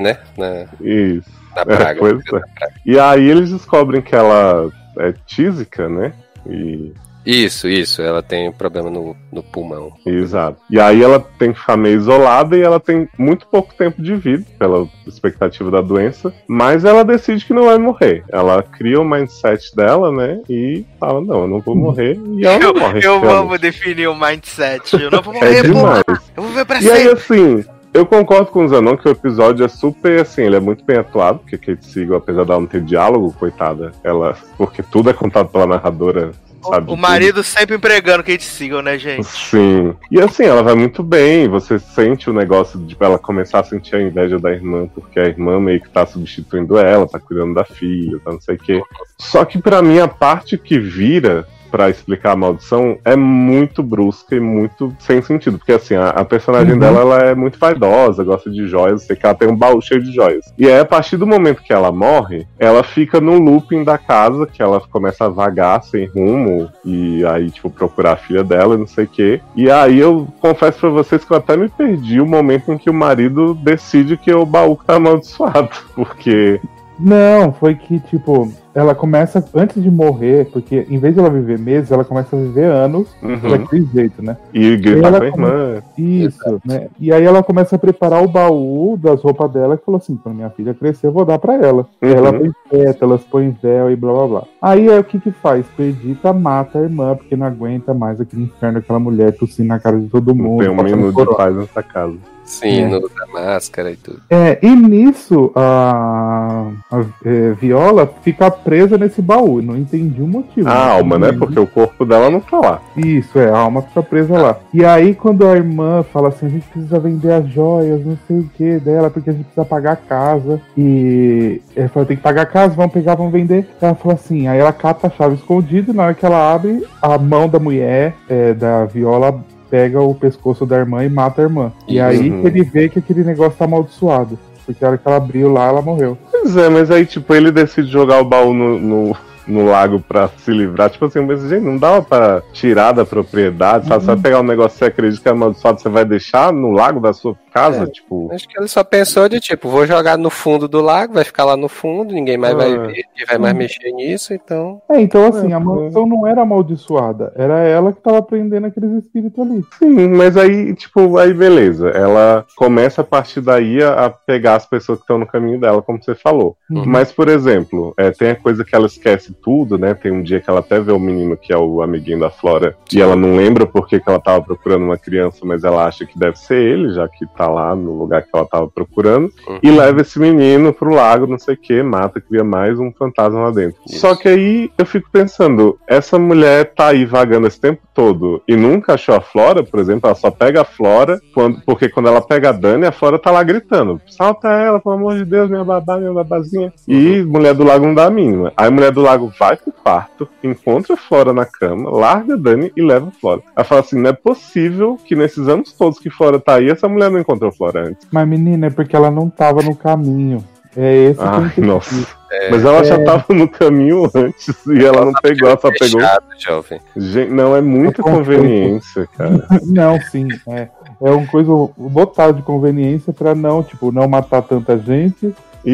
né? 0.00 0.18
Na, 0.36 0.66
Isso. 0.80 1.30
na 1.56 1.64
praga. 1.64 1.98
pois 1.98 2.20
é. 2.34 2.40
E 2.86 2.98
aí 2.98 3.28
eles 3.28 3.50
descobrem 3.50 4.00
que 4.02 4.14
ela 4.14 4.70
é 4.98 5.12
tísica, 5.26 5.88
né? 5.88 6.12
E 6.48 6.92
Isso, 7.26 7.68
isso. 7.68 8.00
Ela 8.00 8.22
tem 8.22 8.48
um 8.48 8.52
problema 8.52 8.88
no, 8.88 9.14
no 9.30 9.42
pulmão. 9.42 9.92
Exato. 10.06 10.58
E 10.70 10.80
aí 10.80 11.02
ela 11.02 11.20
tem 11.38 11.52
que 11.52 11.60
ficar 11.60 11.76
meio 11.76 11.96
isolada 11.98 12.56
e 12.56 12.62
ela 12.62 12.80
tem 12.80 13.06
muito 13.18 13.46
pouco 13.48 13.74
tempo 13.74 14.00
de 14.00 14.14
vida, 14.14 14.44
pela 14.58 14.88
expectativa 15.06 15.70
da 15.70 15.80
doença, 15.82 16.32
mas 16.46 16.84
ela 16.86 17.04
decide 17.04 17.44
que 17.44 17.52
não 17.52 17.66
vai 17.66 17.76
morrer. 17.76 18.24
Ela 18.30 18.62
cria 18.62 18.98
o 19.00 19.04
mindset 19.04 19.74
dela, 19.76 20.10
né? 20.10 20.40
E 20.48 20.84
fala, 20.98 21.20
não, 21.20 21.42
eu 21.42 21.48
não 21.48 21.60
vou 21.60 21.74
morrer. 21.76 22.18
E 22.36 22.46
ela 22.46 22.56
Eu, 22.62 22.72
não 22.72 22.80
morre. 22.80 22.98
eu 23.04 23.20
realmente. 23.20 23.32
amo 23.46 23.58
definir 23.58 24.08
o 24.08 24.14
mindset. 24.18 24.94
Eu 24.98 25.10
não 25.10 25.20
vou 25.20 25.34
É 25.36 25.40
morrer, 25.40 25.62
porra. 25.72 26.02
demais. 26.04 26.30
Eu 26.36 26.42
vou 26.44 26.52
ver 26.52 26.64
pra 26.64 26.80
E 26.80 26.90
aí, 26.90 26.96
sempre. 27.08 27.12
assim, 27.12 27.64
eu 27.92 28.06
concordo 28.06 28.46
com 28.46 28.64
o 28.64 28.68
Zanon 28.68 28.96
que 28.96 29.08
o 29.08 29.12
episódio 29.12 29.64
é 29.64 29.68
super, 29.68 30.20
assim, 30.20 30.42
ele 30.42 30.56
é 30.56 30.60
muito 30.60 30.84
bem 30.84 30.98
atuado, 30.98 31.40
porque 31.40 31.58
Kate 31.58 31.84
Siegel, 31.84 32.16
apesar 32.16 32.44
dela 32.44 32.60
não 32.60 32.66
ter 32.66 32.82
diálogo, 32.82 33.32
coitada, 33.32 33.92
ela, 34.04 34.36
porque 34.56 34.82
tudo 34.82 35.10
é 35.10 35.12
contado 35.12 35.48
pela 35.48 35.66
narradora, 35.66 36.32
sabe? 36.62 36.90
O 36.90 36.96
marido 36.96 37.42
sempre 37.42 37.76
empregando 37.76 38.22
Kate 38.22 38.44
Siegel, 38.44 38.82
né, 38.82 38.98
gente? 38.98 39.24
Sim. 39.24 39.94
E 40.10 40.20
assim, 40.20 40.44
ela 40.44 40.62
vai 40.62 40.74
muito 40.74 41.02
bem. 41.02 41.48
Você 41.48 41.78
sente 41.78 42.28
o 42.28 42.32
negócio 42.32 42.78
de 42.80 42.96
ela 42.98 43.18
começar 43.18 43.60
a 43.60 43.64
sentir 43.64 43.96
a 43.96 44.02
inveja 44.02 44.38
da 44.38 44.50
irmã, 44.50 44.86
porque 44.94 45.18
a 45.18 45.26
irmã 45.26 45.58
meio 45.58 45.80
que 45.80 45.88
tá 45.88 46.04
substituindo 46.04 46.78
ela, 46.78 47.08
tá 47.08 47.18
cuidando 47.18 47.54
da 47.54 47.64
filha, 47.64 48.20
tá 48.24 48.32
não 48.32 48.40
sei 48.40 48.56
o 48.56 48.58
quê. 48.58 48.82
Só 49.16 49.44
que 49.44 49.60
pra 49.60 49.82
mim, 49.82 49.98
a 49.98 50.08
parte 50.08 50.58
que 50.58 50.78
vira 50.78 51.46
pra 51.70 51.88
explicar 51.90 52.32
a 52.32 52.36
maldição 52.36 52.98
é 53.04 53.14
muito 53.16 53.82
brusca 53.82 54.34
e 54.34 54.40
muito 54.40 54.94
sem 54.98 55.20
sentido. 55.22 55.58
Porque 55.58 55.72
assim, 55.72 55.94
a, 55.94 56.08
a 56.10 56.24
personagem 56.24 56.72
Uhum. 56.74 56.78
dela 56.78 57.00
ela 57.00 57.18
é 57.20 57.34
muito 57.34 57.58
vaidosa, 57.58 58.24
gosta 58.24 58.50
de 58.50 58.66
joias, 58.66 59.02
sei 59.02 59.16
que 59.16 59.24
ela 59.24 59.34
tem 59.34 59.48
um 59.48 59.56
baú 59.56 59.80
cheio 59.80 60.02
de 60.02 60.12
joias. 60.12 60.52
E 60.58 60.66
aí, 60.66 60.78
a 60.78 60.84
partir 60.84 61.16
do 61.16 61.26
momento 61.26 61.62
que 61.62 61.72
ela 61.72 61.90
morre, 61.92 62.46
ela 62.58 62.82
fica 62.82 63.20
no 63.20 63.38
looping 63.38 63.84
da 63.84 63.96
casa, 63.98 64.46
que 64.46 64.62
ela 64.62 64.80
começa 64.80 65.24
a 65.24 65.28
vagar 65.28 65.82
sem 65.82 66.06
rumo, 66.06 66.68
e 66.84 67.24
aí, 67.26 67.50
tipo, 67.50 67.70
procurar 67.70 68.12
a 68.12 68.16
filha 68.16 68.42
dela 68.44 68.74
e 68.74 68.78
não 68.78 68.86
sei 68.86 69.04
o 69.04 69.08
quê. 69.08 69.40
E 69.56 69.70
aí 69.70 69.98
eu 69.98 70.26
confesso 70.40 70.80
pra 70.80 70.90
vocês 70.90 71.24
que 71.24 71.32
eu 71.32 71.36
até 71.36 71.56
me 71.56 71.68
perdi 71.68 72.20
o 72.20 72.26
momento 72.26 72.72
em 72.72 72.78
que 72.78 72.90
o 72.90 72.94
marido 72.94 73.54
decide 73.54 74.16
que 74.16 74.32
o 74.32 74.44
baú 74.46 74.78
tá 74.86 74.96
amaldiçoado. 74.96 75.70
Porque. 75.94 76.60
Não, 76.98 77.52
foi 77.52 77.74
que, 77.76 78.00
tipo, 78.00 78.50
ela 78.74 78.94
começa, 78.94 79.44
antes 79.54 79.82
de 79.82 79.90
morrer, 79.90 80.48
porque 80.52 80.86
em 80.90 80.98
vez 80.98 81.14
de 81.14 81.20
ela 81.20 81.30
viver 81.30 81.58
meses, 81.58 81.92
ela 81.92 82.04
começa 82.04 82.34
a 82.34 82.38
viver 82.38 82.64
anos 82.64 83.08
Uhum. 83.22 83.50
daquele 83.50 83.86
jeito, 83.94 84.22
né? 84.22 84.36
E 84.52 84.76
gritar 84.76 85.10
com 85.12 85.22
a 85.22 85.26
irmã. 85.26 85.82
Isso, 85.96 86.60
né? 86.64 86.88
E 86.98 87.12
aí 87.12 87.24
ela 87.24 87.42
começa 87.42 87.76
a 87.76 87.78
preparar 87.78 88.22
o 88.22 88.28
baú 88.28 88.98
das 89.00 89.22
roupas 89.22 89.50
dela 89.52 89.74
e 89.74 89.84
falou 89.84 89.98
assim: 89.98 90.16
quando 90.22 90.36
minha 90.36 90.50
filha 90.50 90.74
crescer, 90.74 91.06
eu 91.06 91.12
vou 91.12 91.24
dar 91.24 91.38
pra 91.38 91.54
ela. 91.54 91.86
E 92.02 92.06
Uhum. 92.06 92.12
ela 92.12 92.32
põe 92.32 92.50
pétalas, 92.70 93.24
põe 93.24 93.56
véu 93.62 93.90
e 93.90 93.96
blá 93.96 94.12
blá 94.12 94.26
blá. 94.26 94.42
Aí 94.60 94.88
é 94.88 94.98
o 94.98 95.04
que 95.04 95.20
que 95.20 95.30
faz? 95.30 95.66
Perdita 95.76 96.32
mata 96.32 96.78
a 96.78 96.82
irmã, 96.82 97.14
porque 97.14 97.36
não 97.36 97.46
aguenta 97.46 97.94
mais 97.94 98.20
aquele 98.20 98.42
inferno, 98.44 98.78
aquela 98.78 98.98
mulher 98.98 99.32
tossindo 99.36 99.68
na 99.68 99.78
cara 99.78 99.98
de 99.98 100.08
todo 100.08 100.34
Não 100.34 100.44
mundo. 100.44 100.60
tem 100.60 100.68
um 100.70 100.82
minuto 100.82 101.24
de 101.26 101.36
paz 101.36 101.54
nessa 101.56 101.82
casa. 101.82 102.16
Sim, 102.48 102.82
É. 102.82 102.88
não 102.88 102.98
usa 102.98 103.26
máscara 103.32 103.90
e 103.92 103.96
tudo. 103.96 104.20
É, 104.30 104.58
e 104.62 104.74
nisso 104.74 105.52
a, 105.54 106.70
a 106.90 107.04
é, 107.24 107.52
Viola 107.52 108.10
fica 108.22 108.50
presa 108.50 108.96
nesse 108.96 109.20
baú. 109.20 109.60
Não 109.60 109.76
entendi 109.76 110.22
o 110.22 110.26
motivo. 110.26 110.68
A 110.68 110.92
alma, 110.92 111.18
né? 111.18 111.28
entendi. 111.28 111.38
Porque 111.40 111.60
o 111.60 111.66
corpo 111.66 112.04
dela 112.06 112.30
não 112.30 112.40
tá 112.40 112.58
lá. 112.58 112.80
Isso, 112.96 113.38
é, 113.38 113.50
a 113.50 113.58
alma 113.58 113.82
fica 113.82 114.02
presa 114.02 114.38
lá. 114.38 114.56
E 114.72 114.84
aí, 114.84 115.14
quando 115.14 115.46
a 115.46 115.54
irmã 115.54 116.02
fala 116.02 116.28
assim, 116.28 116.46
a 116.46 116.48
gente 116.48 116.66
precisa 116.68 116.98
vender 116.98 117.32
as 117.32 117.48
joias, 117.48 118.04
não 118.04 118.18
sei 118.26 118.38
o 118.38 118.50
que 118.56 118.78
dela, 118.80 119.10
porque 119.10 119.30
a 119.30 119.32
gente 119.32 119.44
precisa 119.44 119.64
pagar 119.66 119.92
a 119.92 119.96
casa. 119.96 120.60
E 120.76 121.60
ela 121.76 121.88
fala, 121.90 122.06
tem 122.06 122.16
que 122.16 122.22
pagar 122.22 122.42
a 122.42 122.46
casa, 122.46 122.74
vamos 122.74 122.92
pegar, 122.92 123.14
vamos 123.14 123.32
vender. 123.32 123.68
Ela 123.80 123.94
fala 123.94 124.14
assim, 124.14 124.48
aí 124.48 124.58
ela 124.58 124.72
cata 124.72 125.06
a 125.06 125.10
chave 125.10 125.34
escondida, 125.34 125.92
e 125.92 125.94
na 125.94 126.04
hora 126.04 126.14
que 126.14 126.24
ela 126.24 126.52
abre, 126.54 126.82
a 127.02 127.18
mão 127.18 127.48
da 127.48 127.58
mulher, 127.58 128.14
é, 128.28 128.54
da 128.54 128.86
viola, 128.86 129.38
pega 129.70 130.00
o 130.00 130.14
pescoço 130.14 130.64
da 130.66 130.76
irmã 130.76 131.04
e 131.04 131.08
mata 131.08 131.40
a 131.40 131.44
irmã. 131.44 131.72
E 131.86 132.00
aí 132.00 132.30
Uhum. 132.30 132.46
ele 132.46 132.62
vê 132.62 132.88
que 132.88 132.98
aquele 132.98 133.24
negócio 133.24 133.58
tá 133.58 133.64
amaldiçoado. 133.64 134.38
Porque 134.64 134.84
a 134.84 134.88
hora 134.88 134.98
que 134.98 135.08
ela 135.08 135.16
abriu 135.16 135.50
lá, 135.50 135.66
ela 135.68 135.80
morreu. 135.80 136.18
Pois 136.30 136.54
é, 136.56 136.68
mas 136.68 136.90
aí, 136.90 137.06
tipo, 137.06 137.34
ele 137.34 137.50
decide 137.50 137.88
jogar 137.90 138.20
o 138.20 138.24
baú 138.24 138.52
no, 138.52 138.78
no, 138.78 139.16
no 139.48 139.64
lago 139.64 139.98
pra 140.00 140.28
se 140.28 140.50
livrar. 140.50 140.90
Tipo 140.90 141.06
assim, 141.06 141.20
mas, 141.20 141.40
gente, 141.48 141.64
não 141.64 141.76
dava 141.78 142.02
pra 142.02 142.42
tirar 142.52 142.92
da 142.92 143.04
propriedade, 143.04 143.86
sabe? 143.88 144.02
Você 144.04 144.06
vai 144.06 144.16
pegar 144.16 144.40
um 144.40 144.44
negócio 144.44 144.72
que 144.72 144.78
você 144.78 144.84
acredita 144.86 145.22
que 145.22 145.28
é 145.28 145.32
amaldiçoado, 145.32 145.80
você 145.80 145.88
vai 145.88 146.04
deixar 146.04 146.52
no 146.52 146.70
lago 146.70 147.00
da 147.00 147.12
sua 147.12 147.34
casa, 147.52 147.84
É. 147.84 147.86
tipo. 147.86 148.28
Acho 148.32 148.46
que 148.48 148.58
ele 148.58 148.68
só 148.68 148.84
pensou 148.84 149.28
de 149.28 149.40
tipo, 149.40 149.68
vou 149.68 149.86
jogar 149.86 150.16
no 150.18 150.30
fundo 150.30 150.68
do 150.68 150.80
lago, 150.80 151.14
vai 151.14 151.24
ficar 151.24 151.44
lá 151.44 151.56
no 151.56 151.68
fundo, 151.68 152.14
ninguém 152.14 152.36
mais 152.36 152.54
vai 152.54 152.72
Ah. 152.72 152.78
ver, 152.78 152.86
ninguém 152.88 153.26
vai 153.26 153.38
mais 153.38 153.54
mexer 153.54 153.90
nisso, 153.92 154.32
então. 154.34 154.80
É, 154.88 155.00
então 155.00 155.26
assim, 155.26 155.50
É, 155.52 155.54
a 155.54 155.60
mansão 155.60 156.06
não 156.06 156.26
era 156.26 156.42
amaldiçoada, 156.42 157.32
era 157.36 157.58
ela 157.60 157.92
que 157.92 158.00
tava 158.00 158.22
prendendo 158.22 158.66
aqueles 158.66 158.90
espíritos 159.04 159.38
ali. 159.44 159.62
Sim, 159.78 160.08
mas 160.08 160.36
aí, 160.36 160.74
tipo, 160.74 161.16
aí 161.18 161.32
beleza. 161.32 161.88
Ela 161.88 162.44
começa 162.56 163.00
a 163.00 163.04
partir 163.04 163.40
daí 163.40 163.82
a, 163.82 164.06
a 164.06 164.10
pegar 164.10 164.56
as 164.56 164.66
pessoas 164.66 164.98
que 164.98 165.04
estão 165.04 165.18
no 165.18 165.26
caminho 165.26 165.58
dela, 165.60 165.82
como 165.82 166.02
você 166.02 166.14
falou. 166.14 166.56
Uhum. 166.70 166.84
Mas, 166.86 167.10
por 167.12 167.28
exemplo, 167.28 167.94
é, 167.96 168.10
tem 168.10 168.30
a 168.30 168.36
coisa 168.36 168.64
que 168.64 168.74
ela 168.74 168.86
esquece 168.86 169.32
tudo, 169.42 169.78
né? 169.78 169.94
Tem 169.94 170.12
um 170.12 170.22
dia 170.22 170.40
que 170.40 170.48
ela 170.48 170.60
até 170.60 170.80
vê 170.80 170.92
o 170.92 170.98
menino 170.98 171.36
que 171.36 171.52
é 171.52 171.56
o 171.56 171.82
amiguinho 171.82 172.20
da 172.20 172.30
Flora 172.30 172.76
e 172.92 173.00
ela 173.00 173.16
não 173.16 173.36
lembra 173.36 173.66
porque 173.66 174.00
que 174.00 174.08
ela 174.08 174.20
tava 174.20 174.44
procurando 174.44 174.84
uma 174.84 174.96
criança, 174.96 175.38
mas 175.44 175.64
ela 175.64 175.84
acha 175.86 176.04
que 176.04 176.18
deve 176.18 176.38
ser 176.38 176.60
ele, 176.60 176.92
já 176.92 177.08
que 177.08 177.26
tá 177.36 177.48
lá 177.48 177.74
no 177.74 177.98
lugar 177.98 178.22
que 178.22 178.30
ela 178.32 178.46
tava 178.46 178.68
procurando. 178.68 179.32
Uhum. 179.46 179.58
E 179.62 179.70
leva 179.70 180.00
esse 180.00 180.18
menino 180.18 180.72
pro 180.72 180.94
lago, 180.94 181.26
não 181.26 181.38
sei 181.38 181.54
o 181.54 181.58
que, 181.58 181.82
mata, 181.82 182.20
cria 182.20 182.44
mais 182.44 182.78
um 182.78 182.92
fantasma 182.92 183.40
lá 183.40 183.50
dentro. 183.50 183.80
Isso. 183.86 184.00
Só 184.00 184.14
que 184.14 184.28
aí 184.28 184.70
eu 184.76 184.86
fico 184.86 185.08
pensando, 185.10 185.78
essa 185.86 186.18
mulher 186.18 186.72
tá 186.74 186.88
aí 186.88 187.04
vagando 187.04 187.46
esse 187.46 187.60
tempo 187.60 187.80
todo 187.94 188.42
e 188.46 188.56
nunca 188.56 188.94
achou 188.94 189.14
a 189.14 189.20
Flora, 189.20 189.62
por 189.62 189.80
exemplo, 189.80 190.08
ela 190.08 190.14
só 190.14 190.30
pega 190.30 190.62
a 190.62 190.64
Flora, 190.64 191.20
quando, 191.34 191.60
porque 191.62 191.88
quando 191.88 192.08
ela 192.08 192.20
pega 192.20 192.50
a 192.50 192.52
Dani, 192.52 192.86
a 192.86 192.92
Flora 192.92 193.18
tá 193.18 193.30
lá 193.30 193.42
gritando: 193.42 194.00
salta 194.06 194.48
ela, 194.48 194.80
pelo 194.80 194.94
amor 194.94 195.16
de 195.16 195.24
Deus, 195.24 195.50
minha 195.50 195.64
babá, 195.64 195.96
minha 195.96 196.12
babazinha. 196.12 196.72
E 196.86 197.22
mulher 197.22 197.54
do 197.54 197.64
lago 197.64 197.86
não 197.86 197.94
dá 197.94 198.06
a 198.06 198.10
mínima. 198.10 198.52
Aí 198.56 198.70
mulher 198.70 198.92
do 198.92 199.00
lago 199.00 199.27
vai 199.38 199.56
pro 199.56 199.72
quarto, 199.72 200.28
encontra 200.42 200.94
a 200.94 200.96
Flora 200.96 201.32
na 201.32 201.44
cama, 201.44 201.90
larga 201.90 202.34
a 202.34 202.36
Dani 202.36 202.72
e 202.76 202.82
leva 202.82 203.08
a 203.08 203.10
Flora. 203.10 203.42
Ela 203.56 203.64
fala 203.64 203.80
assim: 203.80 204.00
não 204.00 204.10
é 204.10 204.12
possível 204.12 204.98
que 205.04 205.16
nesses 205.16 205.48
anos 205.48 205.72
todos 205.72 205.98
que 205.98 206.10
Flora 206.10 206.38
tá 206.38 206.56
aí, 206.56 206.70
essa 206.70 206.88
mulher 206.88 207.10
não 207.10 207.20
encontrou 207.20 207.52
Flora 207.52 207.88
antes. 207.88 208.06
Mas 208.10 208.28
menina, 208.28 208.66
é 208.66 208.70
porque 208.70 208.94
ela 208.94 209.10
não 209.10 209.28
tava 209.28 209.62
no 209.62 209.74
caminho. 209.74 210.44
É 210.76 210.94
esse 211.10 211.20
Ai, 211.20 211.50
que 211.50 211.60
eu 211.60 211.64
nossa. 211.64 211.92
entendi. 211.92 212.06
Mas 212.50 212.64
ela 212.64 212.84
já 212.84 213.02
tava 213.02 213.24
no 213.34 213.48
caminho 213.48 214.08
antes 214.14 214.54
e 214.66 214.84
ela 214.84 215.04
não 215.04 215.12
pegou, 215.14 215.48
ela 215.48 215.58
só 215.58 215.70
pegou. 215.70 216.00
Jovem. 216.38 216.80
Gente, 216.96 217.32
não, 217.32 217.56
é 217.56 217.60
muita 217.60 218.02
confio. 218.02 218.18
conveniência, 218.18 219.08
cara. 219.16 219.44
Não, 219.64 220.00
sim, 220.00 220.28
é. 220.46 220.68
É 221.00 221.10
uma 221.10 221.26
coisa 221.26 221.50
botada 221.76 222.32
de 222.32 222.42
conveniência 222.42 223.12
pra 223.12 223.34
não, 223.34 223.62
tipo, 223.62 223.92
não 223.92 224.08
matar 224.08 224.42
tanta 224.42 224.76
gente, 224.76 225.32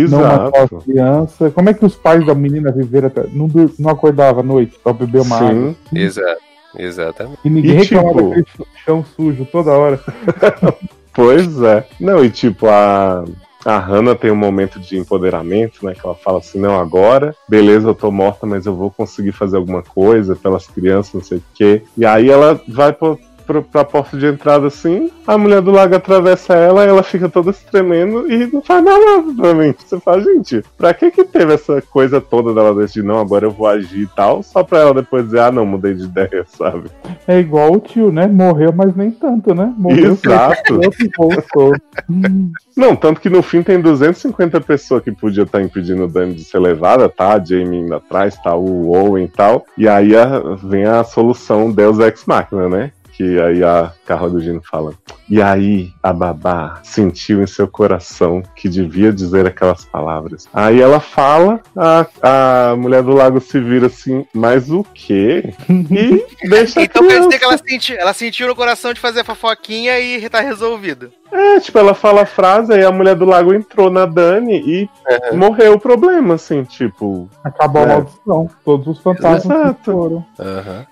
não 0.09 0.21
matar 0.23 0.47
as 0.49 0.55
Exato. 0.73 0.77
crianças. 0.85 1.53
Como 1.53 1.69
é 1.71 1.75
que 1.75 1.85
os 1.85 1.95
pais 1.95 2.25
da 2.27 2.35
menina 2.35 2.71
viveram 2.73 3.09
até. 3.09 3.25
Não, 3.33 3.49
não 3.79 3.91
acordava 3.91 4.41
à 4.41 4.43
noite 4.43 4.79
pra 4.83 4.93
beber 4.93 5.23
uma 5.23 5.37
água? 5.37 5.51
Sim. 5.91 5.99
Exato. 5.99 6.41
Exatamente. 6.77 7.39
E 7.45 7.51
ninguém 7.51 7.71
E, 7.73 7.75
reclamava 7.75 8.13
tipo- 8.15 8.29
daquele 8.29 8.45
ch- 8.47 8.85
chão 8.85 9.05
sujo 9.17 9.45
toda 9.51 9.71
hora. 9.73 10.01
Pois 11.13 11.63
é. 11.63 11.87
Não, 12.01 12.25
e 12.25 12.29
tipo, 12.29 12.67
a, 12.67 13.25
a 13.65 13.79
Hannah 13.79 14.17
tem 14.17 14.33
um 14.33 14.37
momento 14.37 14.81
de 14.81 14.99
empoderamento, 14.99 15.87
né? 15.87 15.95
Que 15.95 16.05
ela 16.05 16.17
fala 16.17 16.39
assim, 16.39 16.59
não, 16.59 16.77
agora, 16.79 17.35
beleza, 17.49 17.87
eu 17.89 17.95
tô 17.95 18.11
morta, 18.11 18.45
mas 18.47 18.67
eu 18.67 18.75
vou 18.75 18.91
conseguir 18.91 19.31
fazer 19.31 19.57
alguma 19.57 19.81
coisa 19.81 20.35
pelas 20.35 20.67
crianças, 20.67 21.15
não 21.15 21.23
sei 21.23 21.39
o 21.39 21.43
quê. 21.55 21.83
E 21.97 22.05
aí 22.05 22.29
ela 22.29 22.61
vai 22.67 22.93
pro, 22.93 23.17
pra, 23.47 23.63
pra 23.63 23.85
porta 23.85 24.17
de 24.17 24.27
entrada 24.27 24.67
assim, 24.67 25.11
a 25.27 25.37
mulher 25.39 25.61
do 25.61 25.71
lago 25.71 25.95
atravessa 25.95 26.55
ela, 26.55 26.85
ela 26.85 27.03
fica 27.03 27.29
toda 27.29 27.53
se 27.53 27.65
tremendo 27.67 28.31
e 28.31 28.47
não 28.53 28.63
faz 28.63 28.85
nada 28.85 29.23
pra 29.37 29.55
mim. 29.55 29.75
Você 29.79 29.99
fala, 30.01 30.21
gente, 30.23 30.63
pra 30.77 30.93
que 30.95 31.11
que 31.11 31.25
teve 31.25 31.55
essa 31.55 31.81
coisa 31.83 32.21
toda 32.21 32.53
dela 32.55 32.75
decidir, 32.75 33.05
não, 33.05 33.19
agora 33.19 33.47
eu 33.47 33.51
vou 33.51 33.67
agir 33.67 34.03
e 34.03 34.07
tal, 34.07 34.43
só 34.43 34.63
pra 34.63 34.81
ela 34.81 34.95
depois 34.95 35.25
dizer, 35.25 35.41
ah, 35.41 35.53
não, 35.53 35.65
mudei 35.67 35.95
de 35.95 36.05
ideia, 36.05 36.45
sabe? 36.49 36.91
É 37.27 37.39
igual 37.39 37.73
o 37.73 37.81
tio, 37.81 38.11
né? 38.11 38.27
Morreu, 38.27 38.73
mas 38.75 38.95
nem 38.97 39.11
tanto, 39.11 39.55
né? 39.55 39.73
Morreu 39.77 40.13
Exato. 40.13 40.81
voltou. 41.17 41.73
Não, 42.77 42.97
tanto 42.97 43.21
que 43.21 43.31
no 43.31 43.43
fim 43.43 43.63
tem 43.63 43.81
250 43.81 44.61
pessoas 44.61 45.03
que 45.03 45.13
podia 45.13 45.45
estar 45.45 45.63
impedindo 45.63 46.05
o 46.05 46.09
Dani 46.09 46.35
de 46.35 46.45
ser 46.45 46.59
levada, 46.59 47.09
tá? 47.09 47.35
A 47.35 47.39
Jamie 47.45 47.81
indo 47.81 47.95
atrás, 47.95 48.37
tá? 48.43 48.55
O 48.57 48.91
Owen 48.91 49.25
e 49.25 49.29
tal. 49.29 49.65
E 49.79 49.89
aí 49.89 50.17
a- 50.17 50.41
vem 50.63 50.85
a 50.85 51.05
solução 51.05 51.71
Deus 51.71 51.99
Ex 52.01 52.25
Machina, 52.27 52.69
né? 52.69 52.91
Que 53.17 53.41
aí 53.41 53.63
a 53.63 53.93
Carla 54.05 54.29
Gugino 54.29 54.61
fala. 54.63 54.93
E 55.29 55.41
aí 55.41 55.93
a 56.03 56.13
babá 56.13 56.81
sentiu 56.83 57.43
em 57.43 57.47
seu 57.47 57.67
coração 57.67 58.43
que 58.55 58.69
devia 58.69 59.13
dizer 59.13 59.47
aquelas 59.47 59.85
palavras. 59.85 60.49
Aí 60.53 60.81
ela 60.81 61.01
fala, 61.01 61.61
a, 61.77 62.71
a 62.71 62.77
mulher 62.77 63.03
do 63.03 63.13
lago 63.13 63.41
se 63.41 63.59
vira 63.61 63.87
assim, 63.87 64.27
mas 64.35 64.71
o 64.71 64.85
quê? 64.95 65.55
E 65.69 66.27
deixa 66.49 66.83
Então 66.83 67.07
quer 67.07 67.21
dizer 67.21 67.39
que 67.39 67.45
ela, 67.45 67.59
senti, 67.59 67.97
ela 67.97 68.13
sentiu 68.13 68.49
no 68.49 68.57
coração 68.57 68.93
de 68.93 69.01
fazer 69.01 69.21
a 69.21 69.25
fofoquinha 69.25 69.99
e 69.99 70.29
tá 70.29 70.41
resolvido. 70.41 71.13
É, 71.37 71.59
tipo, 71.59 71.77
ela 71.79 71.95
fala 71.95 72.23
a 72.23 72.27
frase, 72.27 72.73
aí 72.73 72.85
a 72.85 72.93
mulher 72.93 73.17
do 73.17 73.25
lago 73.25 73.53
entrou 73.53 73.91
na 73.91 74.07
Dani 74.07 74.55
e 74.65 74.89
morreu 75.35 75.75
o 75.75 75.81
problema, 75.81 76.35
assim, 76.35 76.63
tipo. 76.63 77.29
Acabou 77.43 77.83
a 77.83 77.85
É. 77.85 77.89
maldição. 77.89 78.49
Todos 78.65 78.87
os 78.87 79.01
fantasmas 79.01 79.45
Exato. 79.59 79.93
foram. 79.93 80.25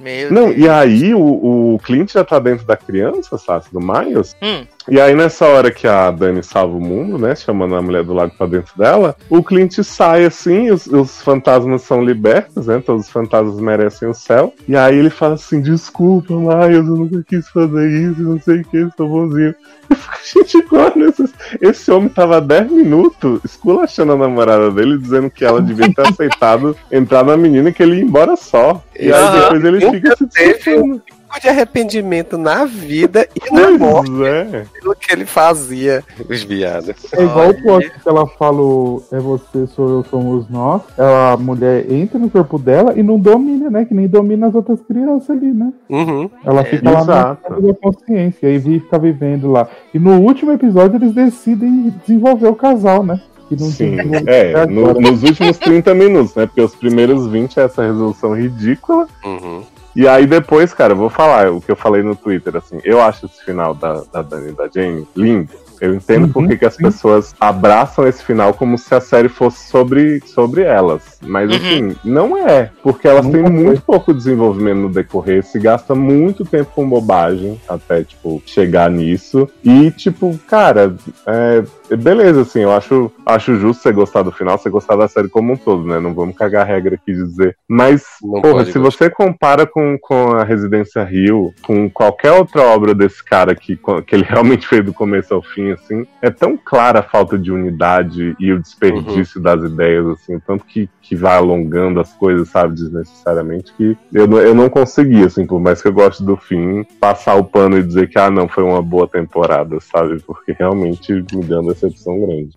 Meu 0.00 0.32
Não, 0.32 0.46
Deus. 0.46 0.56
e 0.58 0.68
aí 0.68 1.14
o, 1.14 1.74
o 1.74 1.78
Clint 1.84 2.12
já 2.12 2.24
tá 2.24 2.40
dentro 2.40 2.66
da 2.66 2.76
criança, 2.76 3.38
sabe, 3.38 3.66
do 3.72 3.78
Miles. 3.80 4.34
Hum. 4.42 4.66
E 4.88 5.00
aí 5.00 5.14
nessa 5.14 5.46
hora 5.46 5.70
que 5.70 5.86
a 5.86 6.10
Dani 6.10 6.42
salva 6.42 6.76
o 6.76 6.80
mundo, 6.80 7.18
né, 7.18 7.34
chamando 7.34 7.76
a 7.76 7.82
mulher 7.82 8.04
do 8.04 8.12
lago 8.12 8.34
pra 8.36 8.46
dentro 8.46 8.76
dela, 8.76 9.16
o 9.28 9.42
Clint 9.42 9.78
sai 9.82 10.24
assim, 10.24 10.70
os, 10.70 10.86
os 10.86 11.22
fantasmas 11.22 11.82
são 11.82 12.02
libertos, 12.02 12.66
né, 12.66 12.82
todos 12.84 13.06
os 13.06 13.10
fantasmas 13.10 13.60
merecem 13.60 14.08
o 14.08 14.14
céu. 14.14 14.52
E 14.66 14.76
aí 14.76 14.98
ele 14.98 15.10
fala 15.10 15.34
assim, 15.34 15.60
desculpa, 15.60 16.34
Miles, 16.34 16.76
eu 16.76 16.96
nunca 16.96 17.22
quis 17.26 17.48
fazer 17.48 17.88
isso, 17.90 18.22
não 18.22 18.40
sei 18.40 18.60
o 18.60 18.64
que, 18.64 18.88
sou 18.96 19.08
bonzinho. 19.08 19.54
Eu 19.88 19.96
fico, 19.96 20.16
gente, 20.44 20.72
mano, 20.72 21.08
esse, 21.08 21.34
esse 21.60 21.90
homem 21.90 22.08
tava 22.08 22.40
10 22.40 22.70
minutos 22.70 23.40
esculachando 23.44 24.12
a 24.12 24.16
namorada 24.16 24.70
dele, 24.70 24.98
dizendo 24.98 25.30
que 25.30 25.44
ela 25.44 25.60
devia 25.60 25.92
ter 25.92 26.08
aceitado 26.08 26.76
entrar 26.90 27.24
na 27.24 27.36
menina 27.36 27.68
e 27.68 27.72
que 27.72 27.82
ele 27.82 27.96
ia 27.96 28.02
embora 28.02 28.36
só. 28.36 28.82
E 28.98 29.12
aí 29.12 29.40
depois 29.40 29.64
ele 29.64 29.90
fica 29.90 30.16
se 30.16 30.26
desculpando. 30.26 31.02
Tipo 31.32 31.40
de 31.40 31.48
arrependimento 31.48 32.36
na 32.36 32.66
vida 32.66 33.26
e 33.34 33.54
na 33.54 33.70
morte 33.70 34.10
é. 34.22 34.66
pelo 34.80 34.94
que 34.94 35.12
ele 35.12 35.24
fazia. 35.24 36.04
Os 36.28 36.42
viados. 36.42 36.94
É 37.12 37.22
igual 37.22 37.50
o 37.50 37.62
plot 37.62 37.90
que 37.90 38.08
ela 38.08 38.26
falou, 38.26 39.02
é 39.10 39.18
você, 39.18 39.66
sou 39.68 39.88
eu, 39.88 40.04
somos 40.04 40.48
nós. 40.50 40.82
Ela, 40.98 41.32
a 41.32 41.36
mulher 41.38 41.90
entra 41.90 42.18
no 42.18 42.28
corpo 42.28 42.58
dela 42.58 42.92
e 42.94 43.02
não 43.02 43.18
domina, 43.18 43.70
né? 43.70 43.84
Que 43.86 43.94
nem 43.94 44.06
domina 44.06 44.48
as 44.48 44.54
outras 44.54 44.80
crianças 44.82 45.30
ali, 45.30 45.52
né? 45.52 45.72
Uhum. 45.88 46.28
Ela 46.44 46.64
fica 46.64 46.90
lá 46.90 46.96
na 46.96 47.02
exato. 47.02 47.62
da 47.62 47.74
consciência 47.74 48.46
e 48.48 48.58
vi 48.58 48.80
fica 48.80 48.98
vivendo 48.98 49.50
lá. 49.50 49.68
E 49.94 49.98
no 49.98 50.20
último 50.20 50.52
episódio 50.52 50.96
eles 50.98 51.14
decidem 51.14 51.94
desenvolver 52.06 52.48
o 52.48 52.54
casal, 52.54 53.02
né? 53.02 53.18
Que 53.48 53.56
não 53.58 53.70
Sim, 53.70 53.96
é, 54.26 54.66
no- 54.66 54.94
nos 55.00 55.22
últimos 55.22 55.56
30 55.58 55.94
minutos, 55.94 56.34
né? 56.34 56.46
Porque 56.46 56.60
os 56.60 56.74
primeiros 56.74 57.26
20 57.26 57.58
é 57.58 57.64
essa 57.64 57.82
resolução 57.82 58.34
ridícula. 58.36 59.06
Uhum. 59.24 59.62
E 59.94 60.08
aí 60.08 60.26
depois, 60.26 60.72
cara, 60.72 60.92
eu 60.92 60.96
vou 60.96 61.10
falar 61.10 61.50
o 61.52 61.60
que 61.60 61.70
eu 61.70 61.76
falei 61.76 62.02
no 62.02 62.16
Twitter, 62.16 62.56
assim, 62.56 62.78
eu 62.84 63.00
acho 63.00 63.26
esse 63.26 63.44
final 63.44 63.74
da, 63.74 64.02
da 64.12 64.22
Dani 64.22 64.50
e 64.50 64.52
da 64.52 64.68
Jane 64.68 65.06
lindo. 65.16 65.50
Eu 65.80 65.92
entendo 65.96 66.26
Uhum, 66.26 66.32
por 66.32 66.48
que 66.56 66.64
as 66.64 66.74
sim. 66.74 66.84
pessoas 66.84 67.34
abraçam 67.40 68.06
esse 68.06 68.22
final 68.22 68.54
como 68.54 68.78
se 68.78 68.94
a 68.94 69.00
série 69.00 69.28
fosse 69.28 69.68
sobre, 69.68 70.20
sobre 70.26 70.62
elas. 70.62 71.18
Mas 71.20 71.50
Uhum. 71.50 71.56
assim, 71.56 71.96
não 72.04 72.36
é. 72.36 72.70
Porque 72.84 73.08
elas 73.08 73.26
têm 73.26 73.40
foi. 73.42 73.50
muito 73.50 73.82
pouco 73.82 74.14
desenvolvimento 74.14 74.78
no 74.78 74.88
decorrer, 74.88 75.42
se 75.44 75.58
gasta 75.58 75.92
muito 75.92 76.44
tempo 76.44 76.70
com 76.72 76.88
bobagem 76.88 77.60
até, 77.68 78.04
tipo, 78.04 78.40
chegar 78.46 78.88
nisso. 78.92 79.48
E, 79.64 79.90
tipo, 79.90 80.38
cara, 80.46 80.94
é, 81.26 81.64
beleza, 81.96 82.42
assim, 82.42 82.60
eu 82.60 82.72
acho, 82.72 83.10
acho 83.26 83.56
justo 83.56 83.82
você 83.82 83.92
gostar 83.92 84.22
do 84.22 84.32
final, 84.32 84.58
você 84.58 84.70
gostar 84.70 84.96
da 84.96 85.08
série 85.08 85.28
como 85.28 85.52
um 85.52 85.56
todo, 85.56 85.84
né? 85.84 85.98
Não 86.00 86.12
vamos 86.14 86.36
cagar 86.36 86.62
a 86.62 86.64
regra 86.64 86.94
aqui 86.94 87.12
de 87.12 87.24
dizer. 87.24 87.56
Mas, 87.68 88.04
Não 88.22 88.40
porra, 88.40 88.64
se 88.64 88.78
gostar. 88.78 89.06
você 89.06 89.10
compara 89.10 89.66
com, 89.66 89.96
com 90.00 90.32
a 90.32 90.44
Residência 90.44 91.02
Rio, 91.04 91.52
com 91.62 91.88
qualquer 91.90 92.32
outra 92.32 92.62
obra 92.62 92.94
desse 92.94 93.24
cara 93.24 93.54
que, 93.54 93.78
que 94.06 94.14
ele 94.14 94.24
realmente 94.28 94.66
fez 94.66 94.84
do 94.84 94.92
começo 94.92 95.32
ao 95.34 95.42
fim, 95.42 95.70
assim, 95.72 96.06
é 96.20 96.30
tão 96.30 96.56
clara 96.56 97.00
a 97.00 97.02
falta 97.02 97.38
de 97.38 97.50
unidade 97.52 98.34
e 98.38 98.52
o 98.52 98.60
desperdício 98.60 99.38
Uhum. 99.38 99.42
das 99.42 99.62
ideias, 99.70 100.06
assim, 100.06 100.38
tanto 100.46 100.64
que, 100.64 100.88
que 101.00 101.14
vai 101.16 101.36
alongando 101.36 102.00
as 102.00 102.12
coisas, 102.14 102.48
sabe, 102.48 102.74
desnecessariamente, 102.74 103.72
que 103.76 103.96
eu, 104.12 104.26
não- 104.26 104.38
eu 104.38 104.54
não 104.54 104.68
consegui, 104.68 105.22
assim, 105.24 105.46
por 105.46 105.60
mais 105.60 105.80
que 105.82 105.88
eu 105.88 105.92
goste 105.92 106.22
do 106.24 106.36
fim, 106.36 106.84
passar 107.00 107.34
o 107.36 107.44
pano 107.44 107.78
e 107.78 107.82
dizer 107.82 108.08
que, 108.08 108.18
ah, 108.18 108.30
não, 108.30 108.48
foi 108.48 108.62
uma 108.64 108.82
boa 108.82 109.06
temporada, 109.08 109.78
sabe, 109.80 110.20
porque 110.26 110.52
realmente 110.52 111.12
me 111.32 111.42
uma 111.52 111.74
decepção 111.82 112.20
grande. 112.20 112.50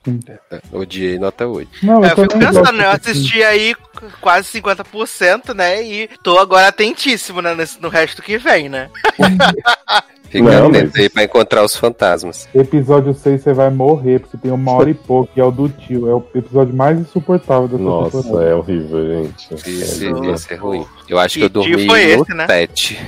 Odiei 0.71 1.17
nota 1.17 1.47
8. 1.47 1.85
Não, 1.85 2.03
É, 2.03 2.11
eu 2.11 2.15
fico 2.15 2.39
pensando, 2.39 2.71
né? 2.73 2.85
Eu 2.85 2.91
assisti 2.91 3.43
aí 3.43 3.75
quase 4.21 4.61
50%, 4.61 5.53
né? 5.53 5.83
E 5.83 6.09
tô 6.23 6.37
agora 6.37 6.67
atentíssimo, 6.67 7.41
né? 7.41 7.55
no 7.79 7.89
resto 7.89 8.21
que 8.21 8.37
vem, 8.37 8.69
né? 8.69 8.89
Fica 10.37 10.51
Não, 10.59 10.67
atento 10.69 10.91
mas- 10.93 10.95
aí 11.03 11.09
pra 11.09 11.23
encontrar 11.23 11.63
os 11.63 11.75
fantasmas. 11.75 12.47
Episódio 12.53 13.13
6 13.13 13.41
você 13.41 13.53
vai 13.53 13.69
morrer, 13.69 14.19
porque 14.19 14.37
tem 14.37 14.51
uma 14.51 14.71
hora 14.73 14.89
e 14.91 14.93
pouco, 14.93 15.29
e 15.35 15.39
é 15.39 15.43
o 15.43 15.51
do 15.51 15.69
tio. 15.69 16.09
É 16.09 16.13
o 16.13 16.23
episódio 16.35 16.75
mais 16.75 16.99
insuportável 16.99 17.67
dessa 17.67 17.81
Nossa, 17.83 18.21
temporada. 18.21 18.49
é 18.49 18.55
horrível, 18.55 19.23
gente. 19.23 19.53
Esse, 19.53 20.07
É, 20.07 20.31
esse 20.33 20.53
é 20.53 20.57
ruim. 20.57 20.85
Eu 21.07 21.19
acho 21.19 21.35
que, 21.35 21.39
Que 21.41 21.45
eu 21.45 21.49
dormi 21.49 21.85
foi 21.87 22.15
no 22.15 22.23
esse, 22.23 22.33
né? 22.33 22.47
7. 22.47 22.99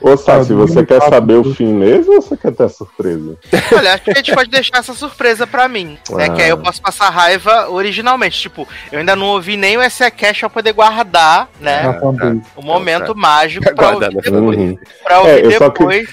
Ô, 0.00 0.16
Sassi, 0.16 0.52
Ah, 0.52 0.56
você 0.56 0.84
quer 0.84 1.00
saber 1.02 1.34
o 1.34 1.54
fim 1.54 1.72
mesmo 1.72 2.14
ou 2.14 2.20
você 2.22 2.36
quer 2.36 2.52
ter 2.52 2.64
a 2.64 2.68
surpresa? 2.68 3.36
Olha, 3.76 3.94
acho 3.94 4.02
que 4.04 4.10
a 4.10 4.14
gente 4.14 4.34
pode 4.34 4.50
deixar 4.50 4.78
essa 4.78 4.92
surpresa 4.94 5.46
pra 5.46 5.68
mim, 5.68 5.96
né? 6.10 6.24
Ah. 6.26 6.28
Que 6.30 6.42
aí 6.42 6.48
eu 6.50 6.58
posso 6.58 6.82
passar 6.82 7.08
raiva 7.10 7.70
originalmente. 7.70 8.40
Tipo, 8.40 8.66
eu 8.90 8.98
ainda 8.98 9.14
não 9.14 9.26
ouvi 9.26 9.56
nem 9.56 9.76
o 9.78 9.90
SA 9.90 10.10
Cash 10.10 10.40
pra 10.40 10.50
poder 10.50 10.72
guardar, 10.72 11.48
né? 11.60 11.82
Na 11.82 12.00
fanbase. 12.00 12.42
O 12.56 12.62
momento 12.62 13.14
mágico 13.16 13.72
pra 13.74 13.90
ouvir 13.92 14.12
na 14.14 14.20
depois. 14.20 14.58
Uhum. 14.58 14.78
Pra 15.04 15.20
ouvir 15.20 15.46
É, 15.46 15.58
só 15.58 15.70
que- 15.70 15.78
depois, 15.78 16.08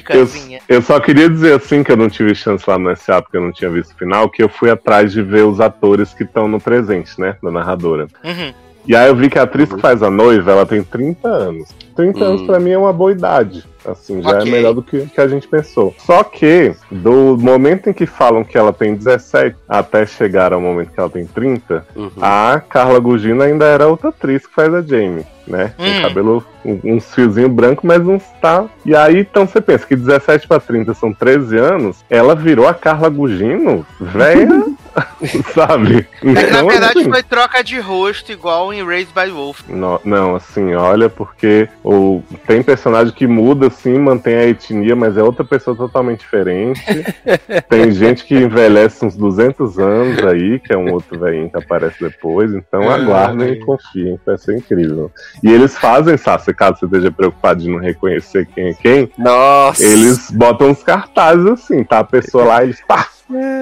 Éricazinha. 0.00 0.60
Eu 0.68 0.82
só 0.82 0.98
queria 1.00 1.28
dizer 1.28 1.54
assim 1.54 1.82
que 1.82 1.92
eu 1.92 1.96
não 1.96 2.08
tive 2.08 2.34
chance 2.34 2.64
lá 2.68 2.78
no 2.78 2.94
SA 2.96 3.22
porque 3.22 3.36
eu 3.36 3.40
não 3.42 3.52
tinha 3.52 3.70
visto 3.70 3.92
o 3.92 3.96
final, 3.98 4.28
que 4.28 4.42
eu 4.42 4.48
fui 4.48 4.70
atrás 4.70 5.12
de 5.12 5.22
ver 5.22 5.44
os 5.44 5.60
atores 5.60 6.12
que 6.14 6.24
estão 6.24 6.48
no 6.48 6.60
presente, 6.60 7.20
né? 7.20 7.36
Da 7.42 7.50
narradora. 7.50 8.06
Uhum. 8.24 8.52
E 8.86 8.96
aí 8.96 9.08
eu 9.08 9.14
vi 9.14 9.28
que 9.28 9.38
a 9.38 9.42
atriz 9.42 9.70
que 9.70 9.78
faz 9.80 10.02
a 10.02 10.10
noiva, 10.10 10.52
ela 10.52 10.64
tem 10.64 10.82
30 10.82 11.28
anos. 11.28 11.68
30 11.94 12.24
anos 12.24 12.40
Hum. 12.40 12.46
pra 12.46 12.58
mim 12.58 12.70
é 12.70 12.78
uma 12.78 12.92
boa 12.94 13.12
idade. 13.12 13.62
Assim, 13.84 14.22
já 14.22 14.30
Ok. 14.38 14.48
é 14.48 14.50
melhor 14.50 14.72
do 14.72 14.82
que, 14.82 15.06
que 15.06 15.20
a 15.20 15.28
gente 15.28 15.46
pensou. 15.46 15.94
Só 15.98 16.24
que, 16.24 16.74
do 16.90 17.36
momento 17.38 17.90
em 17.90 17.92
que 17.92 18.06
falam 18.06 18.42
que 18.42 18.56
ela 18.56 18.72
tem 18.72 18.94
17 18.94 19.54
até 19.68 20.06
chegar 20.06 20.52
ao 20.54 20.60
momento 20.60 20.92
que 20.92 20.98
ela 21.00 21.10
tem 21.10 21.26
30, 21.26 21.86
Uhum. 21.94 22.10
a 22.20 22.60
Carla 22.68 22.98
Gugino 22.98 23.42
ainda 23.42 23.66
era 23.66 23.86
outra 23.86 24.08
atriz 24.08 24.46
que 24.46 24.54
faz 24.54 24.72
a 24.72 24.80
Jamie, 24.80 25.26
né? 25.50 25.72
Hum. 25.78 26.02
cabelo, 26.02 26.44
um- 26.64 26.80
uns 26.84 27.14
fiozinhos 27.14 27.50
brancos, 27.50 27.84
mas 27.84 28.06
uns 28.06 28.22
tá. 28.40 28.64
E 28.86 28.94
aí, 28.94 29.20
então 29.20 29.46
você 29.46 29.60
pensa 29.60 29.86
que 29.86 29.96
17 29.96 30.46
pra 30.48 30.60
30 30.60 30.94
são 30.94 31.12
13 31.12 31.56
anos, 31.58 32.04
ela 32.08 32.34
virou 32.34 32.66
a 32.68 32.74
Carla 32.74 33.08
Gugino, 33.08 33.84
velha, 34.00 34.64
sabe? 35.54 35.98
É 35.98 36.02
que 36.20 36.26
na 36.26 36.40
Então, 36.42 36.68
verdade 36.68 36.98
assim, 37.00 37.10
foi 37.10 37.22
troca 37.22 37.62
de 37.62 37.78
rosto, 37.78 38.32
igual 38.32 38.72
em 38.72 38.84
Raised 38.84 39.12
by 39.14 39.30
Wolf. 39.30 39.60
no- 39.68 40.00
não, 40.04 40.36
assim, 40.36 40.74
olha, 40.74 41.08
porque 41.08 41.68
o, 41.82 42.22
tem 42.46 42.62
personagem 42.62 43.12
que 43.14 43.26
muda, 43.26 43.66
assim, 43.68 43.98
mantém 43.98 44.34
a 44.36 44.44
etnia, 44.46 44.94
mas 44.96 45.16
é 45.16 45.22
outra 45.22 45.44
pessoa 45.44 45.76
totalmente 45.76 46.20
diferente. 46.20 46.80
tem 47.68 47.90
gente 47.92 48.24
que 48.24 48.34
envelhece 48.36 49.04
uns 49.04 49.16
200 49.16 49.78
anos 49.78 50.18
aí, 50.24 50.58
que 50.58 50.72
é 50.72 50.76
um 50.76 50.92
outro 50.92 51.18
velhinho 51.18 51.50
que 51.50 51.56
aparece 51.58 51.96
depois. 52.00 52.52
Então 52.52 52.88
Ah, 52.90 52.94
aguardem 52.94 53.52
e 53.52 53.60
confiem, 53.64 54.18
vai 54.24 54.38
ser 54.38 54.56
incrível. 54.56 55.10
E 55.42 55.50
eles 55.50 55.76
fazem, 55.76 56.16
Sassi, 56.16 56.52
caso 56.52 56.80
você 56.80 56.86
esteja 56.86 57.10
preocupado 57.10 57.60
de 57.60 57.70
não 57.70 57.78
reconhecer 57.78 58.46
quem 58.46 58.68
é 58.68 58.74
quem, 58.74 59.10
Nossa! 59.16 59.82
eles 59.82 60.30
botam 60.30 60.70
uns 60.70 60.82
cartazes 60.82 61.46
assim, 61.46 61.82
tá? 61.82 62.00
A 62.00 62.04
pessoa 62.04 62.44
lá, 62.44 62.62
eles 62.62 62.80
pá, 62.86 63.06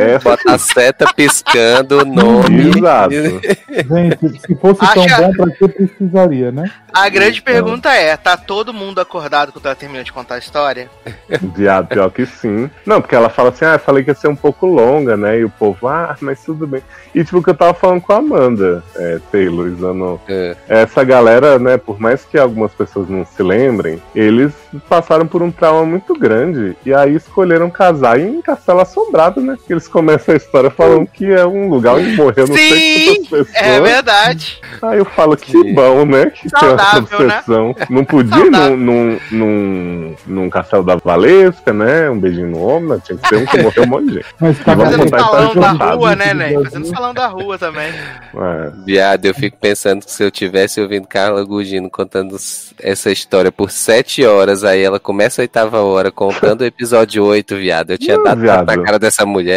Essa 0.01 0.31
Bota 0.31 0.55
a 0.55 0.59
seta 0.59 1.13
piscando 1.15 1.99
o 2.01 2.05
nome. 2.07 2.69
Exato. 2.77 3.15
Gente, 3.15 4.41
se 4.41 4.55
fosse 4.57 4.85
Acha- 4.85 5.17
tão 5.17 5.33
bom, 5.33 5.33
pra 5.33 5.51
que 5.51 5.69
precisaria, 5.69 6.51
né? 6.53 6.71
A 6.93 7.09
grande 7.09 7.41
Então. 7.41 7.53
pergunta 7.53 7.91
é: 7.93 8.17
tá 8.17 8.37
todo 8.37 8.73
mundo 8.73 9.01
acordado 9.01 9.53
quando 9.53 9.67
ela 9.67 9.75
termina 9.75 10.03
de 10.05 10.13
contar 10.13 10.37
a 10.37 10.39
história? 10.39 10.89
Viado, 11.55 11.89
pior 11.89 12.11
que 12.11 12.25
sim. 12.27 12.71
Não, 12.87 13.01
porque 13.01 13.15
ela 13.15 13.29
fala 13.29 13.51
assim, 13.51 13.65
ah, 13.65 13.75
eu 13.75 13.79
falei 13.79 14.03
que 14.05 14.11
ia 14.11 14.15
ser 14.15 14.29
um 14.29 14.37
pouco 14.37 14.67
longa, 14.67 15.17
né? 15.17 15.39
E 15.39 15.45
o 15.45 15.51
povo, 15.51 15.87
ah, 15.89 16.17
mas 16.21 16.43
tudo 16.43 16.67
bem. 16.67 16.83
E 17.15 17.25
tipo, 17.25 17.39
o 17.39 17.43
que 17.43 17.51
eu 17.51 17.55
tava 17.55 17.75
falando 17.75 18.01
com 18.01 18.13
a 18.13 18.17
Amanda, 18.17 18.83
é, 18.97 19.19
Taylor, 19.31 19.71
Zanon. 19.77 20.19
É. 20.29 20.57
Essa 20.69 21.05
galera, 21.05 21.59
né, 21.59 21.77
por 21.77 22.01
mais 22.01 22.25
que 22.25 22.39
algumas 22.39 22.73
pessoas 22.73 23.09
não 23.09 23.25
se 23.25 23.43
lembrem, 23.43 24.01
eles 24.15 24.53
passaram 24.89 25.27
por 25.27 25.43
um 25.43 25.51
trauma 25.51 25.85
muito 25.85 26.15
grande. 26.15 26.77
E 26.85 26.93
aí 26.95 27.15
escolheram 27.17 27.69
casar 27.71 28.19
em 28.21 28.41
Castelo 28.41 28.81
Assombrado, 28.81 29.41
né? 29.41 29.57
Que 29.67 29.73
eles 29.73 29.89
começam 29.89 30.35
a 30.35 30.37
história 30.37 30.70
falando 30.70 31.07
que 31.07 31.27
é 31.27 31.47
um 31.47 31.69
lugar 31.69 31.97
onde 31.97 32.17
morreu 32.17 32.47
não 32.47 32.55
sei 32.55 32.70
Sim, 32.70 33.15
quantas 33.15 33.28
pessoas. 33.28 33.55
É 33.55 33.81
verdade. 33.81 34.61
Aí 34.83 34.99
eu 34.99 35.05
falo, 35.05 35.37
que 35.37 35.53
Sim. 35.53 35.75
bom, 35.75 36.05
né? 36.05 36.27
Que 36.31 36.49
tem 36.49 36.61
Saudável, 36.61 37.19
né? 37.27 37.39
obsessão. 37.39 37.77
Não 37.91 38.05
podia 38.05 38.47
ir 38.47 38.51
num, 38.51 38.77
num, 38.77 39.20
num, 39.31 40.17
num 40.27 40.51
castelo 40.51 40.85
da 40.85 40.97
Valesca, 40.97 41.73
né? 41.73 42.09
Um 42.11 42.19
beijinho 42.19 42.49
no 42.49 42.81
né? 42.81 43.01
tinha 43.05 43.19
que 43.19 43.28
ser 43.28 43.37
um 43.37 43.47
que 43.47 43.62
morreu 43.62 43.85
um 43.85 43.87
monte 43.87 44.07
de 44.07 44.15
gente. 44.15 44.27
Mas 44.41 44.59
tá 44.61 44.75
Vamos 44.75 44.95
Fazendo 44.95 45.09
salão 45.11 45.55
da 45.55 45.70
rua, 45.70 46.09
lado. 46.09 46.19
né, 46.19 46.35
Ney? 46.35 46.65
Fazendo 46.65 46.87
salão 46.87 47.15
da 47.15 47.27
rua 47.27 47.59
também. 47.59 47.89
É. 47.89 48.73
Viado, 48.85 49.27
eu 49.27 49.35
fico 49.35 49.57
pensando 49.59 50.05
que 50.05 50.11
se 50.11 50.23
eu 50.23 50.31
tivesse 50.31 50.81
ouvindo 50.81 51.07
Carla 51.07 51.45
Gugino 51.45 51.91
contando 51.91 52.37
essa 52.81 53.11
história 53.11 53.51
por 53.51 53.70
sete 53.70 54.25
horas, 54.25 54.65
aí 54.65 54.83
ela 54.83 55.01
começa 55.01 55.41
a 55.41 55.45
oitava 55.45 55.81
hora 55.83 56.11
contando 56.11 56.62
o 56.62 56.65
episódio 56.65 57.25
8, 57.25 57.57
viado. 57.57 57.91
Eu 57.91 57.99
tinha 57.99 58.17
Não, 58.17 58.25
dado 58.25 58.41
viado. 58.41 58.67
na 58.67 58.83
cara 58.83 58.99
dessa 58.99 59.25
mulher. 59.27 59.48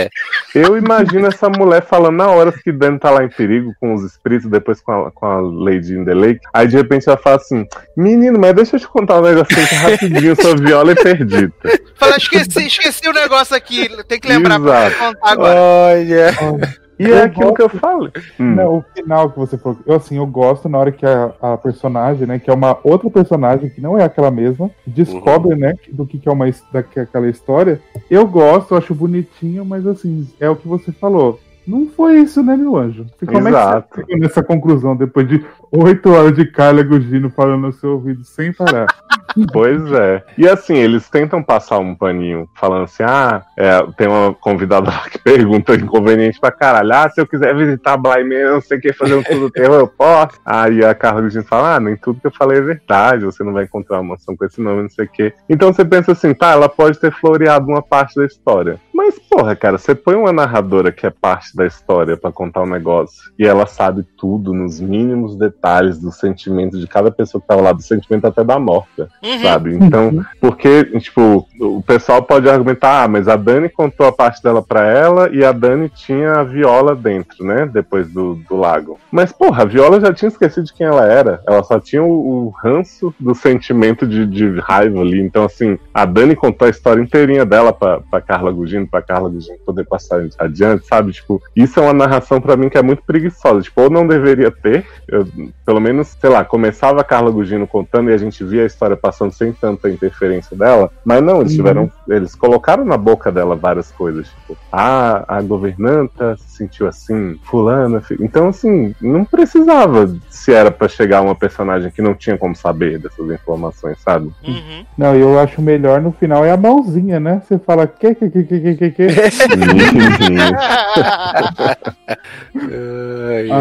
Eu 0.53 0.77
imagino 0.77 1.27
essa 1.27 1.49
mulher 1.49 1.83
falando 1.83 2.17
na 2.17 2.27
hora 2.27 2.51
que 2.51 2.71
Dani 2.71 2.99
tá 2.99 3.09
lá 3.09 3.23
em 3.23 3.29
perigo 3.29 3.73
com 3.79 3.93
os 3.93 4.03
espíritos, 4.03 4.49
depois 4.49 4.81
com 4.81 4.91
a, 4.91 5.11
com 5.11 5.25
a 5.25 5.39
Lady 5.39 5.93
in 5.93 6.05
the 6.05 6.13
Lake. 6.13 6.41
Aí 6.53 6.67
de 6.67 6.75
repente 6.75 7.07
ela 7.07 7.17
fala 7.17 7.37
assim: 7.37 7.65
Menino, 7.95 8.39
mas 8.39 8.53
deixa 8.53 8.75
eu 8.75 8.79
te 8.79 8.87
contar 8.87 9.19
um 9.19 9.21
negocinho 9.21 9.65
rapidinho, 9.81 10.35
sua 10.35 10.55
viola 10.55 10.91
é 10.91 10.95
perdida. 10.95 11.53
Fala, 11.95 12.17
esqueci, 12.17 12.65
esqueci 12.65 13.07
o 13.07 13.13
negócio 13.13 13.55
aqui. 13.55 13.89
Tem 14.07 14.19
que 14.19 14.27
lembrar 14.27 14.59
pra 14.59 14.87
Exato. 14.87 14.97
contar 14.99 15.31
agora. 15.31 15.59
Olha. 15.59 16.80
E 17.01 17.09
Eu 17.09 17.15
é 17.17 17.23
aquilo 17.23 17.53
que 17.53 17.61
eu 17.61 17.67
gosto- 17.67 17.79
falo. 17.79 18.11
Hum. 18.39 18.55
Não, 18.55 18.77
o 18.77 18.85
final 18.95 19.29
que 19.31 19.39
você 19.39 19.57
falou. 19.57 19.79
Eu, 19.85 19.95
assim, 19.95 20.17
eu 20.17 20.25
gosto 20.27 20.69
na 20.69 20.77
hora 20.77 20.91
que 20.91 21.05
a, 21.05 21.31
a 21.41 21.57
personagem, 21.57 22.27
né? 22.27 22.39
Que 22.39 22.49
é 22.49 22.53
uma 22.53 22.77
outra 22.83 23.09
personagem 23.09 23.69
que 23.69 23.81
não 23.81 23.97
é 23.97 24.03
aquela 24.03 24.29
mesma, 24.31 24.69
descobre, 24.85 25.55
né? 25.55 25.73
Do 25.91 26.05
que, 26.05 26.17
que 26.19 26.27
é 26.29 26.31
uma 26.31 26.45
daquela 26.71 27.27
história. 27.29 27.81
Eu 28.09 28.25
gosto, 28.27 28.73
eu 28.73 28.77
acho 28.77 28.93
bonitinho, 28.95 29.65
mas 29.65 29.85
assim, 29.87 30.27
é 30.39 30.49
o 30.49 30.55
que 30.55 30.67
você 30.67 30.91
falou. 30.91 31.39
Não 31.67 31.87
foi 31.87 32.19
isso, 32.19 32.41
né, 32.43 32.55
meu 32.55 32.75
anjo? 32.75 33.05
E 33.21 33.25
como 33.25 33.47
é 33.47 33.51
Exato. 33.51 33.87
que 33.89 33.95
você 33.95 34.01
chegou 34.01 34.19
nessa 34.19 34.43
conclusão 34.43 34.95
depois 34.95 35.27
de 35.27 35.45
oito 35.71 36.11
horas 36.11 36.33
de 36.33 36.45
Carla 36.45 36.83
Gugino 36.83 37.29
falando 37.29 37.61
no 37.61 37.73
seu 37.73 37.91
ouvido 37.91 38.23
sem 38.23 38.51
parar? 38.51 38.87
Pois 39.53 39.91
é. 39.93 40.23
E 40.37 40.47
assim, 40.47 40.75
eles 40.75 41.09
tentam 41.09 41.41
passar 41.41 41.79
um 41.79 41.95
paninho, 41.95 42.49
falando 42.55 42.83
assim: 42.83 43.03
ah, 43.03 43.41
é, 43.57 43.81
tem 43.97 44.07
uma 44.07 44.33
convidada 44.33 44.89
lá 44.89 45.09
que 45.09 45.19
pergunta 45.19 45.73
inconveniente 45.75 46.39
pra 46.39 46.51
caralho: 46.51 46.93
ah, 46.93 47.09
se 47.09 47.21
eu 47.21 47.27
quiser 47.27 47.55
visitar 47.55 47.97
Manor, 47.97 48.53
não 48.53 48.61
sei 48.61 48.77
o 48.77 48.81
que, 48.81 48.93
fazer 48.93 49.15
um 49.15 49.23
tudo 49.23 49.49
terror, 49.49 49.79
eu 49.79 49.87
posso. 49.87 50.39
Aí 50.45 50.83
a 50.83 50.93
Carla 50.93 51.21
Gugino 51.21 51.43
fala: 51.43 51.75
ah, 51.75 51.79
nem 51.79 51.95
tudo 51.95 52.19
que 52.19 52.27
eu 52.27 52.31
falei 52.31 52.57
é 52.57 52.61
verdade, 52.61 53.25
você 53.25 53.43
não 53.43 53.53
vai 53.53 53.63
encontrar 53.63 54.01
uma 54.01 54.15
mansão 54.15 54.35
com 54.35 54.45
esse 54.45 54.61
nome, 54.61 54.83
não 54.83 54.89
sei 54.89 55.05
o 55.05 55.09
que. 55.09 55.33
Então 55.49 55.71
você 55.71 55.85
pensa 55.85 56.11
assim: 56.11 56.33
tá, 56.33 56.51
ela 56.51 56.67
pode 56.67 56.99
ter 56.99 57.13
floreado 57.13 57.67
uma 57.67 57.81
parte 57.81 58.15
da 58.15 58.25
história. 58.25 58.79
Mas, 59.03 59.17
porra, 59.17 59.55
cara, 59.55 59.79
você 59.79 59.95
põe 59.95 60.13
uma 60.13 60.31
narradora 60.31 60.91
que 60.91 61.07
é 61.07 61.09
parte 61.09 61.55
da 61.55 61.65
história 61.65 62.15
pra 62.15 62.31
contar 62.31 62.61
um 62.61 62.69
negócio 62.69 63.31
e 63.37 63.47
ela 63.47 63.65
sabe 63.65 64.05
tudo, 64.15 64.53
nos 64.53 64.79
mínimos 64.79 65.35
detalhes 65.35 65.97
do 65.99 66.11
sentimento 66.11 66.77
de 66.77 66.85
cada 66.85 67.09
pessoa 67.09 67.41
que 67.41 67.47
tava 67.47 67.61
lá, 67.61 67.71
do 67.71 67.81
sentimento 67.81 68.27
até 68.27 68.43
da 68.43 68.59
morta 68.59 69.09
Uhum. 69.23 69.39
sabe? 69.41 69.75
Então, 69.75 70.23
porque, 70.39 70.85
tipo, 70.99 71.47
o 71.59 71.81
pessoal 71.81 72.21
pode 72.21 72.47
argumentar, 72.47 73.03
ah, 73.03 73.07
mas 73.07 73.27
a 73.27 73.35
Dani 73.35 73.69
contou 73.69 74.05
a 74.05 74.11
parte 74.11 74.43
dela 74.43 74.61
pra 74.61 74.85
ela 74.85 75.29
e 75.31 75.43
a 75.43 75.51
Dani 75.51 75.89
tinha 75.89 76.33
a 76.33 76.43
Viola 76.43 76.95
dentro, 76.95 77.43
né? 77.43 77.67
Depois 77.71 78.07
do, 78.07 78.35
do 78.47 78.55
lago. 78.55 78.99
Mas, 79.11 79.31
porra, 79.31 79.63
a 79.63 79.65
Viola 79.65 79.99
já 79.99 80.13
tinha 80.13 80.29
esquecido 80.29 80.65
de 80.65 80.73
quem 80.73 80.85
ela 80.85 81.05
era. 81.05 81.41
Ela 81.47 81.63
só 81.63 81.79
tinha 81.79 82.03
o, 82.03 82.45
o 82.45 82.49
ranço 82.49 83.13
do 83.19 83.33
sentimento 83.33 84.05
de, 84.05 84.27
de 84.27 84.59
raiva 84.59 85.01
ali. 85.01 85.19
Então, 85.21 85.43
assim, 85.43 85.79
a 85.93 86.05
Dani 86.05 86.35
contou 86.35 86.67
a 86.67 86.71
história 86.71 87.01
inteirinha 87.01 87.45
dela 87.45 87.73
pra, 87.73 87.99
pra 87.99 88.21
Carla 88.21 88.51
Gugino, 88.51 88.87
pra 88.91 89.01
Carla 89.01 89.29
Gugino 89.29 89.57
poder 89.65 89.85
passar 89.85 90.21
adiante, 90.37 90.85
sabe? 90.85 91.13
Tipo, 91.13 91.41
isso 91.55 91.79
é 91.79 91.83
uma 91.83 91.93
narração 91.93 92.41
pra 92.41 92.57
mim 92.57 92.67
que 92.69 92.77
é 92.77 92.81
muito 92.83 93.01
preguiçosa. 93.03 93.61
Tipo, 93.61 93.83
ou 93.83 93.89
não 93.89 94.05
deveria 94.05 94.51
ter, 94.51 94.85
eu- 95.07 95.25
pelo 95.65 95.79
menos, 95.79 96.09
sei 96.19 96.29
lá, 96.29 96.43
começava 96.43 96.99
a 96.99 97.03
Carla 97.05 97.31
Gugino 97.31 97.65
contando 97.65 98.09
e 98.09 98.13
a 98.13 98.17
gente 98.17 98.43
via 98.43 98.63
a 98.63 98.67
história 98.67 98.97
passando 98.97 99.31
sem 99.31 99.53
tanta 99.53 99.89
interferência 99.89 100.55
dela, 100.57 100.91
mas 101.05 101.23
não, 101.23 101.39
eles 101.39 101.51
Uhum. 101.53 101.57
tiveram, 101.57 101.91
eles 102.09 102.35
colocaram 102.35 102.83
na 102.83 102.97
boca 102.97 103.31
dela 103.31 103.55
várias 103.55 103.89
coisas, 103.91 104.27
tipo, 104.27 104.57
ah, 104.71 105.23
a 105.27 105.41
governanta 105.41 106.35
se 106.37 106.57
sentiu 106.57 106.87
assim, 106.87 107.37
fulana, 107.43 108.01
então 108.19 108.49
assim, 108.49 108.93
não 109.01 109.23
precisava 109.23 110.13
se 110.29 110.51
era 110.53 110.69
pra 110.71 110.87
chegar 110.87 111.21
uma 111.21 111.35
personagem 111.35 111.91
que 111.91 112.01
não 112.01 112.13
tinha 112.13 112.37
como 112.37 112.55
saber 112.55 112.99
dessas 112.99 113.29
informações, 113.31 113.97
sabe? 114.01 114.25
Uhum. 114.45 114.85
Não, 114.97 115.15
eu 115.15 115.39
acho 115.39 115.61
melhor 115.61 116.01
no 116.01 116.11
final 116.11 116.43
é 116.43 116.51
a 116.51 116.57
mãozinha, 116.57 117.19
né? 117.19 117.41
Você 117.47 117.57
fala 117.59 117.87
que, 117.87 118.13
que, 118.15 118.29
que, 118.29 118.43
que, 118.43 118.59
que, 118.75 118.91
que, 118.91 119.07
que. 119.07 119.07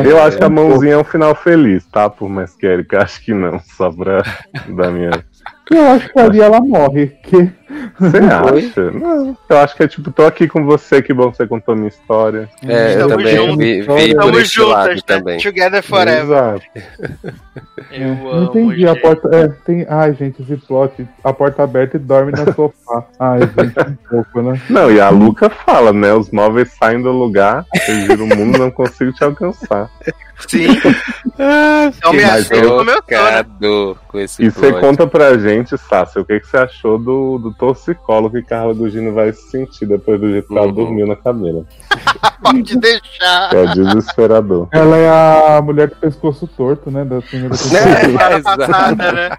Eu 0.08 0.22
acho 0.22 0.36
que 0.36 0.44
a 0.44 0.48
mãozinha 0.48 0.94
é 0.94 0.98
um 0.98 1.04
final 1.04 1.34
feliz, 1.34 1.86
tá? 1.86 2.08
Por 2.10 2.28
mais 2.28 2.54
que 2.54 2.66
Erika, 2.66 3.02
acho 3.02 3.24
que 3.24 3.32
não, 3.32 3.58
só 3.60 3.90
pra 3.90 4.22
dar 4.68 4.90
minha 4.90 5.10
Eu 5.70 5.88
acho 5.88 6.12
que 6.12 6.18
ali 6.18 6.40
ela 6.40 6.60
morre. 6.60 7.08
Que... 7.22 7.50
Você 7.98 8.16
acha? 8.18 8.90
Não. 8.90 9.36
Eu 9.48 9.58
acho 9.58 9.76
que 9.76 9.82
é 9.82 9.88
tipo, 9.88 10.10
tô 10.10 10.24
aqui 10.26 10.48
com 10.48 10.64
você, 10.64 11.00
que 11.02 11.12
bom 11.14 11.30
que 11.30 11.36
você 11.36 11.46
contou 11.46 11.76
minha 11.76 11.88
história. 11.88 12.48
É, 12.66 12.94
eu 12.94 13.06
Estamos 13.06 13.16
também 13.16 13.36
juntos. 13.36 13.56
vi, 13.58 13.80
vi 13.80 13.86
por 13.86 13.98
Estamos 14.00 14.50
juntas, 14.50 14.96
né? 14.96 15.02
também. 15.06 15.38
Together 15.38 15.82
forever. 15.82 16.24
Exato. 16.24 16.62
Eu 17.90 18.14
não 18.14 18.30
amo, 18.30 18.44
entendi. 18.44 18.86
A 18.86 18.94
porta. 18.94 19.28
É, 19.34 19.48
tem. 19.64 19.84
Ai, 19.88 20.14
gente, 20.14 20.40
esse 20.42 20.56
plot. 20.58 21.06
A 21.24 21.32
porta 21.32 21.64
aberta 21.64 21.96
e 21.96 22.00
dorme 22.00 22.30
no 22.30 22.52
sofá. 22.54 23.04
Ai, 23.18 23.40
gente, 23.40 23.80
um 23.88 23.96
pouco, 24.08 24.42
né? 24.42 24.60
Não, 24.70 24.92
e 24.92 25.00
a 25.00 25.08
Luca 25.10 25.50
fala, 25.50 25.92
né? 25.92 26.12
Os 26.12 26.30
móveis 26.30 26.70
saem 26.78 27.02
do 27.02 27.10
lugar, 27.10 27.64
eu 27.88 27.94
giro 28.02 28.24
o 28.24 28.28
mundo, 28.28 28.58
não 28.58 28.70
consigo 28.70 29.12
te 29.12 29.24
alcançar. 29.24 29.90
Sim. 30.48 30.68
Então 31.96 32.12
me 32.12 32.20
Mas 32.22 32.42
aceita 32.42 32.66
eu- 32.66 32.76
como 32.76 32.90
eu 32.90 33.02
tô, 33.02 33.14
né? 33.14 33.18
Chocado 33.38 33.98
com 34.08 34.18
esse 34.18 34.42
E 34.44 34.50
você 34.50 34.72
conta 34.74 35.06
pra 35.06 35.38
gente, 35.38 35.76
Sácio, 35.78 36.20
o 36.20 36.24
que, 36.24 36.38
que 36.38 36.46
você 36.46 36.58
achou 36.58 36.98
do, 36.98 37.38
do 37.38 37.54
torcicolo 37.60 38.30
que 38.30 38.42
Carla 38.42 38.72
Gugino 38.72 39.12
vai 39.12 39.32
se 39.34 39.50
sentir 39.50 39.84
depois 39.86 40.18
do 40.18 40.30
jeito 40.30 40.48
que 40.48 40.56
ela 40.56 40.66
Uhum. 40.66 40.72
dormiu 40.72 41.06
na 41.06 41.14
cadeira. 41.14 41.62
Pode 42.42 42.76
deixar. 42.78 43.54
É 43.54 43.66
desesperador. 43.74 44.66
Ela 44.72 44.96
é 44.96 45.56
a 45.58 45.60
mulher 45.62 45.88
do 45.90 45.96
pescoço 45.96 46.46
torto, 46.46 46.90
né? 46.90 47.04
Da 47.04 47.20
primeira. 47.20 47.54
Semana 47.54 48.38
Exato. 48.38 48.58
passada, 48.58 49.12
né? 49.12 49.30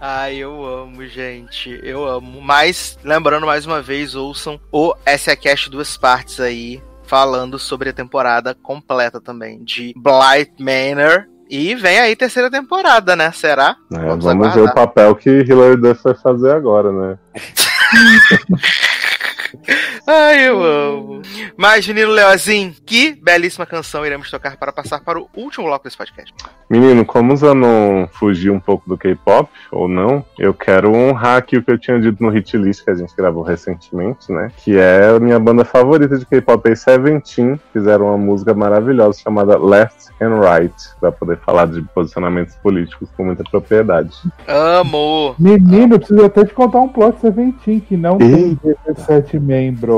Ai, 0.00 0.36
eu 0.36 0.64
amo, 0.64 1.06
gente. 1.06 1.78
Eu 1.82 2.04
amo. 2.08 2.40
Mas, 2.40 2.98
lembrando 3.04 3.46
mais 3.46 3.66
uma 3.66 3.82
vez, 3.82 4.14
ouçam 4.14 4.58
o 4.72 4.94
SA 5.18 5.36
Cast 5.36 5.68
duas 5.70 5.96
partes 5.98 6.40
aí, 6.40 6.82
falando 7.04 7.58
sobre 7.58 7.90
a 7.90 7.92
temporada 7.92 8.54
completa 8.54 9.20
também 9.20 9.62
de 9.62 9.92
Blight 9.96 10.52
Manor. 10.58 11.26
E 11.50 11.74
vem 11.74 11.98
aí 11.98 12.14
terceira 12.14 12.48
temporada, 12.48 13.16
né? 13.16 13.32
Será? 13.32 13.76
É, 13.92 13.98
Vamos 13.98 14.24
vamos 14.24 14.54
ver 14.54 14.60
o 14.60 14.72
papel 14.72 15.16
que 15.16 15.28
Hilary 15.28 15.76
Duff 15.76 16.00
vai 16.04 16.14
fazer 16.14 16.52
agora, 16.52 16.92
né? 16.92 17.18
Ai, 20.06 20.48
eu 20.48 20.62
amo. 20.62 21.22
Mas, 21.56 21.86
menino 21.86 22.10
Leozinho, 22.10 22.74
que 22.84 23.12
belíssima 23.14 23.66
canção 23.66 24.04
iremos 24.04 24.30
tocar 24.30 24.56
para 24.56 24.72
passar 24.72 25.00
para 25.00 25.20
o 25.20 25.28
último 25.36 25.66
bloco 25.66 25.84
desse 25.84 25.96
podcast. 25.96 26.32
Menino, 26.68 27.04
como 27.04 27.32
o 27.32 27.36
Zanon 27.36 28.06
fugiu 28.08 28.54
um 28.54 28.60
pouco 28.60 28.88
do 28.88 28.96
K-pop, 28.96 29.50
ou 29.70 29.88
não, 29.88 30.24
eu 30.38 30.54
quero 30.54 30.94
honrar 30.94 31.36
aqui 31.36 31.56
o 31.56 31.62
que 31.62 31.70
eu 31.70 31.78
tinha 31.78 32.00
dito 32.00 32.22
no 32.22 32.30
hit 32.30 32.56
list 32.56 32.84
que 32.84 32.90
a 32.90 32.94
gente 32.94 33.14
gravou 33.16 33.42
recentemente, 33.42 34.30
né? 34.32 34.50
Que 34.58 34.78
é 34.78 35.08
a 35.08 35.20
minha 35.20 35.38
banda 35.38 35.64
favorita 35.64 36.16
de 36.16 36.24
K-pop, 36.24 36.70
é 36.70 36.74
Seventeen. 36.74 37.60
Fizeram 37.72 38.06
uma 38.06 38.18
música 38.18 38.54
maravilhosa 38.54 39.18
chamada 39.18 39.58
Left 39.58 40.10
and 40.20 40.40
Right, 40.40 40.74
pra 41.00 41.12
poder 41.12 41.38
falar 41.38 41.66
de 41.66 41.82
posicionamentos 41.82 42.54
políticos 42.56 43.08
com 43.16 43.24
muita 43.24 43.44
propriedade. 43.44 44.16
Amo. 44.46 45.34
Menino, 45.38 45.96
eu 45.96 45.98
preciso 45.98 46.24
até 46.24 46.44
te 46.44 46.54
contar 46.54 46.78
um 46.78 46.88
plot 46.88 47.20
Seventeen 47.20 47.80
que 47.80 47.96
não 47.96 48.16
tem 48.16 48.58
17 48.86 49.38
membros. 49.38 49.89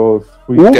O 0.48 0.54
quê? 0.72 0.78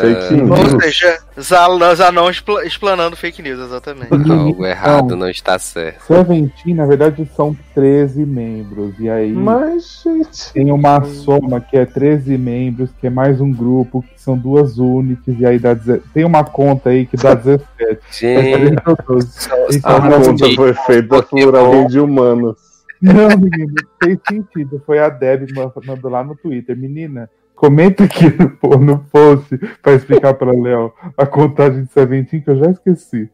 Fake 0.00 0.32
news. 0.34 0.50
Ou 0.74 0.80
seja, 0.80 1.18
Zan- 1.38 1.94
Zanon 1.94 2.30
expla- 2.30 2.64
explanando 2.64 3.16
fake 3.16 3.42
news, 3.42 3.60
exatamente. 3.60 4.08
algo 4.30 4.64
errado 4.64 5.14
não 5.14 5.28
está 5.28 5.58
certo. 5.58 6.02
Seventeen, 6.06 6.74
na 6.74 6.86
verdade, 6.86 7.28
são 7.36 7.54
13 7.74 8.24
membros. 8.24 8.94
E 8.98 9.10
aí 9.10 9.30
Mas, 9.32 10.02
gente. 10.02 10.52
tem 10.54 10.72
uma 10.72 11.04
soma 11.04 11.60
que 11.60 11.76
é 11.76 11.84
13 11.84 12.38
membros, 12.38 12.88
que 12.98 13.06
é 13.08 13.10
mais 13.10 13.40
um 13.42 13.52
grupo, 13.52 14.02
que 14.02 14.20
são 14.20 14.38
duas 14.38 14.78
unidades, 14.78 15.38
e 15.40 15.44
aí 15.46 15.58
dá 15.58 15.74
deze- 15.74 16.00
tem 16.14 16.24
uma 16.24 16.44
conta 16.44 16.90
aí 16.90 17.04
que 17.04 17.16
dá 17.18 17.34
17. 17.34 17.66
Gente, 18.10 18.72
Então, 19.76 19.96
A 19.96 20.00
conta 20.00 20.50
foi 20.56 20.72
feita 20.86 21.22
por 21.22 21.56
alguém 21.56 21.86
de 21.88 22.00
humanos. 22.00 22.69
Não, 23.00 23.28
menino, 23.38 23.74
fez 24.02 24.18
sentido. 24.28 24.82
Foi 24.84 24.98
a 24.98 25.08
Deb 25.08 25.48
mandou 25.84 26.10
lá 26.10 26.22
no 26.22 26.36
Twitter. 26.36 26.76
Menina, 26.76 27.30
comenta 27.54 28.04
aqui 28.04 28.24
no, 28.38 28.78
no 28.78 28.98
post 29.04 29.56
pra 29.82 29.92
explicar 29.92 30.34
pra 30.34 30.50
Léo 30.50 30.92
a 31.16 31.26
contagem 31.26 31.84
de 31.84 31.92
Seventeen, 31.92 32.42
que 32.42 32.50
eu 32.50 32.58
já 32.58 32.70
esqueci. 32.70 33.30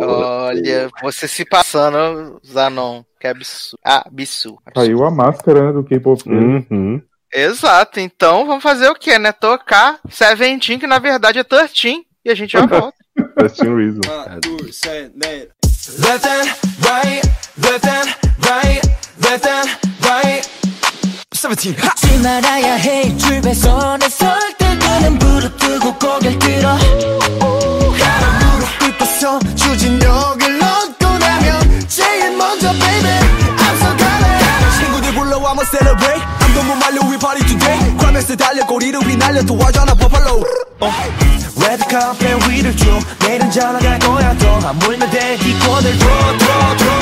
Olha, 0.00 0.88
você 1.02 1.28
se 1.28 1.44
passando, 1.44 2.40
Zanon. 2.44 3.04
Que 3.20 3.28
absurdo. 3.28 3.78
Ah, 3.84 4.04
absurdo. 4.06 4.58
Caiu 4.74 5.04
a 5.04 5.10
máscara 5.10 5.66
né, 5.66 5.72
do 5.72 5.84
K-pop. 5.84 6.28
Uhum. 6.28 7.00
Exato, 7.32 7.98
então 7.98 8.46
vamos 8.46 8.62
fazer 8.62 8.88
o 8.88 8.94
que, 8.94 9.18
né? 9.18 9.32
Tocar 9.32 9.98
Seventeen, 10.08 10.78
que 10.78 10.86
na 10.86 11.00
verdade 11.00 11.38
é 11.38 11.44
13, 11.44 12.04
e 12.24 12.30
a 12.30 12.34
gente 12.34 12.52
já 12.52 12.64
volta. 12.66 12.94
Testing 13.38 13.74
reason. 13.74 14.00
Left 15.86 16.24
and 16.24 16.48
right, 16.86 17.22
left 17.58 17.86
and 17.86 18.08
right, 18.48 18.80
left 19.20 19.46
and 19.46 19.68
right. 20.00 20.48
17. 21.30 21.74
하! 21.76 21.92
잊지 21.92 22.18
말아야 22.20 22.74
해 22.76 23.14
줄배선에 23.18 24.08
설 24.08 24.38
때는 24.56 25.18
부르뜨고 25.18 25.98
고개를 25.98 26.38
들어 26.38 26.74
무릎 27.38 28.78
꿇고서 28.78 29.38
추진력을 29.54 30.62
얻고 30.62 31.18
나면 31.18 31.86
제일 31.86 32.34
먼저 32.34 32.70
baby 32.70 33.10
앞서가네 33.50 34.38
친구들 34.78 35.14
불러와 35.14 35.52
I'ma 35.52 35.64
celebrate 35.66 36.13
과메스 38.14 38.36
달려 38.36 38.64
꼬리를 38.64 38.96
휘날려 39.00 39.42
도와줘나 39.42 39.92
버팔로. 39.92 40.44
레드 41.60 41.84
카페 41.88 42.32
위를 42.48 42.76
쭉 42.76 43.00
내일은 43.18 43.50
잘 43.50 43.72
나갈 43.72 43.98
거야. 43.98 44.38
더 44.38 44.58
하물며 44.58 45.10
대기권을 45.10 45.98
들어 45.98 46.38
들 46.76 46.93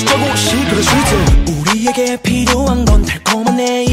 struggle, 0.00 0.32
그럴 0.70 0.82
수 0.82 0.96
있어 0.96 1.60
우리에게 1.60 2.16
필요한 2.22 2.84
건 2.84 3.04
달콤한 3.04 3.56
내 3.56 3.89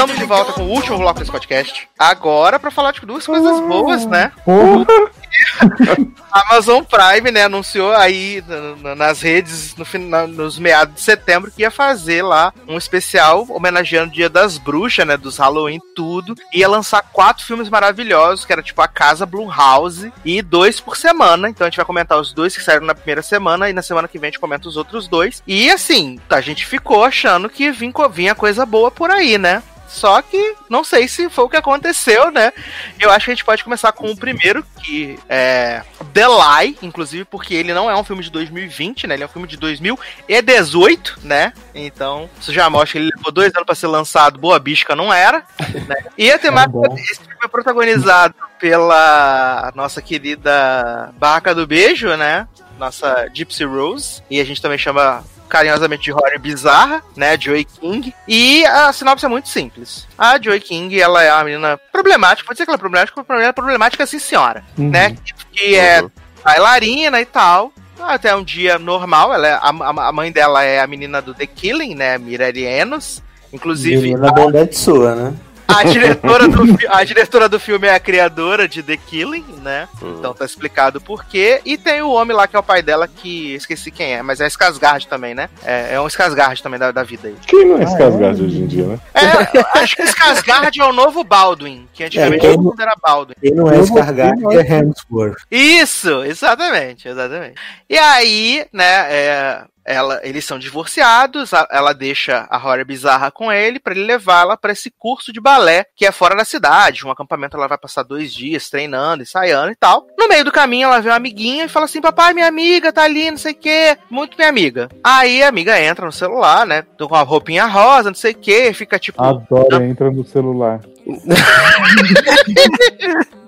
Estamos 0.00 0.16
de 0.18 0.24
volta 0.24 0.52
com 0.54 0.62
o 0.62 0.70
último 0.70 0.96
bloco 0.96 1.18
desse 1.18 1.30
podcast. 1.30 1.86
Agora 1.98 2.58
pra 2.58 2.70
falar 2.70 2.92
de 2.92 3.02
duas 3.02 3.26
coisas 3.26 3.60
boas, 3.60 4.06
né? 4.06 4.32
Porra! 4.46 4.86
Amazon 6.32 6.82
Prime, 6.84 7.30
né, 7.30 7.44
anunciou 7.44 7.92
aí 7.92 8.42
na- 8.46 8.76
na- 8.76 8.94
nas 8.94 9.20
redes 9.20 9.74
no 9.76 9.84
final, 9.84 10.26
nos 10.26 10.58
meados 10.58 10.94
de 10.94 11.00
setembro 11.00 11.50
que 11.50 11.62
ia 11.62 11.70
fazer 11.70 12.22
lá 12.22 12.52
um 12.68 12.78
especial 12.78 13.46
homenageando 13.50 14.10
o 14.10 14.12
Dia 14.12 14.28
das 14.30 14.56
Bruxas, 14.58 15.06
né, 15.06 15.16
dos 15.16 15.36
Halloween, 15.38 15.78
tudo. 15.94 16.34
Ia 16.52 16.68
lançar 16.68 17.02
quatro 17.12 17.44
filmes 17.44 17.68
maravilhosos, 17.68 18.44
que 18.44 18.52
era 18.52 18.62
tipo 18.62 18.80
a 18.80 18.88
Casa 18.88 19.26
Blumhouse 19.26 20.10
e 20.24 20.40
dois 20.40 20.80
por 20.80 20.96
semana. 20.96 21.48
Então 21.48 21.66
a 21.66 21.70
gente 21.70 21.76
vai 21.76 21.84
comentar 21.86 22.18
os 22.18 22.32
dois 22.32 22.56
que 22.56 22.62
saíram 22.62 22.86
na 22.86 22.94
primeira 22.94 23.22
semana 23.22 23.68
e 23.68 23.72
na 23.72 23.82
semana 23.82 24.08
que 24.08 24.18
vem 24.18 24.28
a 24.28 24.30
gente 24.30 24.40
comenta 24.40 24.68
os 24.68 24.76
outros 24.76 25.08
dois. 25.08 25.42
E 25.46 25.70
assim, 25.70 26.18
a 26.30 26.40
gente 26.40 26.64
ficou 26.64 27.04
achando 27.04 27.48
que 27.50 27.70
vinha 27.70 28.34
coisa 28.34 28.64
boa 28.64 28.90
por 28.90 29.10
aí, 29.10 29.36
né? 29.36 29.62
Só 29.90 30.22
que 30.22 30.54
não 30.68 30.84
sei 30.84 31.08
se 31.08 31.28
foi 31.28 31.44
o 31.44 31.48
que 31.48 31.56
aconteceu, 31.56 32.30
né? 32.30 32.52
Eu 32.98 33.10
acho 33.10 33.24
que 33.24 33.32
a 33.32 33.34
gente 33.34 33.44
pode 33.44 33.64
começar 33.64 33.90
com 33.90 34.08
o 34.08 34.16
primeiro, 34.16 34.64
que 34.80 35.18
é 35.28 35.82
The 36.14 36.26
Lie, 36.28 36.78
inclusive 36.80 37.24
porque 37.24 37.54
ele 37.54 37.74
não 37.74 37.90
é 37.90 37.96
um 37.96 38.04
filme 38.04 38.22
de 38.22 38.30
2020, 38.30 39.08
né? 39.08 39.14
Ele 39.14 39.24
é 39.24 39.26
um 39.26 39.30
filme 39.30 39.48
de 39.48 39.56
2018, 39.56 41.18
né? 41.24 41.52
Então, 41.74 42.30
isso 42.40 42.52
já 42.52 42.70
mostra 42.70 42.92
que 42.92 42.98
ele 42.98 43.10
levou 43.16 43.32
dois 43.32 43.52
anos 43.52 43.66
pra 43.66 43.74
ser 43.74 43.88
lançado, 43.88 44.38
boa 44.38 44.60
bisca 44.60 44.94
não 44.94 45.12
era, 45.12 45.44
né? 45.88 45.96
E 46.16 46.30
a 46.30 46.38
temática 46.38 46.72
bom. 46.72 46.94
desse 46.94 47.16
filme 47.16 47.36
é 47.42 47.48
protagonizado 47.48 48.34
pela 48.60 49.72
nossa 49.74 50.00
querida 50.00 51.12
Barraca 51.18 51.52
do 51.52 51.66
Beijo, 51.66 52.16
né? 52.16 52.46
Nossa 52.78 53.28
Gypsy 53.34 53.64
Rose, 53.64 54.22
e 54.30 54.40
a 54.40 54.44
gente 54.44 54.62
também 54.62 54.78
chama 54.78 55.24
carinhosamente 55.50 56.04
de 56.04 56.12
horror 56.12 56.38
bizarra, 56.38 57.02
né, 57.14 57.36
Joy 57.38 57.64
King. 57.64 58.14
E 58.26 58.64
a 58.64 58.92
sinopse 58.92 59.26
é 59.26 59.28
muito 59.28 59.48
simples. 59.48 60.06
A 60.16 60.40
Joy 60.40 60.60
King, 60.60 60.98
ela 60.98 61.22
é 61.22 61.30
uma 61.34 61.44
menina 61.44 61.80
problemática, 61.92 62.46
pode 62.46 62.56
ser 62.56 62.64
que 62.64 62.70
ela 62.70 62.76
é 62.76 62.78
problemática, 62.78 63.22
mas 63.28 63.38
ela 63.40 63.48
é 63.48 63.52
problemática 63.52 64.06
sim 64.06 64.18
senhora, 64.18 64.64
né, 64.78 65.16
que, 65.22 65.34
que 65.52 65.74
é 65.76 66.02
bailarina 66.44 67.20
e 67.20 67.26
tal. 67.26 67.72
Até 68.00 68.34
um 68.34 68.42
dia 68.42 68.78
normal, 68.78 69.34
ela 69.34 69.46
é, 69.46 69.52
a, 69.52 69.68
a- 69.68 70.08
a 70.08 70.12
mãe 70.12 70.32
dela 70.32 70.64
é 70.64 70.80
a 70.80 70.86
menina 70.86 71.20
do 71.20 71.34
The 71.34 71.44
Killing, 71.44 71.94
né, 71.94 72.16
Mirari 72.16 72.64
Enos. 72.64 73.22
Inclusive, 73.52 74.00
Menina 74.00 74.32
bondade 74.32 74.76
sua, 74.76 75.14
né? 75.14 75.34
A 75.78 75.82
diretora, 75.90 76.48
do, 76.48 76.76
fi- 76.76 76.86
a 76.88 77.04
diretora 77.04 77.48
do 77.48 77.58
filme 77.60 77.86
é 77.86 77.94
a 77.94 78.00
criadora 78.00 78.66
de 78.68 78.82
The 78.82 78.96
Killing, 78.96 79.44
né? 79.62 79.88
Hum. 80.02 80.16
Então 80.18 80.34
tá 80.34 80.44
explicado 80.44 80.98
o 80.98 81.00
porquê. 81.00 81.60
E 81.64 81.76
tem 81.78 82.02
o 82.02 82.10
homem 82.10 82.36
lá 82.36 82.46
que 82.46 82.56
é 82.56 82.58
o 82.58 82.62
pai 82.62 82.82
dela, 82.82 83.06
que 83.08 83.54
esqueci 83.54 83.90
quem 83.90 84.14
é, 84.14 84.22
mas 84.22 84.40
é 84.40 84.46
Skarsgård 84.46 85.06
também, 85.06 85.34
né? 85.34 85.48
É, 85.64 85.94
é 85.94 86.00
um 86.00 86.06
Skarsgård 86.06 86.60
também 86.62 86.78
da, 86.78 86.90
da 86.90 87.02
vida 87.02 87.28
aí. 87.28 87.36
Quem 87.46 87.64
não 87.66 87.76
é 87.78 87.84
Ah, 87.84 87.96
Casgard 87.98 88.42
hoje 88.42 88.58
em 88.58 88.66
dia, 88.66 88.84
né? 88.84 88.98
É, 89.14 89.78
acho 89.80 89.96
que 89.96 90.02
Skarsgård 90.02 90.78
é 90.80 90.84
o 90.84 90.92
novo 90.92 91.22
Baldwin, 91.24 91.86
que 91.92 92.04
antigamente 92.04 92.46
É, 92.46 92.56
mundo 92.56 92.80
era 92.80 92.94
Baldwin. 93.02 93.34
Quem 93.40 93.52
não 93.54 93.70
é 93.70 93.76
eu 93.76 94.50
é 94.60 94.60
Hemsworth. 94.60 95.36
Isso, 95.50 96.22
exatamente, 96.24 97.08
exatamente. 97.08 97.54
E 97.88 97.96
aí, 97.98 98.64
né, 98.72 99.06
é, 99.08 99.62
ela, 99.90 100.20
eles 100.22 100.44
são 100.44 100.58
divorciados, 100.58 101.52
a- 101.52 101.66
ela 101.70 101.92
deixa 101.92 102.46
a 102.48 102.56
Rory 102.56 102.84
bizarra 102.84 103.30
com 103.30 103.50
ele 103.52 103.78
pra 103.80 103.92
ele 103.94 104.04
levá-la 104.04 104.56
pra 104.56 104.72
esse 104.72 104.90
curso 104.98 105.32
de 105.32 105.40
balé 105.40 105.84
que 105.96 106.06
é 106.06 106.12
fora 106.12 106.36
da 106.36 106.44
cidade. 106.44 107.06
Um 107.06 107.10
acampamento 107.10 107.56
ela 107.56 107.68
vai 107.68 107.78
passar 107.78 108.02
dois 108.02 108.32
dias 108.32 108.68
treinando, 108.70 109.22
ensaiando 109.22 109.72
e 109.72 109.76
tal. 109.76 110.06
No 110.18 110.28
meio 110.28 110.44
do 110.44 110.52
caminho 110.52 110.86
ela 110.86 111.00
vê 111.00 111.08
uma 111.08 111.16
amiguinha 111.16 111.64
e 111.64 111.68
fala 111.68 111.86
assim: 111.86 112.00
Papai, 112.00 112.32
minha 112.32 112.46
amiga 112.46 112.92
tá 112.92 113.02
ali, 113.02 113.30
não 113.30 113.38
sei 113.38 113.52
o 113.52 113.56
que, 113.56 113.96
muito 114.10 114.36
minha 114.36 114.48
amiga. 114.48 114.88
Aí 115.02 115.42
a 115.42 115.48
amiga 115.48 115.80
entra 115.80 116.06
no 116.06 116.12
celular, 116.12 116.66
né, 116.66 116.84
com 116.98 117.14
a 117.14 117.22
roupinha 117.22 117.66
rosa, 117.66 118.10
não 118.10 118.14
sei 118.16 118.32
o 118.32 118.38
que, 118.38 118.72
fica 118.72 118.98
tipo. 118.98 119.22
Adoro, 119.22 119.82
entra 119.82 120.10
no 120.10 120.24
celular. 120.24 120.80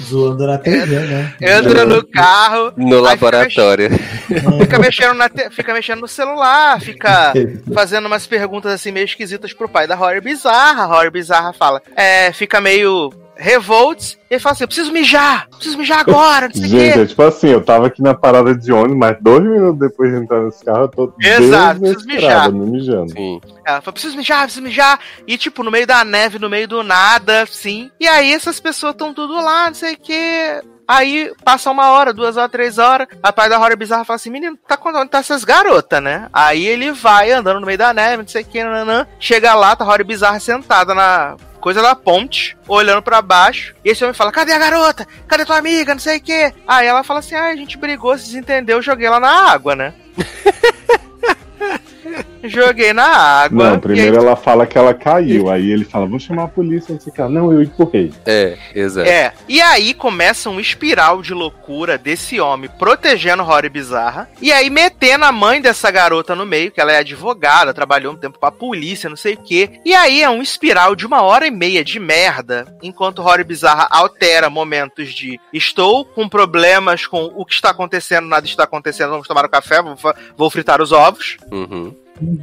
Zoando 0.00 0.46
na 0.46 0.58
TV, 0.58 0.98
né? 1.00 1.34
Entra 1.40 1.84
no 1.84 2.04
carro, 2.06 2.72
No 2.76 3.00
laboratório. 3.00 3.88
fica 4.60 4.78
mexendo, 4.78 5.14
na 5.14 5.28
te- 5.28 5.50
fica 5.50 5.72
mexendo 5.72 6.00
no 6.00 6.08
celular, 6.08 6.80
fica 6.80 7.32
fazendo 7.72 8.06
umas 8.06 8.26
perguntas 8.26 8.72
assim 8.72 8.90
meio 8.92 9.04
esquisitas 9.04 9.52
pro 9.52 9.68
pai 9.68 9.86
da 9.86 9.94
Rory 9.94 10.20
Bizarra. 10.20 10.82
A 10.82 10.86
Rory 10.86 11.10
Bizarra 11.10 11.52
fala, 11.52 11.80
é, 11.96 12.32
fica 12.32 12.60
meio 12.60 13.10
revolts, 13.36 14.18
e 14.30 14.34
ele 14.34 14.40
fala 14.40 14.52
assim, 14.52 14.64
eu 14.64 14.68
preciso 14.68 14.92
mijar, 14.92 15.48
preciso 15.50 15.78
mijar 15.78 16.00
agora, 16.00 16.48
não 16.48 16.54
sei 16.54 16.64
o 16.64 16.68
Gente, 16.68 16.92
quê. 16.92 17.00
é 17.00 17.06
tipo 17.06 17.22
assim, 17.22 17.48
eu 17.48 17.62
tava 17.62 17.86
aqui 17.86 18.02
na 18.02 18.14
parada 18.14 18.54
de 18.54 18.72
ônibus, 18.72 18.96
mas 18.96 19.16
dois 19.20 19.42
minutos 19.42 19.78
depois 19.78 20.10
de 20.10 20.18
entrar 20.18 20.40
nesse 20.42 20.64
carro, 20.64 20.82
eu 20.82 20.88
tô 20.88 21.12
Exato, 21.20 21.80
preciso 21.80 22.06
desesperado, 22.06 22.56
me 22.56 22.70
mijando. 22.70 23.12
Sim. 23.12 23.40
Ela 23.66 23.80
fala, 23.80 23.92
preciso 23.92 24.16
mijar, 24.16 24.42
preciso 24.42 24.62
mijar. 24.62 25.00
E 25.26 25.36
tipo, 25.36 25.62
no 25.62 25.70
meio 25.70 25.86
da 25.86 26.04
neve, 26.04 26.38
no 26.38 26.50
meio 26.50 26.68
do 26.68 26.82
nada, 26.82 27.42
assim. 27.42 27.90
E 27.98 28.06
aí 28.06 28.32
essas 28.32 28.60
pessoas 28.60 28.92
estão 28.92 29.12
tudo 29.12 29.34
lá, 29.34 29.68
não 29.68 29.74
sei 29.74 29.94
o 29.94 29.98
quê. 29.98 30.60
Aí 30.86 31.32
passa 31.42 31.70
uma 31.70 31.90
hora, 31.92 32.12
duas 32.12 32.36
horas, 32.36 32.50
três 32.50 32.78
horas. 32.78 33.08
A 33.22 33.32
pai 33.32 33.48
da 33.48 33.56
Rory 33.56 33.74
Bizarra 33.74 34.04
fala 34.04 34.16
assim: 34.16 34.30
menino, 34.30 34.58
tá 34.68 34.76
contando 34.76 35.02
onde 35.02 35.10
tá 35.10 35.18
essas 35.18 35.42
garotas, 35.42 36.02
né? 36.02 36.28
Aí 36.32 36.66
ele 36.66 36.92
vai 36.92 37.32
andando 37.32 37.60
no 37.60 37.66
meio 37.66 37.78
da 37.78 37.94
neve, 37.94 38.18
não 38.18 38.28
sei 38.28 38.42
o 38.42 38.44
que, 38.44 38.62
nanã. 38.62 39.06
Chega 39.18 39.54
lá, 39.54 39.74
tá 39.74 39.82
a 39.82 39.86
Rory 39.86 40.04
Bizarra 40.04 40.38
sentada 40.38 40.94
na 40.94 41.36
coisa 41.64 41.80
da 41.80 41.94
ponte, 41.94 42.58
olhando 42.68 43.00
pra 43.00 43.22
baixo. 43.22 43.74
E 43.82 43.88
esse 43.88 44.04
homem 44.04 44.12
fala: 44.12 44.30
Cadê 44.30 44.52
a 44.52 44.58
garota? 44.58 45.08
Cadê 45.26 45.46
tua 45.46 45.56
amiga? 45.56 45.94
Não 45.94 45.98
sei 45.98 46.18
o 46.18 46.20
que. 46.20 46.52
Aí 46.68 46.86
ela 46.86 47.02
fala 47.02 47.20
assim: 47.20 47.34
Ah, 47.34 47.46
a 47.46 47.56
gente 47.56 47.78
brigou, 47.78 48.18
se 48.18 48.26
desentendeu, 48.26 48.82
joguei 48.82 49.06
ela 49.06 49.18
na 49.18 49.50
água, 49.50 49.74
né? 49.74 49.94
Joguei 52.44 52.92
na 52.92 53.06
água. 53.06 53.70
Não, 53.70 53.80
primeiro 53.80 54.18
aí- 54.18 54.24
ela 54.24 54.36
fala 54.36 54.66
que 54.66 54.76
ela 54.78 54.92
caiu. 54.94 55.48
Aí 55.54 55.70
ele 55.70 55.84
fala, 55.84 56.06
vou 56.06 56.18
chamar 56.18 56.44
a 56.44 56.48
polícia. 56.48 56.92
Não 56.92 57.00
sei 57.00 57.12
o 57.12 57.14
que. 57.14 57.22
Não, 57.22 57.52
eu 57.52 57.62
empurrei. 57.62 58.12
É, 58.26 58.56
exato. 58.74 59.08
É, 59.08 59.32
e 59.48 59.60
aí 59.60 59.94
começa 59.94 60.50
um 60.50 60.58
espiral 60.58 61.22
de 61.22 61.32
loucura 61.32 61.96
desse 61.96 62.40
homem 62.40 62.68
protegendo 62.78 63.42
Rory 63.42 63.68
Bizarra. 63.68 64.28
E 64.40 64.52
aí 64.52 64.68
metendo 64.70 65.24
a 65.24 65.32
mãe 65.32 65.60
dessa 65.60 65.90
garota 65.90 66.34
no 66.34 66.44
meio, 66.46 66.70
que 66.70 66.80
ela 66.80 66.92
é 66.92 66.98
advogada, 66.98 67.72
trabalhou 67.74 68.12
um 68.12 68.16
tempo 68.16 68.38
pra 68.38 68.50
polícia, 68.50 69.08
não 69.08 69.16
sei 69.16 69.34
o 69.34 69.42
quê. 69.42 69.70
E 69.84 69.94
aí 69.94 70.22
é 70.22 70.28
um 70.30 70.42
espiral 70.42 70.94
de 70.96 71.06
uma 71.06 71.22
hora 71.22 71.46
e 71.46 71.50
meia 71.50 71.84
de 71.84 71.98
merda, 72.00 72.66
enquanto 72.82 73.22
Rory 73.22 73.44
Bizarra 73.44 73.86
altera 73.90 74.50
momentos 74.50 75.12
de 75.14 75.38
estou 75.52 76.04
com 76.04 76.28
problemas 76.28 77.06
com 77.06 77.32
o 77.36 77.44
que 77.44 77.54
está 77.54 77.70
acontecendo, 77.70 78.26
nada 78.26 78.46
está 78.46 78.64
acontecendo, 78.64 79.10
vamos 79.10 79.28
tomar 79.28 79.44
um 79.44 79.48
café, 79.48 79.80
vou, 79.82 79.96
vou 80.36 80.50
fritar 80.50 80.80
os 80.82 80.92
ovos. 80.92 81.36
Uhum. 81.50 81.94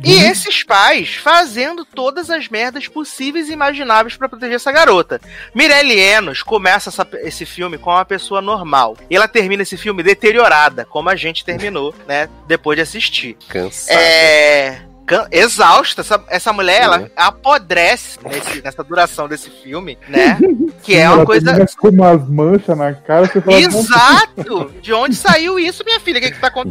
E 0.03 0.14
esses 0.24 0.64
pais 0.64 1.16
fazendo 1.16 1.85
todas 1.85 2.30
as 2.30 2.48
merdas 2.50 2.88
possíveis 2.88 3.48
e 3.50 3.53
imagináveis 3.53 4.16
pra 4.17 4.27
proteger 4.27 4.56
essa 4.56 4.72
garota. 4.72 5.19
Mirelle 5.56 5.98
Enos 5.98 6.43
começa 6.43 6.90
essa- 6.90 7.08
esse 7.24 7.45
filme 7.45 7.77
com 7.77 7.90
uma 7.90 8.03
pessoa 8.06 8.41
normal. 8.41 8.98
E 9.09 9.16
ela 9.16 9.27
termina 9.27 9.64
esse 9.64 9.77
filme 9.77 10.03
deteriorada, 10.03 10.85
como 10.85 11.09
a 11.09 11.16
gente 11.16 11.45
terminou, 11.45 11.95
né? 12.08 12.27
Depois 12.48 12.75
de 12.75 12.82
assistir. 12.82 13.38
Cansado. 13.48 13.98
É. 13.98 14.82
can- 15.17 15.27
Exausta, 15.31 16.01
essa, 16.01 16.23
essa 16.30 16.53
mulher, 16.53 16.81
ela 16.83 17.09
apodrece 17.15 18.17
nesse- 18.23 18.61
nessa 18.64 18.83
duração 18.83 19.27
desse 19.27 19.49
filme, 19.49 19.98
né? 20.07 20.38
Que 20.83 20.95
é 20.95 21.01
Ela 21.01 21.17
uma 21.17 21.25
coisa. 21.25 21.45
termina 21.45 21.67
Com 21.77 21.90
umas 21.90 22.27
manchas 22.27 22.77
na 22.77 22.93
cara, 22.93 23.27
você 23.27 23.41
fala. 23.41 23.57
Exato! 23.59 24.72
De 24.81 24.93
onde 24.93 25.15
saiu 25.15 25.59
isso, 25.59 25.83
minha 25.85 25.99
filha? 25.99 26.19
O 26.19 26.22
que, 26.22 26.31
que 26.31 26.40
tá 26.40 26.49
Viado, 26.49 26.61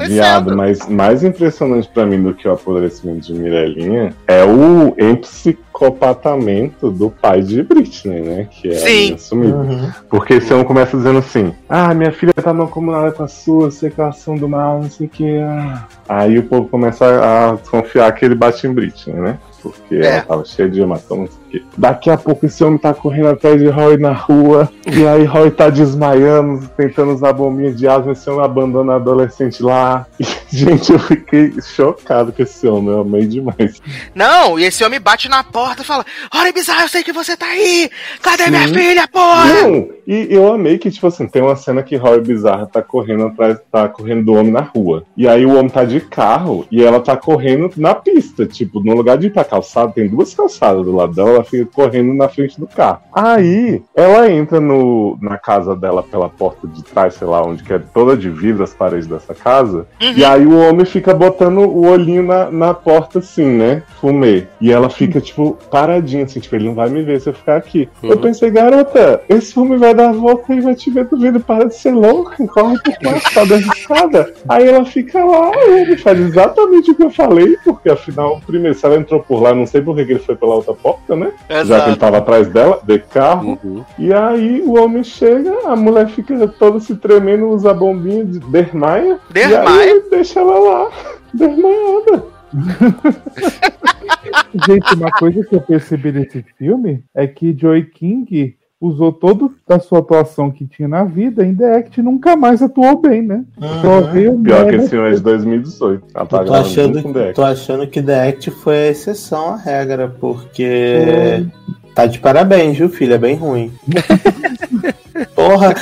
acontecendo? 0.50 0.56
mas 0.56 0.86
mais 0.88 1.22
impressionante 1.24 1.88
pra 1.92 2.04
mim 2.06 2.22
do 2.22 2.34
que 2.34 2.48
o 2.48 2.52
apodrecimento 2.52 3.26
de 3.26 3.34
Mirelinha 3.34 4.14
é 4.26 4.42
o 4.44 4.94
empsicopatamento 4.98 6.90
do 6.90 7.10
pai 7.10 7.40
de 7.42 7.62
Britney, 7.62 8.20
né? 8.22 8.48
Que 8.50 8.68
é 8.72 8.76
a 8.76 8.78
Sim. 8.80 8.86
menina 8.96 9.18
sumida. 9.18 9.56
Uhum. 9.56 9.92
Porque 10.08 10.34
esse 10.34 10.52
homem 10.52 10.64
começa 10.66 10.96
dizendo 10.96 11.18
assim: 11.18 11.54
Ah, 11.68 11.94
minha 11.94 12.12
filha 12.12 12.32
tá 12.34 12.52
mancomunada 12.52 13.12
com 13.12 13.22
a 13.22 13.28
sua, 13.28 13.70
sei 13.70 13.90
que 13.90 14.00
elas 14.00 14.18
são 14.18 14.36
do 14.36 14.48
mal, 14.48 14.82
não 14.82 14.90
sei 14.90 15.06
o 15.06 15.10
que. 15.10 15.38
Ah. 15.38 15.86
Aí 16.08 16.38
o 16.38 16.42
povo 16.44 16.68
começa 16.68 17.04
a 17.06 17.52
desconfiar 17.54 18.10
que 18.12 18.24
ele 18.30 18.38
bate 18.38 18.66
em 18.66 18.72
Britney, 18.72 19.14
né? 19.16 19.38
Porque 19.62 19.96
É. 19.96 20.06
ela 20.06 20.22
tava 20.22 20.44
cheia 20.44 20.68
de 20.68 20.80
hematoma, 20.80 21.28
Daqui 21.76 22.10
a 22.10 22.16
pouco 22.16 22.46
esse 22.46 22.62
homem 22.62 22.78
tá 22.78 22.92
correndo 22.94 23.28
atrás 23.28 23.60
de 23.60 23.68
Roy 23.68 23.96
na 23.96 24.12
rua. 24.12 24.70
E 24.86 25.06
aí 25.06 25.24
Roy 25.24 25.50
tá 25.50 25.70
desmaiando, 25.70 26.68
tentando 26.76 27.12
usar 27.12 27.32
bombinha 27.32 27.72
de 27.72 27.88
asma. 27.88 28.12
Esse 28.12 28.28
homem 28.30 28.44
abandona 28.44 28.94
a 28.94 28.96
adolescente 28.96 29.62
lá. 29.62 30.06
E, 30.52 30.56
gente, 30.56 30.92
eu 30.92 30.98
fiquei 30.98 31.52
chocado 31.62 32.32
com 32.32 32.42
esse 32.42 32.66
homem. 32.66 32.90
Eu 32.90 33.00
amei 33.00 33.24
demais. 33.24 33.80
Não, 34.14 34.58
e 34.58 34.64
esse 34.64 34.82
homem 34.82 35.00
bate 35.00 35.28
na 35.28 35.44
porta 35.44 35.82
e 35.82 35.84
fala: 35.84 36.04
Olha, 36.34 36.52
bizarro, 36.52 36.82
eu 36.82 36.88
sei 36.88 37.04
que 37.04 37.12
você 37.12 37.36
tá 37.36 37.46
aí! 37.46 37.88
Cadê 38.20 38.48
minha 38.48 38.66
Sim. 38.66 38.74
filha, 38.74 39.08
porra? 39.08 39.46
Não, 39.46 39.88
e 40.06 40.26
eu 40.28 40.52
amei 40.52 40.76
que, 40.76 40.90
tipo 40.90 41.06
assim, 41.06 41.28
tem 41.28 41.40
uma 41.40 41.54
cena 41.54 41.84
que 41.84 41.94
Roy 41.94 42.20
Bizarra 42.20 42.66
tá 42.66 42.82
correndo 42.82 43.26
atrás, 43.26 43.58
tá 43.70 43.88
correndo 43.88 44.24
do 44.24 44.32
homem 44.32 44.50
na 44.50 44.60
rua. 44.60 45.04
E 45.16 45.28
aí 45.28 45.46
o 45.46 45.56
homem 45.56 45.68
tá 45.68 45.84
de 45.84 46.00
carro 46.00 46.66
e 46.68 46.82
ela 46.82 46.98
tá 46.98 47.16
correndo 47.16 47.70
na 47.76 47.94
pista. 47.94 48.44
Tipo, 48.44 48.80
no 48.80 48.94
lugar 48.94 49.16
de 49.16 49.28
ir 49.28 49.30
pra 49.32 49.44
calçada, 49.44 49.92
tem 49.92 50.08
duas 50.08 50.34
calçadas 50.34 50.84
do 50.84 50.94
lado 50.94 51.14
dela, 51.14 51.39
ela 51.40 51.44
fica 51.44 51.66
correndo 51.66 52.14
na 52.14 52.28
frente 52.28 52.60
do 52.60 52.66
carro. 52.66 53.00
Aí 53.12 53.82
ela 53.94 54.30
entra 54.30 54.60
no, 54.60 55.18
na 55.20 55.38
casa 55.38 55.74
dela 55.74 56.02
pela 56.02 56.28
porta 56.28 56.66
de 56.68 56.82
trás, 56.84 57.14
sei 57.14 57.26
lá, 57.26 57.42
onde 57.42 57.62
que 57.62 57.72
é 57.72 57.78
toda 57.78 58.16
de 58.16 58.30
vidro 58.30 58.62
as 58.62 58.74
paredes 58.74 59.06
dessa 59.06 59.34
casa. 59.34 59.86
E 60.00 60.24
aí 60.24 60.46
o 60.46 60.58
homem 60.58 60.84
fica 60.84 61.14
botando 61.14 61.58
o 61.58 61.86
olhinho 61.86 62.22
na, 62.22 62.50
na 62.50 62.74
porta 62.74 63.18
assim, 63.18 63.46
né? 63.46 63.82
Fumê. 64.00 64.46
E 64.60 64.70
ela 64.70 64.90
fica, 64.90 65.20
tipo, 65.20 65.56
paradinha, 65.70 66.24
assim, 66.24 66.40
tipo, 66.40 66.54
ele 66.54 66.66
não 66.66 66.74
vai 66.74 66.88
me 66.88 67.02
ver 67.02 67.20
se 67.20 67.28
eu 67.28 67.34
ficar 67.34 67.56
aqui. 67.56 67.88
Eu 68.02 68.18
pensei, 68.18 68.50
garota, 68.50 69.22
esse 69.28 69.58
homem 69.58 69.78
vai 69.78 69.94
dar 69.94 70.10
a 70.10 70.12
volta 70.12 70.54
e 70.54 70.60
vai 70.60 70.74
te 70.74 70.90
ver 70.90 71.06
do 71.06 71.18
vidro, 71.18 71.40
para 71.40 71.66
de 71.66 71.74
ser 71.74 71.92
louca, 71.92 72.46
corre 72.48 72.78
por 72.78 72.94
baixo, 73.02 73.34
tá 73.34 73.44
escada. 73.44 74.32
Aí 74.48 74.68
ela 74.68 74.84
fica 74.84 75.24
lá, 75.24 75.50
ele 75.66 75.96
faz 75.96 76.18
exatamente 76.18 76.90
o 76.90 76.94
que 76.94 77.02
eu 77.02 77.10
falei, 77.10 77.56
porque 77.64 77.88
afinal, 77.88 78.40
primeiro, 78.46 78.76
se 78.76 78.84
ela 78.84 78.96
entrou 78.96 79.20
por 79.20 79.42
lá, 79.42 79.54
não 79.54 79.66
sei 79.66 79.80
por 79.80 79.94
que 79.94 80.02
ele 80.02 80.18
foi 80.18 80.36
pela 80.36 80.54
outra 80.54 80.74
porta, 80.74 81.16
né? 81.16 81.29
Já 81.64 81.82
que 81.82 81.90
ele 81.90 81.96
tava 81.96 82.18
atrás 82.18 82.48
dela, 82.48 82.80
de 82.82 82.98
carro. 82.98 83.58
Uhum. 83.62 83.84
E 83.98 84.12
aí 84.12 84.62
o 84.62 84.78
homem 84.78 85.02
chega, 85.02 85.52
a 85.66 85.76
mulher 85.76 86.08
fica 86.08 86.46
toda 86.46 86.80
se 86.80 86.94
tremendo, 86.96 87.48
usa 87.48 87.70
a 87.70 87.74
bombinha 87.74 88.24
de 88.24 88.38
dermaia. 88.38 89.18
E 89.30 89.32
Dermaia? 89.32 89.68
aí 89.68 89.90
ele 89.90 90.10
deixa 90.10 90.40
ela 90.40 90.58
lá, 90.58 90.90
desmaiada. 91.34 92.24
Gente, 94.66 94.94
uma 94.94 95.10
coisa 95.12 95.44
que 95.44 95.54
eu 95.54 95.60
percebi 95.60 96.12
nesse 96.12 96.44
filme 96.58 97.02
é 97.14 97.26
que 97.26 97.56
Joey 97.56 97.86
King 97.86 98.56
usou 98.80 99.12
todo 99.12 99.52
da 99.68 99.78
sua 99.78 99.98
atuação 99.98 100.50
que 100.50 100.64
tinha 100.64 100.88
na 100.88 101.04
vida 101.04 101.44
em 101.44 101.54
The 101.54 101.76
Act 101.76 102.00
e 102.00 102.02
nunca 102.02 102.34
mais 102.34 102.62
atuou 102.62 102.98
bem, 102.98 103.20
né? 103.20 103.44
Só 103.82 104.00
veio 104.00 104.38
Pior 104.38 104.66
que 104.68 104.76
esse 104.76 104.88
filme 104.88 105.10
é 105.10 105.14
de 105.14 105.20
2018. 105.20 106.04
Ela 106.14 106.26
tá 106.26 106.38
Eu 106.38 106.44
tô 106.46 106.54
achando, 106.54 107.32
tô 107.34 107.42
achando 107.42 107.86
que 107.86 108.02
The 108.02 108.28
Act 108.28 108.50
foi 108.50 108.76
a 108.76 108.88
exceção 108.88 109.50
à 109.50 109.56
regra, 109.56 110.08
porque 110.18 111.44
tá 111.94 112.06
de 112.06 112.18
parabéns, 112.18 112.78
viu, 112.78 112.88
filho? 112.88 113.12
É 113.12 113.18
bem 113.18 113.36
ruim. 113.36 113.70
Porra, 115.34 115.74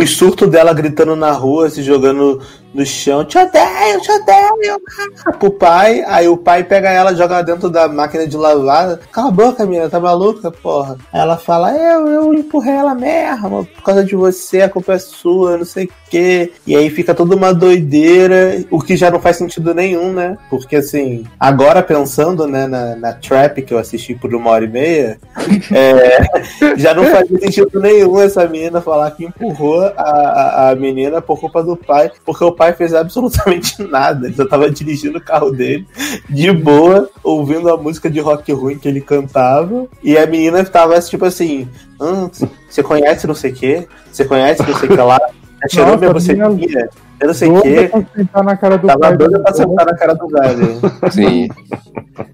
o 0.00 0.06
surto 0.06 0.46
dela 0.46 0.72
gritando 0.72 1.14
na 1.14 1.30
rua, 1.30 1.70
se 1.70 1.82
jogando 1.82 2.40
no 2.72 2.84
chão, 2.86 3.24
te 3.24 3.36
odeio, 3.38 4.00
te 4.00 4.12
odeio, 4.12 4.80
ah, 5.26 5.32
pro 5.32 5.50
pai, 5.50 6.02
aí 6.06 6.28
o 6.28 6.36
pai 6.36 6.62
pega 6.64 6.90
ela, 6.90 7.14
joga 7.14 7.42
dentro 7.42 7.68
da 7.68 7.88
máquina 7.88 8.26
de 8.26 8.36
lavar, 8.36 8.98
cala 9.12 9.28
a 9.28 9.32
boca, 9.32 9.66
menina, 9.66 9.88
tá 9.88 9.98
maluca, 9.98 10.50
porra. 10.50 10.96
Aí 11.12 11.20
ela 11.20 11.36
fala, 11.36 11.72
eu, 11.76 12.06
eu 12.06 12.34
empurrei 12.34 12.74
ela 12.74 12.94
mesmo, 12.94 13.66
por 13.66 13.82
causa 13.82 14.04
de 14.04 14.14
você, 14.14 14.62
a 14.62 14.68
culpa 14.68 14.94
é 14.94 14.98
sua, 14.98 15.56
não 15.56 15.64
sei 15.64 15.86
o 15.86 15.90
quê. 16.08 16.52
E 16.66 16.76
aí 16.76 16.90
fica 16.90 17.14
toda 17.14 17.34
uma 17.34 17.52
doideira, 17.52 18.64
o 18.70 18.80
que 18.80 18.96
já 18.96 19.10
não 19.10 19.20
faz 19.20 19.36
sentido 19.36 19.74
nenhum, 19.74 20.12
né? 20.12 20.38
Porque 20.48 20.76
assim, 20.76 21.24
agora 21.38 21.82
pensando, 21.82 22.46
né, 22.46 22.66
na, 22.66 22.96
na 22.96 23.12
Trap 23.12 23.62
que 23.62 23.74
eu 23.74 23.78
assisti 23.78 24.14
por 24.14 24.34
uma 24.34 24.50
hora 24.50 24.64
e 24.64 24.68
meia, 24.68 25.18
é, 25.72 26.76
já 26.76 26.94
não 26.94 27.04
faz 27.04 27.28
sentido 27.28 27.80
nenhum 27.80 28.20
essa 28.20 28.46
menina 28.46 28.80
falar 28.80 29.10
que 29.12 29.24
empurrou 29.24 29.82
a, 29.82 30.02
a, 30.02 30.70
a 30.70 30.76
menina 30.76 31.20
por 31.20 31.38
culpa 31.38 31.62
do 31.62 31.76
pai, 31.76 32.10
porque 32.24 32.44
o 32.44 32.52
pai 32.60 32.74
fez 32.74 32.92
absolutamente 32.92 33.80
nada. 33.88 34.26
Ele 34.26 34.36
só 34.36 34.46
tava 34.46 34.70
dirigindo 34.70 35.16
o 35.16 35.20
carro 35.20 35.50
dele, 35.50 35.86
de 36.28 36.52
boa, 36.52 37.08
ouvindo 37.24 37.70
a 37.70 37.76
música 37.78 38.10
de 38.10 38.20
rock 38.20 38.52
ruim 38.52 38.78
que 38.78 38.86
ele 38.86 39.00
cantava, 39.00 39.86
e 40.02 40.18
a 40.18 40.26
menina 40.26 40.62
tava 40.62 41.00
tipo 41.00 41.24
assim: 41.24 41.66
hum, 41.98 42.28
você 42.68 42.82
conhece 42.82 43.26
não 43.26 43.34
sei 43.34 43.50
o 43.50 43.54
quê? 43.54 43.88
Você 44.12 44.26
conhece 44.26 44.62
não 44.62 44.76
sei 44.76 44.90
o 44.90 44.92
que 44.92 45.00
lá? 45.00 45.18
Já 45.62 45.68
cheirou 45.70 45.96
minha 45.96 46.10
a 46.10 46.14
menina 46.14 46.50
bucetinha? 46.50 46.90
Eu 47.20 47.26
não 47.26 47.34
sei 47.34 47.48
o 47.50 47.60
quê. 47.60 47.88
pra 47.90 48.02
sentar 48.16 48.44
na 48.44 48.56
cara 48.56 48.78
do 48.78 48.86
Tava 48.86 49.16
doida 49.16 49.38
do- 49.38 49.42
pra 49.44 49.52
sentar 49.52 49.86
na 49.86 49.94
cara 49.94 50.14
do 50.14 50.26
velho. 50.28 50.80
Sim. 51.10 51.48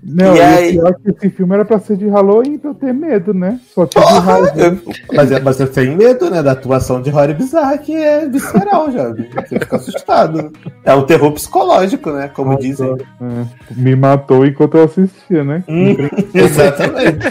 Não, 0.02 0.34
E 0.36 0.40
aí- 0.40 0.68
o 0.78 0.80
pior 0.82 0.88
é 0.90 0.94
que 0.94 1.10
esse 1.16 1.30
filme 1.36 1.54
era 1.54 1.64
pra 1.64 1.78
ser 1.80 1.96
de 1.96 2.08
Halloween 2.08 2.56
pra 2.58 2.70
eu 2.70 2.74
ter 2.74 2.92
medo, 2.94 3.34
né? 3.34 3.58
Só 3.74 3.86
tive 3.86 4.04
raiva. 4.04 4.52
Eu- 4.56 4.78
mas, 5.14 5.32
é- 5.32 5.40
mas 5.40 5.56
você 5.56 5.66
tem 5.66 5.96
medo, 5.96 6.30
né, 6.30 6.42
da 6.42 6.52
atuação 6.52 7.02
de 7.02 7.10
Rory 7.10 7.34
Bizarra, 7.34 7.76
que 7.78 7.94
é 7.94 8.26
visceral, 8.28 8.90
já. 8.90 9.08
Você 9.10 9.58
fica 9.58 9.76
assustado. 9.76 10.52
É 10.84 10.94
um 10.94 11.02
terror 11.02 11.32
psicológico, 11.32 12.10
né, 12.12 12.30
como 12.34 12.56
dizem. 12.58 12.96
É, 13.20 13.44
me 13.76 13.94
matou 13.96 14.46
enquanto 14.46 14.76
eu 14.76 14.84
assistia, 14.84 15.42
né? 15.44 15.62
Hum, 15.68 15.96
exatamente. 16.34 17.26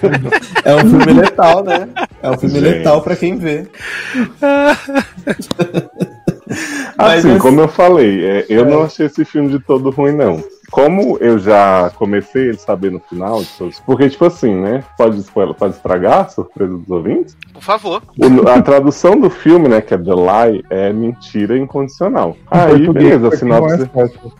É 0.65 0.75
um 0.75 0.79
filme 0.89 1.13
letal, 1.21 1.63
né? 1.63 1.87
É 2.21 2.29
um 2.29 2.37
filme 2.37 2.59
Gente. 2.59 2.63
letal 2.77 3.01
pra 3.01 3.15
quem 3.15 3.37
vê. 3.37 3.65
Mas 6.97 7.19
Assim, 7.19 7.29
assim- 7.31 7.39
como 7.39 7.59
eu 7.61 7.67
falei, 7.67 8.25
é, 8.25 8.45
eu 8.49 8.65
não 8.65 8.83
achei 8.83 9.05
esse 9.07 9.25
filme 9.25 9.49
de 9.49 9.59
todo 9.59 9.89
ruim, 9.89 10.13
não. 10.13 10.41
Como 10.71 11.17
eu 11.21 11.37
já 11.37 11.91
comecei 11.95 12.49
a 12.49 12.53
saber 12.57 12.91
no 12.91 12.99
final, 12.99 13.41
porque, 13.85 14.09
tipo 14.09 14.25
assim, 14.25 14.53
né? 14.55 14.83
Pode, 14.97 15.21
pode 15.57 15.75
estragar 15.75 16.21
a 16.21 16.27
surpresa 16.27 16.75
dos 16.77 16.89
ouvintes? 16.89 17.37
Por 17.53 17.61
favor. 17.61 18.01
O- 18.17 18.49
a 18.49 18.61
tradução 18.61 19.17
do 19.19 19.29
filme, 19.29 19.67
né, 19.69 19.79
que 19.79 19.93
é 19.93 19.97
The 19.97 20.11
Lie, 20.13 20.63
é 20.69 20.91
mentira 20.91 21.57
incondicional. 21.57 22.35
Aí, 22.49 22.89
beleza, 22.91 23.29
a 23.29 23.33
é 23.33 23.37
sinopse. 23.37 23.89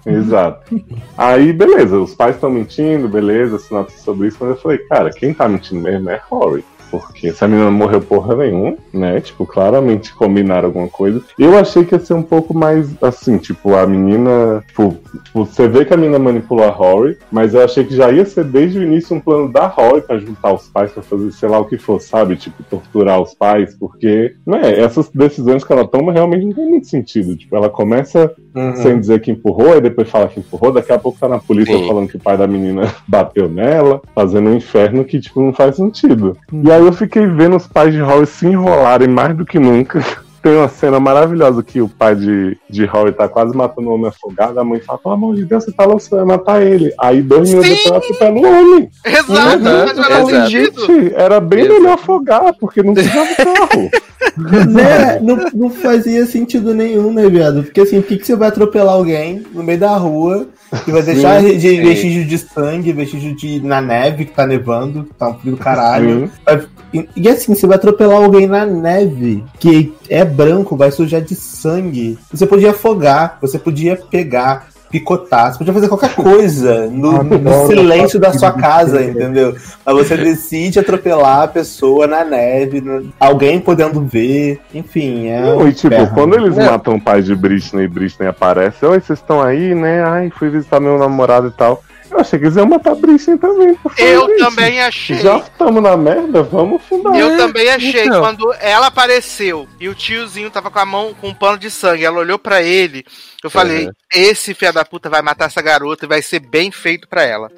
Exato. 0.05 0.81
Aí, 1.17 1.53
beleza, 1.53 1.99
os 1.99 2.15
pais 2.15 2.35
estão 2.35 2.49
mentindo, 2.49 3.07
beleza, 3.07 3.59
sinopse 3.59 3.99
sobre 4.01 4.27
isso, 4.27 4.37
mas 4.41 4.49
eu 4.51 4.57
falei, 4.57 4.77
cara, 4.79 5.09
quem 5.11 5.33
tá 5.33 5.47
mentindo 5.47 5.81
mesmo 5.81 6.09
é 6.09 6.19
Rory. 6.29 6.65
Porque 6.99 7.27
essa 7.29 7.47
menina 7.47 7.69
não 7.69 7.77
morreu 7.77 8.01
porra 8.01 8.35
nenhuma, 8.35 8.75
né? 8.93 9.19
Tipo, 9.21 9.45
claramente 9.45 10.13
combinaram 10.13 10.67
alguma 10.67 10.87
coisa. 10.87 11.21
Eu 11.37 11.57
achei 11.57 11.83
que 11.85 11.95
ia 11.95 11.99
ser 11.99 12.13
um 12.13 12.23
pouco 12.23 12.53
mais 12.53 12.89
assim, 13.01 13.37
tipo, 13.37 13.75
a 13.75 13.85
menina. 13.85 14.63
Tipo, 14.67 14.97
você 15.33 15.67
vê 15.67 15.85
que 15.85 15.93
a 15.93 15.97
menina 15.97 16.19
manipulou 16.19 16.65
a 16.65 16.69
Rory, 16.69 17.17
mas 17.31 17.53
eu 17.53 17.63
achei 17.63 17.83
que 17.83 17.95
já 17.95 18.11
ia 18.11 18.25
ser 18.25 18.45
desde 18.45 18.79
o 18.79 18.83
início 18.83 19.15
um 19.15 19.19
plano 19.19 19.51
da 19.51 19.67
Rory 19.67 20.01
pra 20.01 20.17
juntar 20.17 20.53
os 20.53 20.67
pais 20.67 20.91
pra 20.91 21.03
fazer 21.03 21.31
sei 21.31 21.49
lá 21.49 21.59
o 21.59 21.65
que 21.65 21.77
for, 21.77 22.01
sabe? 22.01 22.35
Tipo, 22.35 22.63
torturar 22.63 23.21
os 23.21 23.33
pais, 23.33 23.75
porque, 23.75 24.35
né, 24.45 24.79
essas 24.79 25.09
decisões 25.09 25.63
que 25.63 25.71
ela 25.71 25.87
toma 25.87 26.11
realmente 26.11 26.45
não 26.45 26.53
tem 26.53 26.69
muito 26.69 26.87
sentido. 26.87 27.35
Tipo, 27.35 27.55
ela 27.55 27.69
começa 27.69 28.33
Uhum. 28.55 28.75
sem 28.77 28.99
dizer 28.99 29.19
que 29.19 29.29
empurrou, 29.29 29.73
aí 29.73 29.81
depois 29.81 30.09
fala 30.09 30.29
que 30.29 30.39
empurrou, 30.39 30.71
daqui 30.71 30.91
a 30.93 30.97
pouco 30.97 31.19
tá 31.19 31.27
na 31.27 31.39
polícia 31.39 31.77
Sim. 31.77 31.87
falando 31.87 32.07
que 32.07 32.15
o 32.15 32.19
pai 32.19 32.37
da 32.37 32.47
menina 32.47 32.83
bateu 33.05 33.49
nela, 33.49 34.01
fazendo 34.15 34.49
um 34.49 34.55
inferno 34.55 35.03
que, 35.03 35.19
tipo, 35.19 35.41
não 35.41 35.51
faz 35.51 35.75
sentido. 35.75 36.37
E 36.51 36.71
aí 36.71 36.85
eu 36.85 36.93
fiquei 36.93 37.27
vendo 37.27 37.57
os 37.57 37.67
pais 37.67 37.93
de 37.93 37.99
Rory 37.99 38.25
se 38.25 38.47
enrolarem 38.47 39.09
mais 39.09 39.35
do 39.35 39.45
que 39.45 39.59
nunca. 39.59 39.99
Tem 40.45 40.55
uma 40.55 40.69
cena 40.69 40.99
maravilhosa 40.99 41.63
que 41.63 41.81
o 41.81 41.89
pai 41.89 42.15
de, 42.15 42.55
de 42.69 42.85
Rory 42.85 43.11
tá 43.11 43.27
quase 43.27 43.57
matando 43.57 43.89
o 43.89 43.95
homem 43.95 44.09
afogado, 44.09 44.59
a 44.59 44.63
mãe 44.63 44.79
fala, 44.79 44.99
pelo 44.99 45.15
amor 45.15 45.35
de 45.35 45.43
Deus, 45.43 45.63
você 45.63 45.71
tá 45.71 45.85
louco, 45.85 46.01
você 46.01 46.15
vai 46.15 46.23
matar 46.23 46.61
ele. 46.61 46.93
Aí 46.99 47.19
dois 47.23 47.49
minutos 47.49 47.71
depois 47.71 47.87
ela 47.87 47.97
atropela 47.97 48.31
o 48.31 48.45
homem. 48.45 48.89
Exato, 49.03 49.63
menor 49.63 49.89
exato. 49.89 50.29
sentido. 50.29 50.85
Gente, 50.85 51.15
era 51.15 51.39
bem 51.39 51.61
Exato. 51.61 51.73
melhor 51.73 51.93
afogar, 51.95 52.53
porque 52.59 52.83
não 52.83 52.93
precisava 52.93 53.27
de 53.27 53.35
carro. 53.37 53.89
Né? 54.37 55.19
Não, 55.21 55.37
não 55.53 55.69
fazia 55.69 56.25
sentido 56.25 56.73
nenhum, 56.73 57.13
né, 57.13 57.29
viado? 57.29 57.63
Porque 57.63 57.79
assim, 57.79 58.01
por 58.01 58.07
que, 58.09 58.17
que 58.17 58.25
você 58.25 58.35
vai 58.35 58.49
atropelar 58.49 58.95
alguém 58.95 59.45
no 59.53 59.63
meio 59.63 59.79
da 59.79 59.95
rua 59.95 60.47
e 60.85 60.91
vai 60.91 61.01
deixar 61.01 61.41
de, 61.41 61.59
sim. 61.59 61.81
vestígio 61.81 62.25
de 62.25 62.37
sangue, 62.37 62.91
vestígio 62.91 63.33
de 63.33 63.61
na 63.61 63.81
neve 63.81 64.25
que 64.25 64.33
tá 64.33 64.45
nevando, 64.45 65.05
que 65.05 65.13
tá 65.13 65.29
um 65.29 65.35
frio 65.35 65.55
do 65.55 65.57
caralho. 65.57 66.29
Sim. 66.49 66.65
E, 66.93 67.09
e 67.15 67.29
assim, 67.29 67.53
você 67.53 67.67
vai 67.67 67.75
atropelar 67.75 68.23
alguém 68.23 68.47
na 68.47 68.65
neve, 68.65 69.43
que 69.59 69.93
é 70.09 70.23
branco, 70.25 70.75
vai 70.75 70.91
sujar 70.91 71.21
de 71.21 71.35
sangue. 71.35 72.17
Você 72.31 72.45
podia 72.45 72.71
afogar, 72.71 73.37
você 73.41 73.57
podia 73.59 73.95
pegar. 74.09 74.67
Picotar, 74.87 75.51
você 75.51 75.57
podia 75.57 75.73
fazer 75.73 75.89
qualquer 75.89 76.13
coisa 76.15 76.85
no, 76.87 77.19
Ah, 77.19 77.23
no 77.23 77.67
silêncio 77.67 78.17
não 78.19 78.29
da 78.31 78.37
sua 78.37 78.51
casa, 78.53 79.03
entendeu? 79.03 79.53
Mas 79.83 79.95
você 79.97 80.15
decide 80.15 80.79
atropelar 80.79 81.41
a 81.41 81.47
pessoa 81.49 82.07
na 82.07 82.23
neve, 82.23 82.79
no- 82.79 83.11
alguém 83.19 83.59
podendo 83.59 83.99
ver, 84.01 84.61
enfim, 84.73 85.27
é. 85.27 85.41
Não, 85.41 85.67
e 85.67 85.73
tipo, 85.73 85.87
inferno. 85.87 86.13
quando 86.13 86.35
eles 86.35 86.55
Não. 86.55 86.65
matam 86.67 86.95
o 86.95 87.01
pai 87.01 87.21
de 87.23 87.35
Britney 87.35 87.85
e 87.85 87.87
Britney 87.89 88.29
aparece, 88.29 88.85
oi, 88.85 89.01
vocês 89.01 89.19
estão 89.19 89.41
aí, 89.41 89.75
né? 89.75 90.01
Ai, 90.05 90.29
fui 90.29 90.49
visitar 90.49 90.79
meu 90.79 90.97
namorado 90.97 91.47
e 91.47 91.51
tal. 91.51 91.83
Eu 92.11 92.19
achei 92.19 92.39
que 92.39 92.45
eles 92.45 92.55
iam 92.55 92.65
matar 92.65 92.93
a 92.93 92.95
também. 92.95 93.77
Eu 93.97 94.27
gente. 94.27 94.37
também 94.39 94.81
achei. 94.81 95.17
Já 95.17 95.37
estamos 95.37 95.81
na 95.81 95.97
merda, 95.97 96.43
vamos 96.43 96.81
fundar. 96.83 97.17
Eu 97.19 97.35
também 97.37 97.69
achei 97.69 98.05
então. 98.05 98.21
quando 98.21 98.53
ela 98.59 98.87
apareceu 98.87 99.67
e 99.79 99.89
o 99.89 99.95
tiozinho 99.95 100.49
tava 100.49 100.69
com 100.71 100.79
a 100.79 100.85
mão 100.85 101.13
com 101.19 101.29
um 101.29 101.33
pano 101.33 101.57
de 101.57 101.69
sangue, 101.71 102.05
ela 102.05 102.19
olhou 102.19 102.37
pra 102.39 102.61
ele, 102.61 103.03
eu 103.43 103.49
falei, 103.49 103.85
Uhum. 103.87 103.91
esse 104.13 104.53
filho 104.53 104.73
da 104.73 104.85
puta 104.85 105.09
vai 105.09 105.21
matar 105.21 105.45
essa 105.45 105.61
garota 105.61 106.05
e 106.05 106.07
vai 106.07 106.21
ser 106.21 106.39
bem 106.39 106.71
feito 106.71 107.07
pra 107.07 107.23
ela. 107.23 107.49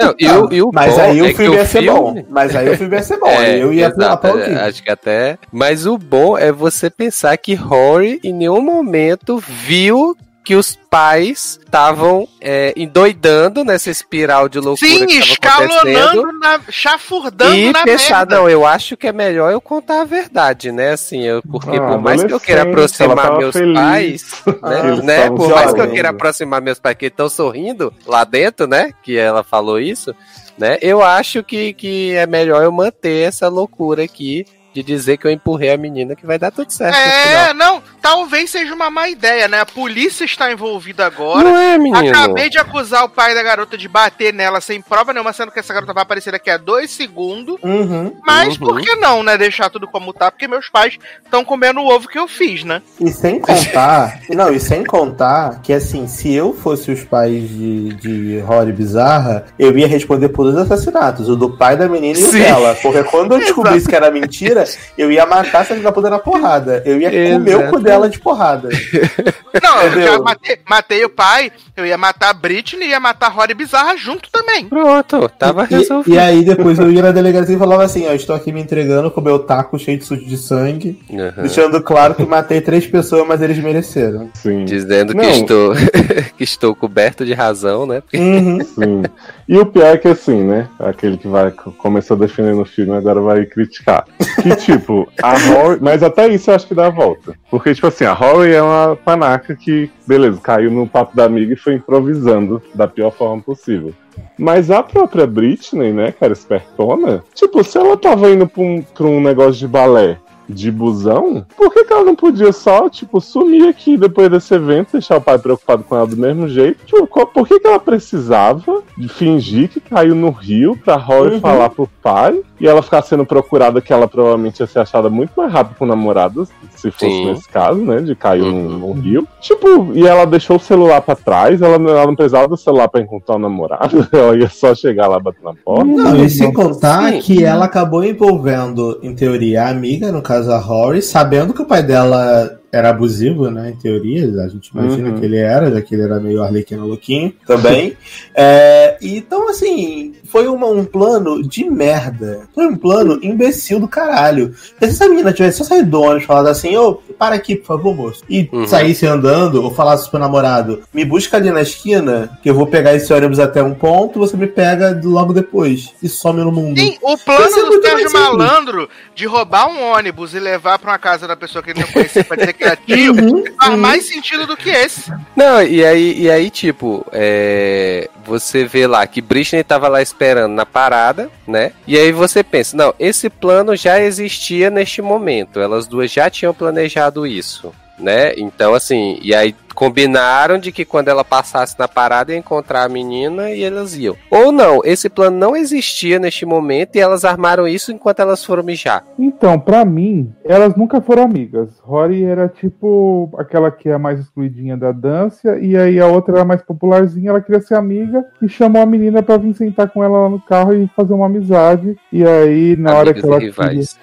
Não, 0.00 0.14
e, 0.18 0.28
o, 0.28 0.52
e 0.52 0.62
o 0.62 0.70
Mas 0.72 0.94
bom 0.94 1.00
aí 1.00 1.18
é 1.18 1.22
o 1.22 1.26
que 1.26 1.34
filme 1.34 1.56
ia 1.56 1.66
ser 1.66 1.82
filme- 1.82 1.98
bom. 1.98 2.26
Mas 2.28 2.56
aí 2.56 2.68
o 2.70 2.76
filme 2.76 2.96
ia 2.96 3.02
ser 3.02 3.16
bom. 3.18 3.28
É, 3.38 3.62
eu 3.62 3.72
ia 3.72 3.86
exato, 3.88 4.02
aplaudir. 4.28 4.50
é, 4.56 4.60
Acho 4.68 4.82
que 4.82 4.90
até. 4.90 5.38
Mas 5.52 5.86
o 5.86 5.96
bom 5.96 6.36
é 6.36 6.50
você 6.50 6.90
pensar 6.90 7.36
que 7.36 7.54
Rory 7.54 8.18
em 8.24 8.32
nenhum 8.32 8.60
momento 8.60 9.38
viu 9.38 10.16
que 10.48 10.56
os 10.56 10.74
pais 10.88 11.60
estavam 11.62 12.26
é, 12.40 12.72
endoidando 12.74 13.62
nessa 13.62 13.90
espiral 13.90 14.48
de 14.48 14.58
loucura 14.58 14.90
Sim, 14.90 15.06
que 15.06 15.18
escalonando, 15.18 16.32
na, 16.40 16.58
chafurdando 16.70 17.54
E 17.54 17.70
na 17.70 17.84
pensar, 17.84 18.20
merda. 18.20 18.36
não, 18.36 18.48
eu 18.48 18.64
acho 18.64 18.96
que 18.96 19.06
é 19.06 19.12
melhor 19.12 19.52
eu 19.52 19.60
contar 19.60 20.00
a 20.00 20.04
verdade, 20.06 20.72
né? 20.72 20.92
Assim, 20.92 21.22
eu, 21.22 21.42
porque 21.42 21.76
Ah, 21.76 21.88
por 21.88 22.00
mais 22.00 22.24
que 22.24 22.32
eu 22.32 22.40
queira 22.40 22.62
aproximar 22.62 23.36
meus 23.36 23.54
feliz. 23.54 23.74
pais, 23.78 24.42
né? 24.62 24.88
Eles 24.88 25.04
né, 25.04 25.16
estavam 25.16 25.36
Por 25.36 25.50
mais 25.50 25.74
que 25.74 25.80
eu 25.82 25.90
queira 25.90 26.08
aproximar 26.08 26.62
meus 26.62 26.78
pais 26.80 26.96
que 26.96 27.04
estão 27.04 27.28
sorrindo 27.28 27.92
lá 28.06 28.24
dentro, 28.24 28.66
né? 28.66 28.94
Que 29.02 29.18
ela 29.18 29.44
falou 29.44 29.78
isso, 29.78 30.16
né? 30.56 30.78
Eu 30.80 31.02
acho 31.02 31.44
que, 31.44 31.74
que 31.74 32.14
é 32.14 32.26
melhor 32.26 32.64
eu 32.64 32.72
manter 32.72 33.28
essa 33.28 33.48
loucura 33.48 34.02
aqui 34.02 34.46
de 34.82 34.82
dizer 34.82 35.16
que 35.16 35.26
eu 35.26 35.30
empurrei 35.30 35.70
a 35.72 35.76
menina 35.76 36.14
que 36.14 36.26
vai 36.26 36.38
dar 36.38 36.50
tudo 36.50 36.70
certo. 36.72 36.96
É, 36.96 37.52
não, 37.54 37.82
talvez 38.00 38.50
seja 38.50 38.74
uma 38.74 38.90
má 38.90 39.08
ideia, 39.08 39.48
né? 39.48 39.60
A 39.60 39.66
polícia 39.66 40.24
está 40.24 40.50
envolvida 40.52 41.06
agora. 41.06 41.44
Não 41.48 41.56
é, 41.58 41.78
menino? 41.78 42.08
Acabei 42.10 42.48
de 42.48 42.58
acusar 42.58 43.04
o 43.04 43.08
pai 43.08 43.34
da 43.34 43.42
garota 43.42 43.76
de 43.76 43.88
bater 43.88 44.32
nela 44.32 44.60
sem 44.60 44.80
prova 44.80 45.12
nenhuma, 45.12 45.32
sendo 45.32 45.50
que 45.52 45.58
essa 45.58 45.74
garota 45.74 45.92
vai 45.92 46.02
aparecer 46.02 46.30
daqui 46.32 46.50
a 46.50 46.56
dois 46.56 46.90
segundos. 46.90 47.56
Uhum. 47.62 48.12
Mas 48.24 48.58
Uhum. 48.58 48.66
por 48.66 48.80
que 48.80 48.94
não, 48.96 49.22
né? 49.22 49.36
Deixar 49.36 49.70
tudo 49.70 49.86
como 49.86 50.12
tá? 50.12 50.30
Porque 50.30 50.48
meus 50.48 50.68
pais 50.68 50.98
estão 51.24 51.44
comendo 51.44 51.80
o 51.80 51.86
ovo 51.86 52.08
que 52.08 52.18
eu 52.18 52.26
fiz, 52.28 52.64
né? 52.64 52.82
E 53.00 53.10
sem 53.10 53.40
contar. 53.40 54.20
não, 54.30 54.52
e 54.52 54.60
sem 54.60 54.84
contar 54.84 55.60
que 55.62 55.72
assim, 55.72 56.06
se 56.06 56.32
eu 56.32 56.52
fosse 56.54 56.90
os 56.90 57.04
pais 57.04 57.48
de, 57.48 57.88
de 57.94 58.38
Rory 58.40 58.72
Bizarra, 58.72 59.46
eu 59.58 59.76
ia 59.76 59.86
responder 59.86 60.28
por 60.28 60.44
dois 60.44 60.56
assassinatos: 60.56 61.28
o 61.28 61.36
do 61.36 61.56
pai 61.56 61.76
da 61.76 61.88
menina 61.88 62.18
e 62.18 62.22
o 62.24 62.30
Sim. 62.30 62.38
dela. 62.40 62.76
Porque 62.80 63.02
quando 63.04 63.32
eu 63.32 63.38
descobrisse 63.38 63.86
que 63.88 63.94
era 63.96 64.10
mentira, 64.10 64.64
eu 64.96 65.10
ia 65.12 65.24
matar 65.26 65.62
essa 65.62 65.74
filha 65.74 65.82
da 65.84 65.92
puta 65.92 66.10
na 66.10 66.18
porrada. 66.18 66.82
Eu 66.84 67.00
ia 67.00 67.10
comer 67.10 67.54
o 67.56 67.58
cu 67.58 67.64
Exato. 67.64 67.80
dela 67.80 68.08
de 68.08 68.18
porrada. 68.18 68.68
Não, 69.62 69.82
eu 69.82 69.88
Entendeu? 69.88 70.12
já 70.12 70.18
matei, 70.20 70.58
matei 70.68 71.04
o 71.04 71.08
pai, 71.10 71.50
eu 71.76 71.86
ia 71.86 71.96
matar 71.98 72.30
a 72.30 72.34
Britney 72.34 72.86
e 72.86 72.90
ia 72.90 73.00
matar 73.00 73.26
a 73.26 73.30
Rory 73.30 73.54
Bizarra 73.54 73.96
junto 73.96 74.30
também. 74.30 74.66
Pronto, 74.66 75.28
tava 75.38 75.64
E- 75.64 75.74
resolvido. 75.74 76.14
E, 76.14 76.18
aí 76.18 76.44
depois 76.44 76.78
eu 76.78 76.90
ia 76.90 77.02
na 77.02 77.10
delegacia 77.12 77.54
e 77.54 77.58
falava 77.58 77.82
assim, 77.84 78.06
ó, 78.06 78.12
estou 78.12 78.36
aqui 78.36 78.52
me 78.52 78.60
entregando 78.60 79.10
com 79.10 79.20
meu 79.20 79.38
taco 79.38 79.78
cheio 79.78 79.98
de 79.98 80.04
sujo 80.04 80.24
de 80.24 80.36
sangue, 80.36 81.00
Uhum. 81.08 81.32
deixando 81.42 81.82
claro 81.82 82.14
que 82.14 82.24
matei 82.24 82.60
três 82.60 82.86
pessoas, 82.86 83.26
mas 83.26 83.40
eles 83.42 83.58
mereceram. 83.58 84.28
Sim. 84.34 84.64
Dizendo 84.64 85.14
que 85.14 85.26
estou, 85.26 85.72
que 86.36 86.44
estou 86.44 86.74
coberto 86.74 87.24
de 87.24 87.32
razão, 87.32 87.86
né? 87.86 88.02
Uhum. 88.14 88.60
Sim. 88.64 89.02
E 89.48 89.56
o 89.58 89.64
pior 89.66 89.94
é 89.94 89.96
que 89.98 90.08
assim, 90.08 90.42
né? 90.44 90.68
Aquele 90.78 91.16
que 91.16 91.26
vai 91.26 91.50
começou 91.50 92.16
defendendo 92.16 92.60
o 92.60 92.64
filme 92.66 92.94
agora 92.94 93.20
vai 93.20 93.44
criticar. 93.46 94.04
Que 94.48 94.56
tipo, 94.56 95.08
a 95.22 95.36
Rory. 95.36 95.78
Mas 95.80 96.02
até 96.02 96.28
isso 96.28 96.50
eu 96.50 96.54
acho 96.54 96.66
que 96.66 96.74
dá 96.74 96.86
a 96.86 96.90
volta. 96.90 97.34
Porque, 97.50 97.74
tipo 97.74 97.86
assim, 97.86 98.04
a 98.04 98.12
Rory 98.12 98.52
é 98.52 98.62
uma 98.62 98.96
panaca 98.96 99.54
que, 99.54 99.90
beleza, 100.06 100.40
caiu 100.40 100.70
no 100.70 100.86
papo 100.86 101.16
da 101.16 101.24
amiga 101.24 101.52
e 101.52 101.56
foi 101.56 101.74
improvisando 101.74 102.62
da 102.74 102.86
pior 102.86 103.10
forma 103.10 103.42
possível. 103.42 103.92
Mas 104.38 104.70
a 104.70 104.82
própria 104.82 105.26
Britney, 105.26 105.92
né, 105.92 106.12
cara, 106.12 106.32
espertona, 106.32 107.22
tipo, 107.34 107.62
se 107.62 107.78
ela 107.78 107.96
tava 107.96 108.30
indo 108.30 108.46
pra 108.48 108.62
um, 108.62 108.82
pra 108.82 109.06
um 109.06 109.20
negócio 109.20 109.54
de 109.54 109.68
balé 109.68 110.18
de 110.48 110.70
busão, 110.70 111.44
por 111.56 111.72
que, 111.72 111.84
que 111.84 111.92
ela 111.92 112.04
não 112.04 112.14
podia 112.14 112.52
só, 112.52 112.88
tipo, 112.88 113.20
sumir 113.20 113.68
aqui 113.68 113.96
depois 113.96 114.30
desse 114.30 114.54
evento, 114.54 114.92
deixar 114.92 115.16
o 115.18 115.20
pai 115.20 115.38
preocupado 115.38 115.84
com 115.84 115.94
ela 115.96 116.06
do 116.06 116.16
mesmo 116.16 116.48
jeito? 116.48 116.78
Tipo, 116.86 117.06
qual- 117.06 117.26
por 117.26 117.46
que, 117.46 117.60
que 117.60 117.66
ela 117.66 117.78
precisava 117.78 118.82
de 118.96 119.08
fingir 119.08 119.68
que 119.68 119.80
caiu 119.80 120.14
no 120.14 120.30
rio 120.30 120.76
pra 120.84 120.96
Roy 120.96 121.32
Uhum. 121.34 121.40
falar 121.40 121.68
pro 121.70 121.88
pai 122.02 122.40
e 122.60 122.66
ela 122.66 122.82
ficar 122.82 123.02
sendo 123.02 123.24
procurada, 123.24 123.80
que 123.80 123.92
ela 123.92 124.08
provavelmente 124.08 124.60
ia 124.60 124.66
ser 124.66 124.80
achada 124.80 125.08
muito 125.08 125.30
mais 125.36 125.52
rápido 125.52 125.76
com 125.78 125.84
o 125.84 125.88
namorado, 125.88 126.48
se 126.74 126.90
fosse 126.90 127.06
Sim. 127.06 127.26
nesse 127.26 127.48
caso, 127.48 127.80
né, 127.80 127.98
de 128.00 128.14
cair 128.14 128.42
Uhum. 128.42 128.50
num, 128.68 128.78
num 128.78 128.92
rio. 128.92 129.28
Tipo, 129.40 129.92
e 129.94 130.06
ela 130.06 130.24
deixou 130.24 130.56
o 130.56 130.60
celular 130.60 131.00
pra 131.00 131.14
trás, 131.14 131.60
ela, 131.62 131.78
não- 131.78 131.90
ela 131.90 132.06
não 132.06 132.16
precisava 132.16 132.48
do 132.48 132.56
celular 132.56 132.88
pra 132.88 133.00
encontrar 133.00 133.36
o 133.36 133.38
namorado, 133.38 134.06
ela 134.12 134.36
ia 134.36 134.48
só 134.48 134.74
chegar 134.74 135.06
lá 135.08 135.20
bater 135.20 135.42
na 135.44 135.52
porta. 135.54 135.84
Não, 135.84 136.16
e 136.16 136.28
sem 136.30 136.52
contar 136.52 137.12
Sim. 137.12 137.20
que 137.20 137.44
ela 137.44 137.66
acabou 137.66 138.02
envolvendo, 138.04 138.98
em 139.02 139.14
teoria, 139.14 139.64
a 139.64 139.68
amiga, 139.70 140.10
no 140.12 140.22
caso 140.22 140.37
Rory, 140.46 141.02
sabendo 141.02 141.52
que 141.52 141.62
o 141.62 141.66
pai 141.66 141.82
dela 141.82 142.58
era 142.70 142.90
abusivo, 142.90 143.50
né? 143.50 143.70
Em 143.70 143.76
teoria, 143.76 144.24
a 144.42 144.48
gente 144.48 144.68
imagina 144.68 145.08
Uhum. 145.10 145.18
que 145.18 145.24
ele 145.24 145.38
era, 145.38 145.70
já 145.70 145.80
que 145.80 145.94
ele 145.94 146.02
era 146.02 146.20
meio 146.20 146.42
arlequino 146.42 146.86
louquinho 146.86 147.32
também. 147.46 147.96
É, 148.40 148.96
então, 149.02 149.48
assim, 149.48 150.14
foi 150.24 150.46
uma- 150.46 150.66
um 150.68 150.84
plano 150.84 151.42
de 151.42 151.64
merda. 151.68 152.42
Foi 152.54 152.66
um 152.66 152.76
plano 152.76 153.18
imbecil 153.22 153.80
do 153.80 153.88
caralho. 153.88 154.54
Se 154.54 154.84
essa 154.84 155.08
menina 155.08 155.32
tivesse 155.32 155.58
só 155.58 155.64
saído 155.64 155.90
do 155.90 156.00
ônibus 156.02 156.22
e 156.22 156.26
falado 156.26 156.46
assim, 156.46 156.76
ô, 156.76 156.94
para 157.18 157.34
aqui, 157.34 157.56
por 157.56 157.66
favor, 157.66 157.96
moço. 157.96 158.22
E 158.28 158.48
Uhum. 158.52 158.66
saísse 158.66 159.06
andando, 159.06 159.62
ou 159.62 159.70
falasse 159.74 160.08
pro 160.08 160.20
namorado, 160.20 160.82
me 160.94 161.04
busca 161.04 161.36
ali 161.36 161.50
na 161.50 161.62
esquina, 161.62 162.38
que 162.42 162.48
eu 162.50 162.54
vou 162.54 162.66
pegar 162.66 162.94
esse 162.94 163.12
ônibus 163.12 163.40
até 163.40 163.62
um 163.62 163.74
ponto, 163.74 164.18
você 164.20 164.36
me 164.36 164.46
pega 164.46 164.98
logo 165.02 165.32
depois. 165.32 165.92
E 166.02 166.08
some 166.08 166.40
no 166.40 166.52
mundo. 166.52 166.78
Sim, 166.78 166.96
o 167.02 167.16
plano 167.18 167.42
é 167.44 167.48
do 167.70 167.82
Sérgio. 167.82 168.12
Malandro 168.12 168.88
de 169.14 169.26
roubar 169.26 169.68
um 169.68 169.82
ônibus 169.94 170.32
e 170.34 170.38
levar 170.38 170.78
pra 170.78 170.92
uma 170.92 170.98
casa 170.98 171.26
da 171.26 171.34
pessoa 171.36 171.62
que 171.62 171.70
ele 171.70 171.80
não 171.80 171.88
conhecia 171.88 172.22
pra 172.24 172.36
dizer 172.36 172.52
tio 172.86 173.12
Uhum, 173.12 173.44
faz 173.58 173.70
uhum. 173.72 173.76
mais 173.76 174.04
sentido 174.06 174.46
do 174.46 174.56
que 174.56 174.70
esse. 174.70 175.12
Não, 175.36 175.62
e 175.62 175.84
aí, 175.84 176.14
e 176.18 176.30
aí 176.30 176.50
tipo, 176.50 177.06
é, 177.12 178.08
você 178.24 178.64
vê 178.64 178.86
lá 178.86 179.06
que 179.06 179.20
Britney 179.20 179.64
tava 179.64 179.88
lá 179.88 180.02
esperando 180.02 180.52
na 180.52 180.66
parada, 180.66 181.30
né? 181.46 181.72
E 181.86 181.96
aí 181.96 182.12
você 182.12 182.42
pensa, 182.42 182.76
não, 182.76 182.94
esse 182.98 183.30
plano 183.30 183.74
já 183.76 184.00
existia 184.00 184.70
neste 184.70 185.00
momento. 185.00 185.60
Elas 185.60 185.86
duas 185.86 186.10
já 186.10 186.28
tinham 186.28 186.54
planejado 186.54 187.26
isso, 187.26 187.72
né? 187.98 188.34
Então, 188.36 188.74
assim, 188.74 189.18
e 189.22 189.34
aí 189.34 189.54
combinaram 189.78 190.58
de 190.58 190.72
que 190.72 190.84
quando 190.84 191.06
ela 191.06 191.24
passasse 191.24 191.78
na 191.78 191.86
parada 191.86 192.32
ia 192.32 192.38
encontrar 192.38 192.82
a 192.82 192.88
menina 192.88 193.50
e 193.52 193.62
elas 193.62 193.96
iam. 193.96 194.16
Ou 194.28 194.50
não, 194.50 194.80
esse 194.84 195.08
plano 195.08 195.38
não 195.38 195.54
existia 195.54 196.18
neste 196.18 196.44
momento 196.44 196.96
e 196.96 196.98
elas 197.00 197.24
armaram 197.24 197.66
isso 197.66 197.92
enquanto 197.92 198.18
elas 198.18 198.44
foram 198.44 198.64
mijar. 198.64 199.04
Então, 199.16 199.56
pra 199.56 199.84
mim, 199.84 200.32
elas 200.44 200.74
nunca 200.74 201.00
foram 201.00 201.22
amigas. 201.22 201.78
Rory 201.80 202.24
era 202.24 202.48
tipo 202.48 203.30
aquela 203.38 203.70
que 203.70 203.88
é 203.88 203.92
a 203.92 203.98
mais 204.00 204.18
excluidinha 204.18 204.76
da 204.76 204.90
dança, 204.90 205.56
e 205.60 205.76
aí 205.76 206.00
a 206.00 206.06
outra 206.08 206.34
era 206.38 206.44
mais 206.44 206.60
popularzinha, 206.60 207.30
ela 207.30 207.40
queria 207.40 207.60
ser 207.60 207.76
amiga 207.76 208.24
e 208.42 208.48
chamou 208.48 208.82
a 208.82 208.86
menina 208.86 209.22
pra 209.22 209.36
vir 209.36 209.54
sentar 209.54 209.88
com 209.90 210.02
ela 210.02 210.22
lá 210.24 210.28
no 210.28 210.40
carro 210.40 210.74
e 210.74 210.90
fazer 210.96 211.14
uma 211.14 211.26
amizade. 211.26 211.96
E 212.12 212.24
aí, 212.26 212.76
na 212.76 212.94
hora 212.94 213.14
que 213.14 213.20
ela. 213.24 213.38
queria- 213.38 213.52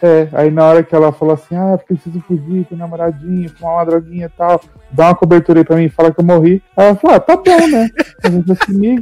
é, 0.02 0.28
aí 0.32 0.50
na 0.50 0.64
hora 0.64 0.84
que 0.84 0.96
ela 0.96 1.12
falou 1.12 1.34
assim: 1.34 1.56
ah, 1.56 1.78
preciso 1.86 2.22
fugir, 2.22 2.66
tô 2.70 2.78
namoradinha, 2.78 3.50
fumar 3.50 3.74
uma 3.76 3.86
droguinha 3.86 4.28
e 4.28 4.38
tal, 4.38 4.62
dá 4.92 5.08
uma 5.08 5.16
cobertura 5.16 5.60
aí 5.60 5.66
pra 5.66 5.76
mim, 5.76 5.90
fala 5.90 6.12
que 6.12 6.20
eu 6.20 6.26
morri. 6.26 6.62
Ela 6.76 6.96
falou: 6.96 7.16
ah, 7.16 7.20
tá 7.20 7.36
bom, 7.36 7.68
né? 7.68 7.90
A 8.24 8.30
gente. 8.30 9.02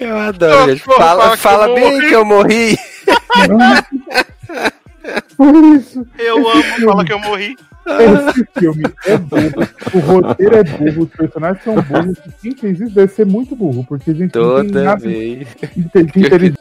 Eu 0.00 0.18
adoro, 0.18 0.70
gente. 0.70 0.82
Fala, 0.82 0.98
fala 0.98 1.30
que 1.30 1.36
fala 1.38 1.74
bem 1.74 1.92
morri. 1.92 2.08
que 2.08 2.14
eu 2.14 2.24
morri. 2.24 2.78
Foi 5.36 5.58
isso. 5.76 6.06
Eu 6.18 6.48
amo, 6.48 6.62
fala 6.84 7.04
que 7.04 7.12
eu 7.12 7.18
morri. 7.18 7.56
Esse 7.86 8.46
filme 8.58 8.82
é 9.04 9.18
burro. 9.18 9.68
O 9.92 9.98
roteiro 9.98 10.56
é 10.56 10.64
burro, 10.64 11.02
os 11.02 11.10
personagens 11.10 11.62
são 11.62 11.74
burros. 11.74 12.16
Quem 12.40 12.56
fez 12.56 12.80
isso 12.80 12.94
deve 12.94 13.12
ser 13.12 13.26
muito 13.26 13.54
burro, 13.54 13.84
porque 13.86 14.10
a 14.10 14.14
gente 14.14 14.34
não 14.38 14.62
tem 14.62 14.70
Toda 14.70 14.82
nada 14.84 15.00
vez 15.00 15.46
inteligente. 16.16 16.56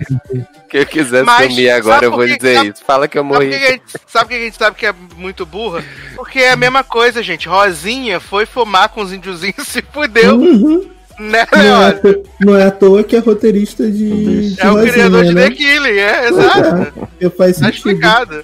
que 0.69 0.77
eu 0.79 0.85
quiser 0.85 1.23
Mas 1.23 1.49
sumir 1.53 1.69
agora, 1.69 2.05
eu 2.05 2.11
por 2.11 2.17
vou 2.17 2.27
que- 2.27 2.37
dizer 2.37 2.55
sabe- 2.55 2.69
isso. 2.69 2.83
Fala 2.83 3.07
que 3.07 3.17
eu 3.17 3.23
Sabe 3.23 3.33
por 3.35 3.39
que 3.41 3.59
morri. 3.59 3.79
que 3.79 3.99
sabe 4.07 4.25
por 4.25 4.29
que 4.29 4.35
a 4.35 4.39
gente 4.45 4.57
sabe 4.57 4.75
que 4.77 4.85
é 4.85 4.93
muito 5.15 5.45
burra? 5.45 5.83
Porque 6.15 6.39
é 6.39 6.51
a 6.51 6.55
mesma 6.57 6.83
coisa, 6.83 7.23
gente. 7.23 7.47
Rosinha 7.47 8.19
foi 8.19 8.45
fumar 8.45 8.89
com 8.89 9.01
os 9.01 9.13
índiozinhos 9.13 9.59
e 9.59 9.65
se 9.65 9.81
fudeu, 9.81 10.35
Uhum. 10.35 10.89
Né, 11.29 11.45
Não, 11.51 11.83
é 11.83 12.21
não 12.41 12.55
é 12.57 12.63
à 12.65 12.71
toa 12.71 13.03
que 13.03 13.15
é 13.15 13.19
roteirista 13.19 13.89
de. 13.89 14.51
de 14.53 14.61
É 14.61 14.67
o 14.69 14.73
Rosinha, 14.73 14.93
criador 14.93 15.23
de 15.25 15.33
né? 15.33 15.49
The 15.49 15.55
Killing, 15.55 15.97
é, 15.99 16.27
exato. 16.29 16.93
É, 17.19 17.29
faz 17.29 17.57
Tá 17.57 17.65
sentido. 17.65 17.75
explicado. 17.75 18.43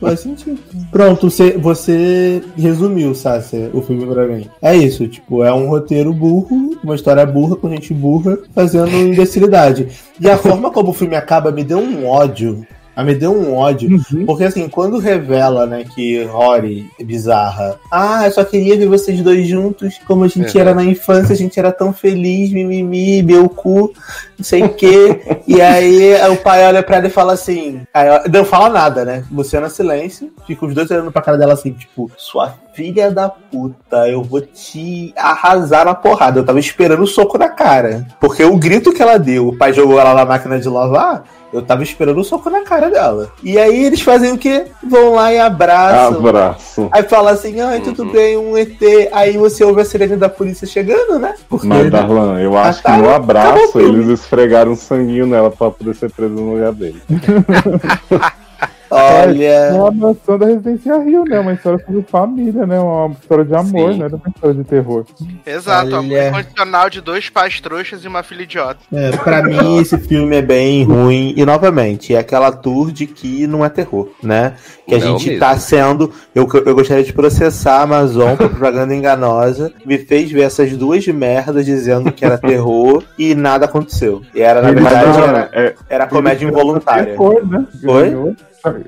Faz 0.00 0.20
sentido. 0.20 0.58
Pronto, 0.90 1.30
você, 1.30 1.52
você 1.52 2.42
resumiu, 2.58 3.14
Sácia, 3.14 3.70
o 3.72 3.80
filme 3.80 4.04
pra 4.06 4.26
mim. 4.26 4.48
É 4.60 4.74
isso, 4.76 5.06
tipo, 5.06 5.44
é 5.44 5.52
um 5.52 5.68
roteiro 5.68 6.12
burro, 6.12 6.76
uma 6.82 6.94
história 6.96 7.24
burra 7.24 7.54
com 7.56 7.70
gente 7.70 7.94
burra 7.94 8.38
fazendo 8.54 8.90
imbecilidade. 8.90 9.88
E 10.20 10.28
a 10.28 10.36
forma 10.36 10.70
como 10.70 10.90
o 10.90 10.94
filme 10.94 11.14
acaba 11.14 11.52
me 11.52 11.62
deu 11.62 11.78
um 11.78 12.06
ódio. 12.06 12.66
Ah, 12.96 13.04
me 13.04 13.14
deu 13.14 13.30
um 13.30 13.54
ódio. 13.54 13.90
Uhum. 13.90 14.24
Porque 14.24 14.44
assim, 14.44 14.66
quando 14.70 14.98
revela, 14.98 15.66
né, 15.66 15.84
que 15.94 16.24
Rory 16.24 16.90
é 16.98 17.04
bizarra. 17.04 17.78
Ah, 17.92 18.22
eu 18.24 18.32
só 18.32 18.42
queria 18.42 18.74
ver 18.76 18.86
vocês 18.86 19.20
dois 19.20 19.46
juntos. 19.46 20.00
Como 20.06 20.24
a 20.24 20.28
gente 20.28 20.54
Uhum. 20.54 20.60
era 20.62 20.74
na 20.74 20.82
infância, 20.82 21.34
a 21.34 21.36
gente 21.36 21.58
era 21.60 21.70
tão 21.70 21.92
feliz, 21.92 22.50
mimimi, 22.50 23.22
meu 23.22 23.48
cu, 23.50 23.92
não 24.38 24.44
sei 24.44 24.62
o 24.62 24.70
quê. 24.70 25.20
e 25.46 25.60
aí 25.60 26.14
o 26.30 26.36
pai 26.38 26.66
olha 26.66 26.82
pra 26.82 26.96
ela 26.96 27.06
e 27.06 27.10
fala 27.10 27.34
assim. 27.34 27.82
aí 27.92 28.08
não 28.32 28.44
fala 28.46 28.70
nada, 28.70 29.04
né? 29.04 29.24
Luciana 29.30 29.68
silêncio. 29.68 30.32
Fica 30.46 30.64
os 30.64 30.74
dois 30.74 30.90
olhando 30.90 31.12
pra 31.12 31.20
cara 31.20 31.36
dela 31.36 31.52
assim, 31.52 31.72
tipo, 31.72 32.10
sua 32.16 32.54
filha 32.72 33.10
da 33.10 33.28
puta, 33.28 34.06
eu 34.08 34.22
vou 34.22 34.40
te 34.40 35.12
arrasar 35.16 35.84
na 35.84 35.94
porrada. 35.94 36.40
Eu 36.40 36.44
tava 36.44 36.60
esperando 36.60 37.02
o 37.02 37.06
soco 37.06 37.36
na 37.38 37.48
cara. 37.48 38.06
Porque 38.20 38.42
o 38.44 38.56
grito 38.56 38.92
que 38.92 39.02
ela 39.02 39.18
deu, 39.18 39.48
o 39.48 39.56
pai 39.56 39.72
jogou 39.72 39.98
ela 40.00 40.14
na 40.14 40.24
máquina 40.24 40.58
de 40.58 40.68
lavar. 40.68 41.24
Eu 41.52 41.62
tava 41.62 41.82
esperando 41.82 42.18
o 42.18 42.24
soco 42.24 42.50
na 42.50 42.62
cara 42.62 42.90
dela. 42.90 43.30
E 43.42 43.56
aí 43.58 43.84
eles 43.84 44.00
fazem 44.00 44.32
o 44.32 44.38
quê? 44.38 44.66
Vão 44.82 45.14
lá 45.14 45.32
e 45.32 45.38
abraçam. 45.38 46.18
Abraço. 46.18 46.88
Aí 46.92 47.02
fala 47.04 47.30
assim, 47.30 47.60
ai, 47.60 47.80
tudo 47.80 48.02
Uhum. 48.02 48.12
bem, 48.12 48.36
um 48.36 48.58
ET. 48.58 48.78
Aí 49.12 49.38
você 49.38 49.64
ouve 49.64 49.80
a 49.80 49.84
sirene 49.84 50.16
da 50.16 50.28
polícia 50.28 50.66
chegando, 50.66 51.18
né? 51.18 51.34
Porque 51.48 51.66
Mas, 51.66 51.90
Darlan, 51.90 52.40
eu 52.40 52.56
acho 52.58 52.78
que 52.78 52.84
tá- 52.88 52.98
no 52.98 53.08
abraço 53.08 53.78
eles 53.78 54.08
esfregaram 54.08 54.72
um 54.72 54.76
sanguinho 54.76 55.26
nela 55.26 55.50
pra 55.50 55.70
poder 55.70 55.94
ser 55.94 56.10
preso 56.10 56.34
no 56.34 56.54
lugar 56.54 56.72
dele. 56.72 57.00
olha. 58.90 59.44
É 59.44 59.72
uma 59.72 59.90
mansão 59.90 60.38
da 60.38 60.46
Residência 60.46 60.98
Rio, 61.02 61.24
né? 61.24 61.40
Uma 61.40 61.52
história 61.52 61.78
sobre 61.84 62.02
família, 62.02 62.66
né? 62.66 62.78
Uma 62.78 63.10
história 63.20 63.44
de 63.44 63.54
amor, 63.54 63.92
Sim. 63.92 63.98
né? 63.98 64.08
Não 64.10 64.18
uma 64.18 64.28
história 64.34 64.54
de 64.54 64.64
terror. 64.64 65.04
Exato, 65.46 65.94
amor 65.96 66.12
Olha. 66.12 66.28
incondicional 66.28 66.90
de 66.90 67.00
dois 67.00 67.28
pais 67.28 67.60
trouxas 67.60 68.04
e 68.04 68.08
uma 68.08 68.22
filha 68.22 68.42
idiota. 68.42 68.78
É, 68.92 69.10
pra 69.16 69.42
mim, 69.42 69.78
esse 69.80 69.98
filme 69.98 70.36
é 70.36 70.42
bem 70.42 70.84
ruim. 70.84 71.34
E, 71.36 71.44
novamente, 71.44 72.14
é 72.14 72.18
aquela 72.18 72.50
tour 72.52 72.90
de 72.92 73.06
que 73.06 73.46
não 73.46 73.64
é 73.64 73.68
terror, 73.68 74.08
né? 74.22 74.54
Que 74.86 74.94
a 74.94 74.98
Não 74.98 75.18
gente 75.18 75.26
mesmo. 75.30 75.40
tá 75.40 75.56
sendo. 75.58 76.12
Eu, 76.34 76.48
eu 76.64 76.74
gostaria 76.74 77.02
de 77.02 77.12
processar 77.12 77.78
a 77.78 77.82
Amazon 77.82 78.36
por 78.36 78.48
propaganda 78.50 78.94
enganosa. 78.94 79.72
Me 79.84 79.98
fez 79.98 80.30
ver 80.30 80.42
essas 80.42 80.70
duas 80.76 81.04
merdas 81.08 81.64
dizendo 81.66 82.12
que 82.12 82.24
era 82.24 82.38
terror 82.38 83.02
e 83.18 83.34
nada 83.34 83.64
aconteceu. 83.64 84.22
E 84.34 84.40
era, 84.40 84.62
na 84.62 84.70
Ele 84.70 84.80
verdade, 84.80 85.18
era, 85.20 85.50
É, 85.52 85.74
era 85.88 86.06
comédia 86.06 86.46
involuntária. 86.46 87.06
Terror, 87.12 87.44
né? 87.46 87.66
Oi? 87.84 88.36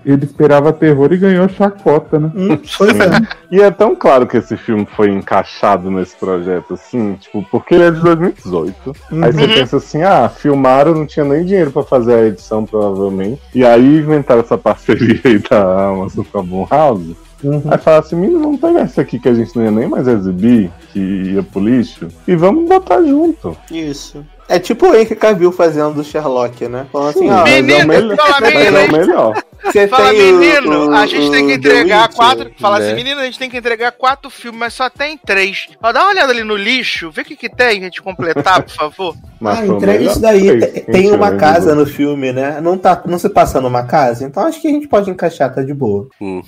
Ele 0.04 0.24
esperava 0.24 0.72
terror 0.72 1.12
e 1.12 1.16
ganhou 1.16 1.48
chacota, 1.48 2.18
né? 2.18 2.30
Hum, 2.34 2.58
pois 2.76 2.98
é. 2.98 3.10
E 3.50 3.60
é 3.60 3.70
tão 3.70 3.94
claro 3.94 4.26
que 4.26 4.36
esse 4.36 4.56
filme 4.56 4.86
foi 4.96 5.10
encaixado 5.10 5.90
nesse 5.90 6.16
projeto, 6.16 6.74
assim, 6.74 7.14
tipo, 7.14 7.44
porque 7.50 7.74
ele 7.74 7.84
é 7.84 7.90
de 7.90 8.00
2018. 8.00 8.92
Aí 9.22 9.32
você 9.32 9.42
Uhum. 9.44 9.54
pensa 9.54 9.76
assim, 9.78 10.02
ah, 10.02 10.28
filmaram, 10.28 10.94
não 10.94 11.06
tinha 11.06 11.24
nem 11.24 11.44
dinheiro 11.44 11.70
pra 11.70 11.82
fazer 11.82 12.14
a 12.14 12.26
edição, 12.26 12.64
provavelmente. 12.64 13.40
E 13.54 13.64
aí 13.64 13.98
inventaram 13.98 14.40
essa 14.40 14.58
parceria 14.58 15.20
aí 15.24 15.38
da 15.38 15.88
Amazon 15.88 16.24
com 16.30 16.38
a 16.38 16.42
Blumhouse. 16.42 17.16
Uhum. 17.44 17.62
Aí 17.70 17.78
fala 17.78 17.98
assim, 18.00 18.16
menino, 18.16 18.40
vamos 18.40 18.60
pegar 18.60 18.82
isso 18.84 19.00
aqui 19.00 19.18
que 19.18 19.28
a 19.28 19.34
gente 19.34 19.54
não 19.56 19.64
ia 19.64 19.70
nem 19.70 19.86
mais 19.88 20.08
exibir, 20.08 20.70
que 20.92 20.98
ia 20.98 21.42
pro 21.42 21.60
lixo, 21.60 22.08
e 22.26 22.34
vamos 22.34 22.68
botar 22.68 23.00
junto. 23.02 23.56
Isso. 23.70 24.24
É 24.48 24.58
tipo 24.58 24.86
o 24.88 24.94
Henry 24.96 25.14
Cavill 25.14 25.52
fazendo 25.52 26.00
o 26.00 26.04
Sherlock, 26.04 26.66
né? 26.68 26.86
Falando 26.90 27.10
assim, 27.10 27.18
Sim, 27.20 27.30
ó, 27.30 27.42
mas 27.42 27.52
é 27.52 27.60
o 27.60 27.62
Menino, 27.64 27.86
melhor. 27.86 28.16
fala, 28.16 28.40
Mas 28.40 28.54
é 28.54 28.70
menino. 28.70 28.78
o 28.78 28.98
melhor. 28.98 29.42
você 29.62 29.88
Fala, 29.88 30.10
o- 30.10 30.16
menino, 30.16 30.88
o- 30.88 30.94
a 30.94 31.06
gente 31.06 31.30
tem 31.30 31.46
que 31.48 31.52
entregar 31.54 32.08
The 32.08 32.14
quatro. 32.16 32.44
Witcher. 32.44 32.60
Fala 32.60 32.78
né? 32.78 32.86
assim, 32.86 32.94
menino, 32.94 33.20
a 33.20 33.24
gente 33.24 33.38
tem 33.38 33.50
que 33.50 33.56
entregar 33.58 33.92
quatro 33.92 34.30
filmes, 34.30 34.58
mas 34.58 34.72
só 34.72 34.88
tem 34.88 35.18
três. 35.18 35.66
Ó, 35.82 35.92
dá 35.92 36.00
uma 36.00 36.10
olhada 36.12 36.32
ali 36.32 36.42
no 36.44 36.56
lixo, 36.56 37.10
vê 37.10 37.20
o 37.20 37.24
que, 37.26 37.36
que 37.36 37.48
tem, 37.50 37.80
a 37.80 37.84
gente 37.84 38.00
completar, 38.00 38.62
por 38.62 38.72
favor. 38.74 39.14
Mas 39.40 39.60
ah, 39.60 39.66
entrega 39.68 40.02
isso 40.02 40.20
daí. 40.20 40.58
Tem- 40.58 40.82
Tem 40.84 41.06
uma 41.12 41.28
lembra. 41.28 41.36
casa 41.38 41.72
no 41.74 41.86
filme, 41.86 42.32
né? 42.32 42.58
Não, 42.60 42.76
tá, 42.76 43.00
não 43.06 43.18
se 43.20 43.28
passa 43.28 43.60
numa 43.60 43.84
casa, 43.84 44.24
então 44.24 44.44
acho 44.44 44.60
que 44.60 44.66
a 44.66 44.70
gente 44.72 44.88
pode 44.88 45.08
encaixar, 45.10 45.54
tá 45.54 45.62
de 45.62 45.72
boa. 45.72 46.08
Uhum. 46.20 46.42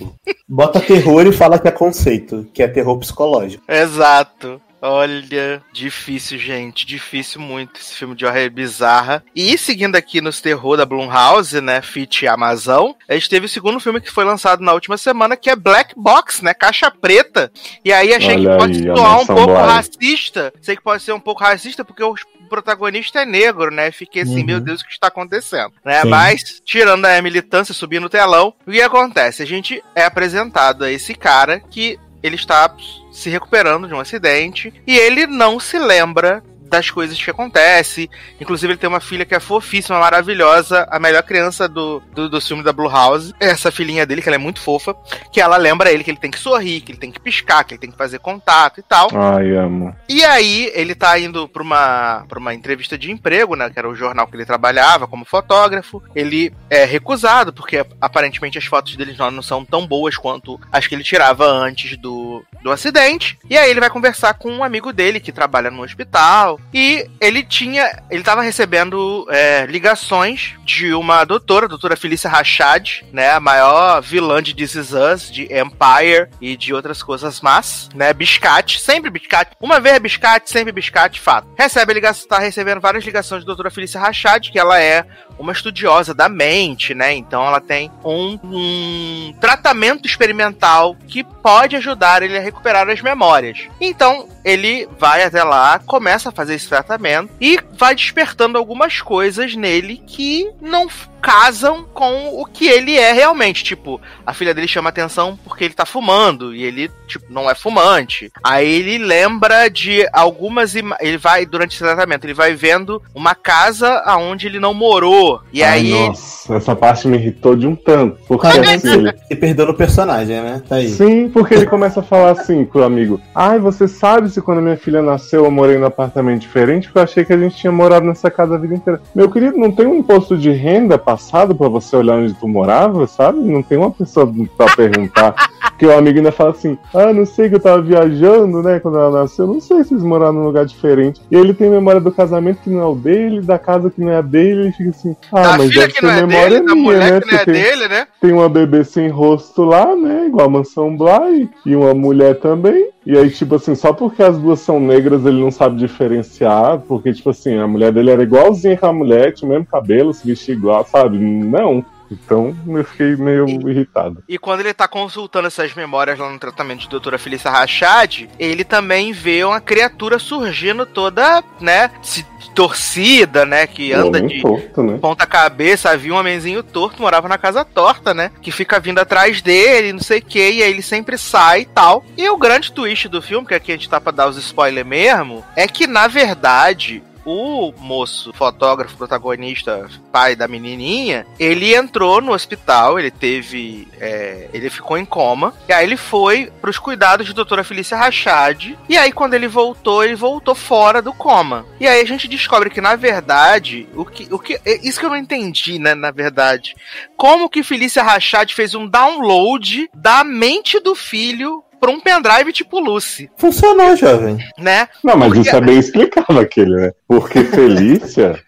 Bota 0.49 0.81
terror 0.81 1.25
e 1.25 1.31
fala 1.31 1.57
que 1.57 1.67
é 1.69 1.71
conceito, 1.71 2.45
que 2.53 2.61
é 2.61 2.67
terror 2.67 2.97
psicológico. 2.97 3.63
Exato. 3.69 4.59
Olha, 4.81 5.61
difícil, 5.71 6.39
gente. 6.39 6.85
Difícil 6.85 7.39
muito 7.39 7.79
esse 7.79 7.93
filme 7.93 8.15
de 8.15 8.25
horror 8.25 8.49
bizarra. 8.49 9.23
E 9.35 9.57
seguindo 9.57 9.95
aqui 9.95 10.21
nos 10.21 10.41
terror 10.41 10.75
da 10.75 10.85
Blumhouse, 10.85 11.61
né? 11.61 11.81
Fit 11.81 12.25
Amazon, 12.27 12.91
a 13.07 13.13
gente 13.13 13.29
teve 13.29 13.45
o 13.45 13.49
segundo 13.49 13.79
filme 13.79 14.01
que 14.01 14.11
foi 14.11 14.25
lançado 14.25 14.63
na 14.63 14.73
última 14.73 14.97
semana, 14.97 15.37
que 15.37 15.49
é 15.49 15.55
Black 15.55 15.93
Box, 15.95 16.43
né? 16.43 16.53
Caixa 16.53 16.89
Preta. 16.89 17.51
E 17.85 17.93
aí 17.93 18.13
achei 18.13 18.35
Olha 18.35 18.49
que 18.51 18.57
pode 18.57 18.89
aí, 18.89 18.95
soar 18.97 19.19
um 19.19 19.25
pouco 19.27 19.53
Bly. 19.53 19.55
racista. 19.55 20.53
Sei 20.61 20.75
que 20.75 20.81
pode 20.83 21.03
ser 21.03 21.11
um 21.13 21.19
pouco 21.19 21.43
racista, 21.43 21.85
porque 21.85 22.03
o 22.03 22.15
protagonista 22.49 23.21
é 23.21 23.25
negro, 23.25 23.71
né? 23.71 23.91
Fiquei 23.91 24.23
assim, 24.23 24.39
Uhum. 24.39 24.45
meu 24.45 24.59
Deus, 24.59 24.81
o 24.81 24.85
que 24.85 24.91
está 24.91 25.07
acontecendo? 25.07 25.71
Né? 25.85 26.01
Sim. 26.01 26.09
Mas, 26.09 26.61
tirando 26.65 27.05
a 27.05 27.21
militância, 27.21 27.73
subir 27.73 28.01
no 28.01 28.09
telão, 28.09 28.53
o 28.67 28.71
que 28.71 28.81
acontece? 28.81 29.43
A 29.43 29.45
gente 29.45 29.81
é 29.95 30.03
apresentado 30.03 30.83
a 30.83 30.91
esse 30.91 31.13
cara 31.13 31.59
que 31.59 31.99
ele 32.23 32.35
está 32.35 32.73
se 33.11 33.29
recuperando 33.29 33.87
de 33.87 33.93
um 33.93 33.99
acidente 33.99 34.73
e 34.85 34.97
ele 34.97 35.25
não 35.27 35.59
se 35.59 35.77
lembra 35.77 36.43
das 36.71 36.89
coisas 36.89 37.21
que 37.21 37.29
acontecem. 37.29 38.09
Inclusive, 38.39 38.73
ele 38.73 38.79
tem 38.79 38.87
uma 38.87 39.01
filha 39.01 39.25
que 39.25 39.35
é 39.35 39.39
fofíssima, 39.39 39.99
maravilhosa, 39.99 40.87
a 40.89 40.97
melhor 40.97 41.21
criança 41.23 41.67
do, 41.67 41.99
do, 42.13 42.29
do 42.29 42.41
filme 42.41 42.63
da 42.63 42.71
Blue 42.71 42.89
House. 42.89 43.33
Essa 43.39 43.71
filhinha 43.71 44.05
dele, 44.05 44.21
que 44.21 44.29
ela 44.29 44.37
é 44.37 44.39
muito 44.39 44.61
fofa, 44.61 44.95
que 45.31 45.41
ela 45.41 45.57
lembra 45.57 45.91
ele 45.91 46.03
que 46.03 46.09
ele 46.09 46.17
tem 46.17 46.31
que 46.31 46.39
sorrir, 46.39 46.81
que 46.81 46.93
ele 46.93 46.99
tem 46.99 47.11
que 47.11 47.19
piscar, 47.19 47.63
que 47.65 47.73
ele 47.73 47.81
tem 47.81 47.91
que 47.91 47.97
fazer 47.97 48.19
contato 48.19 48.79
e 48.79 48.83
tal. 48.83 49.09
Ai, 49.13 49.51
amo. 49.55 49.93
E 50.07 50.23
aí, 50.23 50.71
ele 50.73 50.95
tá 50.95 51.19
indo 51.19 51.47
pra 51.47 51.61
uma, 51.61 52.25
pra 52.27 52.39
uma 52.39 52.53
entrevista 52.53 52.97
de 52.97 53.11
emprego, 53.11 53.55
né? 53.55 53.69
Que 53.69 53.77
era 53.77 53.89
o 53.89 53.95
jornal 53.95 54.25
que 54.27 54.35
ele 54.35 54.45
trabalhava 54.45 55.07
como 55.07 55.25
fotógrafo. 55.25 56.01
Ele 56.15 56.53
é 56.69 56.85
recusado, 56.85 57.51
porque 57.51 57.85
aparentemente 57.99 58.57
as 58.57 58.65
fotos 58.65 58.95
dele 58.95 59.15
não 59.17 59.41
não 59.41 59.41
são 59.41 59.65
tão 59.65 59.85
boas 59.87 60.15
quanto 60.15 60.59
as 60.71 60.87
que 60.87 60.95
ele 60.95 61.03
tirava 61.03 61.45
antes 61.45 61.97
do, 61.97 62.43
do 62.61 62.71
acidente. 62.71 63.37
E 63.49 63.57
aí 63.57 63.69
ele 63.69 63.79
vai 63.79 63.89
conversar 63.89 64.35
com 64.35 64.49
um 64.49 64.63
amigo 64.63 64.93
dele 64.93 65.19
que 65.19 65.31
trabalha 65.31 65.71
no 65.71 65.81
hospital. 65.81 66.60
E 66.73 67.09
ele 67.19 67.43
tinha. 67.43 68.01
Ele 68.09 68.23
tava 68.23 68.41
recebendo 68.41 69.27
é, 69.29 69.65
ligações 69.65 70.55
de 70.63 70.93
uma 70.93 71.23
doutora, 71.25 71.65
a 71.65 71.69
doutora 71.69 71.95
Felícia 71.95 72.29
Rachad, 72.29 73.01
né? 73.11 73.31
A 73.31 73.39
maior 73.39 74.01
vilã 74.01 74.41
de 74.41 74.55
This 74.55 74.75
Is 74.75 74.91
Us, 74.93 75.31
de 75.31 75.43
Empire 75.43 76.29
e 76.39 76.55
de 76.55 76.73
outras 76.73 77.03
coisas 77.03 77.41
más, 77.41 77.89
né? 77.93 78.13
Biscate, 78.13 78.79
sempre 78.79 79.09
biscate. 79.09 79.51
Uma 79.59 79.79
vez 79.79 79.95
é 79.95 79.99
biscate, 79.99 80.49
sempre 80.49 80.71
biscate, 80.71 81.19
fato. 81.19 81.47
Recebe 81.57 81.93
ligação, 81.93 82.27
tá 82.27 82.39
recebendo 82.39 82.79
várias 82.79 83.03
ligações 83.03 83.43
da 83.43 83.47
doutora 83.47 83.71
Felícia 83.71 83.99
Rachad, 83.99 84.49
que 84.49 84.59
ela 84.59 84.79
é 84.79 85.05
uma 85.41 85.51
estudiosa 85.51 86.13
da 86.13 86.29
mente, 86.29 86.93
né? 86.93 87.13
Então 87.13 87.45
ela 87.45 87.59
tem 87.59 87.91
um, 88.05 88.39
um 88.43 89.33
tratamento 89.39 90.07
experimental 90.07 90.95
que 91.07 91.23
pode 91.23 91.75
ajudar 91.75 92.21
ele 92.21 92.37
a 92.37 92.41
recuperar 92.41 92.89
as 92.89 93.01
memórias. 93.01 93.67
Então 93.79 94.27
ele 94.45 94.87
vai 94.97 95.23
até 95.23 95.43
lá, 95.43 95.79
começa 95.79 96.29
a 96.29 96.31
fazer 96.31 96.55
esse 96.55 96.69
tratamento 96.69 97.31
e 97.39 97.59
vai 97.73 97.95
despertando 97.95 98.57
algumas 98.57 99.01
coisas 99.01 99.55
nele 99.55 100.01
que 100.05 100.49
não 100.61 100.87
casam 101.21 101.83
com 101.93 102.39
o 102.41 102.45
que 102.45 102.67
ele 102.67 102.97
é 102.97 103.11
realmente. 103.13 103.63
Tipo, 103.63 104.01
a 104.25 104.33
filha 104.33 104.53
dele 104.53 104.67
chama 104.67 104.89
atenção 104.89 105.37
porque 105.43 105.63
ele 105.63 105.73
tá 105.73 105.85
fumando 105.85 106.53
e 106.55 106.63
ele, 106.63 106.89
tipo, 107.07 107.25
não 107.29 107.49
é 107.49 107.55
fumante. 107.55 108.31
Aí 108.43 108.67
ele 108.67 108.97
lembra 108.97 109.69
de 109.69 110.07
algumas. 110.11 110.75
Ele 110.75 111.17
vai, 111.17 111.45
durante 111.45 111.71
esse 111.75 111.83
tratamento, 111.83 112.25
ele 112.25 112.33
vai 112.33 112.53
vendo 112.55 113.01
uma 113.13 113.35
casa 113.35 114.01
aonde 114.05 114.47
ele 114.47 114.59
não 114.59 114.73
morou. 114.73 115.41
E 115.53 115.63
Ai, 115.63 115.79
aí. 115.79 116.07
Nossa, 116.07 116.55
essa 116.55 116.75
parte 116.75 117.07
me 117.07 117.17
irritou 117.17 117.55
de 117.55 117.67
um 117.67 117.75
tanto. 117.75 118.17
Porque 118.27 118.47
assim, 118.47 118.93
ele- 118.93 119.13
E 119.29 119.35
perdeu 119.35 119.65
no 119.67 119.73
personagem, 119.73 120.41
né? 120.41 120.61
Tá 120.67 120.75
aí. 120.75 120.89
Sim, 120.89 121.29
porque 121.29 121.53
ele 121.53 121.65
começa 121.65 121.99
a 121.99 122.03
falar 122.03 122.31
assim 122.31 122.65
pro 122.65 122.83
amigo: 122.83 123.21
Ai, 123.35 123.59
você 123.59 123.87
sabe 123.87 124.29
se 124.29 124.41
quando 124.41 124.61
minha 124.61 124.77
filha 124.77 125.01
nasceu 125.01 125.45
eu 125.45 125.51
morei 125.51 125.77
num 125.77 125.85
apartamento 125.85 126.41
diferente? 126.41 126.87
Porque 126.87 126.99
eu 126.99 127.03
achei 127.03 127.23
que 127.25 127.33
a 127.33 127.37
gente 127.37 127.55
tinha 127.57 127.71
morado 127.71 128.05
nessa 128.05 128.31
casa 128.31 128.55
a 128.55 128.57
vida 128.57 128.73
inteira. 128.75 129.01
Meu 129.13 129.29
querido, 129.29 129.57
não 129.57 129.71
tem 129.71 129.85
um 129.85 129.95
imposto 129.95 130.37
de 130.37 130.51
renda 130.51 130.97
passado 131.11 131.53
pra 131.53 131.67
você 131.67 131.97
olhar 131.97 132.19
onde 132.19 132.33
tu 132.33 132.47
morava, 132.47 133.05
sabe? 133.05 133.39
Não 133.39 133.61
tem 133.61 133.77
uma 133.77 133.91
pessoa 133.91 134.31
pra 134.55 134.73
perguntar. 134.75 135.50
Porque 135.81 135.91
o 135.91 135.97
amigo 135.97 136.19
ainda 136.19 136.31
fala 136.31 136.51
assim: 136.51 136.77
Ah, 136.93 137.11
não 137.11 137.25
sei 137.25 137.49
que 137.49 137.55
eu 137.55 137.59
tava 137.59 137.81
viajando, 137.81 138.61
né? 138.61 138.79
Quando 138.79 138.99
ela 138.99 139.21
nasceu, 139.21 139.47
não 139.47 139.59
sei 139.59 139.83
se 139.83 139.95
eles 139.95 140.03
moraram 140.03 140.33
num 140.33 140.43
lugar 140.43 140.63
diferente. 140.63 141.19
E 141.31 141.35
ele 141.35 141.55
tem 141.55 141.71
memória 141.71 141.99
do 141.99 142.11
casamento 142.11 142.59
que 142.61 142.69
não 142.69 142.81
é 142.81 142.85
o 142.85 142.93
dele, 142.93 143.41
da 143.41 143.57
casa 143.57 143.89
que 143.89 143.99
não 143.99 144.11
é 144.11 144.17
a 144.17 144.21
dele, 144.21 144.61
ele 144.65 144.71
fica 144.73 144.91
assim: 144.91 145.15
Ah, 145.31 145.41
da 145.53 145.57
mas 145.57 145.73
deve 145.73 145.93
não 146.03 146.09
é 146.11 146.21
memória 146.21 146.49
dele, 146.49 146.65
da 146.67 146.75
minha, 146.75 146.85
mulher 146.85 147.13
né? 147.13 147.19
que 147.21 147.31
não 147.31 147.39
é 147.39 147.45
tem- 147.45 147.53
dele, 147.55 147.87
né? 147.87 148.07
tem 148.21 148.31
uma 148.31 148.47
bebê 148.47 148.83
sem 148.83 149.07
rosto 149.09 149.63
lá, 149.63 149.95
né? 149.95 150.27
Igual 150.27 150.45
a 150.45 150.49
Mansão 150.51 150.95
Bly, 150.95 151.49
e 151.65 151.75
uma 151.75 151.95
mulher 151.95 152.35
também. 152.39 152.89
E 153.03 153.17
aí, 153.17 153.31
tipo 153.31 153.55
assim, 153.55 153.73
só 153.73 153.91
porque 153.91 154.21
as 154.21 154.37
duas 154.37 154.59
são 154.59 154.79
negras 154.79 155.25
ele 155.25 155.41
não 155.41 155.49
sabe 155.49 155.77
diferenciar, 155.77 156.77
porque, 156.87 157.11
tipo 157.11 157.31
assim, 157.31 157.57
a 157.57 157.67
mulher 157.67 157.91
dele 157.91 158.11
era 158.11 158.21
igualzinha 158.21 158.77
com 158.77 158.85
a 158.85 158.93
mulher, 158.93 159.33
tinha 159.33 159.49
o 159.49 159.51
mesmo 159.51 159.65
cabelo, 159.65 160.13
se 160.13 160.27
vestia 160.27 160.53
igual, 160.53 160.85
sabe? 160.85 161.17
Não. 161.17 161.83
Então 162.11 162.55
eu 162.67 162.83
fiquei 162.83 163.15
meio 163.15 163.47
irritado. 163.69 164.23
E 164.27 164.37
quando 164.37 164.59
ele 164.59 164.73
tá 164.73 164.87
consultando 164.87 165.47
essas 165.47 165.73
memórias 165.73 166.19
lá 166.19 166.29
no 166.29 166.37
tratamento 166.37 166.81
de 166.81 166.89
doutora 166.89 167.17
Felícia 167.17 167.49
Rachad, 167.49 168.27
ele 168.37 168.63
também 168.63 169.13
vê 169.13 169.43
uma 169.43 169.61
criatura 169.61 170.19
surgindo 170.19 170.85
toda, 170.85 171.43
né, 171.59 171.89
se 172.01 172.25
torcida, 172.53 173.45
né, 173.45 173.65
que 173.65 173.93
anda 173.93 174.17
Homem 174.17 174.27
de 174.27 174.41
torto, 174.41 174.83
né? 174.83 174.97
ponta 174.99 175.25
cabeça, 175.25 175.89
havia 175.89 176.13
um 176.13 176.17
homenzinho 176.17 176.61
torto, 176.61 177.01
morava 177.01 177.29
na 177.29 177.37
casa 177.37 177.63
torta, 177.63 178.13
né, 178.13 178.31
que 178.41 178.51
fica 178.51 178.79
vindo 178.79 178.99
atrás 178.99 179.41
dele, 179.41 179.93
não 179.93 180.01
sei 180.01 180.19
o 180.19 180.25
que, 180.25 180.51
e 180.51 180.63
aí 180.63 180.69
ele 180.69 180.81
sempre 180.81 181.17
sai 181.17 181.61
e 181.61 181.65
tal. 181.65 182.03
E 182.17 182.27
o 182.29 182.37
grande 182.37 182.71
twist 182.71 183.07
do 183.07 183.21
filme, 183.21 183.47
que 183.47 183.53
aqui 183.53 183.71
a 183.71 183.75
gente 183.75 183.89
tá 183.89 184.01
pra 184.01 184.11
dar 184.11 184.27
os 184.27 184.37
spoilers 184.37 184.85
mesmo, 184.85 185.43
é 185.55 185.67
que 185.67 185.87
na 185.87 186.07
verdade 186.07 187.01
o 187.31 187.73
moço, 187.77 188.31
fotógrafo, 188.33 188.97
protagonista, 188.97 189.87
pai 190.11 190.35
da 190.35 190.47
menininha, 190.47 191.25
ele 191.39 191.73
entrou 191.73 192.21
no 192.21 192.33
hospital, 192.33 192.99
ele 192.99 193.11
teve. 193.11 193.87
é, 193.99 194.49
ele 194.53 194.69
ficou 194.69 194.97
em 194.97 195.05
coma, 195.05 195.53
e 195.67 195.73
aí 195.73 195.85
ele 195.85 195.97
foi 195.97 196.51
pros 196.61 196.77
cuidados 196.77 197.25
de 197.25 197.33
doutora 197.33 197.63
Felícia 197.63 197.97
Rachad, 197.97 198.73
e 198.89 198.97
aí 198.97 199.11
quando 199.11 199.33
ele 199.33 199.47
voltou, 199.47 200.03
ele 200.03 200.15
voltou 200.15 200.55
fora 200.55 201.01
do 201.01 201.13
coma. 201.13 201.65
E 201.79 201.87
aí 201.87 202.01
a 202.01 202.05
gente 202.05 202.27
descobre 202.27 202.69
que, 202.69 202.81
na 202.81 202.95
verdade, 202.95 203.87
o 203.95 204.05
que. 204.05 204.27
O 204.33 204.39
que 204.39 204.59
é 204.65 204.85
isso 204.87 204.99
que 204.99 205.05
eu 205.05 205.09
não 205.09 205.17
entendi, 205.17 205.79
né, 205.79 205.93
na 205.95 206.11
verdade. 206.11 206.75
Como 207.17 207.49
que 207.49 207.63
Felícia 207.63 208.03
Rachad 208.03 208.51
fez 208.53 208.73
um 208.75 208.87
download 208.87 209.89
da 209.93 210.23
mente 210.23 210.79
do 210.79 210.95
filho 210.95 211.63
pra 211.79 211.89
um 211.89 211.99
pendrive 211.99 212.53
tipo 212.53 212.79
Lucy, 212.79 213.27
Funcionou, 213.37 213.95
jovem. 213.97 214.37
né? 214.57 214.87
Não, 215.03 215.17
mas 215.17 215.29
Porque- 215.29 215.41
isso 215.47 215.55
é 215.55 215.61
bem 215.61 215.79
explicado 215.79 216.39
aquele, 216.39 216.75
né? 216.75 216.91
Porque 217.11 217.43
Felícia 217.43 218.39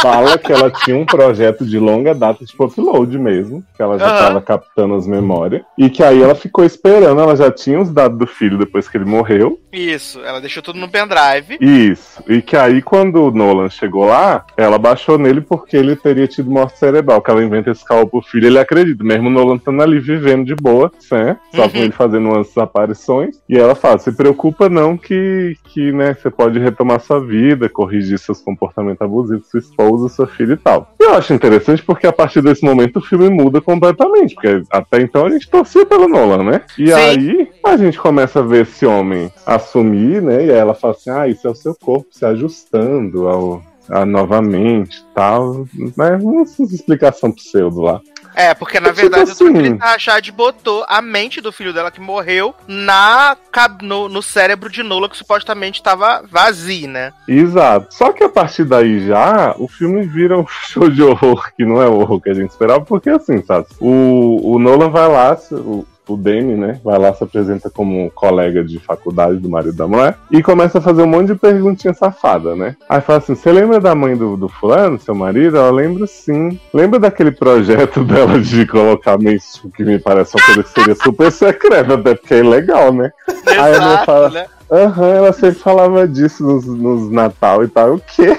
fala 0.00 0.38
que 0.38 0.52
ela 0.52 0.70
tinha 0.70 0.96
um 0.96 1.04
projeto 1.04 1.64
de 1.64 1.80
longa 1.80 2.14
data, 2.14 2.44
tipo 2.44 2.64
upload 2.64 3.18
mesmo, 3.18 3.64
que 3.74 3.82
ela 3.82 3.98
já 3.98 4.06
estava 4.06 4.40
captando 4.40 4.94
as 4.94 5.04
memórias, 5.04 5.62
e 5.76 5.90
que 5.90 6.00
aí 6.00 6.22
ela 6.22 6.36
ficou 6.36 6.64
esperando, 6.64 7.20
ela 7.20 7.34
já 7.34 7.50
tinha 7.50 7.80
os 7.80 7.90
dados 7.90 8.16
do 8.16 8.26
filho 8.26 8.56
depois 8.56 8.86
que 8.88 8.96
ele 8.96 9.04
morreu, 9.04 9.58
Isso, 9.72 10.20
ela 10.20 10.40
deixou 10.40 10.62
tudo 10.62 10.78
no 10.78 10.88
pendrive. 10.88 11.58
Isso. 11.60 12.22
E 12.28 12.40
que 12.40 12.56
aí, 12.56 12.80
quando 12.80 13.16
o 13.24 13.30
Nolan 13.32 13.68
chegou 13.68 14.04
lá, 14.04 14.44
ela 14.56 14.78
baixou 14.78 15.18
nele 15.18 15.40
porque 15.40 15.76
ele 15.76 15.96
teria 15.96 16.28
tido 16.28 16.48
morte 16.48 16.78
cerebral. 16.78 17.20
Que 17.20 17.32
ela 17.32 17.42
inventa 17.42 17.72
esse 17.72 17.84
caô 17.84 18.06
pro 18.06 18.22
filho, 18.22 18.46
ele 18.46 18.58
acredita. 18.60 19.02
Mesmo 19.02 19.26
o 19.28 19.32
Nolan 19.32 19.56
estando 19.56 19.82
ali 19.82 19.98
vivendo 19.98 20.44
de 20.44 20.54
boa, 20.54 20.92
né? 21.10 21.36
Só 21.52 21.68
com 21.68 21.78
Uhum. 21.78 21.84
ele 21.84 21.92
fazendo 21.92 22.28
umas 22.28 22.56
aparições. 22.56 23.40
E 23.48 23.58
ela 23.58 23.74
fala: 23.74 23.98
se 23.98 24.12
preocupa 24.12 24.68
não 24.68 24.96
que, 24.96 25.56
que 25.64 25.90
né, 25.90 26.14
você 26.14 26.30
pode 26.30 26.60
retomar 26.60 27.00
sua 27.00 27.18
vida, 27.18 27.68
corrigir 27.68 28.03
seus 28.18 28.40
comportamentos 28.40 29.02
abusivos, 29.02 29.48
sua 29.48 29.60
esposa, 29.60 30.08
sua 30.08 30.26
filha 30.26 30.54
e 30.54 30.56
tal. 30.56 30.94
E 31.00 31.04
eu 31.04 31.14
acho 31.14 31.32
interessante 31.32 31.82
porque 31.82 32.06
a 32.06 32.12
partir 32.12 32.42
desse 32.42 32.64
momento 32.64 32.98
o 32.98 33.02
filme 33.02 33.30
muda 33.30 33.60
completamente. 33.60 34.34
Porque 34.34 34.62
até 34.70 35.00
então 35.00 35.26
a 35.26 35.30
gente 35.30 35.48
torcia 35.48 35.86
pelo 35.86 36.08
Nolan, 36.08 36.44
né? 36.44 36.62
E 36.78 36.88
Sim. 36.88 36.92
aí 36.92 37.48
a 37.64 37.76
gente 37.76 37.98
começa 37.98 38.40
a 38.40 38.42
ver 38.42 38.62
esse 38.62 38.84
homem 38.84 39.30
assumir, 39.46 40.22
né? 40.22 40.44
E 40.46 40.50
aí 40.50 40.56
ela 40.56 40.74
fala 40.74 40.94
assim: 40.94 41.10
ah, 41.10 41.28
isso 41.28 41.46
é 41.46 41.50
o 41.50 41.54
seu 41.54 41.74
corpo 41.74 42.06
se 42.10 42.24
ajustando 42.24 43.28
ao. 43.28 43.62
a 43.88 44.04
novamente 44.04 44.98
e 44.98 45.14
tal, 45.14 45.66
né? 45.96 46.18
Uma 46.20 46.42
explicação 46.42 47.30
pseudo 47.30 47.80
lá. 47.80 48.00
É, 48.34 48.52
porque 48.54 48.80
na 48.80 48.88
Tipo 48.88 49.00
verdade 49.02 49.30
assim. 49.30 49.78
a 49.80 49.92
Rachad 49.92 50.28
botou 50.30 50.84
a 50.88 51.00
mente 51.00 51.40
do 51.40 51.52
filho 51.52 51.72
dela 51.72 51.90
que 51.90 52.00
morreu 52.00 52.54
na, 52.66 53.36
no, 53.82 54.08
no 54.08 54.22
cérebro 54.22 54.68
de 54.68 54.82
Nola 54.82 55.08
que 55.08 55.16
supostamente 55.16 55.80
estava 55.80 56.22
vazio, 56.28 56.88
né? 56.88 57.12
Exato. 57.28 57.94
Só 57.94 58.12
que 58.12 58.24
a 58.24 58.28
partir 58.28 58.64
daí 58.64 59.06
já, 59.06 59.54
o 59.58 59.68
filme 59.68 60.06
vira 60.06 60.38
um 60.38 60.46
show 60.68 60.88
de 60.88 61.02
horror, 61.02 61.50
que 61.56 61.64
não 61.64 61.80
é 61.80 61.86
o 61.86 61.94
horror 62.00 62.20
que 62.20 62.30
a 62.30 62.34
gente 62.34 62.50
esperava, 62.50 62.84
porque 62.84 63.10
assim, 63.10 63.42
sabe? 63.44 63.66
O, 63.80 64.54
o 64.54 64.58
Nolan 64.58 64.90
vai 64.90 65.08
lá, 65.08 65.38
o, 65.52 65.86
o 66.08 66.16
Demi, 66.16 66.54
né? 66.54 66.80
Vai 66.84 66.98
lá, 66.98 67.14
se 67.14 67.24
apresenta 67.24 67.70
como 67.70 68.10
colega 68.10 68.64
de 68.64 68.78
faculdade 68.78 69.38
do 69.38 69.48
marido 69.48 69.76
da 69.76 69.86
mulher 69.86 70.16
e 70.30 70.42
começa 70.42 70.78
a 70.78 70.82
fazer 70.82 71.02
um 71.02 71.06
monte 71.06 71.28
de 71.28 71.34
perguntinha 71.34 71.94
safada, 71.94 72.54
né? 72.54 72.76
Aí 72.88 73.00
fala 73.00 73.18
assim: 73.18 73.34
você 73.34 73.50
lembra 73.52 73.80
da 73.80 73.94
mãe 73.94 74.16
do, 74.16 74.36
do 74.36 74.48
fulano, 74.48 74.98
seu 74.98 75.14
marido? 75.14 75.56
Ela 75.56 75.70
lembra 75.70 76.06
sim. 76.06 76.58
Lembra 76.72 76.98
daquele 76.98 77.30
projeto 77.30 78.02
dela 78.04 78.38
de 78.40 78.66
colocar 78.66 79.18
menstruação 79.18 79.70
que 79.70 79.84
me 79.84 79.98
parece 79.98 80.36
uma 80.36 80.44
coisa 80.46 80.62
que 80.62 80.70
seria 80.70 80.94
super 80.94 81.30
secreta, 81.30 81.94
até 81.94 82.14
porque 82.14 82.34
é 82.34 82.38
ilegal, 82.38 82.92
né? 82.92 83.10
Aí 83.46 83.74
a 83.74 83.80
mulher 83.80 84.04
fala, 84.04 84.30
né? 84.30 84.46
Aham, 84.70 85.08
ela 85.08 85.32
sempre 85.32 85.60
falava 85.60 86.08
disso 86.08 86.42
nos, 86.42 86.66
nos 86.66 87.10
Natal 87.10 87.62
e 87.64 87.68
tal. 87.68 87.94
O 87.94 88.00
quê? 88.00 88.36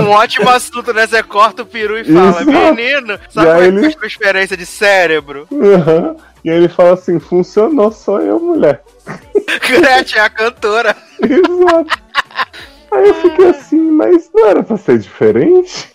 Um 0.00 0.08
ótimo 0.10 0.48
assunto, 0.48 0.92
né? 0.92 1.06
Você 1.06 1.22
corta 1.22 1.62
o 1.62 1.66
peru 1.66 1.98
e 1.98 2.04
fala, 2.04 2.28
Exato. 2.42 2.46
menino, 2.46 3.18
sabe 3.28 3.46
E 3.46 3.50
aí 3.50 3.62
é 3.62 3.66
ele- 3.66 3.86
a 3.86 3.92
transferência 3.96 4.56
de 4.56 4.66
cérebro? 4.66 5.46
Aham. 5.52 6.16
E 6.44 6.50
aí 6.50 6.56
ele 6.56 6.68
fala 6.68 6.94
assim: 6.94 7.20
funcionou, 7.20 7.92
sou 7.92 8.20
eu, 8.20 8.38
mulher. 8.40 8.82
Gretchen 9.68 10.18
é 10.18 10.24
a 10.24 10.30
cantora. 10.30 10.96
Exato. 11.20 12.02
Aí 12.90 13.08
eu 13.08 13.14
fiquei 13.14 13.48
assim, 13.48 13.90
mas 13.92 14.28
não 14.34 14.48
era 14.48 14.62
pra 14.62 14.76
ser 14.76 14.98
diferente? 14.98 15.90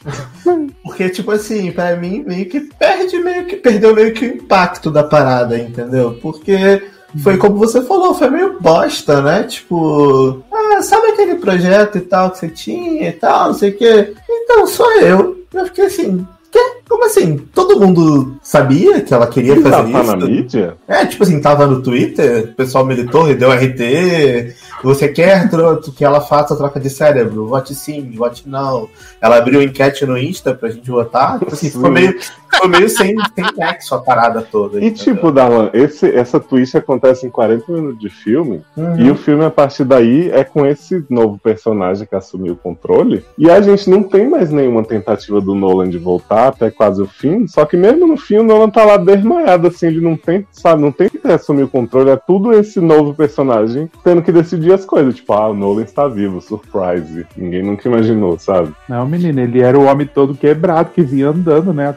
Porque, 0.83 1.09
tipo 1.09 1.29
assim, 1.31 1.71
pra 1.71 1.95
mim, 1.95 2.23
meio 2.25 2.47
que 2.49 2.59
perde, 2.61 3.19
meio 3.19 3.45
que 3.45 3.55
perdeu 3.57 3.93
meio 3.93 4.13
que 4.13 4.25
o 4.25 4.33
impacto 4.35 4.89
da 4.89 5.03
parada, 5.03 5.57
entendeu? 5.59 6.17
Porque 6.21 6.81
foi 7.23 7.37
como 7.37 7.57
você 7.57 7.81
falou, 7.81 8.13
foi 8.13 8.29
meio 8.29 8.59
bosta, 8.59 9.21
né? 9.21 9.43
Tipo, 9.43 10.43
ah, 10.51 10.81
sabe 10.81 11.07
aquele 11.07 11.35
projeto 11.35 11.97
e 11.97 12.01
tal 12.01 12.31
que 12.31 12.39
você 12.39 12.49
tinha 12.49 13.09
e 13.09 13.13
tal, 13.13 13.47
não 13.47 13.53
sei 13.53 13.71
o 13.71 13.77
quê? 13.77 14.13
Então, 14.29 14.67
sou 14.67 14.91
eu. 14.99 15.37
Eu 15.53 15.65
fiquei 15.65 15.85
assim, 15.85 16.25
quê? 16.57 16.81
Como 16.87 17.05
assim? 17.05 17.37
Todo 17.53 17.79
mundo 17.79 18.37
sabia 18.41 19.01
que 19.01 19.13
ela 19.13 19.27
queria 19.27 19.61
tá, 19.61 19.69
fazer 19.69 19.91
tá 19.91 20.01
isso? 20.01 20.15
na 20.15 20.25
mídia? 20.25 20.77
É, 20.87 21.05
tipo 21.05 21.23
assim, 21.23 21.39
tava 21.39 21.67
no 21.67 21.81
Twitter, 21.81 22.49
o 22.51 22.55
pessoal 22.55 22.85
militou 22.85 23.29
e 23.29 23.35
deu 23.35 23.51
RT. 23.51 24.55
Você 24.83 25.07
quer 25.07 25.49
que 25.95 26.05
ela 26.05 26.21
faça 26.21 26.55
troca 26.55 26.79
de 26.79 26.89
cérebro? 26.89 27.47
Vote 27.47 27.73
sim, 27.73 28.11
vote 28.15 28.47
não. 28.47 28.87
Ela 29.21 29.37
abriu 29.37 29.61
enquete 29.61 30.05
no 30.05 30.17
Insta 30.17 30.53
pra 30.53 30.69
gente 30.69 30.89
votar. 30.89 31.39
Tipo 31.39 31.53
assim, 31.53 31.69
ficou 31.69 31.91
meio. 31.91 32.15
Foi 32.57 32.67
meio 32.67 32.89
sem, 32.89 33.15
sem 33.35 33.45
nexo 33.57 33.95
a 33.95 33.99
parada 33.99 34.41
toda. 34.41 34.83
E 34.83 34.91
tipo, 34.91 35.31
Darlan, 35.31 35.69
esse, 35.73 36.09
essa 36.15 36.39
twist 36.39 36.75
acontece 36.77 37.25
em 37.25 37.29
40 37.29 37.71
minutos 37.71 37.99
de 37.99 38.09
filme, 38.09 38.61
Uhum. 38.75 38.99
e 38.99 39.11
o 39.11 39.15
filme, 39.15 39.43
a 39.45 39.49
partir 39.49 39.83
daí, 39.83 40.29
é 40.31 40.43
com 40.43 40.65
esse 40.65 41.03
novo 41.09 41.37
personagem 41.37 42.07
que 42.07 42.15
assumiu 42.15 42.53
o 42.53 42.57
controle, 42.57 43.23
e 43.37 43.49
a 43.49 43.59
gente 43.61 43.89
não 43.89 44.03
tem 44.03 44.27
mais 44.29 44.51
nenhuma 44.51 44.83
tentativa 44.83 45.39
do 45.41 45.55
Nolan 45.55 45.89
de 45.89 45.97
voltar 45.97 46.47
até 46.49 46.69
quase 46.69 47.01
o 47.01 47.07
fim, 47.07 47.47
só 47.47 47.65
que 47.65 47.75
mesmo 47.77 48.07
no 48.07 48.17
fim 48.17 48.37
o 48.37 48.43
Nolan 48.43 48.69
tá 48.69 48.83
lá 48.85 48.97
desmaiado, 48.97 49.67
assim, 49.67 49.87
ele 49.87 50.01
não 50.01 50.15
tem, 50.15 50.45
sabe, 50.51 50.81
não 50.81 50.91
tem 50.91 51.09
que 51.09 51.19
assumir 51.27 51.63
o 51.63 51.67
controle, 51.67 52.09
é 52.11 52.15
tudo 52.15 52.53
esse 52.53 52.79
novo 52.79 53.13
personagem 53.13 53.89
tendo 54.03 54.21
que 54.21 54.31
decidir 54.31 54.73
as 54.73 54.85
coisas, 54.85 55.15
tipo, 55.15 55.33
ah, 55.33 55.49
o 55.49 55.53
Nolan 55.53 55.83
está 55.83 56.07
vivo, 56.07 56.41
surprise, 56.41 57.25
ninguém 57.35 57.63
nunca 57.63 57.87
imaginou, 57.87 58.37
sabe? 58.39 58.71
Não, 58.87 59.05
menino, 59.07 59.39
ele 59.41 59.61
era 59.61 59.77
o 59.77 59.85
homem 59.85 60.07
todo 60.07 60.35
quebrado, 60.35 60.91
que 60.93 61.01
vinha 61.01 61.29
andando, 61.29 61.73
né? 61.73 61.87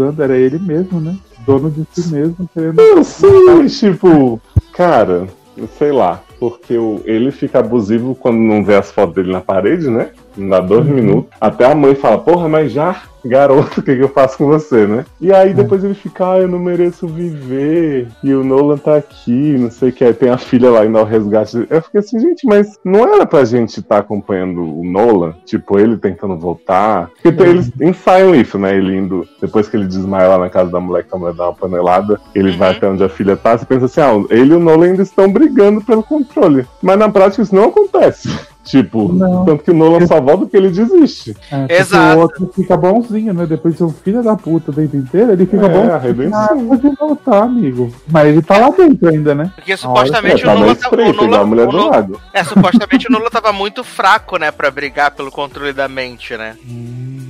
Aterrorizando, 0.00 0.22
era 0.22 0.36
ele 0.36 0.58
mesmo, 0.58 1.00
né? 1.00 1.16
Dono 1.46 1.70
de 1.70 1.86
si 1.92 2.10
mesmo, 2.10 2.48
querendo. 2.52 2.80
Eu 2.80 3.04
sei, 3.04 3.66
tipo, 3.68 4.40
cara, 4.72 5.26
sei 5.78 5.92
lá. 5.92 6.22
Porque 6.38 6.74
ele 7.04 7.30
fica 7.30 7.58
abusivo 7.58 8.14
quando 8.14 8.38
não 8.38 8.64
vê 8.64 8.76
as 8.76 8.90
fotos 8.90 9.14
dele 9.14 9.30
na 9.30 9.42
parede, 9.42 9.90
né? 9.90 10.10
Não 10.36 10.48
dá 10.48 10.60
dois 10.60 10.86
minutos. 10.86 11.30
Até 11.40 11.64
a 11.66 11.74
mãe 11.74 11.94
fala, 11.94 12.18
porra, 12.18 12.48
mas 12.48 12.72
já, 12.72 13.02
garoto, 13.24 13.80
o 13.80 13.82
que, 13.82 13.96
que 13.96 14.02
eu 14.02 14.08
faço 14.08 14.38
com 14.38 14.46
você, 14.46 14.86
né? 14.86 15.04
E 15.20 15.32
aí 15.32 15.52
depois 15.52 15.82
ele 15.84 15.94
fica, 15.94 16.32
ah, 16.32 16.38
eu 16.38 16.48
não 16.48 16.58
mereço 16.58 17.06
viver. 17.06 18.08
E 18.22 18.32
o 18.32 18.44
Nolan 18.44 18.76
tá 18.78 18.96
aqui, 18.96 19.56
não 19.58 19.70
sei 19.70 19.90
o 19.90 19.92
que. 19.92 20.04
Aí 20.04 20.14
tem 20.14 20.30
a 20.30 20.38
filha 20.38 20.70
lá 20.70 20.84
indo 20.86 20.96
ao 20.98 21.04
resgate. 21.04 21.66
Eu 21.68 21.82
fiquei 21.82 22.00
assim, 22.00 22.18
gente, 22.20 22.46
mas 22.46 22.78
não 22.84 23.00
era 23.14 23.26
pra 23.26 23.44
gente 23.44 23.80
estar 23.80 23.98
acompanhando 23.98 24.62
o 24.62 24.84
Nolan? 24.84 25.34
Tipo, 25.44 25.78
ele 25.78 25.96
tentando 25.96 26.36
voltar. 26.38 27.08
Porque 27.10 27.32
tem- 27.32 27.48
eles 27.48 27.70
ensaiam 27.80 28.34
isso, 28.34 28.58
né? 28.58 28.76
Ele 28.76 28.96
indo, 28.96 29.26
depois 29.40 29.68
que 29.68 29.76
ele 29.76 29.86
desmaia 29.86 30.28
lá 30.28 30.38
na 30.38 30.48
casa 30.50 30.70
da 30.70 30.80
mulher 30.80 31.04
que 31.04 31.14
a 31.14 31.18
mulher 31.18 31.34
dá 31.34 31.44
uma 31.44 31.54
panelada, 31.54 32.20
ele 32.34 32.52
vai 32.52 32.70
até 32.70 32.88
onde 32.88 33.02
a 33.04 33.08
filha 33.08 33.36
tá. 33.36 33.58
Você 33.58 33.66
pensa 33.66 33.86
assim, 33.86 34.00
ah, 34.00 34.24
ele 34.30 34.52
e 34.52 34.56
o 34.56 34.60
Nolan 34.60 34.86
ainda 34.86 35.02
estão 35.02 35.30
brigando 35.30 35.80
pelo 35.80 36.02
controle. 36.02 36.66
Mas 36.80 36.98
na 36.98 37.08
prática 37.08 37.42
isso 37.42 37.54
não 37.54 37.64
acontece. 37.64 38.28
Tipo, 38.70 39.12
Não. 39.12 39.44
tanto 39.44 39.64
que 39.64 39.70
o 39.70 39.74
Nolan 39.74 40.06
só 40.06 40.20
volta 40.20 40.38
porque 40.44 40.56
ele 40.56 40.68
desiste. 40.70 41.36
É, 41.50 41.78
Exato. 41.80 42.18
O 42.18 42.22
outro 42.22 42.50
fica 42.54 42.76
bonzinho, 42.76 43.34
né? 43.34 43.44
Depois 43.46 43.76
de 43.76 43.82
um 43.82 43.90
filho 43.90 44.22
da 44.22 44.36
puta 44.36 44.70
o 44.70 44.74
tempo 44.74 44.96
inteiro, 44.96 45.32
ele 45.32 45.44
fica 45.44 45.66
É, 45.66 45.90
a 45.92 45.98
redenção. 45.98 46.38
Ah, 46.40 46.48
pode 46.68 46.96
voltar, 46.96 47.42
amigo. 47.42 47.92
Mas 48.08 48.26
ele 48.28 48.42
tá 48.42 48.58
lá 48.58 48.70
dentro 48.70 49.08
ainda, 49.08 49.34
né? 49.34 49.50
Porque 49.56 49.72
É, 49.72 49.76
supostamente 49.76 50.42
tá 50.44 50.54
o 50.54 50.74
tá- 50.76 50.88
o 50.90 51.12
Nolan- 51.12 51.44
mulher 51.46 51.68
o 51.68 51.70
do 51.72 51.88
lado. 51.88 52.20
É, 52.32 52.44
supostamente 52.44 53.08
o 53.08 53.12
Nolan 53.12 53.28
tava 53.30 53.52
muito 53.52 53.82
fraco, 53.82 54.36
né, 54.36 54.50
pra 54.52 54.70
brigar 54.70 55.10
pelo 55.10 55.30
controle 55.32 55.72
da 55.72 55.88
mente, 55.88 56.36
né? 56.36 56.54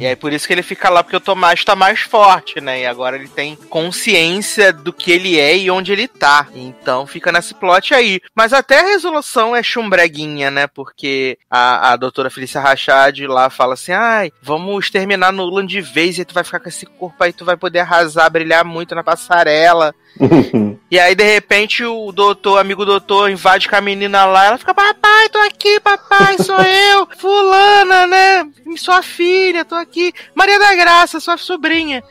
E 0.00 0.06
aí 0.06 0.16
por 0.16 0.32
isso 0.32 0.46
que 0.46 0.54
ele 0.54 0.62
fica 0.62 0.88
lá, 0.88 1.02
porque 1.04 1.16
o 1.16 1.20
Tomás 1.20 1.62
tá 1.62 1.76
mais 1.76 2.00
forte, 2.00 2.58
né? 2.58 2.80
E 2.80 2.86
agora 2.86 3.16
ele 3.16 3.28
tem 3.28 3.54
consciência 3.54 4.72
do 4.72 4.94
que 4.94 5.12
ele 5.12 5.38
é 5.38 5.54
e 5.54 5.70
onde 5.70 5.92
ele 5.92 6.08
tá. 6.08 6.48
Então 6.54 7.06
fica 7.06 7.30
nesse 7.30 7.52
plot 7.52 7.92
aí. 7.92 8.18
Mas 8.34 8.54
até 8.54 8.80
a 8.80 8.86
resolução 8.86 9.54
é 9.54 9.62
chumbreguinha, 9.62 10.50
né? 10.50 10.66
Porque 10.66 11.36
a, 11.50 11.92
a 11.92 11.96
doutora 11.96 12.30
Felícia 12.30 12.62
Rachad 12.62 13.20
lá 13.26 13.50
fala 13.50 13.74
assim: 13.74 13.92
ai, 13.92 14.32
vamos 14.40 14.86
exterminar 14.86 15.32
Nolan 15.32 15.66
de 15.66 15.82
vez 15.82 16.18
e 16.18 16.24
tu 16.24 16.32
vai 16.32 16.44
ficar 16.44 16.60
com 16.60 16.70
esse 16.70 16.86
corpo 16.86 17.22
aí, 17.22 17.34
tu 17.34 17.44
vai 17.44 17.58
poder 17.58 17.80
arrasar, 17.80 18.30
brilhar 18.30 18.64
muito 18.64 18.94
na 18.94 19.04
passarela. 19.04 19.94
E 20.90 20.98
aí, 20.98 21.14
de 21.14 21.22
repente, 21.22 21.84
o 21.84 22.10
doutor, 22.10 22.58
amigo 22.58 22.84
doutor, 22.84 23.30
invade 23.30 23.68
com 23.68 23.76
a 23.76 23.80
menina 23.80 24.24
lá. 24.24 24.46
Ela 24.46 24.58
fica, 24.58 24.74
papai, 24.74 25.28
tô 25.28 25.38
aqui, 25.38 25.78
papai, 25.78 26.36
sou 26.38 26.58
eu, 26.60 27.06
fulana, 27.16 28.08
né? 28.08 28.44
Sua 28.76 29.00
filha, 29.00 29.64
tô 29.64 29.76
aqui. 29.76 29.89
Maria 30.34 30.58
da 30.58 30.74
Graça, 30.74 31.20
sua 31.20 31.36
sobrinha. 31.36 32.02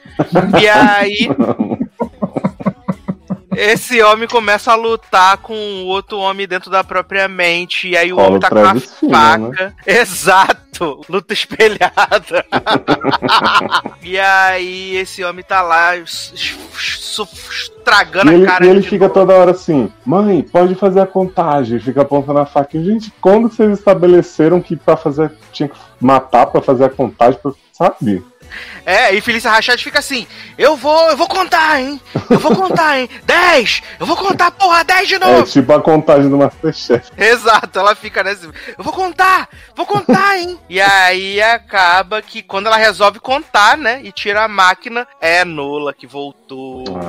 E 0.61 0.67
aí, 0.67 1.27
esse 3.55 4.01
homem 4.01 4.27
começa 4.27 4.71
a 4.71 4.75
lutar 4.75 5.37
com 5.37 5.53
o 5.53 5.85
outro 5.87 6.17
homem 6.17 6.47
dentro 6.47 6.71
da 6.71 6.83
própria 6.83 7.27
mente. 7.27 7.89
E 7.89 7.97
aí 7.97 8.11
o 8.13 8.15
Rola 8.15 8.27
homem 8.29 8.39
tá 8.39 8.49
com 8.49 8.57
a 8.57 8.61
Travis 8.61 8.93
Fimmel, 8.99 9.51
faca. 9.51 9.75
Exato! 9.85 11.01
Luta 11.09 11.33
espelhada. 11.33 12.45
e 14.01 14.17
aí 14.17 14.95
esse 14.95 15.23
homem 15.25 15.43
tá 15.43 15.61
lá 15.61 15.97
estragando 15.97 18.31
ele, 18.31 18.45
a 18.45 18.47
cara 18.47 18.65
e 18.65 18.69
ele 18.69 18.81
fica 18.81 19.09
toda 19.09 19.33
hora 19.33 19.51
assim, 19.51 19.91
mãe, 20.05 20.41
pode 20.41 20.73
fazer 20.75 21.01
a 21.01 21.07
contagem, 21.07 21.79
fica 21.79 22.03
apontando 22.03 22.39
a 22.39 22.45
faca. 22.45 22.81
Gente, 22.81 23.11
quando 23.19 23.49
vocês 23.51 23.77
estabeleceram 23.77 24.61
que 24.61 24.77
pra 24.77 24.95
fazer, 24.95 25.33
tinha 25.51 25.67
que 25.67 25.77
matar 25.99 26.45
pra 26.45 26.61
fazer 26.61 26.85
a 26.85 26.89
contagem, 26.89 27.37
pra- 27.41 27.51
sabe? 27.79 28.23
É, 28.83 29.13
e 29.13 29.21
Felícia 29.21 29.51
Rachad 29.51 29.81
fica 29.81 29.99
assim: 29.99 30.25
Eu 30.57 30.75
vou, 30.75 31.09
eu 31.09 31.15
vou 31.15 31.27
contar, 31.27 31.79
hein? 31.79 32.01
Eu 32.29 32.39
vou 32.39 32.55
contar, 32.55 32.97
hein? 32.99 33.07
10! 33.23 33.83
Eu 33.99 34.05
vou 34.07 34.17
contar, 34.17 34.49
porra, 34.51 34.83
10 34.83 35.07
de 35.07 35.15
É 35.15 35.19
novo! 35.19 35.43
tipo 35.43 35.71
a 35.71 35.79
contagem 35.79 36.29
do 36.29 36.37
Masterchef. 36.37 37.11
Exato, 37.15 37.77
ela 37.77 37.95
fica 37.95 38.23
nesse. 38.23 38.45
Eu 38.45 38.83
vou 38.83 38.91
contar! 38.91 39.47
Vou 39.75 39.85
contar, 39.85 40.37
hein? 40.39 40.59
e 40.67 40.81
aí 40.81 41.39
acaba 41.41 42.21
que 42.23 42.41
quando 42.41 42.65
ela 42.67 42.77
resolve 42.77 43.19
contar, 43.19 43.77
né? 43.77 44.01
E 44.03 44.11
tira 44.11 44.43
a 44.43 44.47
máquina, 44.47 45.07
é 45.21 45.45
Nola 45.45 45.93
que 45.93 46.07
voltou. 46.07 46.83
Ah. 46.97 47.08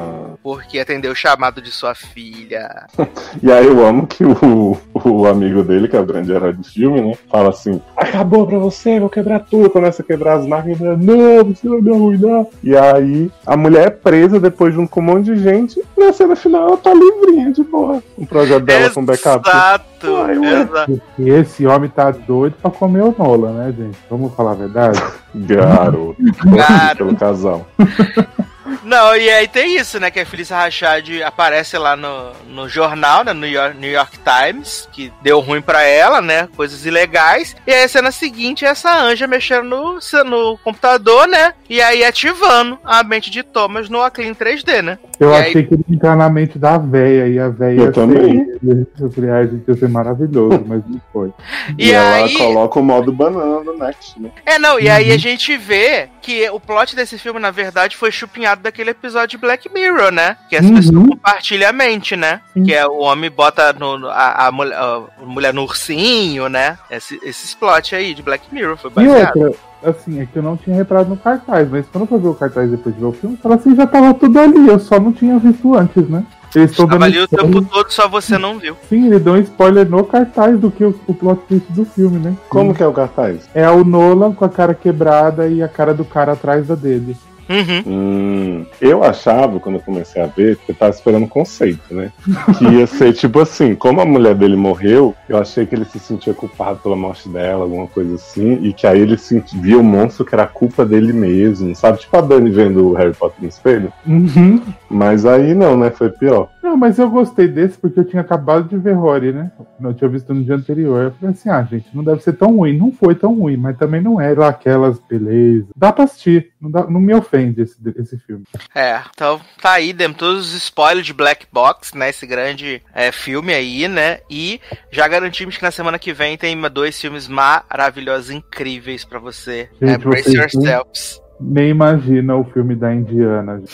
Porque 0.51 0.81
atendeu 0.81 1.13
o 1.13 1.15
chamado 1.15 1.63
de 1.63 1.71
sua 1.71 1.95
filha. 1.95 2.87
E 3.43 3.51
aí 3.51 3.65
eu 3.65 3.87
amo 3.87 4.07
que 4.07 4.25
o, 4.25 4.77
o 4.93 5.27
amigo 5.27 5.63
dele, 5.63 5.87
que 5.87 5.97
é 5.97 6.01
o 6.01 6.05
grande 6.05 6.33
herói 6.33 6.53
do 6.53 6.65
filme, 6.65 7.01
né? 7.01 7.15
Fala 7.31 7.51
assim, 7.51 7.81
acabou 7.97 8.47
pra 8.47 8.59
você, 8.59 8.99
vou 8.99 9.09
quebrar 9.09 9.41
tudo. 9.41 9.71
Começa 9.71 10.03
a 10.03 10.05
quebrar 10.05 10.35
as 10.35 10.47
máquinas, 10.47 10.77
e 10.77 10.81
fala, 10.81 10.97
não, 10.97 11.45
você 11.45 11.69
vai 11.69 11.81
me 11.81 11.91
arruinar. 11.91 12.47
E 12.63 12.77
aí 12.77 13.31
a 13.47 13.57
mulher 13.57 13.87
é 13.87 13.91
presa 13.91 14.41
depois 14.41 14.75
junto 14.75 14.91
com 14.91 15.01
um 15.01 15.05
monte 15.05 15.27
de 15.27 15.39
gente. 15.39 15.81
E 15.97 16.01
na 16.01 16.13
cena 16.13 16.35
final 16.35 16.69
ela 16.69 16.77
tá 16.77 16.93
livrinha 16.93 17.53
de 17.53 17.63
boa. 17.63 18.03
O 18.17 18.27
projeto 18.27 18.65
dela 18.65 18.91
com 18.91 19.05
backup. 19.05 19.49
Exato, 19.49 20.17
Ai, 20.17 20.63
exato. 20.63 21.03
E 21.19 21.31
esse 21.31 21.67
homem 21.67 21.89
tá 21.89 22.11
doido 22.11 22.57
pra 22.61 22.71
comer 22.71 23.03
o 23.03 23.15
Nola, 23.17 23.53
né, 23.53 23.75
gente? 23.77 23.99
Vamos 24.11 24.35
falar 24.35 24.53
a 24.53 24.55
verdade? 24.55 25.01
Garoto. 25.35 26.17
Garoto. 26.45 26.97
Pelo 26.97 27.17
casal. 27.17 27.67
Não, 28.85 29.17
e 29.17 29.29
aí 29.31 29.49
tem 29.49 29.77
isso, 29.77 29.99
né? 30.01 30.11
Que 30.11 30.21
a 30.21 30.27
Felícia 30.27 30.57
Rachad 30.57 31.09
aparece 31.23 31.77
lá 31.79 31.97
no, 31.97 32.33
no 32.49 32.69
jornal, 32.69 33.25
né? 33.25 33.33
No 33.33 33.41
New 33.41 33.51
York, 33.51 33.77
New 33.79 33.91
York 33.91 34.19
Times, 34.19 34.89
que 34.93 35.13
deu 35.23 35.41
ruim 35.41 35.61
pra 35.61 35.83
ela, 35.83 36.21
né? 36.21 36.49
Coisas 36.57 36.85
ilegais. 36.87 37.55
E 37.67 37.73
aí 37.73 37.85
a 37.85 37.89
cena 37.89 38.11
seguinte 38.13 38.65
é 38.65 38.69
essa 38.69 38.97
anja 39.03 39.27
mexendo 39.27 39.65
no, 39.69 39.99
no 40.25 40.59
computador, 40.59 41.27
né? 41.27 41.55
E 41.69 41.81
aí 41.81 42.05
ativando 42.05 42.79
a 42.85 43.03
mente 43.03 43.31
de 43.31 43.43
Thomas 43.43 43.89
no 43.89 44.01
Aclean 44.03 44.35
3D, 44.35 44.83
né? 44.83 44.99
Eu 45.19 45.31
E 45.31 45.35
achei 45.37 45.57
aí- 45.63 45.67
que 45.67 45.75
ele 45.75 45.85
ia 45.89 45.97
entrar 45.97 46.17
na 46.17 46.29
mente 46.29 46.59
da 46.59 46.79
véia 46.79 47.29
e 47.29 47.39
a 47.39 47.49
véia 47.49 47.81
Eu 47.81 47.87
ser 47.87 47.93
também. 47.93 48.41
ele. 48.63 48.87
Eu 48.99 49.11
falei, 49.11 49.31
ai, 49.31 49.49
gente, 49.49 49.69
ia 49.69 49.77
ser 49.77 49.89
maravilhoso, 49.89 50.65
mas 50.67 50.83
não 50.87 51.01
foi. 51.13 51.31
E, 51.79 51.89
E 51.89 51.93
ela 51.93 52.17
aí- 52.25 52.35
coloca 52.35 52.79
o 52.79 52.83
modo 52.83 53.13
banana 53.13 53.63
do 53.63 53.75
Next, 53.77 54.21
né? 54.21 54.31
É, 54.45 54.59
não, 54.59 54.79
e 54.81 54.89
aí 54.89 55.13
a 55.13 55.17
gente 55.19 55.57
vê 55.57 56.09
que 56.23 56.49
o 56.51 56.59
plot 56.59 56.97
desse 56.97 57.19
filme, 57.19 57.39
na 57.39 57.51
verdade, 57.51 57.97
foi 57.97 58.11
chupinhado 58.11 58.60
daquele 58.61 58.91
episódio 58.91 59.31
de 59.31 59.39
Black 59.39 59.73
Mirror, 59.73 60.11
né? 60.13 60.37
Que 60.49 60.57
as 60.57 60.65
Uhum. 60.67 60.75
pessoas 60.77 61.09
compartilham 61.09 61.69
a 61.71 61.73
mente, 61.73 62.17
né? 62.17 62.41
Sim. 62.55 62.63
Que 62.65 62.75
é 62.75 62.87
o 62.87 62.99
homem 62.99 63.31
bota 63.31 63.73
no, 63.73 63.99
no- 63.99 64.09
a, 64.09 64.47
a 64.47 64.53
mulher, 64.53 64.77
a 64.79 65.03
mulher 65.25 65.55
no 65.55 65.63
ursinho, 65.63 66.49
né? 66.49 66.79
Esse, 66.91 67.19
esses 67.23 67.55
plot 67.55 67.95
aí 67.95 68.15
de 68.15 68.23
Black 68.23 68.45
Mirror 68.53 68.77
foi 68.77 68.91
E 68.91 68.95
baseado. 68.95 69.37
outra, 69.37 69.59
assim, 69.85 70.21
é 70.21 70.27
que 70.27 70.37
eu 70.37 70.43
não 70.43 70.57
tinha 70.57 70.77
reparado 70.77 71.09
no 71.09 71.17
cartaz, 71.17 71.69
mas 71.71 71.87
quando 71.91 72.03
eu 72.05 72.09
fui 72.09 72.19
ver 72.19 72.29
o 72.29 72.35
cartaz 72.35 72.71
depois 72.71 72.95
de 72.95 73.01
ver 73.01 73.07
o 73.07 73.13
filme, 73.13 73.37
eu 73.37 73.43
falei 73.43 73.59
assim, 73.59 73.75
já 73.75 73.87
tava 73.87 74.13
tudo 74.15 74.39
ali, 74.39 74.69
eu 74.69 74.79
só 74.79 75.01
não 75.01 75.13
tinha 75.13 75.39
visto 75.39 75.75
antes, 75.75 76.09
né? 76.09 76.25
Eles 76.53 76.73
estão 76.73 76.85
dando 76.87 77.05
ali 77.05 77.21
o 77.21 77.29
tempo 77.29 77.63
todo, 77.63 77.91
só 77.93 78.09
você 78.09 78.37
não 78.37 78.59
viu. 78.59 78.77
Sim, 78.89 79.07
ele 79.07 79.21
deu 79.21 79.35
um 79.35 79.41
spoiler 79.41 79.89
no 79.89 80.03
cartaz 80.03 80.59
do 80.59 80.69
que 80.69 80.83
o, 80.85 80.99
o 81.07 81.15
plot 81.15 81.43
twist 81.47 81.71
do 81.73 81.85
filme, 81.85 82.19
né? 82.19 82.35
Como 82.49 82.75
que 82.75 82.83
é 82.83 82.87
o 82.89 82.93
cartaz? 82.93 83.49
É 83.55 83.71
o 83.71 83.85
Nolan 83.85 84.33
com 84.33 84.45
a 84.45 84.49
cara 84.49 84.75
quebrada 84.75 85.47
e 85.47 85.63
a 85.63 85.69
cara 85.69 85.95
do 85.95 86.05
cara 86.05 86.33
atrás 86.33 86.67
da 86.67 86.75
dele. 86.75 87.17
Uhum. 87.51 87.83
Hum, 87.85 88.67
eu 88.81 89.03
achava, 89.03 89.59
quando 89.59 89.75
eu 89.75 89.83
comecei 89.83 90.23
a 90.23 90.27
ver, 90.27 90.57
que 90.57 90.71
eu 90.71 90.75
tava 90.75 90.95
esperando 90.95 91.25
um 91.25 91.29
conceito, 91.29 91.93
né? 91.93 92.13
Que 92.57 92.65
ia 92.65 92.87
ser 92.87 93.13
tipo 93.13 93.41
assim, 93.41 93.75
como 93.75 94.01
a 94.01 94.05
mulher 94.05 94.37
dele 94.37 94.55
morreu, 94.55 95.17
eu 95.29 95.37
achei 95.37 95.67
que 95.67 95.75
ele 95.75 95.85
se 95.85 95.99
sentia 95.99 96.33
culpado 96.33 96.79
pela 96.79 96.95
morte 96.95 97.29
dela, 97.29 97.65
alguma 97.65 97.89
coisa 97.89 98.15
assim, 98.15 98.61
e 98.63 98.73
que 98.73 98.87
aí 98.87 99.01
ele 99.01 99.19
via 99.55 99.79
o 99.79 99.83
monstro 99.83 100.25
que 100.25 100.35
era 100.35 100.47
culpa 100.47 100.85
dele 100.87 101.13
mesmo, 101.13 101.75
sabe? 101.75 101.99
Tipo 101.99 102.17
a 102.19 102.21
Dani 102.21 102.51
vendo 102.51 102.89
o 102.89 102.95
Harry 102.95 103.15
Potter 103.15 103.43
no 103.43 103.49
espelho. 103.49 103.93
Uhum. 104.07 104.63
Mas 104.89 105.27
aí 105.27 105.53
não, 105.53 105.77
né? 105.77 105.91
Foi 105.91 106.09
pior. 106.09 106.49
Não, 106.63 106.77
mas 106.77 106.99
eu 106.99 107.09
gostei 107.11 107.49
desse 107.49 107.79
porque 107.79 107.99
eu 108.01 108.05
tinha 108.05 108.21
acabado 108.23 108.69
de 108.69 108.77
ver 108.77 108.93
Rory, 108.93 109.33
né? 109.33 109.51
Eu 109.81 109.95
tinha 109.95 110.09
visto 110.11 110.35
no 110.35 110.45
dia 110.45 110.55
anterior. 110.55 111.05
Eu 111.05 111.13
falei 111.13 111.35
assim, 111.35 111.49
ah, 111.49 111.63
gente, 111.63 111.87
não 111.95 112.05
deve 112.05 112.23
ser 112.23 112.35
tão 112.35 112.57
ruim. 112.57 112.77
Não 112.77 112.93
foi 112.93 113.15
tão 113.15 113.35
ruim, 113.35 113.57
mas 113.57 113.79
também 113.79 114.01
não 114.01 114.21
é 114.21 114.33
lá 114.35 114.49
aquelas 114.49 114.99
belezas. 114.99 115.69
Dá 115.75 115.93
pra 115.93 116.05
assistir. 116.05 116.53
Não, 116.61 116.71
dá- 116.71 116.87
não 116.87 117.01
me 117.01 117.15
ofende 117.15 117.63
esse, 117.63 117.77
esse 117.97 118.19
filme. 118.19 118.45
É, 118.75 119.01
então 119.15 119.41
tá 119.61 119.73
aí, 119.73 119.93
demos 119.93 120.19
todos 120.19 120.49
os 120.49 120.55
spoilers 120.55 121.07
de 121.07 121.15
Black 121.15 121.47
Box, 121.51 121.97
né? 121.97 122.11
Esse 122.11 122.27
grande 122.27 122.83
é, 122.95 123.11
filme 123.11 123.53
aí, 123.55 123.89
né? 123.89 124.19
E 124.31 124.61
já 124.91 125.09
garantimos 125.09 125.57
que 125.57 125.63
na 125.63 125.71
semana 125.71 125.99
que 125.99 126.13
vem 126.13 126.37
tem 126.37 126.61
dois 126.71 127.01
filmes 127.01 127.27
maravilhosos, 127.27 128.31
incríveis 128.31 129.05
pra 129.05 129.19
você. 129.19 129.69
Gente, 129.81 129.91
é, 129.95 129.99
Brace 129.99 130.23
vocês- 130.25 130.35
Yourselves. 130.55 131.21
Nem 131.41 131.71
imagina 131.71 132.37
o 132.37 132.45
filme 132.45 132.75
da 132.77 132.95
Indiana. 132.95 133.63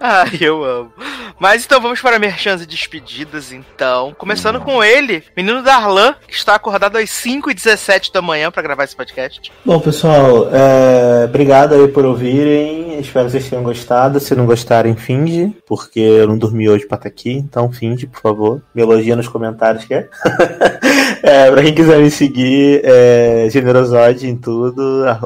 Ai, 0.00 0.38
eu 0.40 0.64
amo. 0.64 0.92
Mas 1.38 1.64
então 1.64 1.80
vamos 1.80 2.00
para 2.00 2.18
merchans 2.18 2.62
e 2.62 2.66
despedidas, 2.66 3.52
então. 3.52 4.14
Começando 4.16 4.60
com 4.60 4.82
ele, 4.82 5.22
menino 5.36 5.62
Darlan, 5.62 6.14
que 6.26 6.34
está 6.34 6.54
acordado 6.54 6.96
às 6.96 7.10
5h17 7.10 8.12
da 8.12 8.22
manhã 8.22 8.50
para 8.50 8.62
gravar 8.62 8.84
esse 8.84 8.94
podcast. 8.94 9.52
Bom, 9.64 9.80
pessoal, 9.80 10.48
é, 10.52 11.24
obrigado 11.24 11.74
aí 11.74 11.88
por 11.88 12.04
ouvirem. 12.04 12.98
Espero 13.00 13.26
que 13.26 13.32
vocês 13.32 13.48
tenham 13.48 13.64
gostado. 13.64 14.20
Se 14.20 14.34
não 14.34 14.46
gostarem, 14.46 14.94
finge, 14.94 15.52
porque 15.66 16.00
eu 16.00 16.28
não 16.28 16.38
dormi 16.38 16.68
hoje 16.68 16.86
pra 16.86 16.96
estar 16.96 17.08
aqui. 17.08 17.32
Então, 17.32 17.72
finge, 17.72 18.06
por 18.06 18.20
favor. 18.20 18.62
Me 18.74 18.82
elogia 18.82 19.16
nos 19.16 19.28
comentários, 19.28 19.84
quer? 19.84 20.10
é, 21.22 21.50
pra 21.50 21.62
quem 21.62 21.74
quiser 21.74 21.98
me 21.98 22.10
seguir, 22.10 22.82
é 22.84 23.48
Generosode 23.50 24.28
em 24.28 24.36
tudo. 24.36 24.71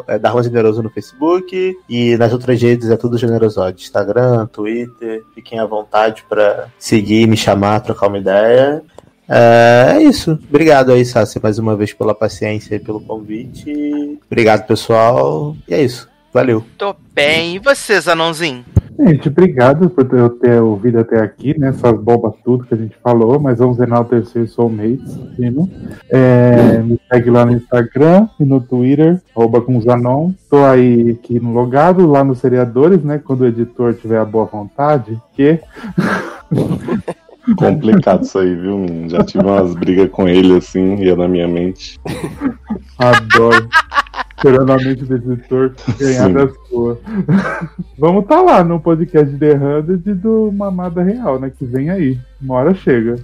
É 0.06 0.18
Darlan 0.18 0.42
Generoso 0.42 0.82
no 0.82 0.90
Facebook. 0.90 1.76
E 1.88 2.16
nas 2.16 2.32
outras 2.32 2.60
redes 2.60 2.90
é 2.90 2.96
tudo 2.96 3.18
Generosode. 3.18 3.82
Instagram, 3.82 4.46
Twitter. 4.46 5.22
Fiquem 5.34 5.58
à 5.58 5.66
vontade 5.66 6.24
pra 6.28 6.68
seguir, 6.78 7.26
me 7.26 7.36
chamar, 7.36 7.80
trocar 7.80 8.08
uma 8.08 8.18
ideia. 8.18 8.82
É, 9.28 9.96
é 9.96 10.02
isso. 10.02 10.38
Obrigado 10.48 10.92
aí, 10.92 11.04
Sassi, 11.04 11.40
mais 11.42 11.58
uma 11.58 11.76
vez 11.76 11.92
pela 11.92 12.14
paciência 12.14 12.76
e 12.76 12.80
pelo 12.80 13.00
convite. 13.00 14.18
Obrigado, 14.26 14.66
pessoal. 14.66 15.56
E 15.68 15.74
é 15.74 15.82
isso. 15.82 16.08
Valeu. 16.36 16.62
Tô 16.76 16.94
bem. 17.14 17.56
E 17.56 17.58
você, 17.58 17.98
Zanonzinho? 17.98 18.62
Gente, 19.00 19.26
obrigado 19.26 19.88
por 19.88 20.06
eu 20.12 20.28
ter 20.28 20.60
ouvido 20.60 20.98
até 20.98 21.18
aqui, 21.18 21.58
né? 21.58 21.70
Essas 21.70 21.98
bobas 21.98 22.34
tudo 22.44 22.66
que 22.66 22.74
a 22.74 22.76
gente 22.76 22.94
falou, 23.02 23.40
mas 23.40 23.58
vamos 23.58 23.78
enaltecer 23.78 24.42
os 24.42 24.50
soulmates, 24.50 25.18
Tino. 25.34 25.66
É, 26.10 26.82
me 26.82 27.00
segue 27.10 27.30
lá 27.30 27.46
no 27.46 27.52
Instagram 27.52 28.28
e 28.38 28.44
no 28.44 28.60
Twitter, 28.60 29.18
arroba 29.34 29.62
com 29.62 29.80
Zanon. 29.80 30.32
Tô 30.50 30.62
aí 30.62 31.12
aqui 31.12 31.40
no 31.40 31.54
logado, 31.54 32.06
lá 32.06 32.22
nos 32.22 32.38
seriadores, 32.38 33.02
né? 33.02 33.18
Quando 33.18 33.40
o 33.40 33.46
editor 33.46 33.94
tiver 33.94 34.18
a 34.18 34.24
boa 34.26 34.44
vontade, 34.44 35.18
que 35.32 35.58
Complicado 37.54 38.24
isso 38.24 38.38
aí, 38.38 38.54
viu? 38.54 38.78
menino? 38.78 39.10
Já 39.10 39.22
tive 39.22 39.44
umas 39.44 39.74
brigas 39.74 40.10
com 40.10 40.28
ele 40.28 40.56
assim, 40.56 40.96
ia 40.96 41.14
na 41.14 41.28
minha 41.28 41.46
mente. 41.46 42.00
adoro. 42.98 43.68
Tirando 44.40 44.70
a 44.70 44.76
mente 44.76 45.04
do 45.04 45.16
editor 45.16 45.74
ganhar 45.98 46.26
Sim. 46.26 46.32
das 46.34 46.52
suas. 46.68 46.98
Vamos 47.98 48.26
tá 48.26 48.42
lá 48.42 48.62
no 48.62 48.78
podcast 48.78 49.34
The 49.34 49.58
100 50.04 50.14
do 50.16 50.52
Mamada 50.52 51.02
Real, 51.02 51.40
né? 51.40 51.50
Que 51.56 51.64
vem 51.64 51.88
aí. 51.88 52.18
Uma 52.40 52.56
hora 52.56 52.74
chega. 52.74 53.16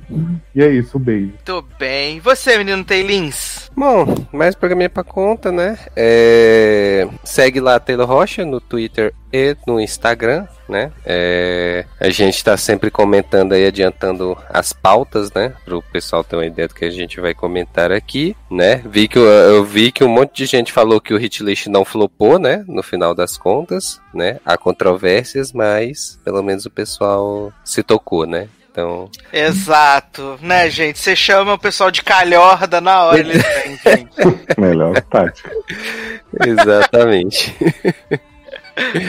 E 0.54 0.62
é 0.62 0.70
isso, 0.70 0.96
um 0.96 1.00
beijo. 1.00 1.32
Tô 1.44 1.62
bem. 1.78 2.16
E 2.16 2.20
você, 2.20 2.56
menino 2.56 2.82
Taylins? 2.82 3.61
Bom, 3.74 4.14
mais 4.32 4.54
programinha 4.54 4.90
pra 4.90 5.02
conta, 5.02 5.50
né? 5.50 5.78
É, 5.96 7.08
Segue 7.24 7.58
lá 7.58 7.80
Taylor 7.80 8.06
Rocha 8.06 8.44
no 8.44 8.60
Twitter 8.60 9.14
e 9.32 9.56
no 9.66 9.80
Instagram, 9.80 10.46
né? 10.68 10.92
É, 11.06 11.86
A 11.98 12.10
gente 12.10 12.44
tá 12.44 12.56
sempre 12.56 12.90
comentando 12.90 13.52
aí, 13.52 13.66
adiantando 13.66 14.36
as 14.50 14.72
pautas, 14.72 15.32
né? 15.32 15.54
Pro 15.64 15.82
pessoal 15.90 16.22
ter 16.22 16.36
uma 16.36 16.46
ideia 16.46 16.68
do 16.68 16.74
que 16.74 16.84
a 16.84 16.90
gente 16.90 17.18
vai 17.18 17.32
comentar 17.32 17.90
aqui, 17.90 18.36
né? 18.50 18.82
Vi 18.84 19.08
que, 19.08 19.18
eu, 19.18 19.24
eu 19.24 19.64
vi 19.64 19.90
que 19.90 20.04
um 20.04 20.08
monte 20.08 20.36
de 20.36 20.46
gente 20.46 20.70
falou 20.70 21.00
que 21.00 21.14
o 21.14 21.18
hitlist 21.18 21.66
não 21.68 21.84
flopou, 21.84 22.38
né? 22.38 22.64
No 22.68 22.82
final 22.82 23.14
das 23.14 23.38
contas, 23.38 24.00
né? 24.12 24.38
Há 24.44 24.58
controvérsias, 24.58 25.50
mas 25.52 26.20
pelo 26.22 26.42
menos 26.42 26.66
o 26.66 26.70
pessoal 26.70 27.50
se 27.64 27.82
tocou, 27.82 28.26
né? 28.26 28.48
Então, 28.72 29.10
Exato, 29.30 30.38
né, 30.40 30.70
gente? 30.70 30.98
Você 30.98 31.14
chama 31.14 31.52
o 31.52 31.58
pessoal 31.58 31.90
de 31.90 32.02
calhorda 32.02 32.80
na 32.80 33.04
hora, 33.04 33.18
eles 33.20 33.42
vêm, 33.42 33.78
gente. 33.84 34.58
Melhor 34.58 34.98
tática. 35.02 35.50
exatamente. 36.46 37.54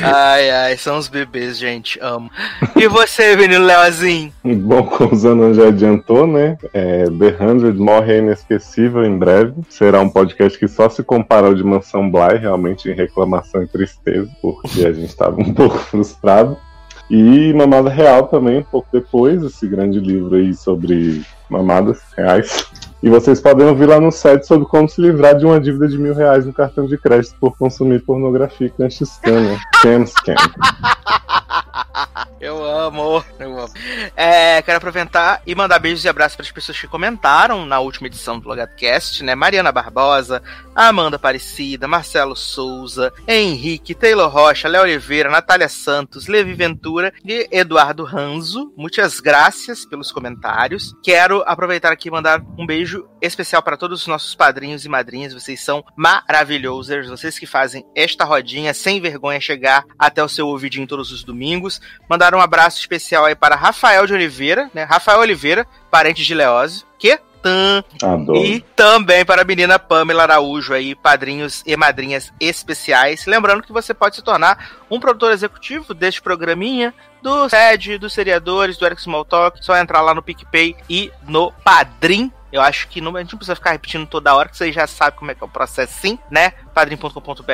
Ai, 0.04 0.52
ai, 0.52 0.78
são 0.78 0.98
os 0.98 1.08
bebês, 1.08 1.58
gente. 1.58 1.98
Amo. 2.02 2.30
E 2.76 2.86
você, 2.90 3.38
menino 3.38 3.66
Leozinho? 3.66 4.34
Bom, 4.44 4.84
como 4.84 5.14
o 5.14 5.16
Zanon 5.16 5.54
já 5.54 5.70
adiantou, 5.70 6.28
né? 6.28 6.58
É, 6.74 7.06
The 7.06 7.38
100 7.38 7.74
morre 7.76 8.16
é 8.16 8.18
inesquecível 8.18 9.06
em 9.06 9.18
breve. 9.18 9.54
Será 9.70 10.02
um 10.02 10.10
podcast 10.10 10.60
que 10.60 10.68
só 10.68 10.90
se 10.90 11.02
compara 11.04 11.48
ao 11.48 11.56
de 11.56 11.64
Mansão 11.64 12.12
Bly, 12.12 12.38
realmente 12.40 12.90
em 12.90 12.94
reclamação 12.94 13.64
e 13.64 13.68
tristeza, 13.68 14.30
porque 14.42 14.86
a 14.86 14.92
gente 14.92 15.08
estava 15.08 15.40
um 15.40 15.54
pouco 15.54 15.78
frustrado. 15.78 16.58
E 17.10 17.54
Mamada 17.54 17.90
Real 17.90 18.28
também, 18.28 18.60
um 18.60 18.64
pouco 18.64 18.88
depois, 18.92 19.44
esse 19.44 19.68
grande 19.68 20.00
livro 20.00 20.36
aí 20.36 20.54
sobre 20.54 21.24
mamadas 21.50 22.00
reais. 22.18 22.66
E 23.02 23.10
vocês 23.10 23.42
podem 23.42 23.68
ouvir 23.68 23.86
lá 23.86 24.00
no 24.00 24.12
site 24.12 24.48
sobre 24.48 24.66
como 24.66 24.88
se 24.88 25.02
livrar 25.02 25.38
de 25.38 25.46
uma 25.46 25.60
dívida 25.60 25.88
de 25.88 25.98
mil 25.98 26.14
reais 26.14 26.46
no 26.46 26.54
cartão 26.54 26.86
de 26.86 26.98
crédito 26.98 27.36
por 27.40 27.58
consumir 27.58 28.02
pornografia 28.02 28.70
clandestina. 28.70 29.60
Scam, 29.76 30.06
scam. 30.06 30.36
Eu 32.40 32.64
amo, 32.64 33.24
eu 33.40 33.58
amo. 33.58 33.74
É, 34.18 34.62
quero 34.62 34.78
aproveitar 34.78 35.42
e 35.48 35.56
mandar 35.56 35.80
beijos 35.80 36.04
e 36.04 36.10
abraços 36.10 36.36
para 36.36 36.44
as 36.44 36.52
pessoas 36.52 36.78
que 36.80 36.88
comentaram 36.88 37.66
na 37.66 37.80
última 37.80 38.08
edição 38.08 38.38
do 38.38 38.50
LogadoCast, 38.50 39.24
né? 39.24 39.34
Mariana 39.34 39.72
Barbosa, 39.72 40.44
Amanda 40.76 41.16
Aparecida, 41.16 41.88
Marcelo 41.88 42.36
Souza, 42.36 43.14
Henrique, 43.26 43.96
Taylor 43.96 44.30
Rocha, 44.30 44.68
Léo 44.68 44.84
Oliveira, 44.84 45.30
Natália 45.30 45.70
Santos, 45.70 46.28
Levi 46.28 46.54
Ventura 46.54 47.14
e 47.24 47.48
Eduardo 47.50 48.04
Ranzo. 48.04 48.74
Muitas 48.76 49.22
graças 49.22 49.86
pelos 49.86 50.12
comentários. 50.12 50.94
Quero 51.02 51.44
aproveitar 51.46 51.94
aqui 51.94 52.10
e 52.10 52.12
mandar 52.12 52.42
um 52.58 52.66
beijo 52.66 53.08
especial 53.22 53.64
para 53.64 53.78
todos 53.78 54.02
os 54.02 54.08
nossos 54.08 54.36
padrinhos 54.36 54.84
e 54.84 54.90
madrinhas. 54.90 55.34
Vocês 55.34 55.64
são 55.64 55.82
maravilhosos. 55.96 57.08
Vocês 57.08 57.40
que 57.40 57.46
fazem 57.46 57.86
esta 57.96 58.26
rodinha 58.26 58.74
sem 58.74 59.00
vergonha 59.00 59.40
chegar 59.40 59.86
até 59.98 60.22
o 60.22 60.28
seu 60.28 60.48
ouvidinho 60.48 60.88
todos 60.88 61.12
os 61.12 61.24
domingos. 61.24 61.43
Mandar 62.10 62.34
um 62.34 62.42
abraço 62.42 62.80
especial 62.80 63.26
aí 63.26 63.36
para 63.36 63.56
Rafael 63.56 64.06
de 64.06 64.14
Oliveira, 64.14 64.70
né? 64.74 64.84
Rafael 64.84 65.20
Oliveira, 65.20 65.68
parente 65.92 66.24
de 66.24 66.34
Leózio, 66.34 66.86
que. 66.98 67.20
Adoro. 68.02 68.38
E 68.38 68.62
também 68.74 69.26
para 69.26 69.42
a 69.42 69.46
menina 69.46 69.78
Pamela 69.78 70.24
Araújo 70.24 70.74
aí, 70.74 70.96
padrinhos 70.96 71.62
e 71.66 71.76
madrinhas 71.76 72.32
especiais. 72.40 73.26
Lembrando 73.26 73.64
que 73.64 73.74
você 73.74 73.94
pode 73.94 74.16
se 74.16 74.22
tornar 74.22 74.86
um 74.90 74.98
produtor 74.98 75.32
executivo 75.34 75.94
deste 75.94 76.22
programinha, 76.22 76.94
do 77.22 77.50
SED, 77.50 77.98
dos 77.98 78.14
seriadores, 78.14 78.78
do 78.78 78.86
Eric 78.86 79.02
Smalltalk. 79.02 79.58
Só 79.62 79.76
entrar 79.76 80.02
lá 80.02 80.14
no 80.14 80.24
PicPay 80.24 80.78
e 80.90 81.12
no 81.28 81.52
Padrim. 81.52 82.32
Eu 82.54 82.62
acho 82.62 82.88
que 82.88 83.02
não, 83.02 83.16
a 83.18 83.20
gente 83.20 83.32
não 83.32 83.40
precisa 83.40 83.56
ficar 83.56 83.72
repetindo 83.72 84.06
toda 84.06 84.36
hora, 84.36 84.48
que 84.48 84.56
você 84.56 84.72
já 84.72 84.86
sabe 84.86 85.18
como 85.18 85.32
é 85.32 85.34
que 85.34 85.44
é 85.44 85.46
o 85.46 85.50
processo 85.50 86.00
sim, 86.00 86.20
né? 86.30 86.52
padrim.com.br. 86.72 87.52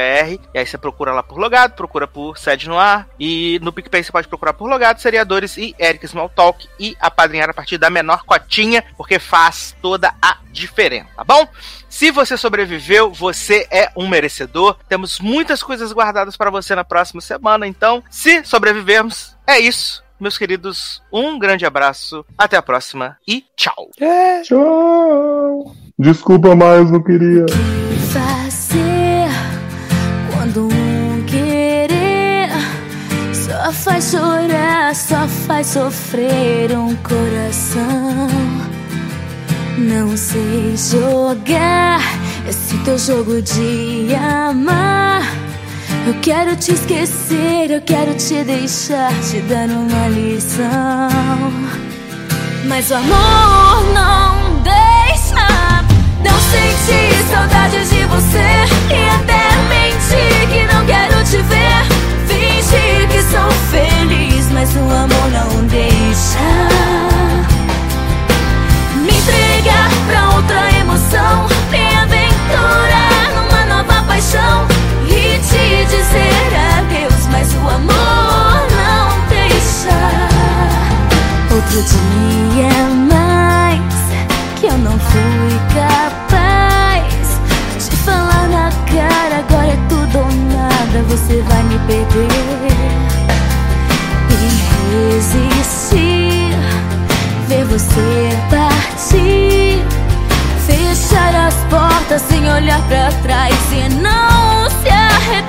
E 0.54 0.60
aí 0.60 0.66
você 0.66 0.78
procura 0.78 1.14
lá 1.14 1.24
por 1.24 1.38
logado, 1.38 1.74
procura 1.74 2.06
por 2.06 2.38
sede 2.38 2.68
no 2.68 2.78
ar. 2.78 3.08
E 3.18 3.60
no 3.62 3.72
PicPay 3.72 4.04
você 4.04 4.12
pode 4.12 4.28
procurar 4.28 4.52
por 4.52 4.70
logado, 4.70 5.00
seriadores 5.00 5.56
e 5.56 5.74
Eric 5.80 6.04
Smalltalk. 6.06 6.68
E 6.78 6.98
apadrinhar 7.00 7.50
a 7.50 7.54
partir 7.54 7.78
da 7.78 7.90
menor 7.90 8.26
cotinha, 8.26 8.84
porque 8.98 9.20
faz 9.20 9.74
toda 9.82 10.14
a 10.22 10.38
diferença, 10.52 11.08
tá 11.16 11.24
bom? 11.24 11.48
Se 11.88 12.12
você 12.12 12.36
sobreviveu, 12.36 13.10
você 13.10 13.66
é 13.72 13.90
um 13.96 14.06
merecedor. 14.06 14.78
Temos 14.90 15.18
muitas 15.22 15.64
coisas 15.64 15.94
guardadas 15.94 16.36
para 16.36 16.52
você 16.52 16.76
na 16.76 16.84
próxima 16.84 17.22
semana. 17.22 17.66
Então, 17.66 18.04
se 18.10 18.44
sobrevivermos, 18.44 19.38
é 19.48 19.60
isso. 19.60 20.04
Meus 20.20 20.38
queridos, 20.38 21.02
um 21.14 21.40
grande 21.40 21.66
abraço, 21.66 22.26
até 22.38 22.58
a 22.58 22.62
próxima 22.62 23.18
e 23.26 23.46
tchau! 23.56 23.90
Tchau. 24.44 25.74
Desculpa, 25.98 26.54
mas 26.56 26.92
não 26.92 27.02
queria. 27.02 27.46
fazer 28.12 29.30
quando 30.34 30.68
um 30.68 31.24
querer 31.26 32.50
só 33.34 33.72
faz 33.72 34.12
chorar, 34.12 34.94
só 34.94 35.26
faz 35.48 35.68
sofrer 35.68 36.78
um 36.78 36.96
coração. 36.98 38.28
Não 39.78 40.18
sei 40.18 40.76
jogar 40.76 42.02
esse 42.46 42.78
teu 42.84 42.98
jogo 42.98 43.42
de 43.42 44.14
amar. 44.16 45.49
Eu 46.10 46.16
quero 46.24 46.56
te 46.56 46.72
esquecer, 46.74 47.70
eu 47.70 47.82
quero 47.82 48.16
te 48.16 48.44
deixar, 48.44 49.14
te 49.22 49.42
dar 49.42 49.70
uma 49.70 50.08
lição. 50.08 51.54
Mas 52.66 52.90
o 52.90 52.96
amor 52.96 53.84
não 53.94 54.60
deixa. 54.64 55.48
Não 56.26 56.40
senti 56.50 57.30
saudade 57.30 57.88
de 57.90 58.06
você 58.06 58.42
e 58.90 59.08
até 59.18 59.56
menti 59.70 60.48
que 60.52 60.74
não 60.74 60.84
quero 60.88 61.24
te 61.26 61.44
ver. 61.44 61.86
Fingi 62.26 63.08
que 63.12 63.22
sou 63.30 63.52
feliz, 63.70 64.50
mas 64.52 64.76
o 64.76 64.80
amor 64.80 65.30
não 65.32 65.68
deixa. 65.68 66.40
Me 68.96 69.12
entregar 69.12 69.90
pra 70.08 70.36
outra 70.38 70.72
emoção, 70.80 71.46
dizer 75.90 76.56
adeus, 76.78 77.28
mas 77.32 77.54
o 77.54 77.70
amor 77.70 78.68
não 78.78 79.28
deixa. 79.28 79.98
Outro 81.54 81.82
dia 81.84 82.68
é 82.68 82.90
mais 83.12 83.94
que 84.60 84.68
eu 84.68 84.78
não 84.78 84.98
fui 85.00 85.60
capaz 85.74 87.40
de 87.90 87.96
falar 87.98 88.48
na 88.50 88.70
cara. 88.86 89.40
Agora 89.40 89.68
é 89.68 89.78
tudo 89.90 90.20
ou 90.20 90.32
nada, 90.54 91.04
você 91.08 91.42
vai 91.42 91.64
me 91.64 91.80
perder. 91.80 92.70
E 94.32 95.16
resistir, 95.16 96.56
ver 97.48 97.66
você 97.66 98.30
partir, 98.50 99.84
fechar 100.66 101.36
as 101.48 101.56
portas 101.70 102.22
sem 102.30 102.48
olhar 102.52 102.82
para 102.88 103.12
trás 103.24 103.56
e 103.72 103.90
não 103.96 104.70
se 104.82 104.90
arrepender. 104.90 105.49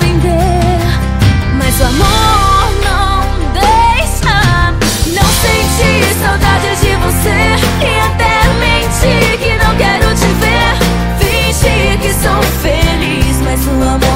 Mas 1.58 1.80
o 1.80 1.84
amor 1.84 2.70
não 2.84 3.52
deixa. 3.52 4.72
Não 5.06 5.28
senti 5.42 6.14
saudade 6.20 6.76
de 6.80 6.96
você 6.96 7.38
e 7.80 8.00
até 8.00 8.34
menti 8.60 9.38
que 9.38 9.52
não 9.64 9.76
quero 9.76 10.14
te 10.14 10.26
ver. 10.40 10.72
Fingi 11.18 11.98
que 11.98 12.12
sou 12.14 12.42
feliz, 12.60 13.40
mas 13.42 13.60
o 13.66 13.82
amor. 13.82 14.09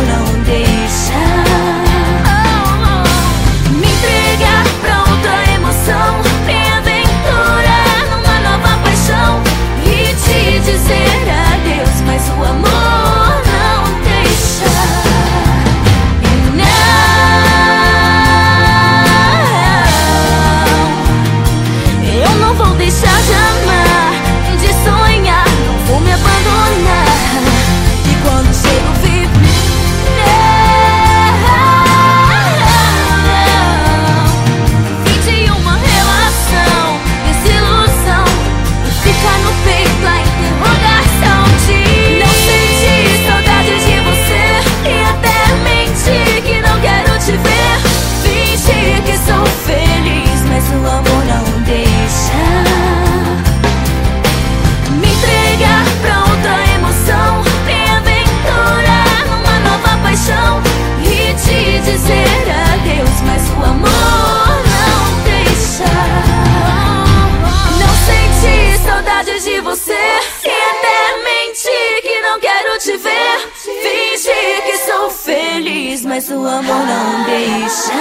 sua 76.27 76.63
mão 76.63 76.87
não 76.87 77.25
deixa 77.27 77.93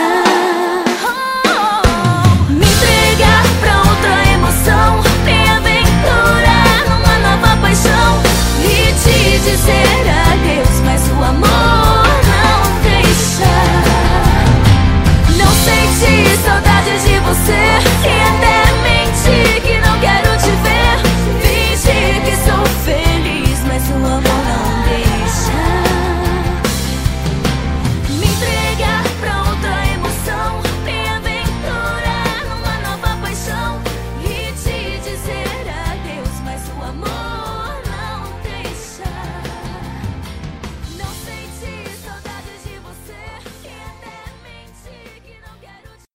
oh, 1.03 2.51
Me 2.53 2.65
entregar 2.65 3.43
pra 3.59 3.77
outra 3.79 4.31
emoção 4.31 5.01
Me 5.25 5.49
aventurar 5.49 6.85
numa 6.87 7.19
nova 7.19 7.57
paixão 7.57 8.23
E 8.61 8.93
te 8.93 9.39
dizer 9.39 10.03
adeus, 10.31 10.79
mas 10.85 11.01
o 11.09 11.21
amor. 11.21 11.52